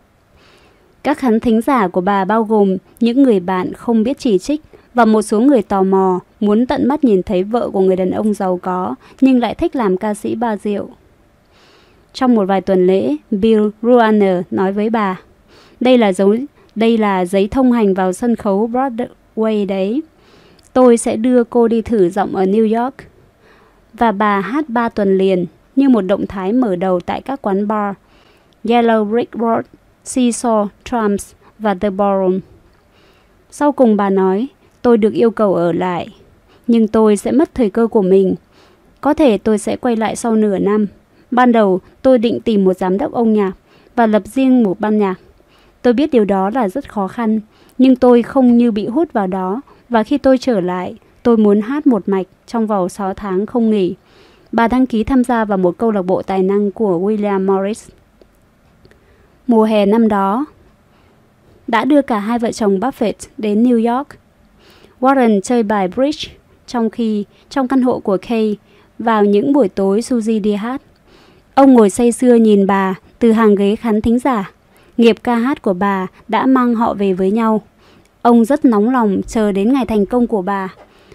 Các 1.03 1.17
khán 1.17 1.39
thính 1.39 1.61
giả 1.61 1.87
của 1.87 2.01
bà 2.01 2.25
bao 2.25 2.43
gồm 2.43 2.77
những 2.99 3.23
người 3.23 3.39
bạn 3.39 3.73
không 3.73 4.03
biết 4.03 4.19
chỉ 4.19 4.37
trích 4.37 4.61
và 4.93 5.05
một 5.05 5.21
số 5.21 5.39
người 5.39 5.61
tò 5.61 5.83
mò 5.83 6.19
muốn 6.39 6.65
tận 6.65 6.87
mắt 6.87 7.03
nhìn 7.03 7.23
thấy 7.23 7.43
vợ 7.43 7.69
của 7.69 7.79
người 7.79 7.95
đàn 7.95 8.11
ông 8.11 8.33
giàu 8.33 8.59
có 8.61 8.95
nhưng 9.21 9.39
lại 9.39 9.55
thích 9.55 9.75
làm 9.75 9.97
ca 9.97 10.13
sĩ 10.13 10.35
ba 10.35 10.57
rượu. 10.57 10.89
Trong 12.19 12.35
một 12.35 12.45
vài 12.45 12.61
tuần 12.61 12.87
lễ, 12.87 13.15
Bill 13.31 13.69
Ruaner 13.81 14.41
nói 14.51 14.73
với 14.73 14.89
bà, 14.89 15.19
đây 15.79 15.97
là 15.97 16.13
dấu 16.13 16.35
đây 16.75 16.97
là 16.97 17.25
giấy 17.25 17.47
thông 17.51 17.71
hành 17.71 17.93
vào 17.93 18.13
sân 18.13 18.35
khấu 18.35 18.67
Broadway 18.67 19.67
đấy. 19.67 20.01
Tôi 20.73 20.97
sẽ 20.97 21.15
đưa 21.15 21.43
cô 21.43 21.67
đi 21.67 21.81
thử 21.81 22.09
giọng 22.09 22.35
ở 22.35 22.43
New 22.43 22.83
York. 22.83 22.95
Và 23.93 24.11
bà 24.11 24.39
hát 24.39 24.69
ba 24.69 24.89
tuần 24.89 25.17
liền 25.17 25.45
như 25.75 25.89
một 25.89 26.01
động 26.01 26.27
thái 26.27 26.53
mở 26.53 26.75
đầu 26.75 26.99
tại 26.99 27.21
các 27.21 27.41
quán 27.41 27.67
bar 27.67 27.95
Yellow 28.63 29.05
Brick 29.05 29.35
Road, 29.35 29.65
Seesaw, 30.05 30.67
Trumps 30.83 31.33
và 31.59 31.73
The 31.73 31.89
Ballroom. 31.89 32.39
Sau 33.51 33.71
cùng 33.71 33.97
bà 33.97 34.09
nói, 34.09 34.47
tôi 34.81 34.97
được 34.97 35.13
yêu 35.13 35.31
cầu 35.31 35.55
ở 35.55 35.71
lại, 35.71 36.07
nhưng 36.67 36.87
tôi 36.87 37.17
sẽ 37.17 37.31
mất 37.31 37.55
thời 37.55 37.69
cơ 37.69 37.87
của 37.87 38.01
mình. 38.01 38.35
Có 39.01 39.13
thể 39.13 39.37
tôi 39.37 39.57
sẽ 39.57 39.75
quay 39.75 39.95
lại 39.95 40.15
sau 40.15 40.35
nửa 40.35 40.57
năm. 40.57 40.87
Ban 41.31 41.51
đầu, 41.51 41.79
tôi 42.01 42.17
định 42.17 42.39
tìm 42.39 42.65
một 42.65 42.73
giám 42.73 42.97
đốc 42.97 43.11
ông 43.11 43.33
nhạc 43.33 43.51
và 43.95 44.07
lập 44.07 44.23
riêng 44.25 44.63
một 44.63 44.79
ban 44.79 44.97
nhạc. 44.97 45.15
Tôi 45.81 45.93
biết 45.93 46.11
điều 46.11 46.25
đó 46.25 46.49
là 46.49 46.69
rất 46.69 46.91
khó 46.91 47.07
khăn, 47.07 47.39
nhưng 47.77 47.95
tôi 47.95 48.21
không 48.21 48.57
như 48.57 48.71
bị 48.71 48.87
hút 48.87 49.13
vào 49.13 49.27
đó 49.27 49.61
và 49.89 50.03
khi 50.03 50.17
tôi 50.17 50.37
trở 50.37 50.59
lại, 50.59 50.95
tôi 51.23 51.37
muốn 51.37 51.61
hát 51.61 51.87
một 51.87 52.09
mạch 52.09 52.27
trong 52.47 52.67
vòng 52.67 52.89
6 52.89 53.13
tháng 53.13 53.45
không 53.45 53.69
nghỉ. 53.69 53.95
Bà 54.51 54.67
đăng 54.67 54.85
ký 54.85 55.03
tham 55.03 55.23
gia 55.23 55.45
vào 55.45 55.57
một 55.57 55.77
câu 55.77 55.91
lạc 55.91 56.01
bộ 56.01 56.21
tài 56.21 56.43
năng 56.43 56.71
của 56.71 56.99
William 56.99 57.45
Morris. 57.45 57.89
Mùa 59.47 59.63
hè 59.63 59.85
năm 59.85 60.07
đó, 60.07 60.45
đã 61.67 61.85
đưa 61.85 62.01
cả 62.01 62.19
hai 62.19 62.39
vợ 62.39 62.51
chồng 62.51 62.79
Buffett 62.79 63.13
đến 63.37 63.63
New 63.63 63.95
York. 63.95 64.07
Warren 64.99 65.41
chơi 65.41 65.63
bài 65.63 65.87
bridge, 65.87 66.31
trong 66.67 66.89
khi 66.89 67.25
trong 67.49 67.67
căn 67.67 67.81
hộ 67.81 67.99
của 67.99 68.17
Kay 68.21 68.57
vào 68.99 69.25
những 69.25 69.53
buổi 69.53 69.69
tối 69.69 69.99
Suzy 69.99 70.41
đi 70.41 70.53
hát. 70.53 70.81
Ông 71.55 71.73
ngồi 71.73 71.89
say 71.89 72.11
sưa 72.11 72.35
nhìn 72.35 72.67
bà 72.67 72.95
từ 73.19 73.31
hàng 73.31 73.55
ghế 73.55 73.75
khán 73.75 74.01
thính 74.01 74.19
giả. 74.19 74.51
Nghiệp 74.97 75.15
ca 75.23 75.35
hát 75.35 75.61
của 75.61 75.73
bà 75.73 76.07
đã 76.27 76.45
mang 76.45 76.75
họ 76.75 76.93
về 76.93 77.13
với 77.13 77.31
nhau. 77.31 77.61
Ông 78.21 78.45
rất 78.45 78.65
nóng 78.65 78.89
lòng 78.89 79.21
chờ 79.27 79.51
đến 79.51 79.73
ngày 79.73 79.85
thành 79.85 80.05
công 80.05 80.27
của 80.27 80.41
bà. 80.41 80.73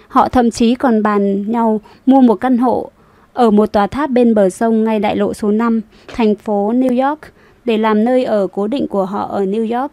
Họ 0.08 0.28
thậm 0.28 0.50
chí 0.50 0.74
còn 0.74 1.02
bàn 1.02 1.50
nhau 1.50 1.80
mua 2.06 2.20
một 2.20 2.34
căn 2.34 2.58
hộ 2.58 2.90
ở 3.32 3.50
một 3.50 3.72
tòa 3.72 3.86
tháp 3.86 4.10
bên 4.10 4.34
bờ 4.34 4.50
sông 4.50 4.84
ngay 4.84 4.98
đại 4.98 5.16
lộ 5.16 5.34
số 5.34 5.50
5, 5.50 5.80
thành 6.14 6.34
phố 6.34 6.72
New 6.72 7.08
York, 7.08 7.20
để 7.64 7.78
làm 7.78 8.04
nơi 8.04 8.24
ở 8.24 8.46
cố 8.52 8.66
định 8.66 8.86
của 8.86 9.04
họ 9.04 9.26
ở 9.26 9.44
New 9.44 9.80
York. 9.80 9.92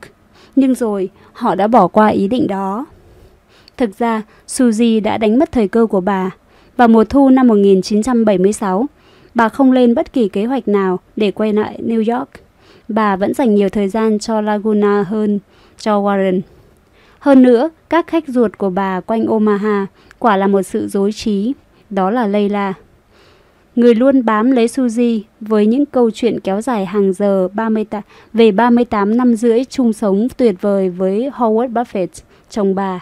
Nhưng 0.56 0.76
rồi, 0.76 1.10
họ 1.34 1.56
đã 1.56 1.68
bỏ 1.68 1.88
qua 1.88 2.08
ý 2.08 2.28
định 2.28 2.48
đó. 2.48 2.86
Thực 3.78 4.00
ra, 4.00 4.22
Suzy 4.48 5.02
đã 5.02 5.18
đánh 5.18 5.40
mất 5.40 5.52
thời 5.52 5.68
cơ 5.68 5.86
của 5.86 6.02
bà. 6.02 6.32
Vào 6.78 6.88
mùa 6.88 7.04
thu 7.04 7.30
năm 7.30 7.48
1976, 7.48 8.86
bà 9.36 9.50
không 9.50 9.72
lên 9.72 9.96
bất 9.96 10.14
kỳ 10.14 10.30
kế 10.30 10.46
hoạch 10.46 10.68
nào 10.68 11.00
để 11.16 11.32
quay 11.32 11.54
lại 11.54 11.80
New 11.86 12.18
York. 12.18 12.30
Bà 12.88 13.16
vẫn 13.16 13.34
dành 13.34 13.56
nhiều 13.56 13.70
thời 13.70 13.90
gian 13.90 14.20
cho 14.20 14.42
Laguna 14.42 15.04
hơn 15.04 15.40
cho 15.78 16.02
Warren. 16.02 16.42
Hơn 17.20 17.42
nữa, 17.42 17.70
các 17.90 18.08
khách 18.08 18.28
ruột 18.28 18.58
của 18.58 18.70
bà 18.70 19.02
quanh 19.02 19.26
Omaha 19.26 19.88
quả 20.20 20.38
là 20.38 20.48
một 20.48 20.62
sự 20.62 20.88
dối 20.88 21.12
trí. 21.12 21.54
Đó 21.90 22.10
là 22.10 22.28
Layla. 22.28 22.74
Người 23.76 23.96
luôn 23.96 24.26
bám 24.26 24.52
lấy 24.52 24.68
Suzy 24.68 25.22
với 25.40 25.66
những 25.66 25.86
câu 25.86 26.12
chuyện 26.12 26.40
kéo 26.40 26.62
dài 26.62 26.86
hàng 26.86 27.14
giờ 27.14 27.48
38, 27.54 28.02
về 28.34 28.52
38 28.52 29.18
năm 29.18 29.36
rưỡi 29.36 29.64
chung 29.70 29.94
sống 29.94 30.28
tuyệt 30.38 30.56
vời 30.62 30.90
với 30.90 31.30
Howard 31.34 31.74
Buffett, 31.74 32.08
chồng 32.50 32.76
bà. 32.76 33.00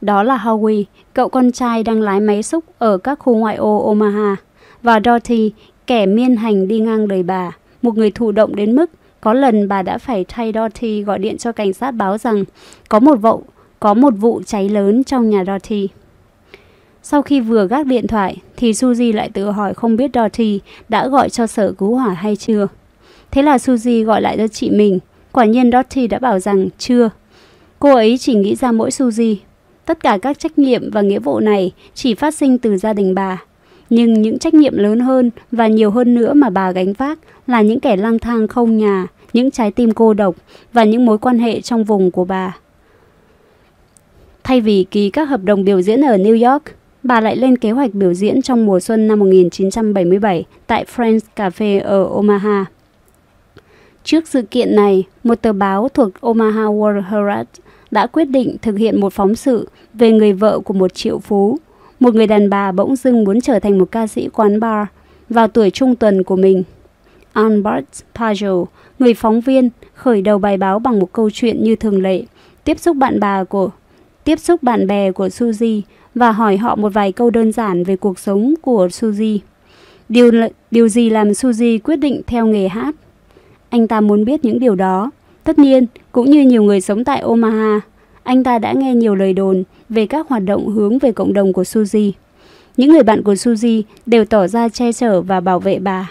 Đó 0.00 0.22
là 0.22 0.36
Howie, 0.36 0.84
cậu 1.12 1.28
con 1.28 1.52
trai 1.52 1.82
đang 1.82 2.00
lái 2.00 2.20
máy 2.20 2.42
xúc 2.42 2.64
ở 2.78 2.98
các 2.98 3.18
khu 3.18 3.36
ngoại 3.36 3.56
ô 3.56 3.88
Omaha, 3.88 4.36
và 4.82 5.00
Dorothy, 5.04 5.52
kẻ 5.86 6.06
miên 6.06 6.36
hành 6.36 6.68
đi 6.68 6.80
ngang 6.80 7.08
đời 7.08 7.22
bà, 7.22 7.56
một 7.82 7.96
người 7.96 8.10
thụ 8.10 8.32
động 8.32 8.56
đến 8.56 8.76
mức 8.76 8.90
có 9.20 9.34
lần 9.34 9.68
bà 9.68 9.82
đã 9.82 9.98
phải 9.98 10.24
thay 10.28 10.52
Dorothy 10.54 11.02
gọi 11.02 11.18
điện 11.18 11.38
cho 11.38 11.52
cảnh 11.52 11.72
sát 11.72 11.90
báo 11.90 12.18
rằng 12.18 12.44
có 12.88 13.00
một 13.00 13.14
vụ, 13.14 13.42
có 13.80 13.94
một 13.94 14.14
vụ 14.16 14.42
cháy 14.46 14.68
lớn 14.68 15.04
trong 15.04 15.30
nhà 15.30 15.44
Dorothy. 15.44 15.88
Sau 17.02 17.22
khi 17.22 17.40
vừa 17.40 17.66
gác 17.66 17.86
điện 17.86 18.06
thoại, 18.06 18.36
thì 18.56 18.72
Suzy 18.72 19.14
lại 19.14 19.30
tự 19.34 19.50
hỏi 19.50 19.74
không 19.74 19.96
biết 19.96 20.10
Dorothy 20.14 20.60
đã 20.88 21.08
gọi 21.08 21.30
cho 21.30 21.46
sở 21.46 21.72
cứu 21.72 21.94
hỏa 21.94 22.14
hay 22.14 22.36
chưa. 22.36 22.68
Thế 23.30 23.42
là 23.42 23.56
Suzy 23.56 24.04
gọi 24.04 24.22
lại 24.22 24.36
cho 24.38 24.48
chị 24.48 24.70
mình. 24.70 24.98
Quả 25.32 25.44
nhiên 25.44 25.70
Dorothy 25.72 26.06
đã 26.06 26.18
bảo 26.18 26.38
rằng 26.38 26.68
chưa. 26.78 27.10
Cô 27.78 27.94
ấy 27.94 28.18
chỉ 28.18 28.34
nghĩ 28.34 28.56
ra 28.56 28.72
mỗi 28.72 28.90
Suzy. 28.90 29.36
Tất 29.84 30.02
cả 30.02 30.18
các 30.22 30.38
trách 30.38 30.58
nhiệm 30.58 30.90
và 30.90 31.00
nghĩa 31.00 31.18
vụ 31.18 31.40
này 31.40 31.72
chỉ 31.94 32.14
phát 32.14 32.34
sinh 32.34 32.58
từ 32.58 32.76
gia 32.76 32.92
đình 32.92 33.14
bà. 33.14 33.42
Nhưng 33.94 34.22
những 34.22 34.38
trách 34.38 34.54
nhiệm 34.54 34.76
lớn 34.76 35.00
hơn 35.00 35.30
và 35.50 35.66
nhiều 35.66 35.90
hơn 35.90 36.14
nữa 36.14 36.34
mà 36.34 36.50
bà 36.50 36.72
gánh 36.72 36.92
vác 36.92 37.18
là 37.46 37.62
những 37.62 37.80
kẻ 37.80 37.96
lang 37.96 38.18
thang 38.18 38.48
không 38.48 38.78
nhà, 38.78 39.06
những 39.32 39.50
trái 39.50 39.70
tim 39.70 39.92
cô 39.92 40.14
độc 40.14 40.36
và 40.72 40.84
những 40.84 41.06
mối 41.06 41.18
quan 41.18 41.38
hệ 41.38 41.60
trong 41.60 41.84
vùng 41.84 42.10
của 42.10 42.24
bà. 42.24 42.56
Thay 44.44 44.60
vì 44.60 44.86
ký 44.90 45.10
các 45.10 45.28
hợp 45.28 45.42
đồng 45.44 45.64
biểu 45.64 45.82
diễn 45.82 46.00
ở 46.00 46.16
New 46.16 46.52
York, 46.52 46.62
bà 47.02 47.20
lại 47.20 47.36
lên 47.36 47.58
kế 47.58 47.70
hoạch 47.70 47.94
biểu 47.94 48.14
diễn 48.14 48.42
trong 48.42 48.66
mùa 48.66 48.80
xuân 48.80 49.08
năm 49.08 49.18
1977 49.18 50.44
tại 50.66 50.84
Friends 50.96 51.20
Cafe 51.36 51.84
ở 51.84 52.04
Omaha. 52.04 52.64
Trước 54.04 54.28
sự 54.28 54.42
kiện 54.42 54.76
này, 54.76 55.04
một 55.24 55.42
tờ 55.42 55.52
báo 55.52 55.88
thuộc 55.88 56.20
Omaha 56.20 56.64
World 56.64 57.02
Herald 57.02 57.48
đã 57.90 58.06
quyết 58.06 58.24
định 58.24 58.56
thực 58.62 58.78
hiện 58.78 59.00
một 59.00 59.12
phóng 59.12 59.34
sự 59.34 59.68
về 59.94 60.12
người 60.12 60.32
vợ 60.32 60.58
của 60.58 60.74
một 60.74 60.94
triệu 60.94 61.18
phú. 61.18 61.58
Một 62.02 62.14
người 62.14 62.26
đàn 62.26 62.50
bà 62.50 62.72
bỗng 62.72 62.96
dưng 62.96 63.24
muốn 63.24 63.40
trở 63.40 63.58
thành 63.58 63.78
một 63.78 63.90
ca 63.90 64.06
sĩ 64.06 64.28
quán 64.28 64.60
bar 64.60 64.86
vào 65.28 65.48
tuổi 65.48 65.70
trung 65.70 65.96
tuần 65.96 66.22
của 66.22 66.36
mình. 66.36 66.62
Albert 67.32 67.84
Pajot, 68.14 68.64
người 68.98 69.14
phóng 69.14 69.40
viên, 69.40 69.70
khởi 69.94 70.22
đầu 70.22 70.38
bài 70.38 70.56
báo 70.56 70.78
bằng 70.78 70.98
một 70.98 71.12
câu 71.12 71.30
chuyện 71.30 71.64
như 71.64 71.76
thường 71.76 72.02
lệ, 72.02 72.22
tiếp 72.64 72.78
xúc 72.78 72.96
bạn 72.96 73.20
bà 73.20 73.44
của 73.44 73.70
tiếp 74.24 74.40
xúc 74.40 74.62
bạn 74.62 74.86
bè 74.86 75.12
của 75.12 75.26
Suzy 75.26 75.80
và 76.14 76.32
hỏi 76.32 76.56
họ 76.56 76.74
một 76.74 76.92
vài 76.92 77.12
câu 77.12 77.30
đơn 77.30 77.52
giản 77.52 77.84
về 77.84 77.96
cuộc 77.96 78.18
sống 78.18 78.54
của 78.62 78.86
Suzy. 78.86 79.38
Điều, 80.08 80.30
điều 80.70 80.88
gì 80.88 81.10
làm 81.10 81.28
Suzy 81.28 81.78
quyết 81.84 81.96
định 81.96 82.22
theo 82.26 82.46
nghề 82.46 82.68
hát? 82.68 82.94
Anh 83.68 83.88
ta 83.88 84.00
muốn 84.00 84.24
biết 84.24 84.44
những 84.44 84.58
điều 84.58 84.74
đó. 84.74 85.10
Tất 85.44 85.58
nhiên, 85.58 85.86
cũng 86.12 86.30
như 86.30 86.42
nhiều 86.42 86.62
người 86.62 86.80
sống 86.80 87.04
tại 87.04 87.20
Omaha, 87.20 87.80
anh 88.22 88.44
ta 88.44 88.58
đã 88.58 88.72
nghe 88.72 88.94
nhiều 88.94 89.14
lời 89.14 89.32
đồn 89.32 89.64
về 89.88 90.06
các 90.06 90.28
hoạt 90.28 90.42
động 90.44 90.68
hướng 90.68 90.98
về 90.98 91.12
cộng 91.12 91.32
đồng 91.32 91.52
của 91.52 91.62
Suzy. 91.62 92.12
Những 92.76 92.92
người 92.92 93.02
bạn 93.02 93.22
của 93.22 93.34
Suzy 93.34 93.82
đều 94.06 94.24
tỏ 94.24 94.46
ra 94.46 94.68
che 94.68 94.92
chở 94.92 95.20
và 95.20 95.40
bảo 95.40 95.60
vệ 95.60 95.78
bà. 95.78 96.10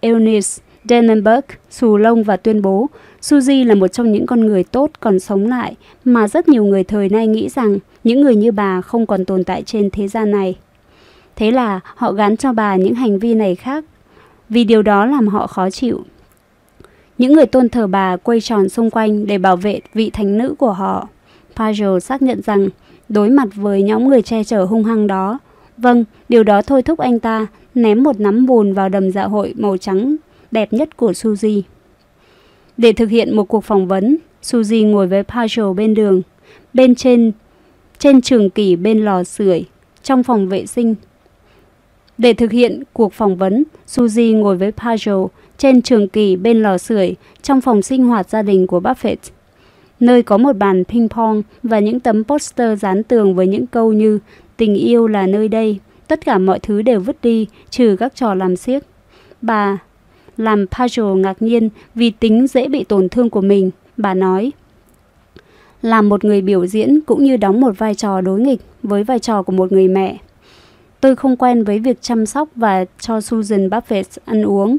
Eunice 0.00 0.48
Denenberg, 0.88 1.44
xù 1.70 1.96
lông 1.96 2.22
và 2.22 2.36
tuyên 2.36 2.62
bố, 2.62 2.86
Suzy 3.20 3.66
là 3.66 3.74
một 3.74 3.88
trong 3.88 4.12
những 4.12 4.26
con 4.26 4.40
người 4.40 4.64
tốt 4.64 4.90
còn 5.00 5.18
sống 5.18 5.46
lại 5.46 5.74
mà 6.04 6.28
rất 6.28 6.48
nhiều 6.48 6.64
người 6.64 6.84
thời 6.84 7.08
nay 7.08 7.26
nghĩ 7.26 7.48
rằng 7.48 7.78
những 8.04 8.20
người 8.20 8.36
như 8.36 8.52
bà 8.52 8.80
không 8.80 9.06
còn 9.06 9.24
tồn 9.24 9.44
tại 9.44 9.62
trên 9.62 9.90
thế 9.90 10.08
gian 10.08 10.30
này. 10.30 10.54
Thế 11.36 11.50
là 11.50 11.80
họ 11.84 12.12
gán 12.12 12.36
cho 12.36 12.52
bà 12.52 12.76
những 12.76 12.94
hành 12.94 13.18
vi 13.18 13.34
này 13.34 13.54
khác, 13.54 13.84
vì 14.48 14.64
điều 14.64 14.82
đó 14.82 15.06
làm 15.06 15.28
họ 15.28 15.46
khó 15.46 15.70
chịu. 15.70 16.04
Những 17.18 17.32
người 17.32 17.46
tôn 17.46 17.68
thờ 17.68 17.86
bà 17.86 18.16
quay 18.16 18.40
tròn 18.40 18.68
xung 18.68 18.90
quanh 18.90 19.26
để 19.26 19.38
bảo 19.38 19.56
vệ 19.56 19.80
vị 19.94 20.10
thánh 20.10 20.38
nữ 20.38 20.54
của 20.58 20.72
họ. 20.72 21.08
Pajot 21.56 21.98
xác 21.98 22.22
nhận 22.22 22.42
rằng 22.42 22.68
đối 23.08 23.30
mặt 23.30 23.48
với 23.54 23.82
nhóm 23.82 24.08
người 24.08 24.22
che 24.22 24.44
chở 24.44 24.64
hung 24.64 24.84
hăng 24.84 25.06
đó, 25.06 25.38
vâng, 25.76 26.04
điều 26.28 26.42
đó 26.44 26.62
thôi 26.62 26.82
thúc 26.82 26.98
anh 26.98 27.18
ta 27.18 27.46
ném 27.74 28.02
một 28.02 28.20
nắm 28.20 28.46
bùn 28.46 28.74
vào 28.74 28.88
đầm 28.88 29.10
dạ 29.10 29.24
hội 29.24 29.54
màu 29.56 29.76
trắng 29.76 30.16
đẹp 30.50 30.72
nhất 30.72 30.96
của 30.96 31.12
Suzy. 31.12 31.62
Để 32.76 32.92
thực 32.92 33.10
hiện 33.10 33.36
một 33.36 33.44
cuộc 33.44 33.64
phỏng 33.64 33.88
vấn, 33.88 34.16
Suzy 34.42 34.90
ngồi 34.90 35.06
với 35.06 35.22
Pajot 35.22 35.74
bên 35.74 35.94
đường, 35.94 36.22
bên 36.74 36.94
trên 36.94 37.32
trên 37.98 38.20
trường 38.20 38.50
kỷ 38.50 38.76
bên 38.76 39.04
lò 39.04 39.24
sưởi, 39.24 39.64
trong 40.02 40.22
phòng 40.22 40.48
vệ 40.48 40.66
sinh. 40.66 40.94
Để 42.18 42.32
thực 42.32 42.52
hiện 42.52 42.82
cuộc 42.92 43.12
phỏng 43.12 43.36
vấn, 43.36 43.64
Suzy 43.86 44.38
ngồi 44.38 44.56
với 44.56 44.72
Pajot 44.76 45.28
trên 45.58 45.82
trường 45.82 46.08
kỳ 46.08 46.36
bên 46.36 46.62
lò 46.62 46.78
sưởi 46.78 47.14
trong 47.42 47.60
phòng 47.60 47.82
sinh 47.82 48.04
hoạt 48.04 48.30
gia 48.30 48.42
đình 48.42 48.66
của 48.66 48.80
Buffett, 48.80 49.16
nơi 50.00 50.22
có 50.22 50.38
một 50.38 50.56
bàn 50.56 50.84
ping 50.84 51.08
pong 51.08 51.42
và 51.62 51.78
những 51.78 52.00
tấm 52.00 52.24
poster 52.24 52.80
dán 52.80 53.02
tường 53.02 53.34
với 53.34 53.46
những 53.46 53.66
câu 53.66 53.92
như 53.92 54.18
tình 54.56 54.74
yêu 54.74 55.06
là 55.06 55.26
nơi 55.26 55.48
đây, 55.48 55.78
tất 56.08 56.24
cả 56.24 56.38
mọi 56.38 56.58
thứ 56.58 56.82
đều 56.82 57.00
vứt 57.00 57.16
đi, 57.22 57.46
trừ 57.70 57.96
các 57.98 58.16
trò 58.16 58.34
làm 58.34 58.56
xiếc. 58.56 58.82
Bà 59.42 59.78
làm 60.36 60.64
Pajot 60.64 61.14
ngạc 61.14 61.42
nhiên 61.42 61.68
vì 61.94 62.10
tính 62.10 62.46
dễ 62.46 62.68
bị 62.68 62.84
tổn 62.84 63.08
thương 63.08 63.30
của 63.30 63.40
mình. 63.40 63.70
Bà 63.96 64.14
nói, 64.14 64.52
làm 65.82 66.08
một 66.08 66.24
người 66.24 66.40
biểu 66.42 66.66
diễn 66.66 67.00
cũng 67.00 67.24
như 67.24 67.36
đóng 67.36 67.60
một 67.60 67.78
vai 67.78 67.94
trò 67.94 68.20
đối 68.20 68.40
nghịch 68.40 68.60
với 68.82 69.04
vai 69.04 69.18
trò 69.18 69.42
của 69.42 69.52
một 69.52 69.72
người 69.72 69.88
mẹ. 69.88 70.18
Tôi 71.00 71.16
không 71.16 71.36
quen 71.36 71.64
với 71.64 71.78
việc 71.78 72.02
chăm 72.02 72.26
sóc 72.26 72.48
và 72.56 72.84
cho 73.00 73.20
Susan 73.20 73.68
Buffett 73.68 74.18
ăn 74.24 74.42
uống. 74.42 74.76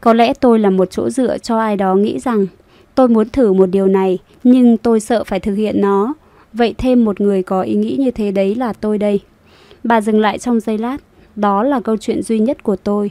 Có 0.00 0.12
lẽ 0.12 0.34
tôi 0.34 0.58
là 0.58 0.70
một 0.70 0.90
chỗ 0.90 1.10
dựa 1.10 1.38
cho 1.38 1.58
ai 1.58 1.76
đó 1.76 1.94
nghĩ 1.94 2.18
rằng 2.18 2.46
tôi 2.94 3.08
muốn 3.08 3.28
thử 3.28 3.52
một 3.52 3.66
điều 3.66 3.86
này, 3.86 4.18
nhưng 4.44 4.76
tôi 4.76 5.00
sợ 5.00 5.24
phải 5.24 5.40
thực 5.40 5.54
hiện 5.54 5.80
nó. 5.80 6.14
Vậy 6.52 6.74
thêm 6.78 7.04
một 7.04 7.20
người 7.20 7.42
có 7.42 7.62
ý 7.62 7.74
nghĩ 7.74 7.96
như 8.00 8.10
thế 8.10 8.30
đấy 8.30 8.54
là 8.54 8.72
tôi 8.72 8.98
đây. 8.98 9.20
Bà 9.84 10.00
dừng 10.00 10.20
lại 10.20 10.38
trong 10.38 10.60
giây 10.60 10.78
lát. 10.78 10.96
Đó 11.36 11.62
là 11.62 11.80
câu 11.80 11.96
chuyện 11.96 12.22
duy 12.22 12.38
nhất 12.38 12.62
của 12.62 12.76
tôi. 12.76 13.10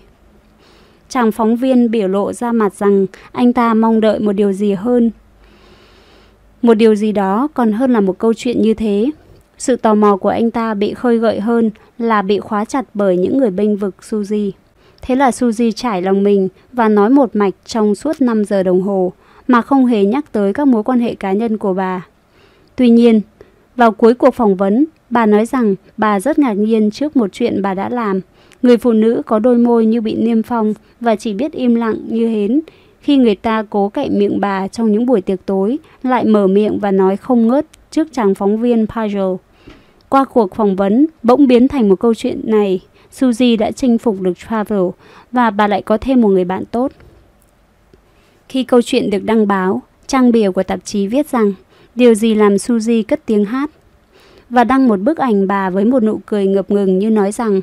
Chàng 1.09 1.31
phóng 1.31 1.55
viên 1.55 1.91
biểu 1.91 2.07
lộ 2.07 2.33
ra 2.33 2.51
mặt 2.51 2.73
rằng 2.73 3.05
anh 3.31 3.53
ta 3.53 3.73
mong 3.73 4.01
đợi 4.01 4.19
một 4.19 4.31
điều 4.31 4.53
gì 4.53 4.73
hơn. 4.73 5.11
Một 6.61 6.73
điều 6.73 6.95
gì 6.95 7.11
đó 7.11 7.47
còn 7.53 7.71
hơn 7.71 7.93
là 7.93 8.01
một 8.01 8.17
câu 8.17 8.33
chuyện 8.33 8.61
như 8.61 8.73
thế. 8.73 9.11
Sự 9.57 9.75
tò 9.75 9.95
mò 9.95 10.17
của 10.17 10.29
anh 10.29 10.51
ta 10.51 10.73
bị 10.73 10.93
khơi 10.93 11.17
gợi 11.17 11.39
hơn 11.39 11.71
là 11.97 12.21
bị 12.21 12.39
khóa 12.39 12.65
chặt 12.65 12.85
bởi 12.93 13.17
những 13.17 13.37
người 13.37 13.51
bênh 13.51 13.77
vực 13.77 13.95
Suzy. 14.01 14.51
Thế 15.01 15.15
là 15.15 15.29
Suzy 15.29 15.71
trải 15.71 16.01
lòng 16.01 16.23
mình 16.23 16.49
và 16.73 16.89
nói 16.89 17.09
một 17.09 17.35
mạch 17.35 17.53
trong 17.65 17.95
suốt 17.95 18.21
5 18.21 18.45
giờ 18.45 18.63
đồng 18.63 18.81
hồ 18.81 19.13
mà 19.47 19.61
không 19.61 19.85
hề 19.85 20.05
nhắc 20.05 20.31
tới 20.31 20.53
các 20.53 20.67
mối 20.67 20.83
quan 20.83 20.99
hệ 20.99 21.15
cá 21.15 21.33
nhân 21.33 21.57
của 21.57 21.73
bà. 21.73 22.05
Tuy 22.75 22.89
nhiên, 22.89 23.21
vào 23.75 23.91
cuối 23.91 24.13
cuộc 24.13 24.31
phỏng 24.33 24.55
vấn, 24.55 24.85
bà 25.09 25.25
nói 25.25 25.45
rằng 25.45 25.75
bà 25.97 26.19
rất 26.19 26.39
ngạc 26.39 26.53
nhiên 26.53 26.91
trước 26.91 27.17
một 27.17 27.27
chuyện 27.33 27.61
bà 27.61 27.73
đã 27.73 27.89
làm. 27.89 28.21
Người 28.61 28.77
phụ 28.77 28.91
nữ 28.91 29.21
có 29.25 29.39
đôi 29.39 29.57
môi 29.57 29.85
như 29.85 30.01
bị 30.01 30.15
niêm 30.15 30.43
phong 30.43 30.73
và 30.99 31.15
chỉ 31.15 31.33
biết 31.33 31.51
im 31.51 31.75
lặng 31.75 31.95
như 32.07 32.27
hến. 32.27 32.61
Khi 33.01 33.17
người 33.17 33.35
ta 33.35 33.63
cố 33.69 33.89
cậy 33.89 34.09
miệng 34.09 34.39
bà 34.39 34.67
trong 34.67 34.91
những 34.91 35.05
buổi 35.05 35.21
tiệc 35.21 35.45
tối, 35.45 35.77
lại 36.03 36.25
mở 36.25 36.47
miệng 36.47 36.79
và 36.79 36.91
nói 36.91 37.17
không 37.17 37.47
ngớt 37.47 37.65
trước 37.91 38.07
chàng 38.11 38.35
phóng 38.35 38.57
viên 38.57 38.85
Pajel. 38.85 39.37
Qua 40.09 40.25
cuộc 40.25 40.55
phỏng 40.55 40.75
vấn, 40.75 41.05
bỗng 41.23 41.47
biến 41.47 41.67
thành 41.67 41.89
một 41.89 41.99
câu 41.99 42.13
chuyện 42.13 42.41
này. 42.43 42.79
Suzy 43.13 43.57
đã 43.57 43.71
chinh 43.71 43.97
phục 43.97 44.21
được 44.21 44.33
Travel 44.49 44.83
và 45.31 45.49
bà 45.49 45.67
lại 45.67 45.81
có 45.81 45.97
thêm 45.97 46.21
một 46.21 46.27
người 46.27 46.45
bạn 46.45 46.65
tốt. 46.65 46.91
Khi 48.49 48.63
câu 48.63 48.81
chuyện 48.81 49.09
được 49.09 49.23
đăng 49.23 49.47
báo, 49.47 49.81
trang 50.07 50.31
bìa 50.31 50.51
của 50.51 50.63
tạp 50.63 50.79
chí 50.83 51.07
viết 51.07 51.29
rằng 51.29 51.53
điều 51.95 52.13
gì 52.13 52.35
làm 52.35 52.55
Suzy 52.55 53.03
cất 53.07 53.25
tiếng 53.25 53.45
hát 53.45 53.71
và 54.49 54.63
đăng 54.63 54.87
một 54.87 54.99
bức 54.99 55.17
ảnh 55.17 55.47
bà 55.47 55.69
với 55.69 55.85
một 55.85 56.03
nụ 56.03 56.19
cười 56.25 56.47
ngập 56.47 56.71
ngừng 56.71 56.99
như 56.99 57.09
nói 57.09 57.31
rằng 57.31 57.61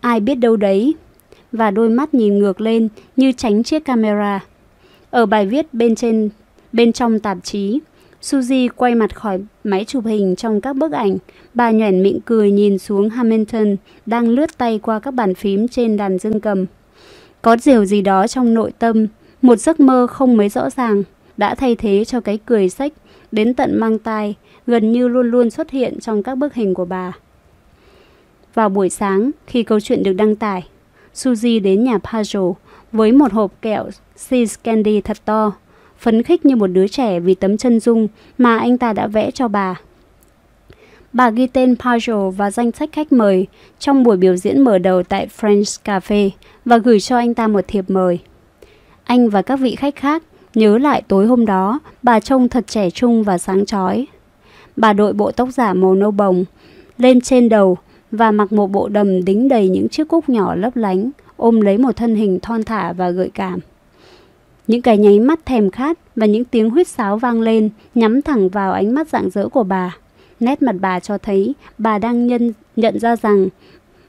ai 0.00 0.20
biết 0.20 0.34
đâu 0.34 0.56
đấy 0.56 0.94
và 1.52 1.70
đôi 1.70 1.90
mắt 1.90 2.14
nhìn 2.14 2.38
ngược 2.38 2.60
lên 2.60 2.88
như 3.16 3.32
tránh 3.32 3.62
chiếc 3.62 3.84
camera. 3.84 4.40
Ở 5.10 5.26
bài 5.26 5.46
viết 5.46 5.74
bên 5.74 5.94
trên 5.94 6.28
bên 6.72 6.92
trong 6.92 7.20
tạp 7.20 7.38
chí, 7.42 7.80
Suzy 8.22 8.68
quay 8.76 8.94
mặt 8.94 9.16
khỏi 9.16 9.40
máy 9.64 9.84
chụp 9.84 10.04
hình 10.04 10.36
trong 10.36 10.60
các 10.60 10.76
bức 10.76 10.92
ảnh. 10.92 11.16
Bà 11.54 11.70
nhoẻn 11.70 12.02
miệng 12.02 12.20
cười 12.24 12.50
nhìn 12.50 12.78
xuống 12.78 13.08
Hamilton 13.08 13.76
đang 14.06 14.28
lướt 14.28 14.58
tay 14.58 14.78
qua 14.82 14.98
các 15.00 15.10
bàn 15.14 15.34
phím 15.34 15.68
trên 15.68 15.96
đàn 15.96 16.18
dương 16.18 16.40
cầm. 16.40 16.66
Có 17.42 17.56
điều 17.64 17.84
gì 17.84 18.02
đó 18.02 18.26
trong 18.26 18.54
nội 18.54 18.72
tâm, 18.78 19.06
một 19.42 19.56
giấc 19.56 19.80
mơ 19.80 20.06
không 20.10 20.36
mấy 20.36 20.48
rõ 20.48 20.70
ràng, 20.70 21.02
đã 21.36 21.54
thay 21.54 21.76
thế 21.76 22.04
cho 22.04 22.20
cái 22.20 22.38
cười 22.46 22.68
sách 22.68 22.92
đến 23.32 23.54
tận 23.54 23.80
mang 23.80 23.98
tai, 23.98 24.34
gần 24.66 24.92
như 24.92 25.08
luôn 25.08 25.30
luôn 25.30 25.50
xuất 25.50 25.70
hiện 25.70 26.00
trong 26.00 26.22
các 26.22 26.34
bức 26.34 26.54
hình 26.54 26.74
của 26.74 26.84
bà. 26.84 27.12
Vào 28.54 28.68
buổi 28.68 28.90
sáng, 28.90 29.30
khi 29.46 29.62
câu 29.62 29.80
chuyện 29.80 30.02
được 30.02 30.12
đăng 30.12 30.36
tải, 30.36 30.68
Suzy 31.14 31.62
đến 31.62 31.84
nhà 31.84 31.98
Pajot 31.98 32.54
với 32.92 33.12
một 33.12 33.32
hộp 33.32 33.52
kẹo 33.62 33.90
Sea 34.16 34.44
Candy 34.64 35.00
thật 35.00 35.16
to, 35.24 35.52
phấn 35.98 36.22
khích 36.22 36.46
như 36.46 36.56
một 36.56 36.66
đứa 36.66 36.88
trẻ 36.88 37.20
vì 37.20 37.34
tấm 37.34 37.56
chân 37.56 37.80
dung 37.80 38.08
mà 38.38 38.58
anh 38.58 38.78
ta 38.78 38.92
đã 38.92 39.06
vẽ 39.06 39.30
cho 39.30 39.48
bà. 39.48 39.80
Bà 41.12 41.30
ghi 41.30 41.46
tên 41.46 41.74
Pajot 41.74 42.30
và 42.30 42.50
danh 42.50 42.72
sách 42.72 42.92
khách 42.92 43.12
mời 43.12 43.46
trong 43.78 44.02
buổi 44.02 44.16
biểu 44.16 44.36
diễn 44.36 44.60
mở 44.60 44.78
đầu 44.78 45.02
tại 45.02 45.28
French 45.40 45.78
Cafe 45.84 46.30
và 46.64 46.78
gửi 46.78 47.00
cho 47.00 47.16
anh 47.16 47.34
ta 47.34 47.48
một 47.48 47.64
thiệp 47.68 47.84
mời. 47.88 48.18
Anh 49.04 49.28
và 49.28 49.42
các 49.42 49.56
vị 49.56 49.74
khách 49.74 49.96
khác 49.96 50.22
nhớ 50.54 50.78
lại 50.78 51.02
tối 51.08 51.26
hôm 51.26 51.46
đó, 51.46 51.80
bà 52.02 52.20
trông 52.20 52.48
thật 52.48 52.64
trẻ 52.66 52.90
trung 52.90 53.22
và 53.22 53.38
sáng 53.38 53.66
chói. 53.66 54.06
Bà 54.76 54.92
đội 54.92 55.12
bộ 55.12 55.30
tóc 55.30 55.48
giả 55.52 55.74
màu 55.74 55.94
nâu 55.94 56.10
bồng 56.10 56.44
lên 56.98 57.20
trên 57.20 57.48
đầu 57.48 57.78
và 58.10 58.30
mặc 58.30 58.52
một 58.52 58.66
bộ 58.66 58.88
đầm 58.88 59.24
đính 59.24 59.48
đầy 59.48 59.68
những 59.68 59.88
chiếc 59.88 60.08
cúc 60.08 60.28
nhỏ 60.28 60.54
lấp 60.54 60.76
lánh, 60.76 61.10
ôm 61.36 61.60
lấy 61.60 61.78
một 61.78 61.96
thân 61.96 62.14
hình 62.14 62.38
thon 62.40 62.64
thả 62.64 62.92
và 62.92 63.10
gợi 63.10 63.30
cảm. 63.34 63.60
Những 64.68 64.82
cái 64.82 64.98
nháy 64.98 65.20
mắt 65.20 65.46
thèm 65.46 65.70
khát 65.70 65.98
và 66.16 66.26
những 66.26 66.44
tiếng 66.44 66.70
huyết 66.70 66.88
sáo 66.88 67.18
vang 67.18 67.40
lên 67.40 67.70
nhắm 67.94 68.22
thẳng 68.22 68.48
vào 68.48 68.72
ánh 68.72 68.94
mắt 68.94 69.08
rạng 69.08 69.30
rỡ 69.30 69.48
của 69.48 69.62
bà. 69.62 69.96
Nét 70.40 70.62
mặt 70.62 70.76
bà 70.80 71.00
cho 71.00 71.18
thấy 71.18 71.54
bà 71.78 71.98
đang 71.98 72.26
nhân, 72.26 72.52
nhận 72.76 72.98
ra 72.98 73.16
rằng 73.16 73.48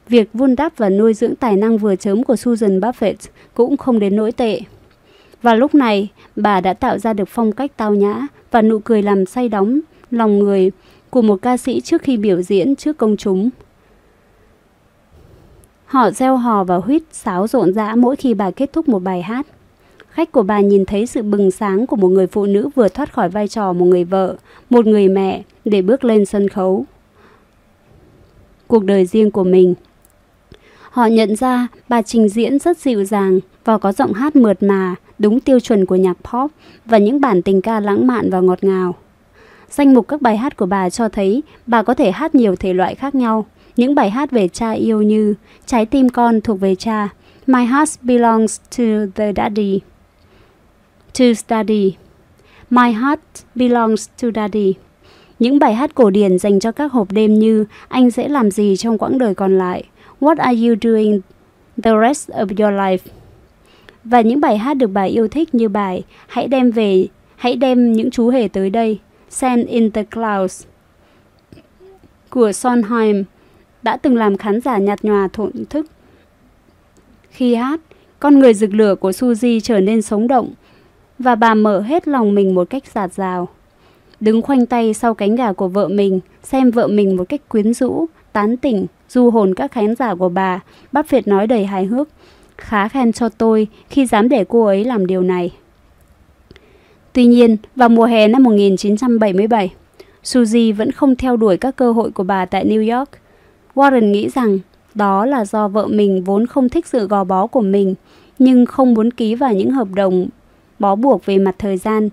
việc 0.09 0.29
vun 0.33 0.55
đắp 0.55 0.77
và 0.77 0.89
nuôi 0.89 1.13
dưỡng 1.13 1.35
tài 1.35 1.55
năng 1.55 1.77
vừa 1.77 1.95
chớm 1.95 2.23
của 2.23 2.35
Susan 2.35 2.79
Buffett 2.79 3.15
cũng 3.53 3.77
không 3.77 3.99
đến 3.99 4.15
nỗi 4.15 4.31
tệ. 4.31 4.61
Và 5.41 5.55
lúc 5.55 5.75
này, 5.75 6.09
bà 6.35 6.61
đã 6.61 6.73
tạo 6.73 6.97
ra 6.97 7.13
được 7.13 7.29
phong 7.29 7.51
cách 7.51 7.71
tao 7.77 7.95
nhã 7.95 8.27
và 8.51 8.61
nụ 8.61 8.79
cười 8.79 9.01
làm 9.01 9.25
say 9.25 9.49
đóng 9.49 9.79
lòng 10.11 10.39
người 10.39 10.71
của 11.09 11.21
một 11.21 11.41
ca 11.41 11.57
sĩ 11.57 11.81
trước 11.81 12.01
khi 12.01 12.17
biểu 12.17 12.41
diễn 12.41 12.75
trước 12.75 12.97
công 12.97 13.17
chúng. 13.17 13.49
Họ 15.85 16.11
reo 16.11 16.37
hò 16.37 16.63
và 16.63 16.75
huýt 16.75 17.01
sáo 17.11 17.47
rộn 17.47 17.73
rã 17.73 17.95
mỗi 17.95 18.15
khi 18.15 18.33
bà 18.33 18.51
kết 18.51 18.73
thúc 18.73 18.89
một 18.89 18.99
bài 18.99 19.21
hát. 19.21 19.45
Khách 20.19 20.31
của 20.31 20.43
bà 20.43 20.59
nhìn 20.59 20.85
thấy 20.85 21.05
sự 21.05 21.23
bừng 21.23 21.51
sáng 21.51 21.87
của 21.87 21.95
một 21.95 22.07
người 22.07 22.27
phụ 22.27 22.45
nữ 22.45 22.69
vừa 22.75 22.87
thoát 22.89 23.13
khỏi 23.13 23.29
vai 23.29 23.47
trò 23.47 23.73
một 23.73 23.85
người 23.85 24.03
vợ, 24.03 24.35
một 24.69 24.85
người 24.85 25.07
mẹ 25.07 25.43
để 25.65 25.81
bước 25.81 26.03
lên 26.03 26.25
sân 26.25 26.49
khấu. 26.49 26.85
Cuộc 28.67 28.83
đời 28.83 29.05
riêng 29.05 29.31
của 29.31 29.43
mình. 29.43 29.75
Họ 30.89 31.05
nhận 31.05 31.35
ra 31.35 31.67
bà 31.89 32.01
trình 32.01 32.29
diễn 32.29 32.59
rất 32.59 32.77
dịu 32.77 33.03
dàng 33.03 33.39
và 33.65 33.77
có 33.77 33.91
giọng 33.91 34.13
hát 34.13 34.35
mượt 34.35 34.63
mà, 34.63 34.95
đúng 35.19 35.39
tiêu 35.39 35.59
chuẩn 35.59 35.85
của 35.85 35.95
nhạc 35.95 36.17
pop 36.31 36.51
và 36.85 36.97
những 36.97 37.21
bản 37.21 37.41
tình 37.41 37.61
ca 37.61 37.79
lãng 37.79 38.07
mạn 38.07 38.29
và 38.29 38.39
ngọt 38.39 38.63
ngào. 38.63 38.95
Danh 39.69 39.93
mục 39.93 40.07
các 40.07 40.21
bài 40.21 40.37
hát 40.37 40.57
của 40.57 40.65
bà 40.65 40.89
cho 40.89 41.09
thấy 41.09 41.43
bà 41.65 41.83
có 41.83 41.93
thể 41.93 42.11
hát 42.11 42.35
nhiều 42.35 42.55
thể 42.55 42.73
loại 42.73 42.95
khác 42.95 43.15
nhau. 43.15 43.45
Những 43.75 43.95
bài 43.95 44.09
hát 44.09 44.31
về 44.31 44.47
cha 44.47 44.71
yêu 44.71 45.01
như 45.01 45.35
Trái 45.65 45.85
tim 45.85 46.09
con 46.09 46.41
thuộc 46.41 46.59
về 46.59 46.75
cha, 46.75 47.09
My 47.47 47.65
Heart 47.65 48.01
Belongs 48.01 48.59
to 48.77 48.83
the 49.15 49.33
Daddy, 49.35 49.79
To 51.13 51.25
Study, 51.33 51.95
My 52.69 52.91
Heart 52.91 53.19
Belongs 53.55 54.09
to 54.21 54.27
Daddy. 54.35 54.73
Những 55.39 55.59
bài 55.59 55.73
hát 55.73 55.95
cổ 55.95 56.09
điển 56.09 56.39
dành 56.39 56.59
cho 56.59 56.71
các 56.71 56.91
hộp 56.91 57.11
đêm 57.11 57.39
như 57.39 57.65
Anh 57.87 58.11
sẽ 58.11 58.27
làm 58.27 58.51
gì 58.51 58.75
trong 58.77 58.97
quãng 58.97 59.17
đời 59.17 59.35
còn 59.35 59.57
lại, 59.57 59.83
What 60.19 60.35
are 60.37 60.67
you 60.67 60.75
doing 60.81 61.21
the 61.83 61.91
rest 62.01 62.29
of 62.29 62.47
your 62.47 62.79
life? 62.79 63.11
Và 64.03 64.21
những 64.21 64.39
bài 64.39 64.57
hát 64.57 64.73
được 64.73 64.87
bà 64.87 65.03
yêu 65.03 65.27
thích 65.27 65.55
như 65.55 65.69
bài 65.69 66.03
Hãy 66.27 66.47
đem 66.47 66.71
về, 66.71 67.07
hãy 67.35 67.55
đem 67.55 67.93
những 67.93 68.11
chú 68.11 68.29
hề 68.29 68.47
tới 68.47 68.69
đây, 68.69 68.99
Send 69.29 69.67
in 69.67 69.91
the 69.91 70.03
Clouds 70.03 70.63
của 72.29 72.51
Sondheim 72.51 73.23
đã 73.83 73.97
từng 73.97 74.15
làm 74.15 74.37
khán 74.37 74.61
giả 74.61 74.77
nhạt 74.77 75.03
nhòa 75.03 75.27
thổn 75.33 75.51
thức. 75.69 75.85
Khi 77.29 77.55
hát, 77.55 77.79
con 78.19 78.39
người 78.39 78.53
rực 78.53 78.73
lửa 78.73 78.95
của 78.95 79.11
Suzy 79.11 79.59
trở 79.59 79.79
nên 79.79 80.01
sống 80.01 80.27
động 80.27 80.53
và 81.19 81.35
bà 81.35 81.53
mở 81.53 81.81
hết 81.81 82.07
lòng 82.07 82.35
mình 82.35 82.55
một 82.55 82.69
cách 82.69 82.83
giạt 82.93 83.13
rào. 83.13 83.47
Đứng 84.19 84.41
khoanh 84.41 84.65
tay 84.65 84.93
sau 84.93 85.13
cánh 85.13 85.35
gà 85.35 85.53
của 85.53 85.67
vợ 85.67 85.87
mình, 85.87 86.19
xem 86.43 86.71
vợ 86.71 86.87
mình 86.87 87.15
một 87.15 87.29
cách 87.29 87.49
quyến 87.49 87.73
rũ, 87.73 88.05
tán 88.33 88.57
tỉnh, 88.57 88.85
du 89.09 89.29
hồn 89.29 89.53
các 89.55 89.71
khán 89.71 89.95
giả 89.95 90.15
của 90.15 90.29
bà, 90.29 90.59
bác 90.91 91.09
Việt 91.09 91.27
nói 91.27 91.47
đầy 91.47 91.65
hài 91.65 91.85
hước. 91.85 92.09
Khá 92.57 92.87
khen 92.87 93.13
cho 93.13 93.29
tôi 93.29 93.67
khi 93.89 94.05
dám 94.05 94.29
để 94.29 94.45
cô 94.49 94.65
ấy 94.65 94.85
làm 94.85 95.07
điều 95.07 95.21
này. 95.21 95.51
Tuy 97.13 97.25
nhiên, 97.25 97.57
vào 97.75 97.89
mùa 97.89 98.05
hè 98.05 98.27
năm 98.27 98.43
1977, 98.43 99.71
Suzy 100.23 100.75
vẫn 100.75 100.91
không 100.91 101.15
theo 101.15 101.37
đuổi 101.37 101.57
các 101.57 101.75
cơ 101.75 101.91
hội 101.91 102.11
của 102.11 102.23
bà 102.23 102.45
tại 102.45 102.65
New 102.65 102.97
York. 102.97 103.09
Warren 103.75 104.11
nghĩ 104.11 104.29
rằng 104.29 104.59
đó 104.95 105.25
là 105.25 105.45
do 105.45 105.67
vợ 105.67 105.87
mình 105.87 106.23
vốn 106.23 106.45
không 106.47 106.69
thích 106.69 106.87
sự 106.87 107.07
gò 107.07 107.23
bó 107.23 107.47
của 107.47 107.61
mình, 107.61 107.95
nhưng 108.39 108.65
không 108.65 108.93
muốn 108.93 109.11
ký 109.11 109.35
vào 109.35 109.53
những 109.53 109.71
hợp 109.71 109.87
đồng 109.95 110.27
bó 110.79 110.95
buộc 110.95 111.25
về 111.25 111.37
mặt 111.37 111.55
thời 111.59 111.77
gian 111.77 112.09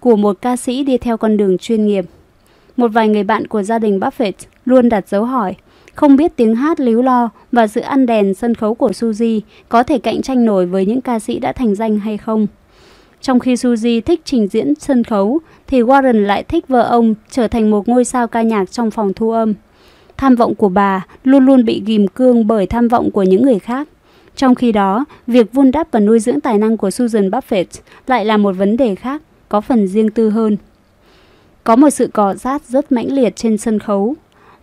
của 0.00 0.16
một 0.16 0.36
ca 0.42 0.56
sĩ 0.56 0.84
đi 0.84 0.98
theo 0.98 1.16
con 1.16 1.36
đường 1.36 1.58
chuyên 1.58 1.86
nghiệp. 1.86 2.04
Một 2.76 2.88
vài 2.88 3.08
người 3.08 3.24
bạn 3.24 3.46
của 3.46 3.62
gia 3.62 3.78
đình 3.78 3.98
Buffett 4.00 4.32
luôn 4.64 4.88
đặt 4.88 5.08
dấu 5.08 5.24
hỏi, 5.24 5.54
không 5.94 6.16
biết 6.16 6.36
tiếng 6.36 6.54
hát 6.54 6.80
líu 6.80 7.02
lo 7.02 7.30
và 7.52 7.66
sự 7.66 7.80
ăn 7.80 8.06
đèn 8.06 8.34
sân 8.34 8.54
khấu 8.54 8.74
của 8.74 8.90
Suzy 8.90 9.40
có 9.68 9.82
thể 9.82 9.98
cạnh 9.98 10.22
tranh 10.22 10.44
nổi 10.44 10.66
với 10.66 10.86
những 10.86 11.00
ca 11.00 11.18
sĩ 11.18 11.38
đã 11.38 11.52
thành 11.52 11.74
danh 11.74 11.98
hay 11.98 12.16
không. 12.16 12.46
Trong 13.20 13.38
khi 13.38 13.54
Suzy 13.54 14.00
thích 14.00 14.20
trình 14.24 14.48
diễn 14.48 14.74
sân 14.74 15.04
khấu, 15.04 15.40
thì 15.66 15.82
Warren 15.82 16.26
lại 16.26 16.42
thích 16.42 16.68
vợ 16.68 16.82
ông 16.82 17.14
trở 17.30 17.48
thành 17.48 17.70
một 17.70 17.88
ngôi 17.88 18.04
sao 18.04 18.26
ca 18.26 18.42
nhạc 18.42 18.70
trong 18.70 18.90
phòng 18.90 19.12
thu 19.12 19.30
âm. 19.30 19.54
Tham 20.16 20.36
vọng 20.36 20.54
của 20.54 20.68
bà 20.68 21.06
luôn 21.24 21.46
luôn 21.46 21.64
bị 21.64 21.82
ghim 21.86 22.08
cương 22.08 22.46
bởi 22.46 22.66
tham 22.66 22.88
vọng 22.88 23.10
của 23.10 23.22
những 23.22 23.42
người 23.42 23.58
khác. 23.58 23.88
Trong 24.36 24.54
khi 24.54 24.72
đó, 24.72 25.04
việc 25.26 25.52
vun 25.52 25.70
đắp 25.70 25.88
và 25.92 26.00
nuôi 26.00 26.18
dưỡng 26.18 26.40
tài 26.40 26.58
năng 26.58 26.76
của 26.76 26.90
Susan 26.90 27.30
Buffett 27.30 27.64
lại 28.06 28.24
là 28.24 28.36
một 28.36 28.52
vấn 28.52 28.76
đề 28.76 28.94
khác, 28.94 29.22
có 29.48 29.60
phần 29.60 29.86
riêng 29.86 30.10
tư 30.10 30.30
hơn. 30.30 30.56
Có 31.64 31.76
một 31.76 31.90
sự 31.90 32.06
cọ 32.06 32.34
sát 32.34 32.62
rất 32.68 32.92
mãnh 32.92 33.12
liệt 33.12 33.36
trên 33.36 33.58
sân 33.58 33.78
khấu. 33.78 34.14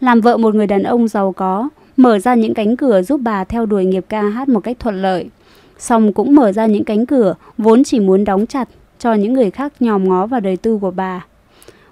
Làm 0.02 0.22
vợ 0.22 0.38
một 0.38 0.56
người 0.56 0.68
đàn 0.68 0.84
ông 0.84 1.08
giàu 1.08 1.32
có, 1.32 1.70
mở 1.98 2.20
ra 2.20 2.36
những 2.36 2.54
cánh 2.54 2.78
cửa 2.78 3.02
giúp 3.02 3.22
bà 3.24 3.44
theo 3.44 3.66
đuổi 3.66 3.86
nghiệp 3.86 4.06
ca 4.10 4.22
hát 4.22 4.50
một 4.50 4.60
cách 4.60 4.80
thuận 4.80 5.02
lợi. 5.02 5.30
Xong 5.78 6.14
cũng 6.14 6.36
mở 6.36 6.52
ra 6.52 6.66
những 6.66 6.84
cánh 6.84 7.06
cửa 7.06 7.36
vốn 7.58 7.84
chỉ 7.84 8.00
muốn 8.00 8.24
đóng 8.24 8.46
chặt 8.46 8.70
cho 9.00 9.14
những 9.14 9.34
người 9.34 9.52
khác 9.52 9.74
nhòm 9.80 10.10
ngó 10.10 10.26
vào 10.26 10.40
đời 10.40 10.58
tư 10.58 10.78
của 10.82 10.92
bà. 10.92 11.26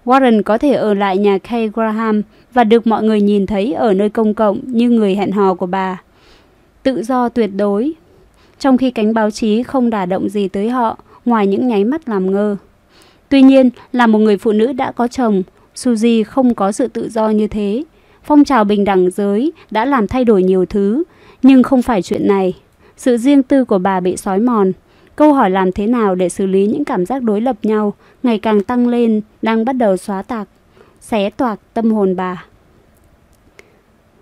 Warren 0.05 0.43
có 0.43 0.57
thể 0.57 0.73
ở 0.73 0.93
lại 0.93 1.17
nhà 1.17 1.37
Kay 1.37 1.69
Graham 1.69 2.21
và 2.53 2.63
được 2.63 2.87
mọi 2.87 3.03
người 3.03 3.21
nhìn 3.21 3.45
thấy 3.45 3.73
ở 3.73 3.93
nơi 3.93 4.09
công 4.09 4.33
cộng 4.33 4.59
như 4.65 4.89
người 4.89 5.15
hẹn 5.15 5.31
hò 5.31 5.53
của 5.53 5.65
bà. 5.65 6.01
Tự 6.83 7.03
do 7.03 7.29
tuyệt 7.29 7.49
đối, 7.55 7.93
trong 8.59 8.77
khi 8.77 8.91
cánh 8.91 9.13
báo 9.13 9.31
chí 9.31 9.63
không 9.63 9.89
đả 9.89 10.05
động 10.05 10.29
gì 10.29 10.47
tới 10.47 10.69
họ 10.69 10.97
ngoài 11.25 11.47
những 11.47 11.67
nháy 11.67 11.83
mắt 11.83 12.09
làm 12.09 12.31
ngơ. 12.31 12.57
Tuy 13.29 13.41
nhiên, 13.41 13.69
là 13.91 14.07
một 14.07 14.19
người 14.19 14.37
phụ 14.37 14.51
nữ 14.51 14.73
đã 14.73 14.91
có 14.91 15.07
chồng, 15.07 15.43
Suzy 15.75 16.23
không 16.23 16.55
có 16.55 16.71
sự 16.71 16.87
tự 16.87 17.09
do 17.09 17.29
như 17.29 17.47
thế. 17.47 17.83
Phong 18.23 18.43
trào 18.43 18.63
bình 18.63 18.85
đẳng 18.85 19.11
giới 19.11 19.51
đã 19.71 19.85
làm 19.85 20.07
thay 20.07 20.25
đổi 20.25 20.43
nhiều 20.43 20.65
thứ, 20.65 21.03
nhưng 21.41 21.63
không 21.63 21.81
phải 21.81 22.01
chuyện 22.01 22.27
này. 22.27 22.53
Sự 22.97 23.17
riêng 23.17 23.43
tư 23.43 23.65
của 23.65 23.77
bà 23.77 23.99
bị 23.99 24.17
sói 24.17 24.39
mòn. 24.39 24.71
Câu 25.15 25.33
hỏi 25.33 25.49
làm 25.49 25.71
thế 25.71 25.87
nào 25.87 26.15
để 26.15 26.29
xử 26.29 26.45
lý 26.45 26.67
những 26.67 26.85
cảm 26.85 27.05
giác 27.05 27.23
đối 27.23 27.41
lập 27.41 27.55
nhau 27.63 27.93
ngày 28.23 28.39
càng 28.39 28.63
tăng 28.63 28.87
lên 28.87 29.21
đang 29.41 29.65
bắt 29.65 29.73
đầu 29.73 29.97
xóa 29.97 30.21
tạc, 30.21 30.47
xé 31.01 31.29
toạc 31.29 31.59
tâm 31.73 31.91
hồn 31.91 32.15
bà. 32.15 32.45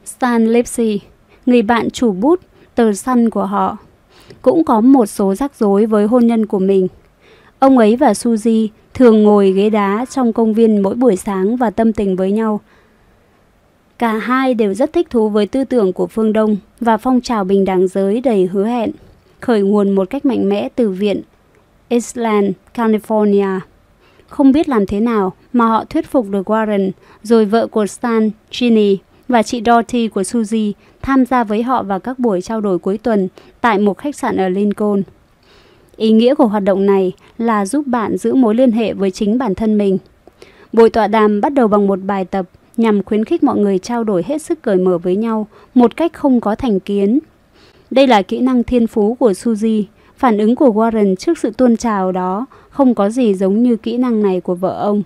Stan 0.06 0.48
Lipsy, 0.48 1.00
người 1.48 1.62
bạn 1.62 1.90
chủ 1.90 2.12
bút, 2.12 2.40
tờ 2.76 2.94
săn 2.94 3.30
của 3.30 3.46
họ, 3.46 3.78
cũng 4.42 4.64
có 4.64 4.82
một 4.82 5.06
số 5.06 5.36
rắc 5.36 5.56
rối 5.60 5.86
với 5.86 6.08
hôn 6.08 6.28
nhân 6.28 6.46
của 6.46 6.60
mình. 6.60 6.88
Ông 7.60 7.78
ấy 7.78 7.96
và 7.96 8.12
Suzy 8.12 8.68
thường 8.94 9.24
ngồi 9.24 9.52
ghế 9.52 9.70
đá 9.70 10.06
trong 10.10 10.34
công 10.34 10.54
viên 10.54 10.82
mỗi 10.82 10.96
buổi 10.96 11.16
sáng 11.16 11.58
và 11.58 11.70
tâm 11.70 11.94
tình 11.94 12.16
với 12.16 12.32
nhau. 12.32 12.62
Cả 13.98 14.18
hai 14.18 14.54
đều 14.54 14.74
rất 14.74 14.94
thích 14.94 15.10
thú 15.10 15.30
với 15.30 15.46
tư 15.46 15.64
tưởng 15.64 15.94
của 15.94 16.08
phương 16.08 16.34
Đông 16.34 16.58
và 16.80 16.98
phong 16.98 17.22
trào 17.22 17.44
bình 17.44 17.66
đẳng 17.66 17.88
giới 17.88 18.22
đầy 18.22 18.46
hứa 18.46 18.66
hẹn, 18.66 18.92
khởi 19.40 19.62
nguồn 19.62 19.92
một 19.92 20.10
cách 20.10 20.26
mạnh 20.26 20.50
mẽ 20.50 20.70
từ 20.76 20.90
viện 20.90 21.22
Island, 21.90 22.52
California. 22.76 23.60
Không 24.28 24.52
biết 24.52 24.70
làm 24.70 24.86
thế 24.86 25.00
nào 25.00 25.34
mà 25.54 25.66
họ 25.66 25.86
thuyết 25.86 26.08
phục 26.08 26.30
được 26.30 26.50
Warren, 26.50 26.92
rồi 27.24 27.46
vợ 27.46 27.68
của 27.68 27.86
Stan, 27.86 28.32
Ginny 28.52 28.98
và 29.28 29.44
chị 29.44 29.62
Dorothy 29.66 30.08
của 30.08 30.22
Suzy 30.22 30.72
tham 31.08 31.26
gia 31.26 31.44
với 31.44 31.64
họ 31.64 31.84
vào 31.84 32.00
các 32.00 32.20
buổi 32.20 32.42
trao 32.42 32.62
đổi 32.62 32.80
cuối 32.80 32.98
tuần 32.98 33.28
tại 33.62 33.80
một 33.80 33.98
khách 33.98 34.16
sạn 34.16 34.38
ở 34.38 34.50
Lincoln. 34.50 35.04
Ý 35.98 36.12
nghĩa 36.12 36.36
của 36.36 36.48
hoạt 36.48 36.64
động 36.64 36.86
này 36.86 37.12
là 37.38 37.66
giúp 37.66 37.88
bạn 37.88 38.18
giữ 38.18 38.34
mối 38.34 38.56
liên 38.56 38.72
hệ 38.72 38.94
với 38.94 39.12
chính 39.12 39.38
bản 39.38 39.56
thân 39.56 39.78
mình. 39.78 39.98
Buổi 40.74 40.90
tọa 40.90 41.08
đàm 41.08 41.42
bắt 41.42 41.54
đầu 41.54 41.68
bằng 41.68 41.88
một 41.88 42.00
bài 42.04 42.26
tập 42.26 42.46
nhằm 42.78 43.04
khuyến 43.04 43.26
khích 43.26 43.44
mọi 43.44 43.58
người 43.58 43.80
trao 43.80 44.04
đổi 44.04 44.24
hết 44.28 44.42
sức 44.42 44.62
cởi 44.62 44.78
mở 44.78 44.98
với 44.98 45.16
nhau 45.16 45.48
một 45.74 45.98
cách 45.98 46.14
không 46.14 46.42
có 46.42 46.56
thành 46.56 46.80
kiến. 46.80 47.20
Đây 47.92 48.08
là 48.08 48.22
kỹ 48.22 48.40
năng 48.40 48.64
thiên 48.64 48.88
phú 48.88 49.16
của 49.20 49.32
Suzy. 49.32 49.84
Phản 50.18 50.38
ứng 50.38 50.56
của 50.56 50.70
Warren 50.70 51.16
trước 51.16 51.38
sự 51.38 51.52
tuôn 51.58 51.78
trào 51.78 52.12
đó 52.12 52.46
không 52.70 52.96
có 52.96 53.10
gì 53.10 53.34
giống 53.34 53.64
như 53.64 53.76
kỹ 53.76 53.98
năng 53.98 54.24
này 54.24 54.42
của 54.42 54.56
vợ 54.56 54.80
ông. 54.82 55.04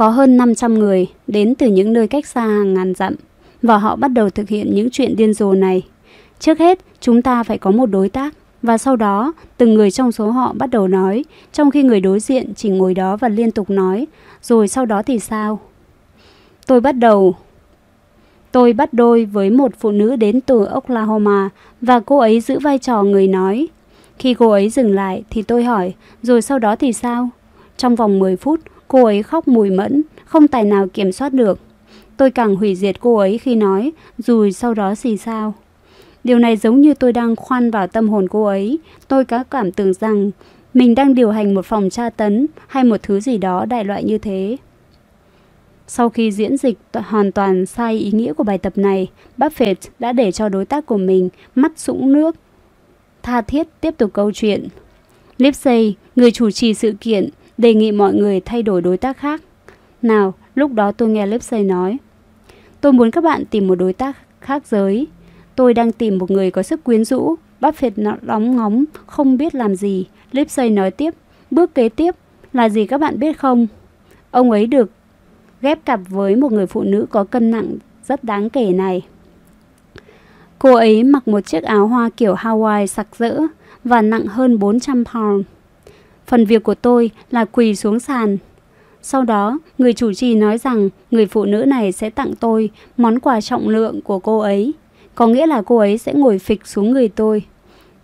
Có 0.00 0.08
hơn 0.08 0.36
500 0.36 0.74
người 0.74 1.06
đến 1.26 1.54
từ 1.54 1.66
những 1.66 1.92
nơi 1.92 2.08
cách 2.08 2.26
xa 2.26 2.40
hàng 2.40 2.74
ngàn 2.74 2.94
dặm 2.94 3.14
và 3.62 3.78
họ 3.78 3.96
bắt 3.96 4.08
đầu 4.08 4.30
thực 4.30 4.48
hiện 4.48 4.74
những 4.74 4.90
chuyện 4.90 5.16
điên 5.16 5.34
rồ 5.34 5.52
này. 5.52 5.82
Trước 6.38 6.58
hết, 6.58 6.78
chúng 7.00 7.22
ta 7.22 7.42
phải 7.42 7.58
có 7.58 7.70
một 7.70 7.86
đối 7.86 8.08
tác 8.08 8.34
và 8.62 8.78
sau 8.78 8.96
đó 8.96 9.32
từng 9.56 9.74
người 9.74 9.90
trong 9.90 10.12
số 10.12 10.30
họ 10.30 10.52
bắt 10.52 10.70
đầu 10.70 10.88
nói 10.88 11.24
trong 11.52 11.70
khi 11.70 11.82
người 11.82 12.00
đối 12.00 12.20
diện 12.20 12.54
chỉ 12.54 12.68
ngồi 12.68 12.94
đó 12.94 13.16
và 13.16 13.28
liên 13.28 13.50
tục 13.50 13.70
nói 13.70 14.06
rồi 14.42 14.68
sau 14.68 14.86
đó 14.86 15.02
thì 15.02 15.18
sao? 15.18 15.60
Tôi 16.66 16.80
bắt 16.80 16.92
đầu 16.92 17.34
Tôi 18.52 18.72
bắt 18.72 18.92
đôi 18.92 19.24
với 19.24 19.50
một 19.50 19.72
phụ 19.78 19.90
nữ 19.90 20.16
đến 20.16 20.40
từ 20.40 20.64
Oklahoma 20.64 21.48
và 21.80 22.00
cô 22.00 22.18
ấy 22.18 22.40
giữ 22.40 22.58
vai 22.58 22.78
trò 22.78 23.02
người 23.02 23.28
nói. 23.28 23.68
Khi 24.18 24.34
cô 24.34 24.50
ấy 24.50 24.68
dừng 24.68 24.94
lại 24.94 25.24
thì 25.30 25.42
tôi 25.42 25.64
hỏi, 25.64 25.94
rồi 26.22 26.42
sau 26.42 26.58
đó 26.58 26.76
thì 26.76 26.92
sao? 26.92 27.28
Trong 27.76 27.96
vòng 27.96 28.18
10 28.18 28.36
phút, 28.36 28.60
cô 28.90 29.04
ấy 29.04 29.22
khóc 29.22 29.48
mùi 29.48 29.70
mẫn, 29.70 30.02
không 30.24 30.48
tài 30.48 30.64
nào 30.64 30.86
kiểm 30.92 31.12
soát 31.12 31.32
được. 31.32 31.58
Tôi 32.16 32.30
càng 32.30 32.56
hủy 32.56 32.74
diệt 32.74 33.00
cô 33.00 33.16
ấy 33.16 33.38
khi 33.38 33.54
nói, 33.54 33.92
rồi 34.18 34.52
sau 34.52 34.74
đó 34.74 34.94
gì 34.94 35.16
sao? 35.16 35.54
Điều 36.24 36.38
này 36.38 36.56
giống 36.56 36.80
như 36.80 36.94
tôi 36.94 37.12
đang 37.12 37.36
khoan 37.36 37.70
vào 37.70 37.86
tâm 37.86 38.08
hồn 38.08 38.28
cô 38.28 38.44
ấy. 38.44 38.78
Tôi 39.08 39.24
có 39.24 39.44
cảm 39.44 39.72
tưởng 39.72 39.92
rằng 39.94 40.30
mình 40.74 40.94
đang 40.94 41.14
điều 41.14 41.30
hành 41.30 41.54
một 41.54 41.66
phòng 41.66 41.90
tra 41.90 42.10
tấn 42.10 42.46
hay 42.66 42.84
một 42.84 43.02
thứ 43.02 43.20
gì 43.20 43.38
đó 43.38 43.64
đại 43.64 43.84
loại 43.84 44.04
như 44.04 44.18
thế. 44.18 44.56
Sau 45.86 46.08
khi 46.08 46.32
diễn 46.32 46.56
dịch 46.56 46.78
hoàn 46.92 47.32
toàn 47.32 47.66
sai 47.66 47.98
ý 47.98 48.10
nghĩa 48.12 48.32
của 48.32 48.44
bài 48.44 48.58
tập 48.58 48.72
này, 48.76 49.08
Buffett 49.38 49.74
đã 49.98 50.12
để 50.12 50.32
cho 50.32 50.48
đối 50.48 50.64
tác 50.64 50.86
của 50.86 50.98
mình 50.98 51.28
mắt 51.54 51.72
sũng 51.76 52.12
nước. 52.12 52.36
Tha 53.22 53.40
thiết 53.40 53.66
tiếp 53.80 53.94
tục 53.98 54.10
câu 54.12 54.32
chuyện. 54.32 54.68
Lipsey, 55.38 55.94
người 56.16 56.30
chủ 56.30 56.50
trì 56.50 56.74
sự 56.74 56.94
kiện, 57.00 57.28
đề 57.60 57.74
nghị 57.74 57.92
mọi 57.92 58.14
người 58.14 58.40
thay 58.40 58.62
đổi 58.62 58.82
đối 58.82 58.96
tác 58.96 59.18
khác. 59.18 59.42
Nào, 60.02 60.34
lúc 60.54 60.72
đó 60.72 60.92
tôi 60.92 61.08
nghe 61.08 61.26
Lipsey 61.26 61.64
nói. 61.64 61.98
Tôi 62.80 62.92
muốn 62.92 63.10
các 63.10 63.24
bạn 63.24 63.44
tìm 63.44 63.68
một 63.68 63.74
đối 63.74 63.92
tác 63.92 64.16
khác 64.40 64.66
giới. 64.66 65.06
Tôi 65.56 65.74
đang 65.74 65.92
tìm 65.92 66.18
một 66.18 66.30
người 66.30 66.50
có 66.50 66.62
sức 66.62 66.84
quyến 66.84 67.04
rũ. 67.04 67.34
Buffett 67.60 68.16
đóng 68.22 68.56
ngóng, 68.56 68.84
không 69.06 69.36
biết 69.36 69.54
làm 69.54 69.76
gì. 69.76 70.06
Lipsey 70.32 70.70
nói 70.70 70.90
tiếp. 70.90 71.14
Bước 71.50 71.74
kế 71.74 71.88
tiếp 71.88 72.14
là 72.52 72.68
gì 72.68 72.86
các 72.86 72.98
bạn 72.98 73.18
biết 73.18 73.38
không? 73.38 73.66
Ông 74.30 74.50
ấy 74.50 74.66
được 74.66 74.90
ghép 75.62 75.84
cặp 75.84 76.00
với 76.08 76.36
một 76.36 76.52
người 76.52 76.66
phụ 76.66 76.82
nữ 76.82 77.06
có 77.10 77.24
cân 77.24 77.50
nặng 77.50 77.76
rất 78.04 78.24
đáng 78.24 78.50
kể 78.50 78.72
này. 78.72 79.02
Cô 80.58 80.74
ấy 80.74 81.04
mặc 81.04 81.28
một 81.28 81.40
chiếc 81.40 81.62
áo 81.62 81.86
hoa 81.86 82.10
kiểu 82.16 82.34
Hawaii 82.34 82.86
sặc 82.86 83.06
sỡ 83.16 83.40
và 83.84 84.02
nặng 84.02 84.26
hơn 84.26 84.58
400 84.58 85.04
pound. 85.04 85.44
Phần 86.30 86.44
việc 86.44 86.62
của 86.62 86.74
tôi 86.74 87.10
là 87.30 87.44
quỳ 87.44 87.74
xuống 87.74 88.00
sàn. 88.00 88.38
Sau 89.02 89.24
đó, 89.24 89.58
người 89.78 89.92
chủ 89.92 90.12
trì 90.12 90.34
nói 90.34 90.58
rằng 90.58 90.88
người 91.10 91.26
phụ 91.26 91.44
nữ 91.44 91.64
này 91.64 91.92
sẽ 91.92 92.10
tặng 92.10 92.34
tôi 92.40 92.70
món 92.96 93.18
quà 93.18 93.40
trọng 93.40 93.68
lượng 93.68 94.00
của 94.00 94.18
cô 94.18 94.38
ấy. 94.38 94.72
Có 95.14 95.26
nghĩa 95.26 95.46
là 95.46 95.62
cô 95.62 95.78
ấy 95.78 95.98
sẽ 95.98 96.12
ngồi 96.12 96.38
phịch 96.38 96.66
xuống 96.66 96.90
người 96.90 97.08
tôi. 97.08 97.42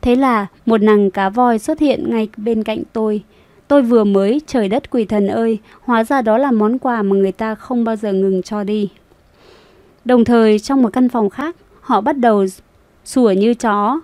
Thế 0.03 0.17
là 0.17 0.47
một 0.67 0.83
nàng 0.83 1.11
cá 1.11 1.29
voi 1.29 1.59
xuất 1.59 1.81
hiện 1.81 2.11
ngay 2.11 2.29
bên 2.37 2.63
cạnh 2.63 2.83
tôi. 2.93 3.23
Tôi 3.69 3.83
vừa 3.83 4.05
mới 4.05 4.41
trời 4.47 4.69
đất 4.69 4.91
quỷ 4.91 5.05
thần 5.05 5.27
ơi, 5.27 5.59
hóa 5.81 6.05
ra 6.05 6.23
đó 6.23 6.39
là 6.39 6.51
món 6.51 6.79
quà 6.79 7.03
mà 7.03 7.17
người 7.17 7.33
ta 7.33 7.55
không 7.55 7.85
bao 7.85 7.97
giờ 7.97 8.13
ngừng 8.13 8.43
cho 8.43 8.65
đi. 8.65 8.89
Đồng 10.05 10.25
thời 10.25 10.59
trong 10.59 10.83
một 10.83 10.93
căn 10.93 11.09
phòng 11.09 11.31
khác, 11.31 11.57
họ 11.81 12.01
bắt 12.01 12.19
đầu 12.19 12.47
sủa 13.05 13.31
như 13.31 13.55
chó. 13.55 14.01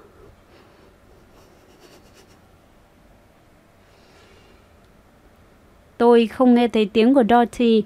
Tôi 6.03 6.27
không 6.27 6.55
nghe 6.55 6.69
thấy 6.69 6.91
tiếng 6.93 7.15
của 7.15 7.25
Dorothy. 7.31 7.83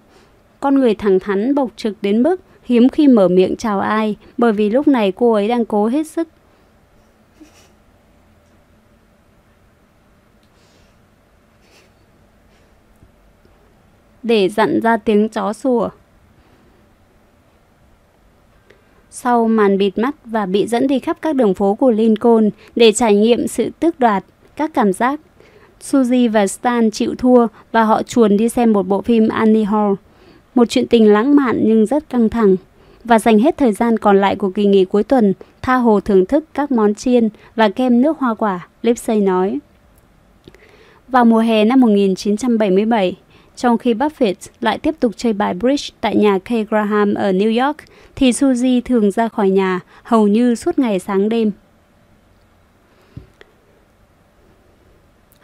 Con 0.61 0.75
người 0.75 0.95
thẳng 0.95 1.21
thắn 1.21 1.55
bộc 1.55 1.71
trực 1.77 1.97
đến 2.03 2.23
mức 2.23 2.41
hiếm 2.65 2.89
khi 2.89 3.09
mở 3.09 3.29
miệng 3.29 3.57
chào 3.57 3.81
ai, 3.81 4.17
bởi 4.39 4.53
vì 4.53 4.71
lúc 4.71 4.89
này 4.89 5.13
cô 5.13 5.33
ấy 5.33 5.49
đang 5.49 5.65
cố 5.65 5.87
hết 5.87 6.07
sức 6.07 6.29
để 14.23 14.49
dặn 14.49 14.81
ra 14.81 14.97
tiếng 14.97 15.29
chó 15.29 15.53
sủa. 15.53 15.89
Sau 19.11 19.49
màn 19.49 19.79
bịt 19.79 19.99
mắt 19.99 20.15
và 20.25 20.47
bị 20.47 20.67
dẫn 20.67 20.87
đi 20.87 20.99
khắp 20.99 21.19
các 21.23 21.37
đường 21.37 21.55
phố 21.55 21.75
của 21.75 21.91
Lincoln 21.91 22.51
để 22.77 22.93
trải 22.93 23.17
nghiệm 23.17 23.49
sự 23.49 23.71
tước 23.81 24.01
đoạt, 24.01 24.25
các 24.57 24.71
cảm 24.75 24.93
giác, 24.93 25.21
Suzy 25.81 26.31
và 26.31 26.47
Stan 26.47 26.91
chịu 26.91 27.15
thua 27.19 27.47
và 27.73 27.83
họ 27.83 28.03
chuồn 28.03 28.37
đi 28.37 28.49
xem 28.49 28.73
một 28.73 28.89
bộ 28.89 29.03
phim 29.03 29.29
Annie 29.29 29.65
Hall. 29.65 29.95
Một 30.55 30.69
chuyện 30.69 30.87
tình 30.87 31.13
lãng 31.13 31.37
mạn 31.37 31.61
nhưng 31.63 31.87
rất 31.87 32.11
căng 32.11 32.29
thẳng. 32.29 32.57
Và 33.05 33.19
dành 33.19 33.39
hết 33.39 33.57
thời 33.57 33.73
gian 33.73 33.99
còn 33.99 34.21
lại 34.21 34.37
của 34.37 34.51
kỳ 34.51 34.67
nghỉ 34.67 34.85
cuối 34.85 35.03
tuần, 35.03 35.35
tha 35.63 35.75
hồ 35.75 36.01
thưởng 36.01 36.27
thức 36.27 36.45
các 36.55 36.73
món 36.73 36.95
chiên 36.95 37.29
và 37.55 37.69
kem 37.69 38.01
nước 38.01 38.19
hoa 38.19 38.35
quả, 38.35 38.69
Lipsey 38.83 39.21
nói. 39.21 39.59
Vào 41.09 41.25
mùa 41.25 41.39
hè 41.39 41.65
năm 41.65 41.81
1977, 41.81 43.17
trong 43.57 43.79
khi 43.79 43.95
Buffett 43.95 44.35
lại 44.61 44.79
tiếp 44.79 44.95
tục 45.01 45.13
chơi 45.17 45.33
bài 45.33 45.55
bridge 45.55 45.89
tại 46.01 46.17
nhà 46.17 46.39
Kay 46.39 46.67
Graham 46.71 47.15
ở 47.15 47.33
New 47.33 47.67
York, 47.67 47.77
thì 48.17 48.31
Suzy 48.31 48.81
thường 48.85 49.11
ra 49.11 49.29
khỏi 49.29 49.51
nhà 49.51 49.81
hầu 50.03 50.29
như 50.29 50.55
suốt 50.55 50.79
ngày 50.79 50.99
sáng 50.99 51.29
đêm. 51.29 51.51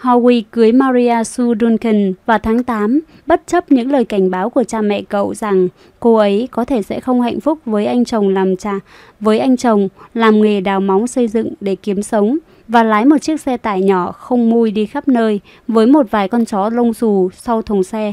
Howie 0.02 0.42
cưới 0.50 0.72
Maria 0.72 1.24
Sue 1.24 1.54
Duncan 1.60 2.12
vào 2.26 2.38
tháng 2.38 2.64
8, 2.64 3.00
bất 3.26 3.42
chấp 3.46 3.72
những 3.72 3.92
lời 3.92 4.04
cảnh 4.04 4.30
báo 4.30 4.50
của 4.50 4.64
cha 4.64 4.80
mẹ 4.80 5.02
cậu 5.02 5.34
rằng 5.34 5.68
cô 6.00 6.14
ấy 6.14 6.48
có 6.50 6.64
thể 6.64 6.82
sẽ 6.82 7.00
không 7.00 7.20
hạnh 7.20 7.40
phúc 7.40 7.58
với 7.66 7.86
anh 7.86 8.04
chồng 8.04 8.28
làm 8.28 8.56
cha, 8.56 8.80
với 9.20 9.38
anh 9.38 9.56
chồng 9.56 9.88
làm 10.14 10.42
nghề 10.42 10.60
đào 10.60 10.80
móng 10.80 11.06
xây 11.06 11.28
dựng 11.28 11.52
để 11.60 11.76
kiếm 11.76 12.02
sống 12.02 12.38
và 12.68 12.82
lái 12.82 13.04
một 13.04 13.18
chiếc 13.18 13.40
xe 13.40 13.56
tải 13.56 13.82
nhỏ 13.82 14.12
không 14.12 14.50
mui 14.50 14.70
đi 14.70 14.86
khắp 14.86 15.08
nơi 15.08 15.40
với 15.68 15.86
một 15.86 16.10
vài 16.10 16.28
con 16.28 16.44
chó 16.44 16.68
lông 16.68 16.94
xù 16.94 17.30
sau 17.34 17.62
thùng 17.62 17.84
xe. 17.84 18.12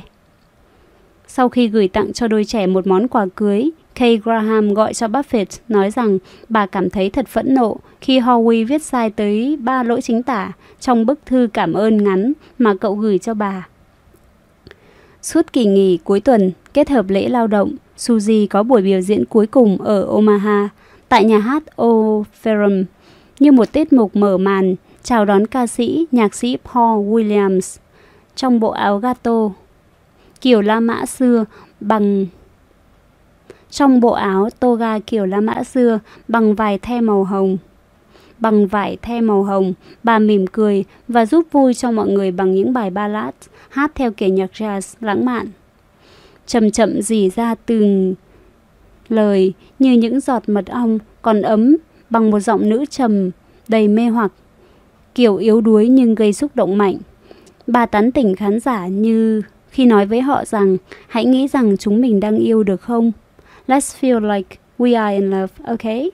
Sau 1.28 1.50
khi 1.50 1.68
gửi 1.68 1.88
tặng 1.88 2.14
cho 2.14 2.28
đôi 2.28 2.46
trẻ 2.46 2.68
một 2.68 2.88
món 2.88 3.08
quà 3.08 3.26
cưới, 3.36 3.72
Kay 4.00 4.18
Graham 4.18 4.74
gọi 4.74 4.94
cho 4.94 5.08
Buffett 5.08 5.46
nói 5.70 5.92
rằng 5.92 6.18
bà 6.50 6.66
cảm 6.66 6.90
thấy 6.90 7.10
thật 7.10 7.28
phẫn 7.28 7.54
nộ 7.54 7.78
khi 8.02 8.20
Howie 8.20 8.66
viết 8.66 8.84
sai 8.84 9.10
tới 9.10 9.58
ba 9.62 9.84
lỗi 9.84 10.02
chính 10.02 10.24
tả 10.24 10.52
trong 10.80 11.06
bức 11.06 11.20
thư 11.26 11.48
cảm 11.54 11.74
ơn 11.74 12.04
ngắn 12.04 12.34
mà 12.58 12.74
cậu 12.82 12.96
gửi 12.96 13.18
cho 13.18 13.34
bà. 13.34 13.68
Suốt 15.22 15.54
kỳ 15.54 15.66
nghỉ 15.66 15.98
cuối 16.04 16.20
tuần, 16.20 16.52
kết 16.74 16.90
hợp 16.90 17.10
lễ 17.10 17.30
lao 17.30 17.48
động, 17.48 17.76
Suzy 17.98 18.48
có 18.48 18.64
buổi 18.64 18.82
biểu 18.82 19.02
diễn 19.02 19.26
cuối 19.26 19.48
cùng 19.48 19.82
ở 19.82 20.04
Omaha 20.04 20.70
tại 21.10 21.24
nhà 21.24 21.38
hát 21.38 21.64
O'Ferrum 21.76 22.84
như 23.40 23.52
một 23.52 23.72
tiết 23.72 23.94
mục 23.94 24.16
mở 24.16 24.38
màn 24.38 24.76
chào 25.04 25.26
đón 25.26 25.48
ca 25.48 25.68
sĩ, 25.68 26.08
nhạc 26.12 26.36
sĩ 26.36 26.58
Paul 26.74 27.10
Williams 27.10 27.78
trong 28.36 28.60
bộ 28.60 28.70
áo 28.70 29.00
gato 29.00 29.50
kiểu 30.42 30.62
La 30.62 30.80
Mã 30.80 31.06
xưa 31.06 31.46
bằng 31.80 32.26
trong 33.72 34.00
bộ 34.00 34.12
áo 34.12 34.50
toga 34.60 35.00
kiểu 35.00 35.26
La 35.26 35.42
Mã 35.42 35.64
xưa 35.64 36.00
bằng 36.28 36.56
vải 36.56 36.80
the 36.80 37.02
màu 37.02 37.24
hồng. 37.24 37.58
Bằng 38.40 38.68
vải 38.68 38.98
the 39.02 39.22
màu 39.22 39.44
hồng, 39.44 39.74
bà 40.04 40.20
mỉm 40.20 40.48
cười 40.48 40.84
và 41.08 41.26
giúp 41.26 41.46
vui 41.52 41.74
cho 41.74 41.92
mọi 41.92 42.08
người 42.08 42.32
bằng 42.32 42.56
những 42.56 42.74
bài 42.74 42.90
ballad 42.90 43.34
hát 43.70 43.92
theo 43.96 44.12
kiểu 44.12 44.30
nhạc 44.30 44.52
jazz 44.54 44.96
lãng 45.02 45.26
mạn. 45.26 45.48
Chậm 46.46 46.72
chậm 46.72 47.02
dì 47.02 47.30
ra 47.30 47.56
từng 47.56 48.16
lời 49.10 49.54
như 49.80 49.94
những 49.94 50.20
giọt 50.20 50.44
mật 50.48 50.66
ong 50.68 51.00
còn 51.22 51.42
ấm 51.42 51.78
bằng 52.10 52.32
một 52.32 52.40
giọng 52.40 52.70
nữ 52.70 52.86
trầm 52.90 53.32
đầy 53.68 53.88
mê 53.88 54.08
hoặc, 54.08 54.32
kiểu 55.16 55.36
yếu 55.36 55.62
đuối 55.62 55.88
nhưng 55.88 56.16
gây 56.16 56.34
xúc 56.34 56.52
động 56.56 56.78
mạnh. 56.78 56.98
Bà 57.68 57.86
tán 57.86 58.12
tỉnh 58.12 58.36
khán 58.36 58.60
giả 58.60 58.88
như 58.88 59.42
khi 59.70 59.86
nói 59.86 60.06
với 60.06 60.22
họ 60.22 60.46
rằng 60.46 60.78
hãy 61.08 61.26
nghĩ 61.26 61.48
rằng 61.48 61.78
chúng 61.78 62.02
mình 62.02 62.20
đang 62.20 62.38
yêu 62.38 62.64
được 62.64 62.82
không? 62.82 63.12
Let's 63.70 63.94
feel 64.02 64.36
like 64.36 64.58
we 64.80 65.02
are 65.02 65.16
in 65.16 65.30
love, 65.30 65.54
okay? 65.64 66.12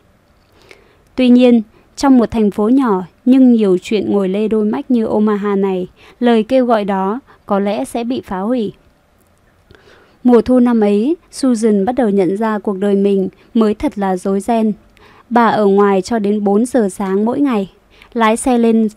Tuy 1.15 1.29
nhiên, 1.29 1.61
trong 1.95 2.17
một 2.17 2.31
thành 2.31 2.51
phố 2.51 2.69
nhỏ 2.69 3.03
nhưng 3.25 3.53
nhiều 3.53 3.77
chuyện 3.81 4.11
ngồi 4.11 4.29
lê 4.29 4.47
đôi 4.47 4.65
mách 4.65 4.91
như 4.91 5.05
Omaha 5.05 5.55
này, 5.55 5.87
lời 6.19 6.43
kêu 6.43 6.65
gọi 6.65 6.85
đó 6.85 7.19
có 7.45 7.59
lẽ 7.59 7.85
sẽ 7.85 8.03
bị 8.03 8.21
phá 8.21 8.39
hủy. 8.39 8.73
Mùa 10.23 10.41
thu 10.41 10.59
năm 10.59 10.81
ấy, 10.81 11.15
Susan 11.31 11.85
bắt 11.85 11.95
đầu 11.95 12.09
nhận 12.09 12.37
ra 12.37 12.59
cuộc 12.59 12.77
đời 12.77 12.95
mình 12.95 13.29
mới 13.53 13.73
thật 13.73 13.97
là 13.97 14.17
rối 14.17 14.39
ren. 14.39 14.73
Bà 15.29 15.47
ở 15.47 15.65
ngoài 15.65 16.01
cho 16.01 16.19
đến 16.19 16.43
4 16.43 16.65
giờ 16.65 16.89
sáng 16.89 17.25
mỗi 17.25 17.39
ngày, 17.39 17.71
lái 18.13 18.37
xe 18.37 18.57
lên 18.57 18.87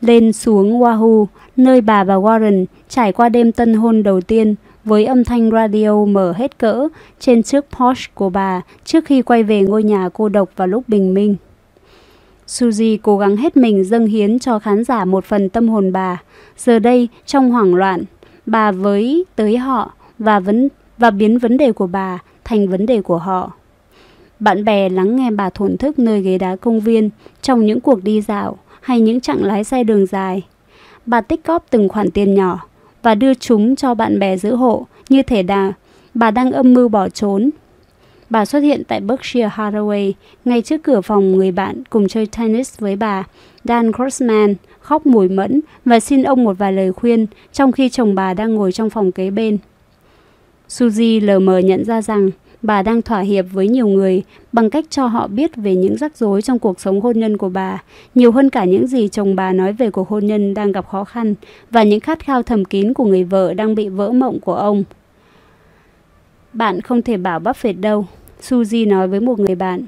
lên 0.00 0.32
xuống 0.32 0.80
Wahoo, 0.80 1.26
nơi 1.56 1.80
bà 1.80 2.04
và 2.04 2.14
Warren 2.14 2.64
trải 2.88 3.12
qua 3.12 3.28
đêm 3.28 3.52
tân 3.52 3.74
hôn 3.74 4.02
đầu 4.02 4.20
tiên 4.20 4.54
với 4.84 5.04
âm 5.04 5.24
thanh 5.24 5.50
radio 5.50 6.04
mở 6.04 6.32
hết 6.32 6.58
cỡ 6.58 6.88
trên 7.20 7.42
chiếc 7.42 7.64
Porsche 7.78 8.12
của 8.14 8.30
bà 8.30 8.60
trước 8.84 9.04
khi 9.04 9.22
quay 9.22 9.42
về 9.42 9.62
ngôi 9.62 9.82
nhà 9.82 10.08
cô 10.12 10.28
độc 10.28 10.50
vào 10.56 10.68
lúc 10.68 10.88
bình 10.88 11.14
minh. 11.14 11.36
Suzy 12.46 12.98
cố 13.02 13.18
gắng 13.18 13.36
hết 13.36 13.56
mình 13.56 13.84
dâng 13.84 14.06
hiến 14.06 14.38
cho 14.38 14.58
khán 14.58 14.84
giả 14.84 15.04
một 15.04 15.24
phần 15.24 15.48
tâm 15.48 15.68
hồn 15.68 15.92
bà. 15.92 16.22
Giờ 16.56 16.78
đây, 16.78 17.08
trong 17.26 17.50
hoảng 17.50 17.74
loạn, 17.74 18.02
bà 18.46 18.72
với 18.72 19.24
tới 19.36 19.56
họ 19.56 19.94
và 20.18 20.40
vấn 20.40 20.68
và 20.98 21.10
biến 21.10 21.38
vấn 21.38 21.56
đề 21.56 21.72
của 21.72 21.86
bà 21.86 22.18
thành 22.44 22.68
vấn 22.68 22.86
đề 22.86 23.02
của 23.02 23.18
họ. 23.18 23.52
Bạn 24.40 24.64
bè 24.64 24.88
lắng 24.88 25.16
nghe 25.16 25.30
bà 25.30 25.50
thổn 25.50 25.76
thức 25.76 25.98
nơi 25.98 26.22
ghế 26.22 26.38
đá 26.38 26.56
công 26.56 26.80
viên 26.80 27.10
trong 27.42 27.66
những 27.66 27.80
cuộc 27.80 28.04
đi 28.04 28.20
dạo 28.20 28.58
hay 28.80 29.00
những 29.00 29.20
chặng 29.20 29.44
lái 29.44 29.64
xe 29.64 29.84
đường 29.84 30.06
dài. 30.06 30.42
Bà 31.06 31.20
tích 31.20 31.44
góp 31.44 31.64
từng 31.70 31.88
khoản 31.88 32.10
tiền 32.10 32.34
nhỏ 32.34 32.66
và 33.02 33.14
đưa 33.14 33.34
chúng 33.34 33.76
cho 33.76 33.94
bạn 33.94 34.18
bè 34.18 34.36
giữ 34.36 34.54
hộ 34.54 34.86
như 35.08 35.22
thể 35.22 35.42
đà 35.42 35.72
bà 36.14 36.30
đang 36.30 36.52
âm 36.52 36.74
mưu 36.74 36.88
bỏ 36.88 37.08
trốn. 37.08 37.50
Bà 38.30 38.44
xuất 38.44 38.60
hiện 38.60 38.82
tại 38.88 39.00
Berkshire 39.00 39.48
Hathaway 39.48 40.12
ngay 40.44 40.62
trước 40.62 40.82
cửa 40.82 41.00
phòng 41.00 41.32
người 41.32 41.52
bạn 41.52 41.82
cùng 41.90 42.08
chơi 42.08 42.26
tennis 42.26 42.78
với 42.78 42.96
bà, 42.96 43.24
Dan 43.64 43.90
Grossman, 43.92 44.54
khóc 44.80 45.06
mùi 45.06 45.28
mẫn 45.28 45.60
và 45.84 46.00
xin 46.00 46.22
ông 46.22 46.44
một 46.44 46.58
vài 46.58 46.72
lời 46.72 46.92
khuyên 46.92 47.26
trong 47.52 47.72
khi 47.72 47.88
chồng 47.88 48.14
bà 48.14 48.34
đang 48.34 48.54
ngồi 48.54 48.72
trong 48.72 48.90
phòng 48.90 49.12
kế 49.12 49.30
bên. 49.30 49.58
Suzy 50.68 51.24
lờ 51.24 51.38
mờ 51.38 51.58
nhận 51.58 51.84
ra 51.84 52.02
rằng 52.02 52.30
bà 52.62 52.82
đang 52.82 53.02
thỏa 53.02 53.20
hiệp 53.20 53.44
với 53.52 53.68
nhiều 53.68 53.86
người 53.86 54.22
bằng 54.52 54.70
cách 54.70 54.84
cho 54.90 55.06
họ 55.06 55.26
biết 55.26 55.56
về 55.56 55.74
những 55.74 55.96
rắc 55.96 56.16
rối 56.16 56.42
trong 56.42 56.58
cuộc 56.58 56.80
sống 56.80 57.00
hôn 57.00 57.18
nhân 57.18 57.36
của 57.36 57.48
bà, 57.48 57.82
nhiều 58.14 58.32
hơn 58.32 58.50
cả 58.50 58.64
những 58.64 58.86
gì 58.86 59.08
chồng 59.08 59.36
bà 59.36 59.52
nói 59.52 59.72
về 59.72 59.90
cuộc 59.90 60.08
hôn 60.08 60.26
nhân 60.26 60.54
đang 60.54 60.72
gặp 60.72 60.88
khó 60.88 61.04
khăn 61.04 61.34
và 61.70 61.82
những 61.82 62.00
khát 62.00 62.24
khao 62.24 62.42
thầm 62.42 62.64
kín 62.64 62.94
của 62.94 63.04
người 63.04 63.24
vợ 63.24 63.54
đang 63.54 63.74
bị 63.74 63.88
vỡ 63.88 64.12
mộng 64.12 64.40
của 64.40 64.54
ông. 64.54 64.84
Bạn 66.52 66.80
không 66.80 67.02
thể 67.02 67.16
bảo 67.16 67.40
Buffett 67.40 67.80
đâu, 67.80 68.06
Suzy 68.42 68.88
nói 68.88 69.08
với 69.08 69.20
một 69.20 69.40
người 69.40 69.54
bạn. 69.54 69.82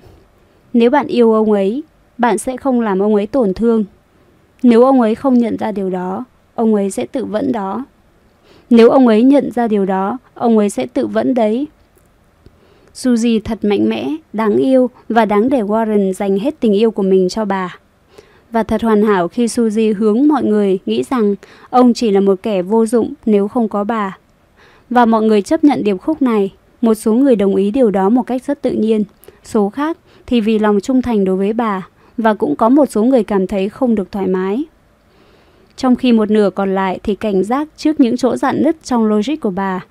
Nếu 0.72 0.90
bạn 0.90 1.06
yêu 1.06 1.32
ông 1.32 1.52
ấy, 1.52 1.82
bạn 2.18 2.38
sẽ 2.38 2.56
không 2.56 2.80
làm 2.80 2.98
ông 2.98 3.14
ấy 3.14 3.26
tổn 3.26 3.54
thương. 3.54 3.84
Nếu 4.62 4.84
ông 4.84 5.00
ấy 5.00 5.14
không 5.14 5.38
nhận 5.38 5.56
ra 5.58 5.72
điều 5.72 5.90
đó, 5.90 6.24
ông 6.54 6.74
ấy 6.74 6.90
sẽ 6.90 7.06
tự 7.06 7.24
vẫn 7.24 7.52
đó. 7.52 7.84
Nếu 8.70 8.90
ông 8.90 9.08
ấy 9.08 9.22
nhận 9.22 9.50
ra 9.52 9.68
điều 9.68 9.86
đó, 9.86 10.18
ông 10.34 10.58
ấy 10.58 10.70
sẽ 10.70 10.86
tự 10.86 11.06
vẫn 11.06 11.34
đấy. 11.34 11.66
Suzy 12.94 13.40
thật 13.44 13.58
mạnh 13.64 13.88
mẽ, 13.88 14.16
đáng 14.32 14.56
yêu 14.56 14.90
và 15.08 15.24
đáng 15.24 15.48
để 15.48 15.62
Warren 15.62 16.12
dành 16.12 16.38
hết 16.38 16.60
tình 16.60 16.72
yêu 16.72 16.90
của 16.90 17.02
mình 17.02 17.28
cho 17.28 17.44
bà. 17.44 17.76
Và 18.50 18.62
thật 18.62 18.82
hoàn 18.82 19.02
hảo 19.02 19.28
khi 19.28 19.46
Suzy 19.46 19.94
hướng 19.94 20.28
mọi 20.28 20.44
người 20.44 20.78
nghĩ 20.86 21.02
rằng 21.02 21.34
ông 21.70 21.94
chỉ 21.94 22.10
là 22.10 22.20
một 22.20 22.38
kẻ 22.42 22.62
vô 22.62 22.86
dụng 22.86 23.12
nếu 23.26 23.48
không 23.48 23.68
có 23.68 23.84
bà. 23.84 24.18
Và 24.90 25.06
mọi 25.06 25.22
người 25.22 25.42
chấp 25.42 25.64
nhận 25.64 25.84
điệp 25.84 25.96
khúc 25.96 26.22
này, 26.22 26.52
một 26.80 26.94
số 26.94 27.12
người 27.12 27.36
đồng 27.36 27.56
ý 27.56 27.70
điều 27.70 27.90
đó 27.90 28.08
một 28.08 28.22
cách 28.22 28.44
rất 28.44 28.62
tự 28.62 28.70
nhiên, 28.70 29.04
số 29.44 29.68
khác 29.68 29.98
thì 30.26 30.40
vì 30.40 30.58
lòng 30.58 30.80
trung 30.80 31.02
thành 31.02 31.24
đối 31.24 31.36
với 31.36 31.52
bà, 31.52 31.88
và 32.18 32.34
cũng 32.34 32.56
có 32.56 32.68
một 32.68 32.86
số 32.90 33.04
người 33.04 33.24
cảm 33.24 33.46
thấy 33.46 33.68
không 33.68 33.94
được 33.94 34.12
thoải 34.12 34.26
mái. 34.26 34.64
Trong 35.76 35.96
khi 35.96 36.12
một 36.12 36.30
nửa 36.30 36.50
còn 36.50 36.74
lại 36.74 36.98
thì 37.02 37.14
cảnh 37.14 37.44
giác 37.44 37.68
trước 37.76 38.00
những 38.00 38.16
chỗ 38.16 38.36
dạn 38.36 38.62
nứt 38.62 38.76
trong 38.84 39.06
logic 39.06 39.40
của 39.40 39.50
bà 39.50 39.84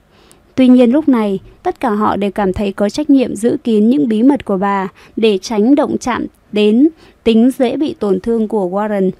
Tuy 0.56 0.68
nhiên 0.68 0.92
lúc 0.92 1.10
này, 1.10 1.40
tất 1.64 1.80
cả 1.80 1.90
họ 1.90 2.16
đều 2.16 2.32
cảm 2.32 2.54
thấy 2.54 2.72
có 2.74 2.90
trách 2.90 3.10
nhiệm 3.10 3.36
giữ 3.36 3.58
kín 3.64 3.90
những 3.90 4.08
bí 4.08 4.24
mật 4.24 4.46
của 4.46 4.58
bà 4.58 4.88
để 5.16 5.38
tránh 5.38 5.76
động 5.76 5.98
chạm 5.98 6.26
đến 6.52 6.90
tính 7.24 7.52
dễ 7.58 7.78
bị 7.78 7.96
tổn 8.00 8.20
thương 8.20 8.48
của 8.48 8.70
Warren. 8.70 9.12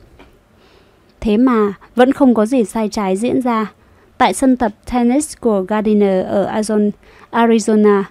Thế 1.22 1.38
mà, 1.38 1.74
vẫn 1.96 2.12
không 2.12 2.34
có 2.34 2.46
gì 2.46 2.64
sai 2.64 2.90
trái 2.90 3.18
diễn 3.18 3.42
ra. 3.42 3.72
Tại 4.18 4.34
sân 4.34 4.58
tập 4.58 4.72
tennis 4.92 5.34
của 5.40 5.62
Gardiner 5.62 6.26
ở 6.26 6.62
Arizona, 7.32 8.04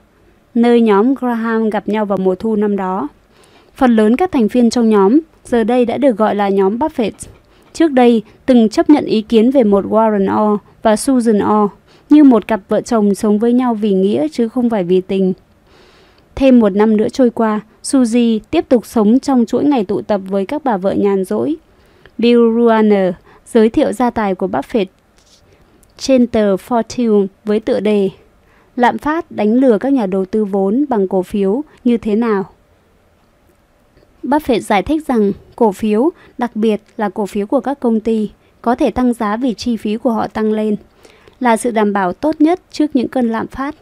nơi 0.54 0.80
nhóm 0.80 1.14
Graham 1.14 1.70
gặp 1.70 1.88
nhau 1.88 2.04
vào 2.06 2.18
mùa 2.18 2.34
thu 2.34 2.56
năm 2.56 2.76
đó. 2.76 3.08
Phần 3.74 3.96
lớn 3.96 4.16
các 4.16 4.32
thành 4.32 4.48
viên 4.48 4.70
trong 4.70 4.88
nhóm 4.88 5.20
giờ 5.44 5.64
đây 5.64 5.84
đã 5.84 5.96
được 5.96 6.16
gọi 6.16 6.34
là 6.34 6.48
nhóm 6.48 6.78
Buffett. 6.78 7.10
Trước 7.72 7.92
đây, 7.92 8.22
từng 8.46 8.68
chấp 8.68 8.90
nhận 8.90 9.04
ý 9.04 9.22
kiến 9.22 9.50
về 9.50 9.64
một 9.64 9.84
Warren 9.84 10.36
O 10.36 10.58
và 10.82 10.96
Susan 10.96 11.38
O 11.38 11.68
như 12.12 12.24
một 12.24 12.48
cặp 12.48 12.60
vợ 12.68 12.80
chồng 12.80 13.14
sống 13.14 13.38
với 13.38 13.52
nhau 13.52 13.74
vì 13.74 13.92
nghĩa 13.92 14.28
chứ 14.28 14.48
không 14.48 14.70
phải 14.70 14.84
vì 14.84 15.00
tình. 15.00 15.32
Thêm 16.34 16.60
một 16.60 16.68
năm 16.68 16.96
nữa 16.96 17.08
trôi 17.08 17.30
qua, 17.30 17.60
Suzy 17.82 18.40
tiếp 18.50 18.64
tục 18.68 18.86
sống 18.86 19.20
trong 19.20 19.44
chuỗi 19.46 19.64
ngày 19.64 19.84
tụ 19.84 20.02
tập 20.02 20.20
với 20.28 20.46
các 20.46 20.64
bà 20.64 20.76
vợ 20.76 20.92
nhàn 20.92 21.24
rỗi. 21.24 21.56
Bill 22.18 22.40
Ruaner 22.56 23.14
giới 23.46 23.68
thiệu 23.68 23.92
gia 23.92 24.10
tài 24.10 24.34
của 24.34 24.46
Buffett 24.46 24.86
trên 25.96 26.26
tờ 26.26 26.56
Fortune 26.56 27.26
với 27.44 27.60
tựa 27.60 27.80
đề 27.80 28.10
Lạm 28.76 28.98
phát 28.98 29.30
đánh 29.30 29.54
lừa 29.54 29.78
các 29.78 29.92
nhà 29.92 30.06
đầu 30.06 30.24
tư 30.24 30.44
vốn 30.44 30.84
bằng 30.88 31.08
cổ 31.08 31.22
phiếu 31.22 31.62
như 31.84 31.96
thế 31.96 32.16
nào? 32.16 32.44
Buffett 34.22 34.60
giải 34.60 34.82
thích 34.82 35.06
rằng 35.06 35.32
cổ 35.56 35.72
phiếu, 35.72 36.10
đặc 36.38 36.56
biệt 36.56 36.82
là 36.96 37.08
cổ 37.08 37.26
phiếu 37.26 37.46
của 37.46 37.60
các 37.60 37.80
công 37.80 38.00
ty, 38.00 38.30
có 38.62 38.74
thể 38.74 38.90
tăng 38.90 39.12
giá 39.12 39.36
vì 39.36 39.54
chi 39.54 39.76
phí 39.76 39.96
của 39.96 40.10
họ 40.10 40.26
tăng 40.26 40.52
lên– 40.52 40.76
là 41.42 41.56
sự 41.56 41.70
đảm 41.70 41.92
bảo 41.92 42.12
tốt 42.12 42.40
nhất 42.40 42.60
trước 42.70 42.96
những 42.96 43.08
cơn 43.08 43.30
lạm 43.30 43.46
phát. 43.46 43.74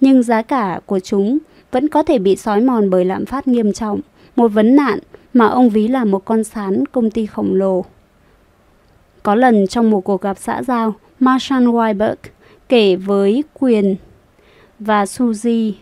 Nhưng 0.00 0.22
giá 0.22 0.42
cả 0.42 0.80
của 0.86 1.00
chúng 1.00 1.38
vẫn 1.70 1.88
có 1.88 2.02
thể 2.02 2.18
bị 2.18 2.36
sói 2.36 2.60
mòn 2.60 2.90
bởi 2.90 3.04
lạm 3.04 3.26
phát 3.26 3.48
nghiêm 3.48 3.72
trọng, 3.72 4.00
một 4.36 4.48
vấn 4.48 4.76
nạn 4.76 4.98
mà 5.32 5.46
ông 5.46 5.70
ví 5.70 5.88
là 5.88 6.04
một 6.04 6.24
con 6.24 6.44
sán 6.44 6.86
công 6.86 7.10
ty 7.10 7.26
khổng 7.26 7.54
lồ. 7.54 7.84
Có 9.22 9.34
lần 9.34 9.66
trong 9.66 9.90
một 9.90 10.00
cuộc 10.00 10.20
gặp 10.20 10.38
xã 10.38 10.62
giao, 10.62 10.94
Marshall 11.20 11.66
Weiberg 11.68 12.16
kể 12.68 12.96
với 12.96 13.44
Quyền 13.54 13.96
và 14.78 15.04
Suzy 15.04 15.72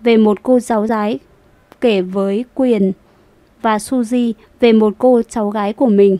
về 0.00 0.16
một 0.16 0.42
cô 0.42 0.60
cháu 0.60 0.82
gái 0.82 1.18
kể 1.80 2.00
với 2.00 2.44
Quyền 2.54 2.92
và 3.62 3.76
Suzy 3.76 4.32
về 4.60 4.72
một 4.72 4.94
cô 4.98 5.22
cháu 5.28 5.50
gái 5.50 5.72
của 5.72 5.86
mình 5.86 6.18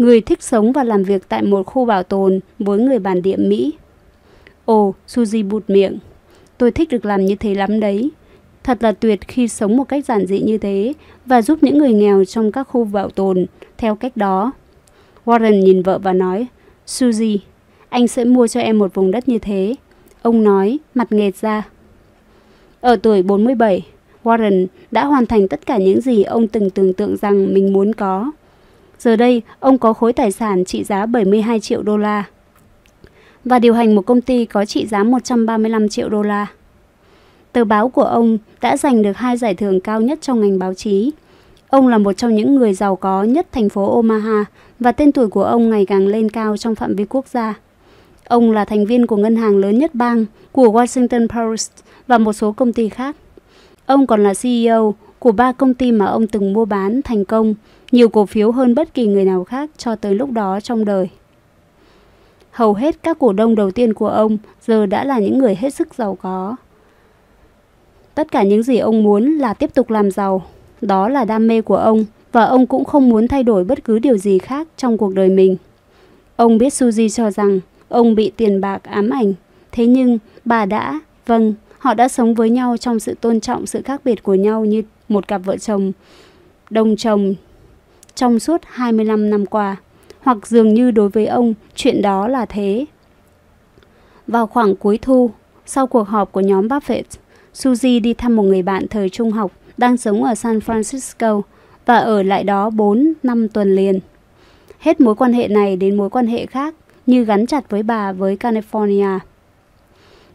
người 0.00 0.20
thích 0.20 0.42
sống 0.42 0.72
và 0.72 0.84
làm 0.84 1.02
việc 1.02 1.28
tại 1.28 1.42
một 1.42 1.66
khu 1.66 1.84
bảo 1.84 2.02
tồn 2.02 2.40
với 2.58 2.78
người 2.78 2.98
bản 2.98 3.22
địa 3.22 3.36
Mỹ. 3.36 3.72
Ồ, 4.64 4.94
Suzy 5.08 5.48
bụt 5.48 5.64
miệng. 5.68 5.98
Tôi 6.58 6.70
thích 6.70 6.88
được 6.88 7.04
làm 7.04 7.24
như 7.24 7.34
thế 7.34 7.54
lắm 7.54 7.80
đấy. 7.80 8.10
Thật 8.62 8.82
là 8.82 8.92
tuyệt 8.92 9.20
khi 9.28 9.48
sống 9.48 9.76
một 9.76 9.84
cách 9.84 10.04
giản 10.04 10.26
dị 10.26 10.40
như 10.40 10.58
thế 10.58 10.92
và 11.26 11.42
giúp 11.42 11.58
những 11.62 11.78
người 11.78 11.92
nghèo 11.92 12.24
trong 12.24 12.52
các 12.52 12.62
khu 12.64 12.84
bảo 12.84 13.10
tồn 13.10 13.46
theo 13.78 13.94
cách 13.94 14.16
đó. 14.16 14.52
Warren 15.24 15.62
nhìn 15.62 15.82
vợ 15.82 15.98
và 15.98 16.12
nói, 16.12 16.46
Suzy, 16.86 17.38
anh 17.88 18.08
sẽ 18.08 18.24
mua 18.24 18.46
cho 18.46 18.60
em 18.60 18.78
một 18.78 18.94
vùng 18.94 19.10
đất 19.10 19.28
như 19.28 19.38
thế. 19.38 19.74
Ông 20.22 20.44
nói, 20.44 20.78
mặt 20.94 21.12
nghệt 21.12 21.36
ra. 21.36 21.68
Ở 22.80 22.96
tuổi 22.96 23.22
47, 23.22 23.86
Warren 24.24 24.66
đã 24.90 25.04
hoàn 25.04 25.26
thành 25.26 25.48
tất 25.48 25.66
cả 25.66 25.78
những 25.78 26.00
gì 26.00 26.22
ông 26.22 26.48
từng 26.48 26.70
tưởng 26.70 26.92
tượng 26.92 27.16
rằng 27.16 27.54
mình 27.54 27.72
muốn 27.72 27.92
có. 27.92 28.30
Giờ 29.00 29.16
đây, 29.16 29.42
ông 29.60 29.78
có 29.78 29.92
khối 29.92 30.12
tài 30.12 30.32
sản 30.32 30.64
trị 30.64 30.84
giá 30.84 31.06
72 31.06 31.60
triệu 31.60 31.82
đô 31.82 31.96
la 31.96 32.24
và 33.44 33.58
điều 33.58 33.74
hành 33.74 33.94
một 33.94 34.02
công 34.02 34.20
ty 34.20 34.44
có 34.44 34.64
trị 34.64 34.86
giá 34.86 35.02
135 35.02 35.88
triệu 35.88 36.08
đô 36.08 36.22
la. 36.22 36.46
Tờ 37.52 37.64
báo 37.64 37.88
của 37.88 38.02
ông 38.02 38.38
đã 38.60 38.76
giành 38.76 39.02
được 39.02 39.16
hai 39.16 39.36
giải 39.36 39.54
thưởng 39.54 39.80
cao 39.80 40.00
nhất 40.00 40.18
trong 40.22 40.40
ngành 40.40 40.58
báo 40.58 40.74
chí. 40.74 41.10
Ông 41.68 41.88
là 41.88 41.98
một 41.98 42.12
trong 42.12 42.34
những 42.34 42.54
người 42.54 42.74
giàu 42.74 42.96
có 42.96 43.22
nhất 43.22 43.46
thành 43.52 43.68
phố 43.68 43.94
Omaha 43.96 44.44
và 44.78 44.92
tên 44.92 45.12
tuổi 45.12 45.28
của 45.28 45.44
ông 45.44 45.70
ngày 45.70 45.86
càng 45.86 46.06
lên 46.06 46.28
cao 46.30 46.56
trong 46.56 46.74
phạm 46.74 46.96
vi 46.96 47.04
quốc 47.04 47.28
gia. 47.28 47.54
Ông 48.24 48.52
là 48.52 48.64
thành 48.64 48.86
viên 48.86 49.06
của 49.06 49.16
ngân 49.16 49.36
hàng 49.36 49.56
lớn 49.56 49.78
nhất 49.78 49.94
bang, 49.94 50.24
của 50.52 50.66
Washington 50.66 51.28
Post 51.28 51.70
và 52.06 52.18
một 52.18 52.32
số 52.32 52.52
công 52.52 52.72
ty 52.72 52.88
khác. 52.88 53.16
Ông 53.86 54.06
còn 54.06 54.22
là 54.22 54.34
CEO 54.42 54.94
của 55.18 55.32
ba 55.32 55.52
công 55.52 55.74
ty 55.74 55.92
mà 55.92 56.06
ông 56.06 56.26
từng 56.26 56.52
mua 56.52 56.64
bán 56.64 57.02
thành 57.02 57.24
công, 57.24 57.54
nhiều 57.92 58.08
cổ 58.08 58.26
phiếu 58.26 58.52
hơn 58.52 58.74
bất 58.74 58.94
kỳ 58.94 59.06
người 59.06 59.24
nào 59.24 59.44
khác 59.44 59.70
cho 59.76 59.96
tới 59.96 60.14
lúc 60.14 60.30
đó 60.30 60.60
trong 60.60 60.84
đời. 60.84 61.08
Hầu 62.50 62.74
hết 62.74 63.02
các 63.02 63.18
cổ 63.18 63.32
đông 63.32 63.54
đầu 63.54 63.70
tiên 63.70 63.94
của 63.94 64.08
ông 64.08 64.38
giờ 64.66 64.86
đã 64.86 65.04
là 65.04 65.18
những 65.18 65.38
người 65.38 65.54
hết 65.54 65.74
sức 65.74 65.94
giàu 65.94 66.18
có. 66.22 66.56
Tất 68.14 68.32
cả 68.32 68.42
những 68.42 68.62
gì 68.62 68.78
ông 68.78 69.02
muốn 69.02 69.24
là 69.24 69.54
tiếp 69.54 69.74
tục 69.74 69.90
làm 69.90 70.10
giàu. 70.10 70.42
Đó 70.80 71.08
là 71.08 71.24
đam 71.24 71.46
mê 71.46 71.60
của 71.60 71.76
ông 71.76 72.04
và 72.32 72.44
ông 72.44 72.66
cũng 72.66 72.84
không 72.84 73.08
muốn 73.08 73.28
thay 73.28 73.42
đổi 73.42 73.64
bất 73.64 73.84
cứ 73.84 73.98
điều 73.98 74.18
gì 74.18 74.38
khác 74.38 74.68
trong 74.76 74.98
cuộc 74.98 75.14
đời 75.14 75.28
mình. 75.28 75.56
Ông 76.36 76.58
biết 76.58 76.72
Suzy 76.72 77.08
cho 77.08 77.30
rằng 77.30 77.60
ông 77.88 78.14
bị 78.14 78.32
tiền 78.36 78.60
bạc 78.60 78.82
ám 78.82 79.10
ảnh. 79.10 79.32
Thế 79.72 79.86
nhưng 79.86 80.18
bà 80.44 80.66
đã, 80.66 81.00
vâng, 81.26 81.54
họ 81.78 81.94
đã 81.94 82.08
sống 82.08 82.34
với 82.34 82.50
nhau 82.50 82.76
trong 82.76 83.00
sự 83.00 83.14
tôn 83.20 83.40
trọng 83.40 83.66
sự 83.66 83.82
khác 83.82 84.00
biệt 84.04 84.22
của 84.22 84.34
nhau 84.34 84.64
như 84.64 84.82
một 85.08 85.28
cặp 85.28 85.40
vợ 85.44 85.56
chồng, 85.56 85.92
đồng 86.70 86.96
chồng 86.96 87.34
trong 88.14 88.40
suốt 88.40 88.60
25 88.64 89.30
năm 89.30 89.46
qua. 89.46 89.76
Hoặc 90.20 90.46
dường 90.46 90.74
như 90.74 90.90
đối 90.90 91.08
với 91.08 91.26
ông, 91.26 91.54
chuyện 91.74 92.02
đó 92.02 92.28
là 92.28 92.46
thế. 92.46 92.86
Vào 94.26 94.46
khoảng 94.46 94.76
cuối 94.76 94.98
thu, 95.02 95.30
sau 95.66 95.86
cuộc 95.86 96.08
họp 96.08 96.32
của 96.32 96.40
nhóm 96.40 96.68
Buffett, 96.68 97.02
Suzy 97.54 98.02
đi 98.02 98.14
thăm 98.14 98.36
một 98.36 98.42
người 98.42 98.62
bạn 98.62 98.88
thời 98.88 99.08
trung 99.08 99.30
học 99.30 99.52
đang 99.76 99.96
sống 99.96 100.24
ở 100.24 100.34
San 100.34 100.58
Francisco 100.58 101.42
và 101.86 101.98
ở 101.98 102.22
lại 102.22 102.44
đó 102.44 102.70
4 102.70 103.12
năm 103.22 103.48
tuần 103.48 103.74
liền. 103.74 104.00
Hết 104.78 105.00
mối 105.00 105.14
quan 105.14 105.32
hệ 105.32 105.48
này 105.48 105.76
đến 105.76 105.96
mối 105.96 106.10
quan 106.10 106.26
hệ 106.26 106.46
khác 106.46 106.74
như 107.06 107.24
gắn 107.24 107.46
chặt 107.46 107.70
với 107.70 107.82
bà 107.82 108.12
với 108.12 108.36
California. 108.36 109.18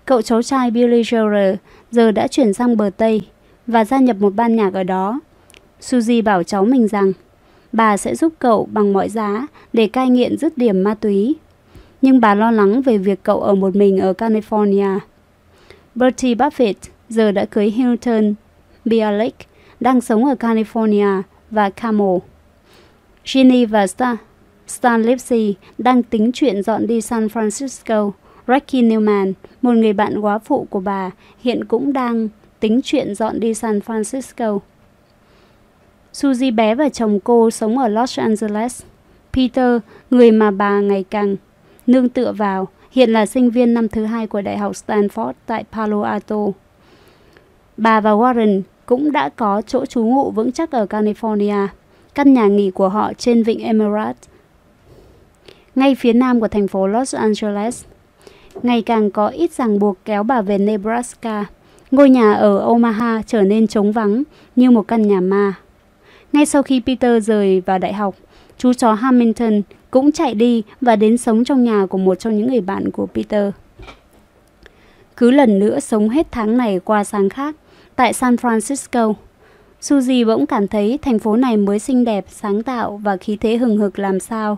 Cậu 0.06 0.22
cháu 0.22 0.42
trai 0.42 0.72
Billy 0.72 1.02
Joel 1.02 1.56
giờ 1.92 2.12
đã 2.12 2.28
chuyển 2.28 2.54
sang 2.54 2.78
bờ 2.78 2.90
Tây 2.98 3.22
và 3.68 3.86
gia 3.86 4.00
nhập 4.00 4.18
một 4.20 4.36
ban 4.36 4.56
nhạc 4.56 4.74
ở 4.74 4.84
đó. 4.84 5.20
Suzy 5.82 6.24
bảo 6.24 6.44
cháu 6.44 6.66
mình 6.66 6.88
rằng 6.88 7.14
bà 7.76 7.98
sẽ 7.98 8.16
giúp 8.16 8.34
cậu 8.40 8.68
bằng 8.72 8.94
mọi 8.94 9.10
giá 9.10 9.48
để 9.74 9.88
cai 9.88 10.10
nghiện 10.10 10.38
dứt 10.38 10.58
điểm 10.58 10.84
ma 10.84 10.94
túy. 10.94 11.36
Nhưng 12.02 12.20
bà 12.20 12.36
lo 12.36 12.52
lắng 12.52 12.82
về 12.82 12.98
việc 12.98 13.24
cậu 13.24 13.42
ở 13.42 13.56
một 13.56 13.76
mình 13.76 14.00
ở 14.00 14.14
California. 14.18 15.00
Bertie 15.96 16.36
Buffett 16.36 16.74
giờ 17.10 17.32
đã 17.32 17.46
cưới 17.46 17.66
Hilton 17.66 18.34
Bialik, 18.86 19.36
đang 19.80 20.02
sống 20.02 20.26
ở 20.26 20.36
California 20.40 21.22
và 21.52 21.70
Camel. 21.70 22.18
Ginny 23.26 23.66
và 23.66 23.88
Stan, 23.88 24.16
Stan 24.68 25.04
Lipsy 25.04 25.56
đang 25.78 26.04
tính 26.04 26.32
chuyện 26.34 26.64
dọn 26.64 26.88
đi 26.88 27.02
San 27.02 27.28
Francisco. 27.28 28.12
Ricky 28.48 28.82
Newman, 28.82 29.34
một 29.62 29.72
người 29.72 29.94
bạn 29.94 30.22
quá 30.22 30.40
phụ 30.40 30.68
của 30.70 30.80
bà, 30.80 31.12
hiện 31.42 31.66
cũng 31.66 31.94
đang 31.94 32.30
tính 32.60 32.80
chuyện 32.84 33.16
dọn 33.16 33.40
đi 33.40 33.54
San 33.54 33.80
Francisco. 33.80 34.60
Suzy 36.16 36.56
bé 36.56 36.76
và 36.76 36.90
chồng 36.90 37.20
cô 37.24 37.52
sống 37.52 37.78
ở 37.78 37.88
Los 37.88 38.20
Angeles. 38.20 38.84
Peter, 39.34 39.82
người 40.10 40.32
mà 40.32 40.52
bà 40.52 40.80
ngày 40.80 41.06
càng 41.10 41.36
nương 41.88 42.10
tựa 42.10 42.32
vào, 42.32 42.68
hiện 42.92 43.10
là 43.10 43.26
sinh 43.26 43.50
viên 43.50 43.74
năm 43.74 43.90
thứ 43.90 44.06
hai 44.06 44.28
của 44.28 44.42
Đại 44.42 44.58
học 44.58 44.72
Stanford 44.72 45.34
tại 45.46 45.64
Palo 45.72 46.02
Alto. 46.02 46.36
Bà 47.78 48.02
và 48.02 48.12
Warren 48.12 48.62
cũng 48.86 49.12
đã 49.12 49.30
có 49.30 49.62
chỗ 49.68 49.86
trú 49.86 50.06
ngụ 50.06 50.32
vững 50.32 50.52
chắc 50.52 50.72
ở 50.72 50.86
California, 50.86 51.68
căn 52.16 52.34
nhà 52.34 52.48
nghỉ 52.48 52.72
của 52.72 52.90
họ 52.90 53.14
trên 53.14 53.44
vịnh 53.44 53.60
Emerald, 53.60 54.18
ngay 55.76 55.96
phía 55.96 56.14
nam 56.14 56.40
của 56.40 56.48
thành 56.48 56.68
phố 56.68 56.88
Los 56.88 57.16
Angeles. 57.16 57.84
Ngày 58.64 58.82
càng 58.82 59.12
có 59.12 59.28
ít 59.28 59.52
ràng 59.52 59.80
buộc 59.80 59.98
kéo 60.06 60.24
bà 60.24 60.42
về 60.42 60.58
Nebraska. 60.58 61.46
Ngôi 61.92 62.10
nhà 62.10 62.34
ở 62.34 62.60
Omaha 62.60 63.22
trở 63.28 63.42
nên 63.42 63.68
trống 63.68 63.92
vắng 63.92 64.24
như 64.56 64.72
một 64.72 64.88
căn 64.88 65.08
nhà 65.08 65.22
ma. 65.22 65.54
Ngay 66.36 66.46
sau 66.46 66.64
khi 66.64 66.82
Peter 66.86 67.28
rời 67.28 67.62
vào 67.66 67.80
đại 67.80 67.94
học, 67.94 68.16
chú 68.58 68.74
chó 68.74 68.94
Hamilton 68.94 69.62
cũng 69.92 70.12
chạy 70.12 70.34
đi 70.34 70.64
và 70.82 70.96
đến 70.96 71.18
sống 71.18 71.44
trong 71.44 71.64
nhà 71.64 71.86
của 71.86 71.98
một 71.98 72.16
trong 72.16 72.38
những 72.38 72.48
người 72.48 72.62
bạn 72.62 72.92
của 72.92 73.06
Peter. 73.06 73.54
Cứ 75.18 75.32
lần 75.32 75.60
nữa 75.60 75.80
sống 75.80 76.10
hết 76.10 76.28
tháng 76.32 76.58
này 76.58 76.80
qua 76.80 77.04
sáng 77.04 77.30
khác, 77.30 77.56
tại 77.96 78.14
San 78.14 78.36
Francisco, 78.36 79.14
Suzy 79.82 80.26
bỗng 80.28 80.46
cảm 80.46 80.68
thấy 80.68 81.00
thành 81.02 81.20
phố 81.20 81.36
này 81.36 81.58
mới 81.58 81.80
xinh 81.80 82.06
đẹp, 82.06 82.26
sáng 82.30 82.64
tạo 82.64 83.02
và 83.04 83.18
khí 83.18 83.38
thế 83.42 83.58
hừng 83.58 83.78
hực 83.78 84.00
làm 84.00 84.20
sao. 84.20 84.58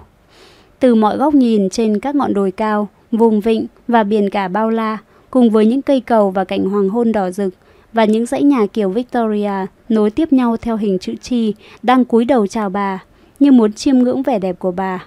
Từ 0.80 0.95
mọi 0.95 1.17
góc 1.17 1.33
nhìn 1.33 1.69
trên 1.69 1.99
các 1.99 2.15
ngọn 2.15 2.33
đồi 2.33 2.51
cao, 2.51 2.88
vùng 3.11 3.41
vịnh 3.41 3.65
và 3.88 4.03
biển 4.03 4.30
cả 4.30 4.47
bao 4.47 4.69
la, 4.69 4.97
cùng 5.30 5.49
với 5.49 5.65
những 5.65 5.81
cây 5.81 6.01
cầu 6.01 6.31
và 6.31 6.43
cảnh 6.43 6.69
hoàng 6.69 6.89
hôn 6.89 7.11
đỏ 7.11 7.31
rực, 7.31 7.53
và 7.93 8.06
những 8.06 8.25
dãy 8.25 8.43
nhà 8.43 8.66
kiểu 8.74 8.90
Victoria 8.90 9.66
nối 9.90 10.11
tiếp 10.11 10.33
nhau 10.33 10.57
theo 10.57 10.77
hình 10.77 10.99
chữ 10.99 11.16
chi 11.22 11.53
đang 11.83 12.06
cúi 12.06 12.25
đầu 12.25 12.48
chào 12.48 12.69
bà, 12.69 13.03
như 13.40 13.51
muốn 13.51 13.74
chiêm 13.74 13.98
ngưỡng 13.98 14.24
vẻ 14.24 14.40
đẹp 14.40 14.59
của 14.59 14.72
bà. 14.72 15.06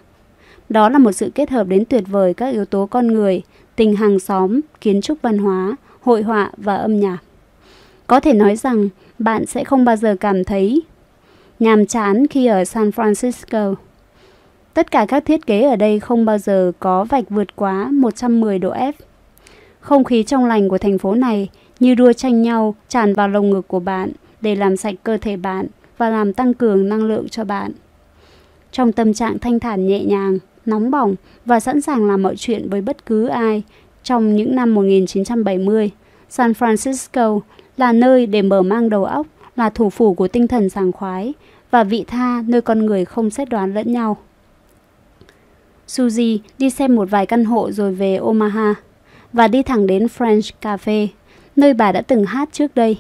Đó 0.69 0.89
là 0.89 0.99
một 0.99 1.13
sự 1.13 1.31
kết 1.35 1.51
hợp 1.51 1.67
đến 1.67 1.85
tuyệt 1.85 2.05
vời 2.07 2.35
các 2.35 2.53
yếu 2.53 2.65
tố 2.65 2.87
con 2.87 3.07
người, 3.07 3.43
tình 3.77 3.97
hàng 3.97 4.19
xóm, 4.19 4.61
kiến 4.81 5.01
trúc 5.01 5.19
văn 5.23 5.39
hóa, 5.39 5.77
hội 6.01 6.23
họa 6.23 6.51
và 6.57 6.77
âm 6.77 7.01
nhạc. 7.01 7.19
Có 8.07 8.21
thể 8.21 8.33
nói 8.33 8.57
rằng 8.57 8.89
bạn 9.19 9.47
sẽ 9.47 9.65
không 9.65 9.85
bao 9.85 9.97
giờ 9.97 10.17
cảm 10.21 10.45
thấy 10.45 10.83
nhàm 11.61 11.87
chán 11.87 12.27
khi 12.27 12.47
ở 12.47 12.65
San 12.65 12.91
Francisco. 12.91 13.75
Tất 14.75 14.91
cả 14.91 15.07
các 15.09 15.25
thiết 15.25 15.47
kế 15.47 15.63
ở 15.63 15.77
đây 15.77 16.01
không 16.01 16.25
bao 16.25 16.39
giờ 16.39 16.73
có 16.79 17.05
vạch 17.05 17.25
vượt 17.31 17.57
quá 17.57 17.89
110 17.93 18.59
độ 18.59 18.73
F. 18.73 18.93
Không 19.81 20.05
khí 20.05 20.23
trong 20.23 20.47
lành 20.47 20.69
của 20.69 20.79
thành 20.79 20.99
phố 20.99 21.15
này 21.15 21.49
như 21.81 21.95
đua 21.95 22.13
tranh 22.13 22.43
nhau 22.43 22.75
tràn 22.89 23.15
vào 23.15 23.29
lồng 23.29 23.51
ngực 23.51 23.69
của 23.69 23.81
bạn 23.81 24.11
để 24.41 24.55
làm 24.55 24.77
sạch 24.77 24.95
cơ 25.03 25.17
thể 25.17 25.37
bạn 25.37 25.67
và 25.99 26.11
làm 26.11 26.33
tăng 26.33 26.55
cường 26.55 26.89
năng 26.89 27.03
lượng 27.03 27.29
cho 27.29 27.45
bạn. 27.45 27.73
Trong 28.73 28.93
tâm 28.93 29.15
trạng 29.15 29.39
thanh 29.39 29.61
thản 29.61 29.87
nhẹ 29.87 30.05
nhàng, 30.05 30.39
nóng 30.67 30.91
bỏng 30.91 31.15
và 31.45 31.61
sẵn 31.61 31.81
sàng 31.81 32.05
làm 32.05 32.23
mọi 32.23 32.37
chuyện 32.37 32.69
với 32.71 32.81
bất 32.81 33.07
cứ 33.07 33.27
ai 33.27 33.63
trong 34.03 34.37
những 34.37 34.55
năm 34.55 34.75
1970, 34.75 35.91
San 36.29 36.53
Francisco 36.53 37.41
là 37.77 37.93
nơi 37.93 38.27
để 38.27 38.43
mở 38.43 38.63
mang 38.63 38.89
đầu 38.89 39.05
óc, 39.05 39.27
là 39.57 39.71
thủ 39.71 39.91
phủ 39.91 40.15
của 40.15 40.29
tinh 40.29 40.49
thần 40.49 40.69
sảng 40.69 40.93
khoái 40.93 41.35
và 41.71 41.85
vị 41.85 42.05
tha 42.07 42.43
nơi 42.47 42.61
con 42.61 42.87
người 42.87 43.05
không 43.05 43.31
xét 43.31 43.49
đoán 43.49 43.75
lẫn 43.75 43.93
nhau. 43.93 44.17
Suzy 45.89 46.39
đi 46.59 46.71
xem 46.71 46.95
một 46.95 47.11
vài 47.11 47.27
căn 47.27 47.45
hộ 47.45 47.73
rồi 47.73 47.95
về 47.95 48.17
Omaha 48.17 48.75
và 49.33 49.49
đi 49.49 49.63
thẳng 49.63 49.87
đến 49.87 50.07
French 50.19 50.51
Cafe 50.63 51.07
nơi 51.61 51.75
bà 51.75 51.93
đã 51.93 52.01
từng 52.01 52.25
hát 52.25 52.49
trước 52.53 52.75
đây. 52.75 52.99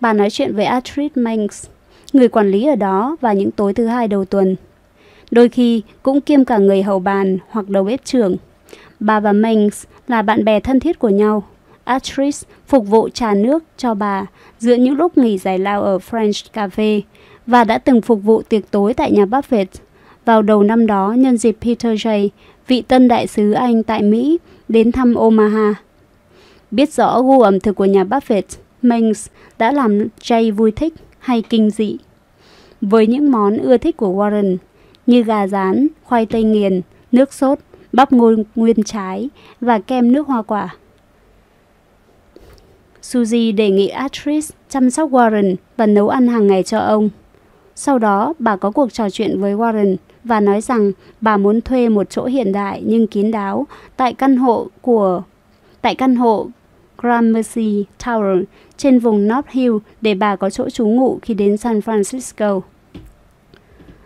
Bà 0.00 0.12
nói 0.12 0.30
chuyện 0.30 0.54
với 0.54 0.64
Astrid 0.64 1.10
Manx, 1.14 1.66
người 2.12 2.28
quản 2.28 2.50
lý 2.50 2.66
ở 2.66 2.76
đó 2.76 3.16
vào 3.20 3.34
những 3.34 3.50
tối 3.50 3.74
thứ 3.74 3.86
hai 3.86 4.08
đầu 4.08 4.24
tuần. 4.24 4.56
Đôi 5.30 5.48
khi 5.48 5.82
cũng 6.02 6.20
kiêm 6.20 6.44
cả 6.44 6.58
người 6.58 6.82
hầu 6.82 6.98
bàn 6.98 7.38
hoặc 7.50 7.68
đầu 7.68 7.84
bếp 7.84 8.04
trưởng. 8.04 8.36
Bà 9.00 9.20
và 9.20 9.32
Manx 9.32 9.84
là 10.08 10.22
bạn 10.22 10.44
bè 10.44 10.60
thân 10.60 10.80
thiết 10.80 10.98
của 10.98 11.08
nhau. 11.08 11.42
Astrid 11.84 12.42
phục 12.66 12.86
vụ 12.86 13.08
trà 13.08 13.34
nước 13.34 13.64
cho 13.76 13.94
bà 13.94 14.26
giữa 14.58 14.74
những 14.74 14.96
lúc 14.96 15.18
nghỉ 15.18 15.38
giải 15.38 15.58
lao 15.58 15.82
ở 15.82 15.98
French 16.10 16.46
Cafe 16.54 17.00
và 17.46 17.64
đã 17.64 17.78
từng 17.78 18.02
phục 18.02 18.22
vụ 18.22 18.42
tiệc 18.42 18.70
tối 18.70 18.94
tại 18.94 19.12
nhà 19.12 19.24
Buffett 19.24 19.66
vào 20.24 20.42
đầu 20.42 20.62
năm 20.62 20.86
đó 20.86 21.14
nhân 21.18 21.36
dịp 21.36 21.56
Peter 21.60 22.06
Jay, 22.06 22.28
vị 22.66 22.82
tân 22.82 23.08
đại 23.08 23.26
sứ 23.26 23.52
Anh 23.52 23.82
tại 23.82 24.02
Mỹ, 24.02 24.38
đến 24.68 24.92
thăm 24.92 25.14
Omaha. 25.14 25.74
Biết 26.70 26.92
rõ 26.92 27.22
gu 27.22 27.40
ẩm 27.40 27.60
thực 27.60 27.76
của 27.76 27.84
nhà 27.84 28.04
Buffett, 28.04 28.42
Manx 28.82 29.26
đã 29.58 29.72
làm 29.72 30.08
Jay 30.20 30.54
vui 30.54 30.70
thích 30.70 30.94
hay 31.18 31.42
kinh 31.42 31.70
dị. 31.70 31.96
Với 32.80 33.06
những 33.06 33.30
món 33.30 33.56
ưa 33.56 33.76
thích 33.76 33.96
của 33.96 34.08
Warren 34.08 34.56
như 35.06 35.22
gà 35.22 35.46
rán, 35.46 35.86
khoai 36.04 36.26
tây 36.26 36.42
nghiền, 36.42 36.80
nước 37.12 37.32
sốt, 37.32 37.58
bắp 37.92 38.12
ngô 38.12 38.32
nguyên 38.54 38.82
trái 38.82 39.28
và 39.60 39.78
kem 39.78 40.12
nước 40.12 40.26
hoa 40.26 40.42
quả. 40.42 40.76
Suzy 43.02 43.54
đề 43.54 43.70
nghị 43.70 43.88
Actress 43.88 44.52
chăm 44.68 44.90
sóc 44.90 45.10
Warren 45.10 45.54
và 45.76 45.86
nấu 45.86 46.08
ăn 46.08 46.28
hàng 46.28 46.46
ngày 46.46 46.62
cho 46.62 46.78
ông. 46.78 47.08
Sau 47.74 47.98
đó, 47.98 48.34
bà 48.38 48.56
có 48.56 48.70
cuộc 48.70 48.92
trò 48.92 49.10
chuyện 49.10 49.40
với 49.40 49.54
Warren 49.54 49.96
và 50.24 50.40
nói 50.40 50.60
rằng 50.60 50.92
bà 51.20 51.36
muốn 51.36 51.60
thuê 51.60 51.88
một 51.88 52.10
chỗ 52.10 52.24
hiện 52.24 52.52
đại 52.52 52.82
nhưng 52.86 53.06
kín 53.06 53.30
đáo 53.30 53.66
tại 53.96 54.14
căn 54.14 54.36
hộ 54.36 54.66
của 54.80 55.22
tại 55.82 55.94
căn 55.94 56.16
hộ 56.16 56.46
Gramercy 57.02 57.84
Tower 58.04 58.44
trên 58.76 58.98
vùng 58.98 59.28
North 59.28 59.48
Hill 59.50 59.76
để 60.00 60.14
bà 60.14 60.36
có 60.36 60.50
chỗ 60.50 60.70
trú 60.70 60.86
ngụ 60.86 61.18
khi 61.22 61.34
đến 61.34 61.56
San 61.56 61.78
Francisco. 61.78 62.60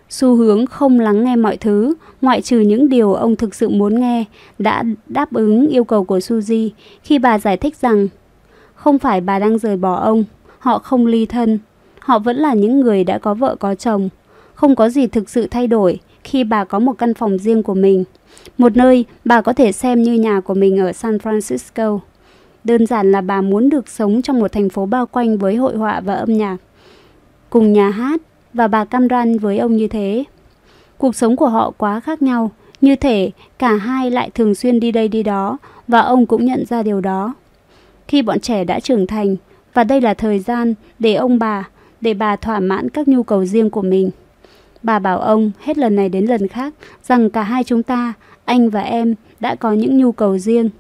Xu 0.08 0.34
hướng 0.36 0.66
không 0.66 1.00
lắng 1.00 1.24
nghe 1.24 1.36
mọi 1.36 1.56
thứ, 1.56 1.94
ngoại 2.20 2.42
trừ 2.42 2.60
những 2.60 2.88
điều 2.88 3.14
ông 3.14 3.36
thực 3.36 3.54
sự 3.54 3.68
muốn 3.68 4.00
nghe, 4.00 4.24
đã 4.58 4.84
đáp 5.06 5.32
ứng 5.32 5.68
yêu 5.68 5.84
cầu 5.84 6.04
của 6.04 6.18
Suzy 6.18 6.70
khi 7.02 7.18
bà 7.18 7.38
giải 7.38 7.56
thích 7.56 7.76
rằng 7.76 8.08
không 8.74 8.98
phải 8.98 9.20
bà 9.20 9.38
đang 9.38 9.58
rời 9.58 9.76
bỏ 9.76 9.94
ông, 9.94 10.24
họ 10.58 10.78
không 10.78 11.06
ly 11.06 11.26
thân, 11.26 11.58
họ 11.98 12.18
vẫn 12.18 12.36
là 12.36 12.54
những 12.54 12.80
người 12.80 13.04
đã 13.04 13.18
có 13.18 13.34
vợ 13.34 13.56
có 13.56 13.74
chồng. 13.74 14.08
Không 14.54 14.76
có 14.76 14.88
gì 14.88 15.06
thực 15.06 15.30
sự 15.30 15.46
thay 15.46 15.66
đổi 15.66 16.00
khi 16.24 16.44
bà 16.44 16.64
có 16.64 16.78
một 16.78 16.92
căn 16.92 17.14
phòng 17.14 17.38
riêng 17.38 17.62
của 17.62 17.74
mình, 17.74 18.04
một 18.58 18.76
nơi 18.76 19.04
bà 19.24 19.40
có 19.40 19.52
thể 19.52 19.72
xem 19.72 20.02
như 20.02 20.14
nhà 20.14 20.40
của 20.40 20.54
mình 20.54 20.80
ở 20.80 20.92
San 20.92 21.16
Francisco. 21.16 21.98
Đơn 22.64 22.86
giản 22.86 23.12
là 23.12 23.20
bà 23.20 23.40
muốn 23.40 23.68
được 23.68 23.88
sống 23.88 24.22
trong 24.22 24.40
một 24.40 24.52
thành 24.52 24.68
phố 24.68 24.86
bao 24.86 25.06
quanh 25.06 25.38
với 25.38 25.56
hội 25.56 25.76
họa 25.76 26.00
và 26.00 26.14
âm 26.14 26.32
nhạc. 26.32 26.56
Cùng 27.50 27.72
nhà 27.72 27.90
hát, 27.90 28.20
và 28.54 28.68
bà 28.68 28.84
cam 28.84 29.08
đoan 29.08 29.38
với 29.38 29.58
ông 29.58 29.76
như 29.76 29.88
thế. 29.88 30.24
Cuộc 30.98 31.16
sống 31.16 31.36
của 31.36 31.48
họ 31.48 31.72
quá 31.76 32.00
khác 32.00 32.22
nhau, 32.22 32.50
như 32.80 32.96
thể 32.96 33.30
cả 33.58 33.76
hai 33.76 34.10
lại 34.10 34.30
thường 34.34 34.54
xuyên 34.54 34.80
đi 34.80 34.92
đây 34.92 35.08
đi 35.08 35.22
đó 35.22 35.58
và 35.88 36.00
ông 36.00 36.26
cũng 36.26 36.44
nhận 36.44 36.64
ra 36.66 36.82
điều 36.82 37.00
đó. 37.00 37.34
Khi 38.08 38.22
bọn 38.22 38.40
trẻ 38.40 38.64
đã 38.64 38.80
trưởng 38.80 39.06
thành 39.06 39.36
và 39.74 39.84
đây 39.84 40.00
là 40.00 40.14
thời 40.14 40.38
gian 40.38 40.74
để 40.98 41.14
ông 41.14 41.38
bà, 41.38 41.68
để 42.00 42.14
bà 42.14 42.36
thỏa 42.36 42.60
mãn 42.60 42.90
các 42.90 43.08
nhu 43.08 43.22
cầu 43.22 43.44
riêng 43.44 43.70
của 43.70 43.82
mình. 43.82 44.10
Bà 44.82 44.98
bảo 44.98 45.18
ông 45.18 45.50
hết 45.60 45.78
lần 45.78 45.96
này 45.96 46.08
đến 46.08 46.24
lần 46.26 46.48
khác 46.48 46.74
rằng 47.04 47.30
cả 47.30 47.42
hai 47.42 47.64
chúng 47.64 47.82
ta, 47.82 48.12
anh 48.44 48.70
và 48.70 48.80
em, 48.80 49.14
đã 49.40 49.54
có 49.54 49.72
những 49.72 49.98
nhu 49.98 50.12
cầu 50.12 50.38
riêng. 50.38 50.70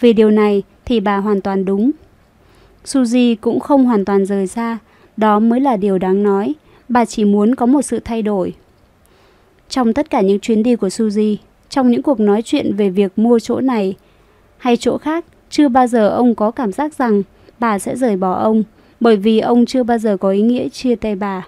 Vì 0.00 0.12
điều 0.12 0.30
này 0.30 0.62
thì 0.86 1.00
bà 1.00 1.16
hoàn 1.16 1.40
toàn 1.40 1.64
đúng. 1.64 1.90
Suzy 2.84 3.36
cũng 3.40 3.60
không 3.60 3.84
hoàn 3.84 4.04
toàn 4.04 4.26
rời 4.26 4.46
xa, 4.46 4.78
đó 5.16 5.38
mới 5.38 5.60
là 5.60 5.76
điều 5.76 5.98
đáng 5.98 6.22
nói. 6.22 6.54
Bà 6.88 7.04
chỉ 7.04 7.24
muốn 7.24 7.54
có 7.54 7.66
một 7.66 7.82
sự 7.82 8.00
thay 8.04 8.22
đổi. 8.22 8.54
Trong 9.68 9.92
tất 9.92 10.10
cả 10.10 10.20
những 10.20 10.40
chuyến 10.40 10.62
đi 10.62 10.76
của 10.76 10.88
Suzy, 10.88 11.36
trong 11.68 11.90
những 11.90 12.02
cuộc 12.02 12.20
nói 12.20 12.42
chuyện 12.42 12.76
về 12.76 12.90
việc 12.90 13.18
mua 13.18 13.38
chỗ 13.38 13.60
này 13.60 13.94
hay 14.58 14.76
chỗ 14.76 14.98
khác, 14.98 15.24
chưa 15.50 15.68
bao 15.68 15.86
giờ 15.86 16.08
ông 16.08 16.34
có 16.34 16.50
cảm 16.50 16.72
giác 16.72 16.94
rằng 16.94 17.22
bà 17.58 17.78
sẽ 17.78 17.96
rời 17.96 18.16
bỏ 18.16 18.32
ông, 18.32 18.62
bởi 19.00 19.16
vì 19.16 19.40
ông 19.40 19.66
chưa 19.66 19.82
bao 19.82 19.98
giờ 19.98 20.16
có 20.16 20.30
ý 20.30 20.42
nghĩa 20.42 20.68
chia 20.68 20.94
tay 20.94 21.14
bà. 21.14 21.46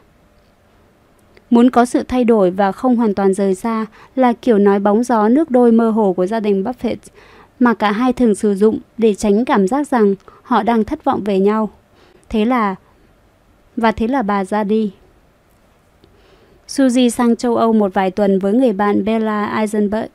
Muốn 1.50 1.70
có 1.70 1.84
sự 1.84 2.02
thay 2.08 2.24
đổi 2.24 2.50
và 2.50 2.72
không 2.72 2.96
hoàn 2.96 3.14
toàn 3.14 3.34
rời 3.34 3.54
xa 3.54 3.86
là 4.16 4.32
kiểu 4.32 4.58
nói 4.58 4.78
bóng 4.78 5.04
gió 5.04 5.28
nước 5.28 5.50
đôi 5.50 5.72
mơ 5.72 5.90
hồ 5.90 6.12
của 6.12 6.26
gia 6.26 6.40
đình 6.40 6.64
Buffett 6.64 6.96
mà 7.60 7.74
cả 7.74 7.92
hai 7.92 8.12
thường 8.12 8.34
sử 8.34 8.54
dụng 8.54 8.78
để 8.98 9.14
tránh 9.14 9.44
cảm 9.44 9.68
giác 9.68 9.88
rằng 9.88 10.14
họ 10.42 10.62
đang 10.62 10.84
thất 10.84 11.04
vọng 11.04 11.24
về 11.24 11.38
nhau. 11.38 11.70
Thế 12.28 12.44
là 12.44 12.74
và 13.76 13.92
thế 13.92 14.06
là 14.08 14.22
bà 14.22 14.44
ra 14.44 14.64
đi. 14.64 14.92
Suzy 16.68 17.08
sang 17.08 17.36
châu 17.36 17.56
Âu 17.56 17.72
một 17.72 17.94
vài 17.94 18.10
tuần 18.10 18.38
với 18.38 18.52
người 18.52 18.72
bạn 18.72 19.04
Bella 19.04 19.44
Eisenberg. 19.44 20.10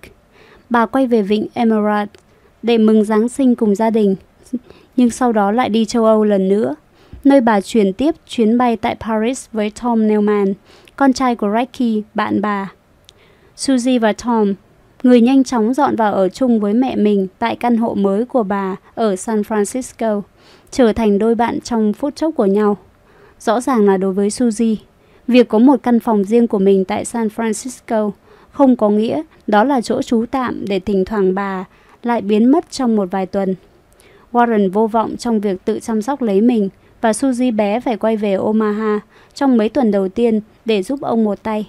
Bà 0.69 0.85
quay 0.85 1.07
về 1.07 1.21
vịnh 1.21 1.47
Emerald 1.53 2.09
để 2.63 2.77
mừng 2.77 3.03
Giáng 3.03 3.29
sinh 3.29 3.55
cùng 3.55 3.75
gia 3.75 3.89
đình, 3.89 4.15
nhưng 4.95 5.09
sau 5.09 5.31
đó 5.31 5.51
lại 5.51 5.69
đi 5.69 5.85
châu 5.85 6.05
Âu 6.05 6.23
lần 6.23 6.49
nữa, 6.49 6.75
nơi 7.23 7.41
bà 7.41 7.61
chuyển 7.61 7.93
tiếp 7.93 8.15
chuyến 8.27 8.57
bay 8.57 8.77
tại 8.77 8.95
Paris 8.99 9.47
với 9.51 9.71
Tom 9.81 10.07
Neumann, 10.07 10.53
con 10.95 11.13
trai 11.13 11.35
của 11.35 11.49
Ricky, 11.59 12.03
bạn 12.13 12.41
bà. 12.41 12.71
Suzy 13.57 13.99
và 13.99 14.13
Tom, 14.13 14.53
người 15.03 15.21
nhanh 15.21 15.43
chóng 15.43 15.73
dọn 15.73 15.95
vào 15.95 16.13
ở 16.13 16.29
chung 16.29 16.59
với 16.59 16.73
mẹ 16.73 16.95
mình 16.95 17.27
tại 17.39 17.55
căn 17.55 17.77
hộ 17.77 17.93
mới 17.93 18.25
của 18.25 18.43
bà 18.43 18.75
ở 18.95 19.15
San 19.15 19.41
Francisco, 19.41 20.21
trở 20.71 20.93
thành 20.93 21.19
đôi 21.19 21.35
bạn 21.35 21.61
trong 21.61 21.93
phút 21.93 22.15
chốc 22.15 22.33
của 22.35 22.45
nhau. 22.45 22.77
Rõ 23.39 23.61
ràng 23.61 23.85
là 23.85 23.97
đối 23.97 24.13
với 24.13 24.29
Suzy, 24.29 24.75
Việc 25.27 25.47
có 25.47 25.59
một 25.59 25.79
căn 25.83 25.99
phòng 25.99 26.23
riêng 26.23 26.47
của 26.47 26.59
mình 26.59 26.85
tại 26.85 27.05
San 27.05 27.27
Francisco 27.27 28.11
không 28.51 28.75
có 28.75 28.89
nghĩa 28.89 29.21
đó 29.47 29.63
là 29.63 29.81
chỗ 29.81 30.01
trú 30.01 30.25
tạm 30.31 30.65
để 30.67 30.79
thỉnh 30.79 31.05
thoảng 31.05 31.35
bà 31.35 31.65
lại 32.03 32.21
biến 32.21 32.51
mất 32.51 32.71
trong 32.71 32.95
một 32.95 33.11
vài 33.11 33.25
tuần. 33.25 33.55
Warren 34.31 34.71
vô 34.71 34.87
vọng 34.87 35.17
trong 35.17 35.39
việc 35.39 35.65
tự 35.65 35.79
chăm 35.79 36.01
sóc 36.01 36.21
lấy 36.21 36.41
mình 36.41 36.69
và 37.01 37.11
Suzy 37.11 37.55
bé 37.55 37.79
phải 37.79 37.97
quay 37.97 38.17
về 38.17 38.33
Omaha 38.33 38.99
trong 39.33 39.57
mấy 39.57 39.69
tuần 39.69 39.91
đầu 39.91 40.09
tiên 40.09 40.41
để 40.65 40.83
giúp 40.83 41.01
ông 41.01 41.23
một 41.23 41.43
tay. 41.43 41.67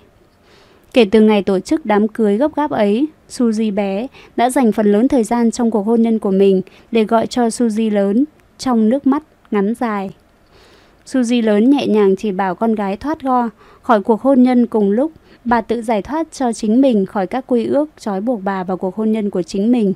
Kể 0.95 1.05
từ 1.05 1.21
ngày 1.21 1.43
tổ 1.43 1.61
chức 1.61 1.87
đám 1.87 2.09
cưới 2.09 2.37
gấp 2.37 2.57
gáp 2.57 2.71
ấy, 2.71 3.07
Suzy 3.29 3.75
bé 3.75 4.07
đã 4.37 4.51
dành 4.51 4.73
phần 4.73 4.93
lớn 4.93 5.09
thời 5.09 5.25
gian 5.25 5.51
trong 5.51 5.71
cuộc 5.71 5.83
hôn 5.83 6.03
nhân 6.03 6.19
của 6.19 6.31
mình 6.31 6.63
để 6.93 7.05
gọi 7.05 7.27
cho 7.27 7.47
Suzy 7.47 7.93
lớn 7.93 8.25
trong 8.59 8.89
nước 8.89 9.07
mắt 9.07 9.23
ngắn 9.51 9.75
dài. 9.75 10.11
Suzy 11.07 11.43
lớn 11.45 11.71
nhẹ 11.71 11.87
nhàng 11.87 12.17
chỉ 12.17 12.33
bảo 12.33 12.55
con 12.55 12.75
gái 12.75 12.97
thoát 12.97 13.23
go 13.23 13.51
khỏi 13.83 14.03
cuộc 14.03 14.23
hôn 14.23 14.43
nhân 14.43 14.67
cùng 14.67 14.91
lúc 14.91 15.13
bà 15.45 15.61
tự 15.61 15.83
giải 15.83 16.03
thoát 16.03 16.33
cho 16.33 16.53
chính 16.53 16.81
mình 16.81 17.07
khỏi 17.07 17.27
các 17.27 17.45
quy 17.47 17.67
ước 17.67 17.91
trói 17.99 18.21
buộc 18.21 18.41
bà 18.45 18.65
vào 18.65 18.77
cuộc 18.77 18.97
hôn 18.97 19.13
nhân 19.13 19.31
của 19.31 19.43
chính 19.43 19.73
mình. 19.73 19.93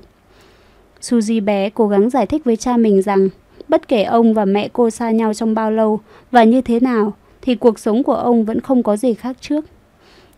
Suzy 1.01 1.45
bé 1.45 1.71
cố 1.71 1.89
gắng 1.89 2.11
giải 2.11 2.27
thích 2.27 2.45
với 2.45 2.57
cha 2.57 2.77
mình 2.77 3.03
rằng 3.03 3.29
bất 3.69 3.89
kể 3.89 4.03
ông 4.03 4.35
và 4.35 4.45
mẹ 4.45 4.69
cô 4.73 4.91
xa 4.91 5.11
nhau 5.11 5.35
trong 5.35 5.55
bao 5.55 5.71
lâu 5.71 6.01
và 6.31 6.45
như 6.45 6.61
thế 6.61 6.81
nào 6.81 7.13
thì 7.43 7.55
cuộc 7.55 7.79
sống 7.79 8.03
của 8.03 8.15
ông 8.15 8.45
vẫn 8.45 8.61
không 8.61 8.83
có 8.83 8.97
gì 8.97 9.15
khác 9.15 9.37
trước. 9.41 9.65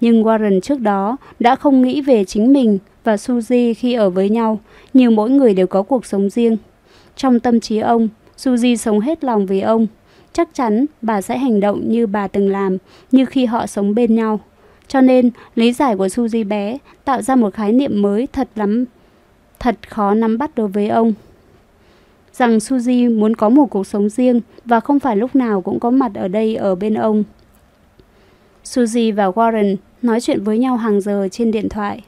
Nhưng 0.01 0.25
Warren 0.25 0.61
trước 0.61 0.81
đó 0.81 1.17
đã 1.41 1.57
không 1.57 1.83
nghĩ 1.83 2.01
về 2.01 2.25
chính 2.25 2.53
mình 2.53 2.79
và 3.05 3.17
Suzy 3.17 3.75
khi 3.75 3.95
ở 3.95 4.11
với 4.11 4.29
nhau, 4.29 4.61
như 4.95 5.11
mỗi 5.11 5.31
người 5.31 5.55
đều 5.55 5.67
có 5.67 5.83
cuộc 5.83 6.07
sống 6.07 6.31
riêng. 6.31 6.57
Trong 7.17 7.41
tâm 7.41 7.61
trí 7.61 7.79
ông, 7.79 8.09
Suzy 8.39 8.77
sống 8.77 9.01
hết 9.01 9.25
lòng 9.25 9.47
vì 9.47 9.61
ông 9.61 9.87
chắc 10.33 10.49
chắn 10.55 10.87
bà 11.03 11.23
sẽ 11.23 11.39
hành 11.39 11.61
động 11.61 11.89
như 11.89 12.07
bà 12.07 12.29
từng 12.29 12.49
làm, 12.49 12.77
như 13.13 13.25
khi 13.25 13.47
họ 13.47 13.67
sống 13.67 13.95
bên 13.95 14.15
nhau. 14.15 14.41
Cho 14.89 15.01
nên, 15.01 15.31
lý 15.55 15.73
giải 15.73 15.97
của 15.97 16.07
Suzy 16.07 16.49
bé 16.49 16.79
tạo 17.05 17.23
ra 17.23 17.37
một 17.37 17.55
khái 17.55 17.73
niệm 17.73 18.03
mới 18.03 18.27
thật 18.33 18.49
lắm, 18.55 18.85
thật 19.59 19.77
khó 19.89 20.15
nắm 20.15 20.39
bắt 20.39 20.51
đối 20.55 20.69
với 20.69 20.89
ông. 20.89 21.13
Rằng 22.33 22.59
Suzy 22.59 23.19
muốn 23.19 23.37
có 23.37 23.49
một 23.49 23.67
cuộc 23.71 23.87
sống 23.87 24.09
riêng 24.09 24.41
và 24.65 24.81
không 24.81 24.99
phải 24.99 25.17
lúc 25.17 25.37
nào 25.37 25.61
cũng 25.61 25.81
có 25.81 25.91
mặt 25.91 26.13
ở 26.15 26.29
đây 26.29 26.57
ở 26.57 26.75
bên 26.75 26.95
ông. 26.95 27.25
Suzy 28.65 29.15
và 29.15 29.31
Warren 29.31 29.77
nói 30.03 30.21
chuyện 30.21 30.45
với 30.45 30.59
nhau 30.59 30.77
hàng 30.77 31.01
giờ 31.01 31.29
trên 31.33 31.51
điện 31.51 31.69
thoại. 31.69 32.05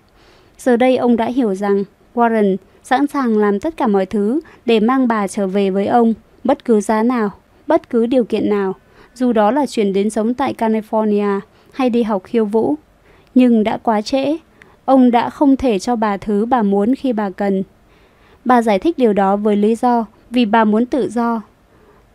Giờ 0.59 0.77
đây 0.77 0.97
ông 0.97 1.17
đã 1.17 1.27
hiểu 1.27 1.55
rằng 1.55 1.85
Warren 2.15 2.57
sẵn 2.83 3.07
sàng 3.07 3.39
làm 3.39 3.61
tất 3.61 3.77
cả 3.77 3.87
mọi 3.87 4.07
thứ 4.07 4.41
để 4.67 4.81
mang 4.81 5.09
bà 5.09 5.29
trở 5.29 5.47
về 5.47 5.71
với 5.71 5.87
ông, 5.87 6.15
bất 6.45 6.65
cứ 6.65 6.81
giá 6.81 7.03
nào 7.03 7.31
bất 7.73 7.91
cứ 7.91 8.07
điều 8.07 8.25
kiện 8.25 8.51
nào, 8.51 8.75
dù 9.15 9.33
đó 9.33 9.51
là 9.51 9.67
chuyển 9.67 9.93
đến 9.93 10.11
sống 10.11 10.35
tại 10.35 10.55
California 10.59 11.41
hay 11.73 11.91
đi 11.91 12.03
học 12.03 12.23
khiêu 12.25 12.45
vũ. 12.45 12.75
Nhưng 13.35 13.65
đã 13.65 13.77
quá 13.77 14.03
trễ, 14.03 14.37
ông 14.85 15.11
đã 15.11 15.31
không 15.31 15.57
thể 15.57 15.79
cho 15.79 15.97
bà 15.97 16.17
thứ 16.17 16.47
bà 16.47 16.63
muốn 16.63 16.95
khi 16.95 17.13
bà 17.13 17.31
cần. 17.31 17.63
Bà 18.45 18.63
giải 18.63 18.79
thích 18.79 18.99
điều 18.99 19.13
đó 19.13 19.37
với 19.37 19.57
lý 19.57 19.75
do 19.75 20.07
vì 20.31 20.45
bà 20.45 20.65
muốn 20.65 20.87
tự 20.87 21.11
do, 21.11 21.43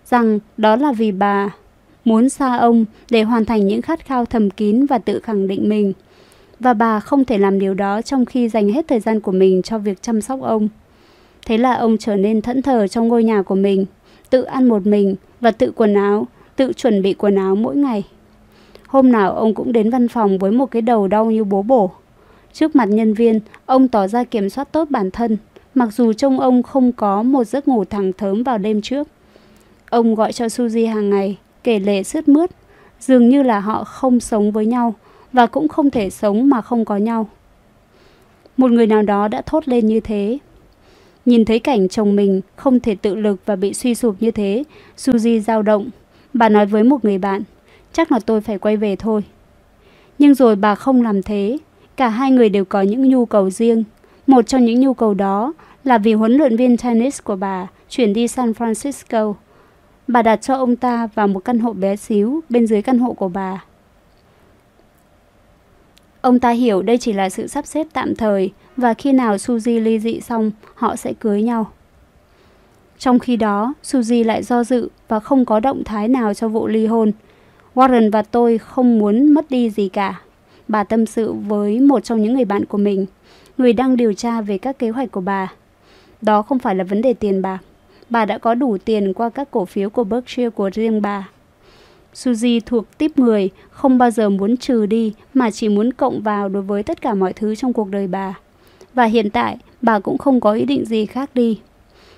rằng 0.06 0.40
đó 0.58 0.76
là 0.76 0.92
vì 0.92 1.12
bà 1.12 1.50
muốn 2.08 2.30
xa 2.30 2.58
ông 2.58 2.86
để 3.10 3.24
hoàn 3.24 3.46
thành 3.46 3.68
những 3.68 3.82
khát 3.82 4.06
khao 4.06 4.26
thầm 4.26 4.50
kín 4.50 4.86
và 4.86 4.98
tự 4.98 5.20
khẳng 5.20 5.48
định 5.48 5.70
mình. 5.70 5.94
Và 6.60 6.74
bà 6.74 7.00
không 7.00 7.26
thể 7.26 7.38
làm 7.38 7.60
điều 7.60 7.74
đó 7.74 8.02
trong 8.02 8.26
khi 8.26 8.50
dành 8.50 8.70
hết 8.70 8.88
thời 8.88 9.00
gian 9.00 9.20
của 9.20 9.32
mình 9.32 9.62
cho 9.62 9.78
việc 9.78 10.02
chăm 10.02 10.22
sóc 10.22 10.42
ông. 10.42 10.70
Thế 11.46 11.58
là 11.58 11.74
ông 11.74 11.98
trở 11.98 12.16
nên 12.16 12.42
thẫn 12.42 12.62
thờ 12.62 12.88
trong 12.88 13.08
ngôi 13.08 13.24
nhà 13.24 13.42
của 13.42 13.56
mình 13.56 13.86
tự 14.30 14.44
ăn 14.44 14.68
một 14.68 14.86
mình 14.86 15.16
và 15.42 15.52
tự 15.52 15.72
quần 15.76 15.94
áo, 15.94 16.28
tự 16.56 16.74
chuẩn 16.74 17.02
bị 17.02 17.14
quần 17.14 17.36
áo 17.36 17.56
mỗi 17.56 17.76
ngày. 17.76 18.04
Hôm 18.88 19.12
nào 19.12 19.36
ông 19.36 19.54
cũng 19.54 19.72
đến 19.74 19.90
văn 19.90 20.08
phòng 20.08 20.38
với 20.38 20.52
một 20.52 20.72
cái 20.72 20.82
đầu 20.82 21.08
đau 21.08 21.26
như 21.32 21.44
bố 21.44 21.62
bổ. 21.62 21.92
Trước 22.54 22.76
mặt 22.76 22.90
nhân 22.90 23.14
viên, 23.14 23.40
ông 23.66 23.88
tỏ 23.88 24.08
ra 24.08 24.24
kiểm 24.24 24.50
soát 24.50 24.72
tốt 24.72 24.88
bản 24.90 25.12
thân, 25.12 25.38
mặc 25.76 25.94
dù 25.94 26.14
trông 26.14 26.40
ông 26.40 26.64
không 26.64 26.92
có 26.92 27.24
một 27.24 27.44
giấc 27.44 27.68
ngủ 27.68 27.86
thẳng 27.86 28.14
thớm 28.14 28.44
vào 28.44 28.58
đêm 28.58 28.82
trước. 28.82 29.08
Ông 29.90 30.16
gọi 30.16 30.34
cho 30.34 30.46
Suzy 30.46 30.94
hàng 30.94 31.10
ngày, 31.10 31.38
kể 31.68 31.80
lệ 31.80 32.04
sướt 32.04 32.28
mướt, 32.28 32.52
dường 33.00 33.30
như 33.30 33.44
là 33.44 33.60
họ 33.60 33.84
không 33.84 34.20
sống 34.20 34.52
với 34.52 34.66
nhau 34.66 34.94
và 35.34 35.48
cũng 35.48 35.68
không 35.68 35.90
thể 35.90 36.10
sống 36.10 36.50
mà 36.50 36.62
không 36.62 36.86
có 36.86 36.98
nhau. 36.98 37.30
Một 38.58 38.72
người 38.72 38.88
nào 38.88 39.02
đó 39.02 39.28
đã 39.28 39.42
thốt 39.42 39.68
lên 39.68 39.88
như 39.88 40.00
thế 40.00 40.38
Nhìn 41.28 41.46
thấy 41.46 41.60
cảnh 41.60 41.88
chồng 41.90 42.16
mình 42.16 42.42
không 42.56 42.80
thể 42.80 42.96
tự 42.96 43.16
lực 43.16 43.40
và 43.46 43.56
bị 43.56 43.74
suy 43.74 43.96
sụp 43.96 44.16
như 44.20 44.32
thế, 44.32 44.64
Suzy 44.98 45.40
dao 45.40 45.62
động. 45.62 45.90
Bà 46.34 46.50
nói 46.50 46.66
với 46.66 46.84
một 46.84 47.06
người 47.06 47.18
bạn, 47.18 47.42
chắc 47.94 48.12
là 48.12 48.20
tôi 48.20 48.42
phải 48.42 48.58
quay 48.58 48.78
về 48.78 48.96
thôi. 48.96 49.24
Nhưng 50.20 50.36
rồi 50.36 50.56
bà 50.56 50.76
không 50.76 51.02
làm 51.02 51.24
thế. 51.24 51.58
Cả 51.98 52.10
hai 52.10 52.32
người 52.32 52.50
đều 52.50 52.66
có 52.66 52.82
những 52.82 53.10
nhu 53.10 53.26
cầu 53.26 53.50
riêng. 53.50 53.84
Một 54.28 54.48
trong 54.48 54.66
những 54.66 54.80
nhu 54.80 54.94
cầu 54.94 55.14
đó 55.14 55.54
là 55.84 55.98
vì 55.98 56.14
huấn 56.14 56.34
luyện 56.34 56.58
viên 56.58 56.78
tennis 56.78 57.24
của 57.24 57.36
bà 57.36 57.68
chuyển 57.90 58.14
đi 58.14 58.28
San 58.28 58.52
Francisco 58.52 59.34
bà 60.08 60.22
đặt 60.22 60.42
cho 60.42 60.56
ông 60.56 60.76
ta 60.76 61.08
vào 61.16 61.28
một 61.28 61.40
căn 61.46 61.60
hộ 61.60 61.74
bé 61.74 61.96
xíu 61.96 62.44
bên 62.50 62.68
dưới 62.68 62.82
căn 62.82 63.00
hộ 63.00 63.14
của 63.14 63.30
bà. 63.30 63.64
Ông 66.22 66.40
ta 66.40 66.50
hiểu 66.50 66.82
đây 66.82 66.98
chỉ 66.98 67.14
là 67.14 67.30
sự 67.30 67.48
sắp 67.48 67.66
xếp 67.66 67.88
tạm 67.94 68.16
thời 68.16 68.52
và 68.78 68.94
khi 68.94 69.12
nào 69.12 69.36
Suzy 69.36 69.84
ly 69.84 70.00
dị 70.00 70.22
xong, 70.22 70.52
họ 70.76 70.96
sẽ 70.96 71.14
cưới 71.14 71.42
nhau. 71.42 71.72
Trong 72.98 73.20
khi 73.20 73.38
đó, 73.38 73.74
Suzy 73.84 74.26
lại 74.26 74.44
do 74.44 74.64
dự 74.64 74.90
và 75.08 75.20
không 75.20 75.46
có 75.46 75.60
động 75.60 75.84
thái 75.84 76.08
nào 76.08 76.34
cho 76.34 76.48
vụ 76.48 76.68
ly 76.68 76.86
hôn. 76.86 77.12
Warren 77.76 78.12
và 78.12 78.22
tôi 78.22 78.58
không 78.58 79.00
muốn 79.00 79.34
mất 79.34 79.52
đi 79.52 79.70
gì 79.70 79.90
cả. 79.90 80.22
Bà 80.68 80.84
tâm 80.84 81.06
sự 81.06 81.34
với 81.34 81.80
một 81.80 82.04
trong 82.04 82.22
những 82.22 82.34
người 82.34 82.46
bạn 82.46 82.66
của 82.66 82.78
mình, 82.78 83.06
người 83.58 83.74
đang 83.74 83.98
điều 83.98 84.14
tra 84.14 84.42
về 84.42 84.58
các 84.58 84.80
kế 84.80 84.90
hoạch 84.90 85.12
của 85.12 85.22
bà. 85.22 85.54
Đó 86.22 86.42
không 86.42 86.60
phải 86.60 86.76
là 86.76 86.84
vấn 86.84 87.02
đề 87.02 87.14
tiền 87.14 87.42
bạc. 87.42 87.60
Bà 88.10 88.26
đã 88.26 88.38
có 88.38 88.56
đủ 88.56 88.78
tiền 88.86 89.14
qua 89.14 89.30
các 89.30 89.52
cổ 89.52 89.66
phiếu 89.66 89.90
của 89.90 90.04
Berkshire 90.04 90.50
của 90.50 90.70
riêng 90.74 91.02
bà. 91.02 91.30
Suzy 92.14 92.60
thuộc 92.66 92.98
tiếp 92.98 93.12
người, 93.20 93.50
không 93.70 93.98
bao 93.98 94.12
giờ 94.12 94.30
muốn 94.30 94.58
trừ 94.58 94.86
đi 94.86 95.14
mà 95.34 95.52
chỉ 95.52 95.70
muốn 95.70 95.94
cộng 95.94 96.22
vào 96.22 96.50
đối 96.50 96.64
với 96.64 96.84
tất 96.84 97.02
cả 97.02 97.14
mọi 97.14 97.34
thứ 97.34 97.56
trong 97.56 97.74
cuộc 97.74 97.90
đời 97.90 98.08
bà. 98.08 98.34
Và 98.94 99.06
hiện 99.06 99.30
tại, 99.30 99.58
bà 99.82 100.00
cũng 100.00 100.18
không 100.18 100.40
có 100.40 100.52
ý 100.52 100.66
định 100.66 100.86
gì 100.86 101.06
khác 101.06 101.30
đi. 101.34 101.60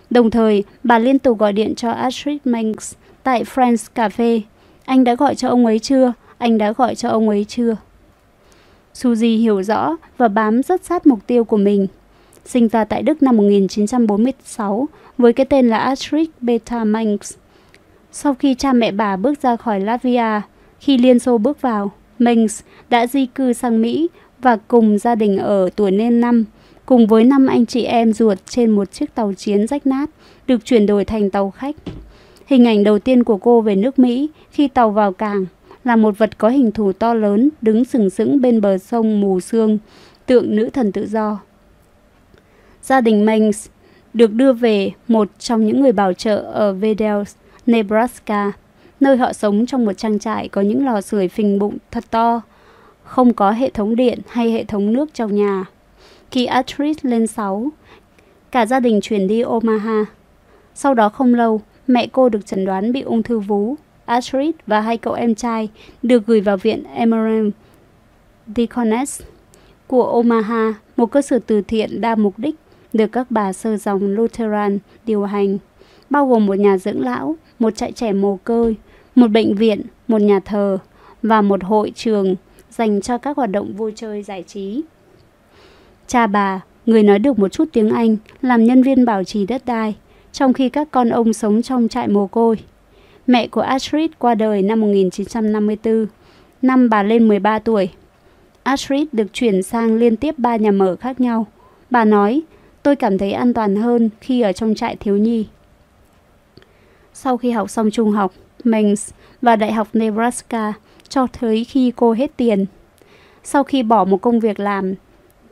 Đồng 0.10 0.32
thời, 0.32 0.64
bà 0.84 1.00
liên 1.00 1.20
tục 1.20 1.40
gọi 1.40 1.54
điện 1.54 1.76
cho 1.76 1.92
Astrid 1.92 2.38
Manx 2.46 2.94
tại 3.24 3.44
Friends 3.44 3.88
Cafe. 3.96 4.42
Anh 4.86 5.04
đã 5.04 5.16
gọi 5.16 5.36
cho 5.36 5.50
ông 5.50 5.66
ấy 5.66 5.80
chưa? 5.80 6.14
Anh 6.38 6.58
đã 6.58 6.72
gọi 6.72 6.96
cho 6.96 7.10
ông 7.10 7.30
ấy 7.30 7.46
chưa? 7.48 7.76
Suzy 8.94 9.40
hiểu 9.40 9.64
rõ 9.64 9.98
và 10.18 10.28
bám 10.28 10.64
rất 10.64 10.86
sát 10.86 11.08
mục 11.08 11.20
tiêu 11.28 11.44
của 11.44 11.58
mình. 11.58 11.88
Sinh 12.46 12.68
ra 12.68 12.84
tại 12.84 13.02
Đức 13.02 13.24
năm 13.24 13.38
1946 13.38 14.88
với 15.20 15.34
cái 15.34 15.46
tên 15.46 15.70
là 15.70 15.78
Astrid 15.78 16.30
Betamanx. 16.42 17.34
Sau 18.12 18.34
khi 18.34 18.56
cha 18.56 18.74
mẹ 18.74 18.92
bà 18.92 19.16
bước 19.16 19.42
ra 19.42 19.56
khỏi 19.56 19.80
Latvia, 19.80 20.42
khi 20.80 20.98
Liên 20.98 21.20
Xô 21.20 21.38
bước 21.38 21.62
vào, 21.62 21.92
Manx 22.20 22.62
đã 22.90 23.08
di 23.08 23.26
cư 23.26 23.54
sang 23.54 23.82
Mỹ 23.82 24.08
và 24.42 24.58
cùng 24.68 24.98
gia 24.98 25.16
đình 25.16 25.38
ở 25.38 25.70
tuổi 25.76 25.92
nên 25.92 26.22
năm 26.22 26.46
cùng 26.86 27.08
với 27.08 27.24
năm 27.24 27.48
anh 27.48 27.66
chị 27.66 27.84
em 27.84 28.14
ruột 28.14 28.38
trên 28.46 28.72
một 28.72 28.92
chiếc 28.92 29.16
tàu 29.16 29.34
chiến 29.34 29.68
rách 29.68 29.88
nát, 29.88 30.10
được 30.48 30.66
chuyển 30.66 30.86
đổi 30.86 31.06
thành 31.06 31.30
tàu 31.30 31.52
khách. 31.52 31.76
Hình 32.46 32.68
ảnh 32.68 32.84
đầu 32.84 33.00
tiên 33.00 33.24
của 33.24 33.38
cô 33.38 33.62
về 33.62 33.76
nước 33.76 34.00
Mỹ 34.00 34.30
khi 34.52 34.68
tàu 34.68 34.92
vào 34.92 35.14
cảng 35.14 35.46
là 35.84 35.96
một 35.96 36.18
vật 36.18 36.38
có 36.38 36.50
hình 36.50 36.72
thù 36.72 36.92
to 36.92 37.14
lớn 37.14 37.50
đứng 37.62 37.86
sừng 37.86 38.10
sững 38.10 38.42
bên 38.42 38.62
bờ 38.62 38.78
sông 38.78 39.22
mù 39.22 39.40
sương, 39.40 39.78
tượng 40.26 40.56
nữ 40.56 40.70
thần 40.74 40.92
tự 40.92 41.08
do. 41.08 41.40
Gia 42.82 43.02
đình 43.02 43.26
Manx 43.26 43.68
được 44.14 44.34
đưa 44.34 44.54
về 44.54 44.92
một 45.08 45.30
trong 45.40 45.66
những 45.66 45.82
người 45.82 45.92
bảo 45.92 46.14
trợ 46.14 46.38
ở 46.38 46.74
Vedels, 46.74 47.36
Nebraska, 47.66 48.52
nơi 49.00 49.18
họ 49.18 49.34
sống 49.34 49.66
trong 49.66 49.86
một 49.86 49.94
trang 49.94 50.20
trại 50.20 50.48
có 50.48 50.62
những 50.62 50.86
lò 50.86 51.02
sưởi 51.02 51.28
phình 51.28 51.60
bụng 51.60 51.78
thật 51.92 52.04
to, 52.12 52.42
không 53.04 53.34
có 53.34 53.52
hệ 53.52 53.70
thống 53.70 53.96
điện 53.96 54.20
hay 54.28 54.52
hệ 54.52 54.64
thống 54.64 54.94
nước 54.94 55.14
trong 55.14 55.36
nhà. 55.36 55.66
Khi 56.32 56.46
Astrid 56.46 56.98
lên 57.02 57.28
6, 57.28 57.70
cả 58.52 58.66
gia 58.66 58.80
đình 58.80 59.00
chuyển 59.02 59.28
đi 59.28 59.42
Omaha. 59.42 60.06
Sau 60.76 60.94
đó 60.94 61.10
không 61.10 61.34
lâu, 61.34 61.62
mẹ 61.88 62.08
cô 62.12 62.30
được 62.30 62.46
chẩn 62.46 62.66
đoán 62.66 62.92
bị 62.92 63.02
ung 63.02 63.24
thư 63.24 63.40
vú. 63.40 63.76
Astrid 64.06 64.56
và 64.68 64.82
hai 64.82 64.98
cậu 64.98 65.14
em 65.14 65.36
trai 65.36 65.70
được 66.04 66.26
gửi 66.28 66.42
vào 66.42 66.58
viện 66.58 66.84
Emerald 66.84 67.50
Deaconess 68.56 69.22
của 69.88 70.04
Omaha, 70.04 70.74
một 70.98 71.12
cơ 71.12 71.22
sở 71.22 71.40
từ 71.48 71.62
thiện 71.62 72.02
đa 72.02 72.16
mục 72.16 72.40
đích 72.40 72.56
được 72.94 73.08
các 73.08 73.32
bà 73.32 73.54
sơ 73.54 73.78
dòng 73.78 74.08
Lutheran 74.08 74.80
điều 75.06 75.24
hành, 75.24 75.58
bao 76.10 76.28
gồm 76.28 76.46
một 76.46 76.54
nhà 76.54 76.78
dưỡng 76.78 77.02
lão, 77.02 77.36
một 77.60 77.76
trại 77.76 77.92
trẻ 77.92 78.14
mồ 78.14 78.40
côi, 78.44 78.76
một 79.16 79.32
bệnh 79.32 79.56
viện, 79.56 79.82
một 80.08 80.22
nhà 80.22 80.40
thờ 80.40 80.78
và 81.24 81.42
một 81.42 81.64
hội 81.64 81.92
trường 81.96 82.36
dành 82.72 83.02
cho 83.02 83.18
các 83.18 83.38
hoạt 83.38 83.52
động 83.52 83.74
vui 83.74 83.94
chơi 83.96 84.24
giải 84.24 84.44
trí. 84.44 84.82
Cha 86.08 86.28
bà, 86.28 86.62
người 86.86 87.04
nói 87.04 87.20
được 87.20 87.40
một 87.40 87.50
chút 87.50 87.70
tiếng 87.74 87.90
Anh, 87.90 88.18
làm 88.42 88.64
nhân 88.64 88.84
viên 88.84 89.06
bảo 89.06 89.24
trì 89.24 89.46
đất 89.46 89.66
đai, 89.66 89.96
trong 90.32 90.54
khi 90.54 90.70
các 90.70 90.88
con 90.92 91.10
ông 91.10 91.34
sống 91.34 91.62
trong 91.62 91.88
trại 91.88 92.08
mồ 92.08 92.28
côi. 92.28 92.58
Mẹ 93.28 93.48
của 93.48 93.62
Astrid 93.62 94.12
qua 94.20 94.36
đời 94.36 94.62
năm 94.62 94.82
1954, 94.82 96.06
năm 96.62 96.90
bà 96.90 97.04
lên 97.04 97.28
13 97.28 97.60
tuổi. 97.60 97.90
Astrid 98.64 99.08
được 99.12 99.34
chuyển 99.34 99.64
sang 99.64 99.96
liên 99.96 100.16
tiếp 100.16 100.36
ba 100.38 100.56
nhà 100.56 100.72
mở 100.72 100.96
khác 100.96 101.22
nhau. 101.22 101.48
Bà 101.90 102.06
nói, 102.06 102.42
tôi 102.84 102.96
cảm 102.96 103.18
thấy 103.18 103.32
an 103.32 103.54
toàn 103.54 103.76
hơn 103.76 104.10
khi 104.22 104.42
ở 104.42 104.52
trong 104.52 104.76
trại 104.76 104.96
thiếu 104.96 105.18
nhi. 105.18 105.48
Sau 107.14 107.38
khi 107.38 107.52
học 107.52 107.70
xong 107.70 107.92
trung 107.92 108.12
học, 108.12 108.34
Mengs 108.64 109.12
và 109.42 109.56
Đại 109.56 109.74
học 109.74 109.88
Nebraska 109.94 110.74
cho 111.10 111.28
tới 111.42 111.64
khi 111.64 111.92
cô 111.96 112.14
hết 112.14 112.32
tiền. 112.38 112.66
Sau 113.44 113.64
khi 113.64 113.84
bỏ 113.84 114.06
một 114.06 114.22
công 114.22 114.40
việc 114.40 114.60
làm 114.60 114.94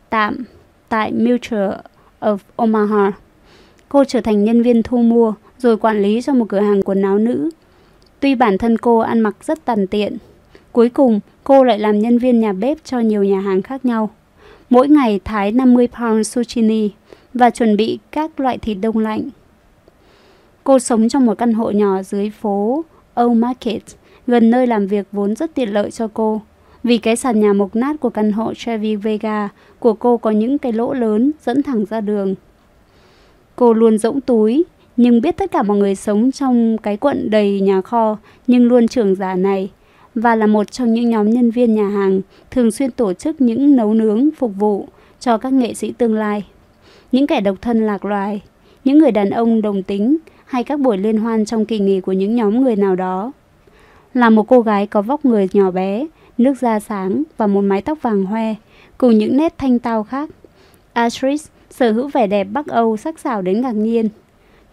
tạm 0.10 0.44
tại 0.90 1.12
Mutual 1.12 1.72
of 2.20 2.38
Omaha. 2.56 3.12
Cô 3.90 4.04
trở 4.04 4.22
thành 4.22 4.44
nhân 4.44 4.64
viên 4.64 4.84
thu 4.84 4.98
mua 4.98 5.34
rồi 5.58 5.78
quản 5.78 6.02
lý 6.02 6.22
cho 6.22 6.34
một 6.34 6.46
cửa 6.50 6.60
hàng 6.60 6.82
quần 6.82 7.02
áo 7.02 7.18
nữ. 7.18 7.50
Tuy 8.20 8.36
bản 8.36 8.58
thân 8.58 8.78
cô 8.78 8.98
ăn 8.98 9.20
mặc 9.20 9.36
rất 9.42 9.66
tàn 9.66 9.88
tiện, 9.88 10.18
cuối 10.72 10.90
cùng 10.90 11.20
cô 11.44 11.64
lại 11.64 11.80
làm 11.80 12.00
nhân 12.00 12.18
viên 12.18 12.40
nhà 12.40 12.54
bếp 12.54 12.78
cho 12.84 13.00
nhiều 13.00 13.24
nhà 13.24 13.40
hàng 13.40 13.62
khác 13.62 13.86
nhau. 13.86 14.10
Mỗi 14.70 14.88
ngày 14.90 15.20
thái 15.24 15.52
50 15.52 15.88
pound 15.88 16.38
zucchini 16.38 16.90
và 17.34 17.50
chuẩn 17.50 17.78
bị 17.78 18.00
các 18.12 18.40
loại 18.40 18.58
thịt 18.58 18.78
đông 18.82 18.98
lạnh. 18.98 19.30
Cô 20.64 20.80
sống 20.80 21.10
trong 21.10 21.26
một 21.26 21.38
căn 21.38 21.54
hộ 21.54 21.72
nhỏ 21.72 22.04
dưới 22.04 22.30
phố 22.30 22.86
Old 23.22 23.38
Market, 23.38 23.84
gần 24.28 24.50
nơi 24.50 24.68
làm 24.68 24.88
việc 24.88 25.08
vốn 25.12 25.36
rất 25.36 25.56
tiện 25.56 25.70
lợi 25.70 25.92
cho 25.92 26.08
cô 26.14 26.42
vì 26.84 26.98
cái 26.98 27.16
sàn 27.16 27.40
nhà 27.40 27.54
mục 27.54 27.76
nát 27.76 27.96
của 28.00 28.10
căn 28.10 28.32
hộ 28.32 28.54
Chevy 28.54 28.96
Vega 28.96 29.50
của 29.80 29.94
cô 29.94 30.18
có 30.18 30.32
những 30.32 30.58
cái 30.58 30.72
lỗ 30.72 30.94
lớn 30.94 31.32
dẫn 31.46 31.64
thẳng 31.64 31.86
ra 31.86 32.02
đường. 32.02 32.36
Cô 33.56 33.74
luôn 33.74 33.98
rỗng 33.98 34.22
túi, 34.22 34.66
nhưng 34.98 35.22
biết 35.22 35.38
tất 35.38 35.52
cả 35.52 35.64
mọi 35.64 35.78
người 35.78 35.96
sống 35.96 36.32
trong 36.32 36.78
cái 36.78 36.98
quận 36.98 37.30
đầy 37.30 37.62
nhà 37.62 37.82
kho 37.82 38.18
nhưng 38.48 38.68
luôn 38.68 38.88
trưởng 38.88 39.16
giả 39.16 39.36
này 39.36 39.72
và 40.16 40.36
là 40.36 40.48
một 40.48 40.72
trong 40.72 40.94
những 40.94 41.10
nhóm 41.10 41.30
nhân 41.30 41.52
viên 41.52 41.76
nhà 41.76 41.90
hàng 41.90 42.22
thường 42.52 42.72
xuyên 42.72 42.92
tổ 42.92 43.14
chức 43.14 43.42
những 43.42 43.76
nấu 43.76 43.94
nướng 43.94 44.30
phục 44.38 44.52
vụ 44.60 44.88
cho 45.20 45.38
các 45.38 45.54
nghệ 45.54 45.74
sĩ 45.74 45.92
tương 45.92 46.16
lai. 46.16 46.44
Những 47.12 47.28
kẻ 47.28 47.42
độc 47.42 47.62
thân 47.62 47.86
lạc 47.86 48.06
loài, 48.06 48.42
những 48.84 48.98
người 48.98 49.12
đàn 49.12 49.30
ông 49.30 49.62
đồng 49.62 49.84
tính 49.84 50.18
hay 50.46 50.64
các 50.64 50.80
buổi 50.80 50.98
liên 50.98 51.18
hoan 51.18 51.46
trong 51.46 51.66
kỳ 51.66 51.80
nghỉ 51.80 52.02
của 52.02 52.12
những 52.12 52.36
nhóm 52.36 52.62
người 52.62 52.76
nào 52.76 52.96
đó. 52.96 53.32
Là 54.14 54.30
một 54.30 54.48
cô 54.48 54.62
gái 54.62 54.88
có 54.88 55.02
vóc 55.02 55.26
người 55.26 55.50
nhỏ 55.54 55.72
bé, 55.72 56.08
nước 56.38 56.54
da 56.60 56.80
sáng 56.80 57.24
và 57.38 57.48
một 57.48 57.62
mái 57.62 57.82
tóc 57.82 57.98
vàng 58.02 58.26
hoe, 58.26 58.56
cùng 58.98 59.18
những 59.18 59.38
nét 59.38 59.54
thanh 59.58 59.80
tao 59.80 60.04
khác. 60.04 60.30
Astrid 60.94 61.46
sở 61.70 61.92
hữu 61.92 62.08
vẻ 62.08 62.28
đẹp 62.28 62.44
Bắc 62.44 62.68
Âu 62.68 62.98
sắc 62.98 63.20
sảo 63.20 63.42
đến 63.42 63.62
ngạc 63.62 63.72
nhiên. 63.72 64.10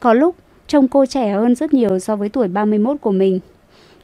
Có 0.01 0.13
lúc, 0.13 0.35
trông 0.67 0.89
cô 0.89 1.07
trẻ 1.07 1.33
hơn 1.33 1.55
rất 1.55 1.75
nhiều 1.75 1.99
so 1.99 2.17
với 2.17 2.29
tuổi 2.29 2.49
31 2.49 2.97
của 3.01 3.13
mình. 3.13 3.41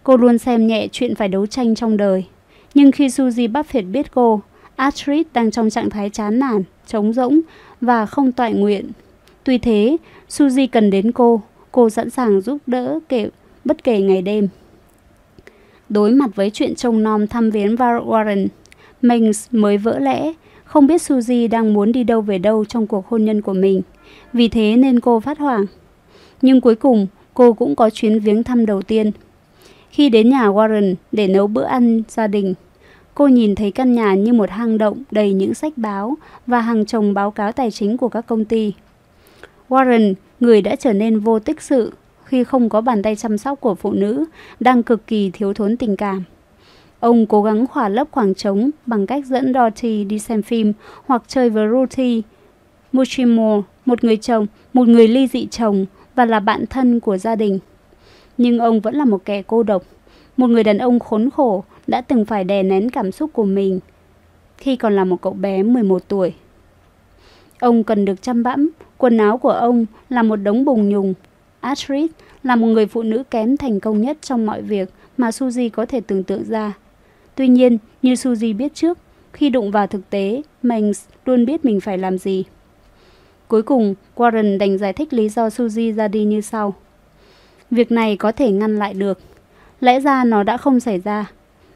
Cô 0.03 0.17
luôn 0.17 0.39
xem 0.39 0.67
nhẹ 0.67 0.89
chuyện 0.93 1.15
phải 1.15 1.29
đấu 1.29 1.47
tranh 1.47 1.75
trong 1.75 1.97
đời. 1.97 2.25
Nhưng 2.75 2.93
khi 2.93 3.07
Suzy 3.07 3.53
Buffett 3.53 3.93
biết 3.93 4.13
cô, 4.15 4.41
Astrid 4.77 5.27
đang 5.35 5.51
trong 5.51 5.71
trạng 5.71 5.91
thái 5.91 6.11
chán 6.11 6.39
nản, 6.39 6.63
trống 6.87 7.13
rỗng 7.13 7.41
và 7.81 8.07
không 8.07 8.33
toại 8.33 8.53
nguyện. 8.53 8.91
Tuy 9.45 9.59
thế, 9.59 9.97
Suzy 10.29 10.69
cần 10.73 10.91
đến 10.91 11.13
cô, 11.13 11.43
cô 11.73 11.91
sẵn 11.91 12.11
sàng 12.11 12.41
giúp 12.41 12.59
đỡ 12.67 12.99
kể 13.09 13.29
bất 13.65 13.85
kể 13.85 14.01
ngày 14.01 14.23
đêm. 14.23 14.49
Đối 15.89 16.13
mặt 16.13 16.31
với 16.35 16.51
chuyện 16.51 16.75
trông 16.75 17.03
nom 17.03 17.27
thăm 17.27 17.51
viếng 17.51 17.77
Warren, 17.77 18.47
Mings 19.03 19.49
mới 19.51 19.79
vỡ 19.79 19.99
lẽ, 19.99 20.33
không 20.65 20.87
biết 20.87 21.01
Suzy 21.01 21.49
đang 21.49 21.75
muốn 21.75 21.93
đi 21.93 22.05
đâu 22.05 22.21
về 22.21 22.39
đâu 22.39 22.65
trong 22.65 22.87
cuộc 22.87 23.09
hôn 23.09 23.25
nhân 23.25 23.43
của 23.43 23.53
mình. 23.53 23.83
Vì 24.33 24.49
thế 24.49 24.77
nên 24.77 25.01
cô 25.01 25.21
phát 25.21 25.39
hoảng. 25.39 25.67
Nhưng 26.43 26.61
cuối 26.61 26.75
cùng, 26.75 27.07
cô 27.35 27.53
cũng 27.53 27.77
có 27.77 27.91
chuyến 27.91 28.21
viếng 28.21 28.43
thăm 28.43 28.67
đầu 28.67 28.83
tiên. 28.83 29.11
Khi 29.91 30.09
đến 30.09 30.31
nhà 30.31 30.49
Warren 30.49 30.95
để 31.13 31.29
nấu 31.29 31.47
bữa 31.47 31.65
ăn 31.65 32.03
gia 32.09 32.27
đình, 32.27 32.55
cô 33.21 33.29
nhìn 33.29 33.55
thấy 33.55 33.71
căn 33.71 33.93
nhà 33.93 34.15
như 34.15 34.33
một 34.33 34.51
hang 34.51 34.79
động 34.79 35.03
đầy 35.11 35.33
những 35.33 35.55
sách 35.55 35.73
báo 35.77 36.17
và 36.47 36.61
hàng 36.61 36.87
chồng 36.87 37.15
báo 37.15 37.31
cáo 37.31 37.53
tài 37.53 37.71
chính 37.71 37.97
của 37.97 38.09
các 38.09 38.27
công 38.27 38.45
ty. 38.45 38.73
Warren, 39.69 40.15
người 40.41 40.63
đã 40.63 40.77
trở 40.77 40.93
nên 40.93 41.21
vô 41.21 41.39
tích 41.39 41.63
sự, 41.63 41.93
khi 42.25 42.45
không 42.45 42.69
có 42.69 42.81
bàn 42.81 43.03
tay 43.03 43.17
chăm 43.17 43.39
sóc 43.39 43.61
của 43.61 43.75
phụ 43.75 43.93
nữ, 43.93 44.25
đang 44.61 44.83
cực 44.83 45.07
kỳ 45.07 45.31
thiếu 45.31 45.55
thốn 45.55 45.77
tình 45.77 45.97
cảm. 45.97 46.25
Ông 47.01 47.27
cố 47.27 47.43
gắng 47.43 47.67
khỏa 47.67 47.89
lấp 47.89 48.09
khoảng 48.11 48.35
trống 48.35 48.71
bằng 48.87 49.07
cách 49.07 49.27
dẫn 49.27 49.55
Dorothy 49.55 50.05
đi 50.05 50.19
xem 50.19 50.43
phim 50.43 50.73
hoặc 51.07 51.23
chơi 51.27 51.51
với 51.51 51.69
Ruthie 51.69 52.21
Mushimo, 52.93 53.63
một 53.87 54.05
người 54.05 54.17
chồng, 54.17 54.47
một 54.73 54.89
người 54.89 55.09
ly 55.09 55.27
dị 55.27 55.47
chồng 55.47 55.87
và 56.15 56.25
là 56.25 56.41
bạn 56.41 56.65
thân 56.67 57.01
của 57.01 57.19
gia 57.19 57.37
đình. 57.37 57.59
Nhưng 58.39 58.59
ông 58.59 58.81
vẫn 58.81 58.95
là 58.95 59.05
một 59.05 59.25
kẻ 59.25 59.43
cô 59.47 59.63
độc, 59.63 59.83
một 60.37 60.47
người 60.47 60.65
đàn 60.65 60.79
ông 60.79 60.99
khốn 60.99 61.31
khổ 61.31 61.65
đã 61.91 62.01
từng 62.01 62.25
phải 62.25 62.45
đè 62.45 62.63
nén 62.63 62.91
cảm 62.91 63.13
xúc 63.13 63.31
của 63.33 63.45
mình 63.45 63.81
khi 64.59 64.77
còn 64.77 64.97
là 64.97 65.05
một 65.05 65.21
cậu 65.23 65.33
bé 65.33 65.63
11 65.63 66.03
tuổi. 66.09 66.35
Ông 67.61 67.85
cần 67.85 68.05
được 68.05 68.23
chăm 68.23 68.43
bẵm, 68.43 68.71
quần 68.99 69.19
áo 69.19 69.39
của 69.39 69.51
ông 69.51 69.87
là 70.09 70.23
một 70.23 70.37
đống 70.37 70.65
bùng 70.65 70.89
nhùng 70.89 71.15
Astrid 71.61 72.11
là 72.43 72.57
một 72.57 72.67
người 72.67 72.87
phụ 72.87 73.03
nữ 73.03 73.23
kém 73.31 73.57
thành 73.57 73.81
công 73.81 74.01
nhất 74.01 74.19
trong 74.21 74.47
mọi 74.47 74.63
việc 74.63 74.89
mà 75.17 75.31
Suzy 75.31 75.71
có 75.71 75.87
thể 75.87 76.01
tưởng 76.01 76.25
tượng 76.25 76.45
ra. 76.45 76.73
Tuy 77.35 77.49
nhiên, 77.49 77.79
như 78.03 78.15
Suzy 78.15 78.57
biết 78.57 78.75
trước, 78.75 78.99
khi 79.33 79.51
đụng 79.51 79.71
vào 79.71 79.87
thực 79.87 80.11
tế, 80.11 80.43
Manx 80.63 81.05
luôn 81.25 81.47
biết 81.47 81.65
mình 81.65 81.81
phải 81.81 81.99
làm 81.99 82.19
gì. 82.19 82.45
Cuối 83.49 83.63
cùng, 83.63 83.95
Warren 84.17 84.59
đành 84.59 84.79
giải 84.79 84.93
thích 84.93 85.13
lý 85.13 85.29
do 85.29 85.49
Suzy 85.49 85.95
ra 85.95 86.09
đi 86.09 86.25
như 86.25 86.41
sau. 86.41 86.75
Việc 87.71 87.93
này 87.93 88.17
có 88.17 88.33
thể 88.33 88.51
ngăn 88.51 88.79
lại 88.79 88.95
được. 88.95 89.19
Lẽ 89.81 90.01
ra 90.01 90.25
nó 90.25 90.43
đã 90.43 90.57
không 90.57 90.81
xảy 90.81 90.99
ra. 90.99 91.31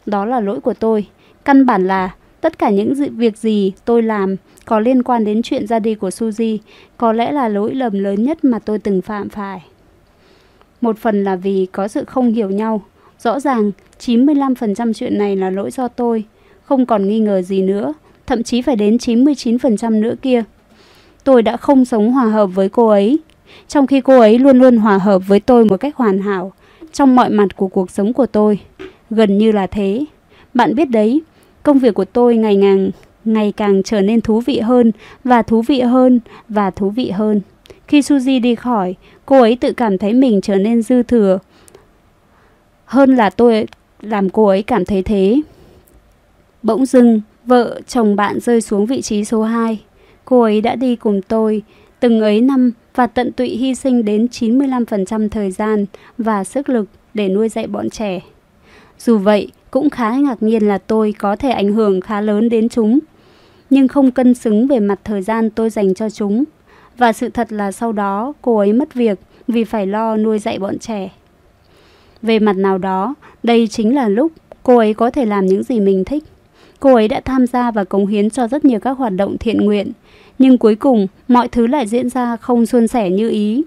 Đó 0.07 0.25
là 0.25 0.41
lỗi 0.41 0.61
của 0.61 0.75
tôi. 0.75 1.07
Căn 1.45 1.67
bản 1.67 1.87
là, 1.87 2.15
tất 2.41 2.59
cả 2.59 2.71
những 2.71 2.95
việc 3.17 3.39
gì 3.39 3.73
tôi 3.85 4.03
làm 4.03 4.37
có 4.65 4.81
liên 4.81 5.03
quan 5.03 5.25
đến 5.25 5.43
chuyện 5.43 5.67
ra 5.67 5.79
đi 5.79 5.95
của 5.95 6.09
Suzy, 6.09 6.59
có 6.97 7.13
lẽ 7.13 7.33
là 7.33 7.49
lỗi 7.49 7.75
lầm 7.75 7.93
lớn 7.93 8.23
nhất 8.23 8.45
mà 8.45 8.59
tôi 8.59 8.79
từng 8.79 9.03
phạm 9.03 9.29
phải. 9.29 9.63
Một 10.81 10.99
phần 10.99 11.25
là 11.25 11.37
vì 11.37 11.67
có 11.73 11.89
sự 11.89 12.05
không 12.05 12.33
hiểu 12.33 12.51
nhau. 12.51 12.83
Rõ 13.19 13.41
ràng 13.41 13.71
95% 14.01 14.93
chuyện 14.93 15.19
này 15.19 15.37
là 15.37 15.51
lỗi 15.51 15.71
do 15.71 15.89
tôi. 15.89 16.25
Không 16.65 16.87
còn 16.87 17.09
nghi 17.09 17.19
ngờ 17.19 17.43
gì 17.43 17.63
nữa. 17.63 17.95
Thậm 18.27 18.43
chí 18.43 18.63
phải 18.63 18.77
đến 18.77 18.97
99% 18.97 20.01
nữa 20.01 20.15
kia. 20.23 20.45
Tôi 21.25 21.43
đã 21.43 21.57
không 21.57 21.85
sống 21.85 22.13
hòa 22.13 22.25
hợp 22.25 22.47
với 22.47 22.69
cô 22.69 22.89
ấy. 22.89 23.19
Trong 23.69 23.87
khi 23.87 24.01
cô 24.01 24.21
ấy 24.21 24.39
luôn 24.39 24.59
luôn 24.59 24.77
hòa 24.77 24.99
hợp 24.99 25.23
với 25.29 25.41
tôi 25.41 25.65
một 25.65 25.77
cách 25.77 25.97
hoàn 25.97 26.19
hảo. 26.19 26.53
Trong 26.93 27.17
mọi 27.17 27.31
mặt 27.31 27.57
của 27.57 27.69
cuộc 27.69 27.91
sống 27.91 28.13
của 28.13 28.27
tôi. 28.27 28.59
Gần 29.11 29.39
như 29.39 29.53
là 29.53 29.67
thế. 29.67 30.05
Bạn 30.55 30.75
biết 30.75 30.91
đấy, 30.91 31.23
công 31.63 31.79
việc 31.79 31.95
của 31.95 32.05
tôi 32.05 32.37
ngày 32.37 32.59
càng 32.63 32.91
ngày 33.25 33.53
càng 33.57 33.83
trở 33.83 34.01
nên 34.01 34.21
thú 34.21 34.41
vị 34.41 34.61
hơn 34.61 34.93
và 35.25 35.43
thú 35.43 35.63
vị 35.63 35.81
hơn 35.81 36.21
và 36.49 36.71
thú 36.71 36.91
vị 36.91 37.11
hơn. 37.11 37.41
Khi 37.89 38.01
Suzy 38.01 38.41
đi 38.41 38.55
khỏi, 38.55 38.95
cô 39.27 39.41
ấy 39.41 39.57
tự 39.57 39.73
cảm 39.73 39.99
thấy 39.99 40.13
mình 40.13 40.41
trở 40.41 40.57
nên 40.57 40.83
dư 40.83 41.03
thừa 41.03 41.39
hơn 42.85 43.17
là 43.17 43.31
tôi 43.31 43.67
làm 44.01 44.31
cô 44.31 44.47
ấy 44.47 44.63
cảm 44.63 44.85
thấy 44.85 45.03
thế. 45.03 45.41
Bỗng 46.63 46.87
dưng, 46.87 47.21
vợ 47.45 47.81
chồng 47.87 48.17
bạn 48.17 48.41
rơi 48.41 48.61
xuống 48.61 48.87
vị 48.87 49.03
trí 49.03 49.25
số 49.25 49.43
2. 49.43 49.81
Cô 50.25 50.41
ấy 50.41 50.61
đã 50.61 50.75
đi 50.75 50.97
cùng 50.97 51.23
tôi 51.23 51.63
từng 52.01 52.21
ấy 52.21 52.41
năm 52.41 52.73
và 52.95 53.07
tận 53.07 53.33
tụy 53.33 53.49
hy 53.49 53.75
sinh 53.75 54.05
đến 54.05 54.27
95% 54.27 55.29
thời 55.29 55.51
gian 55.51 55.87
và 56.19 56.45
sức 56.45 56.69
lực 56.69 56.87
để 57.15 57.29
nuôi 57.29 57.49
dạy 57.49 57.67
bọn 57.67 57.91
trẻ. 57.91 58.21
Dù 59.05 59.19
vậy, 59.19 59.49
cũng 59.71 59.91
khá 59.91 60.17
ngạc 60.17 60.43
nhiên 60.43 60.69
là 60.69 60.79
tôi 60.79 61.15
có 61.19 61.37
thể 61.37 61.51
ảnh 61.51 61.73
hưởng 61.73 62.01
khá 62.01 62.21
lớn 62.21 62.49
đến 62.49 62.69
chúng, 62.69 62.99
nhưng 63.71 63.89
không 63.89 64.11
cân 64.11 64.35
xứng 64.35 64.67
về 64.67 64.81
mặt 64.81 65.01
thời 65.05 65.23
gian 65.23 65.51
tôi 65.51 65.71
dành 65.71 65.95
cho 65.95 66.11
chúng. 66.11 66.45
Và 66.99 67.13
sự 67.13 67.29
thật 67.29 67.53
là 67.53 67.73
sau 67.73 67.93
đó 67.93 68.33
cô 68.43 68.59
ấy 68.59 68.73
mất 68.73 68.95
việc 68.95 69.19
vì 69.49 69.65
phải 69.65 69.87
lo 69.87 70.17
nuôi 70.17 70.39
dạy 70.39 70.59
bọn 70.59 70.79
trẻ. 70.79 71.11
Về 72.23 72.39
mặt 72.39 72.57
nào 72.57 72.79
đó, 72.79 73.15
đây 73.43 73.69
chính 73.69 73.95
là 73.95 74.09
lúc 74.09 74.33
cô 74.63 74.77
ấy 74.79 74.95
có 74.95 75.11
thể 75.11 75.27
làm 75.27 75.47
những 75.47 75.63
gì 75.63 75.81
mình 75.81 76.05
thích. 76.05 76.25
Cô 76.81 76.95
ấy 76.95 77.09
đã 77.09 77.21
tham 77.25 77.47
gia 77.47 77.71
và 77.71 77.85
cống 77.85 78.07
hiến 78.07 78.31
cho 78.31 78.49
rất 78.49 78.65
nhiều 78.65 78.81
các 78.81 78.99
hoạt 78.99 79.13
động 79.13 79.39
thiện 79.39 79.65
nguyện, 79.65 79.93
nhưng 80.39 80.59
cuối 80.59 80.75
cùng 80.75 81.07
mọi 81.29 81.49
thứ 81.49 81.67
lại 81.67 81.87
diễn 81.87 82.09
ra 82.09 82.37
không 82.37 82.67
suôn 82.67 82.89
sẻ 82.89 83.11
như 83.11 83.31
ý. 83.31 83.63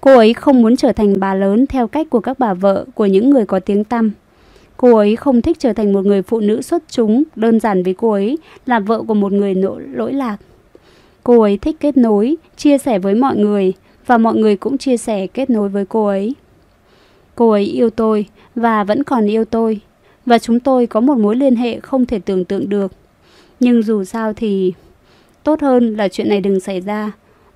Cô 0.00 0.16
ấy 0.16 0.34
không 0.34 0.62
muốn 0.62 0.76
trở 0.76 0.92
thành 0.92 1.14
bà 1.20 1.34
lớn 1.34 1.66
theo 1.66 1.86
cách 1.88 2.10
của 2.10 2.20
các 2.20 2.38
bà 2.38 2.54
vợ 2.54 2.84
của 2.94 3.06
những 3.06 3.30
người 3.30 3.46
có 3.46 3.60
tiếng 3.60 3.84
tăm. 3.84 4.12
Cô 4.80 4.96
ấy 4.96 5.16
không 5.16 5.42
thích 5.42 5.58
trở 5.58 5.72
thành 5.72 5.92
một 5.92 6.06
người 6.06 6.22
phụ 6.22 6.40
nữ 6.40 6.62
xuất 6.62 6.82
chúng, 6.88 7.22
đơn 7.36 7.60
giản 7.60 7.82
vì 7.82 7.92
cô 7.92 8.10
ấy 8.10 8.38
là 8.66 8.80
vợ 8.80 9.02
của 9.02 9.14
một 9.14 9.32
người 9.32 9.54
lỗi 9.94 10.12
lạc. 10.12 10.36
Cô 11.24 11.40
ấy 11.40 11.58
thích 11.58 11.76
kết 11.80 11.96
nối, 11.96 12.36
chia 12.56 12.78
sẻ 12.78 12.98
với 12.98 13.14
mọi 13.14 13.36
người 13.36 13.72
và 14.06 14.18
mọi 14.18 14.34
người 14.34 14.56
cũng 14.56 14.78
chia 14.78 14.96
sẻ 14.96 15.26
kết 15.26 15.50
nối 15.50 15.68
với 15.68 15.84
cô 15.86 16.06
ấy. 16.06 16.34
Cô 17.34 17.50
ấy 17.50 17.64
yêu 17.64 17.90
tôi 17.90 18.26
và 18.54 18.84
vẫn 18.84 19.04
còn 19.04 19.26
yêu 19.26 19.44
tôi 19.44 19.80
và 20.26 20.38
chúng 20.38 20.60
tôi 20.60 20.86
có 20.86 21.00
một 21.00 21.18
mối 21.18 21.36
liên 21.36 21.56
hệ 21.56 21.80
không 21.80 22.06
thể 22.06 22.18
tưởng 22.18 22.44
tượng 22.44 22.68
được. 22.68 22.92
Nhưng 23.60 23.82
dù 23.82 24.04
sao 24.04 24.32
thì 24.32 24.72
tốt 25.42 25.60
hơn 25.60 25.96
là 25.96 26.08
chuyện 26.08 26.28
này 26.28 26.40
đừng 26.40 26.60
xảy 26.60 26.80
ra 26.80 27.12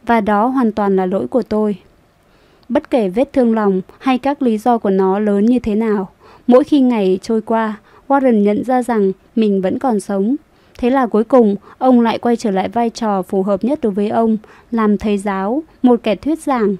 và 0.06 0.20
đó 0.20 0.46
hoàn 0.46 0.72
toàn 0.72 0.96
là 0.96 1.06
lỗi 1.06 1.26
của 1.26 1.42
tôi. 1.42 1.76
Bất 2.68 2.90
kể 2.90 3.08
vết 3.08 3.32
thương 3.32 3.54
lòng 3.54 3.80
hay 3.98 4.18
các 4.18 4.42
lý 4.42 4.58
do 4.58 4.78
của 4.78 4.90
nó 4.90 5.18
lớn 5.18 5.46
như 5.46 5.58
thế 5.58 5.74
nào, 5.74 6.10
mỗi 6.46 6.64
khi 6.64 6.80
ngày 6.80 7.18
trôi 7.22 7.40
qua, 7.40 7.76
Warren 8.08 8.42
nhận 8.42 8.64
ra 8.64 8.82
rằng 8.82 9.12
mình 9.36 9.60
vẫn 9.60 9.78
còn 9.78 10.00
sống. 10.00 10.36
Thế 10.78 10.90
là 10.90 11.06
cuối 11.06 11.24
cùng, 11.24 11.56
ông 11.78 12.00
lại 12.00 12.18
quay 12.18 12.36
trở 12.36 12.50
lại 12.50 12.68
vai 12.68 12.90
trò 12.90 13.22
phù 13.22 13.42
hợp 13.42 13.64
nhất 13.64 13.78
đối 13.82 13.92
với 13.92 14.08
ông, 14.08 14.36
làm 14.70 14.98
thầy 14.98 15.18
giáo, 15.18 15.62
một 15.82 16.00
kẻ 16.02 16.14
thuyết 16.14 16.38
giảng. 16.38 16.76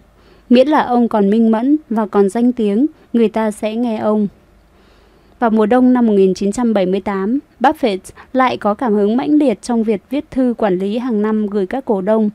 Miễn 0.49 0.69
là 0.69 0.81
ông 0.81 1.09
còn 1.09 1.31
minh 1.31 1.51
mẫn 1.51 1.77
và 1.91 2.07
còn 2.07 2.29
danh 2.29 2.53
tiếng, 2.53 2.87
người 3.13 3.29
ta 3.29 3.51
sẽ 3.51 3.77
nghe 3.77 3.99
ông. 3.99 4.29
Vào 5.39 5.51
mùa 5.51 5.67
đông 5.67 5.93
năm 5.93 6.07
1978, 6.07 7.39
Buffett 7.61 7.99
lại 8.33 8.57
có 8.57 8.75
cảm 8.75 8.95
hứng 8.95 9.17
mãnh 9.17 9.31
liệt 9.31 9.63
trong 9.63 9.85
việc 9.85 10.03
viết 10.11 10.25
thư 10.31 10.55
quản 10.59 10.79
lý 10.79 10.99
hàng 10.99 11.23
năm 11.23 11.47
gửi 11.47 11.67
các 11.67 11.85
cổ 11.85 12.01
đông. 12.01 12.31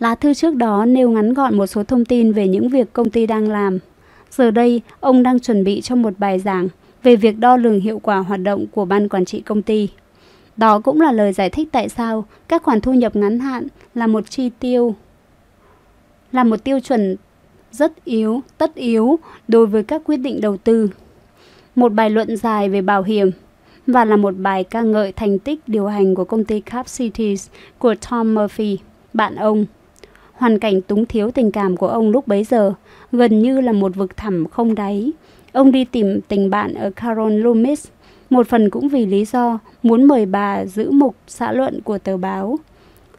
Lá 0.00 0.14
thư 0.14 0.34
trước 0.34 0.54
đó 0.54 0.84
nêu 0.84 1.10
ngắn 1.10 1.34
gọn 1.34 1.58
một 1.58 1.66
số 1.66 1.84
thông 1.84 2.04
tin 2.04 2.32
về 2.32 2.48
những 2.48 2.68
việc 2.68 2.92
công 2.92 3.10
ty 3.10 3.26
đang 3.26 3.48
làm. 3.48 3.78
Giờ 4.30 4.50
đây, 4.50 4.82
ông 5.00 5.22
đang 5.22 5.40
chuẩn 5.40 5.64
bị 5.64 5.80
cho 5.80 5.96
một 5.96 6.18
bài 6.18 6.38
giảng 6.38 6.68
về 7.02 7.16
việc 7.16 7.38
đo 7.38 7.56
lường 7.56 7.80
hiệu 7.80 7.98
quả 7.98 8.18
hoạt 8.18 8.40
động 8.40 8.66
của 8.66 8.84
ban 8.84 9.08
quản 9.08 9.24
trị 9.24 9.40
công 9.40 9.62
ty. 9.62 9.88
Đó 10.56 10.80
cũng 10.80 11.00
là 11.00 11.12
lời 11.12 11.32
giải 11.32 11.50
thích 11.50 11.68
tại 11.72 11.88
sao 11.88 12.24
các 12.48 12.62
khoản 12.62 12.80
thu 12.80 12.94
nhập 12.94 13.16
ngắn 13.16 13.38
hạn 13.38 13.66
là 13.94 14.06
một 14.06 14.30
chi 14.30 14.50
tiêu 14.58 14.94
là 16.32 16.44
một 16.44 16.64
tiêu 16.64 16.80
chuẩn 16.80 17.16
rất 17.72 18.04
yếu, 18.04 18.40
tất 18.58 18.74
yếu 18.74 19.18
đối 19.48 19.66
với 19.66 19.82
các 19.82 20.02
quyết 20.04 20.16
định 20.16 20.40
đầu 20.40 20.56
tư. 20.56 20.90
Một 21.74 21.92
bài 21.92 22.10
luận 22.10 22.36
dài 22.36 22.68
về 22.68 22.82
bảo 22.82 23.02
hiểm 23.02 23.30
và 23.86 24.04
là 24.04 24.16
một 24.16 24.34
bài 24.38 24.64
ca 24.64 24.82
ngợi 24.82 25.12
thành 25.12 25.38
tích 25.38 25.60
điều 25.66 25.86
hành 25.86 26.14
của 26.14 26.24
công 26.24 26.44
ty 26.44 26.60
Cap 26.60 26.86
Cities 26.98 27.48
của 27.78 27.94
Tom 28.10 28.34
Murphy, 28.34 28.78
bạn 29.12 29.36
ông. 29.36 29.66
Hoàn 30.40 30.58
cảnh 30.58 30.80
túng 30.82 31.06
thiếu 31.06 31.30
tình 31.30 31.50
cảm 31.50 31.76
của 31.76 31.88
ông 31.88 32.10
lúc 32.10 32.28
bấy 32.28 32.44
giờ 32.44 32.72
gần 33.12 33.42
như 33.42 33.60
là 33.60 33.72
một 33.72 33.96
vực 33.96 34.16
thẳm 34.16 34.48
không 34.48 34.74
đáy. 34.74 35.12
Ông 35.52 35.72
đi 35.72 35.84
tìm 35.84 36.20
tình 36.28 36.50
bạn 36.50 36.74
ở 36.74 36.90
Carol 36.90 37.32
Loomis, 37.32 37.86
một 38.30 38.48
phần 38.48 38.70
cũng 38.70 38.88
vì 38.88 39.06
lý 39.06 39.24
do 39.24 39.58
muốn 39.82 40.04
mời 40.04 40.26
bà 40.26 40.64
giữ 40.64 40.90
mục 40.90 41.16
xã 41.26 41.52
luận 41.52 41.80
của 41.80 41.98
tờ 41.98 42.16
báo. 42.16 42.58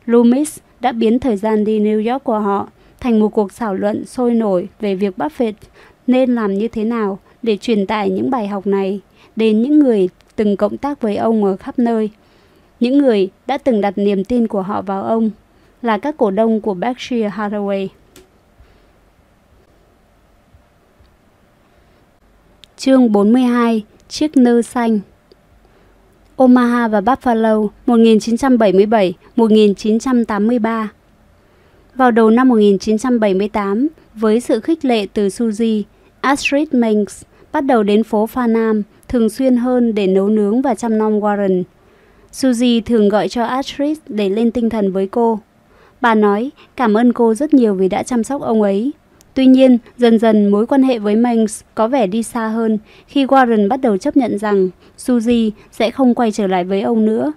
Loomis 0.05 0.57
đã 0.79 0.91
biến 0.91 1.19
thời 1.19 1.37
gian 1.37 1.63
đi 1.63 1.79
New 1.79 2.11
York 2.11 2.23
của 2.23 2.39
họ 2.39 2.69
thành 2.99 3.19
một 3.19 3.29
cuộc 3.29 3.55
thảo 3.55 3.73
luận 3.73 4.05
sôi 4.05 4.33
nổi 4.33 4.67
về 4.79 4.95
việc 4.95 5.17
Buffett 5.17 5.53
nên 6.07 6.35
làm 6.35 6.53
như 6.53 6.67
thế 6.67 6.83
nào 6.83 7.19
để 7.43 7.57
truyền 7.57 7.87
tải 7.87 8.09
những 8.09 8.29
bài 8.29 8.47
học 8.47 8.67
này 8.67 8.99
đến 9.35 9.61
những 9.61 9.79
người 9.79 10.09
từng 10.35 10.57
cộng 10.57 10.77
tác 10.77 11.01
với 11.01 11.15
ông 11.15 11.43
ở 11.43 11.57
khắp 11.57 11.79
nơi. 11.79 12.09
Những 12.79 12.97
người 12.97 13.29
đã 13.47 13.57
từng 13.57 13.81
đặt 13.81 13.93
niềm 13.95 14.23
tin 14.23 14.47
của 14.47 14.61
họ 14.61 14.81
vào 14.81 15.03
ông 15.03 15.31
là 15.81 15.97
các 15.97 16.17
cổ 16.17 16.31
đông 16.31 16.61
của 16.61 16.73
Berkshire 16.73 17.29
Hathaway. 17.29 17.87
Chương 22.77 23.11
42 23.11 23.83
Chiếc 24.07 24.37
nơ 24.37 24.61
xanh 24.61 24.99
Omaha 26.35 26.87
và 26.87 27.01
Buffalo 27.01 27.67
1977-1983 27.87 30.87
Vào 31.95 32.11
đầu 32.11 32.29
năm 32.29 32.49
1978, 32.49 33.87
với 34.13 34.39
sự 34.39 34.59
khích 34.59 34.85
lệ 34.85 35.07
từ 35.13 35.27
Suzy, 35.27 35.83
Astrid 36.21 36.67
Manx 36.71 37.23
bắt 37.51 37.61
đầu 37.61 37.83
đến 37.83 38.03
phố 38.03 38.27
Pha 38.27 38.47
Nam 38.47 38.83
thường 39.07 39.29
xuyên 39.29 39.57
hơn 39.57 39.95
để 39.95 40.07
nấu 40.07 40.29
nướng 40.29 40.61
và 40.61 40.75
chăm 40.75 40.97
nom 40.97 41.19
Warren. 41.19 41.63
Suzy 42.31 42.81
thường 42.85 43.09
gọi 43.09 43.29
cho 43.29 43.43
Astrid 43.43 43.97
để 44.07 44.29
lên 44.29 44.51
tinh 44.51 44.69
thần 44.69 44.91
với 44.91 45.07
cô. 45.07 45.39
Bà 46.01 46.15
nói 46.15 46.51
cảm 46.75 46.93
ơn 46.93 47.13
cô 47.13 47.33
rất 47.33 47.53
nhiều 47.53 47.73
vì 47.73 47.87
đã 47.87 48.03
chăm 48.03 48.23
sóc 48.23 48.41
ông 48.41 48.61
ấy. 48.61 48.91
Tuy 49.33 49.45
nhiên, 49.45 49.77
dần 49.97 50.19
dần 50.19 50.49
mối 50.49 50.67
quan 50.67 50.83
hệ 50.83 50.99
với 50.99 51.15
Manx 51.15 51.61
có 51.75 51.87
vẻ 51.87 52.07
đi 52.07 52.23
xa 52.23 52.47
hơn 52.47 52.77
khi 53.07 53.25
Warren 53.25 53.67
bắt 53.67 53.81
đầu 53.81 53.97
chấp 53.97 54.17
nhận 54.17 54.37
rằng 54.37 54.69
Suzy 54.97 55.51
sẽ 55.71 55.91
không 55.91 56.15
quay 56.15 56.31
trở 56.31 56.47
lại 56.47 56.63
với 56.63 56.81
ông 56.81 57.05
nữa. 57.05 57.33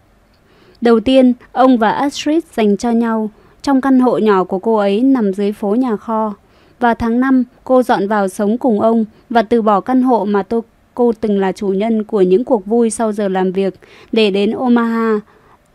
Đầu 0.81 1.01
tiên, 1.01 1.33
ông 1.53 1.79
và 1.79 1.91
Astrid 1.91 2.45
dành 2.53 2.77
cho 2.77 2.91
nhau 2.91 3.31
trong 3.63 3.81
căn 3.81 4.01
hộ 4.01 4.19
nhỏ 4.19 4.45
của 4.45 4.59
cô 4.59 4.77
ấy 4.77 5.03
nằm 5.03 5.33
dưới 5.33 5.53
phố 5.53 5.75
nhà 5.75 5.97
kho. 5.97 6.35
và 6.81 6.95
tháng 6.95 7.21
5, 7.21 7.45
cô 7.65 7.83
dọn 7.83 8.09
vào 8.09 8.29
sống 8.29 8.59
cùng 8.59 8.81
ông 8.81 9.05
và 9.31 9.43
từ 9.43 9.63
bỏ 9.63 9.81
căn 9.81 10.03
hộ 10.03 10.25
mà 10.25 10.43
tôi, 10.43 10.61
cô 10.95 11.13
từng 11.21 11.39
là 11.39 11.53
chủ 11.53 11.69
nhân 11.69 12.05
của 12.05 12.23
những 12.23 12.45
cuộc 12.45 12.67
vui 12.67 12.91
sau 12.91 13.13
giờ 13.13 13.29
làm 13.29 13.53
việc 13.53 13.75
để 14.13 14.31
đến 14.31 14.51
Omaha, 14.51 15.21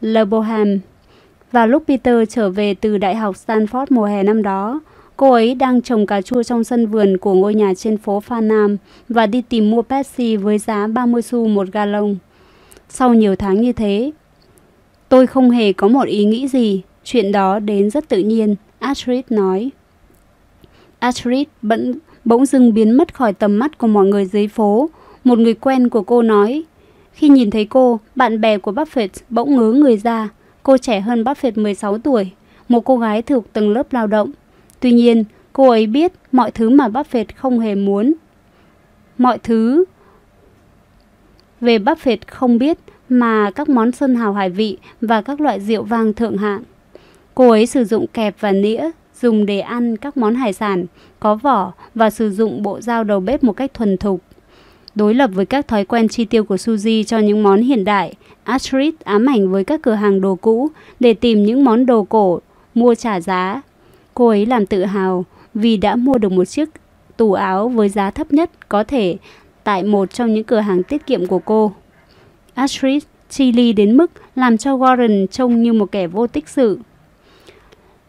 Le 0.02 0.26
Bohème. 0.26 0.80
Vào 1.52 1.68
lúc 1.68 1.84
Peter 1.88 2.30
trở 2.30 2.50
về 2.50 2.74
từ 2.74 2.98
Đại 2.98 3.16
học 3.16 3.36
Stanford 3.48 3.86
mùa 3.90 4.06
hè 4.06 4.24
năm 4.24 4.44
đó, 4.44 4.80
cô 5.18 5.32
ấy 5.32 5.56
đang 5.56 5.82
trồng 5.82 6.06
cà 6.06 6.22
chua 6.22 6.44
trong 6.44 6.64
sân 6.64 6.88
vườn 6.88 7.18
của 7.18 7.34
ngôi 7.34 7.56
nhà 7.56 7.74
trên 7.74 7.98
phố 7.98 8.20
Phan 8.20 8.48
Nam 8.48 8.78
và 9.10 9.28
đi 9.28 9.42
tìm 9.42 9.72
mua 9.72 9.82
Pepsi 9.82 10.36
với 10.36 10.58
giá 10.58 10.88
30 10.88 11.22
xu 11.22 11.48
một 11.48 11.68
galon. 11.72 12.16
Sau 12.90 13.14
nhiều 13.14 13.36
tháng 13.36 13.62
như 13.62 13.74
thế, 13.74 14.12
tôi 15.10 15.28
không 15.28 15.52
hề 15.52 15.74
có 15.74 15.88
một 15.88 16.08
ý 16.08 16.26
nghĩ 16.26 16.48
gì, 16.48 16.82
chuyện 17.04 17.32
đó 17.32 17.60
đến 17.60 17.90
rất 17.90 18.10
tự 18.10 18.18
nhiên, 18.18 18.56
Astrid 18.80 19.26
nói. 19.30 19.70
Astrid 21.00 21.48
bỗng, 21.62 21.94
bỗng 22.26 22.46
dưng 22.46 22.74
biến 22.74 22.92
mất 22.92 23.14
khỏi 23.14 23.34
tầm 23.34 23.60
mắt 23.60 23.78
của 23.78 23.88
mọi 23.88 24.06
người 24.06 24.26
dưới 24.26 24.48
phố. 24.48 24.90
Một 25.24 25.40
người 25.40 25.54
quen 25.54 25.90
của 25.90 26.02
cô 26.02 26.22
nói, 26.22 26.64
khi 27.14 27.30
nhìn 27.30 27.52
thấy 27.52 27.66
cô, 27.66 28.00
bạn 28.16 28.42
bè 28.42 28.58
của 28.58 28.72
Buffett 28.72 29.10
bỗng 29.30 29.56
ngớ 29.56 29.72
người 29.72 29.98
ra. 29.98 30.30
Cô 30.64 30.78
trẻ 30.78 31.00
hơn 31.00 31.24
Buffett 31.24 31.62
16 31.62 31.98
tuổi, 31.98 32.32
một 32.70 32.82
cô 32.86 32.98
gái 32.98 33.22
thuộc 33.22 33.54
tầng 33.54 33.70
lớp 33.70 33.94
lao 33.94 34.08
động. 34.08 34.32
Tuy 34.80 34.92
nhiên, 34.92 35.24
cô 35.54 35.70
ấy 35.70 35.88
biết 35.88 36.12
mọi 36.32 36.52
thứ 36.52 36.70
mà 36.70 36.88
Buffett 36.88 37.26
không 37.36 37.60
hề 37.60 37.76
muốn. 37.76 38.14
Mọi 39.18 39.38
thứ 39.38 39.86
về 41.62 41.78
Buffett 41.78 42.18
không 42.28 42.58
biết 42.58 42.78
mà 43.10 43.52
các 43.52 43.70
món 43.70 43.92
sơn 43.92 44.16
hào 44.16 44.34
hải 44.34 44.50
vị 44.50 44.78
và 45.02 45.22
các 45.22 45.42
loại 45.42 45.60
rượu 45.60 45.84
vang 45.84 46.14
thượng 46.14 46.38
hạng. 46.38 46.64
Cô 47.36 47.50
ấy 47.50 47.66
sử 47.66 47.86
dụng 47.86 48.08
kẹp 48.08 48.36
và 48.40 48.52
nĩa 48.52 48.90
dùng 49.22 49.46
để 49.46 49.60
ăn 49.60 49.98
các 49.98 50.18
món 50.18 50.36
hải 50.36 50.54
sản 50.54 50.86
có 51.20 51.36
vỏ 51.36 51.74
và 51.96 52.10
sử 52.10 52.32
dụng 52.32 52.64
bộ 52.64 52.82
dao 52.82 53.04
đầu 53.04 53.20
bếp 53.20 53.44
một 53.44 53.54
cách 53.54 53.74
thuần 53.74 53.98
thục. 53.98 54.22
Đối 54.96 55.14
lập 55.14 55.30
với 55.34 55.46
các 55.46 55.68
thói 55.68 55.86
quen 55.86 56.08
chi 56.08 56.26
tiêu 56.26 56.44
của 56.44 56.56
Suzy 56.56 57.04
cho 57.04 57.20
những 57.20 57.44
món 57.44 57.62
hiện 57.62 57.84
đại, 57.84 58.14
Astrid 58.50 58.94
ám 59.04 59.26
ảnh 59.26 59.52
với 59.52 59.64
các 59.64 59.82
cửa 59.82 59.94
hàng 59.94 60.22
đồ 60.22 60.36
cũ 60.36 60.70
để 61.00 61.14
tìm 61.14 61.44
những 61.44 61.64
món 61.64 61.86
đồ 61.86 62.04
cổ 62.04 62.40
mua 62.76 62.96
trả 62.96 63.20
giá. 63.20 63.62
Cô 64.14 64.28
ấy 64.28 64.46
làm 64.46 64.66
tự 64.66 64.86
hào 64.86 65.26
vì 65.54 65.78
đã 65.78 65.96
mua 65.96 66.18
được 66.18 66.32
một 66.32 66.46
chiếc 66.46 66.70
tủ 67.18 67.34
áo 67.34 67.70
với 67.70 67.90
giá 67.90 68.12
thấp 68.12 68.34
nhất 68.34 68.70
có 68.70 68.84
thể 68.84 69.18
tại 69.64 69.84
một 69.84 70.14
trong 70.14 70.34
những 70.34 70.44
cửa 70.44 70.60
hàng 70.60 70.84
tiết 70.84 71.06
kiệm 71.06 71.26
của 71.26 71.40
cô. 71.40 71.72
Astrid 72.54 73.04
chi 73.30 73.52
ly 73.52 73.74
đến 73.74 73.98
mức 73.98 74.12
làm 74.36 74.58
cho 74.58 74.78
Warren 74.78 75.28
trông 75.28 75.64
như 75.64 75.74
một 75.74 75.92
kẻ 75.92 76.08
vô 76.08 76.28
tích 76.28 76.50
sự. 76.50 76.80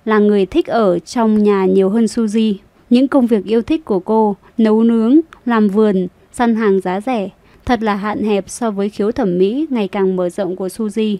Là 0.05 0.19
người 0.19 0.47
thích 0.47 0.67
ở 0.67 0.99
trong 0.99 1.43
nhà 1.43 1.65
nhiều 1.65 1.89
hơn 1.89 2.05
Suzy. 2.05 2.55
Những 2.91 3.09
công 3.09 3.27
việc 3.27 3.45
yêu 3.45 3.63
thích 3.63 3.85
của 3.85 4.01
cô, 4.01 4.37
nấu 4.59 4.83
nướng, 4.83 5.21
làm 5.47 5.69
vườn, 5.69 6.09
săn 6.33 6.57
hàng 6.57 6.81
giá 6.81 7.01
rẻ, 7.01 7.29
thật 7.71 7.83
là 7.83 7.95
hạn 7.95 8.23
hẹp 8.23 8.51
so 8.51 8.71
với 8.71 8.89
khiếu 8.89 9.13
thẩm 9.13 9.39
mỹ 9.39 9.67
ngày 9.71 9.89
càng 9.89 10.17
mở 10.17 10.29
rộng 10.29 10.57
của 10.57 10.67
Suzy. 10.67 11.17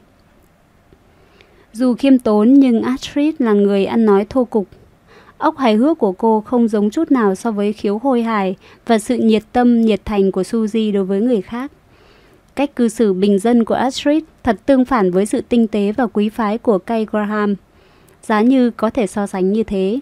Dù 1.73 1.95
khiêm 1.95 2.19
tốn 2.19 2.55
nhưng 2.55 2.83
Astrid 2.83 3.35
là 3.39 3.53
người 3.53 3.87
ăn 3.87 4.07
nói 4.07 4.27
thô 4.29 4.45
cục. 4.45 4.67
Óc 5.39 5.59
hài 5.59 5.75
hước 5.75 5.99
của 5.99 6.13
cô 6.13 6.41
không 6.41 6.69
giống 6.69 6.91
chút 6.91 7.11
nào 7.11 7.35
so 7.35 7.51
với 7.51 7.73
khiếu 7.73 7.99
hôi 7.99 8.23
hài 8.23 8.57
và 8.87 8.99
sự 8.99 9.17
nhiệt 9.17 9.43
tâm, 9.53 9.81
nhiệt 9.81 10.05
thành 10.05 10.33
của 10.33 10.43
Suzy 10.43 10.93
đối 10.93 11.05
với 11.05 11.21
người 11.21 11.43
khác. 11.43 11.73
Cách 12.55 12.77
cư 12.77 12.89
xử 12.89 13.13
bình 13.13 13.39
dân 13.39 13.65
của 13.65 13.75
Astrid 13.75 14.25
thật 14.43 14.57
tương 14.67 14.85
phản 14.85 15.11
với 15.11 15.27
sự 15.27 15.41
tinh 15.49 15.67
tế 15.67 15.93
và 15.93 16.07
quý 16.07 16.29
phái 16.29 16.59
của 16.59 16.79
Kay 16.79 17.07
Graham. 17.11 17.55
Giá 18.23 18.41
như 18.41 18.71
có 18.71 18.91
thể 18.91 19.07
so 19.07 19.27
sánh 19.27 19.53
như 19.53 19.63
thế. 19.63 20.01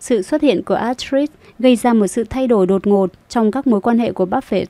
Sự 0.00 0.22
xuất 0.22 0.42
hiện 0.42 0.62
của 0.62 0.74
Astrid 0.74 1.30
gây 1.58 1.76
ra 1.76 1.92
một 1.92 2.06
sự 2.06 2.24
thay 2.24 2.46
đổi 2.46 2.66
đột 2.66 2.86
ngột 2.86 3.10
trong 3.28 3.50
các 3.50 3.66
mối 3.66 3.80
quan 3.80 3.98
hệ 3.98 4.12
của 4.12 4.26
Buffett. 4.26 4.66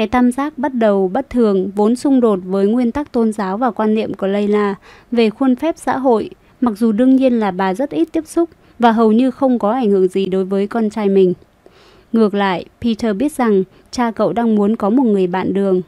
Cái 0.00 0.06
tam 0.06 0.32
giác 0.32 0.58
bắt 0.58 0.74
đầu 0.74 1.08
bất 1.08 1.30
thường 1.30 1.70
vốn 1.76 1.96
xung 1.96 2.20
đột 2.20 2.38
với 2.44 2.66
nguyên 2.66 2.92
tắc 2.92 3.12
tôn 3.12 3.32
giáo 3.32 3.56
và 3.56 3.70
quan 3.70 3.94
niệm 3.94 4.14
của 4.14 4.26
Layla 4.26 4.74
về 5.10 5.30
khuôn 5.30 5.56
phép 5.56 5.74
xã 5.78 5.98
hội, 5.98 6.30
mặc 6.60 6.78
dù 6.78 6.92
đương 6.92 7.16
nhiên 7.16 7.40
là 7.40 7.50
bà 7.50 7.74
rất 7.74 7.90
ít 7.90 8.08
tiếp 8.12 8.26
xúc 8.26 8.50
và 8.78 8.92
hầu 8.92 9.12
như 9.12 9.30
không 9.30 9.58
có 9.58 9.70
ảnh 9.70 9.90
hưởng 9.90 10.08
gì 10.08 10.26
đối 10.26 10.44
với 10.44 10.66
con 10.66 10.90
trai 10.90 11.08
mình. 11.08 11.34
Ngược 12.12 12.34
lại, 12.34 12.64
Peter 12.82 13.16
biết 13.16 13.32
rằng 13.32 13.64
cha 13.90 14.10
cậu 14.10 14.32
đang 14.32 14.54
muốn 14.54 14.76
có 14.76 14.90
một 14.90 15.02
người 15.02 15.26
bạn 15.26 15.54
đường. 15.54 15.82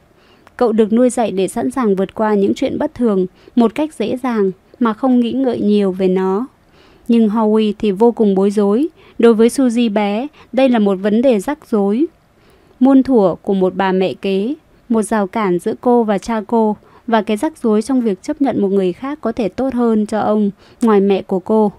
Cậu 0.57 0.73
được 0.73 0.93
nuôi 0.93 1.11
dạy 1.11 1.31
để 1.31 1.49
sẵn 1.49 1.71
sàng 1.71 1.97
vượt 1.97 2.15
qua 2.15 2.35
những 2.35 2.55
chuyện 2.55 2.79
bất 2.79 2.95
thường 2.95 3.27
một 3.57 3.75
cách 3.75 3.95
dễ 3.95 4.17
dàng 4.17 4.51
mà 4.81 4.93
không 4.93 5.21
nghĩ 5.21 5.33
ngợi 5.33 5.61
nhiều 5.61 5.93
về 5.93 6.09
nó. 6.09 6.47
Nhưng 7.09 7.29
Howie 7.29 7.73
thì 7.79 7.91
vô 7.91 8.13
cùng 8.13 8.35
bối 8.35 8.51
rối. 8.51 8.89
Đối 9.19 9.35
với 9.35 9.49
Suzy 9.49 9.93
bé, 9.93 10.27
đây 10.53 10.69
là 10.69 10.79
một 10.79 10.95
vấn 10.95 11.23
đề 11.23 11.41
rắc 11.41 11.71
rối. 11.71 12.07
Muôn 12.83 13.03
thủa 13.03 13.35
của 13.35 13.55
một 13.55 13.75
bà 13.77 13.93
mẹ 13.93 14.15
kế, 14.15 14.55
một 14.89 15.03
rào 15.03 15.27
cản 15.27 15.59
giữa 15.59 15.75
cô 15.81 16.05
và 16.05 16.19
cha 16.19 16.41
cô, 16.47 16.77
và 17.07 17.23
cái 17.23 17.37
rắc 17.37 17.59
rối 17.59 17.83
trong 17.83 18.01
việc 18.01 18.23
chấp 18.23 18.43
nhận 18.43 18.61
một 18.61 18.69
người 18.69 18.93
khác 18.93 19.19
có 19.21 19.33
thể 19.33 19.49
tốt 19.49 19.75
hơn 19.75 20.07
cho 20.07 20.21
ông 20.21 20.51
ngoài 20.81 21.01
mẹ 21.01 21.23
của 21.23 21.39
cô. 21.39 21.73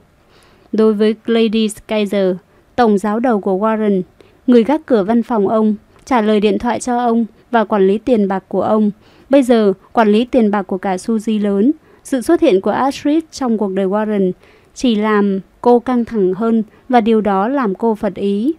Đối 0.71 0.93
với 0.93 1.15
Lady 1.25 1.67
Kaiser, 1.87 2.35
tổng 2.75 2.97
giáo 2.97 3.19
đầu 3.19 3.41
của 3.41 3.57
Warren, 3.57 4.01
người 4.47 4.63
gác 4.63 4.85
cửa 4.85 5.03
văn 5.03 5.23
phòng 5.23 5.47
ông, 5.47 5.75
trả 6.05 6.21
lời 6.21 6.39
điện 6.39 6.59
thoại 6.59 6.79
cho 6.79 6.97
ông 6.97 7.25
và 7.51 7.63
quản 7.63 7.87
lý 7.87 7.97
tiền 7.97 8.27
bạc 8.27 8.43
của 8.47 8.61
ông. 8.61 8.91
Bây 9.29 9.43
giờ, 9.43 9.73
quản 9.93 10.07
lý 10.07 10.25
tiền 10.25 10.51
bạc 10.51 10.63
của 10.63 10.77
cả 10.77 10.95
Suzy 10.95 11.41
lớn. 11.41 11.71
Sự 12.03 12.21
xuất 12.21 12.41
hiện 12.41 12.61
của 12.61 12.71
Astrid 12.71 13.23
trong 13.31 13.57
cuộc 13.57 13.71
đời 13.71 13.85
Warren 13.85 14.31
chỉ 14.73 14.95
làm 14.95 15.39
cô 15.61 15.79
căng 15.79 16.05
thẳng 16.05 16.33
hơn 16.33 16.63
và 16.89 17.01
điều 17.01 17.21
đó 17.21 17.47
làm 17.47 17.75
cô 17.75 17.95
phật 17.95 18.15
ý. 18.15 18.53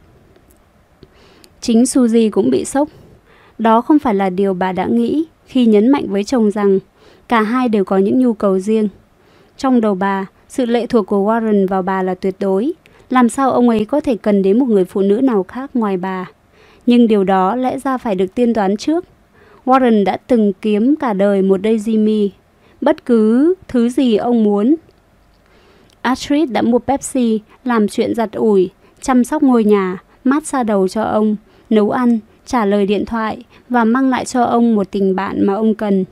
Chính 1.64 1.82
Suzy 1.82 2.30
cũng 2.30 2.50
bị 2.50 2.64
sốc. 2.64 2.88
Đó 3.58 3.80
không 3.80 3.98
phải 3.98 4.14
là 4.14 4.30
điều 4.30 4.54
bà 4.54 4.72
đã 4.72 4.86
nghĩ 4.86 5.24
khi 5.46 5.66
nhấn 5.66 5.88
mạnh 5.88 6.06
với 6.08 6.24
chồng 6.24 6.50
rằng 6.50 6.78
cả 7.28 7.42
hai 7.42 7.68
đều 7.68 7.84
có 7.84 7.98
những 7.98 8.18
nhu 8.18 8.32
cầu 8.32 8.58
riêng. 8.58 8.88
Trong 9.56 9.80
đầu 9.80 9.94
bà, 9.94 10.26
sự 10.48 10.66
lệ 10.66 10.86
thuộc 10.86 11.06
của 11.06 11.16
Warren 11.16 11.68
vào 11.68 11.82
bà 11.82 12.02
là 12.02 12.14
tuyệt 12.14 12.34
đối. 12.38 12.72
Làm 13.10 13.28
sao 13.28 13.50
ông 13.50 13.68
ấy 13.68 13.84
có 13.84 14.00
thể 14.00 14.16
cần 14.16 14.42
đến 14.42 14.58
một 14.58 14.68
người 14.68 14.84
phụ 14.84 15.00
nữ 15.00 15.20
nào 15.20 15.42
khác 15.42 15.70
ngoài 15.74 15.96
bà? 15.96 16.30
Nhưng 16.86 17.08
điều 17.08 17.24
đó 17.24 17.56
lẽ 17.56 17.78
ra 17.78 17.98
phải 17.98 18.14
được 18.14 18.34
tiên 18.34 18.52
đoán 18.52 18.76
trước. 18.76 19.04
Warren 19.64 20.04
đã 20.04 20.16
từng 20.16 20.52
kiếm 20.60 20.96
cả 20.96 21.12
đời 21.12 21.42
một 21.42 21.60
Daisy 21.64 21.98
Me. 21.98 22.28
Bất 22.80 23.04
cứ 23.04 23.54
thứ 23.68 23.88
gì 23.88 24.16
ông 24.16 24.44
muốn, 24.44 24.74
Astrid 26.02 26.50
đã 26.50 26.62
mua 26.62 26.78
Pepsi, 26.78 27.40
làm 27.64 27.88
chuyện 27.88 28.14
giặt 28.14 28.32
ủi, 28.32 28.70
chăm 29.00 29.24
sóc 29.24 29.42
ngôi 29.42 29.64
nhà, 29.64 29.98
mát 30.24 30.46
xa 30.46 30.62
đầu 30.62 30.88
cho 30.88 31.02
ông, 31.02 31.36
nấu 31.74 31.90
ăn, 31.90 32.18
trả 32.46 32.64
lời 32.64 32.86
điện 32.86 33.04
thoại 33.04 33.42
và 33.68 33.84
mang 33.84 34.10
lại 34.10 34.24
cho 34.24 34.42
ông 34.42 34.74
một 34.74 34.90
tình 34.90 35.16
bạn 35.16 35.46
mà 35.46 35.54
ông 35.54 35.74
cần. 35.74 36.04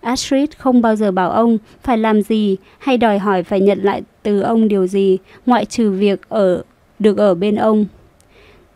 Astrid 0.00 0.50
không 0.58 0.82
bao 0.82 0.96
giờ 0.96 1.10
bảo 1.10 1.30
ông 1.30 1.58
phải 1.82 1.98
làm 1.98 2.22
gì 2.22 2.56
hay 2.78 2.96
đòi 2.96 3.18
hỏi 3.18 3.42
phải 3.42 3.60
nhận 3.60 3.78
lại 3.82 4.02
từ 4.22 4.40
ông 4.40 4.68
điều 4.68 4.86
gì, 4.86 5.18
ngoại 5.46 5.64
trừ 5.64 5.90
việc 5.90 6.28
ở 6.28 6.62
được 6.98 7.16
ở 7.16 7.34
bên 7.34 7.56
ông. 7.56 7.86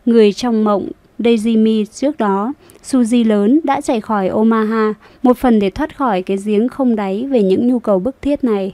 Người 0.05 0.33
trong 0.33 0.63
mộng 0.63 0.89
Daisy 1.19 1.57
Me 1.57 1.85
trước 1.93 2.17
đó, 2.17 2.53
Suzy 2.83 3.27
lớn 3.27 3.59
đã 3.63 3.81
chạy 3.81 4.01
khỏi 4.01 4.27
Omaha, 4.27 4.93
một 5.23 5.37
phần 5.37 5.59
để 5.59 5.69
thoát 5.69 5.97
khỏi 5.97 6.21
cái 6.21 6.37
giếng 6.45 6.69
không 6.69 6.95
đáy 6.95 7.27
về 7.31 7.43
những 7.43 7.67
nhu 7.67 7.79
cầu 7.79 7.99
bức 7.99 8.21
thiết 8.21 8.43
này. 8.43 8.73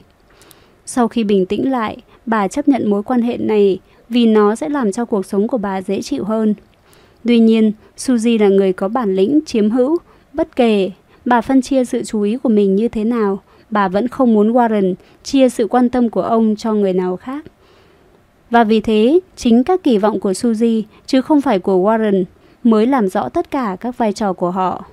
Sau 0.86 1.08
khi 1.08 1.24
bình 1.24 1.46
tĩnh 1.46 1.70
lại, 1.70 1.96
bà 2.26 2.48
chấp 2.48 2.68
nhận 2.68 2.90
mối 2.90 3.02
quan 3.02 3.22
hệ 3.22 3.36
này 3.36 3.78
vì 4.08 4.26
nó 4.26 4.54
sẽ 4.54 4.68
làm 4.68 4.92
cho 4.92 5.04
cuộc 5.04 5.26
sống 5.26 5.48
của 5.48 5.58
bà 5.58 5.82
dễ 5.82 6.02
chịu 6.02 6.24
hơn. 6.24 6.54
Tuy 7.24 7.38
nhiên, 7.38 7.72
Suzy 7.96 8.40
là 8.40 8.48
người 8.48 8.72
có 8.72 8.88
bản 8.88 9.14
lĩnh 9.14 9.40
chiếm 9.46 9.70
hữu, 9.70 9.98
bất 10.32 10.56
kể 10.56 10.90
bà 11.24 11.40
phân 11.40 11.62
chia 11.62 11.84
sự 11.84 12.02
chú 12.02 12.22
ý 12.22 12.36
của 12.36 12.48
mình 12.48 12.76
như 12.76 12.88
thế 12.88 13.04
nào, 13.04 13.42
bà 13.70 13.88
vẫn 13.88 14.08
không 14.08 14.34
muốn 14.34 14.52
Warren 14.52 14.94
chia 15.22 15.48
sự 15.48 15.66
quan 15.66 15.88
tâm 15.88 16.08
của 16.08 16.22
ông 16.22 16.56
cho 16.56 16.74
người 16.74 16.92
nào 16.92 17.16
khác. 17.16 17.44
Và 18.50 18.64
vì 18.64 18.80
thế, 18.80 19.20
chính 19.36 19.64
các 19.64 19.82
kỳ 19.82 19.98
vọng 19.98 20.20
của 20.20 20.32
Suzy 20.32 20.82
chứ 21.06 21.20
không 21.20 21.40
phải 21.40 21.58
của 21.58 21.76
Warren 21.76 22.24
mới 22.64 22.86
làm 22.86 23.08
rõ 23.08 23.28
tất 23.28 23.50
cả 23.50 23.76
các 23.80 23.98
vai 23.98 24.12
trò 24.12 24.32
của 24.32 24.50
họ. 24.50 24.84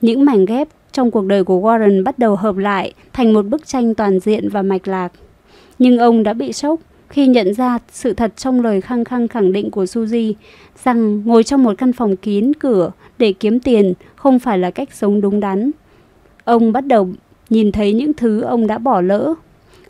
Những 0.00 0.24
mảnh 0.24 0.44
ghép 0.44 0.68
trong 0.92 1.10
cuộc 1.10 1.24
đời 1.24 1.44
của 1.44 1.60
Warren 1.60 2.04
bắt 2.04 2.18
đầu 2.18 2.36
hợp 2.36 2.56
lại 2.56 2.92
thành 3.12 3.32
một 3.32 3.46
bức 3.46 3.66
tranh 3.66 3.94
toàn 3.94 4.20
diện 4.20 4.48
và 4.48 4.62
mạch 4.62 4.88
lạc. 4.88 5.12
Nhưng 5.78 5.98
ông 5.98 6.22
đã 6.22 6.32
bị 6.32 6.52
sốc 6.52 6.80
khi 7.08 7.26
nhận 7.26 7.54
ra 7.54 7.78
sự 7.92 8.12
thật 8.12 8.32
trong 8.36 8.60
lời 8.60 8.80
khăng 8.80 9.04
khăng 9.04 9.28
khẳng 9.28 9.52
định 9.52 9.70
của 9.70 9.84
Suzy 9.84 10.34
rằng 10.84 11.22
ngồi 11.24 11.44
trong 11.44 11.62
một 11.62 11.72
căn 11.78 11.92
phòng 11.92 12.16
kín 12.16 12.52
cửa 12.54 12.90
để 13.18 13.32
kiếm 13.32 13.60
tiền 13.60 13.94
không 14.16 14.38
phải 14.38 14.58
là 14.58 14.70
cách 14.70 14.88
sống 14.92 15.20
đúng 15.20 15.40
đắn. 15.40 15.70
Ông 16.44 16.72
bắt 16.72 16.86
đầu 16.86 17.08
nhìn 17.50 17.72
thấy 17.72 17.92
những 17.92 18.14
thứ 18.14 18.40
ông 18.40 18.66
đã 18.66 18.78
bỏ 18.78 19.00
lỡ. 19.00 19.34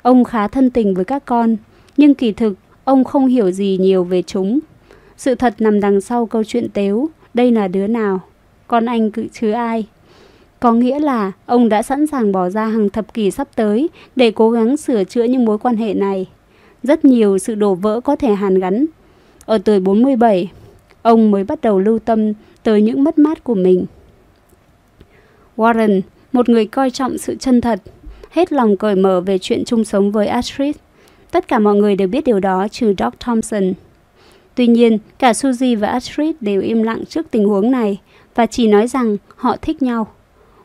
Ông 0.02 0.24
khá 0.24 0.48
thân 0.48 0.70
tình 0.70 0.94
với 0.94 1.04
các 1.04 1.24
con, 1.24 1.56
nhưng 1.96 2.14
kỳ 2.14 2.32
thực 2.32 2.54
ông 2.84 3.04
không 3.04 3.26
hiểu 3.26 3.50
gì 3.50 3.78
nhiều 3.80 4.04
về 4.04 4.22
chúng. 4.22 4.58
Sự 5.16 5.34
thật 5.34 5.54
nằm 5.58 5.80
đằng 5.80 6.00
sau 6.00 6.26
câu 6.26 6.44
chuyện 6.44 6.68
tếu, 6.68 7.08
đây 7.34 7.52
là 7.52 7.68
đứa 7.68 7.86
nào? 7.86 8.20
Con 8.66 8.86
anh 8.86 9.10
cự 9.10 9.26
chứ 9.32 9.50
ai? 9.50 9.86
Có 10.60 10.72
nghĩa 10.72 10.98
là 10.98 11.32
ông 11.46 11.68
đã 11.68 11.82
sẵn 11.82 12.06
sàng 12.06 12.32
bỏ 12.32 12.48
ra 12.48 12.66
hàng 12.66 12.90
thập 12.90 13.14
kỷ 13.14 13.30
sắp 13.30 13.48
tới 13.54 13.88
để 14.16 14.30
cố 14.30 14.50
gắng 14.50 14.76
sửa 14.76 15.04
chữa 15.04 15.24
những 15.24 15.44
mối 15.44 15.58
quan 15.58 15.76
hệ 15.76 15.94
này. 15.94 16.26
Rất 16.86 17.05
nhiều 17.05 17.39
sự 17.39 17.55
đổ 17.55 17.74
vỡ 17.74 18.00
có 18.00 18.16
thể 18.16 18.34
hàn 18.34 18.58
gắn. 18.58 18.86
Ở 19.44 19.58
tuổi 19.58 19.81
47, 19.81 20.50
ông 21.02 21.31
mới 21.31 21.44
bắt 21.44 21.60
đầu 21.60 21.78
lưu 21.78 21.98
tâm 21.98 22.32
tới 22.62 22.82
những 22.82 23.05
mất 23.05 23.18
mát 23.18 23.44
của 23.44 23.55
mình. 23.55 23.86
Warren, 25.56 26.00
một 26.32 26.48
người 26.48 26.66
coi 26.66 26.90
trọng 26.90 27.18
sự 27.18 27.34
chân 27.34 27.60
thật, 27.60 27.82
hết 28.31 28.52
lòng 28.52 28.76
cởi 28.76 28.94
mở 28.94 29.20
về 29.20 29.39
chuyện 29.39 29.65
chung 29.65 29.84
sống 29.84 30.12
với 30.12 30.26
Astrid. 30.26 30.76
Tất 31.31 31.48
cả 31.48 31.58
mọi 31.58 31.74
người 31.74 31.97
đều 31.97 32.08
biết 32.08 32.24
điều 32.24 32.40
đó 32.40 32.68
trừ 32.68 32.94
Doc 32.98 33.20
Thompson. 33.20 33.73
Tuy 34.55 34.66
nhiên, 34.66 34.98
cả 35.18 35.32
Suzy 35.32 35.78
và 35.78 35.89
Astrid 35.89 36.36
đều 36.40 36.60
im 36.60 36.82
lặng 36.82 37.05
trước 37.08 37.31
tình 37.31 37.48
huống 37.48 37.70
này 37.70 38.00
và 38.34 38.47
chỉ 38.47 38.68
nói 38.68 38.89
rằng 38.89 39.16
họ 39.36 39.56
thích 39.62 39.82
nhau. 39.82 40.06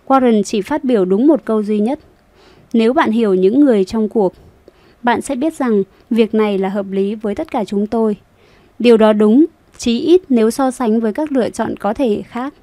Warren 0.08 0.44
chỉ 0.44 0.62
phát 0.62 0.84
biểu 0.84 1.06
đúng 1.06 1.28
một 1.28 1.42
câu 1.46 1.64
duy 1.64 1.80
nhất. 1.80 2.00
Nếu 2.74 2.94
bạn 2.94 3.12
hiểu 3.12 3.34
những 3.34 3.66
người 3.66 3.86
trong 3.86 4.10
cuộc, 4.10 4.34
bạn 5.04 5.22
sẽ 5.22 5.36
biết 5.36 5.54
rằng 5.54 5.84
việc 6.10 6.34
này 6.34 6.58
là 6.58 6.70
hợp 6.70 6.86
lý 6.92 7.16
với 7.16 7.36
tất 7.36 7.52
cả 7.52 7.64
chúng 7.66 7.88
tôi. 7.88 8.18
Điều 8.80 8.98
đó 8.98 9.14
đúng, 9.14 9.46
chí 9.78 10.00
ít 10.00 10.22
nếu 10.30 10.52
so 10.52 10.72
sánh 10.72 11.00
với 11.00 11.14
các 11.14 11.32
lựa 11.32 11.50
chọn 11.50 11.76
có 11.78 11.94
thể 11.94 12.22
khác. 12.28 12.54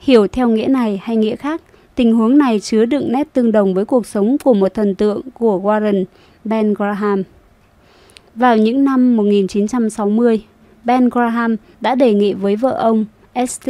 Hiểu 0.00 0.26
theo 0.26 0.48
nghĩa 0.48 0.66
này 0.66 1.00
hay 1.02 1.16
nghĩa 1.16 1.36
khác, 1.36 1.62
tình 1.94 2.14
huống 2.14 2.38
này 2.38 2.60
chứa 2.60 2.84
đựng 2.84 3.12
nét 3.12 3.28
tương 3.32 3.52
đồng 3.52 3.74
với 3.74 3.84
cuộc 3.84 4.06
sống 4.06 4.36
của 4.44 4.54
một 4.54 4.74
thần 4.74 4.94
tượng 4.94 5.20
của 5.34 5.60
Warren, 5.60 6.04
Ben 6.44 6.74
Graham. 6.74 7.22
Vào 8.34 8.56
những 8.56 8.84
năm 8.84 9.16
1960, 9.16 10.42
Ben 10.84 11.08
Graham 11.08 11.56
đã 11.80 11.94
đề 11.94 12.14
nghị 12.14 12.34
với 12.34 12.56
vợ 12.56 12.70
ông, 12.70 13.04
St, 13.48 13.68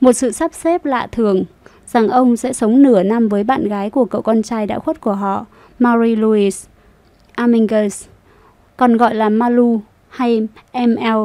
một 0.00 0.12
sự 0.12 0.30
sắp 0.30 0.54
xếp 0.54 0.84
lạ 0.84 1.08
thường, 1.12 1.44
rằng 1.86 2.08
ông 2.08 2.36
sẽ 2.36 2.52
sống 2.52 2.82
nửa 2.82 3.02
năm 3.02 3.28
với 3.28 3.44
bạn 3.44 3.68
gái 3.68 3.90
của 3.90 4.04
cậu 4.04 4.22
con 4.22 4.42
trai 4.42 4.66
đã 4.66 4.78
khuất 4.78 5.00
của 5.00 5.14
họ, 5.14 5.46
Mary 5.78 6.16
Louise 6.16 6.69
Amingus, 7.40 8.04
còn 8.76 8.96
gọi 8.96 9.14
là 9.14 9.28
Malu 9.28 9.80
hay 10.08 10.48
ML, 10.72 11.24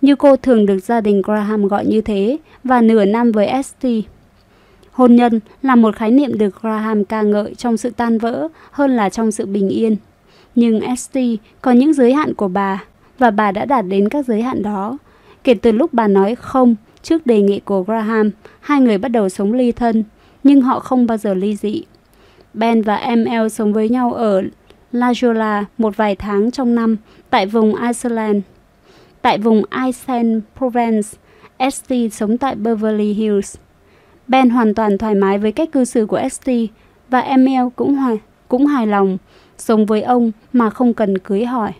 như 0.00 0.16
cô 0.16 0.36
thường 0.36 0.66
được 0.66 0.78
gia 0.78 1.00
đình 1.00 1.22
Graham 1.22 1.68
gọi 1.68 1.86
như 1.86 2.00
thế, 2.00 2.38
và 2.64 2.80
nửa 2.80 3.04
năm 3.04 3.32
với 3.32 3.62
St. 3.62 3.86
Hôn 4.92 5.16
nhân 5.16 5.40
là 5.62 5.74
một 5.74 5.96
khái 5.96 6.10
niệm 6.10 6.38
được 6.38 6.62
Graham 6.62 7.04
ca 7.04 7.22
ngợi 7.22 7.54
trong 7.54 7.76
sự 7.76 7.90
tan 7.90 8.18
vỡ 8.18 8.48
hơn 8.70 8.90
là 8.90 9.08
trong 9.08 9.32
sự 9.32 9.46
bình 9.46 9.68
yên. 9.68 9.96
Nhưng 10.54 10.96
St 10.96 11.18
có 11.62 11.72
những 11.72 11.92
giới 11.92 12.12
hạn 12.12 12.34
của 12.34 12.48
bà, 12.48 12.84
và 13.18 13.30
bà 13.30 13.52
đã 13.52 13.64
đạt 13.64 13.84
đến 13.88 14.08
các 14.08 14.26
giới 14.26 14.42
hạn 14.42 14.62
đó. 14.62 14.98
Kể 15.44 15.54
từ 15.54 15.72
lúc 15.72 15.94
bà 15.94 16.08
nói 16.08 16.34
không 16.34 16.74
trước 17.02 17.26
đề 17.26 17.42
nghị 17.42 17.60
của 17.60 17.82
Graham, 17.82 18.30
hai 18.60 18.80
người 18.80 18.98
bắt 18.98 19.08
đầu 19.08 19.28
sống 19.28 19.52
ly 19.52 19.72
thân, 19.72 20.04
nhưng 20.44 20.60
họ 20.60 20.80
không 20.80 21.06
bao 21.06 21.18
giờ 21.18 21.34
ly 21.34 21.56
dị. 21.56 21.82
Ben 22.54 22.82
và 22.82 23.16
ML 23.16 23.48
sống 23.48 23.72
với 23.72 23.88
nhau 23.88 24.12
ở 24.12 24.42
La 24.92 25.12
Jolla 25.12 25.64
một 25.78 25.96
vài 25.96 26.16
tháng 26.16 26.50
trong 26.50 26.74
năm 26.74 26.96
tại 27.30 27.46
vùng 27.46 27.74
Iceland. 27.74 28.36
Tại 29.22 29.38
vùng 29.38 29.62
Iceland 29.84 30.42
Provence, 30.58 31.08
ST 31.72 31.92
sống 32.12 32.38
tại 32.38 32.54
Beverly 32.54 33.12
Hills. 33.12 33.56
Ben 34.28 34.50
hoàn 34.50 34.74
toàn 34.74 34.98
thoải 34.98 35.14
mái 35.14 35.38
với 35.38 35.52
cách 35.52 35.72
cư 35.72 35.84
xử 35.84 36.06
của 36.06 36.20
ST 36.30 36.50
và 37.08 37.20
Emil 37.20 37.60
cũng 37.76 37.94
hài, 37.94 38.18
cũng 38.48 38.66
hài 38.66 38.86
lòng 38.86 39.18
sống 39.58 39.86
với 39.86 40.02
ông 40.02 40.32
mà 40.52 40.70
không 40.70 40.94
cần 40.94 41.18
cưới 41.18 41.44
hỏi. 41.44 41.72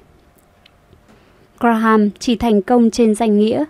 Graham 1.60 2.10
chỉ 2.18 2.36
thành 2.36 2.62
công 2.62 2.90
trên 2.90 3.14
danh 3.14 3.38
nghĩa 3.38 3.64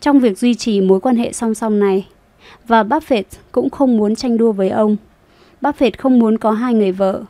trong 0.00 0.20
việc 0.20 0.38
duy 0.38 0.54
trì 0.54 0.80
mối 0.80 1.00
quan 1.00 1.16
hệ 1.16 1.32
song 1.32 1.54
song 1.54 1.80
này 1.80 2.06
và 2.66 2.82
Buffett 2.82 3.22
cũng 3.52 3.70
không 3.70 3.96
muốn 3.96 4.16
tranh 4.16 4.38
đua 4.38 4.52
với 4.52 4.68
ông. 4.68 4.96
Buffett 5.60 5.90
không 5.98 6.18
muốn 6.18 6.38
có 6.38 6.50
hai 6.50 6.74
người 6.74 6.92
vợ 6.92 7.24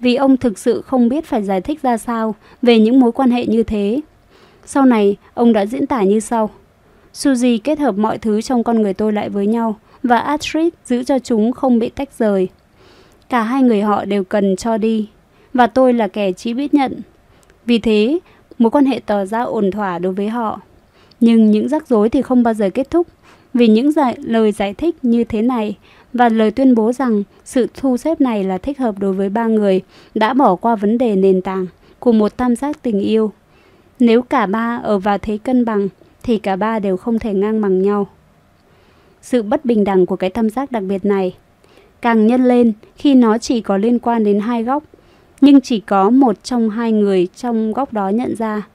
vì 0.00 0.14
ông 0.14 0.36
thực 0.36 0.58
sự 0.58 0.82
không 0.82 1.08
biết 1.08 1.24
phải 1.24 1.42
giải 1.42 1.60
thích 1.60 1.82
ra 1.82 1.96
sao 1.96 2.34
về 2.62 2.78
những 2.78 3.00
mối 3.00 3.12
quan 3.12 3.30
hệ 3.30 3.46
như 3.46 3.62
thế. 3.62 4.00
Sau 4.64 4.84
này, 4.84 5.16
ông 5.34 5.52
đã 5.52 5.66
diễn 5.66 5.86
tả 5.86 6.02
như 6.02 6.20
sau. 6.20 6.50
Suzy 7.14 7.58
kết 7.64 7.78
hợp 7.78 7.94
mọi 7.98 8.18
thứ 8.18 8.42
trong 8.42 8.64
con 8.64 8.82
người 8.82 8.94
tôi 8.94 9.12
lại 9.12 9.28
với 9.28 9.46
nhau 9.46 9.76
và 10.02 10.18
Astrid 10.18 10.68
giữ 10.84 11.04
cho 11.04 11.18
chúng 11.18 11.52
không 11.52 11.78
bị 11.78 11.88
tách 11.88 12.08
rời. 12.18 12.48
Cả 13.28 13.42
hai 13.42 13.62
người 13.62 13.80
họ 13.80 14.04
đều 14.04 14.24
cần 14.24 14.56
cho 14.56 14.78
đi 14.78 15.08
và 15.54 15.66
tôi 15.66 15.92
là 15.92 16.08
kẻ 16.08 16.32
chỉ 16.32 16.54
biết 16.54 16.74
nhận. 16.74 17.00
Vì 17.66 17.78
thế, 17.78 18.18
mối 18.58 18.70
quan 18.70 18.86
hệ 18.86 19.00
tỏ 19.06 19.24
ra 19.24 19.42
ổn 19.42 19.70
thỏa 19.70 19.98
đối 19.98 20.12
với 20.12 20.28
họ. 20.28 20.60
Nhưng 21.20 21.50
những 21.50 21.68
rắc 21.68 21.88
rối 21.88 22.08
thì 22.08 22.22
không 22.22 22.42
bao 22.42 22.54
giờ 22.54 22.70
kết 22.70 22.90
thúc 22.90 23.06
vì 23.54 23.68
những 23.68 23.92
giải, 23.92 24.16
lời 24.24 24.52
giải 24.52 24.74
thích 24.74 24.96
như 25.02 25.24
thế 25.24 25.42
này 25.42 25.76
và 26.16 26.28
lời 26.28 26.50
tuyên 26.50 26.74
bố 26.74 26.92
rằng 26.92 27.22
sự 27.44 27.66
thu 27.74 27.96
xếp 27.96 28.20
này 28.20 28.44
là 28.44 28.58
thích 28.58 28.78
hợp 28.78 28.98
đối 28.98 29.12
với 29.12 29.28
ba 29.28 29.46
người 29.46 29.80
đã 30.14 30.34
bỏ 30.34 30.56
qua 30.56 30.76
vấn 30.76 30.98
đề 30.98 31.16
nền 31.16 31.42
tảng 31.42 31.66
của 31.98 32.12
một 32.12 32.36
tam 32.36 32.56
giác 32.56 32.82
tình 32.82 33.00
yêu. 33.00 33.32
Nếu 34.00 34.22
cả 34.22 34.46
ba 34.46 34.80
ở 34.82 34.98
vào 34.98 35.18
thế 35.18 35.38
cân 35.38 35.64
bằng 35.64 35.88
thì 36.22 36.38
cả 36.38 36.56
ba 36.56 36.78
đều 36.78 36.96
không 36.96 37.18
thể 37.18 37.34
ngang 37.34 37.60
bằng 37.60 37.82
nhau. 37.82 38.06
Sự 39.22 39.42
bất 39.42 39.64
bình 39.64 39.84
đẳng 39.84 40.06
của 40.06 40.16
cái 40.16 40.30
tam 40.30 40.50
giác 40.50 40.72
đặc 40.72 40.82
biệt 40.82 41.04
này 41.04 41.34
càng 42.02 42.26
nhân 42.26 42.44
lên 42.44 42.72
khi 42.96 43.14
nó 43.14 43.38
chỉ 43.38 43.60
có 43.60 43.76
liên 43.76 43.98
quan 43.98 44.24
đến 44.24 44.40
hai 44.40 44.62
góc, 44.62 44.84
nhưng 45.40 45.60
chỉ 45.60 45.80
có 45.80 46.10
một 46.10 46.44
trong 46.44 46.70
hai 46.70 46.92
người 46.92 47.28
trong 47.36 47.72
góc 47.72 47.92
đó 47.92 48.08
nhận 48.08 48.36
ra. 48.36 48.68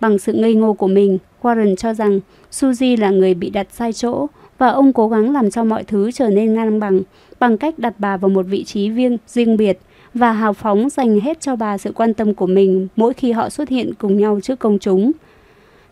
Bằng 0.00 0.18
sự 0.18 0.32
ngây 0.32 0.54
ngô 0.54 0.72
của 0.72 0.86
mình, 0.86 1.18
Warren 1.42 1.76
cho 1.76 1.94
rằng 1.94 2.20
Suzy 2.50 3.00
là 3.00 3.10
người 3.10 3.34
bị 3.34 3.50
đặt 3.50 3.66
sai 3.72 3.92
chỗ 3.92 4.26
và 4.58 4.68
ông 4.68 4.92
cố 4.92 5.08
gắng 5.08 5.32
làm 5.32 5.50
cho 5.50 5.64
mọi 5.64 5.84
thứ 5.84 6.10
trở 6.12 6.28
nên 6.28 6.54
ngang 6.54 6.80
bằng 6.80 7.00
bằng 7.40 7.58
cách 7.58 7.78
đặt 7.78 7.94
bà 7.98 8.16
vào 8.16 8.28
một 8.28 8.42
vị 8.42 8.64
trí 8.64 8.90
riêng, 8.90 9.18
riêng 9.26 9.56
biệt 9.56 9.78
và 10.14 10.32
hào 10.32 10.52
phóng 10.52 10.88
dành 10.90 11.20
hết 11.20 11.40
cho 11.40 11.56
bà 11.56 11.78
sự 11.78 11.92
quan 11.92 12.14
tâm 12.14 12.34
của 12.34 12.46
mình 12.46 12.88
mỗi 12.96 13.14
khi 13.14 13.32
họ 13.32 13.48
xuất 13.48 13.68
hiện 13.68 13.94
cùng 13.98 14.18
nhau 14.18 14.40
trước 14.42 14.58
công 14.58 14.78
chúng. 14.78 15.12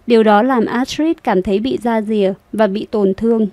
Điều 0.07 0.23
đó 0.23 0.43
làm 0.43 0.67
Astrid 0.67 1.17
cảm 1.25 1.43
thấy 1.43 1.59
bị 1.59 1.79
da 1.83 2.01
rìa 2.01 2.33
và 2.53 2.67
bị 2.67 2.87
tổn 2.91 3.15
thương. 3.15 3.47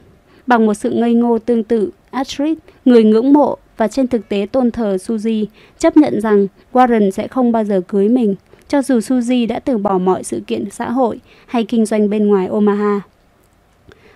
Bằng 0.47 0.65
một 0.65 0.73
sự 0.73 0.91
ngây 0.91 1.13
ngô 1.13 1.39
tương 1.39 1.63
tự, 1.63 1.91
Astrid, 2.11 2.57
người 2.85 3.03
ngưỡng 3.03 3.33
mộ 3.33 3.57
và 3.77 3.87
trên 3.87 4.07
thực 4.07 4.29
tế 4.29 4.47
tôn 4.51 4.71
thờ 4.71 4.97
Suzy, 4.99 5.45
chấp 5.77 5.97
nhận 5.97 6.21
rằng 6.21 6.47
Warren 6.73 7.09
sẽ 7.09 7.27
không 7.27 7.51
bao 7.51 7.63
giờ 7.63 7.81
cưới 7.87 8.09
mình, 8.09 8.35
cho 8.67 8.81
dù 8.81 8.99
Suzy 8.99 9.47
đã 9.47 9.59
từ 9.59 9.77
bỏ 9.77 9.97
mọi 9.97 10.23
sự 10.23 10.41
kiện 10.47 10.69
xã 10.71 10.91
hội 10.91 11.19
hay 11.45 11.63
kinh 11.63 11.85
doanh 11.85 12.09
bên 12.09 12.27
ngoài 12.27 12.47
Omaha 12.47 13.01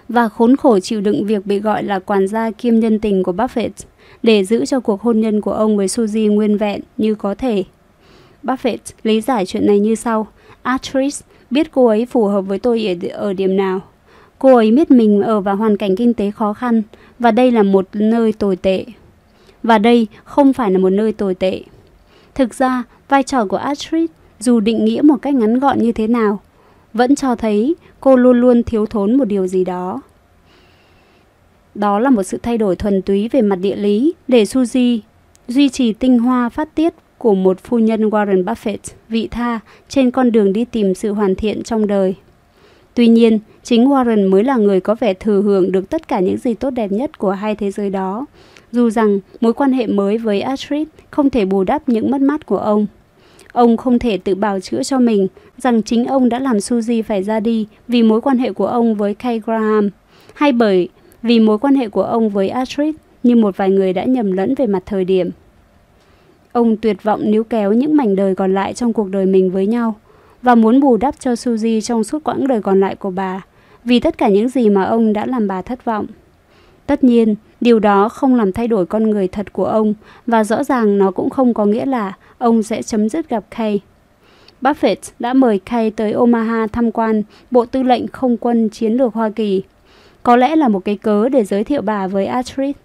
và 0.09 0.29
khốn 0.29 0.55
khổ 0.55 0.79
chịu 0.79 1.01
đựng 1.01 1.25
việc 1.25 1.45
bị 1.45 1.59
gọi 1.59 1.83
là 1.83 1.99
quản 1.99 2.27
gia 2.27 2.51
kiêm 2.51 2.79
nhân 2.79 2.99
tình 2.99 3.23
của 3.23 3.31
Buffett 3.31 3.69
để 4.23 4.43
giữ 4.43 4.65
cho 4.65 4.79
cuộc 4.79 5.01
hôn 5.01 5.19
nhân 5.19 5.41
của 5.41 5.53
ông 5.53 5.77
với 5.77 5.87
Suzy 5.87 6.33
nguyên 6.33 6.57
vẹn 6.57 6.81
như 6.97 7.15
có 7.15 7.35
thể. 7.35 7.63
Buffett 8.43 8.77
lý 9.03 9.21
giải 9.21 9.45
chuyện 9.45 9.65
này 9.65 9.79
như 9.79 9.95
sau. 9.95 10.27
Actress 10.61 11.23
biết 11.51 11.71
cô 11.71 11.85
ấy 11.85 12.05
phù 12.05 12.25
hợp 12.25 12.41
với 12.41 12.59
tôi 12.59 12.97
ở, 13.01 13.27
ở 13.27 13.33
điểm 13.33 13.57
nào. 13.57 13.81
Cô 14.39 14.55
ấy 14.55 14.71
biết 14.71 14.91
mình 14.91 15.21
ở 15.21 15.41
vào 15.41 15.55
hoàn 15.55 15.77
cảnh 15.77 15.95
kinh 15.95 16.13
tế 16.13 16.31
khó 16.31 16.53
khăn 16.53 16.81
và 17.19 17.31
đây 17.31 17.51
là 17.51 17.63
một 17.63 17.87
nơi 17.93 18.33
tồi 18.33 18.55
tệ. 18.55 18.85
Và 19.63 19.77
đây 19.77 20.07
không 20.23 20.53
phải 20.53 20.71
là 20.71 20.79
một 20.79 20.89
nơi 20.89 21.13
tồi 21.13 21.35
tệ. 21.35 21.61
Thực 22.35 22.53
ra, 22.53 22.83
vai 23.09 23.23
trò 23.23 23.45
của 23.45 23.57
Actress 23.57 24.13
dù 24.39 24.59
định 24.59 24.85
nghĩa 24.85 25.01
một 25.01 25.17
cách 25.21 25.33
ngắn 25.33 25.59
gọn 25.59 25.79
như 25.79 25.91
thế 25.91 26.07
nào, 26.07 26.39
vẫn 26.93 27.15
cho 27.15 27.35
thấy 27.35 27.75
cô 27.99 28.15
luôn 28.15 28.41
luôn 28.41 28.63
thiếu 28.63 28.85
thốn 28.85 29.15
một 29.15 29.25
điều 29.25 29.47
gì 29.47 29.63
đó. 29.63 30.01
Đó 31.75 31.99
là 31.99 32.09
một 32.09 32.23
sự 32.23 32.37
thay 32.43 32.57
đổi 32.57 32.75
thuần 32.75 33.01
túy 33.01 33.27
về 33.27 33.41
mặt 33.41 33.55
địa 33.55 33.75
lý 33.75 34.13
để 34.27 34.43
Suzy 34.43 34.99
duy 35.47 35.69
trì 35.69 35.93
tinh 35.93 36.19
hoa 36.19 36.49
phát 36.49 36.75
tiết 36.75 36.93
của 37.17 37.35
một 37.35 37.59
phu 37.63 37.79
nhân 37.79 38.09
Warren 38.09 38.43
Buffett 38.43 38.77
vị 39.09 39.27
tha 39.31 39.59
trên 39.89 40.11
con 40.11 40.31
đường 40.31 40.53
đi 40.53 40.65
tìm 40.65 40.95
sự 40.95 41.13
hoàn 41.13 41.35
thiện 41.35 41.63
trong 41.63 41.87
đời. 41.87 42.15
Tuy 42.93 43.07
nhiên, 43.07 43.39
chính 43.63 43.85
Warren 43.85 44.29
mới 44.29 44.43
là 44.43 44.57
người 44.57 44.79
có 44.79 44.95
vẻ 44.95 45.13
thừa 45.13 45.41
hưởng 45.41 45.71
được 45.71 45.89
tất 45.89 46.07
cả 46.07 46.19
những 46.19 46.37
gì 46.37 46.53
tốt 46.53 46.69
đẹp 46.69 46.91
nhất 46.91 47.17
của 47.17 47.31
hai 47.31 47.55
thế 47.55 47.71
giới 47.71 47.89
đó, 47.89 48.25
dù 48.71 48.89
rằng 48.89 49.19
mối 49.41 49.53
quan 49.53 49.71
hệ 49.71 49.87
mới 49.87 50.17
với 50.17 50.41
Astrid 50.41 50.87
không 51.11 51.29
thể 51.29 51.45
bù 51.45 51.63
đắp 51.63 51.89
những 51.89 52.11
mất 52.11 52.21
mát 52.21 52.45
của 52.45 52.57
ông. 52.57 52.87
Ông 53.57 53.77
không 53.77 53.99
thể 53.99 54.17
tự 54.17 54.35
bào 54.35 54.59
chữa 54.59 54.83
cho 54.83 54.99
mình 54.99 55.27
rằng 55.57 55.81
chính 55.83 56.05
ông 56.05 56.29
đã 56.29 56.39
làm 56.39 56.57
Suzy 56.57 57.03
phải 57.03 57.23
ra 57.23 57.39
đi 57.39 57.67
vì 57.87 58.03
mối 58.03 58.21
quan 58.21 58.37
hệ 58.37 58.51
của 58.51 58.67
ông 58.67 58.95
với 58.95 59.13
Kay 59.13 59.39
Graham, 59.39 59.89
hay 60.33 60.51
bởi 60.51 60.89
vì 61.21 61.39
mối 61.39 61.57
quan 61.57 61.75
hệ 61.75 61.89
của 61.89 62.03
ông 62.03 62.29
với 62.29 62.49
Astrid 62.49 62.95
như 63.23 63.35
một 63.35 63.57
vài 63.57 63.69
người 63.69 63.93
đã 63.93 64.03
nhầm 64.03 64.31
lẫn 64.31 64.55
về 64.55 64.67
mặt 64.67 64.83
thời 64.85 65.05
điểm. 65.05 65.29
Ông 66.51 66.77
tuyệt 66.77 67.03
vọng 67.03 67.31
níu 67.31 67.43
kéo 67.43 67.73
những 67.73 67.97
mảnh 67.97 68.15
đời 68.15 68.35
còn 68.35 68.53
lại 68.53 68.73
trong 68.73 68.93
cuộc 68.93 69.09
đời 69.09 69.25
mình 69.25 69.51
với 69.51 69.67
nhau 69.67 69.95
và 70.41 70.55
muốn 70.55 70.79
bù 70.79 70.97
đắp 70.97 71.19
cho 71.19 71.31
Suzy 71.31 71.81
trong 71.81 72.03
suốt 72.03 72.23
quãng 72.23 72.47
đời 72.47 72.61
còn 72.61 72.79
lại 72.79 72.95
của 72.95 73.11
bà 73.11 73.41
vì 73.83 73.99
tất 73.99 74.17
cả 74.17 74.29
những 74.29 74.49
gì 74.49 74.69
mà 74.69 74.83
ông 74.83 75.13
đã 75.13 75.25
làm 75.25 75.47
bà 75.47 75.61
thất 75.61 75.85
vọng. 75.85 76.05
Tất 76.85 77.03
nhiên, 77.03 77.35
điều 77.61 77.79
đó 77.79 78.09
không 78.09 78.35
làm 78.35 78.51
thay 78.51 78.67
đổi 78.67 78.85
con 78.85 79.09
người 79.09 79.27
thật 79.27 79.53
của 79.53 79.65
ông 79.65 79.93
và 80.27 80.43
rõ 80.43 80.63
ràng 80.63 80.97
nó 80.97 81.11
cũng 81.11 81.29
không 81.29 81.53
có 81.53 81.65
nghĩa 81.65 81.85
là 81.85 82.13
ông 82.37 82.63
sẽ 82.63 82.81
chấm 82.81 83.09
dứt 83.09 83.29
gặp 83.29 83.43
Kay. 83.49 83.79
Buffett 84.61 84.95
đã 85.19 85.33
mời 85.33 85.59
Kay 85.59 85.91
tới 85.91 86.11
Omaha 86.11 86.67
tham 86.67 86.91
quan 86.91 87.23
Bộ 87.51 87.65
Tư 87.65 87.83
lệnh 87.83 88.07
Không 88.07 88.37
quân 88.37 88.69
Chiến 88.69 88.93
lược 88.93 89.13
Hoa 89.13 89.29
Kỳ. 89.29 89.63
Có 90.23 90.35
lẽ 90.35 90.55
là 90.55 90.67
một 90.67 90.85
cái 90.85 90.97
cớ 90.97 91.29
để 91.29 91.43
giới 91.43 91.63
thiệu 91.63 91.81
bà 91.81 92.07
với 92.07 92.25
Astrid. 92.25 92.75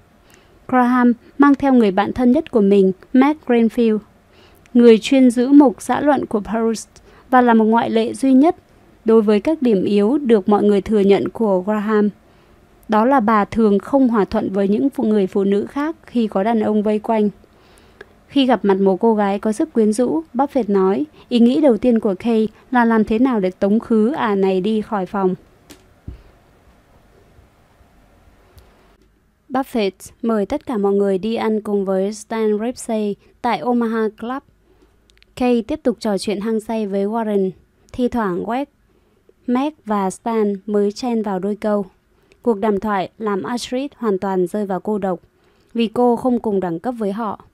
Graham 0.68 1.12
mang 1.38 1.54
theo 1.54 1.72
người 1.72 1.90
bạn 1.90 2.12
thân 2.12 2.32
nhất 2.32 2.50
của 2.50 2.60
mình, 2.60 2.92
Matt 3.12 3.46
Greenfield, 3.46 3.98
người 4.74 4.98
chuyên 4.98 5.30
giữ 5.30 5.48
mục 5.48 5.76
xã 5.78 6.00
luận 6.00 6.26
của 6.26 6.40
Paris 6.40 6.86
và 7.30 7.40
là 7.40 7.54
một 7.54 7.64
ngoại 7.64 7.90
lệ 7.90 8.14
duy 8.14 8.32
nhất 8.32 8.56
đối 9.04 9.22
với 9.22 9.40
các 9.40 9.62
điểm 9.62 9.84
yếu 9.84 10.18
được 10.18 10.48
mọi 10.48 10.62
người 10.62 10.80
thừa 10.80 11.00
nhận 11.00 11.28
của 11.28 11.60
Graham. 11.60 12.08
Đó 12.88 13.04
là 13.04 13.20
bà 13.20 13.44
thường 13.44 13.78
không 13.78 14.08
hòa 14.08 14.24
thuận 14.24 14.52
với 14.52 14.68
những 14.68 14.90
phụ 14.90 15.04
người 15.04 15.26
phụ 15.26 15.44
nữ 15.44 15.66
khác 15.66 15.96
khi 16.06 16.26
có 16.26 16.42
đàn 16.42 16.60
ông 16.60 16.82
vây 16.82 16.98
quanh. 16.98 17.28
Khi 18.32 18.46
gặp 18.46 18.64
mặt 18.64 18.80
một 18.80 18.96
cô 19.00 19.14
gái 19.14 19.38
có 19.38 19.52
sức 19.52 19.72
quyến 19.72 19.92
rũ, 19.92 20.22
Buffett 20.34 20.64
nói, 20.72 21.04
ý 21.28 21.40
nghĩ 21.40 21.60
đầu 21.60 21.76
tiên 21.76 22.00
của 22.00 22.14
Kay 22.18 22.48
là 22.70 22.84
làm 22.84 23.04
thế 23.04 23.18
nào 23.18 23.40
để 23.40 23.50
tống 23.50 23.80
khứ 23.80 24.12
ả 24.12 24.34
này 24.34 24.60
đi 24.60 24.80
khỏi 24.80 25.06
phòng. 25.06 25.34
Buffett 29.48 29.90
mời 30.22 30.46
tất 30.46 30.66
cả 30.66 30.78
mọi 30.78 30.92
người 30.92 31.18
đi 31.18 31.34
ăn 31.34 31.60
cùng 31.60 31.84
với 31.84 32.12
Stan 32.12 32.58
Ripsey 32.60 33.16
tại 33.42 33.58
Omaha 33.58 34.08
Club. 34.20 34.42
Kay 35.36 35.62
tiếp 35.62 35.80
tục 35.82 35.96
trò 36.00 36.18
chuyện 36.18 36.40
hăng 36.40 36.60
say 36.60 36.86
với 36.86 37.06
Warren, 37.06 37.50
thi 37.92 38.08
thoảng 38.08 38.44
Wes, 38.44 38.66
Meg 39.46 39.72
và 39.84 40.10
Stan 40.10 40.54
mới 40.66 40.92
chen 40.92 41.22
vào 41.22 41.38
đôi 41.38 41.56
câu. 41.56 41.86
Cuộc 42.42 42.58
đàm 42.58 42.80
thoại 42.80 43.10
làm 43.18 43.42
Astrid 43.42 43.90
hoàn 43.96 44.18
toàn 44.18 44.46
rơi 44.46 44.66
vào 44.66 44.80
cô 44.80 44.98
độc, 44.98 45.20
vì 45.74 45.86
cô 45.86 46.16
không 46.16 46.38
cùng 46.38 46.60
đẳng 46.60 46.78
cấp 46.78 46.94
với 46.98 47.12
họ. 47.12 47.44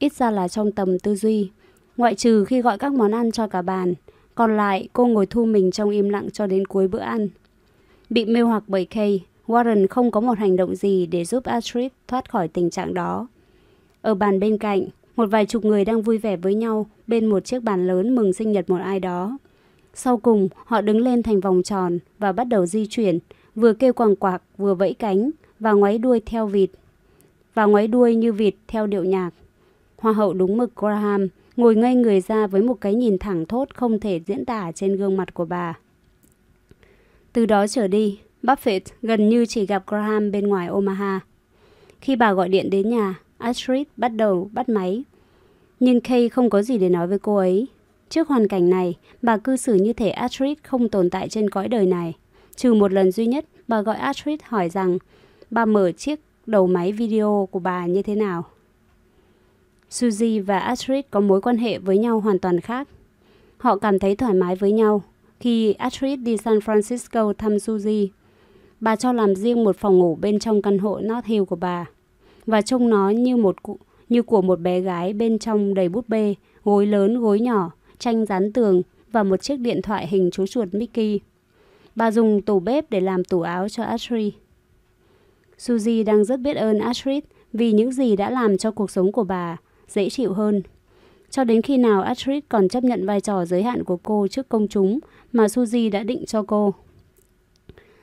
Ít 0.00 0.12
ra 0.12 0.30
là 0.30 0.48
trong 0.48 0.72
tầm 0.72 0.98
tư 0.98 1.14
duy, 1.14 1.50
ngoại 1.96 2.14
trừ 2.14 2.44
khi 2.44 2.60
gọi 2.60 2.78
các 2.78 2.92
món 2.92 3.14
ăn 3.14 3.32
cho 3.32 3.46
cả 3.46 3.62
bàn. 3.62 3.94
Còn 4.34 4.56
lại, 4.56 4.88
cô 4.92 5.06
ngồi 5.06 5.26
thu 5.26 5.44
mình 5.44 5.70
trong 5.70 5.90
im 5.90 6.08
lặng 6.08 6.28
cho 6.32 6.46
đến 6.46 6.66
cuối 6.66 6.88
bữa 6.88 6.98
ăn. 6.98 7.28
Bị 8.10 8.24
mê 8.24 8.40
hoặc 8.40 8.62
bởi 8.66 8.84
Kay, 8.84 9.24
Warren 9.46 9.86
không 9.90 10.10
có 10.10 10.20
một 10.20 10.38
hành 10.38 10.56
động 10.56 10.74
gì 10.76 11.06
để 11.06 11.24
giúp 11.24 11.44
Astrid 11.44 11.90
thoát 12.08 12.30
khỏi 12.30 12.48
tình 12.48 12.70
trạng 12.70 12.94
đó. 12.94 13.28
Ở 14.02 14.14
bàn 14.14 14.40
bên 14.40 14.58
cạnh, 14.58 14.86
một 15.16 15.26
vài 15.26 15.46
chục 15.46 15.64
người 15.64 15.84
đang 15.84 16.02
vui 16.02 16.18
vẻ 16.18 16.36
với 16.36 16.54
nhau 16.54 16.86
bên 17.06 17.26
một 17.26 17.44
chiếc 17.44 17.62
bàn 17.62 17.86
lớn 17.86 18.14
mừng 18.14 18.32
sinh 18.32 18.52
nhật 18.52 18.70
một 18.70 18.80
ai 18.82 19.00
đó. 19.00 19.38
Sau 19.94 20.16
cùng, 20.16 20.48
họ 20.64 20.80
đứng 20.80 21.00
lên 21.00 21.22
thành 21.22 21.40
vòng 21.40 21.62
tròn 21.62 21.98
và 22.18 22.32
bắt 22.32 22.44
đầu 22.44 22.66
di 22.66 22.86
chuyển, 22.86 23.18
vừa 23.54 23.72
kêu 23.72 23.92
quàng 23.92 24.16
quạc, 24.16 24.42
vừa 24.58 24.74
vẫy 24.74 24.94
cánh 24.94 25.30
và 25.58 25.72
ngoáy 25.72 25.98
đuôi 25.98 26.20
theo 26.26 26.46
vịt. 26.46 26.70
Và 27.54 27.64
ngoáy 27.64 27.88
đuôi 27.88 28.14
như 28.14 28.32
vịt 28.32 28.54
theo 28.68 28.86
điệu 28.86 29.04
nhạc. 29.04 29.30
Hoa 30.00 30.12
hậu 30.12 30.34
đúng 30.34 30.56
mực 30.56 30.76
Graham 30.76 31.28
ngồi 31.56 31.76
ngây 31.76 31.94
người 31.94 32.20
ra 32.20 32.46
với 32.46 32.62
một 32.62 32.80
cái 32.80 32.94
nhìn 32.94 33.18
thẳng 33.18 33.46
thốt 33.46 33.68
không 33.74 34.00
thể 34.00 34.20
diễn 34.26 34.44
tả 34.44 34.72
trên 34.72 34.96
gương 34.96 35.16
mặt 35.16 35.34
của 35.34 35.44
bà. 35.44 35.78
Từ 37.32 37.46
đó 37.46 37.66
trở 37.66 37.88
đi, 37.88 38.18
Buffett 38.42 38.80
gần 39.02 39.28
như 39.28 39.46
chỉ 39.46 39.66
gặp 39.66 39.82
Graham 39.86 40.30
bên 40.30 40.48
ngoài 40.48 40.68
Omaha. 40.68 41.20
Khi 42.00 42.16
bà 42.16 42.32
gọi 42.32 42.48
điện 42.48 42.70
đến 42.70 42.90
nhà, 42.90 43.14
Astrid 43.38 43.86
bắt 43.96 44.08
đầu 44.08 44.50
bắt 44.52 44.68
máy. 44.68 45.04
Nhưng 45.80 46.00
Kay 46.00 46.28
không 46.28 46.50
có 46.50 46.62
gì 46.62 46.78
để 46.78 46.88
nói 46.88 47.06
với 47.06 47.18
cô 47.18 47.36
ấy. 47.36 47.66
Trước 48.08 48.28
hoàn 48.28 48.48
cảnh 48.48 48.70
này, 48.70 48.94
bà 49.22 49.36
cư 49.36 49.56
xử 49.56 49.74
như 49.74 49.92
thể 49.92 50.10
Astrid 50.10 50.58
không 50.62 50.88
tồn 50.88 51.10
tại 51.10 51.28
trên 51.28 51.50
cõi 51.50 51.68
đời 51.68 51.86
này. 51.86 52.14
Trừ 52.56 52.74
một 52.74 52.92
lần 52.92 53.12
duy 53.12 53.26
nhất, 53.26 53.44
bà 53.68 53.82
gọi 53.82 53.96
Astrid 53.96 54.40
hỏi 54.42 54.68
rằng 54.68 54.98
bà 55.50 55.64
mở 55.64 55.92
chiếc 55.92 56.20
đầu 56.46 56.66
máy 56.66 56.92
video 56.92 57.48
của 57.50 57.58
bà 57.58 57.86
như 57.86 58.02
thế 58.02 58.14
nào. 58.14 58.44
Suzy 59.90 60.44
và 60.44 60.58
Astrid 60.58 61.04
có 61.10 61.20
mối 61.20 61.40
quan 61.40 61.56
hệ 61.56 61.78
với 61.78 61.98
nhau 61.98 62.20
hoàn 62.20 62.38
toàn 62.38 62.60
khác. 62.60 62.88
Họ 63.58 63.76
cảm 63.76 63.98
thấy 63.98 64.16
thoải 64.16 64.34
mái 64.34 64.56
với 64.56 64.72
nhau. 64.72 65.02
Khi 65.40 65.72
Astrid 65.72 66.20
đi 66.20 66.36
San 66.36 66.58
Francisco 66.58 67.32
thăm 67.32 67.56
Suzy, 67.56 68.08
bà 68.80 68.96
cho 68.96 69.12
làm 69.12 69.34
riêng 69.34 69.64
một 69.64 69.76
phòng 69.76 69.98
ngủ 69.98 70.18
bên 70.20 70.38
trong 70.38 70.62
căn 70.62 70.78
hộ 70.78 71.00
North 71.00 71.26
Hill 71.26 71.44
của 71.44 71.56
bà 71.56 71.86
và 72.46 72.62
trông 72.62 72.90
nó 72.90 73.10
như 73.10 73.36
một 73.36 73.62
cụ, 73.62 73.78
như 74.08 74.22
của 74.22 74.42
một 74.42 74.60
bé 74.60 74.80
gái 74.80 75.12
bên 75.12 75.38
trong 75.38 75.74
đầy 75.74 75.88
bút 75.88 76.08
bê, 76.08 76.34
gối 76.64 76.86
lớn, 76.86 77.20
gối 77.20 77.40
nhỏ, 77.40 77.70
tranh 77.98 78.26
dán 78.26 78.52
tường 78.52 78.82
và 79.12 79.22
một 79.22 79.42
chiếc 79.42 79.56
điện 79.56 79.82
thoại 79.82 80.06
hình 80.06 80.30
chú 80.32 80.46
chuột 80.46 80.68
Mickey. 80.72 81.20
Bà 81.94 82.10
dùng 82.10 82.42
tủ 82.42 82.60
bếp 82.60 82.90
để 82.90 83.00
làm 83.00 83.24
tủ 83.24 83.40
áo 83.40 83.68
cho 83.68 83.82
Astrid. 83.82 84.32
Suzy 85.58 86.04
đang 86.04 86.24
rất 86.24 86.40
biết 86.40 86.56
ơn 86.56 86.78
Astrid 86.78 87.24
vì 87.52 87.72
những 87.72 87.92
gì 87.92 88.16
đã 88.16 88.30
làm 88.30 88.58
cho 88.58 88.70
cuộc 88.70 88.90
sống 88.90 89.12
của 89.12 89.24
bà 89.24 89.56
dễ 89.90 90.10
chịu 90.10 90.32
hơn. 90.32 90.62
Cho 91.30 91.44
đến 91.44 91.62
khi 91.62 91.76
nào 91.76 92.02
Astrid 92.02 92.44
còn 92.48 92.68
chấp 92.68 92.84
nhận 92.84 93.06
vai 93.06 93.20
trò 93.20 93.44
giới 93.44 93.62
hạn 93.62 93.84
của 93.84 93.96
cô 93.96 94.26
trước 94.28 94.48
công 94.48 94.68
chúng 94.68 94.98
mà 95.32 95.46
Suzy 95.46 95.90
đã 95.90 96.02
định 96.02 96.26
cho 96.26 96.42
cô. 96.42 96.74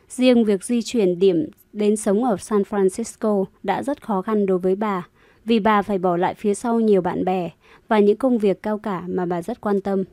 Riêng 0.09 0.43
việc 0.43 0.64
di 0.64 0.82
chuyển 0.82 1.19
điểm 1.19 1.49
đến 1.74 1.95
sống 1.95 2.24
ở 2.24 2.38
San 2.38 2.61
Francisco 2.61 3.45
đã 3.64 3.83
rất 3.83 4.03
khó 4.03 4.22
khăn 4.22 4.45
đối 4.45 4.57
với 4.57 4.75
bà, 4.75 5.07
vì 5.45 5.59
bà 5.59 5.82
phải 5.82 5.98
bỏ 5.98 6.17
lại 6.17 6.33
phía 6.33 6.53
sau 6.53 6.80
nhiều 6.80 7.01
bạn 7.01 7.25
bè 7.25 7.49
và 7.88 7.99
những 7.99 8.17
công 8.17 8.38
việc 8.38 8.64
cao 8.64 8.77
cả 8.77 9.03
mà 9.07 9.25
bà 9.25 9.41
rất 9.41 9.61
quan 9.61 9.82
tâm. 9.82 10.03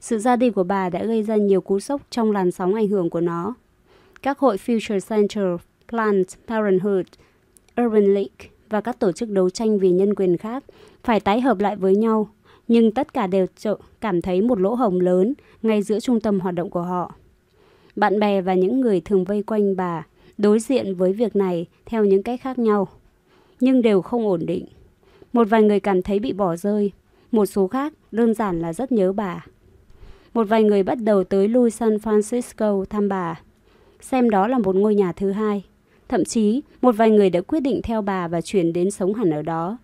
Sự 0.00 0.18
ra 0.18 0.36
đi 0.36 0.50
của 0.50 0.64
bà 0.64 0.88
đã 0.90 1.04
gây 1.04 1.22
ra 1.22 1.36
nhiều 1.36 1.60
cú 1.60 1.80
sốc 1.80 2.02
trong 2.10 2.32
làn 2.32 2.50
sóng 2.50 2.74
ảnh 2.74 2.88
hưởng 2.88 3.10
của 3.10 3.20
nó. 3.20 3.54
Các 4.22 4.38
hội 4.38 4.56
Future 4.66 5.00
Center, 5.08 5.60
Planned 5.88 6.28
Parenthood, 6.48 7.06
Urban 7.80 8.14
League 8.14 8.50
và 8.68 8.80
các 8.80 8.98
tổ 8.98 9.12
chức 9.12 9.30
đấu 9.30 9.50
tranh 9.50 9.78
vì 9.78 9.90
nhân 9.90 10.14
quyền 10.14 10.36
khác 10.36 10.64
phải 11.06 11.20
tái 11.20 11.40
hợp 11.40 11.60
lại 11.60 11.76
với 11.76 11.96
nhau, 11.96 12.28
nhưng 12.68 12.90
tất 12.90 13.14
cả 13.14 13.26
đều 13.26 13.46
cảm 14.00 14.22
thấy 14.22 14.42
một 14.42 14.60
lỗ 14.60 14.74
hồng 14.74 15.00
lớn 15.00 15.34
ngay 15.62 15.82
giữa 15.82 16.00
trung 16.00 16.20
tâm 16.20 16.40
hoạt 16.40 16.54
động 16.54 16.70
của 16.70 16.82
họ. 16.82 17.14
Bạn 17.96 18.20
bè 18.20 18.40
và 18.40 18.54
những 18.54 18.80
người 18.80 19.00
thường 19.00 19.24
vây 19.24 19.42
quanh 19.42 19.76
bà 19.76 20.06
đối 20.38 20.58
diện 20.58 20.94
với 20.94 21.12
việc 21.12 21.36
này 21.36 21.66
theo 21.84 22.04
những 22.04 22.22
cách 22.22 22.40
khác 22.42 22.58
nhau, 22.58 22.88
nhưng 23.60 23.82
đều 23.82 24.02
không 24.02 24.26
ổn 24.26 24.46
định. 24.46 24.66
Một 25.32 25.48
vài 25.50 25.62
người 25.62 25.80
cảm 25.80 26.02
thấy 26.02 26.18
bị 26.18 26.32
bỏ 26.32 26.56
rơi, 26.56 26.92
một 27.32 27.46
số 27.46 27.68
khác 27.68 27.92
đơn 28.12 28.34
giản 28.34 28.60
là 28.60 28.72
rất 28.72 28.92
nhớ 28.92 29.12
bà. 29.12 29.46
Một 30.34 30.48
vài 30.48 30.62
người 30.62 30.82
bắt 30.82 30.98
đầu 31.02 31.24
tới 31.24 31.48
lui 31.48 31.70
San 31.70 31.96
Francisco 31.96 32.84
thăm 32.84 33.08
bà, 33.08 33.40
xem 34.00 34.30
đó 34.30 34.48
là 34.48 34.58
một 34.58 34.76
ngôi 34.76 34.94
nhà 34.94 35.12
thứ 35.12 35.30
hai. 35.30 35.64
Thậm 36.08 36.24
chí, 36.24 36.62
một 36.82 36.96
vài 36.96 37.10
người 37.10 37.30
đã 37.30 37.40
quyết 37.40 37.60
định 37.60 37.80
theo 37.82 38.02
bà 38.02 38.28
và 38.28 38.40
chuyển 38.40 38.72
đến 38.72 38.90
sống 38.90 39.14
hẳn 39.14 39.30
ở 39.30 39.42
đó. 39.42 39.78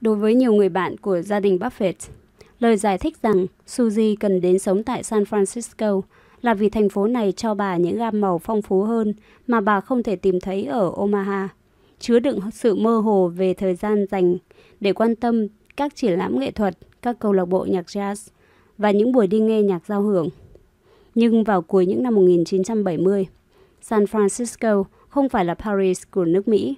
Đối 0.00 0.16
với 0.16 0.34
nhiều 0.34 0.52
người 0.52 0.68
bạn 0.68 0.96
của 0.96 1.20
gia 1.20 1.40
đình 1.40 1.58
Buffett, 1.58 2.10
lời 2.58 2.76
giải 2.76 2.98
thích 2.98 3.22
rằng 3.22 3.46
Suzy 3.66 4.16
cần 4.20 4.40
đến 4.40 4.58
sống 4.58 4.82
tại 4.82 5.02
San 5.02 5.22
Francisco 5.22 6.00
là 6.42 6.54
vì 6.54 6.70
thành 6.70 6.88
phố 6.88 7.06
này 7.06 7.32
cho 7.32 7.54
bà 7.54 7.76
những 7.76 7.98
gam 7.98 8.20
màu 8.20 8.38
phong 8.38 8.62
phú 8.62 8.82
hơn 8.82 9.14
mà 9.46 9.60
bà 9.60 9.80
không 9.80 10.02
thể 10.02 10.16
tìm 10.16 10.40
thấy 10.40 10.64
ở 10.66 10.92
Omaha, 10.96 11.48
chứa 11.98 12.18
đựng 12.18 12.40
sự 12.52 12.74
mơ 12.74 12.98
hồ 12.98 13.28
về 13.28 13.54
thời 13.54 13.74
gian 13.74 14.06
dành 14.10 14.36
để 14.80 14.92
quan 14.92 15.16
tâm 15.16 15.46
các 15.76 15.96
triển 15.96 16.18
lãm 16.18 16.38
nghệ 16.40 16.50
thuật, 16.50 16.78
các 17.02 17.18
câu 17.18 17.32
lạc 17.32 17.44
bộ 17.44 17.64
nhạc 17.64 17.86
jazz 17.86 18.28
và 18.78 18.90
những 18.90 19.12
buổi 19.12 19.26
đi 19.26 19.40
nghe 19.40 19.62
nhạc 19.62 19.86
giao 19.86 20.02
hưởng. 20.02 20.28
Nhưng 21.14 21.44
vào 21.44 21.62
cuối 21.62 21.86
những 21.86 22.02
năm 22.02 22.14
1970, 22.14 23.26
San 23.80 24.04
Francisco 24.04 24.84
không 25.08 25.28
phải 25.28 25.44
là 25.44 25.54
Paris 25.54 26.02
của 26.10 26.24
nước 26.24 26.48
Mỹ. 26.48 26.76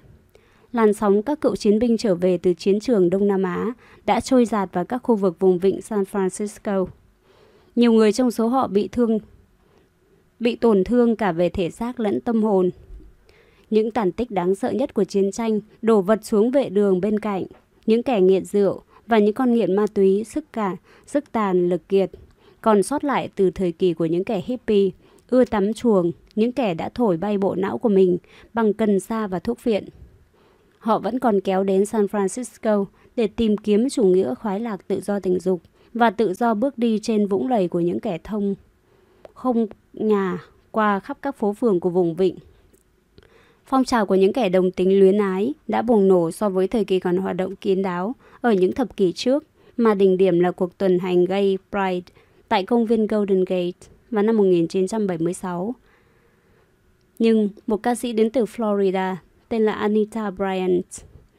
Làn 0.71 0.93
sóng 0.93 1.21
các 1.21 1.41
cựu 1.41 1.55
chiến 1.55 1.79
binh 1.79 1.97
trở 1.97 2.15
về 2.15 2.37
từ 2.37 2.53
chiến 2.53 2.79
trường 2.79 3.09
Đông 3.09 3.27
Nam 3.27 3.43
Á 3.43 3.73
đã 4.05 4.19
trôi 4.19 4.45
giạt 4.45 4.73
vào 4.73 4.85
các 4.85 4.97
khu 5.03 5.15
vực 5.15 5.39
vùng 5.39 5.59
vịnh 5.59 5.81
San 5.81 6.03
Francisco. 6.11 6.85
Nhiều 7.75 7.91
người 7.91 8.11
trong 8.11 8.31
số 8.31 8.47
họ 8.47 8.67
bị 8.67 8.87
thương 8.87 9.19
bị 10.39 10.55
tổn 10.55 10.83
thương 10.83 11.15
cả 11.15 11.31
về 11.31 11.49
thể 11.49 11.69
xác 11.69 11.99
lẫn 11.99 12.21
tâm 12.21 12.43
hồn. 12.43 12.69
Những 13.69 13.91
tàn 13.91 14.11
tích 14.11 14.31
đáng 14.31 14.55
sợ 14.55 14.71
nhất 14.71 14.93
của 14.93 15.03
chiến 15.03 15.31
tranh 15.31 15.59
đổ 15.81 16.01
vật 16.01 16.25
xuống 16.25 16.51
vệ 16.51 16.69
đường 16.69 17.01
bên 17.01 17.19
cạnh, 17.19 17.45
những 17.85 18.03
kẻ 18.03 18.21
nghiện 18.21 18.45
rượu 18.45 18.81
và 19.07 19.19
những 19.19 19.33
con 19.33 19.53
nghiện 19.53 19.75
ma 19.75 19.85
túy 19.93 20.23
sức 20.23 20.53
cả, 20.53 20.75
sức 21.05 21.31
tàn 21.31 21.69
lực 21.69 21.89
kiệt, 21.89 22.11
còn 22.61 22.83
sót 22.83 23.03
lại 23.03 23.29
từ 23.35 23.51
thời 23.51 23.71
kỳ 23.71 23.93
của 23.93 24.05
những 24.05 24.23
kẻ 24.23 24.41
hippie, 24.45 24.89
ưa 25.29 25.45
tắm 25.45 25.73
chuồng, 25.73 26.11
những 26.35 26.51
kẻ 26.51 26.73
đã 26.73 26.89
thổi 26.89 27.17
bay 27.17 27.37
bộ 27.37 27.55
não 27.55 27.77
của 27.77 27.89
mình 27.89 28.17
bằng 28.53 28.73
cần 28.73 28.99
sa 28.99 29.27
và 29.27 29.39
thuốc 29.39 29.63
viện. 29.63 29.85
Họ 30.81 30.99
vẫn 30.99 31.19
còn 31.19 31.41
kéo 31.41 31.63
đến 31.63 31.85
San 31.85 32.05
Francisco 32.05 32.85
để 33.15 33.27
tìm 33.27 33.57
kiếm 33.57 33.89
chủ 33.89 34.03
nghĩa 34.03 34.35
khoái 34.35 34.59
lạc 34.59 34.87
tự 34.87 35.01
do 35.01 35.19
tình 35.19 35.39
dục 35.39 35.61
và 35.93 36.09
tự 36.09 36.33
do 36.33 36.53
bước 36.53 36.77
đi 36.77 36.99
trên 36.99 37.27
vũng 37.27 37.49
lầy 37.49 37.67
của 37.67 37.79
những 37.79 37.99
kẻ 37.99 38.17
thông 38.23 38.55
không 39.33 39.67
nhà 39.93 40.39
qua 40.71 40.99
khắp 40.99 41.17
các 41.21 41.35
phố 41.35 41.53
phường 41.53 41.79
của 41.79 41.89
vùng 41.89 42.15
vịnh. 42.15 42.35
Phong 43.65 43.83
trào 43.83 44.05
của 44.05 44.15
những 44.15 44.33
kẻ 44.33 44.49
đồng 44.49 44.71
tính 44.71 44.99
luyến 44.99 45.17
ái 45.17 45.53
đã 45.67 45.81
bùng 45.81 46.07
nổ 46.07 46.31
so 46.31 46.49
với 46.49 46.67
thời 46.67 46.85
kỳ 46.85 46.99
còn 46.99 47.17
hoạt 47.17 47.35
động 47.35 47.55
kín 47.55 47.81
đáo 47.81 48.15
ở 48.41 48.51
những 48.51 48.71
thập 48.71 48.97
kỷ 48.97 49.11
trước, 49.11 49.43
mà 49.77 49.93
đỉnh 49.93 50.17
điểm 50.17 50.39
là 50.39 50.51
cuộc 50.51 50.77
tuần 50.77 50.99
hành 50.99 51.25
gay 51.25 51.57
Pride 51.71 52.13
tại 52.47 52.63
công 52.63 52.85
viên 52.85 53.07
Golden 53.07 53.45
Gate 53.45 53.87
vào 54.11 54.23
năm 54.23 54.37
1976. 54.37 55.75
Nhưng 57.19 57.49
một 57.67 57.83
ca 57.83 57.95
sĩ 57.95 58.13
đến 58.13 58.29
từ 58.29 58.45
Florida 58.45 59.15
tên 59.51 59.63
là 59.63 59.73
Anita 59.73 60.31
Bryant 60.31 60.85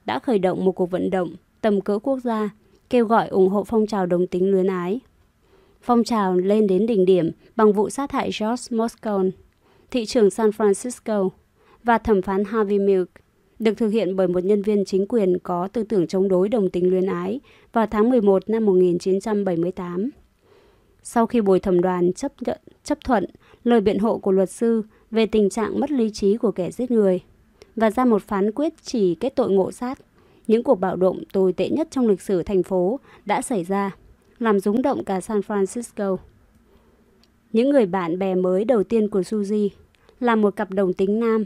đã 0.04 0.18
khởi 0.18 0.38
động 0.38 0.64
một 0.64 0.72
cuộc 0.72 0.90
vận 0.90 1.10
động 1.10 1.34
tầm 1.60 1.80
cỡ 1.80 1.98
quốc 1.98 2.18
gia 2.24 2.50
kêu 2.90 3.06
gọi 3.06 3.28
ủng 3.28 3.48
hộ 3.48 3.64
phong 3.64 3.86
trào 3.86 4.06
đồng 4.06 4.26
tính 4.26 4.50
luyến 4.50 4.66
ái. 4.66 5.00
Phong 5.82 6.04
trào 6.04 6.36
lên 6.36 6.66
đến 6.66 6.86
đỉnh 6.86 7.04
điểm 7.04 7.30
bằng 7.56 7.72
vụ 7.72 7.90
sát 7.90 8.12
hại 8.12 8.30
George 8.40 8.76
Moscone, 8.76 9.30
thị 9.90 10.06
trưởng 10.06 10.30
San 10.30 10.50
Francisco, 10.50 11.28
và 11.84 11.98
thẩm 11.98 12.22
phán 12.22 12.44
Harvey 12.44 12.78
Milk, 12.78 13.08
được 13.58 13.74
thực 13.74 13.88
hiện 13.88 14.16
bởi 14.16 14.28
một 14.28 14.44
nhân 14.44 14.62
viên 14.62 14.84
chính 14.84 15.06
quyền 15.08 15.38
có 15.38 15.68
tư 15.68 15.82
tưởng 15.82 16.06
chống 16.06 16.28
đối 16.28 16.48
đồng 16.48 16.70
tính 16.70 16.90
luyến 16.90 17.06
ái 17.06 17.40
vào 17.72 17.86
tháng 17.86 18.10
11 18.10 18.48
năm 18.48 18.64
1978. 18.66 20.10
Sau 21.02 21.26
khi 21.26 21.40
bồi 21.40 21.60
thẩm 21.60 21.80
đoàn 21.80 22.12
chấp, 22.12 22.32
nhận, 22.40 22.60
chấp 22.84 22.98
thuận 23.04 23.24
lời 23.64 23.80
biện 23.80 23.98
hộ 23.98 24.18
của 24.18 24.32
luật 24.32 24.50
sư 24.50 24.82
về 25.10 25.26
tình 25.26 25.50
trạng 25.50 25.80
mất 25.80 25.90
lý 25.90 26.10
trí 26.10 26.36
của 26.36 26.52
kẻ 26.52 26.70
giết 26.70 26.90
người 26.90 27.20
và 27.76 27.90
ra 27.90 28.04
một 28.04 28.22
phán 28.22 28.52
quyết 28.52 28.72
chỉ 28.82 29.14
kết 29.14 29.36
tội 29.36 29.50
ngộ 29.50 29.72
sát, 29.72 29.98
những 30.46 30.62
cuộc 30.62 30.74
bạo 30.74 30.96
động 30.96 31.22
tồi 31.32 31.52
tệ 31.52 31.68
nhất 31.68 31.88
trong 31.90 32.08
lịch 32.08 32.20
sử 32.20 32.42
thành 32.42 32.62
phố 32.62 33.00
đã 33.24 33.42
xảy 33.42 33.64
ra 33.64 33.90
làm 34.38 34.60
rúng 34.60 34.82
động 34.82 35.04
cả 35.04 35.20
San 35.20 35.40
Francisco. 35.40 36.16
Những 37.52 37.70
người 37.70 37.86
bạn 37.86 38.18
bè 38.18 38.34
mới 38.34 38.64
đầu 38.64 38.84
tiên 38.84 39.08
của 39.08 39.20
Suzy 39.20 39.68
là 40.20 40.36
một 40.36 40.56
cặp 40.56 40.70
đồng 40.70 40.92
tính 40.92 41.20
nam, 41.20 41.44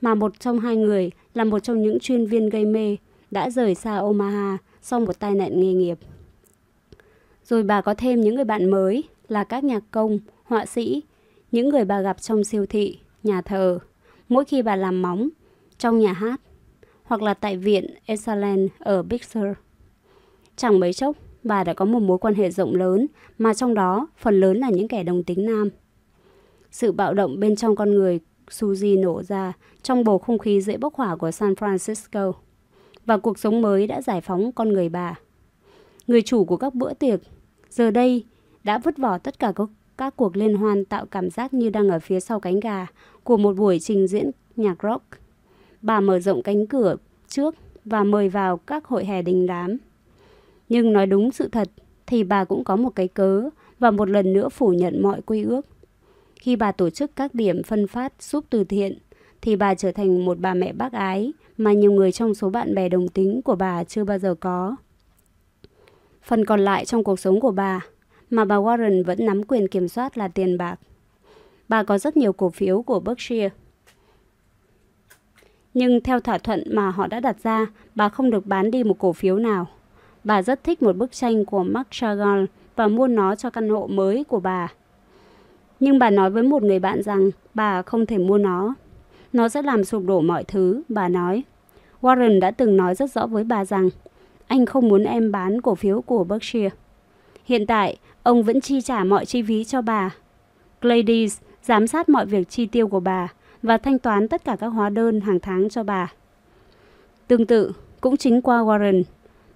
mà 0.00 0.14
một 0.14 0.40
trong 0.40 0.60
hai 0.60 0.76
người 0.76 1.10
là 1.34 1.44
một 1.44 1.58
trong 1.58 1.82
những 1.82 1.98
chuyên 2.00 2.26
viên 2.26 2.48
gây 2.48 2.64
mê 2.64 2.96
đã 3.30 3.50
rời 3.50 3.74
xa 3.74 3.96
Omaha 3.96 4.58
sau 4.82 5.00
một 5.00 5.18
tai 5.18 5.34
nạn 5.34 5.60
nghề 5.60 5.72
nghiệp. 5.72 5.98
Rồi 7.44 7.62
bà 7.62 7.80
có 7.80 7.94
thêm 7.94 8.20
những 8.20 8.34
người 8.34 8.44
bạn 8.44 8.70
mới 8.70 9.04
là 9.28 9.44
các 9.44 9.64
nhạc 9.64 9.82
công, 9.90 10.18
họa 10.44 10.66
sĩ, 10.66 11.02
những 11.52 11.68
người 11.68 11.84
bà 11.84 12.00
gặp 12.00 12.22
trong 12.22 12.44
siêu 12.44 12.66
thị, 12.66 12.98
nhà 13.22 13.42
thờ, 13.42 13.78
mỗi 14.28 14.44
khi 14.44 14.62
bà 14.62 14.76
làm 14.76 15.02
móng, 15.02 15.28
trong 15.78 15.98
nhà 15.98 16.12
hát, 16.12 16.40
hoặc 17.02 17.22
là 17.22 17.34
tại 17.34 17.56
viện 17.56 17.86
Esalen 18.06 18.68
ở 18.78 19.02
Big 19.02 19.22
Sur. 19.22 19.46
Chẳng 20.56 20.80
mấy 20.80 20.92
chốc, 20.92 21.16
bà 21.42 21.64
đã 21.64 21.74
có 21.74 21.84
một 21.84 22.00
mối 22.00 22.18
quan 22.18 22.34
hệ 22.34 22.50
rộng 22.50 22.74
lớn, 22.74 23.06
mà 23.38 23.54
trong 23.54 23.74
đó 23.74 24.08
phần 24.16 24.40
lớn 24.40 24.58
là 24.58 24.70
những 24.70 24.88
kẻ 24.88 25.02
đồng 25.02 25.22
tính 25.22 25.46
nam. 25.46 25.68
Sự 26.70 26.92
bạo 26.92 27.14
động 27.14 27.40
bên 27.40 27.56
trong 27.56 27.76
con 27.76 27.90
người 27.90 28.20
Suzy 28.50 29.00
nổ 29.00 29.22
ra 29.22 29.52
trong 29.82 30.04
bầu 30.04 30.18
không 30.18 30.38
khí 30.38 30.60
dễ 30.60 30.76
bốc 30.76 30.94
hỏa 30.94 31.16
của 31.16 31.30
San 31.30 31.52
Francisco. 31.52 32.32
Và 33.06 33.18
cuộc 33.18 33.38
sống 33.38 33.62
mới 33.62 33.86
đã 33.86 34.02
giải 34.02 34.20
phóng 34.20 34.52
con 34.52 34.68
người 34.68 34.88
bà. 34.88 35.14
Người 36.06 36.22
chủ 36.22 36.44
của 36.44 36.56
các 36.56 36.74
bữa 36.74 36.94
tiệc, 36.94 37.20
giờ 37.70 37.90
đây 37.90 38.24
đã 38.64 38.78
vứt 38.78 38.98
bỏ 38.98 39.18
tất 39.18 39.38
cả 39.38 39.52
các, 39.56 39.68
các 39.98 40.16
cuộc 40.16 40.36
liên 40.36 40.54
hoan 40.54 40.84
tạo 40.84 41.06
cảm 41.06 41.30
giác 41.30 41.54
như 41.54 41.70
đang 41.70 41.88
ở 41.88 41.98
phía 41.98 42.20
sau 42.20 42.40
cánh 42.40 42.60
gà 42.60 42.86
của 43.22 43.36
một 43.36 43.56
buổi 43.56 43.78
trình 43.80 44.06
diễn 44.06 44.30
nhạc 44.56 44.76
rock. 44.82 45.04
Bà 45.84 46.00
mở 46.00 46.20
rộng 46.20 46.42
cánh 46.42 46.66
cửa 46.66 46.96
trước 47.28 47.54
và 47.84 48.04
mời 48.04 48.28
vào 48.28 48.56
các 48.56 48.84
hội 48.84 49.04
hè 49.04 49.22
đình 49.22 49.46
đám. 49.46 49.76
Nhưng 50.68 50.92
nói 50.92 51.06
đúng 51.06 51.32
sự 51.32 51.48
thật 51.48 51.70
thì 52.06 52.24
bà 52.24 52.44
cũng 52.44 52.64
có 52.64 52.76
một 52.76 52.90
cái 52.90 53.08
cớ 53.08 53.48
và 53.78 53.90
một 53.90 54.10
lần 54.10 54.32
nữa 54.32 54.48
phủ 54.48 54.72
nhận 54.72 55.02
mọi 55.02 55.20
quy 55.26 55.42
ước. 55.42 55.66
Khi 56.34 56.56
bà 56.56 56.72
tổ 56.72 56.90
chức 56.90 57.16
các 57.16 57.34
điểm 57.34 57.62
phân 57.62 57.86
phát 57.86 58.22
giúp 58.22 58.44
từ 58.50 58.64
thiện, 58.64 58.98
thì 59.42 59.56
bà 59.56 59.74
trở 59.74 59.92
thành 59.92 60.24
một 60.24 60.38
bà 60.40 60.54
mẹ 60.54 60.72
bác 60.72 60.92
ái 60.92 61.32
mà 61.56 61.72
nhiều 61.72 61.92
người 61.92 62.12
trong 62.12 62.34
số 62.34 62.50
bạn 62.50 62.74
bè 62.74 62.88
đồng 62.88 63.08
tính 63.08 63.42
của 63.42 63.56
bà 63.56 63.84
chưa 63.84 64.04
bao 64.04 64.18
giờ 64.18 64.34
có. 64.40 64.76
Phần 66.22 66.44
còn 66.44 66.60
lại 66.60 66.84
trong 66.84 67.04
cuộc 67.04 67.20
sống 67.20 67.40
của 67.40 67.50
bà, 67.50 67.80
mà 68.30 68.44
bà 68.44 68.56
Warren 68.56 69.04
vẫn 69.04 69.26
nắm 69.26 69.42
quyền 69.42 69.68
kiểm 69.68 69.88
soát 69.88 70.18
là 70.18 70.28
tiền 70.28 70.58
bạc. 70.58 70.76
Bà 71.68 71.82
có 71.82 71.98
rất 71.98 72.16
nhiều 72.16 72.32
cổ 72.32 72.50
phiếu 72.50 72.82
của 72.82 73.00
Berkshire. 73.00 73.50
Nhưng 75.74 76.00
theo 76.00 76.20
thỏa 76.20 76.38
thuận 76.38 76.62
mà 76.70 76.90
họ 76.90 77.06
đã 77.06 77.20
đặt 77.20 77.36
ra, 77.42 77.66
bà 77.94 78.08
không 78.08 78.30
được 78.30 78.46
bán 78.46 78.70
đi 78.70 78.84
một 78.84 78.98
cổ 78.98 79.12
phiếu 79.12 79.38
nào. 79.38 79.66
Bà 80.24 80.42
rất 80.42 80.64
thích 80.64 80.82
một 80.82 80.96
bức 80.96 81.12
tranh 81.12 81.44
của 81.44 81.62
Marc 81.62 81.86
Chagall 81.90 82.44
và 82.76 82.88
mua 82.88 83.06
nó 83.06 83.34
cho 83.34 83.50
căn 83.50 83.68
hộ 83.68 83.86
mới 83.86 84.24
của 84.24 84.40
bà. 84.40 84.72
Nhưng 85.80 85.98
bà 85.98 86.10
nói 86.10 86.30
với 86.30 86.42
một 86.42 86.62
người 86.62 86.78
bạn 86.78 87.02
rằng 87.02 87.30
bà 87.54 87.82
không 87.82 88.06
thể 88.06 88.18
mua 88.18 88.38
nó. 88.38 88.74
Nó 89.32 89.48
sẽ 89.48 89.62
làm 89.62 89.84
sụp 89.84 90.02
đổ 90.06 90.20
mọi 90.20 90.44
thứ, 90.44 90.82
bà 90.88 91.08
nói. 91.08 91.42
Warren 92.00 92.40
đã 92.40 92.50
từng 92.50 92.76
nói 92.76 92.94
rất 92.94 93.12
rõ 93.12 93.26
với 93.26 93.44
bà 93.44 93.64
rằng 93.64 93.90
anh 94.46 94.66
không 94.66 94.88
muốn 94.88 95.04
em 95.04 95.32
bán 95.32 95.60
cổ 95.60 95.74
phiếu 95.74 96.00
của 96.00 96.24
Berkshire. 96.24 96.70
Hiện 97.44 97.66
tại, 97.66 97.96
ông 98.22 98.42
vẫn 98.42 98.60
chi 98.60 98.80
trả 98.80 99.04
mọi 99.04 99.26
chi 99.26 99.42
phí 99.42 99.64
cho 99.64 99.82
bà. 99.82 100.10
Gladys 100.80 101.38
giám 101.62 101.86
sát 101.86 102.08
mọi 102.08 102.26
việc 102.26 102.48
chi 102.48 102.66
tiêu 102.66 102.88
của 102.88 103.00
bà 103.00 103.28
và 103.64 103.78
thanh 103.78 103.98
toán 103.98 104.28
tất 104.28 104.44
cả 104.44 104.56
các 104.56 104.66
hóa 104.66 104.88
đơn 104.88 105.20
hàng 105.20 105.40
tháng 105.40 105.68
cho 105.68 105.82
bà. 105.82 106.12
Tương 107.26 107.46
tự, 107.46 107.72
cũng 108.00 108.16
chính 108.16 108.42
qua 108.42 108.62
Warren, 108.62 109.02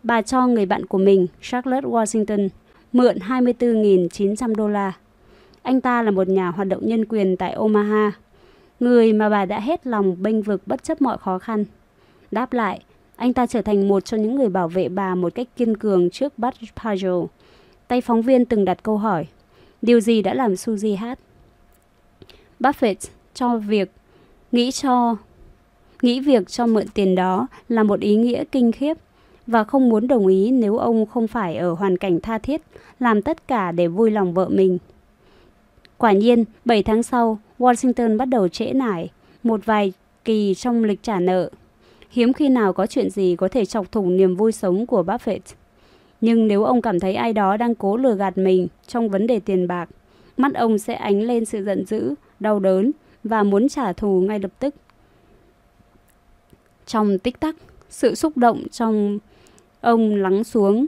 bà 0.02 0.22
cho 0.22 0.46
người 0.46 0.66
bạn 0.66 0.86
của 0.86 0.98
mình, 0.98 1.26
Charlotte 1.42 1.88
Washington, 1.88 2.48
mượn 2.92 3.16
24.900 3.16 4.54
đô 4.54 4.68
la. 4.68 4.92
Anh 5.62 5.80
ta 5.80 6.02
là 6.02 6.10
một 6.10 6.28
nhà 6.28 6.48
hoạt 6.48 6.68
động 6.68 6.86
nhân 6.86 7.04
quyền 7.04 7.36
tại 7.36 7.52
Omaha, 7.52 8.12
người 8.80 9.12
mà 9.12 9.28
bà 9.28 9.44
đã 9.44 9.60
hết 9.60 9.86
lòng 9.86 10.22
bênh 10.22 10.42
vực 10.42 10.62
bất 10.66 10.84
chấp 10.84 11.02
mọi 11.02 11.18
khó 11.18 11.38
khăn. 11.38 11.64
Đáp 12.30 12.52
lại, 12.52 12.80
anh 13.16 13.32
ta 13.32 13.46
trở 13.46 13.62
thành 13.62 13.88
một 13.88 14.04
trong 14.04 14.22
những 14.22 14.36
người 14.36 14.48
bảo 14.48 14.68
vệ 14.68 14.88
bà 14.88 15.14
một 15.14 15.34
cách 15.34 15.48
kiên 15.56 15.76
cường 15.76 16.10
trước 16.10 16.38
Bud 16.38 16.54
Pajot. 16.76 17.26
Tay 17.88 18.00
phóng 18.00 18.22
viên 18.22 18.44
từng 18.44 18.64
đặt 18.64 18.82
câu 18.82 18.98
hỏi, 18.98 19.26
điều 19.82 20.00
gì 20.00 20.22
đã 20.22 20.34
làm 20.34 20.52
Suzy 20.52 20.96
hát? 20.96 21.18
Buffett 22.60 23.08
cho 23.34 23.56
việc 23.56 23.90
nghĩ 24.52 24.70
cho 24.70 25.16
nghĩ 26.02 26.20
việc 26.20 26.48
cho 26.48 26.66
mượn 26.66 26.84
tiền 26.94 27.14
đó 27.14 27.46
là 27.68 27.82
một 27.82 28.00
ý 28.00 28.16
nghĩa 28.16 28.44
kinh 28.44 28.72
khiếp 28.72 28.96
và 29.46 29.64
không 29.64 29.88
muốn 29.88 30.08
đồng 30.08 30.26
ý 30.26 30.50
nếu 30.50 30.76
ông 30.76 31.06
không 31.06 31.28
phải 31.28 31.56
ở 31.56 31.72
hoàn 31.72 31.96
cảnh 31.96 32.20
tha 32.20 32.38
thiết, 32.38 32.62
làm 33.00 33.22
tất 33.22 33.48
cả 33.48 33.72
để 33.72 33.88
vui 33.88 34.10
lòng 34.10 34.34
vợ 34.34 34.48
mình. 34.48 34.78
Quả 35.98 36.12
nhiên, 36.12 36.44
7 36.64 36.82
tháng 36.82 37.02
sau, 37.02 37.38
Washington 37.58 38.16
bắt 38.16 38.24
đầu 38.24 38.48
trễ 38.48 38.72
nải, 38.72 39.10
một 39.42 39.60
vài 39.64 39.92
kỳ 40.24 40.54
trong 40.54 40.84
lịch 40.84 41.02
trả 41.02 41.20
nợ. 41.20 41.50
Hiếm 42.10 42.32
khi 42.32 42.48
nào 42.48 42.72
có 42.72 42.86
chuyện 42.86 43.10
gì 43.10 43.36
có 43.36 43.48
thể 43.48 43.64
chọc 43.64 43.92
thủng 43.92 44.16
niềm 44.16 44.36
vui 44.36 44.52
sống 44.52 44.86
của 44.86 45.02
Buffett. 45.02 45.40
Nhưng 46.20 46.48
nếu 46.48 46.64
ông 46.64 46.82
cảm 46.82 47.00
thấy 47.00 47.14
ai 47.14 47.32
đó 47.32 47.56
đang 47.56 47.74
cố 47.74 47.96
lừa 47.96 48.14
gạt 48.14 48.38
mình 48.38 48.68
trong 48.86 49.08
vấn 49.08 49.26
đề 49.26 49.40
tiền 49.40 49.68
bạc, 49.68 49.88
mắt 50.36 50.54
ông 50.54 50.78
sẽ 50.78 50.94
ánh 50.94 51.22
lên 51.22 51.44
sự 51.44 51.64
giận 51.64 51.84
dữ, 51.86 52.14
đau 52.40 52.60
đớn 52.60 52.92
và 53.24 53.42
muốn 53.42 53.68
trả 53.68 53.92
thù 53.92 54.20
ngay 54.20 54.38
lập 54.40 54.52
tức. 54.58 54.74
Trong 56.86 57.18
tích 57.18 57.40
tắc, 57.40 57.56
sự 57.88 58.14
xúc 58.14 58.36
động 58.36 58.68
trong 58.68 59.18
ông 59.80 60.14
lắng 60.14 60.44
xuống 60.44 60.86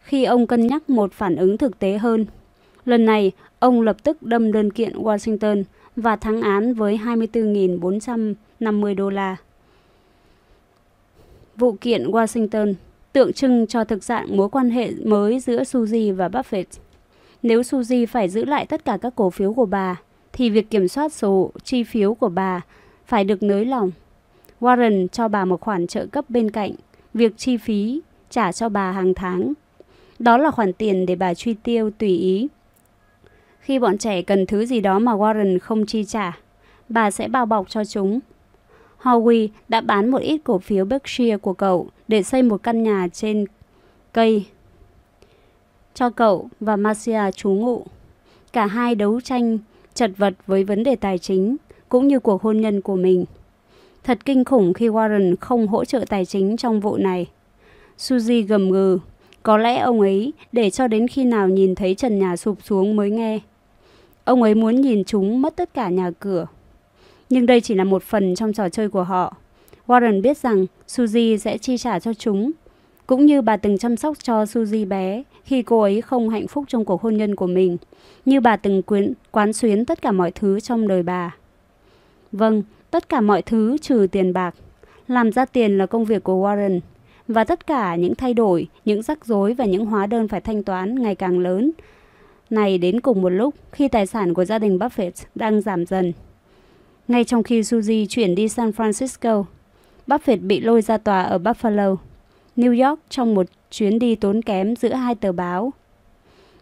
khi 0.00 0.24
ông 0.24 0.46
cân 0.46 0.66
nhắc 0.66 0.90
một 0.90 1.12
phản 1.12 1.36
ứng 1.36 1.58
thực 1.58 1.78
tế 1.78 1.98
hơn. 1.98 2.26
Lần 2.84 3.04
này, 3.04 3.32
ông 3.58 3.80
lập 3.80 3.96
tức 4.02 4.22
đâm 4.22 4.52
đơn 4.52 4.72
kiện 4.72 4.92
Washington 4.92 5.64
và 5.96 6.16
thắng 6.16 6.42
án 6.42 6.74
với 6.74 7.00
24.450 7.04 8.94
đô 8.94 9.10
la. 9.10 9.36
Vụ 11.56 11.72
kiện 11.80 12.10
Washington 12.10 12.74
tượng 13.12 13.32
trưng 13.32 13.66
cho 13.66 13.84
thực 13.84 14.02
trạng 14.02 14.36
mối 14.36 14.48
quan 14.48 14.70
hệ 14.70 14.90
mới 15.04 15.40
giữa 15.40 15.62
Suzy 15.62 16.14
và 16.14 16.28
Buffett. 16.28 16.64
Nếu 17.42 17.60
Suzy 17.60 18.06
phải 18.06 18.28
giữ 18.28 18.44
lại 18.44 18.66
tất 18.66 18.84
cả 18.84 18.98
các 19.00 19.12
cổ 19.16 19.30
phiếu 19.30 19.52
của 19.52 19.66
bà, 19.66 20.00
thì 20.36 20.50
việc 20.50 20.70
kiểm 20.70 20.88
soát 20.88 21.12
số 21.12 21.50
chi 21.64 21.84
phiếu 21.84 22.14
của 22.14 22.28
bà 22.28 22.60
phải 23.06 23.24
được 23.24 23.42
nới 23.42 23.64
lỏng. 23.64 23.90
Warren 24.60 25.08
cho 25.08 25.28
bà 25.28 25.44
một 25.44 25.60
khoản 25.60 25.86
trợ 25.86 26.06
cấp 26.06 26.24
bên 26.28 26.50
cạnh, 26.50 26.72
việc 27.14 27.36
chi 27.36 27.56
phí 27.56 28.00
trả 28.30 28.52
cho 28.52 28.68
bà 28.68 28.92
hàng 28.92 29.14
tháng. 29.14 29.52
Đó 30.18 30.38
là 30.38 30.50
khoản 30.50 30.72
tiền 30.72 31.06
để 31.06 31.16
bà 31.16 31.34
truy 31.34 31.54
tiêu 31.54 31.90
tùy 31.90 32.08
ý. 32.08 32.48
Khi 33.60 33.78
bọn 33.78 33.98
trẻ 33.98 34.22
cần 34.22 34.46
thứ 34.46 34.66
gì 34.66 34.80
đó 34.80 34.98
mà 34.98 35.12
Warren 35.12 35.58
không 35.58 35.86
chi 35.86 36.04
trả, 36.04 36.38
bà 36.88 37.10
sẽ 37.10 37.28
bao 37.28 37.46
bọc 37.46 37.68
cho 37.68 37.84
chúng. 37.84 38.20
Howie 39.02 39.48
đã 39.68 39.80
bán 39.80 40.10
một 40.10 40.22
ít 40.22 40.40
cổ 40.44 40.58
phiếu 40.58 40.84
Berkshire 40.84 41.36
của 41.36 41.52
cậu 41.52 41.88
để 42.08 42.22
xây 42.22 42.42
một 42.42 42.62
căn 42.62 42.82
nhà 42.82 43.08
trên 43.12 43.44
cây 44.12 44.46
cho 45.94 46.10
cậu 46.10 46.48
và 46.60 46.76
Marcia 46.76 47.30
trú 47.30 47.50
ngụ. 47.50 47.86
Cả 48.52 48.66
hai 48.66 48.94
đấu 48.94 49.20
tranh 49.20 49.58
chật 49.94 50.10
vật 50.16 50.34
với 50.46 50.64
vấn 50.64 50.82
đề 50.82 50.96
tài 50.96 51.18
chính 51.18 51.56
cũng 51.88 52.08
như 52.08 52.18
cuộc 52.18 52.42
hôn 52.42 52.60
nhân 52.60 52.80
của 52.80 52.96
mình. 52.96 53.24
Thật 54.04 54.18
kinh 54.24 54.44
khủng 54.44 54.74
khi 54.74 54.88
Warren 54.88 55.34
không 55.40 55.66
hỗ 55.66 55.84
trợ 55.84 56.04
tài 56.08 56.24
chính 56.24 56.56
trong 56.56 56.80
vụ 56.80 56.96
này. 56.96 57.26
Suzy 57.98 58.46
gầm 58.46 58.70
gừ, 58.70 58.98
có 59.42 59.56
lẽ 59.56 59.78
ông 59.78 60.00
ấy 60.00 60.32
để 60.52 60.70
cho 60.70 60.88
đến 60.88 61.08
khi 61.08 61.24
nào 61.24 61.48
nhìn 61.48 61.74
thấy 61.74 61.94
trần 61.94 62.18
nhà 62.18 62.36
sụp 62.36 62.58
xuống 62.64 62.96
mới 62.96 63.10
nghe. 63.10 63.40
Ông 64.24 64.42
ấy 64.42 64.54
muốn 64.54 64.80
nhìn 64.80 65.04
chúng 65.04 65.42
mất 65.42 65.56
tất 65.56 65.74
cả 65.74 65.88
nhà 65.88 66.10
cửa. 66.20 66.46
Nhưng 67.30 67.46
đây 67.46 67.60
chỉ 67.60 67.74
là 67.74 67.84
một 67.84 68.02
phần 68.02 68.34
trong 68.34 68.52
trò 68.52 68.68
chơi 68.68 68.88
của 68.88 69.02
họ. 69.02 69.36
Warren 69.86 70.22
biết 70.22 70.38
rằng 70.38 70.66
Suzy 70.88 71.36
sẽ 71.36 71.58
chi 71.58 71.78
trả 71.78 71.98
cho 71.98 72.14
chúng, 72.14 72.50
cũng 73.06 73.26
như 73.26 73.42
bà 73.42 73.56
từng 73.56 73.78
chăm 73.78 73.96
sóc 73.96 74.16
cho 74.22 74.44
Suzy 74.44 74.88
bé 74.88 75.22
khi 75.44 75.62
cô 75.62 75.80
ấy 75.80 76.00
không 76.00 76.28
hạnh 76.28 76.46
phúc 76.46 76.64
trong 76.68 76.84
cuộc 76.84 77.02
hôn 77.02 77.16
nhân 77.16 77.34
của 77.34 77.46
mình, 77.46 77.76
như 78.24 78.40
bà 78.40 78.56
từng 78.56 78.82
quyến, 78.82 79.12
quán 79.30 79.52
xuyến 79.52 79.84
tất 79.84 80.02
cả 80.02 80.12
mọi 80.12 80.30
thứ 80.30 80.60
trong 80.60 80.88
đời 80.88 81.02
bà. 81.02 81.34
Vâng, 82.32 82.62
tất 82.90 83.08
cả 83.08 83.20
mọi 83.20 83.42
thứ 83.42 83.76
trừ 83.78 84.06
tiền 84.12 84.32
bạc. 84.32 84.54
Làm 85.08 85.32
ra 85.32 85.44
tiền 85.44 85.78
là 85.78 85.86
công 85.86 86.04
việc 86.04 86.24
của 86.24 86.34
Warren, 86.34 86.80
và 87.28 87.44
tất 87.44 87.66
cả 87.66 87.96
những 87.96 88.14
thay 88.14 88.34
đổi, 88.34 88.68
những 88.84 89.02
rắc 89.02 89.26
rối 89.26 89.54
và 89.54 89.64
những 89.64 89.86
hóa 89.86 90.06
đơn 90.06 90.28
phải 90.28 90.40
thanh 90.40 90.62
toán 90.62 91.02
ngày 91.02 91.14
càng 91.14 91.38
lớn 91.38 91.72
này 92.50 92.78
đến 92.78 93.00
cùng 93.00 93.22
một 93.22 93.28
lúc 93.28 93.54
khi 93.72 93.88
tài 93.88 94.06
sản 94.06 94.34
của 94.34 94.44
gia 94.44 94.58
đình 94.58 94.78
Buffett 94.78 95.10
đang 95.34 95.60
giảm 95.60 95.86
dần. 95.86 96.12
Ngay 97.08 97.24
trong 97.24 97.42
khi 97.42 97.60
Suzy 97.60 98.06
chuyển 98.08 98.34
đi 98.34 98.48
San 98.48 98.70
Francisco, 98.70 99.44
Buffett 100.06 100.46
bị 100.46 100.60
lôi 100.60 100.82
ra 100.82 100.98
tòa 100.98 101.22
ở 101.22 101.38
Buffalo, 101.38 101.96
New 102.56 102.88
York 102.88 103.00
trong 103.10 103.34
một 103.34 103.46
chuyến 103.70 103.98
đi 103.98 104.14
tốn 104.14 104.42
kém 104.42 104.76
giữa 104.76 104.92
hai 104.92 105.14
tờ 105.14 105.32
báo. 105.32 105.72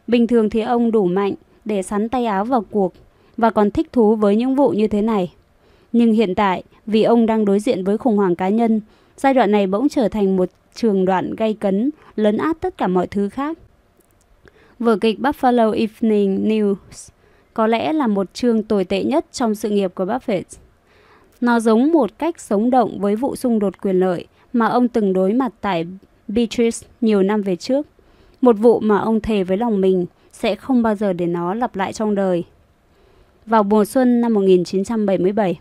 Bình 0.07 0.27
thường 0.27 0.51
thì 0.51 0.61
ông 0.61 0.91
đủ 0.91 1.07
mạnh 1.07 1.35
để 1.65 1.83
sắn 1.83 2.09
tay 2.09 2.27
áo 2.27 2.45
vào 2.45 2.65
cuộc 2.71 2.93
và 3.37 3.51
còn 3.51 3.71
thích 3.71 3.93
thú 3.93 4.17
với 4.17 4.37
những 4.37 4.57
vụ 4.57 4.71
như 4.71 4.89
thế 4.89 5.03
này. 5.03 5.33
Nhưng 5.93 6.13
hiện 6.13 6.35
tại, 6.35 6.63
vì 6.87 7.03
ông 7.03 7.27
đang 7.27 7.45
đối 7.45 7.61
diện 7.61 7.85
với 7.85 7.99
khủng 7.99 8.17
hoảng 8.17 8.37
cá 8.37 8.49
nhân, 8.49 8.81
giai 9.17 9.35
đoạn 9.35 9.51
này 9.51 9.67
bỗng 9.67 9.89
trở 9.89 10.09
thành 10.09 10.37
một 10.37 10.49
trường 10.75 11.05
đoạn 11.05 11.35
gây 11.35 11.55
cấn, 11.55 11.91
lấn 12.17 12.37
át 12.37 12.61
tất 12.61 12.79
cả 12.79 12.87
mọi 12.87 13.07
thứ 13.07 13.29
khác. 13.29 13.59
Vở 14.79 14.97
kịch 14.97 15.19
Buffalo 15.19 15.73
Evening 15.73 16.49
News 16.49 17.09
có 17.55 17.67
lẽ 17.67 17.93
là 17.93 18.07
một 18.07 18.35
chương 18.35 18.63
tồi 18.63 18.85
tệ 18.85 19.05
nhất 19.05 19.27
trong 19.33 19.55
sự 19.55 19.71
nghiệp 19.71 19.95
của 19.95 20.05
Buffett. 20.05 20.43
Nó 21.41 21.61
giống 21.61 21.93
một 21.93 22.19
cách 22.19 22.41
sống 22.41 22.71
động 22.71 22.99
với 23.01 23.17
vụ 23.17 23.37
xung 23.37 23.59
đột 23.59 23.81
quyền 23.83 24.01
lợi 24.01 24.27
mà 24.53 24.67
ông 24.67 24.89
từng 24.89 25.13
đối 25.13 25.33
mặt 25.33 25.53
tại 25.61 25.87
Beatrice 26.29 26.87
nhiều 27.01 27.23
năm 27.23 27.43
về 27.43 27.57
trước. 27.57 27.87
Một 28.41 28.59
vụ 28.59 28.81
mà 28.81 28.99
ông 28.99 29.21
thề 29.21 29.45
với 29.45 29.57
lòng 29.57 29.81
mình 29.81 30.07
sẽ 30.33 30.55
không 30.55 30.83
bao 30.83 30.95
giờ 30.95 31.13
để 31.13 31.27
nó 31.27 31.55
lặp 31.55 31.77
lại 31.77 31.93
trong 31.93 32.15
đời. 32.15 32.45
Vào 33.47 33.63
mùa 33.63 33.85
xuân 33.85 34.21
năm 34.21 34.35
1977, 34.35 35.59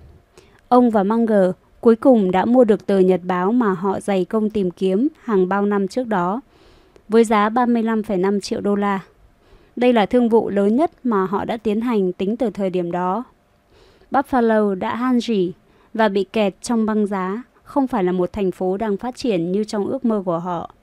ông 0.68 0.90
và 0.90 1.04
Munger 1.04 1.52
cuối 1.82 1.96
cùng 1.96 2.32
đã 2.32 2.46
mua 2.46 2.64
được 2.64 2.86
tờ 2.86 3.00
nhật 3.00 3.22
báo 3.24 3.52
mà 3.52 3.74
họ 3.74 4.00
dày 4.00 4.26
công 4.26 4.50
tìm 4.50 4.72
kiếm 4.72 5.08
hàng 5.24 5.50
bao 5.50 5.66
năm 5.66 5.88
trước 5.88 6.08
đó, 6.08 6.42
với 7.10 7.24
giá 7.24 7.50
35,5 7.50 8.40
triệu 8.40 8.62
đô 8.62 8.76
la. 8.76 9.00
Đây 9.76 9.94
là 9.94 10.06
thương 10.06 10.30
vụ 10.30 10.50
lớn 10.50 10.76
nhất 10.76 10.92
mà 11.04 11.26
họ 11.26 11.46
đã 11.46 11.58
tiến 11.58 11.82
hành 11.82 12.14
tính 12.14 12.38
từ 12.38 12.50
thời 12.50 12.70
điểm 12.70 12.92
đó. 12.92 13.24
Buffalo 14.12 14.76
đã 14.76 14.96
han 14.96 15.20
rỉ 15.20 15.52
và 15.94 16.10
bị 16.10 16.24
kẹt 16.24 16.62
trong 16.62 16.86
băng 16.86 17.08
giá, 17.08 17.44
không 17.72 17.88
phải 17.88 18.04
là 18.04 18.12
một 18.12 18.34
thành 18.34 18.52
phố 18.52 18.78
đang 18.78 18.98
phát 18.98 19.16
triển 19.16 19.52
như 19.52 19.64
trong 19.64 19.88
ước 19.88 20.06
mơ 20.06 20.24
của 20.26 20.40
họ. 20.40 20.74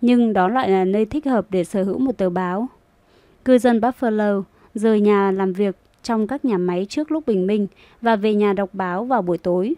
Nhưng 0.00 0.32
đó 0.32 0.48
lại 0.48 0.70
là 0.70 0.84
nơi 0.84 1.06
thích 1.06 1.26
hợp 1.26 1.46
để 1.50 1.64
sở 1.64 1.82
hữu 1.82 1.98
một 1.98 2.16
tờ 2.16 2.30
báo. 2.30 2.68
Cư 3.44 3.58
dân 3.58 3.80
Buffalo 3.80 4.42
rời 4.74 5.00
nhà 5.00 5.30
làm 5.30 5.52
việc 5.52 5.76
trong 6.02 6.26
các 6.26 6.44
nhà 6.44 6.58
máy 6.58 6.86
trước 6.88 7.12
lúc 7.12 7.26
bình 7.26 7.46
minh 7.46 7.66
và 8.00 8.16
về 8.16 8.34
nhà 8.34 8.52
đọc 8.52 8.70
báo 8.72 9.04
vào 9.04 9.22
buổi 9.22 9.38
tối. 9.38 9.74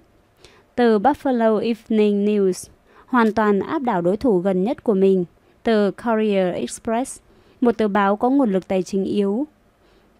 Tờ 0.74 0.98
Buffalo 0.98 1.58
Evening 1.58 2.26
News 2.26 2.68
hoàn 3.06 3.32
toàn 3.32 3.60
áp 3.60 3.82
đảo 3.82 4.02
đối 4.02 4.16
thủ 4.16 4.38
gần 4.38 4.64
nhất 4.64 4.84
của 4.84 4.94
mình, 4.94 5.24
tờ 5.62 5.90
Courier 6.04 6.54
Express, 6.54 7.20
một 7.60 7.78
tờ 7.78 7.88
báo 7.88 8.16
có 8.16 8.30
nguồn 8.30 8.52
lực 8.52 8.68
tài 8.68 8.82
chính 8.82 9.04
yếu. 9.04 9.46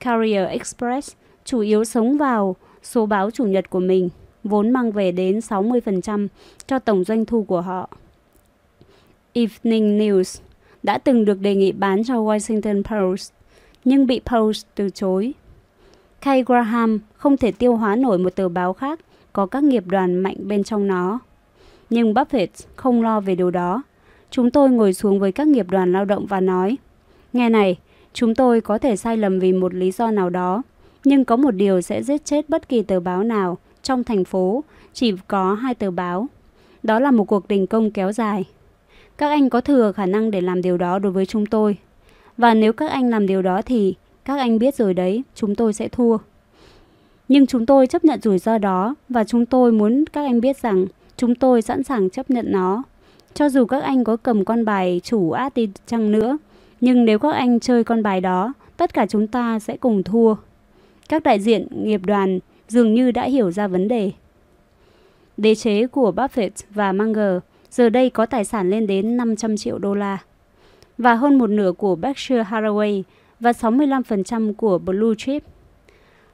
Courier 0.05 0.49
Express 0.49 1.13
chủ 1.45 1.61
yếu 1.61 1.85
sống 1.85 2.17
vào 2.17 2.57
số 2.83 3.07
báo 3.07 3.31
chủ 3.31 3.45
nhật 3.45 3.71
của 3.71 3.81
mình, 3.81 4.09
vốn 4.47 4.71
mang 4.71 4.93
về 4.93 5.13
đến 5.13 5.39
60% 5.39 6.29
cho 6.67 6.79
tổng 6.79 7.05
doanh 7.05 7.25
thu 7.25 7.45
của 7.45 7.61
họ. 7.61 7.89
Evening 9.33 9.99
News 9.99 10.41
đã 10.83 10.99
từng 10.99 11.25
được 11.25 11.41
đề 11.41 11.55
nghị 11.55 11.73
bán 11.73 12.05
cho 12.05 12.15
Washington 12.15 12.83
Post, 12.83 13.33
nhưng 13.85 14.07
bị 14.07 14.21
Post 14.25 14.67
từ 14.75 14.91
chối. 14.91 15.35
Kay 16.21 16.43
Graham 16.43 16.99
không 17.17 17.37
thể 17.37 17.53
tiêu 17.53 17.77
hóa 17.77 17.97
nổi 17.97 18.19
một 18.19 18.35
tờ 18.35 18.49
báo 18.49 18.73
khác 18.73 19.01
có 19.33 19.47
các 19.47 19.65
nghiệp 19.65 19.85
đoàn 19.87 20.17
mạnh 20.17 20.37
bên 20.39 20.65
trong 20.65 20.87
nó. 20.87 21.19
Nhưng 21.91 22.15
Buffett 22.15 22.47
không 22.77 23.03
lo 23.03 23.21
về 23.21 23.35
điều 23.35 23.51
đó. 23.51 23.83
Chúng 24.31 24.51
tôi 24.51 24.71
ngồi 24.71 24.95
xuống 24.95 25.21
với 25.21 25.33
các 25.33 25.47
nghiệp 25.49 25.67
đoàn 25.71 25.93
lao 25.93 26.05
động 26.05 26.27
và 26.27 26.41
nói, 26.41 26.77
Nghe 27.33 27.49
này, 27.49 27.79
chúng 28.13 28.35
tôi 28.35 28.61
có 28.61 28.79
thể 28.79 28.97
sai 28.97 29.17
lầm 29.17 29.39
vì 29.39 29.53
một 29.53 29.75
lý 29.75 29.91
do 29.91 30.11
nào 30.11 30.31
đó, 30.31 30.63
nhưng 31.05 31.25
có 31.25 31.37
một 31.37 31.51
điều 31.51 31.81
sẽ 31.81 32.03
giết 32.03 32.25
chết 32.25 32.49
bất 32.49 32.69
kỳ 32.69 32.83
tờ 32.83 33.01
báo 33.01 33.23
nào 33.23 33.59
trong 33.87 34.05
thành 34.05 34.25
phố, 34.25 34.65
chỉ 34.93 35.13
có 35.29 35.55
hai 35.55 35.75
tờ 35.75 35.91
báo. 35.91 36.29
Đó 36.83 36.99
là 36.99 37.11
một 37.11 37.25
cuộc 37.25 37.49
đình 37.49 37.67
công 37.67 37.91
kéo 37.91 38.13
dài. 38.13 38.45
Các 39.19 39.29
anh 39.29 39.51
có 39.51 39.61
thừa 39.61 39.93
khả 39.93 40.07
năng 40.07 40.31
để 40.31 40.41
làm 40.41 40.63
điều 40.63 40.77
đó 40.77 40.99
đối 40.99 41.13
với 41.13 41.27
chúng 41.27 41.47
tôi. 41.47 41.77
Và 42.37 42.55
nếu 42.55 42.73
các 42.73 42.91
anh 42.91 43.11
làm 43.11 43.27
điều 43.27 43.43
đó 43.43 43.63
thì 43.63 43.95
các 44.25 44.39
anh 44.39 44.59
biết 44.59 44.75
rồi 44.75 44.95
đấy, 44.95 45.23
chúng 45.35 45.55
tôi 45.55 45.73
sẽ 45.73 45.89
thua. 45.89 46.19
Nhưng 47.29 47.47
chúng 47.47 47.67
tôi 47.67 47.87
chấp 47.87 48.05
nhận 48.05 48.21
rủi 48.23 48.39
ro 48.39 48.59
đó 48.59 48.95
và 49.09 49.25
chúng 49.25 49.47
tôi 49.47 49.73
muốn 49.73 50.05
các 50.13 50.25
anh 50.25 50.41
biết 50.41 50.57
rằng 50.57 50.87
chúng 51.17 51.35
tôi 51.35 51.63
sẵn 51.63 51.83
sàng 51.83 52.11
chấp 52.11 52.31
nhận 52.31 52.53
nó. 52.53 52.83
Cho 53.35 53.49
dù 53.49 53.65
các 53.65 53.83
anh 53.83 54.05
có 54.05 54.17
cầm 54.17 54.45
con 54.45 54.65
bài 54.65 55.01
chủ 55.05 55.31
át 55.31 55.55
đi 55.55 55.69
chăng 55.87 56.13
nữa, 56.13 56.39
nhưng 56.81 57.05
nếu 57.05 57.19
các 57.19 57.35
anh 57.35 57.61
chơi 57.61 57.85
con 57.85 58.03
bài 58.03 58.21
đó, 58.21 58.53
tất 58.77 58.95
cả 58.95 59.07
chúng 59.07 59.27
ta 59.27 59.59
sẽ 59.59 59.77
cùng 59.77 60.03
thua. 60.03 60.35
Các 61.09 61.23
đại 61.23 61.41
diện 61.41 61.67
nghiệp 61.83 62.01
đoàn 62.07 62.39
dường 62.69 62.95
như 62.95 63.11
đã 63.11 63.25
hiểu 63.25 63.51
ra 63.51 63.69
vấn 63.69 63.89
đề. 63.89 64.13
Đế 65.37 65.55
chế 65.55 65.87
của 65.87 66.13
Buffett 66.17 66.51
và 66.71 66.93
Munger 66.93 67.39
giờ 67.71 67.89
đây 67.89 68.11
có 68.11 68.27
tài 68.27 68.45
sản 68.45 68.71
lên 68.71 68.87
đến 68.87 69.17
500 69.17 69.57
triệu 69.57 69.79
đô 69.79 69.95
la 69.95 70.19
và 70.99 71.15
hơn 71.15 71.39
một 71.39 71.51
nửa 71.51 71.73
của 71.73 71.97
Berkshire 71.97 72.43
Hathaway 72.43 73.03
và 73.41 73.53
65% 73.53 74.55
của 74.55 74.79
Blue 74.79 75.15
Chip. 75.19 75.43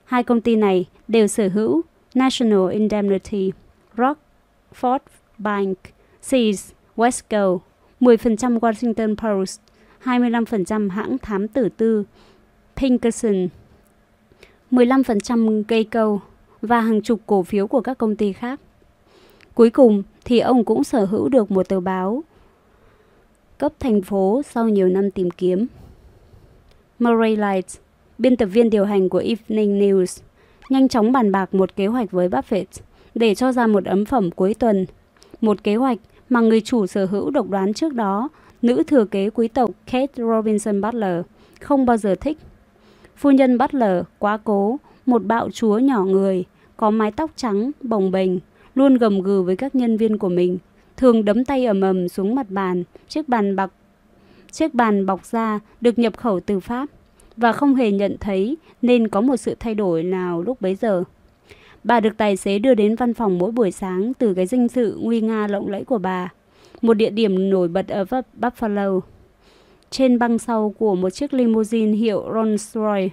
Hai 0.04 0.22
công 0.22 0.40
ty 0.40 0.56
này 0.56 0.84
đều 1.08 1.26
sở 1.26 1.48
hữu 1.48 1.82
National 2.14 2.72
Indemnity, 2.72 3.52
Rockford 3.96 4.98
Bank, 5.38 5.78
Seas, 6.22 6.72
Westco, 6.96 7.58
10% 8.00 8.58
Washington 8.58 9.16
Post, 9.16 9.60
25% 10.04 10.90
hãng 10.90 11.18
thám 11.18 11.48
tử 11.48 11.68
tư 11.68 12.04
Pinkerton, 12.76 13.48
15% 14.72 15.62
cây 15.68 15.84
cầu 15.84 16.20
và 16.62 16.80
hàng 16.80 17.02
chục 17.02 17.20
cổ 17.26 17.42
phiếu 17.42 17.66
của 17.66 17.80
các 17.80 17.98
công 17.98 18.16
ty 18.16 18.32
khác. 18.32 18.60
Cuối 19.54 19.70
cùng 19.70 20.02
thì 20.24 20.38
ông 20.38 20.64
cũng 20.64 20.84
sở 20.84 21.04
hữu 21.04 21.28
được 21.28 21.50
một 21.50 21.68
tờ 21.68 21.80
báo 21.80 22.22
cấp 23.58 23.72
thành 23.80 24.02
phố 24.02 24.42
sau 24.50 24.68
nhiều 24.68 24.88
năm 24.88 25.10
tìm 25.10 25.30
kiếm. 25.30 25.66
Murray 26.98 27.36
Light, 27.36 27.66
biên 28.18 28.36
tập 28.36 28.46
viên 28.46 28.70
điều 28.70 28.84
hành 28.84 29.08
của 29.08 29.18
Evening 29.18 29.80
News, 29.80 30.22
nhanh 30.68 30.88
chóng 30.88 31.12
bàn 31.12 31.32
bạc 31.32 31.54
một 31.54 31.76
kế 31.76 31.86
hoạch 31.86 32.10
với 32.10 32.28
Buffett 32.28 32.64
để 33.14 33.34
cho 33.34 33.52
ra 33.52 33.66
một 33.66 33.84
ấn 33.84 34.04
phẩm 34.04 34.30
cuối 34.30 34.54
tuần. 34.54 34.86
Một 35.40 35.64
kế 35.64 35.76
hoạch 35.76 35.98
mà 36.28 36.40
người 36.40 36.60
chủ 36.60 36.86
sở 36.86 37.06
hữu 37.06 37.30
độc 37.30 37.48
đoán 37.48 37.74
trước 37.74 37.94
đó, 37.94 38.28
nữ 38.62 38.82
thừa 38.86 39.04
kế 39.04 39.30
quý 39.30 39.48
tộc 39.48 39.70
Kate 39.86 40.12
Robinson 40.16 40.80
Butler, 40.80 41.24
không 41.60 41.86
bao 41.86 41.96
giờ 41.96 42.14
thích. 42.14 42.38
Phu 43.22 43.30
nhân 43.30 43.58
Butler 43.58 44.04
quá 44.18 44.38
cố, 44.44 44.78
một 45.06 45.24
bạo 45.24 45.50
chúa 45.50 45.78
nhỏ 45.78 46.04
người, 46.04 46.44
có 46.76 46.90
mái 46.90 47.10
tóc 47.10 47.30
trắng, 47.36 47.70
bồng 47.82 48.10
bềnh, 48.10 48.30
luôn 48.74 48.94
gầm 48.94 49.20
gừ 49.20 49.42
với 49.42 49.56
các 49.56 49.74
nhân 49.74 49.96
viên 49.96 50.18
của 50.18 50.28
mình, 50.28 50.58
thường 50.96 51.24
đấm 51.24 51.44
tay 51.44 51.66
ầm 51.66 51.80
ầm 51.80 52.08
xuống 52.08 52.34
mặt 52.34 52.46
bàn, 52.50 52.84
chiếc 53.08 53.28
bàn 53.28 53.56
bọc 53.56 53.70
chiếc 54.52 54.74
bàn 54.74 55.06
bọc 55.06 55.24
da 55.24 55.60
được 55.80 55.98
nhập 55.98 56.16
khẩu 56.16 56.40
từ 56.40 56.60
Pháp 56.60 56.88
và 57.36 57.52
không 57.52 57.74
hề 57.74 57.90
nhận 57.90 58.16
thấy 58.20 58.56
nên 58.82 59.08
có 59.08 59.20
một 59.20 59.36
sự 59.36 59.56
thay 59.60 59.74
đổi 59.74 60.02
nào 60.02 60.42
lúc 60.42 60.60
bấy 60.60 60.74
giờ. 60.74 61.04
Bà 61.84 62.00
được 62.00 62.16
tài 62.16 62.36
xế 62.36 62.58
đưa 62.58 62.74
đến 62.74 62.96
văn 62.96 63.14
phòng 63.14 63.38
mỗi 63.38 63.50
buổi 63.50 63.70
sáng 63.70 64.12
từ 64.14 64.34
cái 64.34 64.46
danh 64.46 64.68
sự 64.68 64.98
nguy 65.02 65.20
nga 65.20 65.46
lộng 65.46 65.68
lẫy 65.68 65.84
của 65.84 65.98
bà, 65.98 66.32
một 66.82 66.94
địa 66.94 67.10
điểm 67.10 67.50
nổi 67.50 67.68
bật 67.68 67.88
ở 67.88 68.04
Buffalo. 68.40 69.00
Trên 69.92 70.18
băng 70.18 70.38
sau 70.38 70.74
của 70.78 70.94
một 70.94 71.10
chiếc 71.10 71.34
limousine 71.34 71.92
hiệu 71.92 72.24
Rolls-Royce. 72.32 73.08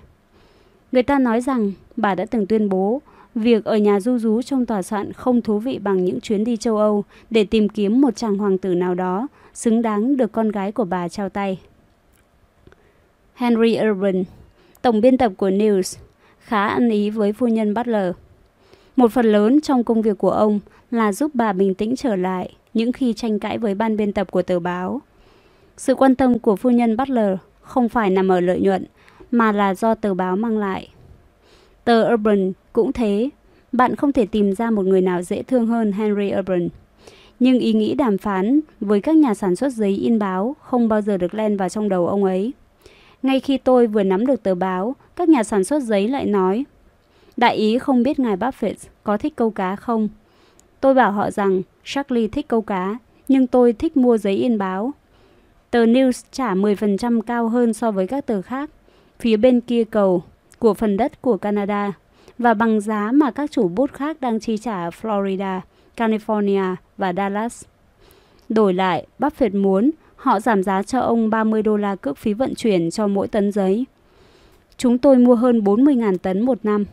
Người 0.92 1.04
ta 1.04 1.20
nói 1.20 1.42
rằng 1.42 1.72
bà 1.96 2.16
đã 2.16 2.26
từng 2.26 2.46
tuyên 2.46 2.70
bố 2.70 3.02
việc 3.36 3.66
ở 3.66 3.78
nhà 3.78 4.00
du 4.00 4.18
rú 4.18 4.42
trong 4.42 4.66
tòa 4.66 4.82
soạn 4.82 5.14
không 5.14 5.42
thú 5.42 5.60
vị 5.60 5.80
bằng 5.80 6.06
những 6.06 6.22
chuyến 6.22 6.44
đi 6.44 6.58
châu 6.58 6.78
Âu 6.78 7.04
để 7.30 7.44
tìm 7.44 7.70
kiếm 7.70 8.02
một 8.02 8.16
chàng 8.16 8.38
hoàng 8.38 8.58
tử 8.58 8.74
nào 8.74 8.96
đó 8.96 9.28
xứng 9.54 9.82
đáng 9.82 10.18
được 10.18 10.32
con 10.32 10.50
gái 10.50 10.72
của 10.72 10.86
bà 10.86 11.10
trao 11.10 11.30
tay. 11.30 11.60
Henry 13.34 13.80
Urban, 13.90 14.24
tổng 14.82 15.02
biên 15.02 15.18
tập 15.18 15.32
của 15.38 15.50
News, 15.50 15.98
khá 16.40 16.68
ăn 16.68 16.90
ý 16.90 17.10
với 17.10 17.34
phu 17.34 17.48
nhân 17.48 17.74
Butler. 17.74 18.14
Một 18.96 19.12
phần 19.12 19.26
lớn 19.26 19.62
trong 19.62 19.84
công 19.84 20.02
việc 20.02 20.18
của 20.18 20.32
ông 20.32 20.60
là 20.92 21.14
giúp 21.14 21.32
bà 21.34 21.54
bình 21.54 21.74
tĩnh 21.74 21.96
trở 21.96 22.16
lại 22.16 22.54
những 22.74 22.92
khi 22.92 23.14
tranh 23.14 23.40
cãi 23.40 23.58
với 23.58 23.76
ban 23.76 23.98
biên 23.98 24.14
tập 24.14 24.32
của 24.32 24.42
tờ 24.42 24.60
báo. 24.60 25.02
Sự 25.80 25.96
quan 25.96 26.16
tâm 26.16 26.40
của 26.40 26.56
phu 26.56 26.70
nhân 26.70 26.98
Butler 26.98 27.38
không 27.62 27.90
phải 27.90 28.10
nằm 28.10 28.28
ở 28.28 28.40
lợi 28.40 28.60
nhuận, 28.60 28.86
mà 29.32 29.52
là 29.52 29.76
do 29.76 29.96
tờ 29.96 30.14
báo 30.14 30.36
mang 30.36 30.58
lại. 30.58 30.90
Tờ 31.84 32.14
Urban 32.14 32.54
cũng 32.74 32.94
thế, 32.94 33.30
bạn 33.72 33.96
không 33.96 34.12
thể 34.12 34.26
tìm 34.26 34.56
ra 34.56 34.72
một 34.72 34.86
người 34.86 35.02
nào 35.02 35.22
dễ 35.22 35.44
thương 35.44 35.68
hơn 35.68 35.92
Henry 35.92 36.32
Urban. 36.40 36.70
Nhưng 37.40 37.60
ý 37.60 37.74
nghĩ 37.74 37.94
đàm 37.94 38.18
phán 38.18 38.60
với 38.80 39.02
các 39.02 39.16
nhà 39.16 39.34
sản 39.34 39.56
xuất 39.56 39.74
giấy 39.74 39.92
in 39.92 40.20
báo 40.20 40.56
không 40.62 40.88
bao 40.88 41.02
giờ 41.02 41.18
được 41.18 41.34
len 41.34 41.58
vào 41.58 41.70
trong 41.70 41.90
đầu 41.90 42.08
ông 42.08 42.24
ấy. 42.24 42.54
Ngay 43.24 43.40
khi 43.40 43.58
tôi 43.58 43.88
vừa 43.88 44.04
nắm 44.04 44.26
được 44.26 44.44
tờ 44.44 44.56
báo, 44.56 44.96
các 45.16 45.30
nhà 45.30 45.44
sản 45.44 45.64
xuất 45.64 45.84
giấy 45.84 46.08
lại 46.08 46.26
nói 46.26 46.66
Đại 47.38 47.56
ý 47.56 47.78
không 47.78 48.04
biết 48.04 48.20
ngài 48.20 48.38
Buffett 48.38 48.76
có 49.04 49.18
thích 49.18 49.36
câu 49.36 49.52
cá 49.52 49.76
không? 49.76 50.10
Tôi 50.82 50.94
bảo 50.94 51.12
họ 51.12 51.32
rằng 51.32 51.62
Charlie 51.84 52.28
thích 52.28 52.48
câu 52.48 52.62
cá, 52.62 52.98
nhưng 53.28 53.48
tôi 53.48 53.74
thích 53.74 53.98
mua 53.98 54.18
giấy 54.18 54.34
in 54.34 54.58
báo. 54.58 54.94
Tờ 55.72 55.86
News 55.86 56.24
trả 56.32 56.54
10% 56.54 57.22
cao 57.22 57.50
hơn 57.50 57.74
so 57.74 57.92
với 57.92 58.08
các 58.08 58.26
tờ 58.26 58.42
khác, 58.42 58.70
phía 59.20 59.38
bên 59.38 59.62
kia 59.62 59.84
cầu 59.84 60.24
của 60.60 60.74
phần 60.74 60.98
đất 60.98 61.22
của 61.22 61.38
Canada 61.38 61.94
và 62.38 62.54
bằng 62.54 62.82
giá 62.82 63.12
mà 63.14 63.32
các 63.32 63.52
chủ 63.52 63.68
bút 63.68 63.94
khác 63.94 64.22
đang 64.22 64.40
chi 64.40 64.58
trả 64.58 64.84
ở 64.84 64.90
Florida, 65.02 65.60
California 65.98 66.76
và 66.98 67.14
Dallas. 67.14 67.66
Đổi 68.50 68.74
lại, 68.74 69.08
Buffett 69.20 69.62
muốn 69.62 69.92
họ 70.16 70.40
giảm 70.40 70.64
giá 70.64 70.84
cho 70.84 71.00
ông 71.00 71.30
30 71.30 71.64
đô 71.64 71.78
la 71.78 71.96
cước 71.96 72.18
phí 72.18 72.34
vận 72.34 72.56
chuyển 72.56 72.92
cho 72.92 73.08
mỗi 73.08 73.28
tấn 73.28 73.52
giấy. 73.52 73.86
Chúng 74.78 74.98
tôi 74.98 75.18
mua 75.18 75.36
hơn 75.36 75.60
40.000 75.60 76.18
tấn 76.18 76.42
một 76.42 76.58
năm. 76.64 76.86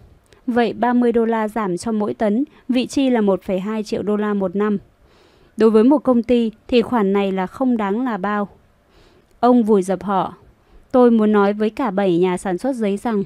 Vậy 0.46 0.72
30 0.72 1.12
đô 1.12 1.24
la 1.24 1.48
giảm 1.48 1.76
cho 1.76 1.92
mỗi 1.92 2.14
tấn, 2.14 2.44
vị 2.68 2.86
chi 2.86 3.10
là 3.10 3.20
1,2 3.20 3.82
triệu 3.82 4.02
đô 4.02 4.16
la 4.16 4.34
một 4.34 4.56
năm. 4.56 4.78
Đối 5.56 5.70
với 5.70 5.84
một 5.84 5.98
công 5.98 6.22
ty 6.22 6.50
thì 6.68 6.82
khoản 6.82 7.12
này 7.12 7.32
là 7.32 7.46
không 7.46 7.76
đáng 7.76 8.04
là 8.04 8.16
bao. 8.16 8.48
Ông 9.40 9.62
vùi 9.62 9.82
dập 9.82 10.02
họ. 10.02 10.34
Tôi 10.92 11.10
muốn 11.10 11.32
nói 11.32 11.52
với 11.52 11.70
cả 11.70 11.90
bảy 11.90 12.18
nhà 12.18 12.36
sản 12.36 12.58
xuất 12.58 12.76
giấy 12.76 12.96
rằng 12.96 13.24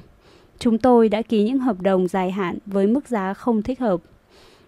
chúng 0.59 0.77
tôi 0.77 1.09
đã 1.09 1.21
ký 1.21 1.43
những 1.43 1.59
hợp 1.59 1.81
đồng 1.81 2.07
dài 2.07 2.31
hạn 2.31 2.57
với 2.65 2.87
mức 2.87 3.07
giá 3.07 3.33
không 3.33 3.61
thích 3.61 3.79
hợp. 3.79 4.01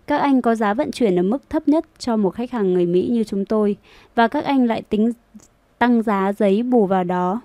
Các 0.08 0.18
anh 0.18 0.42
có 0.42 0.56
giá 0.56 0.74
vận 0.74 0.92
chuyển 0.92 1.20
ở 1.20 1.24
mức 1.24 1.50
thấp 1.50 1.68
nhất 1.68 1.86
cho 1.98 2.18
một 2.18 2.30
khách 2.30 2.52
hàng 2.52 2.74
người 2.74 2.86
Mỹ 2.86 3.08
như 3.12 3.24
chúng 3.24 3.46
tôi 3.46 3.76
và 4.16 4.28
các 4.28 4.46
anh 4.46 4.66
lại 4.66 4.82
tính 4.82 5.12
tăng 5.80 6.02
giá 6.02 6.34
giấy 6.34 6.64
bù 6.64 6.86
vào 6.86 7.04
đó. 7.04 7.42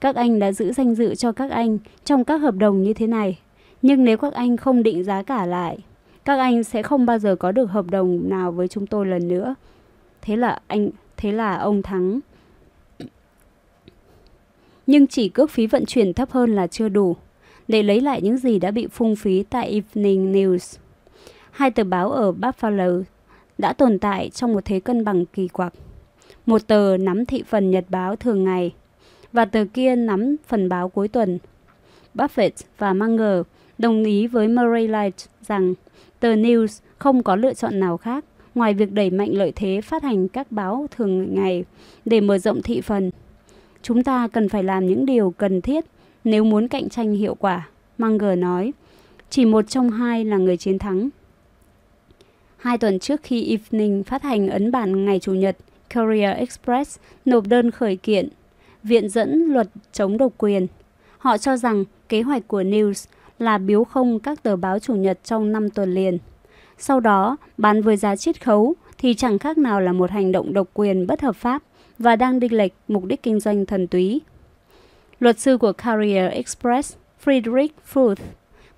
Các 0.00 0.16
anh 0.16 0.38
đã 0.38 0.52
giữ 0.52 0.72
danh 0.72 0.94
dự 0.94 1.14
cho 1.14 1.32
các 1.32 1.50
anh 1.50 1.78
trong 2.04 2.24
các 2.24 2.38
hợp 2.38 2.54
đồng 2.54 2.82
như 2.82 2.94
thế 2.94 3.06
này. 3.06 3.38
Nhưng 3.82 4.04
nếu 4.04 4.16
các 4.16 4.32
anh 4.32 4.56
không 4.56 4.82
định 4.82 5.04
giá 5.04 5.22
cả 5.22 5.46
lại, 5.46 5.78
các 6.24 6.38
anh 6.38 6.64
sẽ 6.64 6.82
không 6.82 7.06
bao 7.06 7.18
giờ 7.18 7.36
có 7.36 7.52
được 7.52 7.70
hợp 7.70 7.90
đồng 7.90 8.20
nào 8.28 8.52
với 8.52 8.68
chúng 8.68 8.86
tôi 8.86 9.06
lần 9.06 9.28
nữa. 9.28 9.54
Thế 10.22 10.36
là 10.36 10.58
anh, 10.66 10.90
thế 11.16 11.32
là 11.32 11.56
ông 11.56 11.82
thắng. 11.82 12.20
Nhưng 14.86 15.06
chỉ 15.06 15.28
cước 15.28 15.50
phí 15.50 15.66
vận 15.66 15.86
chuyển 15.86 16.14
thấp 16.14 16.30
hơn 16.30 16.54
là 16.54 16.66
chưa 16.66 16.88
đủ 16.88 17.16
để 17.68 17.82
lấy 17.82 18.00
lại 18.00 18.22
những 18.22 18.36
gì 18.36 18.58
đã 18.58 18.70
bị 18.70 18.86
phung 18.86 19.16
phí 19.16 19.42
tại 19.42 19.68
Evening 19.68 20.32
News. 20.32 20.78
Hai 21.50 21.70
tờ 21.70 21.84
báo 21.84 22.12
ở 22.12 22.32
Buffalo 22.32 23.02
đã 23.58 23.72
tồn 23.72 23.98
tại 23.98 24.30
trong 24.30 24.52
một 24.52 24.64
thế 24.64 24.80
cân 24.80 25.04
bằng 25.04 25.26
kỳ 25.26 25.48
quặc. 25.48 25.72
Một 26.46 26.66
tờ 26.66 26.96
nắm 26.96 27.26
thị 27.26 27.42
phần 27.46 27.70
nhật 27.70 27.84
báo 27.88 28.16
thường 28.16 28.44
ngày 28.44 28.74
và 29.32 29.44
tờ 29.44 29.64
kia 29.74 29.96
nắm 29.96 30.36
phần 30.46 30.68
báo 30.68 30.88
cuối 30.88 31.08
tuần. 31.08 31.38
Buffett 32.14 32.50
và 32.78 32.92
Munger 32.92 33.42
đồng 33.78 34.04
ý 34.04 34.26
với 34.26 34.48
Murray 34.48 34.88
Light 34.88 35.16
rằng 35.46 35.74
tờ 36.20 36.34
News 36.34 36.80
không 36.98 37.22
có 37.22 37.36
lựa 37.36 37.54
chọn 37.54 37.80
nào 37.80 37.96
khác 37.96 38.24
ngoài 38.54 38.74
việc 38.74 38.92
đẩy 38.92 39.10
mạnh 39.10 39.30
lợi 39.32 39.52
thế 39.56 39.80
phát 39.80 40.02
hành 40.02 40.28
các 40.28 40.52
báo 40.52 40.86
thường 40.96 41.34
ngày 41.34 41.64
để 42.04 42.20
mở 42.20 42.38
rộng 42.38 42.62
thị 42.62 42.80
phần. 42.80 43.10
Chúng 43.86 44.02
ta 44.02 44.28
cần 44.32 44.48
phải 44.48 44.62
làm 44.62 44.86
những 44.86 45.06
điều 45.06 45.30
cần 45.30 45.60
thiết 45.60 45.84
nếu 46.24 46.44
muốn 46.44 46.68
cạnh 46.68 46.88
tranh 46.88 47.14
hiệu 47.14 47.34
quả, 47.34 47.68
Munger 47.98 48.38
nói. 48.38 48.72
Chỉ 49.30 49.44
một 49.44 49.68
trong 49.68 49.90
hai 49.90 50.24
là 50.24 50.36
người 50.36 50.56
chiến 50.56 50.78
thắng. 50.78 51.08
Hai 52.56 52.78
tuần 52.78 52.98
trước 52.98 53.20
khi 53.22 53.48
Evening 53.50 54.04
phát 54.04 54.22
hành 54.22 54.48
ấn 54.48 54.70
bản 54.70 55.04
ngày 55.04 55.18
Chủ 55.18 55.32
nhật, 55.32 55.56
Courier 55.94 56.36
Express 56.36 56.98
nộp 57.24 57.46
đơn 57.46 57.70
khởi 57.70 57.96
kiện, 57.96 58.28
viện 58.82 59.08
dẫn 59.08 59.44
luật 59.44 59.68
chống 59.92 60.18
độc 60.18 60.32
quyền. 60.38 60.66
Họ 61.18 61.38
cho 61.38 61.56
rằng 61.56 61.84
kế 62.08 62.22
hoạch 62.22 62.48
của 62.48 62.62
News 62.62 63.06
là 63.38 63.58
biếu 63.58 63.84
không 63.84 64.20
các 64.20 64.42
tờ 64.42 64.56
báo 64.56 64.78
Chủ 64.78 64.94
nhật 64.94 65.18
trong 65.24 65.52
5 65.52 65.70
tuần 65.70 65.94
liền. 65.94 66.18
Sau 66.78 67.00
đó, 67.00 67.36
bán 67.58 67.82
với 67.82 67.96
giá 67.96 68.16
chiết 68.16 68.44
khấu 68.44 68.74
thì 68.98 69.14
chẳng 69.14 69.38
khác 69.38 69.58
nào 69.58 69.80
là 69.80 69.92
một 69.92 70.10
hành 70.10 70.32
động 70.32 70.52
độc 70.52 70.68
quyền 70.74 71.06
bất 71.06 71.20
hợp 71.20 71.36
pháp 71.36 71.62
và 71.98 72.16
đang 72.16 72.40
đi 72.40 72.48
lệch 72.48 72.72
mục 72.88 73.04
đích 73.04 73.22
kinh 73.22 73.40
doanh 73.40 73.66
thần 73.66 73.86
túy. 73.86 74.20
Luật 75.20 75.38
sư 75.38 75.58
của 75.58 75.72
Carrier 75.72 76.32
Express, 76.32 76.96
Friedrich 77.24 77.68
Futh, 77.92 78.16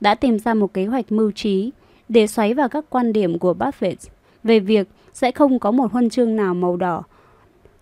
đã 0.01 0.15
tìm 0.15 0.39
ra 0.39 0.55
một 0.55 0.75
kế 0.75 0.87
hoạch 0.87 1.13
mưu 1.13 1.31
trí 1.31 1.71
để 2.09 2.27
xoáy 2.27 2.55
vào 2.55 2.69
các 2.69 2.85
quan 2.91 3.13
điểm 3.13 3.39
của 3.39 3.55
Buffett 3.59 3.97
về 4.45 4.61
việc 4.61 4.89
sẽ 5.13 5.31
không 5.31 5.59
có 5.59 5.71
một 5.71 5.93
huân 5.93 6.11
chương 6.11 6.37
nào 6.37 6.55
màu 6.55 6.77
đỏ 6.77 7.05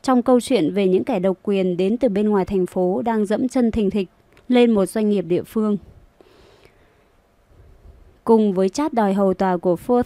trong 0.07 0.23
câu 0.23 0.41
chuyện 0.41 0.75
về 0.75 0.89
những 0.89 1.05
kẻ 1.05 1.19
độc 1.19 1.37
quyền 1.43 1.77
đến 1.77 1.97
từ 1.97 2.09
bên 2.09 2.29
ngoài 2.29 2.45
thành 2.45 2.67
phố 2.67 3.03
đang 3.03 3.27
dẫm 3.27 3.49
chân 3.49 3.71
thình 3.71 3.91
thịch 3.91 4.09
lên 4.49 4.71
một 4.71 4.87
doanh 4.87 5.11
nghiệp 5.11 5.23
địa 5.23 5.43
phương. 5.43 5.77
Cùng 8.25 8.53
với 8.53 8.69
chat 8.69 8.93
đòi 8.93 9.15
hầu 9.15 9.35
tòa 9.35 9.57
của 9.57 9.77
Ford 9.87 10.03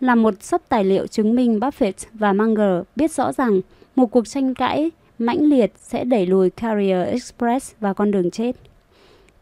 là 0.00 0.14
một 0.14 0.34
sấp 0.42 0.68
tài 0.68 0.84
liệu 0.84 1.06
chứng 1.06 1.34
minh 1.34 1.58
Buffett 1.60 1.92
và 2.12 2.32
Munger 2.32 2.82
biết 2.96 3.12
rõ 3.12 3.32
rằng 3.32 3.60
một 3.96 4.06
cuộc 4.06 4.28
tranh 4.28 4.54
cãi 4.54 4.90
mãnh 5.18 5.42
liệt 5.42 5.72
sẽ 5.76 6.04
đẩy 6.04 6.26
lùi 6.26 6.50
Carrier 6.50 7.08
Express 7.08 7.74
vào 7.80 7.94
con 7.94 8.10
đường 8.10 8.30
chết. 8.30 8.56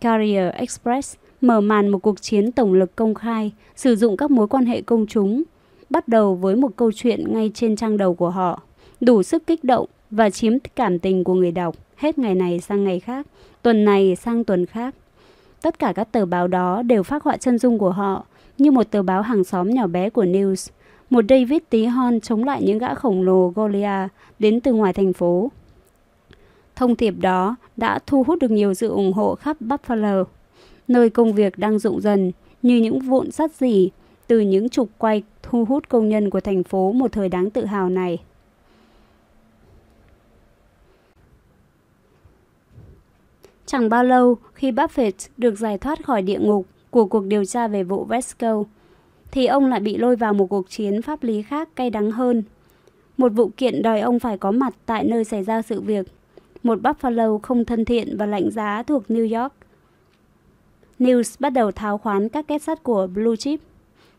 Carrier 0.01 0.53
Express 0.55 1.17
mở 1.41 1.61
màn 1.61 1.89
một 1.89 1.99
cuộc 1.99 2.23
chiến 2.23 2.53
tổng 2.53 2.75
lực 2.75 2.97
công 2.97 3.15
khai, 3.15 3.53
sử 3.77 3.97
dụng 3.97 4.17
các 4.17 4.31
mối 4.31 4.49
quan 4.49 4.67
hệ 4.67 4.83
công 4.83 5.07
chúng, 5.07 5.43
bắt 5.91 6.09
đầu 6.09 6.35
với 6.35 6.57
một 6.57 6.77
câu 6.77 6.93
chuyện 6.93 7.35
ngay 7.35 7.51
trên 7.55 7.77
trang 7.77 7.97
đầu 7.97 8.15
của 8.15 8.31
họ, 8.31 8.63
đủ 9.01 9.23
sức 9.23 9.47
kích 9.47 9.65
động 9.65 9.87
và 10.11 10.31
chiếm 10.31 10.53
cảm 10.77 10.99
tình 10.99 11.25
của 11.25 11.35
người 11.35 11.53
đọc 11.53 11.77
hết 11.97 12.19
ngày 12.19 12.35
này 12.35 12.61
sang 12.61 12.85
ngày 12.85 13.01
khác, 13.01 13.27
tuần 13.63 13.85
này 13.85 14.17
sang 14.17 14.45
tuần 14.45 14.67
khác. 14.67 14.95
Tất 15.63 15.79
cả 15.79 15.93
các 15.97 16.13
tờ 16.13 16.27
báo 16.27 16.49
đó 16.49 16.83
đều 16.83 17.03
phát 17.03 17.23
họa 17.23 17.37
chân 17.37 17.59
dung 17.59 17.79
của 17.79 17.91
họ 17.91 18.25
như 18.59 18.71
một 18.71 18.91
tờ 18.91 19.03
báo 19.03 19.23
hàng 19.23 19.45
xóm 19.45 19.71
nhỏ 19.71 19.87
bé 19.87 20.11
của 20.11 20.25
News, 20.25 20.71
một 21.11 21.25
David 21.29 21.59
tí 21.71 21.85
hon 21.85 22.21
chống 22.21 22.45
lại 22.45 22.63
những 22.63 22.79
gã 22.79 22.95
khổng 22.95 23.23
lồ 23.23 23.49
Goliath 23.49 24.13
đến 24.43 24.61
từ 24.61 24.73
ngoài 24.73 24.93
thành 24.93 25.13
phố. 25.13 25.51
Thông 26.77 26.97
điệp 26.97 27.15
đó 27.21 27.57
đã 27.77 27.99
thu 28.07 28.23
hút 28.23 28.39
được 28.39 28.51
nhiều 28.51 28.75
sự 28.75 28.89
ủng 28.89 29.13
hộ 29.13 29.35
khắp 29.35 29.57
Buffalo, 29.61 30.25
nơi 30.89 31.11
công 31.11 31.33
việc 31.33 31.59
đang 31.59 31.79
rụng 31.79 32.01
dần 32.01 32.33
như 32.63 32.77
những 32.77 33.01
vụn 33.01 33.31
sắt 33.31 33.55
dỉ 33.55 33.91
từ 34.27 34.41
những 34.41 34.69
trục 34.69 34.89
quay 34.99 35.23
thu 35.43 35.65
hút 35.65 35.89
công 35.89 36.09
nhân 36.09 36.31
của 36.31 36.41
thành 36.41 36.65
phố 36.65 36.93
một 36.93 37.13
thời 37.13 37.29
đáng 37.29 37.51
tự 37.51 37.65
hào 37.65 37.89
này. 37.89 38.19
Chẳng 43.67 43.89
bao 43.89 44.05
lâu 44.05 44.37
khi 44.55 44.71
Buffett 44.71 45.29
được 45.37 45.59
giải 45.59 45.79
thoát 45.79 46.05
khỏi 46.07 46.23
địa 46.23 46.39
ngục 46.39 46.67
của 46.91 47.05
cuộc 47.07 47.25
điều 47.25 47.45
tra 47.45 47.69
về 47.69 47.83
vụ 47.83 48.05
Vesco, 48.05 48.65
thì 49.31 49.47
ông 49.47 49.67
lại 49.67 49.81
bị 49.81 49.97
lôi 49.97 50.17
vào 50.17 50.35
một 50.35 50.47
cuộc 50.47 50.71
chiến 50.71 51.03
pháp 51.03 51.23
lý 51.23 51.43
khác 51.43 51.69
cay 51.77 51.91
đắng 51.91 52.11
hơn. 52.11 52.43
Một 53.17 53.33
vụ 53.33 53.51
kiện 53.57 53.83
đòi 53.83 54.01
ông 54.01 54.19
phải 54.19 54.39
có 54.39 54.51
mặt 54.51 54.75
tại 54.87 55.05
nơi 55.05 55.25
xảy 55.25 55.43
ra 55.43 55.63
sự 55.63 55.81
việc. 55.81 56.07
Một 56.63 56.79
Buffalo 56.83 57.39
không 57.39 57.65
thân 57.65 57.85
thiện 57.85 58.17
và 58.17 58.27
lạnh 58.27 58.51
giá 58.51 58.83
thuộc 58.83 59.03
New 59.09 59.43
York. 59.43 59.53
News 60.99 61.37
bắt 61.39 61.51
đầu 61.51 61.73
tháo 61.73 61.99
khoán 61.99 62.29
các 62.29 62.47
kết 62.49 62.63
sắt 62.63 62.83
của 62.83 63.07
Blue 63.07 63.37
Chip. 63.37 63.61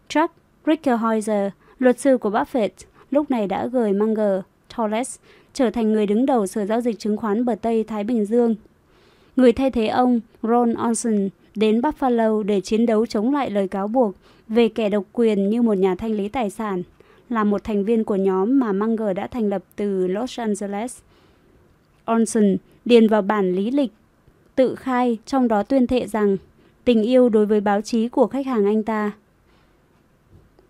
Chuck 0.08 0.34
Rickerhäuser, 0.66 1.52
luật 1.80 2.00
sư 2.00 2.18
của 2.18 2.30
Buffett, 2.30 2.70
lúc 3.12 3.32
này 3.32 3.48
đã 3.48 3.68
gửi 3.68 3.94
Munger 3.94 4.42
Torres 4.78 5.20
trở 5.54 5.70
thành 5.70 5.94
người 5.94 6.06
đứng 6.06 6.26
đầu 6.26 6.48
Sở 6.48 6.66
Giao 6.66 6.82
dịch 6.82 7.00
Chứng 7.00 7.18
khoán 7.18 7.46
bờ 7.46 7.56
Tây 7.62 7.84
Thái 7.84 8.04
Bình 8.04 8.26
Dương 8.26 8.56
Người 9.36 9.54
thay 9.54 9.72
thế 9.72 9.88
ông, 9.88 10.20
Ron 10.44 10.74
Olson, 10.90 11.30
đến 11.56 11.82
Buffalo 11.82 12.44
để 12.44 12.62
chiến 12.62 12.86
đấu 12.86 13.06
chống 13.06 13.34
lại 13.34 13.50
lời 13.50 13.68
cáo 13.68 13.88
buộc 13.88 14.16
về 14.48 14.70
kẻ 14.70 14.90
độc 14.90 15.04
quyền 15.14 15.50
như 15.50 15.62
một 15.62 15.74
nhà 15.74 15.96
thanh 15.96 16.12
lý 16.12 16.30
tài 16.30 16.50
sản, 16.50 16.84
là 17.34 17.44
một 17.44 17.64
thành 17.64 17.84
viên 17.84 18.04
của 18.04 18.16
nhóm 18.16 18.60
mà 18.60 18.72
Munger 18.72 19.16
đã 19.16 19.28
thành 19.28 19.50
lập 19.50 19.64
từ 19.76 20.08
Los 20.08 20.40
Angeles. 20.40 21.00
Olson 22.12 22.58
điền 22.86 23.08
vào 23.08 23.22
bản 23.22 23.52
lý 23.52 23.72
lịch, 23.72 23.92
tự 24.56 24.76
khai 24.76 25.18
trong 25.26 25.48
đó 25.48 25.64
tuyên 25.64 25.88
thệ 25.88 26.08
rằng 26.08 26.38
tình 26.84 27.04
yêu 27.04 27.30
đối 27.30 27.46
với 27.46 27.62
báo 27.62 27.82
chí 27.82 28.08
của 28.10 28.28
khách 28.28 28.46
hàng 28.46 28.66
anh 28.66 28.84
ta. 28.84 29.12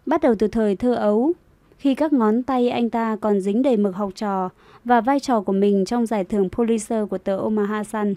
Bắt 0.06 0.22
đầu 0.22 0.36
từ 0.36 0.48
thời 0.48 0.76
thơ 0.76 0.96
ấu, 0.96 1.34
khi 1.78 1.96
các 1.96 2.14
ngón 2.14 2.44
tay 2.44 2.70
anh 2.70 2.90
ta 2.90 3.18
còn 3.22 3.42
dính 3.42 3.62
đầy 3.62 3.78
mực 3.78 3.96
học 3.96 4.12
trò 4.16 4.50
và 4.84 5.02
vai 5.02 5.20
trò 5.20 5.42
của 5.42 5.54
mình 5.54 5.86
trong 5.86 6.06
giải 6.06 6.24
thưởng 6.24 6.50
Pulitzer 6.52 7.08
của 7.08 7.18
tờ 7.18 7.38
Omaha 7.38 7.84
Sun. 7.84 8.16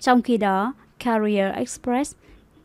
Trong 0.00 0.22
khi 0.22 0.36
đó, 0.36 0.72
Carrier 0.98 1.54
Express 1.54 2.14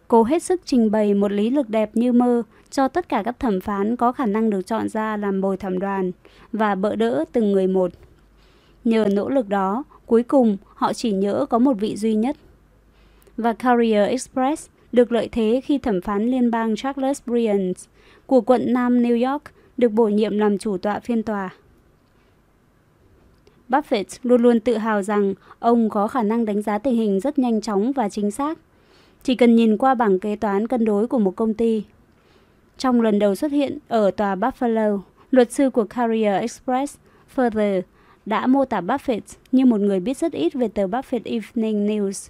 cố 0.08 0.24
hết 0.24 0.44
sức 0.44 0.62
trình 0.66 0.92
bày 0.92 1.14
một 1.14 1.32
lý 1.32 1.50
lực 1.50 1.70
đẹp 1.70 1.90
như 1.94 2.14
mơ 2.14 2.44
cho 2.72 2.88
tất 2.88 3.10
cả 3.10 3.22
các 3.26 3.40
thẩm 3.40 3.62
phán 3.62 3.96
có 3.96 4.12
khả 4.12 4.26
năng 4.26 4.50
được 4.50 4.68
chọn 4.68 4.90
ra 4.90 5.18
làm 5.18 5.42
bồi 5.42 5.58
thẩm 5.58 5.80
đoàn 5.80 6.12
và 6.54 6.76
bỡ 6.76 6.96
đỡ 6.96 7.26
từng 7.32 7.52
người 7.52 7.68
một. 7.68 7.92
Nhờ 8.84 9.08
nỗ 9.12 9.30
lực 9.30 9.50
đó, 9.50 9.84
cuối 10.06 10.24
cùng 10.24 10.58
họ 10.66 10.94
chỉ 10.94 11.12
nhớ 11.12 11.46
có 11.50 11.60
một 11.60 11.74
vị 11.80 11.96
duy 11.96 12.16
nhất. 12.16 12.38
Và 13.38 13.54
Carrier 13.54 14.10
Express 14.10 14.70
được 14.92 15.12
lợi 15.12 15.30
thế 15.32 15.62
khi 15.66 15.78
thẩm 15.78 16.02
phán 16.02 16.32
liên 16.32 16.52
bang 16.52 16.76
Charles 16.76 17.22
Bryant 17.26 17.76
của 18.26 18.42
quận 18.42 18.74
Nam 18.74 19.04
New 19.04 19.32
York 19.32 19.44
được 19.78 19.90
bổ 19.90 20.08
nhiệm 20.08 20.38
làm 20.38 20.58
chủ 20.58 20.78
tọa 20.78 21.00
phiên 21.00 21.24
tòa. 21.24 21.50
Buffett 23.70 24.04
luôn 24.24 24.42
luôn 24.42 24.60
tự 24.60 24.78
hào 24.78 25.02
rằng 25.02 25.34
ông 25.60 25.90
có 25.90 26.08
khả 26.08 26.24
năng 26.24 26.46
đánh 26.46 26.62
giá 26.62 26.78
tình 26.78 26.96
hình 26.96 27.20
rất 27.20 27.40
nhanh 27.40 27.62
chóng 27.62 27.92
và 27.92 28.10
chính 28.10 28.32
xác. 28.32 28.58
Chỉ 29.24 29.36
cần 29.36 29.56
nhìn 29.56 29.78
qua 29.78 29.96
bảng 29.96 30.20
kế 30.20 30.36
toán 30.36 30.68
cân 30.68 30.86
đối 30.86 31.08
của 31.08 31.20
một 31.20 31.36
công 31.36 31.54
ty. 31.54 31.84
Trong 32.80 33.02
lần 33.02 33.20
đầu 33.20 33.36
xuất 33.36 33.52
hiện 33.52 33.78
ở 33.88 34.12
tòa 34.12 34.36
Buffalo, 34.36 35.00
luật 35.32 35.52
sư 35.52 35.70
của 35.70 35.84
Carrier 35.84 36.42
Express, 36.42 36.98
Further, 37.36 37.82
đã 38.26 38.48
mô 38.48 38.66
tả 38.66 38.82
Buffett 38.82 39.20
như 39.52 39.66
một 39.66 39.80
người 39.80 40.00
biết 40.00 40.18
rất 40.18 40.32
ít 40.32 40.54
về 40.54 40.68
tờ 40.68 40.88
Buffett 40.88 41.20
Evening 41.26 41.88
News. 41.88 42.30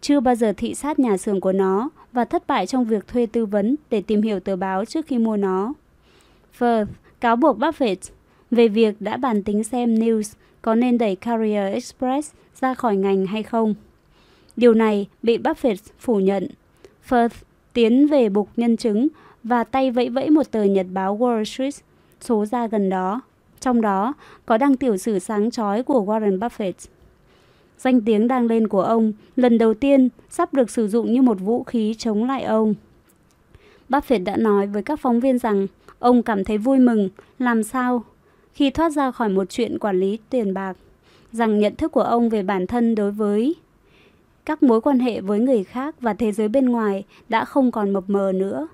Chưa 0.00 0.20
bao 0.20 0.34
giờ 0.34 0.52
thị 0.56 0.74
sát 0.74 0.98
nhà 0.98 1.16
xưởng 1.16 1.40
của 1.40 1.52
nó 1.52 1.90
và 2.12 2.24
thất 2.24 2.46
bại 2.46 2.66
trong 2.66 2.84
việc 2.84 3.06
thuê 3.06 3.26
tư 3.26 3.46
vấn 3.46 3.76
để 3.90 4.00
tìm 4.00 4.22
hiểu 4.22 4.40
tờ 4.40 4.56
báo 4.56 4.84
trước 4.84 5.06
khi 5.06 5.18
mua 5.18 5.36
nó. 5.36 5.72
Firth 6.58 6.86
cáo 7.20 7.36
buộc 7.36 7.58
Buffett 7.58 8.10
về 8.50 8.68
việc 8.68 9.00
đã 9.00 9.16
bàn 9.16 9.42
tính 9.42 9.64
xem 9.64 9.94
News 9.94 10.34
có 10.62 10.74
nên 10.74 10.98
đẩy 10.98 11.16
Carrier 11.16 11.74
Express 11.74 12.32
ra 12.60 12.74
khỏi 12.74 12.96
ngành 12.96 13.26
hay 13.26 13.42
không. 13.42 13.74
Điều 14.56 14.74
này 14.74 15.06
bị 15.22 15.38
Buffett 15.38 15.76
phủ 15.98 16.20
nhận. 16.20 16.48
Firth 17.08 17.42
tiến 17.72 18.06
về 18.06 18.28
bục 18.28 18.48
nhân 18.56 18.76
chứng 18.76 19.08
và 19.48 19.64
tay 19.64 19.90
vẫy 19.90 20.08
vẫy 20.08 20.30
một 20.30 20.50
tờ 20.50 20.64
nhật 20.64 20.86
báo 20.92 21.18
Wall 21.18 21.44
Street, 21.44 21.74
số 22.20 22.46
ra 22.46 22.66
gần 22.66 22.90
đó. 22.90 23.20
Trong 23.60 23.80
đó, 23.80 24.14
có 24.46 24.58
đăng 24.58 24.76
tiểu 24.76 24.96
sử 24.96 25.18
sáng 25.18 25.50
chói 25.50 25.82
của 25.82 26.04
Warren 26.06 26.38
Buffett. 26.38 26.72
Danh 27.78 28.00
tiếng 28.00 28.28
đang 28.28 28.46
lên 28.46 28.68
của 28.68 28.82
ông, 28.82 29.12
lần 29.36 29.58
đầu 29.58 29.74
tiên 29.74 30.08
sắp 30.30 30.54
được 30.54 30.70
sử 30.70 30.88
dụng 30.88 31.12
như 31.12 31.22
một 31.22 31.40
vũ 31.40 31.62
khí 31.62 31.94
chống 31.98 32.24
lại 32.24 32.42
ông. 32.42 32.74
Buffett 33.88 34.24
đã 34.24 34.36
nói 34.36 34.66
với 34.66 34.82
các 34.82 35.00
phóng 35.00 35.20
viên 35.20 35.38
rằng 35.38 35.66
ông 35.98 36.22
cảm 36.22 36.44
thấy 36.44 36.58
vui 36.58 36.78
mừng, 36.78 37.08
làm 37.38 37.62
sao 37.62 38.04
khi 38.54 38.70
thoát 38.70 38.90
ra 38.90 39.10
khỏi 39.10 39.28
một 39.28 39.44
chuyện 39.50 39.78
quản 39.78 40.00
lý 40.00 40.18
tiền 40.30 40.54
bạc. 40.54 40.76
rằng 41.32 41.58
nhận 41.58 41.76
thức 41.76 41.92
của 41.92 42.02
ông 42.02 42.28
về 42.28 42.42
bản 42.42 42.66
thân 42.66 42.94
đối 42.94 43.12
với 43.12 43.54
các 44.44 44.62
mối 44.62 44.80
quan 44.80 44.98
hệ 44.98 45.20
với 45.20 45.40
người 45.40 45.64
khác 45.64 46.00
và 46.00 46.14
thế 46.14 46.32
giới 46.32 46.48
bên 46.48 46.66
ngoài 46.68 47.04
đã 47.28 47.44
không 47.44 47.70
còn 47.70 47.90
mập 47.90 48.04
mờ 48.06 48.32
nữa. 48.34 48.68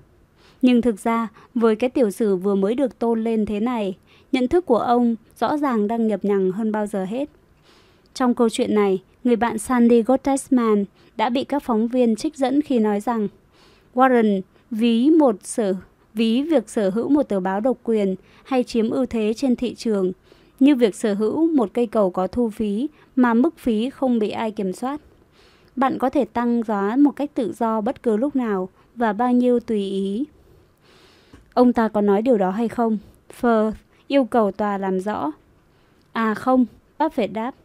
Nhưng 0.65 0.81
thực 0.81 0.99
ra, 0.99 1.27
với 1.55 1.75
cái 1.75 1.89
tiểu 1.89 2.11
sử 2.11 2.35
vừa 2.35 2.55
mới 2.55 2.75
được 2.75 2.99
tôn 2.99 3.23
lên 3.23 3.45
thế 3.45 3.59
này, 3.59 3.97
nhận 4.31 4.47
thức 4.47 4.65
của 4.65 4.77
ông 4.77 5.15
rõ 5.39 5.57
ràng 5.57 5.87
đang 5.87 6.07
nhập 6.07 6.19
nhằng 6.23 6.51
hơn 6.51 6.71
bao 6.71 6.87
giờ 6.87 7.05
hết. 7.05 7.29
Trong 8.13 8.33
câu 8.33 8.49
chuyện 8.49 8.75
này, 8.75 9.01
người 9.23 9.35
bạn 9.35 9.57
Sandy 9.57 10.01
Gottesman 10.01 10.85
đã 11.17 11.29
bị 11.29 11.43
các 11.43 11.63
phóng 11.63 11.87
viên 11.87 12.15
trích 12.15 12.35
dẫn 12.35 12.61
khi 12.61 12.79
nói 12.79 12.99
rằng 12.99 13.27
Warren 13.93 14.41
ví 14.71 15.09
một 15.09 15.35
sở 15.43 15.75
ví 16.13 16.41
việc 16.41 16.69
sở 16.69 16.89
hữu 16.89 17.09
một 17.09 17.23
tờ 17.23 17.39
báo 17.39 17.59
độc 17.59 17.77
quyền 17.83 18.15
hay 18.43 18.63
chiếm 18.63 18.89
ưu 18.89 19.05
thế 19.05 19.33
trên 19.33 19.55
thị 19.55 19.75
trường 19.75 20.11
như 20.59 20.75
việc 20.75 20.95
sở 20.95 21.13
hữu 21.13 21.47
một 21.51 21.69
cây 21.73 21.87
cầu 21.87 22.09
có 22.09 22.27
thu 22.27 22.49
phí 22.49 22.87
mà 23.15 23.33
mức 23.33 23.57
phí 23.57 23.89
không 23.89 24.19
bị 24.19 24.29
ai 24.29 24.51
kiểm 24.51 24.73
soát. 24.73 25.01
Bạn 25.75 25.97
có 25.99 26.09
thể 26.09 26.25
tăng 26.25 26.63
giá 26.63 26.95
một 26.99 27.11
cách 27.11 27.31
tự 27.33 27.53
do 27.53 27.81
bất 27.81 28.03
cứ 28.03 28.17
lúc 28.17 28.35
nào 28.35 28.69
và 28.95 29.13
bao 29.13 29.31
nhiêu 29.31 29.59
tùy 29.59 29.79
ý. 29.79 30.25
Ông 31.55 31.73
ta 31.73 31.87
có 31.87 32.01
nói 32.01 32.21
điều 32.21 32.37
đó 32.37 32.49
hay 32.49 32.67
không? 32.67 32.97
Firth 33.41 33.71
yêu 34.07 34.25
cầu 34.25 34.51
tòa 34.51 34.77
làm 34.77 34.99
rõ. 34.99 35.31
À 36.11 36.33
không, 36.33 36.65
Buffett 36.99 37.33
đáp. 37.33 37.55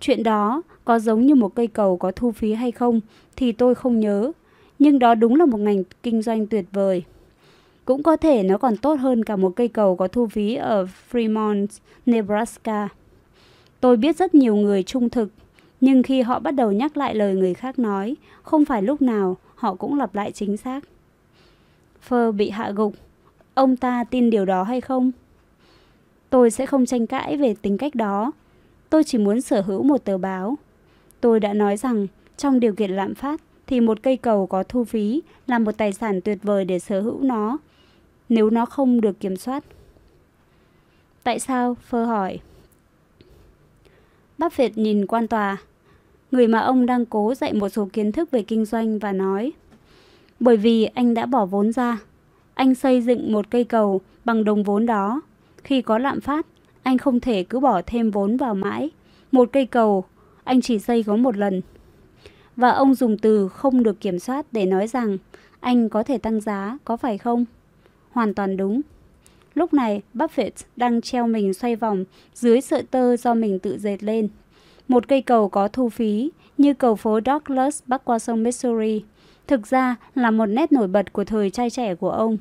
Chuyện 0.00 0.22
đó 0.22 0.62
có 0.84 0.98
giống 0.98 1.26
như 1.26 1.34
một 1.34 1.54
cây 1.54 1.66
cầu 1.66 1.96
có 1.96 2.12
thu 2.16 2.32
phí 2.32 2.52
hay 2.52 2.72
không 2.72 3.00
thì 3.36 3.52
tôi 3.52 3.74
không 3.74 4.00
nhớ. 4.00 4.32
Nhưng 4.78 4.98
đó 4.98 5.14
đúng 5.14 5.36
là 5.36 5.46
một 5.46 5.58
ngành 5.58 5.82
kinh 6.02 6.22
doanh 6.22 6.46
tuyệt 6.46 6.64
vời. 6.72 7.04
Cũng 7.84 8.02
có 8.02 8.16
thể 8.16 8.42
nó 8.42 8.58
còn 8.58 8.76
tốt 8.76 8.94
hơn 8.94 9.24
cả 9.24 9.36
một 9.36 9.52
cây 9.56 9.68
cầu 9.68 9.96
có 9.96 10.08
thu 10.08 10.26
phí 10.26 10.54
ở 10.54 10.86
Fremont, 11.10 11.68
Nebraska. 12.06 12.88
Tôi 13.80 13.96
biết 13.96 14.16
rất 14.16 14.34
nhiều 14.34 14.56
người 14.56 14.82
trung 14.82 15.10
thực, 15.10 15.30
nhưng 15.80 16.02
khi 16.02 16.22
họ 16.22 16.38
bắt 16.38 16.50
đầu 16.50 16.72
nhắc 16.72 16.96
lại 16.96 17.14
lời 17.14 17.34
người 17.34 17.54
khác 17.54 17.78
nói, 17.78 18.16
không 18.42 18.64
phải 18.64 18.82
lúc 18.82 19.02
nào 19.02 19.36
họ 19.54 19.74
cũng 19.74 19.98
lặp 19.98 20.14
lại 20.14 20.32
chính 20.32 20.56
xác. 20.56 20.80
Phơ 22.00 22.32
bị 22.32 22.50
hạ 22.50 22.70
gục. 22.70 22.94
Ông 23.58 23.76
ta 23.76 24.04
tin 24.04 24.30
điều 24.30 24.44
đó 24.44 24.62
hay 24.62 24.80
không? 24.80 25.10
Tôi 26.30 26.50
sẽ 26.50 26.66
không 26.66 26.86
tranh 26.86 27.06
cãi 27.06 27.36
về 27.36 27.54
tính 27.62 27.78
cách 27.78 27.94
đó. 27.94 28.32
Tôi 28.90 29.04
chỉ 29.04 29.18
muốn 29.18 29.40
sở 29.40 29.60
hữu 29.60 29.82
một 29.82 30.04
tờ 30.04 30.18
báo. 30.18 30.58
Tôi 31.20 31.40
đã 31.40 31.52
nói 31.52 31.76
rằng 31.76 32.06
trong 32.36 32.60
điều 32.60 32.74
kiện 32.74 32.90
lạm 32.90 33.14
phát 33.14 33.40
thì 33.66 33.80
một 33.80 34.02
cây 34.02 34.16
cầu 34.16 34.46
có 34.46 34.62
thu 34.62 34.84
phí 34.84 35.22
là 35.46 35.58
một 35.58 35.72
tài 35.76 35.92
sản 35.92 36.20
tuyệt 36.20 36.38
vời 36.42 36.64
để 36.64 36.78
sở 36.78 37.00
hữu 37.00 37.22
nó 37.22 37.58
nếu 38.28 38.50
nó 38.50 38.66
không 38.66 39.00
được 39.00 39.20
kiểm 39.20 39.36
soát. 39.36 39.64
Tại 41.22 41.38
sao? 41.38 41.74
Phơ 41.74 42.04
hỏi. 42.04 42.38
Buffett 44.38 44.70
nhìn 44.74 45.06
quan 45.06 45.28
tòa, 45.28 45.56
người 46.30 46.46
mà 46.46 46.58
ông 46.58 46.86
đang 46.86 47.06
cố 47.06 47.34
dạy 47.34 47.52
một 47.52 47.68
số 47.68 47.88
kiến 47.92 48.12
thức 48.12 48.30
về 48.30 48.42
kinh 48.42 48.64
doanh 48.64 48.98
và 48.98 49.12
nói 49.12 49.52
Bởi 50.40 50.56
vì 50.56 50.84
anh 50.84 51.14
đã 51.14 51.26
bỏ 51.26 51.46
vốn 51.46 51.72
ra, 51.72 51.98
anh 52.58 52.74
xây 52.74 53.00
dựng 53.00 53.32
một 53.32 53.50
cây 53.50 53.64
cầu 53.64 54.00
bằng 54.24 54.44
đồng 54.44 54.62
vốn 54.62 54.86
đó. 54.86 55.20
Khi 55.64 55.82
có 55.82 55.98
lạm 55.98 56.20
phát, 56.20 56.46
anh 56.82 56.98
không 56.98 57.20
thể 57.20 57.42
cứ 57.42 57.60
bỏ 57.60 57.82
thêm 57.86 58.10
vốn 58.10 58.36
vào 58.36 58.54
mãi. 58.54 58.90
Một 59.32 59.48
cây 59.52 59.66
cầu, 59.66 60.04
anh 60.44 60.60
chỉ 60.60 60.78
xây 60.78 61.02
có 61.02 61.16
một 61.16 61.36
lần. 61.36 61.60
Và 62.56 62.70
ông 62.70 62.94
dùng 62.94 63.18
từ 63.18 63.48
không 63.48 63.82
được 63.82 64.00
kiểm 64.00 64.18
soát 64.18 64.46
để 64.52 64.66
nói 64.66 64.86
rằng 64.86 65.18
anh 65.60 65.88
có 65.88 66.02
thể 66.02 66.18
tăng 66.18 66.40
giá, 66.40 66.78
có 66.84 66.96
phải 66.96 67.18
không? 67.18 67.44
Hoàn 68.10 68.34
toàn 68.34 68.56
đúng. 68.56 68.80
Lúc 69.54 69.74
này, 69.74 70.02
Buffett 70.14 70.50
đang 70.76 71.00
treo 71.00 71.26
mình 71.26 71.54
xoay 71.54 71.76
vòng 71.76 72.04
dưới 72.34 72.60
sợi 72.60 72.82
tơ 72.82 73.16
do 73.16 73.34
mình 73.34 73.58
tự 73.58 73.78
dệt 73.78 74.02
lên. 74.02 74.28
Một 74.88 75.08
cây 75.08 75.22
cầu 75.22 75.48
có 75.48 75.68
thu 75.68 75.88
phí, 75.88 76.30
như 76.58 76.74
cầu 76.74 76.96
phố 76.96 77.20
Douglas 77.26 77.82
bắc 77.86 78.04
qua 78.04 78.18
sông 78.18 78.42
Missouri, 78.42 79.02
thực 79.48 79.66
ra 79.66 79.96
là 80.14 80.30
một 80.30 80.46
nét 80.46 80.72
nổi 80.72 80.88
bật 80.88 81.12
của 81.12 81.24
thời 81.24 81.50
trai 81.50 81.70
trẻ 81.70 81.94
của 81.94 82.10
ông. 82.10 82.38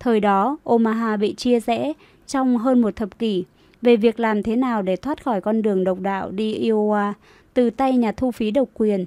Thời 0.00 0.20
đó, 0.20 0.56
Omaha 0.64 1.16
bị 1.16 1.34
chia 1.34 1.60
rẽ 1.60 1.92
trong 2.26 2.58
hơn 2.58 2.80
một 2.80 2.96
thập 2.96 3.18
kỷ 3.18 3.44
về 3.82 3.96
việc 3.96 4.20
làm 4.20 4.42
thế 4.42 4.56
nào 4.56 4.82
để 4.82 4.96
thoát 4.96 5.24
khỏi 5.24 5.40
con 5.40 5.62
đường 5.62 5.84
độc 5.84 6.00
đạo 6.00 6.30
đi 6.30 6.70
Iowa 6.70 7.12
từ 7.54 7.70
tay 7.70 7.96
nhà 7.96 8.12
thu 8.12 8.30
phí 8.30 8.50
độc 8.50 8.68
quyền. 8.74 9.06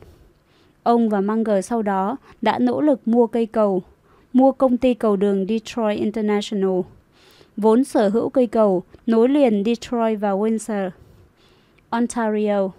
Ông 0.84 1.10
và 1.10 1.22
Munger 1.22 1.66
sau 1.66 1.82
đó 1.82 2.18
đã 2.42 2.60
nỗ 2.60 2.82
lực 2.82 3.08
mua 3.08 3.28
cây 3.28 3.46
cầu, 3.46 3.84
mua 4.34 4.52
công 4.52 4.78
ty 4.78 4.94
cầu 4.94 5.16
đường 5.16 5.46
Detroit 5.50 6.00
International, 6.00 6.80
vốn 7.58 7.84
sở 7.84 8.10
hữu 8.10 8.30
cây 8.30 8.48
cầu 8.48 8.84
nối 9.08 9.30
liền 9.30 9.64
Detroit 9.66 10.20
và 10.20 10.32
Windsor, 10.32 10.90
Ontario. 11.90 12.70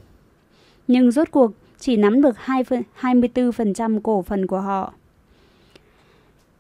Nhưng 0.89 1.11
rốt 1.11 1.31
cuộc 1.31 1.53
chỉ 1.79 1.97
nắm 1.97 2.23
được 2.23 2.37
24% 2.47 4.01
cổ 4.01 4.23
phần 4.23 4.47
của 4.47 4.61
họ. 4.61 4.93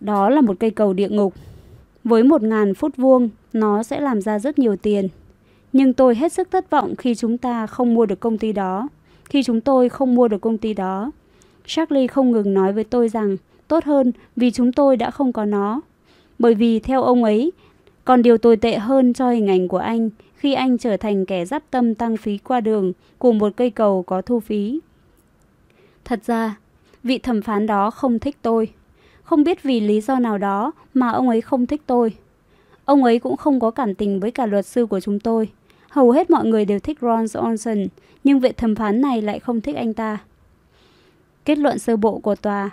Đó 0.01 0.29
là 0.31 0.41
một 0.41 0.57
cây 0.61 0.71
cầu 0.71 0.93
địa 0.93 1.09
ngục. 1.09 1.35
Với 2.05 2.23
1.000 2.23 2.75
phút 2.75 2.97
vuông, 2.97 3.29
nó 3.53 3.83
sẽ 3.83 4.01
làm 4.01 4.21
ra 4.21 4.39
rất 4.39 4.59
nhiều 4.59 4.77
tiền. 4.77 5.09
Nhưng 5.73 5.93
tôi 5.93 6.15
hết 6.15 6.33
sức 6.33 6.51
thất 6.51 6.71
vọng 6.71 6.97
khi 6.97 7.15
chúng 7.15 7.39
ta 7.39 7.67
không 7.67 7.95
mua 7.95 8.07
được 8.07 8.21
công 8.21 8.39
ty 8.39 8.53
đó. 8.53 8.89
Khi 9.25 9.43
chúng 9.43 9.61
tôi 9.61 9.89
không 9.89 10.15
mua 10.15 10.29
được 10.29 10.41
công 10.41 10.59
ty 10.59 10.75
đó. 10.75 11.11
Charlie 11.67 12.07
không 12.07 12.31
ngừng 12.31 12.55
nói 12.55 12.73
với 12.73 12.85
tôi 12.85 13.09
rằng 13.09 13.37
tốt 13.69 13.85
hơn 13.85 14.13
vì 14.37 14.51
chúng 14.51 14.73
tôi 14.73 14.97
đã 14.97 15.11
không 15.11 15.33
có 15.33 15.45
nó. 15.45 15.81
Bởi 16.39 16.55
vì 16.55 16.81
theo 16.81 17.03
ông 17.03 17.25
ấy, 17.25 17.53
còn 18.05 18.23
điều 18.23 18.39
tồi 18.39 18.57
tệ 18.57 18.79
hơn 18.79 19.13
cho 19.13 19.31
hình 19.31 19.47
ảnh 19.47 19.69
của 19.69 19.79
anh 19.79 20.11
khi 20.37 20.55
anh 20.55 20.79
trở 20.79 20.97
thành 20.97 21.27
kẻ 21.27 21.45
dắp 21.45 21.63
tâm 21.71 21.95
tăng 21.95 22.17
phí 22.17 22.39
qua 22.39 22.61
đường 22.61 22.93
của 23.19 23.33
một 23.33 23.53
cây 23.57 23.71
cầu 23.71 24.03
có 24.03 24.23
thu 24.23 24.41
phí. 24.41 24.81
Thật 26.07 26.21
ra, 26.27 26.57
vị 27.03 27.19
thẩm 27.19 27.43
phán 27.43 27.67
đó 27.67 27.91
không 27.91 28.19
thích 28.19 28.37
tôi. 28.43 28.73
Không 29.23 29.45
biết 29.45 29.63
vì 29.63 29.81
lý 29.81 30.01
do 30.01 30.19
nào 30.19 30.39
đó 30.39 30.73
mà 30.95 31.11
ông 31.11 31.29
ấy 31.29 31.41
không 31.41 31.67
thích 31.67 31.83
tôi. 31.87 32.17
Ông 32.85 33.05
ấy 33.05 33.19
cũng 33.19 33.37
không 33.37 33.61
có 33.61 33.71
cảm 33.71 33.95
tình 33.95 34.21
với 34.21 34.31
cả 34.31 34.47
luật 34.47 34.67
sư 34.67 34.87
của 34.87 35.01
chúng 35.01 35.21
tôi. 35.21 35.49
Hầu 35.89 36.11
hết 36.11 36.31
mọi 36.31 36.47
người 36.47 36.65
đều 36.65 36.79
thích 36.79 36.99
Ron 37.01 37.25
Johnson, 37.25 37.87
nhưng 38.25 38.41
vị 38.41 38.53
thẩm 38.53 38.75
phán 38.75 39.01
này 39.01 39.23
lại 39.23 39.39
không 39.39 39.61
thích 39.61 39.77
anh 39.77 39.95
ta. 39.95 40.19
Kết 41.45 41.59
luận 41.59 41.79
sơ 41.79 41.97
bộ 41.97 42.19
của 42.19 42.35
tòa 42.35 42.71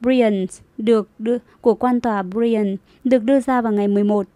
Brian 0.00 0.46
được 0.76 1.08
đưa, 1.18 1.38
của 1.60 1.74
quan 1.74 2.00
tòa 2.00 2.22
Brian 2.22 2.76
được 3.04 3.22
đưa 3.22 3.40
ra 3.40 3.60
vào 3.60 3.72
ngày 3.72 3.88
11 3.88 4.26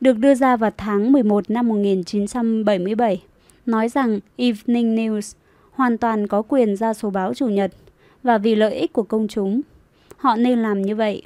được 0.00 0.18
đưa 0.18 0.34
ra 0.34 0.56
vào 0.56 0.70
tháng 0.76 1.12
11 1.12 1.50
năm 1.50 1.68
1977, 1.68 3.22
nói 3.66 3.88
rằng 3.88 4.20
Evening 4.36 4.96
News 4.96 5.34
hoàn 5.74 5.98
toàn 5.98 6.26
có 6.26 6.42
quyền 6.42 6.76
ra 6.76 6.94
số 6.94 7.10
báo 7.10 7.34
chủ 7.34 7.46
nhật 7.46 7.72
và 8.22 8.38
vì 8.38 8.54
lợi 8.54 8.74
ích 8.74 8.92
của 8.92 9.02
công 9.02 9.28
chúng, 9.28 9.60
họ 10.16 10.36
nên 10.36 10.58
làm 10.58 10.82
như 10.82 10.96
vậy. 10.96 11.22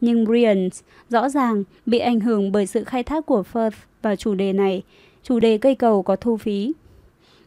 Nhưng 0.00 0.24
Brian 0.24 0.68
rõ 1.08 1.28
ràng 1.28 1.64
bị 1.86 1.98
ảnh 1.98 2.20
hưởng 2.20 2.52
bởi 2.52 2.66
sự 2.66 2.84
khai 2.84 3.02
thác 3.02 3.26
của 3.26 3.44
Firth 3.52 3.70
vào 4.02 4.16
chủ 4.16 4.34
đề 4.34 4.52
này, 4.52 4.82
chủ 5.22 5.40
đề 5.40 5.58
cây 5.58 5.74
cầu 5.74 6.02
có 6.02 6.16
thu 6.16 6.36
phí. 6.36 6.72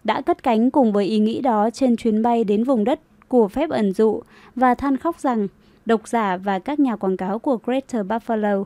Đã 0.03 0.22
cất 0.22 0.43
cánh 0.43 0.72
cùng 0.72 0.92
với 0.92 1.06
ý 1.06 1.19
nghĩ 1.19 1.42
đó 1.42 1.69
trên 1.69 1.95
chuyến 1.95 2.22
bay 2.22 2.43
đến 2.43 2.64
vùng 2.64 2.84
đất 2.84 3.00
của 3.27 3.48
phép 3.48 3.69
ẩn 3.69 3.93
dụ 3.93 4.22
và 4.56 4.76
than 4.76 4.98
khóc 4.98 5.19
rằng 5.19 5.48
độc 5.85 6.08
giả 6.08 6.38
và 6.38 6.59
các 6.59 6.80
nhà 6.80 6.95
quảng 6.95 7.18
cáo 7.18 7.40
của 7.40 7.59
Greater 7.66 8.06
Buffalo 8.08 8.64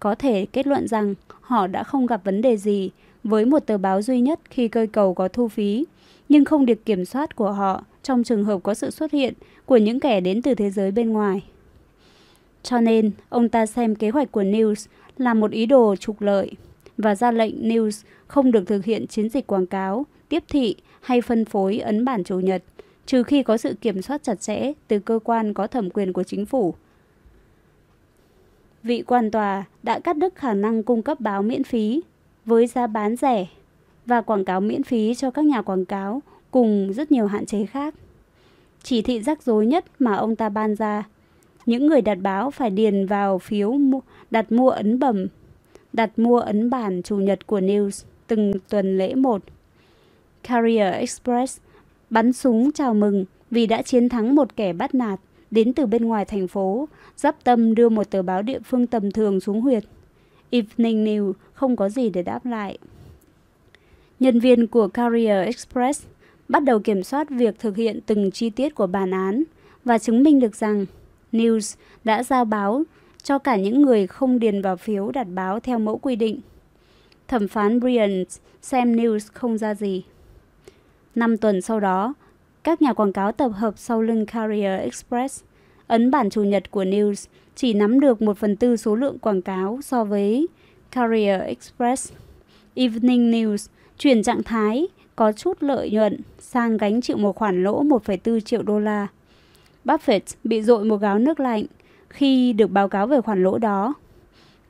có 0.00 0.14
thể 0.14 0.46
kết 0.52 0.66
luận 0.66 0.88
rằng 0.88 1.14
họ 1.40 1.66
đã 1.66 1.84
không 1.84 2.06
gặp 2.06 2.24
vấn 2.24 2.42
đề 2.42 2.56
gì 2.56 2.90
với 3.24 3.44
một 3.44 3.58
tờ 3.66 3.78
báo 3.78 4.02
duy 4.02 4.20
nhất 4.20 4.40
khi 4.50 4.68
cây 4.68 4.86
cầu 4.86 5.14
có 5.14 5.28
thu 5.28 5.48
phí, 5.48 5.84
nhưng 6.28 6.44
không 6.44 6.66
được 6.66 6.84
kiểm 6.84 7.04
soát 7.04 7.36
của 7.36 7.52
họ 7.52 7.84
trong 8.02 8.24
trường 8.24 8.44
hợp 8.44 8.62
có 8.62 8.74
sự 8.74 8.90
xuất 8.90 9.12
hiện 9.12 9.34
của 9.66 9.76
những 9.76 10.00
kẻ 10.00 10.20
đến 10.20 10.42
từ 10.42 10.54
thế 10.54 10.70
giới 10.70 10.90
bên 10.90 11.12
ngoài. 11.12 11.44
Cho 12.62 12.80
nên, 12.80 13.10
ông 13.28 13.48
ta 13.48 13.66
xem 13.66 13.94
kế 13.94 14.10
hoạch 14.10 14.32
của 14.32 14.42
News 14.42 14.86
là 15.18 15.34
một 15.34 15.50
ý 15.50 15.66
đồ 15.66 15.96
trục 15.96 16.20
lợi 16.20 16.52
và 16.98 17.14
ra 17.14 17.30
lệnh 17.32 17.68
News 17.68 18.04
không 18.26 18.52
được 18.52 18.66
thực 18.66 18.84
hiện 18.84 19.06
chiến 19.06 19.28
dịch 19.28 19.46
quảng 19.46 19.66
cáo, 19.66 20.06
tiếp 20.28 20.44
thị 20.48 20.76
hay 21.00 21.20
phân 21.20 21.44
phối 21.44 21.78
ấn 21.78 22.04
bản 22.04 22.24
chủ 22.24 22.40
nhật, 22.40 22.62
trừ 23.06 23.22
khi 23.22 23.42
có 23.42 23.56
sự 23.56 23.74
kiểm 23.80 24.02
soát 24.02 24.22
chặt 24.22 24.40
chẽ 24.40 24.72
từ 24.88 24.98
cơ 24.98 25.18
quan 25.24 25.54
có 25.54 25.66
thẩm 25.66 25.90
quyền 25.90 26.12
của 26.12 26.22
chính 26.22 26.46
phủ 26.46 26.74
vị 28.82 29.02
quan 29.06 29.30
tòa 29.30 29.64
đã 29.82 29.98
cắt 29.98 30.16
đứt 30.16 30.34
khả 30.34 30.54
năng 30.54 30.82
cung 30.82 31.02
cấp 31.02 31.20
báo 31.20 31.42
miễn 31.42 31.64
phí 31.64 32.02
với 32.44 32.66
giá 32.66 32.86
bán 32.86 33.16
rẻ 33.16 33.46
và 34.08 34.20
quảng 34.20 34.44
cáo 34.44 34.60
miễn 34.60 34.82
phí 34.82 35.14
cho 35.14 35.30
các 35.30 35.44
nhà 35.44 35.62
quảng 35.62 35.84
cáo 35.84 36.22
cùng 36.50 36.92
rất 36.92 37.12
nhiều 37.12 37.26
hạn 37.26 37.46
chế 37.46 37.66
khác. 37.66 37.94
Chỉ 38.82 39.02
thị 39.02 39.20
rắc 39.20 39.42
rối 39.42 39.66
nhất 39.66 39.84
mà 39.98 40.14
ông 40.14 40.36
ta 40.36 40.48
ban 40.48 40.74
ra, 40.74 41.04
những 41.66 41.86
người 41.86 42.00
đặt 42.00 42.18
báo 42.22 42.50
phải 42.50 42.70
điền 42.70 43.06
vào 43.06 43.38
phiếu 43.38 43.74
đặt 44.30 44.52
mua 44.52 44.70
ấn 44.70 44.98
bẩm, 44.98 45.26
đặt 45.92 46.18
mua 46.18 46.38
ấn 46.38 46.70
bản 46.70 47.02
chủ 47.02 47.16
nhật 47.16 47.46
của 47.46 47.60
News 47.60 48.04
từng 48.26 48.52
tuần 48.68 48.98
lễ 48.98 49.14
một. 49.14 49.42
Carrier 50.42 50.94
Express 50.94 51.58
bắn 52.10 52.32
súng 52.32 52.72
chào 52.72 52.94
mừng 52.94 53.24
vì 53.50 53.66
đã 53.66 53.82
chiến 53.82 54.08
thắng 54.08 54.34
một 54.34 54.56
kẻ 54.56 54.72
bắt 54.72 54.94
nạt 54.94 55.20
đến 55.50 55.72
từ 55.72 55.86
bên 55.86 56.04
ngoài 56.04 56.24
thành 56.24 56.48
phố, 56.48 56.88
dắp 57.16 57.44
tâm 57.44 57.74
đưa 57.74 57.88
một 57.88 58.10
tờ 58.10 58.22
báo 58.22 58.42
địa 58.42 58.58
phương 58.64 58.86
tầm 58.86 59.10
thường 59.10 59.40
xuống 59.40 59.60
huyệt. 59.60 59.84
Evening 60.50 61.04
News 61.04 61.32
không 61.52 61.76
có 61.76 61.88
gì 61.88 62.10
để 62.10 62.22
đáp 62.22 62.46
lại. 62.46 62.78
Nhân 64.20 64.40
viên 64.40 64.66
của 64.66 64.88
Carrier 64.88 65.44
Express 65.46 66.06
bắt 66.48 66.64
đầu 66.64 66.78
kiểm 66.78 67.02
soát 67.02 67.30
việc 67.30 67.58
thực 67.58 67.76
hiện 67.76 68.00
từng 68.06 68.30
chi 68.30 68.50
tiết 68.50 68.74
của 68.74 68.86
bản 68.86 69.10
án 69.10 69.42
và 69.84 69.98
chứng 69.98 70.22
minh 70.22 70.40
được 70.40 70.56
rằng 70.56 70.86
News 71.32 71.76
đã 72.04 72.22
giao 72.22 72.44
báo 72.44 72.82
cho 73.22 73.38
cả 73.38 73.56
những 73.56 73.82
người 73.82 74.06
không 74.06 74.38
điền 74.38 74.62
vào 74.62 74.76
phiếu 74.76 75.10
đặt 75.10 75.26
báo 75.34 75.60
theo 75.60 75.78
mẫu 75.78 75.98
quy 75.98 76.16
định. 76.16 76.40
Thẩm 77.28 77.48
phán 77.48 77.80
Brian 77.80 78.24
xem 78.62 78.96
News 78.96 79.28
không 79.32 79.58
ra 79.58 79.74
gì. 79.74 80.02
Năm 81.14 81.36
tuần 81.36 81.60
sau 81.60 81.80
đó, 81.80 82.14
các 82.64 82.82
nhà 82.82 82.92
quảng 82.92 83.12
cáo 83.12 83.32
tập 83.32 83.48
hợp 83.54 83.74
sau 83.76 84.02
lưng 84.02 84.26
Carrier 84.26 84.80
Express 84.80 85.42
ấn 85.86 86.10
bản 86.10 86.30
chủ 86.30 86.42
nhật 86.42 86.70
của 86.70 86.84
News 86.84 87.26
chỉ 87.54 87.74
nắm 87.74 88.00
được 88.00 88.22
một 88.22 88.38
phần 88.38 88.56
tư 88.56 88.76
số 88.76 88.94
lượng 88.94 89.18
quảng 89.18 89.42
cáo 89.42 89.78
so 89.82 90.04
với 90.04 90.46
Carrier 90.90 91.40
Express. 91.40 92.12
Evening 92.74 93.30
News 93.30 93.68
chuyển 93.98 94.22
trạng 94.22 94.42
thái 94.42 94.88
có 95.16 95.32
chút 95.32 95.62
lợi 95.62 95.90
nhuận 95.90 96.20
sang 96.38 96.76
gánh 96.76 97.00
chịu 97.00 97.16
một 97.16 97.36
khoản 97.36 97.64
lỗ 97.64 97.84
1,4 97.84 98.40
triệu 98.40 98.62
đô 98.62 98.78
la. 98.78 99.06
Buffett 99.84 100.20
bị 100.44 100.62
dội 100.62 100.84
một 100.84 100.96
gáo 100.96 101.18
nước 101.18 101.40
lạnh 101.40 101.64
khi 102.08 102.52
được 102.52 102.70
báo 102.70 102.88
cáo 102.88 103.06
về 103.06 103.20
khoản 103.20 103.42
lỗ 103.42 103.58
đó. 103.58 103.94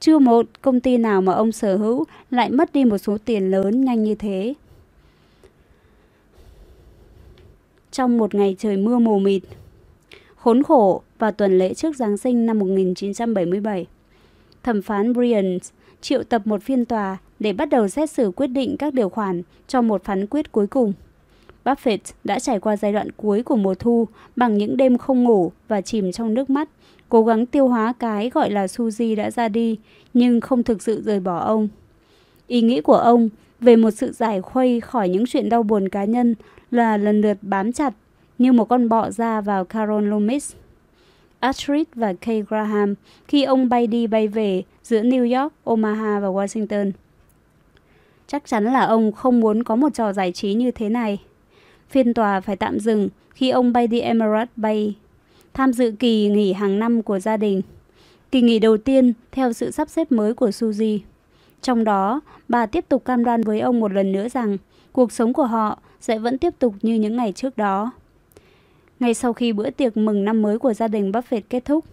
Chưa 0.01 0.19
một 0.19 0.47
công 0.63 0.81
ty 0.81 0.97
nào 0.97 1.21
mà 1.21 1.33
ông 1.33 1.53
sở 1.53 1.77
hữu 1.77 2.05
lại 2.31 2.51
mất 2.51 2.73
đi 2.73 2.85
một 2.85 2.99
số 2.99 3.19
tiền 3.25 3.51
lớn 3.51 3.85
nhanh 3.85 4.05
như 4.05 4.15
thế. 4.15 4.55
Trong 7.91 8.19
một 8.19 8.35
ngày 8.35 8.57
trời 8.59 8.77
mưa 8.77 8.99
mù 8.99 9.19
mịt, 9.19 9.43
khốn 10.37 10.63
khổ 10.63 11.03
vào 11.19 11.33
tuần 11.33 11.59
lễ 11.59 11.75
trước 11.75 11.97
Giáng 11.97 12.17
sinh 12.17 12.47
năm 12.47 12.59
1977, 12.59 13.87
thẩm 14.63 14.83
phán 14.83 15.13
Brian 15.13 15.59
triệu 16.01 16.23
tập 16.23 16.43
một 16.45 16.63
phiên 16.63 16.85
tòa 16.85 17.19
để 17.41 17.53
bắt 17.53 17.69
đầu 17.69 17.89
xét 17.89 18.11
xử 18.11 18.31
quyết 18.37 18.47
định 18.47 18.77
các 18.77 18.95
điều 18.95 19.09
khoản 19.09 19.43
cho 19.69 19.83
một 19.83 20.05
phán 20.05 20.27
quyết 20.27 20.53
cuối 20.53 20.67
cùng. 20.67 20.93
Buffett 21.65 21.99
đã 22.25 22.39
trải 22.39 22.61
qua 22.61 22.77
giai 22.77 22.93
đoạn 22.93 23.09
cuối 23.17 23.43
của 23.43 23.57
mùa 23.57 23.75
thu 23.75 24.09
bằng 24.37 24.59
những 24.59 24.77
đêm 24.77 24.99
không 24.99 25.25
ngủ 25.25 25.53
và 25.69 25.81
chìm 25.81 26.13
trong 26.13 26.35
nước 26.35 26.51
mắt, 26.51 26.69
cố 27.09 27.25
gắng 27.25 27.47
tiêu 27.47 27.69
hóa 27.69 27.93
cái 27.99 28.31
gọi 28.31 28.51
là 28.51 28.67
Suzy 28.67 29.17
đã 29.17 29.31
ra 29.31 29.49
đi, 29.49 29.79
nhưng 30.15 30.41
không 30.41 30.63
thực 30.63 30.83
sự 30.83 31.03
rời 31.03 31.21
bỏ 31.21 31.39
ông. 31.39 31.69
Ý 32.47 32.61
nghĩ 32.61 32.81
của 32.81 32.97
ông 32.97 33.29
về 33.61 33.77
một 33.77 33.91
sự 33.91 34.13
giải 34.13 34.41
khuây 34.41 34.81
khỏi 34.81 35.09
những 35.09 35.27
chuyện 35.27 35.49
đau 35.49 35.63
buồn 35.63 35.89
cá 35.89 36.05
nhân 36.05 36.35
là 36.71 36.97
lần 36.97 37.21
lượt 37.21 37.39
bám 37.43 37.73
chặt 37.73 37.95
như 38.39 38.53
một 38.53 38.65
con 38.65 38.89
bọ 38.89 39.11
ra 39.11 39.41
vào 39.41 39.65
Carol 39.65 40.09
Loomis. 40.09 40.53
Astrid 41.41 41.87
và 41.95 42.13
Kay 42.13 42.43
Graham 42.43 42.95
khi 43.29 43.45
ông 43.45 43.69
bay 43.69 43.87
đi 43.87 44.07
bay 44.07 44.29
về 44.29 44.63
giữa 44.83 45.03
New 45.03 45.41
York, 45.43 45.53
Omaha 45.65 46.21
và 46.21 46.29
Washington. 46.29 46.91
Chắc 48.31 48.47
chắn 48.47 48.65
là 48.65 48.85
ông 48.85 49.13
không 49.13 49.41
muốn 49.41 49.63
có 49.63 49.77
một 49.77 49.95
trò 49.95 50.13
giải 50.13 50.33
trí 50.33 50.55
như 50.55 50.71
thế 50.71 50.89
này. 50.89 51.19
Phiên 51.89 52.15
tòa 52.15 52.41
phải 52.41 52.57
tạm 52.57 52.81
dừng 52.81 53.09
khi 53.31 53.51
ông 53.51 53.73
bay 53.73 53.87
đi 53.87 54.01
Emirates 54.01 54.49
Bay, 54.57 54.95
tham 55.55 55.73
dự 55.73 55.93
kỳ 55.99 56.29
nghỉ 56.29 56.53
hàng 56.53 56.79
năm 56.79 57.03
của 57.03 57.19
gia 57.19 57.37
đình. 57.37 57.63
Kỳ 58.31 58.41
nghỉ 58.41 58.59
đầu 58.59 58.77
tiên 58.77 59.13
theo 59.33 59.53
sự 59.53 59.71
sắp 59.71 59.89
xếp 59.89 60.13
mới 60.13 60.35
của 60.35 60.49
Suzy. 60.49 60.99
Trong 61.63 61.85
đó, 61.85 62.21
bà 62.49 62.67
tiếp 62.67 62.85
tục 62.89 63.05
cam 63.05 63.25
đoan 63.25 63.43
với 63.43 63.61
ông 63.61 63.81
một 63.81 63.93
lần 63.93 64.13
nữa 64.13 64.29
rằng 64.29 64.59
cuộc 64.93 65.13
sống 65.13 65.33
của 65.33 65.47
họ 65.47 65.79
sẽ 66.01 66.19
vẫn 66.19 66.39
tiếp 66.39 66.55
tục 66.59 66.75
như 66.83 66.95
những 66.95 67.17
ngày 67.17 67.33
trước 67.33 67.57
đó. 67.57 67.91
Ngay 69.01 69.15
sau 69.15 69.33
khi 69.33 69.53
bữa 69.53 69.71
tiệc 69.71 69.97
mừng 69.97 70.25
năm 70.25 70.43
mới 70.43 70.59
của 70.59 70.75
gia 70.75 70.89
đình 70.89 71.13
Buffett 71.13 71.41
kết 71.51 71.65
thúc, 71.65 71.85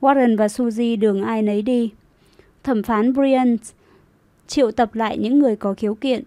Warren 0.00 0.36
và 0.36 0.46
Suzy 0.46 0.98
đường 0.98 1.22
ai 1.22 1.42
nấy 1.42 1.62
đi. 1.62 1.90
Thẩm 2.62 2.82
phán 2.82 3.12
Brian 3.12 3.56
triệu 4.50 4.70
tập 4.70 4.94
lại 4.94 5.18
những 5.18 5.38
người 5.38 5.56
có 5.56 5.74
khiếu 5.74 5.94
kiện. 5.94 6.24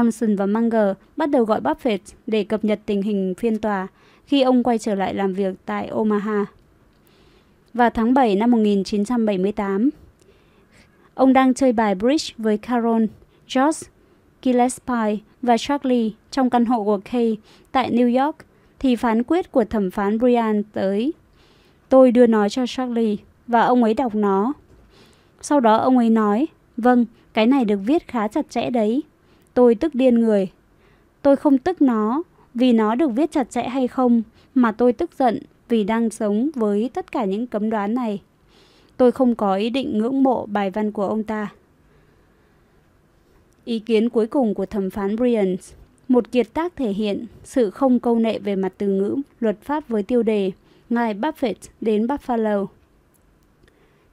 Olson 0.00 0.36
và 0.36 0.46
Munger 0.46 0.96
bắt 1.16 1.30
đầu 1.30 1.44
gọi 1.44 1.60
Buffett 1.60 1.98
để 2.26 2.44
cập 2.44 2.64
nhật 2.64 2.80
tình 2.86 3.02
hình 3.02 3.34
phiên 3.38 3.58
tòa 3.58 3.88
khi 4.26 4.42
ông 4.42 4.62
quay 4.62 4.78
trở 4.78 4.94
lại 4.94 5.14
làm 5.14 5.34
việc 5.34 5.54
tại 5.66 5.88
Omaha. 5.88 6.46
Vào 7.74 7.90
tháng 7.90 8.14
7 8.14 8.36
năm 8.36 8.50
1978, 8.50 9.90
ông 11.14 11.32
đang 11.32 11.54
chơi 11.54 11.72
bài 11.72 11.94
bridge 11.94 12.34
với 12.38 12.58
Carol, 12.58 13.04
George, 13.54 13.88
Gillespie 14.42 15.18
và 15.42 15.58
Charlie 15.58 16.10
trong 16.30 16.50
căn 16.50 16.64
hộ 16.64 16.84
của 16.84 17.00
Kay 17.04 17.36
tại 17.72 17.90
New 17.90 18.24
York 18.24 18.36
thì 18.78 18.96
phán 18.96 19.22
quyết 19.22 19.52
của 19.52 19.64
thẩm 19.64 19.90
phán 19.90 20.18
Brian 20.18 20.62
tới. 20.62 21.12
Tôi 21.88 22.12
đưa 22.12 22.26
nó 22.26 22.48
cho 22.48 22.66
Charlie 22.66 23.16
và 23.46 23.60
ông 23.60 23.84
ấy 23.84 23.94
đọc 23.94 24.14
nó. 24.14 24.52
Sau 25.40 25.60
đó 25.60 25.76
ông 25.76 25.98
ấy 25.98 26.10
nói, 26.10 26.46
vâng, 26.76 27.06
cái 27.34 27.46
này 27.46 27.64
được 27.64 27.80
viết 27.86 28.08
khá 28.08 28.28
chặt 28.28 28.50
chẽ 28.50 28.70
đấy. 28.70 29.02
Tôi 29.54 29.74
tức 29.74 29.94
điên 29.94 30.20
người. 30.20 30.48
Tôi 31.22 31.36
không 31.36 31.58
tức 31.58 31.82
nó 31.82 32.22
vì 32.54 32.72
nó 32.72 32.94
được 32.94 33.08
viết 33.08 33.32
chặt 33.32 33.50
chẽ 33.50 33.62
hay 33.62 33.88
không, 33.88 34.22
mà 34.54 34.72
tôi 34.72 34.92
tức 34.92 35.10
giận 35.18 35.38
vì 35.68 35.84
đang 35.84 36.10
sống 36.10 36.50
với 36.54 36.90
tất 36.94 37.12
cả 37.12 37.24
những 37.24 37.46
cấm 37.46 37.70
đoán 37.70 37.94
này. 37.94 38.22
Tôi 38.96 39.12
không 39.12 39.34
có 39.34 39.54
ý 39.54 39.70
định 39.70 39.98
ngưỡng 39.98 40.22
mộ 40.22 40.46
bài 40.46 40.70
văn 40.70 40.92
của 40.92 41.08
ông 41.08 41.22
ta. 41.22 41.52
Ý 43.64 43.78
kiến 43.78 44.08
cuối 44.08 44.26
cùng 44.26 44.54
của 44.54 44.66
thẩm 44.66 44.90
phán 44.90 45.16
Brian, 45.16 45.56
một 46.08 46.32
kiệt 46.32 46.54
tác 46.54 46.76
thể 46.76 46.92
hiện 46.92 47.26
sự 47.44 47.70
không 47.70 48.00
câu 48.00 48.18
nệ 48.18 48.38
về 48.38 48.56
mặt 48.56 48.72
từ 48.78 48.88
ngữ, 48.88 49.16
luật 49.40 49.62
pháp 49.62 49.88
với 49.88 50.02
tiêu 50.02 50.22
đề 50.22 50.52
Ngài 50.90 51.14
Buffett 51.14 51.54
đến 51.80 52.06
Buffalo. 52.06 52.66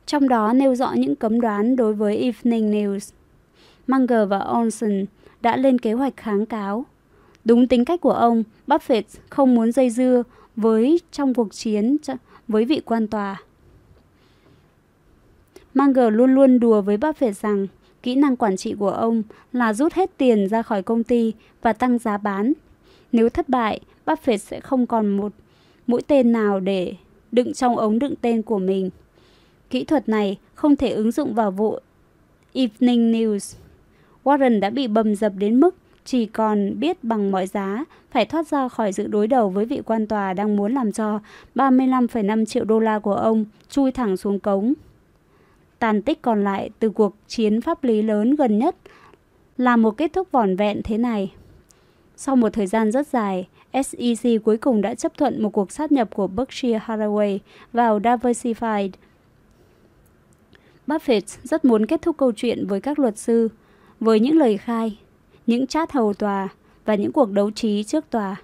Trong 0.09 0.29
đó 0.29 0.53
nêu 0.53 0.75
rõ 0.75 0.91
những 0.91 1.15
cấm 1.15 1.41
đoán 1.41 1.75
đối 1.75 1.93
với 1.93 2.17
Evening 2.17 2.71
News. 2.71 3.11
Munger 3.87 4.29
và 4.29 4.45
Olson 4.59 5.05
đã 5.41 5.57
lên 5.57 5.79
kế 5.79 5.93
hoạch 5.93 6.17
kháng 6.17 6.45
cáo. 6.45 6.85
Đúng 7.45 7.67
tính 7.67 7.85
cách 7.85 8.01
của 8.01 8.11
ông, 8.11 8.43
Buffett 8.67 9.01
không 9.29 9.55
muốn 9.55 9.71
dây 9.71 9.89
dưa 9.89 10.23
với 10.55 10.99
trong 11.11 11.33
cuộc 11.33 11.53
chiến 11.53 11.97
với 12.47 12.65
vị 12.65 12.81
quan 12.85 13.07
tòa. 13.07 13.41
Munger 15.73 16.13
luôn 16.13 16.35
luôn 16.35 16.59
đùa 16.59 16.81
với 16.81 16.97
Buffett 16.97 17.31
rằng 17.31 17.67
kỹ 18.03 18.15
năng 18.15 18.35
quản 18.35 18.57
trị 18.57 18.75
của 18.79 18.91
ông 18.91 19.23
là 19.53 19.73
rút 19.73 19.93
hết 19.93 20.17
tiền 20.17 20.47
ra 20.47 20.61
khỏi 20.61 20.83
công 20.83 21.03
ty 21.03 21.33
và 21.61 21.73
tăng 21.73 21.97
giá 21.97 22.17
bán. 22.17 22.53
Nếu 23.11 23.29
thất 23.29 23.49
bại, 23.49 23.79
Buffett 24.05 24.37
sẽ 24.37 24.59
không 24.59 24.87
còn 24.87 25.17
một 25.17 25.31
mũi 25.87 26.01
tên 26.07 26.31
nào 26.31 26.59
để 26.59 26.93
đựng 27.31 27.53
trong 27.53 27.77
ống 27.77 27.99
đựng 27.99 28.13
tên 28.21 28.41
của 28.41 28.59
mình. 28.59 28.89
Kỹ 29.69 29.83
thuật 29.83 30.09
này 30.09 30.37
không 30.55 30.75
thể 30.75 30.89
ứng 30.89 31.11
dụng 31.11 31.33
vào 31.33 31.51
vụ 31.51 31.79
Evening 32.53 33.11
News. 33.11 33.57
Warren 34.23 34.59
đã 34.59 34.69
bị 34.69 34.87
bầm 34.87 35.15
dập 35.15 35.33
đến 35.37 35.59
mức 35.59 35.75
chỉ 36.05 36.25
còn 36.25 36.79
biết 36.79 37.03
bằng 37.03 37.31
mọi 37.31 37.47
giá 37.47 37.83
phải 38.11 38.25
thoát 38.25 38.47
ra 38.47 38.69
khỏi 38.69 38.93
sự 38.93 39.07
đối 39.07 39.27
đầu 39.27 39.49
với 39.49 39.65
vị 39.65 39.81
quan 39.85 40.07
tòa 40.07 40.33
đang 40.33 40.55
muốn 40.55 40.73
làm 40.73 40.91
cho 40.91 41.19
35,5 41.55 42.45
triệu 42.45 42.63
đô 42.65 42.79
la 42.79 42.99
của 42.99 43.13
ông 43.13 43.45
chui 43.69 43.91
thẳng 43.91 44.17
xuống 44.17 44.39
cống. 44.39 44.73
Tàn 45.79 46.01
tích 46.01 46.21
còn 46.21 46.43
lại 46.43 46.69
từ 46.79 46.89
cuộc 46.89 47.15
chiến 47.27 47.61
pháp 47.61 47.83
lý 47.83 48.01
lớn 48.01 48.35
gần 48.35 48.59
nhất 48.59 48.75
là 49.57 49.75
một 49.75 49.97
kết 49.97 50.13
thúc 50.13 50.31
vỏn 50.31 50.55
vẹn 50.55 50.81
thế 50.83 50.97
này. 50.97 51.33
Sau 52.15 52.35
một 52.35 52.53
thời 52.53 52.67
gian 52.67 52.91
rất 52.91 53.07
dài, 53.07 53.47
SEC 53.73 54.43
cuối 54.43 54.57
cùng 54.57 54.81
đã 54.81 54.95
chấp 54.95 55.17
thuận 55.17 55.43
một 55.43 55.49
cuộc 55.49 55.71
sát 55.71 55.91
nhập 55.91 56.09
của 56.15 56.27
Berkshire 56.27 56.79
Hathaway 56.85 57.39
vào 57.73 57.99
Diversified. 57.99 58.89
Buffett 60.89 61.37
rất 61.43 61.65
muốn 61.65 61.85
kết 61.85 62.01
thúc 62.01 62.17
câu 62.17 62.31
chuyện 62.31 62.67
với 62.67 62.81
các 62.81 62.99
luật 62.99 63.17
sư, 63.17 63.49
với 63.99 64.19
những 64.19 64.37
lời 64.37 64.57
khai, 64.57 64.97
những 65.47 65.67
chat 65.67 65.91
hầu 65.91 66.13
tòa 66.13 66.49
và 66.85 66.95
những 66.95 67.11
cuộc 67.11 67.31
đấu 67.31 67.51
trí 67.51 67.83
trước 67.83 68.09
tòa. 68.09 68.35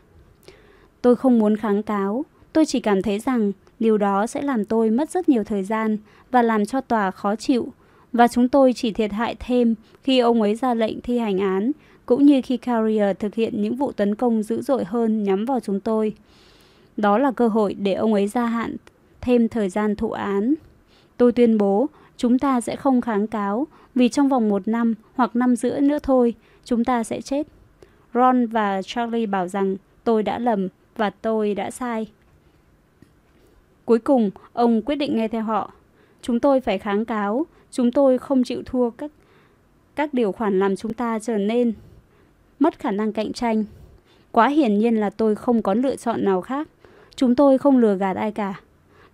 Tôi 1.01 1.15
không 1.15 1.39
muốn 1.39 1.57
kháng 1.57 1.83
cáo, 1.83 2.25
tôi 2.53 2.65
chỉ 2.65 2.79
cảm 2.79 3.01
thấy 3.01 3.19
rằng 3.19 3.51
điều 3.79 3.97
đó 3.97 4.27
sẽ 4.27 4.41
làm 4.41 4.65
tôi 4.65 4.89
mất 4.89 5.09
rất 5.09 5.29
nhiều 5.29 5.43
thời 5.43 5.63
gian 5.63 5.97
và 6.31 6.41
làm 6.41 6.65
cho 6.65 6.81
tòa 6.81 7.11
khó 7.11 7.35
chịu, 7.35 7.67
và 8.13 8.27
chúng 8.27 8.49
tôi 8.49 8.73
chỉ 8.73 8.91
thiệt 8.91 9.11
hại 9.11 9.35
thêm 9.39 9.75
khi 10.03 10.19
ông 10.19 10.41
ấy 10.41 10.55
ra 10.55 10.73
lệnh 10.73 11.01
thi 11.01 11.17
hành 11.17 11.39
án, 11.39 11.71
cũng 12.05 12.25
như 12.25 12.41
khi 12.43 12.57
Carrier 12.57 13.17
thực 13.19 13.35
hiện 13.35 13.61
những 13.61 13.75
vụ 13.75 13.91
tấn 13.91 14.15
công 14.15 14.43
dữ 14.43 14.61
dội 14.61 14.83
hơn 14.83 15.23
nhắm 15.23 15.45
vào 15.45 15.59
chúng 15.59 15.79
tôi. 15.79 16.13
Đó 16.97 17.17
là 17.17 17.31
cơ 17.31 17.47
hội 17.47 17.73
để 17.73 17.93
ông 17.93 18.13
ấy 18.13 18.27
gia 18.27 18.45
hạn 18.45 18.75
thêm 19.21 19.47
thời 19.47 19.69
gian 19.69 19.95
thụ 19.95 20.11
án. 20.11 20.53
Tôi 21.17 21.31
tuyên 21.31 21.57
bố 21.57 21.87
chúng 22.17 22.39
ta 22.39 22.61
sẽ 22.61 22.75
không 22.75 23.01
kháng 23.01 23.27
cáo 23.27 23.67
vì 23.95 24.09
trong 24.09 24.29
vòng 24.29 24.49
một 24.49 24.67
năm 24.67 24.93
hoặc 25.15 25.35
năm 25.35 25.55
rưỡi 25.55 25.81
nữa 25.81 25.99
thôi 26.03 26.35
chúng 26.63 26.83
ta 26.83 27.03
sẽ 27.03 27.21
chết. 27.21 27.47
Ron 28.13 28.47
và 28.47 28.81
Charlie 28.81 29.25
bảo 29.25 29.47
rằng 29.47 29.75
tôi 30.03 30.23
đã 30.23 30.39
lầm 30.39 30.67
và 30.97 31.09
tôi 31.09 31.53
đã 31.53 31.71
sai. 31.71 32.11
Cuối 33.85 33.99
cùng, 33.99 34.31
ông 34.53 34.81
quyết 34.81 34.95
định 34.95 35.15
nghe 35.15 35.27
theo 35.27 35.43
họ. 35.43 35.71
Chúng 36.21 36.39
tôi 36.39 36.61
phải 36.61 36.77
kháng 36.77 37.05
cáo, 37.05 37.45
chúng 37.71 37.91
tôi 37.91 38.17
không 38.17 38.43
chịu 38.43 38.63
thua 38.65 38.89
các 38.89 39.11
các 39.95 40.13
điều 40.13 40.31
khoản 40.31 40.59
làm 40.59 40.75
chúng 40.75 40.93
ta 40.93 41.19
trở 41.19 41.37
nên 41.37 41.73
mất 42.59 42.79
khả 42.79 42.91
năng 42.91 43.13
cạnh 43.13 43.33
tranh. 43.33 43.65
Quá 44.31 44.47
hiển 44.47 44.77
nhiên 44.77 44.95
là 44.95 45.09
tôi 45.09 45.35
không 45.35 45.61
có 45.61 45.73
lựa 45.73 45.95
chọn 45.95 46.25
nào 46.25 46.41
khác. 46.41 46.67
Chúng 47.15 47.35
tôi 47.35 47.57
không 47.57 47.77
lừa 47.77 47.95
gạt 47.95 48.15
ai 48.17 48.31
cả. 48.31 48.59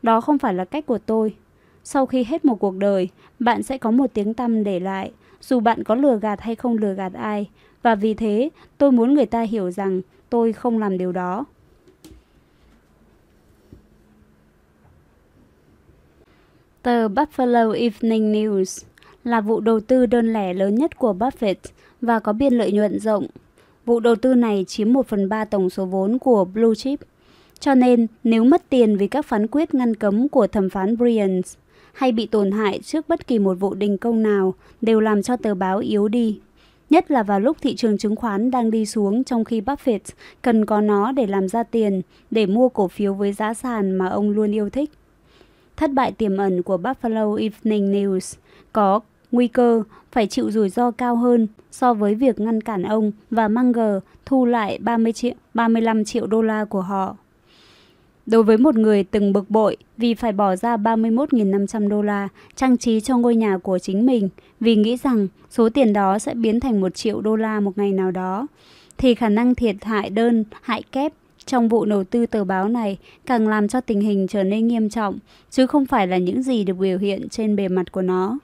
Đó 0.02 0.22
không 0.22 0.38
phải 0.38 0.54
là 0.54 0.66
cách 0.66 0.86
của 0.86 0.98
tôi. 0.98 1.36
Sau 1.84 2.06
khi 2.06 2.24
hết 2.24 2.46
một 2.46 2.56
cuộc 2.56 2.78
đời, 2.78 3.10
bạn 3.40 3.64
sẽ 3.64 3.78
có 3.78 3.92
một 3.92 4.10
tiếng 4.14 4.34
tăm 4.34 4.64
để 4.64 4.80
lại, 4.80 5.12
dù 5.42 5.60
bạn 5.60 5.84
có 5.84 5.96
lừa 5.96 6.18
gạt 6.18 6.42
hay 6.42 6.56
không 6.56 6.78
lừa 6.78 6.94
gạt 6.94 7.14
ai, 7.14 7.50
và 7.82 7.96
vì 7.96 8.14
thế 8.14 8.50
tôi 8.78 8.92
muốn 8.92 9.14
người 9.14 9.26
ta 9.26 9.42
hiểu 9.42 9.72
rằng 9.72 10.02
tôi 10.30 10.54
không 10.54 10.80
làm 10.80 10.98
điều 10.98 11.12
đó. 11.12 11.46
Tờ 16.82 17.08
Buffalo 17.08 17.72
Evening 17.72 18.34
News 18.34 18.86
là 19.24 19.42
vụ 19.42 19.60
đầu 19.60 19.80
tư 19.80 20.06
đơn 20.06 20.34
lẻ 20.34 20.54
lớn 20.54 20.76
nhất 20.76 20.98
của 20.98 21.14
Buffett 21.14 21.56
và 22.02 22.20
có 22.20 22.34
biên 22.34 22.54
lợi 22.54 22.72
nhuận 22.72 23.00
rộng. 23.00 23.28
Vụ 23.86 24.00
đầu 24.00 24.16
tư 24.16 24.34
này 24.34 24.66
chiếm 24.68 24.94
1 24.94 25.08
phần 25.08 25.30
3 25.30 25.46
tổng 25.46 25.70
số 25.70 25.86
vốn 25.86 26.18
của 26.20 26.46
Blue 26.46 26.76
Chip. 26.76 27.00
Cho 27.60 27.76
nên, 27.76 28.08
nếu 28.24 28.44
mất 28.44 28.70
tiền 28.70 28.98
vì 28.98 29.08
các 29.08 29.26
phán 29.26 29.48
quyết 29.48 29.74
ngăn 29.74 29.96
cấm 29.96 30.30
của 30.30 30.48
thẩm 30.48 30.70
phán 30.70 30.98
Bryant 30.98 31.44
hay 31.94 32.12
bị 32.12 32.26
tổn 32.26 32.52
hại 32.52 32.80
trước 32.80 33.10
bất 33.10 33.28
kỳ 33.28 33.40
một 33.40 33.54
vụ 33.54 33.74
đình 33.74 33.98
công 33.98 34.24
nào 34.24 34.54
đều 34.82 35.00
làm 35.00 35.22
cho 35.22 35.38
tờ 35.38 35.56
báo 35.56 35.78
yếu 35.80 36.08
đi. 36.08 36.40
Nhất 36.90 37.12
là 37.12 37.24
vào 37.24 37.40
lúc 37.40 37.58
thị 37.62 37.76
trường 37.76 37.98
chứng 37.98 38.16
khoán 38.16 38.52
đang 38.52 38.72
đi 38.72 38.86
xuống 38.86 39.24
trong 39.24 39.46
khi 39.46 39.62
Buffett 39.62 40.00
cần 40.42 40.66
có 40.66 40.82
nó 40.82 41.12
để 41.12 41.28
làm 41.28 41.48
ra 41.48 41.64
tiền, 41.64 42.02
để 42.32 42.46
mua 42.46 42.70
cổ 42.70 42.88
phiếu 42.88 43.14
với 43.14 43.34
giá 43.34 43.54
sàn 43.54 43.92
mà 43.92 44.08
ông 44.08 44.30
luôn 44.30 44.56
yêu 44.56 44.70
thích. 44.70 44.92
Thất 45.78 45.94
bại 45.94 46.12
tiềm 46.12 46.38
ẩn 46.38 46.64
của 46.64 46.78
Buffalo 46.78 47.36
Evening 47.36 47.92
News 47.94 48.36
có 48.74 49.00
nguy 49.32 49.48
cơ 49.48 49.84
phải 50.12 50.28
chịu 50.28 50.52
rủi 50.52 50.70
ro 50.70 50.92
cao 50.92 51.16
hơn 51.16 51.48
so 51.72 51.94
với 51.94 52.16
việc 52.16 52.40
ngăn 52.40 52.62
cản 52.62 52.84
ông 52.84 53.12
và 53.32 53.48
Munger 53.48 54.04
thu 54.26 54.46
lại 54.46 54.80
30 54.82 55.14
triệu, 55.14 55.34
35 55.54 56.06
triệu 56.06 56.28
đô 56.28 56.42
la 56.42 56.66
của 56.66 56.82
họ. 56.82 57.16
Đối 58.26 58.44
với 58.44 58.58
một 58.58 58.76
người 58.76 59.04
từng 59.04 59.34
bực 59.34 59.50
bội 59.50 59.78
vì 59.98 60.14
phải 60.14 60.32
bỏ 60.32 60.56
ra 60.56 60.78
31.500 60.78 61.90
đô 61.90 62.02
la 62.02 62.28
trang 62.56 62.78
trí 62.78 63.02
cho 63.02 63.18
ngôi 63.18 63.36
nhà 63.36 63.58
của 63.58 63.80
chính 63.80 64.06
mình 64.06 64.30
vì 64.60 64.76
nghĩ 64.76 64.98
rằng 64.98 65.28
số 65.50 65.70
tiền 65.70 65.94
đó 65.94 66.20
sẽ 66.20 66.34
biến 66.34 66.60
thành 66.60 66.82
1 66.82 66.96
triệu 66.96 67.22
đô 67.22 67.36
la 67.36 67.60
một 67.60 67.78
ngày 67.78 67.92
nào 67.92 68.12
đó, 68.12 68.48
thì 68.98 69.16
khả 69.16 69.30
năng 69.30 69.56
thiệt 69.56 69.76
hại 69.82 70.10
đơn, 70.10 70.44
hại 70.62 70.84
kép 70.92 71.14
trong 71.46 71.70
vụ 71.70 71.86
đầu 71.86 72.04
tư 72.04 72.26
tờ 72.26 72.44
báo 72.44 72.68
này 72.68 72.98
càng 73.26 73.48
làm 73.48 73.68
cho 73.68 73.82
tình 73.82 74.02
hình 74.02 74.28
trở 74.28 74.44
nên 74.44 74.68
nghiêm 74.68 74.90
trọng, 74.90 75.18
chứ 75.50 75.68
không 75.68 75.86
phải 75.86 76.08
là 76.08 76.18
những 76.18 76.44
gì 76.44 76.64
được 76.64 76.74
biểu 76.74 76.98
hiện 76.98 77.30
trên 77.30 77.56
bề 77.56 77.68
mặt 77.68 77.92
của 77.92 78.02
nó. 78.02 78.38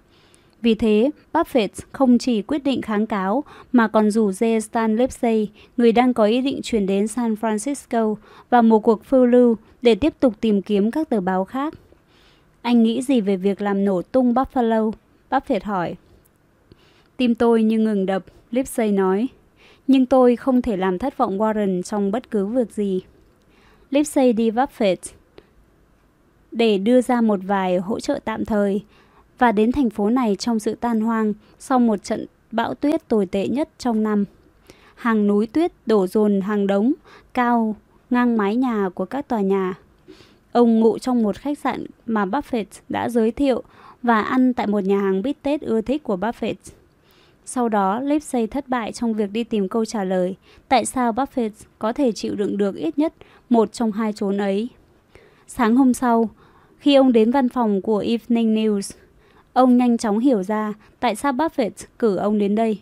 Vì 0.61 0.75
thế, 0.75 1.09
Buffett 1.33 1.67
không 1.91 2.17
chỉ 2.17 2.41
quyết 2.41 2.63
định 2.63 2.81
kháng 2.81 3.05
cáo 3.05 3.43
mà 3.71 3.87
còn 3.87 4.11
rủ 4.11 4.31
dê 4.31 4.59
Stan 4.59 4.95
Lipsey, 4.95 5.49
người 5.77 5.91
đang 5.91 6.13
có 6.13 6.23
ý 6.23 6.41
định 6.41 6.59
chuyển 6.63 6.85
đến 6.85 7.07
San 7.07 7.33
Francisco, 7.33 8.15
vào 8.49 8.63
một 8.63 8.79
cuộc 8.79 9.05
phiêu 9.05 9.25
lưu 9.25 9.57
để 9.81 9.95
tiếp 9.95 10.13
tục 10.19 10.33
tìm 10.41 10.61
kiếm 10.61 10.91
các 10.91 11.09
tờ 11.09 11.21
báo 11.21 11.45
khác. 11.45 11.73
Anh 12.61 12.83
nghĩ 12.83 13.01
gì 13.01 13.21
về 13.21 13.37
việc 13.37 13.61
làm 13.61 13.85
nổ 13.85 14.01
tung 14.01 14.33
Buffalo? 14.33 14.91
Buffett 15.29 15.59
hỏi. 15.63 15.95
Tim 17.17 17.35
tôi 17.35 17.63
như 17.63 17.79
ngừng 17.79 18.05
đập, 18.05 18.25
Lipsey 18.51 18.91
nói. 18.91 19.27
Nhưng 19.87 20.05
tôi 20.05 20.35
không 20.35 20.61
thể 20.61 20.77
làm 20.77 20.99
thất 20.99 21.17
vọng 21.17 21.37
Warren 21.37 21.81
trong 21.81 22.11
bất 22.11 22.31
cứ 22.31 22.45
việc 22.45 22.71
gì. 22.71 23.01
Lipsey 23.89 24.33
đi 24.33 24.51
Buffett 24.51 24.95
để 26.51 26.77
đưa 26.77 27.01
ra 27.01 27.21
một 27.21 27.39
vài 27.43 27.77
hỗ 27.77 27.99
trợ 27.99 28.19
tạm 28.25 28.45
thời 28.45 28.81
và 29.38 29.51
đến 29.51 29.72
thành 29.72 29.90
phố 29.90 30.09
này 30.09 30.35
trong 30.35 30.59
sự 30.59 30.75
tan 30.75 31.01
hoang 31.01 31.33
sau 31.59 31.80
một 31.80 32.03
trận 32.03 32.25
bão 32.51 32.74
tuyết 32.74 33.07
tồi 33.07 33.25
tệ 33.25 33.48
nhất 33.48 33.69
trong 33.77 34.03
năm. 34.03 34.25
Hàng 34.95 35.27
núi 35.27 35.48
tuyết 35.48 35.72
đổ 35.85 36.07
dồn 36.07 36.41
hàng 36.41 36.67
đống 36.67 36.93
cao 37.33 37.75
ngang 38.09 38.38
mái 38.38 38.56
nhà 38.56 38.90
của 38.93 39.06
các 39.06 39.27
tòa 39.27 39.41
nhà. 39.41 39.74
Ông 40.51 40.80
ngụ 40.80 40.98
trong 40.98 41.24
một 41.24 41.38
khách 41.38 41.59
sạn 41.59 41.85
mà 42.06 42.25
Buffett 42.25 42.66
đã 42.90 43.09
giới 43.09 43.32
thiệu 43.32 43.64
và 44.03 44.22
ăn 44.22 44.53
tại 44.53 44.67
một 44.67 44.83
nhà 44.83 45.01
hàng 45.01 45.22
bít 45.22 45.41
tết 45.41 45.61
ưa 45.61 45.82
thích 45.82 46.03
của 46.03 46.16
Buffett. 46.17 46.56
Sau 47.45 47.69
đó, 47.69 47.99
Lipsey 47.99 48.48
thất 48.48 48.67
bại 48.67 48.91
trong 48.91 49.14
việc 49.14 49.32
đi 49.32 49.43
tìm 49.43 49.69
câu 49.69 49.85
trả 49.85 50.03
lời 50.03 50.35
tại 50.67 50.85
sao 50.85 51.11
Buffett 51.11 51.49
có 51.80 51.93
thể 51.93 52.11
chịu 52.11 52.35
đựng 52.35 52.57
được 52.57 52.75
ít 52.75 52.98
nhất 52.98 53.14
một 53.49 53.74
trong 53.74 53.91
hai 53.91 54.14
chốn 54.14 54.38
ấy. 54.38 54.69
Sáng 55.48 55.75
hôm 55.75 55.93
sau, 55.93 56.30
khi 56.80 56.95
ông 56.95 57.11
đến 57.11 57.32
văn 57.32 57.49
phòng 57.49 57.82
của 57.82 57.98
Evening 57.98 58.56
News, 58.56 58.95
ông 59.57 59.77
nhanh 59.77 59.97
chóng 59.97 60.19
hiểu 60.19 60.43
ra 60.43 60.73
tại 60.99 61.15
sao 61.15 61.33
Buffett 61.33 61.69
cử 61.99 62.15
ông 62.15 62.37
đến 62.37 62.55
đây. 62.55 62.79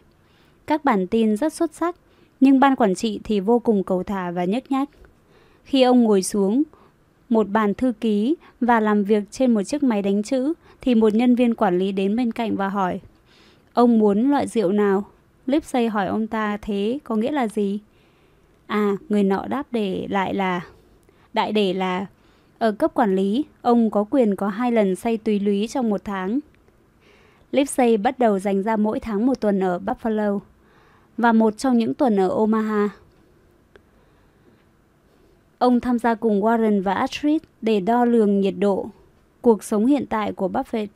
Các 0.67 0.85
bản 0.85 1.07
tin 1.07 1.37
rất 1.37 1.53
xuất 1.53 1.73
sắc, 1.73 1.95
nhưng 2.39 2.59
ban 2.59 2.75
quản 2.75 2.95
trị 2.95 3.19
thì 3.23 3.39
vô 3.39 3.59
cùng 3.59 3.83
cầu 3.83 4.03
thả 4.03 4.31
và 4.31 4.45
nhếch 4.45 4.71
nhác. 4.71 4.89
Khi 5.63 5.81
ông 5.81 6.03
ngồi 6.03 6.23
xuống 6.23 6.63
một 7.29 7.49
bàn 7.49 7.73
thư 7.73 7.91
ký 8.01 8.35
và 8.61 8.79
làm 8.79 9.03
việc 9.03 9.23
trên 9.31 9.53
một 9.53 9.63
chiếc 9.63 9.83
máy 9.83 10.01
đánh 10.01 10.23
chữ, 10.23 10.53
thì 10.81 10.95
một 10.95 11.13
nhân 11.13 11.35
viên 11.35 11.55
quản 11.55 11.79
lý 11.79 11.91
đến 11.91 12.15
bên 12.15 12.31
cạnh 12.31 12.55
và 12.55 12.69
hỏi 12.69 12.99
Ông 13.73 13.99
muốn 13.99 14.29
loại 14.29 14.47
rượu 14.47 14.71
nào? 14.71 15.03
Lipsey 15.45 15.87
hỏi 15.87 16.07
ông 16.07 16.27
ta 16.27 16.57
thế 16.61 16.99
có 17.03 17.15
nghĩa 17.15 17.31
là 17.31 17.47
gì? 17.47 17.79
À, 18.67 18.95
người 19.09 19.23
nọ 19.23 19.45
đáp 19.47 19.67
để 19.71 20.07
lại 20.09 20.33
là 20.33 20.61
Đại 21.33 21.51
để 21.51 21.73
là 21.73 22.05
Ở 22.57 22.71
cấp 22.71 22.91
quản 22.93 23.15
lý, 23.15 23.45
ông 23.61 23.89
có 23.89 24.03
quyền 24.03 24.35
có 24.35 24.47
hai 24.47 24.71
lần 24.71 24.95
say 24.95 25.17
tùy 25.17 25.39
lý 25.39 25.67
trong 25.67 25.89
một 25.89 26.01
tháng. 26.03 26.39
Lipsey 27.55 27.97
bắt 27.97 28.19
đầu 28.19 28.39
dành 28.39 28.63
ra 28.63 28.75
mỗi 28.75 28.99
tháng 28.99 29.25
một 29.25 29.39
tuần 29.39 29.59
ở 29.59 29.79
Buffalo 29.85 30.39
và 31.17 31.31
một 31.31 31.57
trong 31.57 31.77
những 31.77 31.93
tuần 31.93 32.19
ở 32.19 32.27
Omaha. 32.29 32.89
Ông 35.57 35.79
tham 35.79 35.99
gia 35.99 36.15
cùng 36.15 36.41
Warren 36.41 36.83
và 36.83 36.93
Astrid 36.93 37.41
để 37.61 37.79
đo 37.79 38.05
lường 38.05 38.41
nhiệt 38.41 38.53
độ, 38.59 38.89
cuộc 39.41 39.63
sống 39.63 39.85
hiện 39.85 40.05
tại 40.09 40.31
của 40.31 40.47
Buffett. 40.47 40.87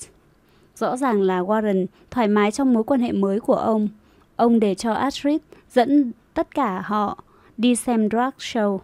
Rõ 0.75 0.97
ràng 0.97 1.21
là 1.21 1.41
Warren 1.41 1.85
thoải 2.11 2.27
mái 2.27 2.51
trong 2.51 2.73
mối 2.73 2.83
quan 2.83 3.01
hệ 3.01 3.11
mới 3.11 3.39
của 3.39 3.55
ông. 3.55 3.87
Ông 4.35 4.59
để 4.59 4.75
cho 4.75 4.93
Astrid 4.93 5.41
dẫn 5.71 6.11
tất 6.33 6.55
cả 6.55 6.81
họ 6.85 7.23
đi 7.57 7.75
xem 7.75 8.09
drag 8.09 8.31
show. 8.37 8.79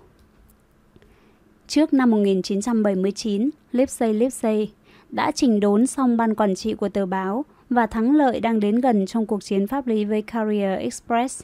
Trước 1.67 1.93
năm 1.93 2.11
1979, 2.11 3.49
Lipsey 3.71 4.13
Lipsey 4.13 4.71
đã 5.09 5.31
chỉnh 5.31 5.59
đốn 5.59 5.87
xong 5.87 6.17
ban 6.17 6.35
quản 6.35 6.55
trị 6.55 6.73
của 6.73 6.89
tờ 6.89 7.05
báo 7.05 7.45
và 7.69 7.87
thắng 7.87 8.15
lợi 8.15 8.39
đang 8.39 8.59
đến 8.59 8.81
gần 8.81 9.05
trong 9.05 9.25
cuộc 9.25 9.43
chiến 9.43 9.67
pháp 9.67 9.87
lý 9.87 10.05
với 10.05 10.21
Carrier 10.21 10.79
Express. 10.79 11.43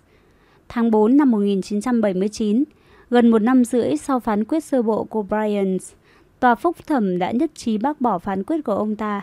Tháng 0.69 0.91
4 0.91 1.17
năm 1.17 1.31
1979, 1.31 2.63
gần 3.09 3.31
một 3.31 3.41
năm 3.41 3.65
rưỡi 3.65 3.97
sau 3.97 4.19
phán 4.19 4.43
quyết 4.43 4.63
sơ 4.63 4.81
bộ 4.81 5.03
của 5.03 5.25
Bryan's 5.29 5.93
tòa 6.39 6.55
phúc 6.55 6.75
thẩm 6.87 7.19
đã 7.19 7.31
nhất 7.31 7.51
trí 7.55 7.77
bác 7.77 8.01
bỏ 8.01 8.19
phán 8.19 8.43
quyết 8.43 8.63
của 8.63 8.75
ông 8.75 8.95
ta 8.95 9.21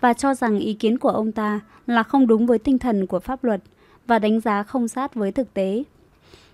và 0.00 0.12
cho 0.12 0.34
rằng 0.34 0.58
ý 0.58 0.74
kiến 0.74 0.98
của 0.98 1.08
ông 1.08 1.32
ta 1.32 1.60
là 1.86 2.02
không 2.02 2.26
đúng 2.26 2.46
với 2.46 2.58
tinh 2.58 2.78
thần 2.78 3.06
của 3.06 3.20
pháp 3.20 3.44
luật 3.44 3.60
và 4.06 4.18
đánh 4.18 4.40
giá 4.40 4.62
không 4.62 4.88
sát 4.88 5.14
với 5.14 5.32
thực 5.32 5.54
tế. 5.54 5.82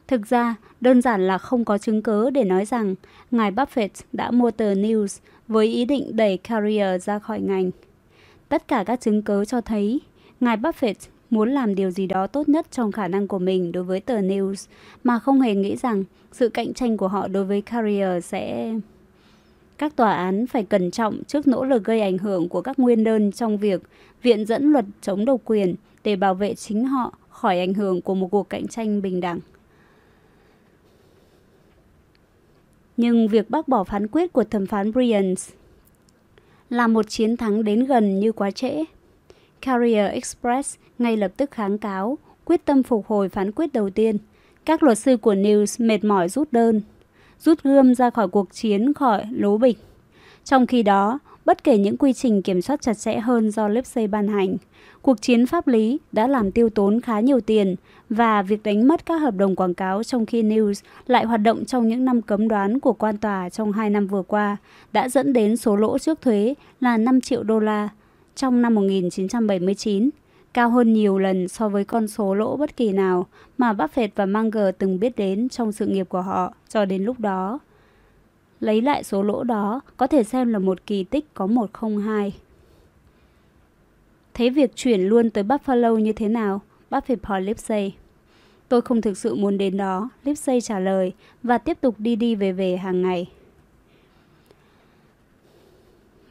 Thực 0.06 0.26
ra, 0.26 0.54
đơn 0.80 1.02
giản 1.02 1.26
là 1.26 1.38
không 1.38 1.64
có 1.64 1.78
chứng 1.78 2.02
cứ 2.02 2.30
để 2.30 2.44
nói 2.44 2.64
rằng 2.64 2.94
ngài 3.30 3.52
Buffett 3.52 3.88
đã 4.12 4.30
mua 4.30 4.50
tờ 4.50 4.74
News 4.74 5.20
với 5.48 5.66
ý 5.66 5.84
định 5.84 6.16
đẩy 6.16 6.36
Carrier 6.36 7.04
ra 7.04 7.18
khỏi 7.18 7.40
ngành. 7.40 7.70
Tất 8.48 8.68
cả 8.68 8.84
các 8.86 9.00
chứng 9.00 9.22
cứ 9.22 9.44
cho 9.44 9.60
thấy 9.60 10.00
ngài 10.40 10.56
Buffett 10.56 10.94
muốn 11.30 11.50
làm 11.50 11.74
điều 11.74 11.90
gì 11.90 12.06
đó 12.06 12.26
tốt 12.26 12.48
nhất 12.48 12.66
trong 12.70 12.92
khả 12.92 13.08
năng 13.08 13.28
của 13.28 13.38
mình 13.38 13.72
đối 13.72 13.84
với 13.84 14.00
tờ 14.00 14.20
News, 14.20 14.68
mà 15.04 15.18
không 15.18 15.40
hề 15.40 15.54
nghĩ 15.54 15.76
rằng 15.76 16.04
sự 16.32 16.48
cạnh 16.48 16.74
tranh 16.74 16.96
của 16.96 17.08
họ 17.08 17.28
đối 17.28 17.44
với 17.44 17.62
Carrier 17.62 18.24
sẽ 18.24 18.74
các 19.78 19.96
tòa 19.96 20.12
án 20.12 20.46
phải 20.46 20.64
cẩn 20.64 20.90
trọng 20.90 21.24
trước 21.24 21.46
nỗ 21.48 21.64
lực 21.64 21.84
gây 21.84 22.00
ảnh 22.00 22.18
hưởng 22.18 22.48
của 22.48 22.62
các 22.62 22.78
nguyên 22.78 23.04
đơn 23.04 23.32
trong 23.32 23.58
việc 23.58 23.82
viện 24.22 24.46
dẫn 24.46 24.72
luật 24.72 24.84
chống 25.00 25.24
độc 25.24 25.40
quyền 25.44 25.74
để 26.04 26.16
bảo 26.16 26.34
vệ 26.34 26.54
chính 26.54 26.84
họ 26.84 27.18
khỏi 27.28 27.58
ảnh 27.58 27.74
hưởng 27.74 28.00
của 28.00 28.14
một 28.14 28.28
cuộc 28.30 28.50
cạnh 28.50 28.68
tranh 28.68 29.02
bình 29.02 29.20
đẳng. 29.20 29.38
Nhưng 32.96 33.28
việc 33.28 33.50
bác 33.50 33.68
bỏ 33.68 33.84
phán 33.84 34.08
quyết 34.08 34.32
của 34.32 34.44
thẩm 34.44 34.66
phán 34.66 34.92
Bryant 34.92 35.38
là 36.70 36.86
một 36.86 37.08
chiến 37.08 37.36
thắng 37.36 37.64
đến 37.64 37.84
gần 37.84 38.20
như 38.20 38.32
quá 38.32 38.50
trễ. 38.50 38.84
Carrier 39.60 40.10
Express 40.10 40.76
ngay 40.98 41.16
lập 41.16 41.32
tức 41.36 41.50
kháng 41.50 41.78
cáo, 41.78 42.18
quyết 42.44 42.64
tâm 42.64 42.82
phục 42.82 43.06
hồi 43.06 43.28
phán 43.28 43.52
quyết 43.52 43.72
đầu 43.72 43.90
tiên. 43.90 44.18
Các 44.64 44.82
luật 44.82 44.98
sư 44.98 45.16
của 45.16 45.34
News 45.34 45.86
mệt 45.86 46.04
mỏi 46.04 46.28
rút 46.28 46.52
đơn 46.52 46.80
rút 47.40 47.62
gươm 47.62 47.94
ra 47.94 48.10
khỏi 48.10 48.28
cuộc 48.28 48.52
chiến 48.52 48.94
khỏi 48.94 49.24
lố 49.30 49.58
bịch. 49.58 49.78
Trong 50.44 50.66
khi 50.66 50.82
đó, 50.82 51.18
bất 51.48 51.64
kể 51.64 51.78
những 51.78 51.96
quy 51.96 52.12
trình 52.12 52.42
kiểm 52.42 52.62
soát 52.62 52.82
chặt 52.82 52.94
chẽ 52.94 53.18
hơn 53.18 53.50
do 53.50 53.68
Lipsey 53.68 54.06
ban 54.06 54.28
hành, 54.28 54.56
cuộc 55.02 55.22
chiến 55.22 55.46
pháp 55.46 55.68
lý 55.68 55.98
đã 56.12 56.26
làm 56.26 56.50
tiêu 56.50 56.70
tốn 56.70 57.00
khá 57.00 57.20
nhiều 57.20 57.40
tiền 57.40 57.76
và 58.10 58.42
việc 58.42 58.62
đánh 58.62 58.88
mất 58.88 59.06
các 59.06 59.16
hợp 59.16 59.34
đồng 59.36 59.56
quảng 59.56 59.74
cáo 59.74 60.04
trong 60.04 60.26
khi 60.26 60.42
News 60.42 60.82
lại 61.06 61.24
hoạt 61.24 61.40
động 61.40 61.64
trong 61.64 61.88
những 61.88 62.04
năm 62.04 62.22
cấm 62.22 62.48
đoán 62.48 62.80
của 62.80 62.92
quan 62.92 63.16
tòa 63.16 63.48
trong 63.50 63.72
hai 63.72 63.90
năm 63.90 64.06
vừa 64.06 64.22
qua 64.22 64.56
đã 64.92 65.08
dẫn 65.08 65.32
đến 65.32 65.56
số 65.56 65.76
lỗ 65.76 65.98
trước 65.98 66.20
thuế 66.20 66.54
là 66.80 66.96
5 66.96 67.20
triệu 67.20 67.42
đô 67.42 67.58
la 67.58 67.88
trong 68.34 68.62
năm 68.62 68.74
1979 68.74 70.10
cao 70.54 70.70
hơn 70.70 70.92
nhiều 70.92 71.18
lần 71.18 71.48
so 71.48 71.68
với 71.68 71.84
con 71.84 72.08
số 72.08 72.34
lỗ 72.34 72.56
bất 72.56 72.76
kỳ 72.76 72.92
nào 72.92 73.26
mà 73.58 73.72
Buffett 73.72 74.08
và 74.14 74.26
Munger 74.26 74.74
từng 74.78 75.00
biết 75.00 75.16
đến 75.16 75.48
trong 75.48 75.72
sự 75.72 75.86
nghiệp 75.86 76.08
của 76.08 76.22
họ 76.22 76.54
cho 76.68 76.84
đến 76.84 77.04
lúc 77.04 77.20
đó. 77.20 77.58
Lấy 78.60 78.82
lại 78.82 79.04
số 79.04 79.22
lỗ 79.22 79.44
đó 79.44 79.80
có 79.96 80.06
thể 80.06 80.24
xem 80.24 80.52
là 80.52 80.58
một 80.58 80.86
kỳ 80.86 81.04
tích 81.04 81.34
có 81.34 81.46
102. 81.46 82.34
Thế 84.34 84.50
việc 84.50 84.76
chuyển 84.76 85.00
luôn 85.00 85.30
tới 85.30 85.44
Buffalo 85.44 85.98
như 85.98 86.12
thế 86.12 86.28
nào? 86.28 86.60
Buffett 86.90 87.16
hỏi 87.22 87.42
Lipsey. 87.42 87.92
Tôi 88.68 88.80
không 88.80 89.00
thực 89.00 89.18
sự 89.18 89.34
muốn 89.34 89.58
đến 89.58 89.76
đó, 89.76 90.08
Lipsey 90.24 90.60
trả 90.60 90.78
lời 90.78 91.12
và 91.42 91.58
tiếp 91.58 91.78
tục 91.80 91.94
đi 91.98 92.16
đi 92.16 92.34
về 92.34 92.52
về 92.52 92.76
hàng 92.76 93.02
ngày. 93.02 93.30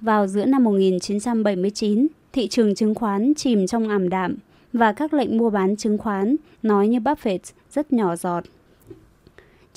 Vào 0.01 0.27
giữa 0.27 0.45
năm 0.45 0.63
1979, 0.63 2.07
thị 2.33 2.47
trường 2.47 2.75
chứng 2.75 2.95
khoán 2.95 3.33
chìm 3.33 3.67
trong 3.67 3.89
ảm 3.89 4.09
đạm 4.09 4.35
và 4.73 4.93
các 4.93 5.13
lệnh 5.13 5.37
mua 5.37 5.49
bán 5.49 5.75
chứng 5.75 5.97
khoán 5.97 6.35
nói 6.63 6.87
như 6.87 6.99
Buffett 6.99 7.39
rất 7.71 7.93
nhỏ 7.93 8.15
giọt. 8.15 8.43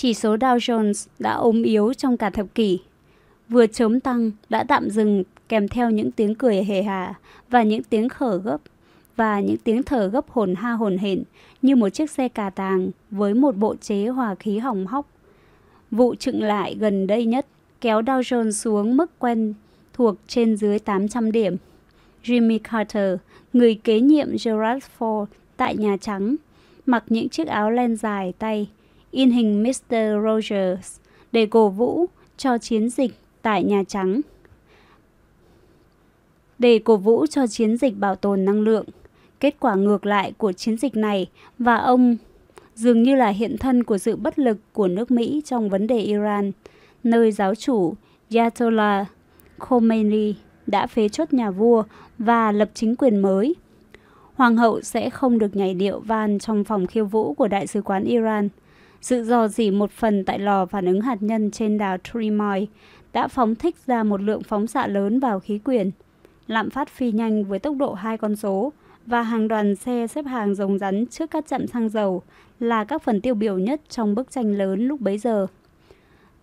Chỉ 0.01 0.15
số 0.15 0.37
Dow 0.37 0.57
Jones 0.57 1.07
đã 1.19 1.33
ốm 1.33 1.63
yếu 1.63 1.95
trong 1.95 2.17
cả 2.17 2.31
thập 2.31 2.47
kỷ. 2.55 2.81
Vừa 3.49 3.67
chớm 3.67 4.01
tăng 4.01 4.31
đã 4.49 4.65
tạm 4.65 4.91
dừng 4.91 5.25
kèm 5.49 5.69
theo 5.69 5.91
những 5.91 6.11
tiếng 6.11 6.35
cười 6.35 6.65
hề 6.65 6.83
hà 6.83 7.15
và 7.51 7.63
những 7.63 7.83
tiếng 7.83 8.09
khở 8.09 8.41
gấp 8.45 8.57
và 9.17 9.41
những 9.41 9.57
tiếng 9.57 9.83
thở 9.83 10.09
gấp 10.09 10.31
hồn 10.31 10.55
ha 10.55 10.73
hồn 10.73 10.99
hển 10.99 11.23
như 11.63 11.77
một 11.77 11.89
chiếc 11.89 12.11
xe 12.11 12.29
cà 12.29 12.51
tàng 12.51 12.91
với 13.11 13.35
một 13.35 13.57
bộ 13.57 13.75
chế 13.81 14.07
hòa 14.07 14.35
khí 14.35 14.59
hỏng 14.59 14.87
hóc. 14.87 15.07
Vụ 15.91 16.15
trựng 16.15 16.43
lại 16.43 16.77
gần 16.81 17.07
đây 17.07 17.25
nhất 17.25 17.47
kéo 17.81 18.01
Dow 18.01 18.21
Jones 18.21 18.51
xuống 18.51 18.97
mức 18.97 19.19
quen 19.19 19.55
thuộc 19.93 20.17
trên 20.27 20.57
dưới 20.57 20.79
800 20.79 21.33
điểm. 21.33 21.57
Jimmy 22.25 22.59
Carter, 22.59 23.19
người 23.53 23.75
kế 23.75 24.01
nhiệm 24.01 24.29
Gerald 24.45 24.83
Ford 24.99 25.27
tại 25.57 25.77
Nhà 25.77 25.97
Trắng, 26.01 26.37
mặc 26.87 27.05
những 27.09 27.29
chiếc 27.29 27.49
áo 27.49 27.71
len 27.71 27.97
dài 27.97 28.33
tay, 28.39 28.69
in 29.11 29.31
hình 29.31 29.63
Mr. 29.63 29.97
Rogers 30.25 30.97
để 31.33 31.47
cổ 31.47 31.69
vũ 31.69 32.07
cho 32.37 32.59
chiến 32.59 32.91
dịch 32.91 33.13
tại 33.43 33.65
Nhà 33.65 33.83
Trắng. 33.89 34.21
Để 36.59 36.79
cổ 36.79 36.97
vũ 36.97 37.27
cho 37.27 37.47
chiến 37.47 37.77
dịch 37.77 37.97
bảo 37.97 38.17
tồn 38.17 38.45
năng 38.45 38.61
lượng, 38.61 38.85
kết 39.41 39.57
quả 39.61 39.75
ngược 39.75 40.07
lại 40.07 40.33
của 40.39 40.53
chiến 40.53 40.77
dịch 40.77 40.97
này 40.97 41.27
và 41.59 41.77
ông 41.77 42.17
dường 42.75 43.03
như 43.03 43.15
là 43.15 43.29
hiện 43.29 43.59
thân 43.59 43.85
của 43.85 43.99
sự 43.99 44.17
bất 44.17 44.39
lực 44.39 44.57
của 44.73 44.89
nước 44.89 45.11
Mỹ 45.11 45.43
trong 45.45 45.69
vấn 45.69 45.87
đề 45.87 45.99
Iran, 45.99 46.53
nơi 47.05 47.33
giáo 47.33 47.55
chủ 47.55 47.95
Ayatollah 48.31 49.07
Khomeini 49.59 50.35
đã 50.67 50.87
phế 50.87 51.09
chốt 51.09 51.33
nhà 51.33 51.51
vua 51.51 51.85
và 52.19 52.53
lập 52.53 52.71
chính 52.75 52.97
quyền 52.97 53.19
mới. 53.19 53.55
Hoàng 54.35 54.57
hậu 54.57 54.81
sẽ 54.81 55.11
không 55.11 55.39
được 55.39 55.57
nhảy 55.57 55.75
điệu 55.75 56.01
van 56.01 56.39
trong 56.39 56.65
phòng 56.65 56.87
khiêu 56.87 57.05
vũ 57.05 57.35
của 57.35 57.49
Đại 57.49 57.67
sứ 57.67 57.83
quán 57.83 58.05
Iran. 58.05 58.49
Sự 59.01 59.25
dò 59.25 59.49
dỉ 59.49 59.71
một 59.71 59.91
phần 59.91 60.25
tại 60.25 60.39
lò 60.39 60.67
phản 60.67 60.87
ứng 60.87 61.01
hạt 61.01 61.17
nhân 61.21 61.51
trên 61.51 61.79
đảo 61.79 61.97
Trimoy 61.97 62.67
đã 63.13 63.29
phóng 63.29 63.55
thích 63.55 63.77
ra 63.87 64.03
một 64.03 64.23
lượng 64.23 64.43
phóng 64.43 64.67
xạ 64.67 64.87
lớn 64.87 65.21
vào 65.21 65.41
khí 65.41 65.59
quyển. 65.59 65.91
Lạm 66.47 66.71
phát 66.71 66.89
phi 66.89 67.13
nhanh 67.13 67.45
với 67.45 67.59
tốc 67.59 67.77
độ 67.77 67.93
hai 67.93 68.19
con 68.19 68.37
số 68.37 68.73
và 69.07 69.23
hàng 69.23 69.49
đoàn 69.49 69.77
xe 69.77 70.07
xếp 70.07 70.27
hàng 70.27 70.55
rồng 70.55 70.79
rắn 70.79 71.07
trước 71.07 71.31
các 71.31 71.47
trạm 71.47 71.67
xăng 71.67 71.89
dầu 71.89 72.23
là 72.61 72.85
các 72.85 73.03
phần 73.03 73.21
tiêu 73.21 73.35
biểu 73.35 73.59
nhất 73.59 73.81
trong 73.89 74.15
bức 74.15 74.31
tranh 74.31 74.53
lớn 74.53 74.89
lúc 74.89 75.01
bấy 75.01 75.19
giờ. 75.19 75.47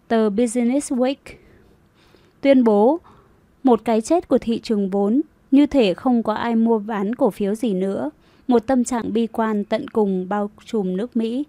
Tờ 0.07 0.29
Business 0.29 0.93
Week 0.93 1.15
tuyên 2.41 2.63
bố 2.63 2.99
một 3.63 3.81
cái 3.85 4.01
chết 4.01 4.27
của 4.27 4.37
thị 4.37 4.59
trường 4.59 4.89
vốn 4.89 5.21
như 5.51 5.65
thể 5.65 5.93
không 5.93 6.23
có 6.23 6.33
ai 6.33 6.55
mua 6.55 6.79
bán 6.79 7.15
cổ 7.15 7.29
phiếu 7.29 7.55
gì 7.55 7.73
nữa, 7.73 8.09
một 8.47 8.67
tâm 8.67 8.83
trạng 8.83 9.13
bi 9.13 9.27
quan 9.27 9.63
tận 9.63 9.87
cùng 9.87 10.29
bao 10.29 10.49
trùm 10.65 10.97
nước 10.97 11.17
Mỹ. 11.17 11.43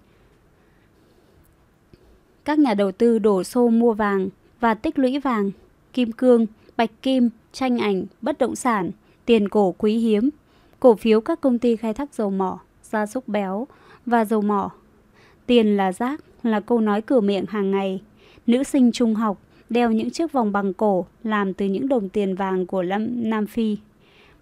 Các 2.49 2.59
nhà 2.59 2.75
đầu 2.75 2.93
tư 2.93 3.19
đổ 3.19 3.45
xô 3.45 3.69
mua 3.69 3.93
vàng 3.93 4.29
và 4.61 4.75
tích 4.75 4.99
lũy 4.99 5.19
vàng, 5.19 5.51
kim 5.93 6.13
cương, 6.13 6.47
bạch 6.77 6.91
kim, 7.03 7.31
tranh 7.53 7.79
ảnh, 7.79 8.05
bất 8.23 8.39
động 8.39 8.57
sản, 8.57 8.91
tiền 9.25 9.49
cổ 9.49 9.75
quý 9.79 9.99
hiếm, 9.99 10.31
cổ 10.81 10.95
phiếu 10.95 11.21
các 11.21 11.41
công 11.41 11.59
ty 11.59 11.77
khai 11.77 11.95
thác 11.95 12.15
dầu 12.15 12.31
mỏ, 12.31 12.59
gia 12.83 13.07
súc 13.07 13.29
béo 13.29 13.67
và 14.07 14.25
dầu 14.25 14.43
mỏ. 14.43 14.71
Tiền 15.47 15.77
là 15.77 15.93
rác 15.93 16.21
là 16.43 16.61
câu 16.61 16.81
nói 16.81 17.03
cửa 17.03 17.21
miệng 17.21 17.45
hàng 17.49 17.71
ngày. 17.71 18.03
Nữ 18.47 18.63
sinh 18.63 18.93
trung 18.93 19.15
học 19.15 19.39
đeo 19.71 19.93
những 19.93 20.11
chiếc 20.11 20.33
vòng 20.33 20.53
bằng 20.53 20.73
cổ 20.73 21.07
làm 21.25 21.55
từ 21.55 21.67
những 21.67 21.89
đồng 21.89 22.09
tiền 22.09 22.35
vàng 22.35 22.67
của 22.67 22.83
Nam 23.11 23.47
Phi. 23.47 23.77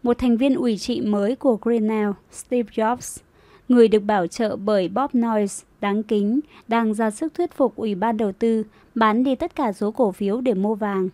Một 0.03 0.19
thành 0.19 0.37
viên 0.37 0.55
ủy 0.55 0.79
trị 0.79 1.01
mới 1.01 1.37
của 1.37 1.59
Grinnell, 1.63 2.11
Steve 2.33 2.71
Jobs, 2.75 3.23
người 3.69 3.89
được 3.89 4.01
bảo 4.01 4.27
trợ 4.27 4.57
bởi 4.57 4.89
Bob 4.89 5.11
Noyce, 5.15 5.55
đáng 5.81 6.03
kính, 6.03 6.41
đang 6.69 6.95
ra 6.95 7.11
sức 7.11 7.35
thuyết 7.35 7.53
phục 7.53 7.77
Ủy 7.77 7.95
ban 7.95 8.17
đầu 8.17 8.33
tư 8.33 8.65
bán 8.95 9.25
đi 9.25 9.35
tất 9.35 9.55
cả 9.55 9.73
số 9.73 9.91
cổ 9.91 10.13
phiếu 10.13 10.41
để 10.41 10.55
mua 10.55 10.75
vàng. 10.75 11.09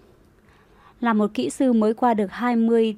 Là 1.01 1.13
một 1.13 1.31
kỹ 1.35 1.51
sư 1.51 1.73
mới 1.73 1.95
qua 1.95 2.15
được 2.15 2.31
20 2.31 2.97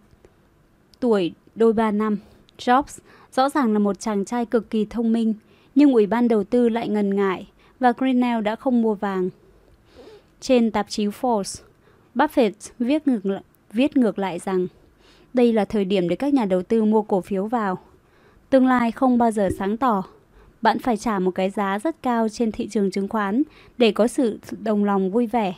tuổi 1.00 1.33
đôi 1.55 1.73
ba 1.73 1.91
năm, 1.91 2.18
Jobs 2.58 2.99
rõ 3.33 3.49
ràng 3.49 3.73
là 3.73 3.78
một 3.78 4.00
chàng 4.00 4.24
trai 4.24 4.47
cực 4.47 4.70
kỳ 4.70 4.84
thông 4.84 5.12
minh, 5.12 5.34
nhưng 5.74 5.92
Ủy 5.92 6.07
ban 6.07 6.28
đầu 6.28 6.44
tư 6.44 6.68
lại 6.68 6.89
ngần 6.89 7.16
ngại 7.16 7.49
và 7.81 7.92
Grinnell 7.99 8.42
đã 8.42 8.57
không 8.57 8.83
mua 8.83 8.94
vàng. 8.94 9.31
Trên 10.41 10.70
tạp 10.70 10.86
chí 10.89 11.07
Forbes, 11.07 11.62
Buffett 12.15 12.52
viết 12.78 13.08
ngược, 13.08 13.39
viết 13.73 13.97
ngược 13.97 14.18
lại 14.18 14.39
rằng 14.39 14.66
đây 15.34 15.52
là 15.52 15.65
thời 15.65 15.84
điểm 15.84 16.08
để 16.08 16.16
các 16.16 16.34
nhà 16.34 16.44
đầu 16.44 16.62
tư 16.62 16.84
mua 16.84 17.02
cổ 17.02 17.20
phiếu 17.20 17.47
vào. 17.47 17.78
Tương 18.55 18.66
lai 18.66 18.92
không 18.92 19.18
bao 19.18 19.31
giờ 19.31 19.49
sáng 19.58 19.76
tỏ. 19.76 20.02
Bạn 20.62 20.78
phải 20.78 20.97
trả 20.97 21.18
một 21.18 21.31
cái 21.31 21.50
giá 21.50 21.78
rất 21.78 22.02
cao 22.02 22.28
trên 22.28 22.52
thị 22.52 22.68
trường 22.68 22.91
chứng 22.91 23.08
khoán 23.08 23.42
để 23.78 23.92
có 23.92 24.07
sự 24.07 24.39
đồng 24.62 24.84
lòng 24.84 25.10
vui 25.10 25.26
vẻ. 25.26 25.55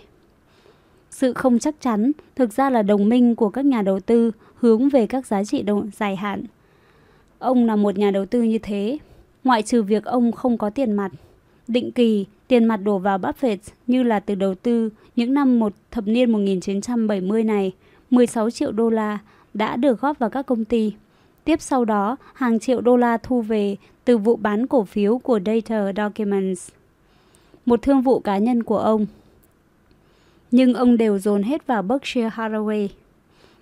Sự 1.11 1.33
không 1.33 1.59
chắc 1.59 1.75
chắn 1.81 2.13
thực 2.37 2.53
ra 2.53 2.71
là 2.71 2.83
đồng 2.83 3.09
minh 3.09 3.37
của 3.37 3.51
các 3.51 3.65
nhà 3.65 3.83
đầu 3.83 4.01
tư 4.01 4.31
hướng 4.55 4.89
về 4.89 5.07
các 5.07 5.27
giá 5.27 5.45
trị 5.45 5.63
đồng 5.63 5.91
dài 5.97 6.17
hạn. 6.17 6.45
Ông 7.39 7.67
là 7.67 7.77
một 7.77 7.99
nhà 7.99 8.11
đầu 8.11 8.27
tư 8.27 8.43
như 8.43 8.59
thế, 8.59 8.99
ngoại 9.45 9.63
trừ 9.63 9.83
việc 9.83 10.05
ông 10.05 10.33
không 10.33 10.59
có 10.59 10.71
tiền 10.71 10.93
mặt. 10.93 11.13
Định 11.69 11.93
kỳ, 11.93 12.27
tiền 12.49 12.65
mặt 12.65 12.77
đổ 12.77 12.99
vào 12.99 13.19
Buffett 13.19 13.59
như 13.87 14.03
là 14.03 14.21
từ 14.21 14.35
đầu 14.35 14.55
tư 14.55 14.91
những 15.17 15.35
năm 15.35 15.59
một 15.59 15.73
thập 15.91 16.07
niên 16.07 16.33
1970 16.33 17.45
này, 17.45 17.73
16 18.11 18.51
triệu 18.51 18.73
đô 18.73 18.91
la 18.91 19.19
đã 19.55 19.77
được 19.77 20.01
góp 20.01 20.19
vào 20.19 20.31
các 20.31 20.47
công 20.47 20.65
ty. 20.65 20.93
Tiếp 21.47 21.61
sau 21.61 21.85
đó, 21.85 22.17
hàng 22.35 22.59
triệu 22.59 22.81
đô 22.81 22.97
la 22.97 23.17
thu 23.17 23.43
về 23.43 23.77
từ 24.05 24.19
vụ 24.19 24.37
bán 24.37 24.67
cổ 24.67 24.85
phiếu 24.85 25.19
của 25.19 25.41
Data 25.47 25.93
Documents, 25.97 26.69
một 27.67 27.83
thương 27.83 28.03
vụ 28.03 28.21
cá 28.21 28.39
nhân 28.39 28.63
của 28.63 28.79
ông. 28.79 29.07
Nhưng 30.51 30.75
ông 30.75 30.97
đều 30.97 31.19
dồn 31.19 31.43
hết 31.43 31.67
vào 31.67 31.83
Berkshire 31.83 32.29
Hathaway. 32.29 32.89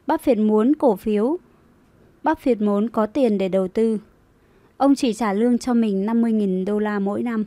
Buffett 0.07 0.47
muốn 0.47 0.75
cổ 0.75 0.97
phiếu. 0.97 1.37
Buffett 2.23 2.65
muốn 2.65 2.89
có 2.89 3.07
tiền 3.07 3.39
để 3.39 3.49
đầu 3.49 3.69
tư. 3.69 3.99
Ông 4.77 4.95
chỉ 4.95 5.13
trả 5.13 5.33
lương 5.33 5.59
cho 5.59 5.75
mình 5.75 6.07
50.000 6.07 6.65
đô 6.65 6.79
la 6.79 6.99
mỗi 6.99 7.23
năm. 7.23 7.45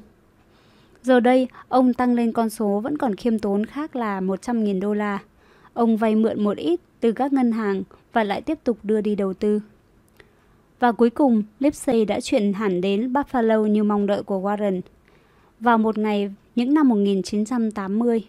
Giờ 1.03 1.19
đây, 1.19 1.47
ông 1.67 1.93
tăng 1.93 2.13
lên 2.13 2.31
con 2.31 2.49
số 2.49 2.79
vẫn 2.79 2.97
còn 2.97 3.15
khiêm 3.15 3.39
tốn 3.39 3.65
khác 3.65 3.95
là 3.95 4.21
100.000 4.21 4.81
đô 4.81 4.93
la. 4.93 5.19
Ông 5.73 5.97
vay 5.97 6.15
mượn 6.15 6.43
một 6.43 6.57
ít 6.57 6.79
từ 6.99 7.11
các 7.11 7.33
ngân 7.33 7.51
hàng 7.51 7.83
và 8.13 8.23
lại 8.23 8.41
tiếp 8.41 8.59
tục 8.63 8.77
đưa 8.83 9.01
đi 9.01 9.15
đầu 9.15 9.33
tư. 9.33 9.61
Và 10.79 10.91
cuối 10.91 11.09
cùng, 11.09 11.43
Lipsey 11.59 12.05
đã 12.05 12.19
chuyển 12.19 12.53
hẳn 12.53 12.81
đến 12.81 13.13
Buffalo 13.13 13.65
như 13.65 13.83
mong 13.83 14.07
đợi 14.07 14.23
của 14.23 14.39
Warren. 14.41 14.81
Vào 15.59 15.77
một 15.77 15.97
ngày 15.97 16.31
những 16.55 16.73
năm 16.73 16.89
1980, 16.89 18.23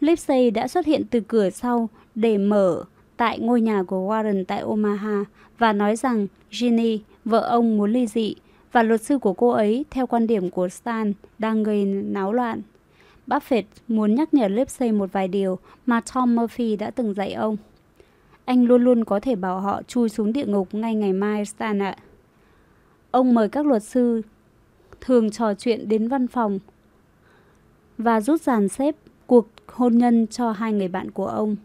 Lipsey 0.00 0.50
đã 0.50 0.68
xuất 0.68 0.86
hiện 0.86 1.02
từ 1.10 1.20
cửa 1.20 1.50
sau 1.50 1.88
để 2.14 2.38
mở 2.38 2.84
tại 3.16 3.38
ngôi 3.38 3.60
nhà 3.60 3.82
của 3.82 4.10
Warren 4.10 4.44
tại 4.44 4.60
Omaha 4.60 5.24
và 5.58 5.72
nói 5.72 5.96
rằng 5.96 6.26
Ginny, 6.50 7.00
vợ 7.24 7.40
ông 7.40 7.76
muốn 7.76 7.92
ly 7.92 8.06
dị 8.06 8.34
và 8.72 8.82
luật 8.82 9.02
sư 9.02 9.18
của 9.18 9.32
cô 9.32 9.48
ấy, 9.48 9.84
theo 9.90 10.06
quan 10.06 10.26
điểm 10.26 10.50
của 10.50 10.68
Stan, 10.68 11.12
đang 11.38 11.62
gây 11.62 11.84
náo 11.84 12.32
loạn. 12.32 12.62
Buffett 13.26 13.62
muốn 13.88 14.14
nhắc 14.14 14.34
nhở 14.34 14.48
Lipsey 14.48 14.92
một 14.92 15.12
vài 15.12 15.28
điều 15.28 15.58
mà 15.86 16.00
Tom 16.14 16.36
Murphy 16.36 16.76
đã 16.76 16.90
từng 16.90 17.14
dạy 17.14 17.32
ông. 17.32 17.56
Anh 18.44 18.64
luôn 18.64 18.84
luôn 18.84 19.04
có 19.04 19.20
thể 19.20 19.36
bảo 19.36 19.60
họ 19.60 19.82
chui 19.82 20.08
xuống 20.08 20.32
địa 20.32 20.46
ngục 20.46 20.68
ngay 20.74 20.94
ngày 20.94 21.12
mai, 21.12 21.44
Stan 21.44 21.82
ạ. 21.82 21.96
Ông 23.10 23.34
mời 23.34 23.48
các 23.48 23.66
luật 23.66 23.82
sư 23.82 24.22
thường 25.00 25.30
trò 25.30 25.54
chuyện 25.54 25.88
đến 25.88 26.08
văn 26.08 26.26
phòng 26.26 26.58
và 27.98 28.20
rút 28.20 28.42
dàn 28.42 28.68
xếp 28.68 28.94
cuộc 29.26 29.48
hôn 29.66 29.98
nhân 29.98 30.26
cho 30.26 30.52
hai 30.52 30.72
người 30.72 30.88
bạn 30.88 31.10
của 31.10 31.26
ông. 31.26 31.56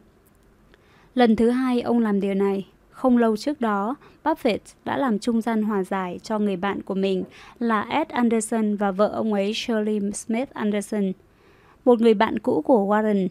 Lần 1.16 1.36
thứ 1.36 1.50
hai 1.50 1.82
ông 1.82 2.00
làm 2.00 2.22
điều 2.22 2.34
này, 2.34 2.68
không 2.90 3.18
lâu 3.18 3.38
trước 3.38 3.62
đó, 3.62 3.96
Buffett 4.24 4.58
đã 4.86 4.98
làm 4.98 5.20
trung 5.20 5.42
gian 5.42 5.64
hòa 5.64 5.84
giải 5.84 6.20
cho 6.24 6.40
người 6.40 6.56
bạn 6.56 6.82
của 6.82 6.96
mình 6.96 7.24
là 7.60 7.82
Ed 7.82 8.08
Anderson 8.08 8.76
và 8.76 8.92
vợ 8.92 9.08
ông 9.08 9.34
ấy 9.34 9.54
Shirley 9.54 10.00
Smith 10.14 10.50
Anderson, 10.50 11.12
một 11.86 12.02
người 12.02 12.14
bạn 12.14 12.40
cũ 12.40 12.62
của 12.62 12.86
Warren 12.86 13.28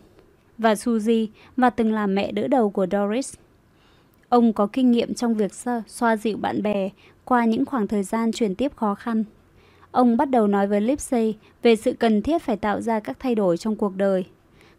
và 0.59 0.75
Suzy 0.75 1.27
và 1.57 1.71
từng 1.71 1.93
là 1.93 2.07
mẹ 2.07 2.33
đỡ 2.33 2.49
đầu 2.49 2.71
của 2.71 2.87
Doris. 2.93 3.35
Ông 4.29 4.53
có 4.53 4.67
kinh 4.67 4.91
nghiệm 4.91 5.15
trong 5.15 5.35
việc 5.35 5.53
xoa 5.87 6.17
dịu 6.17 6.37
bạn 6.37 6.63
bè 6.63 6.89
qua 7.25 7.45
những 7.45 7.65
khoảng 7.65 7.87
thời 7.87 8.03
gian 8.03 8.33
chuyển 8.33 8.55
tiếp 8.55 8.77
khó 8.77 8.95
khăn. 8.95 9.25
Ông 9.91 10.17
bắt 10.17 10.31
đầu 10.31 10.47
nói 10.47 10.67
với 10.67 10.81
Lipsey 10.81 11.35
về 11.63 11.77
sự 11.77 11.93
cần 11.93 12.23
thiết 12.23 12.43
phải 12.43 12.57
tạo 12.57 12.81
ra 12.81 13.01
các 13.01 13.17
thay 13.21 13.35
đổi 13.35 13.57
trong 13.57 13.77
cuộc 13.77 13.97
đời. 13.97 14.25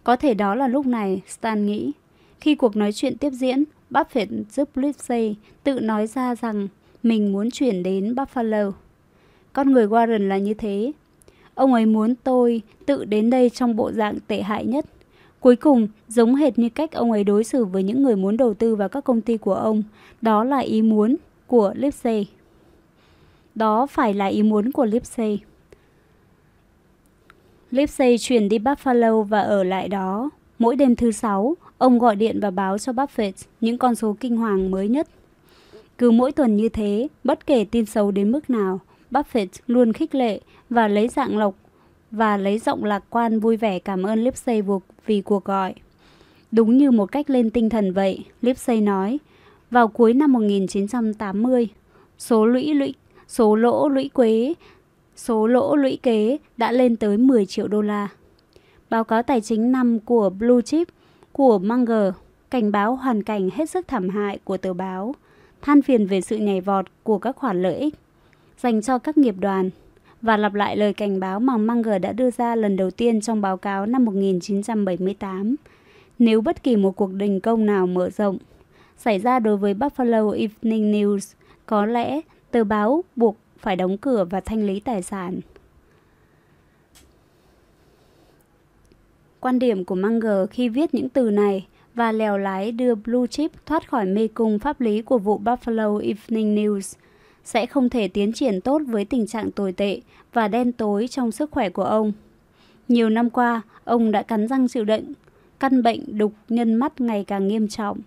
Có 0.04 0.16
thể 0.16 0.34
đó 0.34 0.56
là 0.56 0.68
lúc 0.68 0.86
này, 0.86 1.22
Stan 1.28 1.66
nghĩ. 1.66 1.92
Khi 2.40 2.56
cuộc 2.56 2.76
nói 2.76 2.92
chuyện 2.92 3.18
tiếp 3.18 3.30
diễn, 3.30 3.64
Buffett 3.90 4.44
giúp 4.52 4.78
Lipsey 4.78 5.36
tự 5.64 5.80
nói 5.80 6.08
ra 6.08 6.36
rằng 6.36 6.68
mình 7.04 7.32
muốn 7.32 7.52
chuyển 7.52 7.84
đến 7.84 8.16
Buffalo. 8.16 8.72
Con 9.54 9.72
người 9.72 9.88
Warren 9.88 10.28
là 10.28 10.38
như 10.38 10.54
thế. 10.54 10.92
Ông 11.56 11.74
ấy 11.74 11.86
muốn 11.86 12.16
tôi 12.24 12.62
tự 12.86 13.06
đến 13.06 13.30
đây 13.30 13.50
trong 13.50 13.76
bộ 13.76 13.92
dạng 13.92 14.18
tệ 14.28 14.42
hại 14.42 14.66
nhất. 14.66 14.86
Cuối 15.40 15.56
cùng, 15.56 15.88
giống 16.08 16.36
hệt 16.36 16.60
như 16.60 16.70
cách 16.70 16.92
ông 16.92 17.12
ấy 17.12 17.24
đối 17.24 17.44
xử 17.44 17.66
với 17.66 17.84
những 17.84 18.04
người 18.04 18.16
muốn 18.16 18.38
đầu 18.38 18.54
tư 18.54 18.76
vào 18.76 18.90
các 18.90 19.04
công 19.04 19.22
ty 19.22 19.38
của 19.38 19.54
ông, 19.54 19.84
đó 20.22 20.44
là 20.44 20.58
ý 20.58 20.82
muốn 20.82 21.16
của 21.48 21.74
Lipsey. 21.76 22.28
Đó 23.56 23.86
phải 23.86 24.14
là 24.14 24.26
ý 24.26 24.44
muốn 24.44 24.72
của 24.72 24.86
Lipsey. 24.86 25.40
Lipsey 27.72 28.18
chuyển 28.18 28.50
đi 28.50 28.60
Buffalo 28.60 29.24
và 29.24 29.42
ở 29.42 29.64
lại 29.64 29.88
đó. 29.88 30.30
Mỗi 30.60 30.76
đêm 30.76 30.96
thứ 30.96 31.12
sáu, 31.12 31.56
ông 31.78 32.00
gọi 32.00 32.16
điện 32.16 32.40
và 32.40 32.52
báo 32.52 32.78
cho 32.78 32.92
Buffett 32.92 33.32
những 33.62 33.78
con 33.78 33.96
số 33.96 34.16
kinh 34.20 34.38
hoàng 34.38 34.72
mới 34.72 34.88
nhất. 34.88 35.08
Cứ 35.98 36.12
mỗi 36.12 36.32
tuần 36.32 36.56
như 36.56 36.70
thế, 36.70 37.08
bất 37.24 37.46
kể 37.46 37.66
tin 37.72 37.86
xấu 37.86 38.12
đến 38.12 38.32
mức 38.32 38.50
nào, 38.50 38.80
Buffett 39.12 39.48
luôn 39.68 39.94
khích 39.94 40.16
lệ 40.16 40.40
và 40.70 40.88
lấy 40.88 41.08
dạng 41.08 41.38
lọc 41.38 41.56
và 42.12 42.38
lấy 42.38 42.60
giọng 42.60 42.84
lạc 42.84 43.04
quan 43.10 43.40
vui 43.40 43.58
vẻ 43.58 43.80
cảm 43.80 44.04
ơn 44.04 44.24
Lipsey 44.24 44.62
vì 45.06 45.22
cuộc 45.22 45.46
gọi. 45.46 45.74
Đúng 46.52 46.78
như 46.78 46.92
một 46.92 47.12
cách 47.12 47.30
lên 47.30 47.50
tinh 47.50 47.70
thần 47.70 47.94
vậy, 47.94 48.26
Lipsey 48.42 48.82
nói, 48.82 49.20
vào 49.72 49.88
cuối 49.88 50.14
năm 50.14 50.34
1980, 50.34 51.68
số 52.18 52.46
lũy 52.46 52.74
lũy 52.74 52.94
số 53.28 53.56
lỗ 53.56 53.90
lũy 53.90 54.10
quế 54.10 54.54
số 55.16 55.48
lỗ 55.48 55.76
lũy 55.76 56.00
kế 56.04 56.38
đã 56.58 56.72
lên 56.72 56.96
tới 56.96 57.18
10 57.18 57.46
triệu 57.46 57.68
đô 57.68 57.82
la. 57.82 58.08
Báo 58.90 59.04
cáo 59.04 59.24
tài 59.24 59.42
chính 59.42 59.72
năm 59.72 60.00
của 60.00 60.30
Blue 60.30 60.62
Chip 60.62 60.88
của 61.32 61.60
Munger 61.60 62.14
cảnh 62.50 62.72
báo 62.72 62.96
hoàn 62.96 63.24
cảnh 63.24 63.50
hết 63.54 63.70
sức 63.70 63.88
thảm 63.88 64.10
hại 64.10 64.40
của 64.44 64.58
tờ 64.58 64.74
báo, 64.74 65.16
than 65.62 65.82
phiền 65.82 66.06
về 66.06 66.22
sự 66.22 66.38
nhảy 66.38 66.62
vọt 66.62 66.86
của 67.04 67.20
các 67.20 67.36
khoản 67.36 67.62
lợi 67.62 67.76
ích 67.76 67.96
dành 68.58 68.82
cho 68.82 68.98
các 68.98 69.18
nghiệp 69.18 69.36
đoàn 69.40 69.70
và 70.22 70.38
lặp 70.38 70.54
lại 70.54 70.78
lời 70.78 70.94
cảnh 70.94 71.20
báo 71.20 71.40
mà 71.40 71.58
Munger 71.58 72.02
đã 72.02 72.12
đưa 72.12 72.32
ra 72.32 72.56
lần 72.56 72.76
đầu 72.76 72.92
tiên 72.92 73.22
trong 73.22 73.42
báo 73.42 73.58
cáo 73.58 73.86
năm 73.86 74.06
1978. 74.06 75.56
Nếu 76.20 76.42
bất 76.42 76.64
kỳ 76.64 76.76
một 76.76 76.96
cuộc 76.96 77.14
đình 77.14 77.40
công 77.40 77.66
nào 77.66 77.88
mở 77.88 78.10
rộng 78.10 78.38
xảy 78.98 79.20
ra 79.20 79.40
đối 79.40 79.58
với 79.58 79.74
Buffalo 79.74 80.32
Evening 80.32 80.92
News, 80.92 81.34
có 81.66 81.86
lẽ 81.86 82.22
tờ 82.52 82.64
báo 82.64 83.04
buộc 83.16 83.38
phải 83.58 83.76
đóng 83.76 83.98
cửa 83.98 84.26
và 84.30 84.40
thanh 84.40 84.68
lý 84.68 84.80
tài 84.80 85.02
sản. 85.02 85.40
Quan 89.40 89.60
điểm 89.60 89.86
của 89.86 89.96
Munger 89.96 90.50
khi 90.52 90.70
viết 90.70 90.94
những 90.94 91.10
từ 91.10 91.30
này 91.30 91.68
và 91.96 92.12
lèo 92.12 92.38
lái 92.38 92.72
đưa 92.72 92.96
Blue 92.96 93.28
Chip 93.28 93.52
thoát 93.66 93.90
khỏi 93.90 94.06
mê 94.06 94.28
cung 94.28 94.60
pháp 94.60 94.82
lý 94.82 95.02
của 95.02 95.18
vụ 95.18 95.40
Buffalo 95.40 95.98
Evening 95.98 96.56
News 96.56 96.96
sẽ 97.50 97.66
không 97.66 97.90
thể 97.90 98.08
tiến 98.08 98.34
triển 98.34 98.62
tốt 98.62 98.82
với 98.88 99.06
tình 99.06 99.28
trạng 99.28 99.52
tồi 99.52 99.72
tệ 99.72 100.02
và 100.34 100.48
đen 100.48 100.72
tối 100.72 101.08
trong 101.08 101.32
sức 101.32 101.52
khỏe 101.52 101.70
của 101.70 101.84
ông. 101.84 102.12
Nhiều 102.88 103.10
năm 103.10 103.30
qua, 103.30 103.62
ông 103.84 104.12
đã 104.12 104.24
cắn 104.24 104.48
răng 104.48 104.68
chịu 104.68 104.86
đựng 104.86 105.14
căn 105.60 105.84
bệnh 105.84 106.18
đục 106.18 106.34
nhân 106.50 106.76
mắt 106.76 107.02
ngày 107.02 107.24
càng 107.24 107.48
nghiêm 107.48 107.68
trọng, 107.68 108.00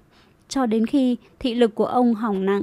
cho 0.49 0.67
đến 0.67 0.87
khi 0.87 1.17
thị 1.39 1.55
lực 1.55 1.75
của 1.75 1.85
ông 1.85 2.15
hỏng 2.15 2.47
nặng. 2.47 2.62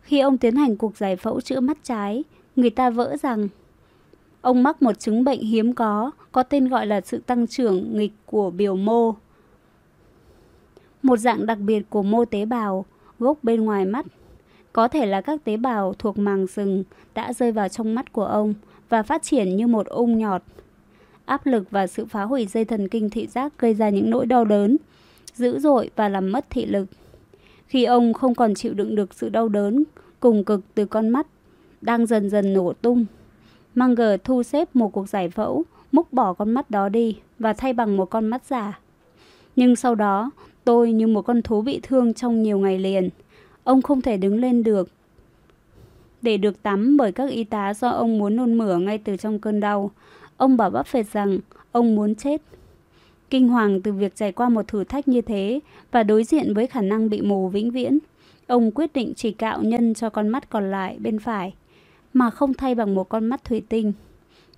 Khi 0.00 0.20
ông 0.20 0.38
tiến 0.38 0.56
hành 0.56 0.76
cuộc 0.76 0.96
giải 0.96 1.16
phẫu 1.16 1.40
chữa 1.40 1.60
mắt 1.60 1.78
trái, 1.82 2.24
người 2.56 2.70
ta 2.70 2.90
vỡ 2.90 3.16
rằng 3.22 3.48
ông 4.40 4.62
mắc 4.62 4.82
một 4.82 4.98
chứng 4.98 5.24
bệnh 5.24 5.40
hiếm 5.40 5.74
có, 5.74 6.10
có 6.32 6.42
tên 6.42 6.68
gọi 6.68 6.86
là 6.86 7.00
sự 7.00 7.18
tăng 7.18 7.46
trưởng 7.46 7.96
nghịch 7.96 8.12
của 8.26 8.50
biểu 8.50 8.76
mô. 8.76 9.14
Một 11.02 11.16
dạng 11.16 11.46
đặc 11.46 11.58
biệt 11.58 11.82
của 11.90 12.02
mô 12.02 12.24
tế 12.24 12.44
bào 12.44 12.84
gốc 13.18 13.38
bên 13.42 13.64
ngoài 13.64 13.84
mắt. 13.84 14.06
Có 14.72 14.88
thể 14.88 15.06
là 15.06 15.20
các 15.20 15.44
tế 15.44 15.56
bào 15.56 15.94
thuộc 15.98 16.18
màng 16.18 16.46
sừng 16.46 16.84
đã 17.14 17.32
rơi 17.32 17.52
vào 17.52 17.68
trong 17.68 17.94
mắt 17.94 18.12
của 18.12 18.24
ông 18.24 18.54
và 18.88 19.02
phát 19.02 19.22
triển 19.22 19.56
như 19.56 19.66
một 19.66 19.86
ung 19.86 20.18
nhọt. 20.18 20.42
Áp 21.24 21.46
lực 21.46 21.70
và 21.70 21.86
sự 21.86 22.04
phá 22.04 22.22
hủy 22.22 22.46
dây 22.46 22.64
thần 22.64 22.88
kinh 22.88 23.10
thị 23.10 23.26
giác 23.26 23.52
gây 23.58 23.74
ra 23.74 23.88
những 23.88 24.10
nỗi 24.10 24.26
đau 24.26 24.44
đớn, 24.44 24.76
dữ 25.34 25.58
dội 25.58 25.90
và 25.96 26.08
làm 26.08 26.32
mất 26.32 26.46
thị 26.50 26.66
lực. 26.66 26.86
Khi 27.66 27.84
ông 27.84 28.12
không 28.12 28.34
còn 28.34 28.54
chịu 28.54 28.74
đựng 28.74 28.94
được 28.94 29.14
sự 29.14 29.28
đau 29.28 29.48
đớn 29.48 29.84
cùng 30.20 30.44
cực 30.44 30.60
từ 30.74 30.84
con 30.84 31.08
mắt 31.08 31.26
đang 31.80 32.06
dần 32.06 32.30
dần 32.30 32.52
nổ 32.52 32.72
tung, 32.72 33.06
Munger 33.74 34.20
thu 34.24 34.42
xếp 34.42 34.76
một 34.76 34.88
cuộc 34.88 35.08
giải 35.08 35.28
phẫu, 35.28 35.64
múc 35.92 36.12
bỏ 36.12 36.32
con 36.32 36.50
mắt 36.50 36.70
đó 36.70 36.88
đi 36.88 37.18
và 37.38 37.52
thay 37.52 37.72
bằng 37.72 37.96
một 37.96 38.10
con 38.10 38.26
mắt 38.26 38.44
giả. 38.44 38.78
Nhưng 39.56 39.76
sau 39.76 39.94
đó, 39.94 40.30
tôi 40.64 40.92
như 40.92 41.06
một 41.06 41.22
con 41.22 41.42
thú 41.42 41.62
bị 41.62 41.80
thương 41.82 42.14
trong 42.14 42.42
nhiều 42.42 42.58
ngày 42.58 42.78
liền. 42.78 43.08
Ông 43.64 43.82
không 43.82 44.00
thể 44.00 44.16
đứng 44.16 44.40
lên 44.40 44.62
được 44.62 44.88
để 46.22 46.36
được 46.36 46.62
tắm 46.62 46.96
bởi 46.96 47.12
các 47.12 47.30
y 47.30 47.44
tá 47.44 47.74
do 47.74 47.88
ông 47.88 48.18
muốn 48.18 48.36
nôn 48.36 48.54
mửa 48.54 48.76
ngay 48.76 48.98
từ 48.98 49.16
trong 49.16 49.38
cơn 49.38 49.60
đau. 49.60 49.90
Ông 50.36 50.56
bảo 50.56 50.70
Buffett 50.70 51.04
rằng 51.12 51.38
ông 51.72 51.94
muốn 51.94 52.14
chết. 52.14 52.42
Kinh 53.30 53.48
hoàng 53.48 53.82
từ 53.82 53.92
việc 53.92 54.16
trải 54.16 54.32
qua 54.32 54.48
một 54.48 54.68
thử 54.68 54.84
thách 54.84 55.08
như 55.08 55.20
thế 55.20 55.60
và 55.90 56.02
đối 56.02 56.24
diện 56.24 56.54
với 56.54 56.66
khả 56.66 56.80
năng 56.80 57.10
bị 57.10 57.20
mù 57.20 57.48
vĩnh 57.48 57.70
viễn, 57.70 57.98
ông 58.46 58.70
quyết 58.70 58.92
định 58.92 59.12
chỉ 59.16 59.32
cạo 59.32 59.62
nhân 59.62 59.94
cho 59.94 60.10
con 60.10 60.28
mắt 60.28 60.50
còn 60.50 60.70
lại 60.70 60.96
bên 60.98 61.18
phải, 61.18 61.54
mà 62.12 62.30
không 62.30 62.54
thay 62.54 62.74
bằng 62.74 62.94
một 62.94 63.08
con 63.08 63.26
mắt 63.26 63.44
thủy 63.44 63.62
tinh. 63.68 63.92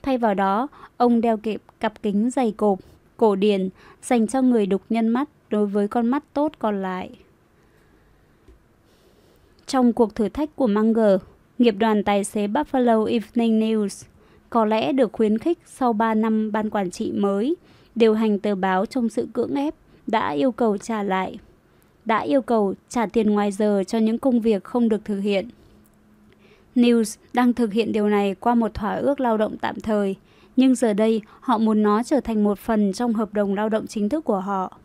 Thay 0.02 0.18
vào 0.18 0.34
đó, 0.34 0.68
ông 0.96 1.20
đeo 1.20 1.36
kịp 1.36 1.62
cặp 1.80 2.02
kính 2.02 2.30
dày 2.30 2.52
cộp, 2.56 2.78
cổ 3.16 3.36
điển 3.36 3.68
dành 4.02 4.26
cho 4.26 4.42
người 4.42 4.66
đục 4.66 4.82
nhân 4.90 5.08
mắt 5.08 5.28
đối 5.50 5.66
với 5.66 5.88
con 5.88 6.06
mắt 6.06 6.24
tốt 6.32 6.52
còn 6.58 6.82
lại. 6.82 7.10
Trong 9.66 9.92
cuộc 9.92 10.14
thử 10.14 10.28
thách 10.28 10.56
của 10.56 10.66
Munger, 10.66 11.20
nghiệp 11.58 11.74
đoàn 11.78 12.04
tài 12.04 12.24
xế 12.24 12.46
Buffalo 12.46 13.04
Evening 13.04 13.60
News 13.60 14.04
có 14.50 14.64
lẽ 14.64 14.92
được 14.92 15.12
khuyến 15.12 15.38
khích 15.38 15.58
sau 15.66 15.92
3 15.92 16.14
năm 16.14 16.52
ban 16.52 16.70
quản 16.70 16.90
trị 16.90 17.12
mới 17.12 17.56
điều 17.94 18.14
hành 18.14 18.38
tờ 18.38 18.54
báo 18.54 18.86
trong 18.86 19.08
sự 19.08 19.28
cưỡng 19.32 19.54
ép 19.54 19.74
đã 20.06 20.30
yêu 20.30 20.52
cầu 20.52 20.78
trả 20.78 21.02
lại 21.02 21.38
đã 22.04 22.18
yêu 22.18 22.42
cầu 22.42 22.74
trả 22.88 23.06
tiền 23.06 23.30
ngoài 23.30 23.52
giờ 23.52 23.82
cho 23.86 23.98
những 23.98 24.18
công 24.18 24.40
việc 24.40 24.64
không 24.64 24.88
được 24.88 25.04
thực 25.04 25.20
hiện. 25.20 25.48
News 26.74 27.16
đang 27.32 27.52
thực 27.52 27.72
hiện 27.72 27.92
điều 27.92 28.08
này 28.08 28.34
qua 28.34 28.54
một 28.54 28.74
thỏa 28.74 28.94
ước 28.94 29.20
lao 29.20 29.36
động 29.36 29.56
tạm 29.60 29.80
thời, 29.80 30.16
nhưng 30.56 30.74
giờ 30.74 30.92
đây 30.92 31.22
họ 31.40 31.58
muốn 31.58 31.82
nó 31.82 32.02
trở 32.02 32.20
thành 32.20 32.44
một 32.44 32.58
phần 32.58 32.92
trong 32.92 33.12
hợp 33.12 33.34
đồng 33.34 33.54
lao 33.54 33.68
động 33.68 33.86
chính 33.86 34.08
thức 34.08 34.24
của 34.24 34.40
họ. 34.40 34.78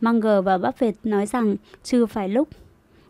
Munger 0.00 0.44
và 0.44 0.58
Buffett 0.58 0.92
nói 1.04 1.26
rằng 1.26 1.56
chưa 1.82 2.06
phải 2.06 2.28
lúc. 2.28 2.48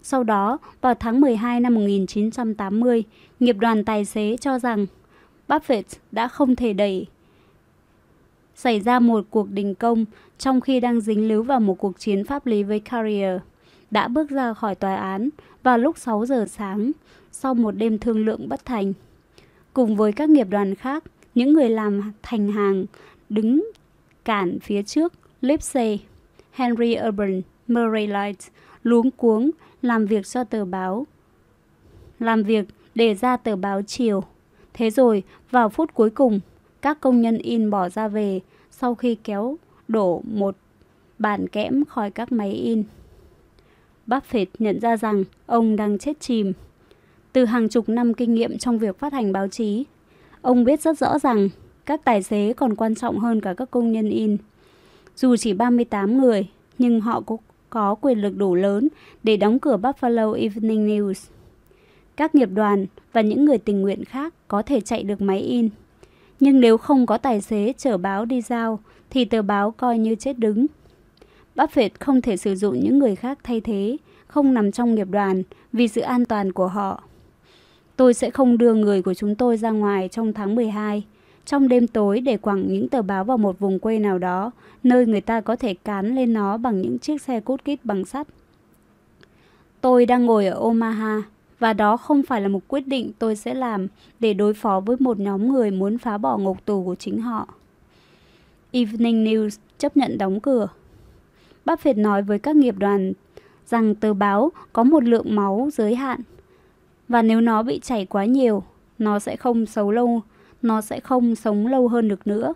Sau 0.03 0.25
đó, 0.25 0.59
vào 0.81 0.95
tháng 0.95 1.21
12 1.21 1.61
năm 1.61 1.75
1980, 1.75 3.05
nghiệp 3.41 3.57
đoàn 3.59 3.85
tài 3.85 4.05
xế 4.05 4.37
cho 4.41 4.59
rằng 4.59 4.87
Buffett 5.49 5.83
đã 6.13 6.29
không 6.29 6.57
thể 6.57 6.73
đẩy 6.73 7.07
xảy 8.55 8.81
ra 8.81 8.99
một 8.99 9.25
cuộc 9.31 9.51
đình 9.51 9.75
công 9.75 10.05
trong 10.39 10.61
khi 10.61 10.81
đang 10.81 11.01
dính 11.01 11.29
líu 11.29 11.43
vào 11.43 11.61
một 11.61 11.79
cuộc 11.79 11.99
chiến 11.99 12.25
pháp 12.25 12.47
lý 12.47 12.63
với 12.63 12.81
Carrier, 12.81 13.41
đã 13.91 14.09
bước 14.09 14.31
ra 14.31 14.55
khỏi 14.55 14.75
tòa 14.75 14.97
án 14.97 15.29
vào 15.63 15.79
lúc 15.79 15.99
6 15.99 16.27
giờ 16.27 16.47
sáng 16.49 16.93
sau 17.33 17.55
một 17.55 17.71
đêm 17.71 17.99
thương 17.99 18.25
lượng 18.25 18.49
bất 18.49 18.65
thành. 18.65 18.93
Cùng 19.73 19.97
với 19.97 20.13
các 20.13 20.29
nghiệp 20.29 20.47
đoàn 20.51 20.75
khác, 20.75 21.05
những 21.35 21.53
người 21.53 21.69
làm 21.69 22.13
thành 22.23 22.53
hàng 22.53 22.85
đứng 23.29 23.71
cản 24.25 24.59
phía 24.61 24.83
trước 24.83 25.13
Lipsey, 25.41 26.01
Henry 26.53 26.97
Urban, 27.09 27.43
Murray 27.69 28.07
Light 28.07 28.39
luống 28.83 29.11
cuống 29.11 29.51
làm 29.83 30.07
việc 30.07 30.27
cho 30.27 30.45
tờ 30.45 30.65
báo. 30.65 31.07
Làm 32.19 32.43
việc 32.43 32.67
để 32.95 33.15
ra 33.15 33.37
tờ 33.37 33.57
báo 33.57 33.83
chiều. 33.83 34.23
Thế 34.75 34.91
rồi, 34.91 35.23
vào 35.51 35.69
phút 35.69 35.95
cuối 35.95 36.11
cùng, 36.11 36.41
các 36.83 37.01
công 37.01 37.21
nhân 37.21 37.39
in 37.39 37.71
bỏ 37.71 37.89
ra 37.89 38.09
về 38.09 38.41
sau 38.71 38.95
khi 38.95 39.15
kéo 39.15 39.57
đổ 39.89 40.23
một 40.25 40.57
bản 41.19 41.49
kẽm 41.49 41.85
khỏi 41.85 42.11
các 42.11 42.33
máy 42.33 42.51
in. 42.51 42.85
Buffett 44.07 44.47
nhận 44.59 44.81
ra 44.81 44.97
rằng 44.97 45.25
ông 45.47 45.77
đang 45.77 45.99
chết 45.99 46.21
chìm. 46.21 46.53
Từ 47.33 47.45
hàng 47.45 47.69
chục 47.69 47.89
năm 47.89 48.15
kinh 48.15 48.35
nghiệm 48.35 48.59
trong 48.59 48.79
việc 48.79 48.99
phát 48.99 49.13
hành 49.13 49.33
báo 49.33 49.49
chí, 49.49 49.85
ông 50.43 50.65
biết 50.65 50.81
rất 50.81 50.99
rõ 50.99 51.19
rằng 51.19 51.49
các 51.87 52.05
tài 52.05 52.23
xế 52.23 52.53
còn 52.53 52.77
quan 52.77 52.95
trọng 52.95 53.19
hơn 53.19 53.41
cả 53.41 53.55
các 53.55 53.71
công 53.71 53.93
nhân 53.93 54.11
in. 54.11 54.37
Dù 55.17 55.37
chỉ 55.37 55.53
38 55.53 56.19
người, 56.19 56.49
nhưng 56.79 57.01
họ 57.01 57.21
có 57.21 57.37
có 57.71 57.95
quyền 57.95 58.19
lực 58.19 58.37
đủ 58.37 58.55
lớn 58.55 58.89
để 59.23 59.37
đóng 59.37 59.59
cửa 59.59 59.77
Buffalo 59.77 60.33
Evening 60.33 60.89
News. 60.89 61.31
Các 62.17 62.35
nghiệp 62.35 62.49
đoàn 62.55 62.87
và 63.13 63.21
những 63.21 63.45
người 63.45 63.59
tình 63.59 63.83
nguyện 63.83 64.05
khác 64.05 64.35
có 64.49 64.63
thể 64.63 64.81
chạy 64.81 65.03
được 65.03 65.23
máy 65.23 65.39
in. 65.39 65.69
Nhưng 66.41 66.61
nếu 66.61 66.79
không 66.79 67.07
có 67.07 67.19
tài 67.19 67.41
xế 67.41 67.73
chở 67.79 67.97
báo 67.97 68.25
đi 68.25 68.41
giao, 68.41 68.81
thì 69.11 69.25
tờ 69.25 69.43
báo 69.43 69.71
coi 69.71 69.99
như 69.99 70.15
chết 70.15 70.39
đứng. 70.39 70.67
Buffett 71.57 71.91
không 71.99 72.21
thể 72.21 72.37
sử 72.37 72.55
dụng 72.55 72.81
những 72.81 72.99
người 72.99 73.17
khác 73.17 73.39
thay 73.43 73.61
thế, 73.61 73.97
không 74.27 74.55
nằm 74.55 74.73
trong 74.73 74.95
nghiệp 74.95 75.09
đoàn 75.11 75.43
vì 75.73 75.89
sự 75.89 76.01
an 76.01 76.25
toàn 76.25 76.53
của 76.53 76.67
họ. 76.67 77.03
Tôi 77.97 78.15
sẽ 78.15 78.31
không 78.31 78.59
đưa 78.59 78.75
người 78.75 79.03
của 79.03 79.15
chúng 79.15 79.35
tôi 79.35 79.57
ra 79.57 79.71
ngoài 79.71 80.09
trong 80.09 80.33
tháng 80.33 80.55
12, 80.55 81.05
trong 81.47 81.69
đêm 81.69 81.87
tối 81.87 82.21
để 82.21 82.37
quẳng 82.37 82.73
những 82.73 82.89
tờ 82.89 83.03
báo 83.03 83.25
vào 83.25 83.39
một 83.39 83.59
vùng 83.59 83.79
quê 83.79 83.99
nào 83.99 84.19
đó, 84.19 84.51
nơi 84.83 85.07
người 85.07 85.21
ta 85.21 85.41
có 85.41 85.57
thể 85.57 85.75
cán 85.75 86.15
lên 86.15 86.33
nó 86.33 86.57
bằng 86.57 86.81
những 86.81 86.99
chiếc 86.99 87.23
xe 87.23 87.41
cút 87.41 87.65
kít 87.65 87.85
bằng 87.85 88.05
sắt. 88.05 88.29
Tôi 89.81 90.07
đang 90.07 90.27
ngồi 90.27 90.47
ở 90.47 90.59
Omaha 90.59 91.23
và 91.59 91.73
đó 91.73 91.97
không 91.97 92.23
phải 92.23 92.41
là 92.41 92.49
một 92.49 92.61
quyết 92.69 92.89
định 92.89 93.11
tôi 93.19 93.37
sẽ 93.37 93.55
làm 93.55 93.87
để 94.21 94.35
đối 94.35 94.55
phó 94.55 94.81
với 94.81 94.97
một 95.01 95.19
nhóm 95.19 95.53
người 95.53 95.71
muốn 95.71 95.99
phá 95.99 96.19
bỏ 96.19 96.39
ngục 96.39 96.65
tù 96.65 96.85
của 96.85 96.95
chính 96.95 97.21
họ. 97.21 97.49
Evening 98.73 99.25
News 99.25 99.59
chấp 99.79 99.97
nhận 99.97 100.19
đóng 100.19 100.41
cửa. 100.41 100.69
Buffett 101.65 102.03
nói 102.03 102.23
với 102.23 102.39
các 102.39 102.57
nghiệp 102.57 102.75
đoàn 102.79 103.13
rằng 103.67 103.95
tờ 103.95 104.15
báo 104.15 104.53
có 104.73 104.83
một 104.83 105.05
lượng 105.05 105.37
máu 105.37 105.69
giới 105.73 105.95
hạn 105.95 106.21
và 107.09 107.23
nếu 107.23 107.41
nó 107.41 107.63
bị 107.63 107.81
chảy 107.83 108.07
quá 108.07 108.25
nhiều, 108.25 108.63
nó 108.99 109.19
sẽ 109.19 109.37
không 109.37 109.67
xấu 109.67 109.91
lâu, 109.91 110.23
nó 110.63 110.81
sẽ 110.81 111.01
không 111.01 111.35
sống 111.35 111.67
lâu 111.67 111.89
hơn 111.89 112.09
được 112.09 112.27
nữa. 112.27 112.55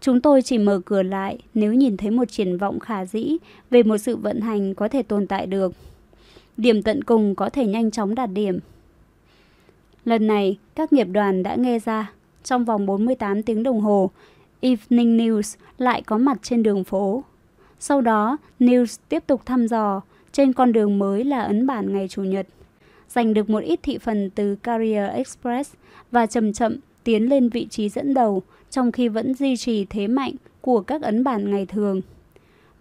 Chúng 0.00 0.20
tôi 0.20 0.42
chỉ 0.42 0.58
mở 0.58 0.80
cửa 0.84 1.02
lại 1.02 1.38
nếu 1.54 1.74
nhìn 1.74 1.96
thấy 1.96 2.10
một 2.10 2.24
triển 2.24 2.58
vọng 2.58 2.80
khả 2.80 3.04
dĩ 3.04 3.36
về 3.70 3.82
một 3.82 3.98
sự 3.98 4.16
vận 4.16 4.40
hành 4.40 4.74
có 4.74 4.88
thể 4.88 5.02
tồn 5.02 5.26
tại 5.26 5.46
được. 5.46 5.72
Điểm 6.56 6.82
tận 6.82 7.04
cùng 7.04 7.34
có 7.34 7.50
thể 7.50 7.66
nhanh 7.66 7.90
chóng 7.90 8.14
đạt 8.14 8.30
điểm. 8.32 8.58
Lần 10.04 10.26
này, 10.26 10.58
các 10.74 10.92
nghiệp 10.92 11.04
đoàn 11.04 11.42
đã 11.42 11.54
nghe 11.54 11.78
ra, 11.78 12.12
trong 12.44 12.64
vòng 12.64 12.86
48 12.86 13.42
tiếng 13.42 13.62
đồng 13.62 13.80
hồ, 13.80 14.10
Evening 14.60 15.16
News 15.18 15.56
lại 15.78 16.02
có 16.02 16.18
mặt 16.18 16.38
trên 16.42 16.62
đường 16.62 16.84
phố. 16.84 17.24
Sau 17.78 18.00
đó, 18.00 18.36
News 18.60 18.96
tiếp 19.08 19.24
tục 19.26 19.46
thăm 19.46 19.66
dò 19.66 20.02
trên 20.32 20.52
con 20.52 20.72
đường 20.72 20.98
mới 20.98 21.24
là 21.24 21.40
ấn 21.40 21.66
bản 21.66 21.92
ngày 21.92 22.08
Chủ 22.08 22.22
nhật, 22.22 22.46
giành 23.08 23.34
được 23.34 23.50
một 23.50 23.60
ít 23.60 23.80
thị 23.82 23.98
phần 23.98 24.30
từ 24.30 24.54
Carrier 24.54 25.10
Express 25.10 25.74
và 26.10 26.26
chậm 26.26 26.52
chậm 26.52 26.76
tiến 27.04 27.28
lên 27.28 27.48
vị 27.48 27.66
trí 27.70 27.88
dẫn 27.88 28.14
đầu 28.14 28.42
trong 28.70 28.92
khi 28.92 29.08
vẫn 29.08 29.34
duy 29.34 29.56
trì 29.56 29.84
thế 29.84 30.06
mạnh 30.06 30.32
của 30.60 30.80
các 30.80 31.02
ấn 31.02 31.24
bản 31.24 31.50
ngày 31.50 31.66
thường. 31.66 32.00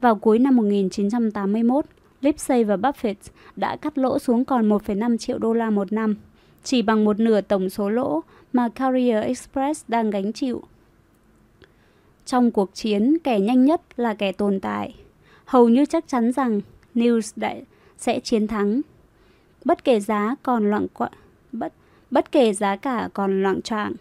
Vào 0.02 0.16
cuối 0.16 0.40
năm 0.40 0.56
1981, 0.56 1.85
Lipsey 2.22 2.64
và 2.64 2.76
Buffett 2.76 3.16
đã 3.56 3.76
cắt 3.76 3.98
lỗ 3.98 4.19
xuống 4.19 4.45
còn 4.45 4.69
1,5 4.69 5.18
triệu 5.18 5.38
đô 5.38 5.53
la 5.53 5.69
một 5.69 5.92
năm, 5.93 6.16
chỉ 6.64 6.82
bằng 6.82 7.06
một 7.06 7.19
nửa 7.19 7.42
tổng 7.42 7.69
số 7.69 7.90
lỗ 7.90 8.22
mà 8.53 8.69
Carrier 8.69 9.24
Express 9.24 9.84
đang 9.88 10.10
gánh 10.10 10.34
chịu. 10.34 10.61
Trong 12.26 12.52
cuộc 12.52 12.69
chiến, 12.74 13.18
kẻ 13.24 13.40
nhanh 13.40 13.66
nhất 13.66 13.82
là 13.98 14.14
kẻ 14.14 14.32
tồn 14.32 14.60
tại. 14.60 14.95
Hầu 15.45 15.69
như 15.69 15.85
chắc 15.85 16.08
chắn 16.08 16.32
rằng 16.32 16.61
News 16.95 17.34
đại 17.35 17.64
sẽ 17.98 18.19
chiến 18.19 18.48
thắng. 18.48 18.82
Bất 19.66 19.84
kể 19.84 20.00
giá 20.00 20.35
còn 20.43 20.69
loạn 20.69 20.88
quạ, 20.93 21.10
bất 21.52 21.74
bất 22.11 22.32
kể 22.32 22.53
giá 22.53 22.76
cả 22.76 23.10
còn 23.14 23.43
loạn 23.43 23.61
choạng, 23.61 23.93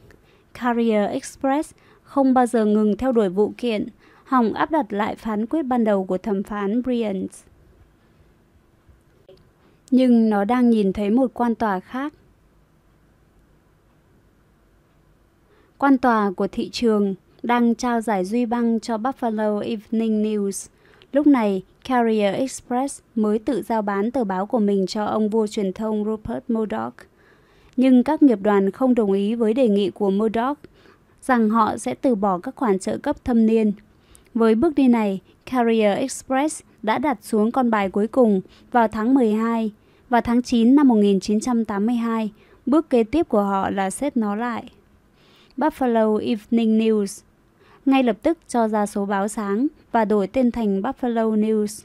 Carrier 0.55 1.11
Express 1.11 1.75
không 2.03 2.35
bao 2.35 2.47
giờ 2.47 2.65
ngừng 2.65 2.97
theo 2.97 3.13
đuổi 3.13 3.29
vụ 3.29 3.53
kiện, 3.57 3.87
hòng 4.25 4.53
áp 4.53 4.71
đặt 4.71 4.93
lại 4.93 5.17
phán 5.17 5.47
quyết 5.47 5.63
ban 5.63 5.85
đầu 5.85 6.05
của 6.05 6.19
thẩm 6.19 6.43
phán 6.43 6.83
Bryant. 6.83 7.31
Nhưng 9.91 10.31
nó 10.31 10.45
đang 10.45 10.71
nhìn 10.71 10.93
thấy 10.93 11.11
một 11.11 11.31
quan 11.35 11.55
tòa 11.55 11.81
khác. 11.81 12.13
Quan 15.79 15.99
tòa 15.99 16.31
của 16.31 16.49
thị 16.53 16.69
trường 16.73 17.15
đang 17.43 17.75
trao 17.75 18.01
giải 18.01 18.25
duy 18.25 18.47
băng 18.47 18.81
cho 18.81 18.97
Buffalo 18.97 19.59
Evening 19.59 20.23
News. 20.23 20.69
Lúc 21.13 21.27
này, 21.27 21.63
Carrier 21.85 22.35
Express 22.35 23.01
mới 23.15 23.39
tự 23.39 23.63
giao 23.63 23.83
bán 23.83 24.11
tờ 24.11 24.25
báo 24.25 24.47
của 24.47 24.59
mình 24.59 24.87
cho 24.87 25.05
ông 25.05 25.29
vua 25.29 25.47
truyền 25.47 25.73
thông 25.73 26.05
Rupert 26.05 26.45
Murdoch. 26.49 26.95
Nhưng 27.77 28.03
các 28.03 28.23
nghiệp 28.23 28.39
đoàn 28.43 28.71
không 28.71 28.95
đồng 28.95 29.13
ý 29.13 29.35
với 29.35 29.55
đề 29.55 29.69
nghị 29.69 29.91
của 29.91 30.11
Murdoch 30.11 30.59
rằng 31.23 31.51
họ 31.51 31.77
sẽ 31.77 31.95
từ 31.95 32.15
bỏ 32.15 32.39
các 32.39 32.57
khoản 32.57 32.79
trợ 32.79 32.99
cấp 32.99 33.17
thâm 33.25 33.47
niên. 33.47 33.73
Với 34.35 34.55
bước 34.55 34.75
đi 34.75 34.89
này, 34.89 35.21
Carrier 35.47 35.99
Express 35.99 36.63
đã 36.83 36.99
đặt 36.99 37.19
xuống 37.23 37.53
con 37.53 37.71
bài 37.71 37.89
cuối 37.89 38.07
cùng 38.07 38.41
vào 38.73 38.89
tháng 38.89 39.15
12 39.15 39.71
và 40.09 40.21
tháng 40.21 40.43
9 40.43 40.75
năm 40.75 40.89
1982. 40.89 42.33
Bước 42.67 42.91
kế 42.91 43.05
tiếp 43.05 43.29
của 43.29 43.43
họ 43.43 43.71
là 43.71 43.91
xếp 43.91 44.17
nó 44.17 44.35
lại. 44.35 44.65
Buffalo 45.57 46.17
Evening 46.17 46.79
News 46.79 47.23
ngay 47.87 48.03
lập 48.03 48.17
tức 48.23 48.39
cho 48.49 48.69
ra 48.69 48.87
số 48.87 49.07
báo 49.07 49.29
sáng 49.29 49.67
và 49.93 50.05
đổi 50.05 50.27
tên 50.27 50.51
thành 50.51 50.83
Buffalo 50.83 51.41
News. 51.41 51.85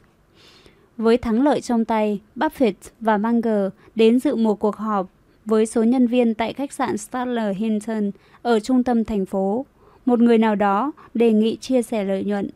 Với 0.98 1.17
thắng 1.17 1.43
lợi 1.43 1.61
trong 1.61 1.85
tay, 1.85 2.19
Buffett 2.35 2.74
và 2.99 3.17
Munger 3.17 3.69
đến 3.95 4.19
dự 4.19 4.35
một 4.35 4.59
cuộc 4.59 4.75
họp 4.75 5.07
với 5.48 5.66
số 5.66 5.84
nhân 5.84 6.08
viên 6.08 6.34
tại 6.34 6.53
khách 6.53 6.74
sạn 6.74 6.98
Statler 6.98 7.58
Hinton 7.58 8.11
ở 8.42 8.59
trung 8.59 8.84
tâm 8.84 9.03
thành 9.06 9.26
phố. 9.26 9.66
Một 10.06 10.19
người 10.19 10.38
nào 10.38 10.56
đó 10.56 10.92
đề 11.14 11.32
nghị 11.32 11.56
chia 11.56 11.82
sẻ 11.82 12.03
lợi 12.03 12.24
nhuận. 12.24 12.50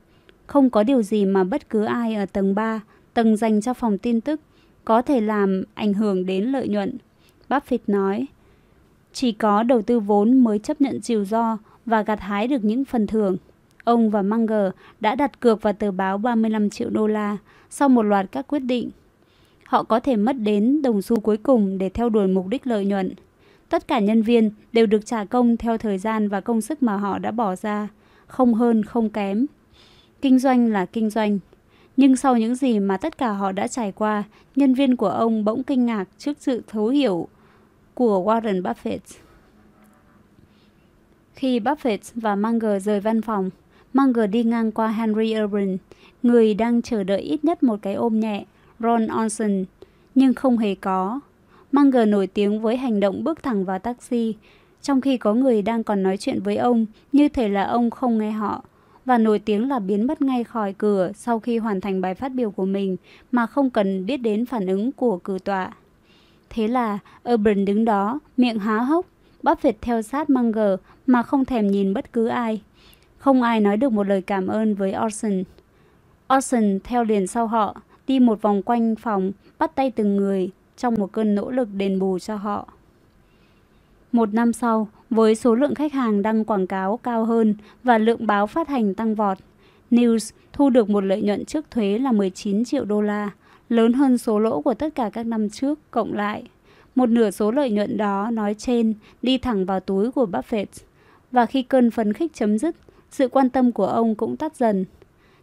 Không 0.48 0.70
có 0.70 0.84
điều 0.84 1.02
gì 1.02 1.26
mà 1.26 1.44
bất 1.44 1.70
cứ 1.70 1.84
ai 1.84 2.16
ở 2.16 2.26
tầng 2.26 2.56
3, 2.56 2.82
tầng 3.14 3.38
dành 3.38 3.62
cho 3.62 3.74
phòng 3.74 3.98
tin 3.98 4.22
tức, 4.22 4.42
có 4.86 5.02
thể 5.02 5.22
làm 5.22 5.64
ảnh 5.74 5.94
hưởng 5.94 6.26
đến 6.26 6.44
lợi 6.44 6.68
nhuận. 6.68 6.98
Buffett 7.50 7.80
nói, 7.88 8.26
chỉ 9.14 9.32
có 9.32 9.64
đầu 9.64 9.82
tư 9.82 10.00
vốn 10.00 10.44
mới 10.44 10.60
chấp 10.60 10.82
nhận 10.82 11.02
rủi 11.02 11.26
ro 11.26 11.58
và 11.86 12.02
gặt 12.02 12.20
hái 12.20 12.48
được 12.48 12.64
những 12.64 12.86
phần 12.86 13.08
thưởng. 13.08 13.38
Ông 13.84 14.10
và 14.10 14.22
Munger 14.22 14.72
đã 15.00 15.16
đặt 15.16 15.40
cược 15.40 15.62
vào 15.62 15.74
tờ 15.74 15.92
báo 15.92 16.18
35 16.18 16.70
triệu 16.70 16.90
đô 16.90 17.08
la 17.08 17.38
sau 17.70 17.90
một 17.90 18.04
loạt 18.04 18.26
các 18.32 18.48
quyết 18.48 18.60
định 18.60 18.90
họ 19.72 19.84
có 19.84 20.00
thể 20.00 20.16
mất 20.16 20.34
đến 20.34 20.82
đồng 20.82 21.02
xu 21.02 21.20
cuối 21.20 21.38
cùng 21.38 21.78
để 21.78 21.90
theo 21.90 22.10
đuổi 22.10 22.28
mục 22.28 22.48
đích 22.48 22.68
lợi 22.68 22.86
nhuận. 22.86 23.14
Tất 23.70 23.88
cả 23.88 24.00
nhân 24.00 24.22
viên 24.22 24.52
đều 24.74 24.86
được 24.86 25.06
trả 25.06 25.26
công 25.26 25.58
theo 25.58 25.78
thời 25.78 25.98
gian 25.98 26.30
và 26.30 26.42
công 26.42 26.62
sức 26.62 26.84
mà 26.84 26.98
họ 26.98 27.20
đã 27.20 27.32
bỏ 27.32 27.56
ra, 27.56 27.88
không 28.28 28.54
hơn 28.54 28.84
không 28.84 29.10
kém. 29.10 29.46
Kinh 30.22 30.40
doanh 30.40 30.72
là 30.72 30.86
kinh 30.86 31.10
doanh. 31.10 31.40
Nhưng 31.98 32.16
sau 32.16 32.38
những 32.38 32.56
gì 32.56 32.80
mà 32.80 32.98
tất 32.98 33.18
cả 33.18 33.32
họ 33.32 33.52
đã 33.52 33.68
trải 33.68 33.92
qua, 33.92 34.24
nhân 34.56 34.74
viên 34.74 34.96
của 34.96 35.10
ông 35.10 35.46
bỗng 35.46 35.64
kinh 35.64 35.86
ngạc 35.86 36.06
trước 36.18 36.38
sự 36.40 36.62
thấu 36.68 36.88
hiểu 36.88 37.28
của 37.94 38.24
Warren 38.24 38.62
Buffett. 38.62 39.00
Khi 41.34 41.60
Buffett 41.60 42.12
và 42.16 42.36
Munger 42.36 42.86
rời 42.86 43.00
văn 43.00 43.22
phòng, 43.22 43.50
Munger 43.94 44.30
đi 44.30 44.44
ngang 44.44 44.72
qua 44.72 44.88
Henry 44.88 45.36
Urban, 45.44 45.78
người 46.24 46.54
đang 46.54 46.82
chờ 46.82 47.04
đợi 47.04 47.22
ít 47.22 47.46
nhất 47.46 47.64
một 47.64 47.80
cái 47.82 47.94
ôm 47.94 48.20
nhẹ 48.20 48.46
Ron 48.84 49.08
Olson, 49.24 49.66
nhưng 50.16 50.34
không 50.34 50.58
hề 50.58 50.76
có. 50.76 51.20
Munger 51.72 52.08
nổi 52.08 52.28
tiếng 52.28 52.62
với 52.62 52.78
hành 52.78 53.00
động 53.00 53.24
bước 53.24 53.44
thẳng 53.44 53.66
vào 53.66 53.80
taxi, 53.80 54.36
trong 54.82 55.02
khi 55.02 55.18
có 55.18 55.34
người 55.34 55.62
đang 55.62 55.84
còn 55.84 56.04
nói 56.04 56.18
chuyện 56.18 56.42
với 56.42 56.58
ông, 56.58 56.86
như 57.12 57.30
thể 57.30 57.50
là 57.50 57.64
ông 57.64 57.90
không 57.90 58.18
nghe 58.18 58.32
họ, 58.32 58.64
và 59.06 59.18
nổi 59.18 59.40
tiếng 59.40 59.70
là 59.70 59.80
biến 59.80 60.08
mất 60.08 60.22
ngay 60.22 60.44
khỏi 60.44 60.74
cửa 60.74 61.12
sau 61.16 61.40
khi 61.40 61.58
hoàn 61.58 61.82
thành 61.82 62.02
bài 62.02 62.16
phát 62.16 62.30
biểu 62.30 62.52
của 62.52 62.66
mình 62.66 62.98
mà 63.32 63.46
không 63.46 63.70
cần 63.70 64.06
biết 64.06 64.18
đến 64.18 64.46
phản 64.46 64.68
ứng 64.68 64.92
của 64.92 65.18
cử 65.18 65.38
tọa. 65.44 65.72
Thế 66.50 66.68
là 66.68 67.00
Urban 67.34 67.66
đứng 67.66 67.86
đó, 67.86 68.20
miệng 68.38 68.60
há 68.60 68.78
hốc, 68.78 69.06
Buffett 69.44 69.74
theo 69.82 70.02
sát 70.02 70.30
Munger 70.30 70.80
mà 71.08 71.24
không 71.24 71.46
thèm 71.46 71.68
nhìn 71.68 71.94
bất 71.94 72.14
cứ 72.14 72.28
ai. 72.28 72.62
Không 73.18 73.42
ai 73.42 73.60
nói 73.60 73.78
được 73.78 73.92
một 73.92 74.08
lời 74.08 74.22
cảm 74.22 74.48
ơn 74.48 74.76
với 74.76 74.96
Orson. 75.06 75.44
Orson 76.38 76.80
theo 76.84 77.04
liền 77.04 77.28
sau 77.28 77.48
họ, 77.48 77.82
đi 78.12 78.20
một 78.20 78.42
vòng 78.42 78.62
quanh 78.62 78.96
phòng, 78.96 79.32
bắt 79.60 79.76
tay 79.76 79.92
từng 79.92 80.18
người 80.18 80.50
trong 80.78 80.96
một 81.00 81.12
cơn 81.12 81.36
nỗ 81.36 81.52
lực 81.52 81.68
đền 81.78 82.00
bù 82.00 82.20
cho 82.20 82.36
họ. 82.36 82.74
Một 84.12 84.34
năm 84.34 84.54
sau, 84.54 84.88
với 85.10 85.36
số 85.36 85.56
lượng 85.56 85.76
khách 85.76 85.94
hàng 85.94 86.22
đăng 86.22 86.46
quảng 86.46 86.68
cáo 86.68 86.98
cao 86.98 87.26
hơn 87.26 87.56
và 87.84 87.98
lượng 87.98 88.28
báo 88.28 88.48
phát 88.48 88.68
hành 88.68 88.94
tăng 88.94 89.16
vọt, 89.16 89.38
News 89.92 90.32
thu 90.54 90.70
được 90.70 90.90
một 90.90 91.02
lợi 91.04 91.22
nhuận 91.22 91.46
trước 91.46 91.72
thuế 91.72 91.98
là 91.98 92.12
19 92.12 92.66
triệu 92.66 92.86
đô 92.86 93.02
la, 93.02 93.30
lớn 93.70 93.94
hơn 93.94 94.18
số 94.18 94.40
lỗ 94.40 94.62
của 94.62 94.74
tất 94.74 94.96
cả 94.96 95.10
các 95.14 95.26
năm 95.26 95.50
trước 95.50 95.80
cộng 95.92 96.14
lại. 96.14 96.44
Một 96.96 97.10
nửa 97.10 97.32
số 97.32 97.52
lợi 97.52 97.72
nhuận 97.72 97.98
đó 97.98 98.30
nói 98.32 98.54
trên 98.58 98.94
đi 99.22 99.38
thẳng 99.38 99.66
vào 99.66 99.80
túi 99.80 100.12
của 100.12 100.26
Buffett. 100.26 100.66
Và 101.32 101.46
khi 101.46 101.64
cơn 101.64 101.92
phấn 101.92 102.14
khích 102.14 102.34
chấm 102.34 102.58
dứt, 102.58 102.76
sự 103.12 103.28
quan 103.28 103.50
tâm 103.50 103.72
của 103.72 103.88
ông 103.88 104.16
cũng 104.16 104.38
tắt 104.38 104.56
dần. 104.56 104.86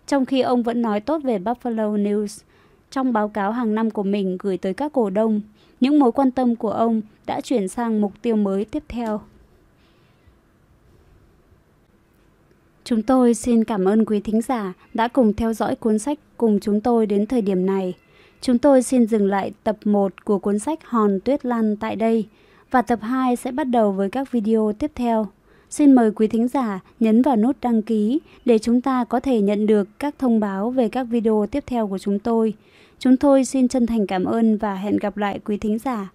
Trong 0.07 0.25
khi 0.25 0.41
ông 0.41 0.63
vẫn 0.63 0.83
nói 0.83 1.01
tốt 1.01 1.19
về 1.25 1.39
Buffalo 1.39 2.03
News, 2.03 2.43
trong 2.91 3.13
báo 3.13 3.29
cáo 3.29 3.53
hàng 3.53 3.75
năm 3.75 3.91
của 3.91 4.03
mình 4.03 4.37
gửi 4.41 4.59
tới 4.59 4.75
các 4.75 4.93
cổ 4.93 5.11
đông, 5.11 5.41
những 5.81 5.99
mối 5.99 6.13
quan 6.13 6.31
tâm 6.31 6.57
của 6.57 6.71
ông 6.71 7.03
đã 7.27 7.41
chuyển 7.41 7.69
sang 7.69 8.01
mục 8.01 8.13
tiêu 8.23 8.37
mới 8.37 8.65
tiếp 8.65 8.83
theo. 8.89 9.21
Chúng 12.85 13.03
tôi 13.03 13.35
xin 13.35 13.65
cảm 13.65 13.85
ơn 13.85 14.05
quý 14.05 14.21
thính 14.21 14.43
giả 14.43 14.73
đã 14.95 15.09
cùng 15.09 15.33
theo 15.33 15.53
dõi 15.53 15.77
cuốn 15.77 15.99
sách 15.99 16.19
cùng 16.37 16.61
chúng 16.61 16.81
tôi 16.81 17.07
đến 17.07 17.27
thời 17.27 17.43
điểm 17.43 17.67
này. 17.67 17.95
Chúng 18.41 18.59
tôi 18.59 18.83
xin 18.83 19.07
dừng 19.07 19.27
lại 19.27 19.53
tập 19.65 19.77
1 19.85 20.25
của 20.25 20.39
cuốn 20.39 20.59
sách 20.59 20.79
Hòn 20.85 21.19
Tuyết 21.25 21.47
Lan 21.47 21.77
tại 21.77 21.97
đây 21.97 22.27
và 22.71 22.83
tập 22.83 22.99
2 23.03 23.37
sẽ 23.37 23.53
bắt 23.53 23.65
đầu 23.65 23.93
với 23.93 24.11
các 24.11 24.33
video 24.33 24.73
tiếp 24.79 24.93
theo. 24.95 25.27
Xin 25.71 25.93
mời 25.93 26.11
quý 26.11 26.27
thính 26.27 26.49
giả 26.49 26.81
nhấn 27.01 27.23
vào 27.23 27.37
nút 27.37 27.57
đăng 27.63 27.83
ký 27.83 28.21
để 28.45 28.59
chúng 28.59 28.81
ta 28.81 29.05
có 29.05 29.21
thể 29.21 29.41
nhận 29.41 29.67
được 29.67 29.89
các 29.99 30.15
thông 30.19 30.41
báo 30.41 30.71
về 30.71 30.89
các 30.89 31.05
video 31.05 31.47
tiếp 31.51 31.65
theo 31.67 31.89
của 31.89 31.99
chúng 31.99 32.19
tôi. 32.19 32.55
Chúng 32.99 33.17
tôi 33.17 33.45
xin 33.45 33.69
chân 33.69 33.87
thành 33.87 34.07
cảm 34.07 34.25
ơn 34.25 34.57
và 34.57 34.75
hẹn 34.75 34.97
gặp 34.97 35.17
lại 35.17 35.41
quý 35.45 35.57
thính 35.57 35.79
giả. 35.79 36.09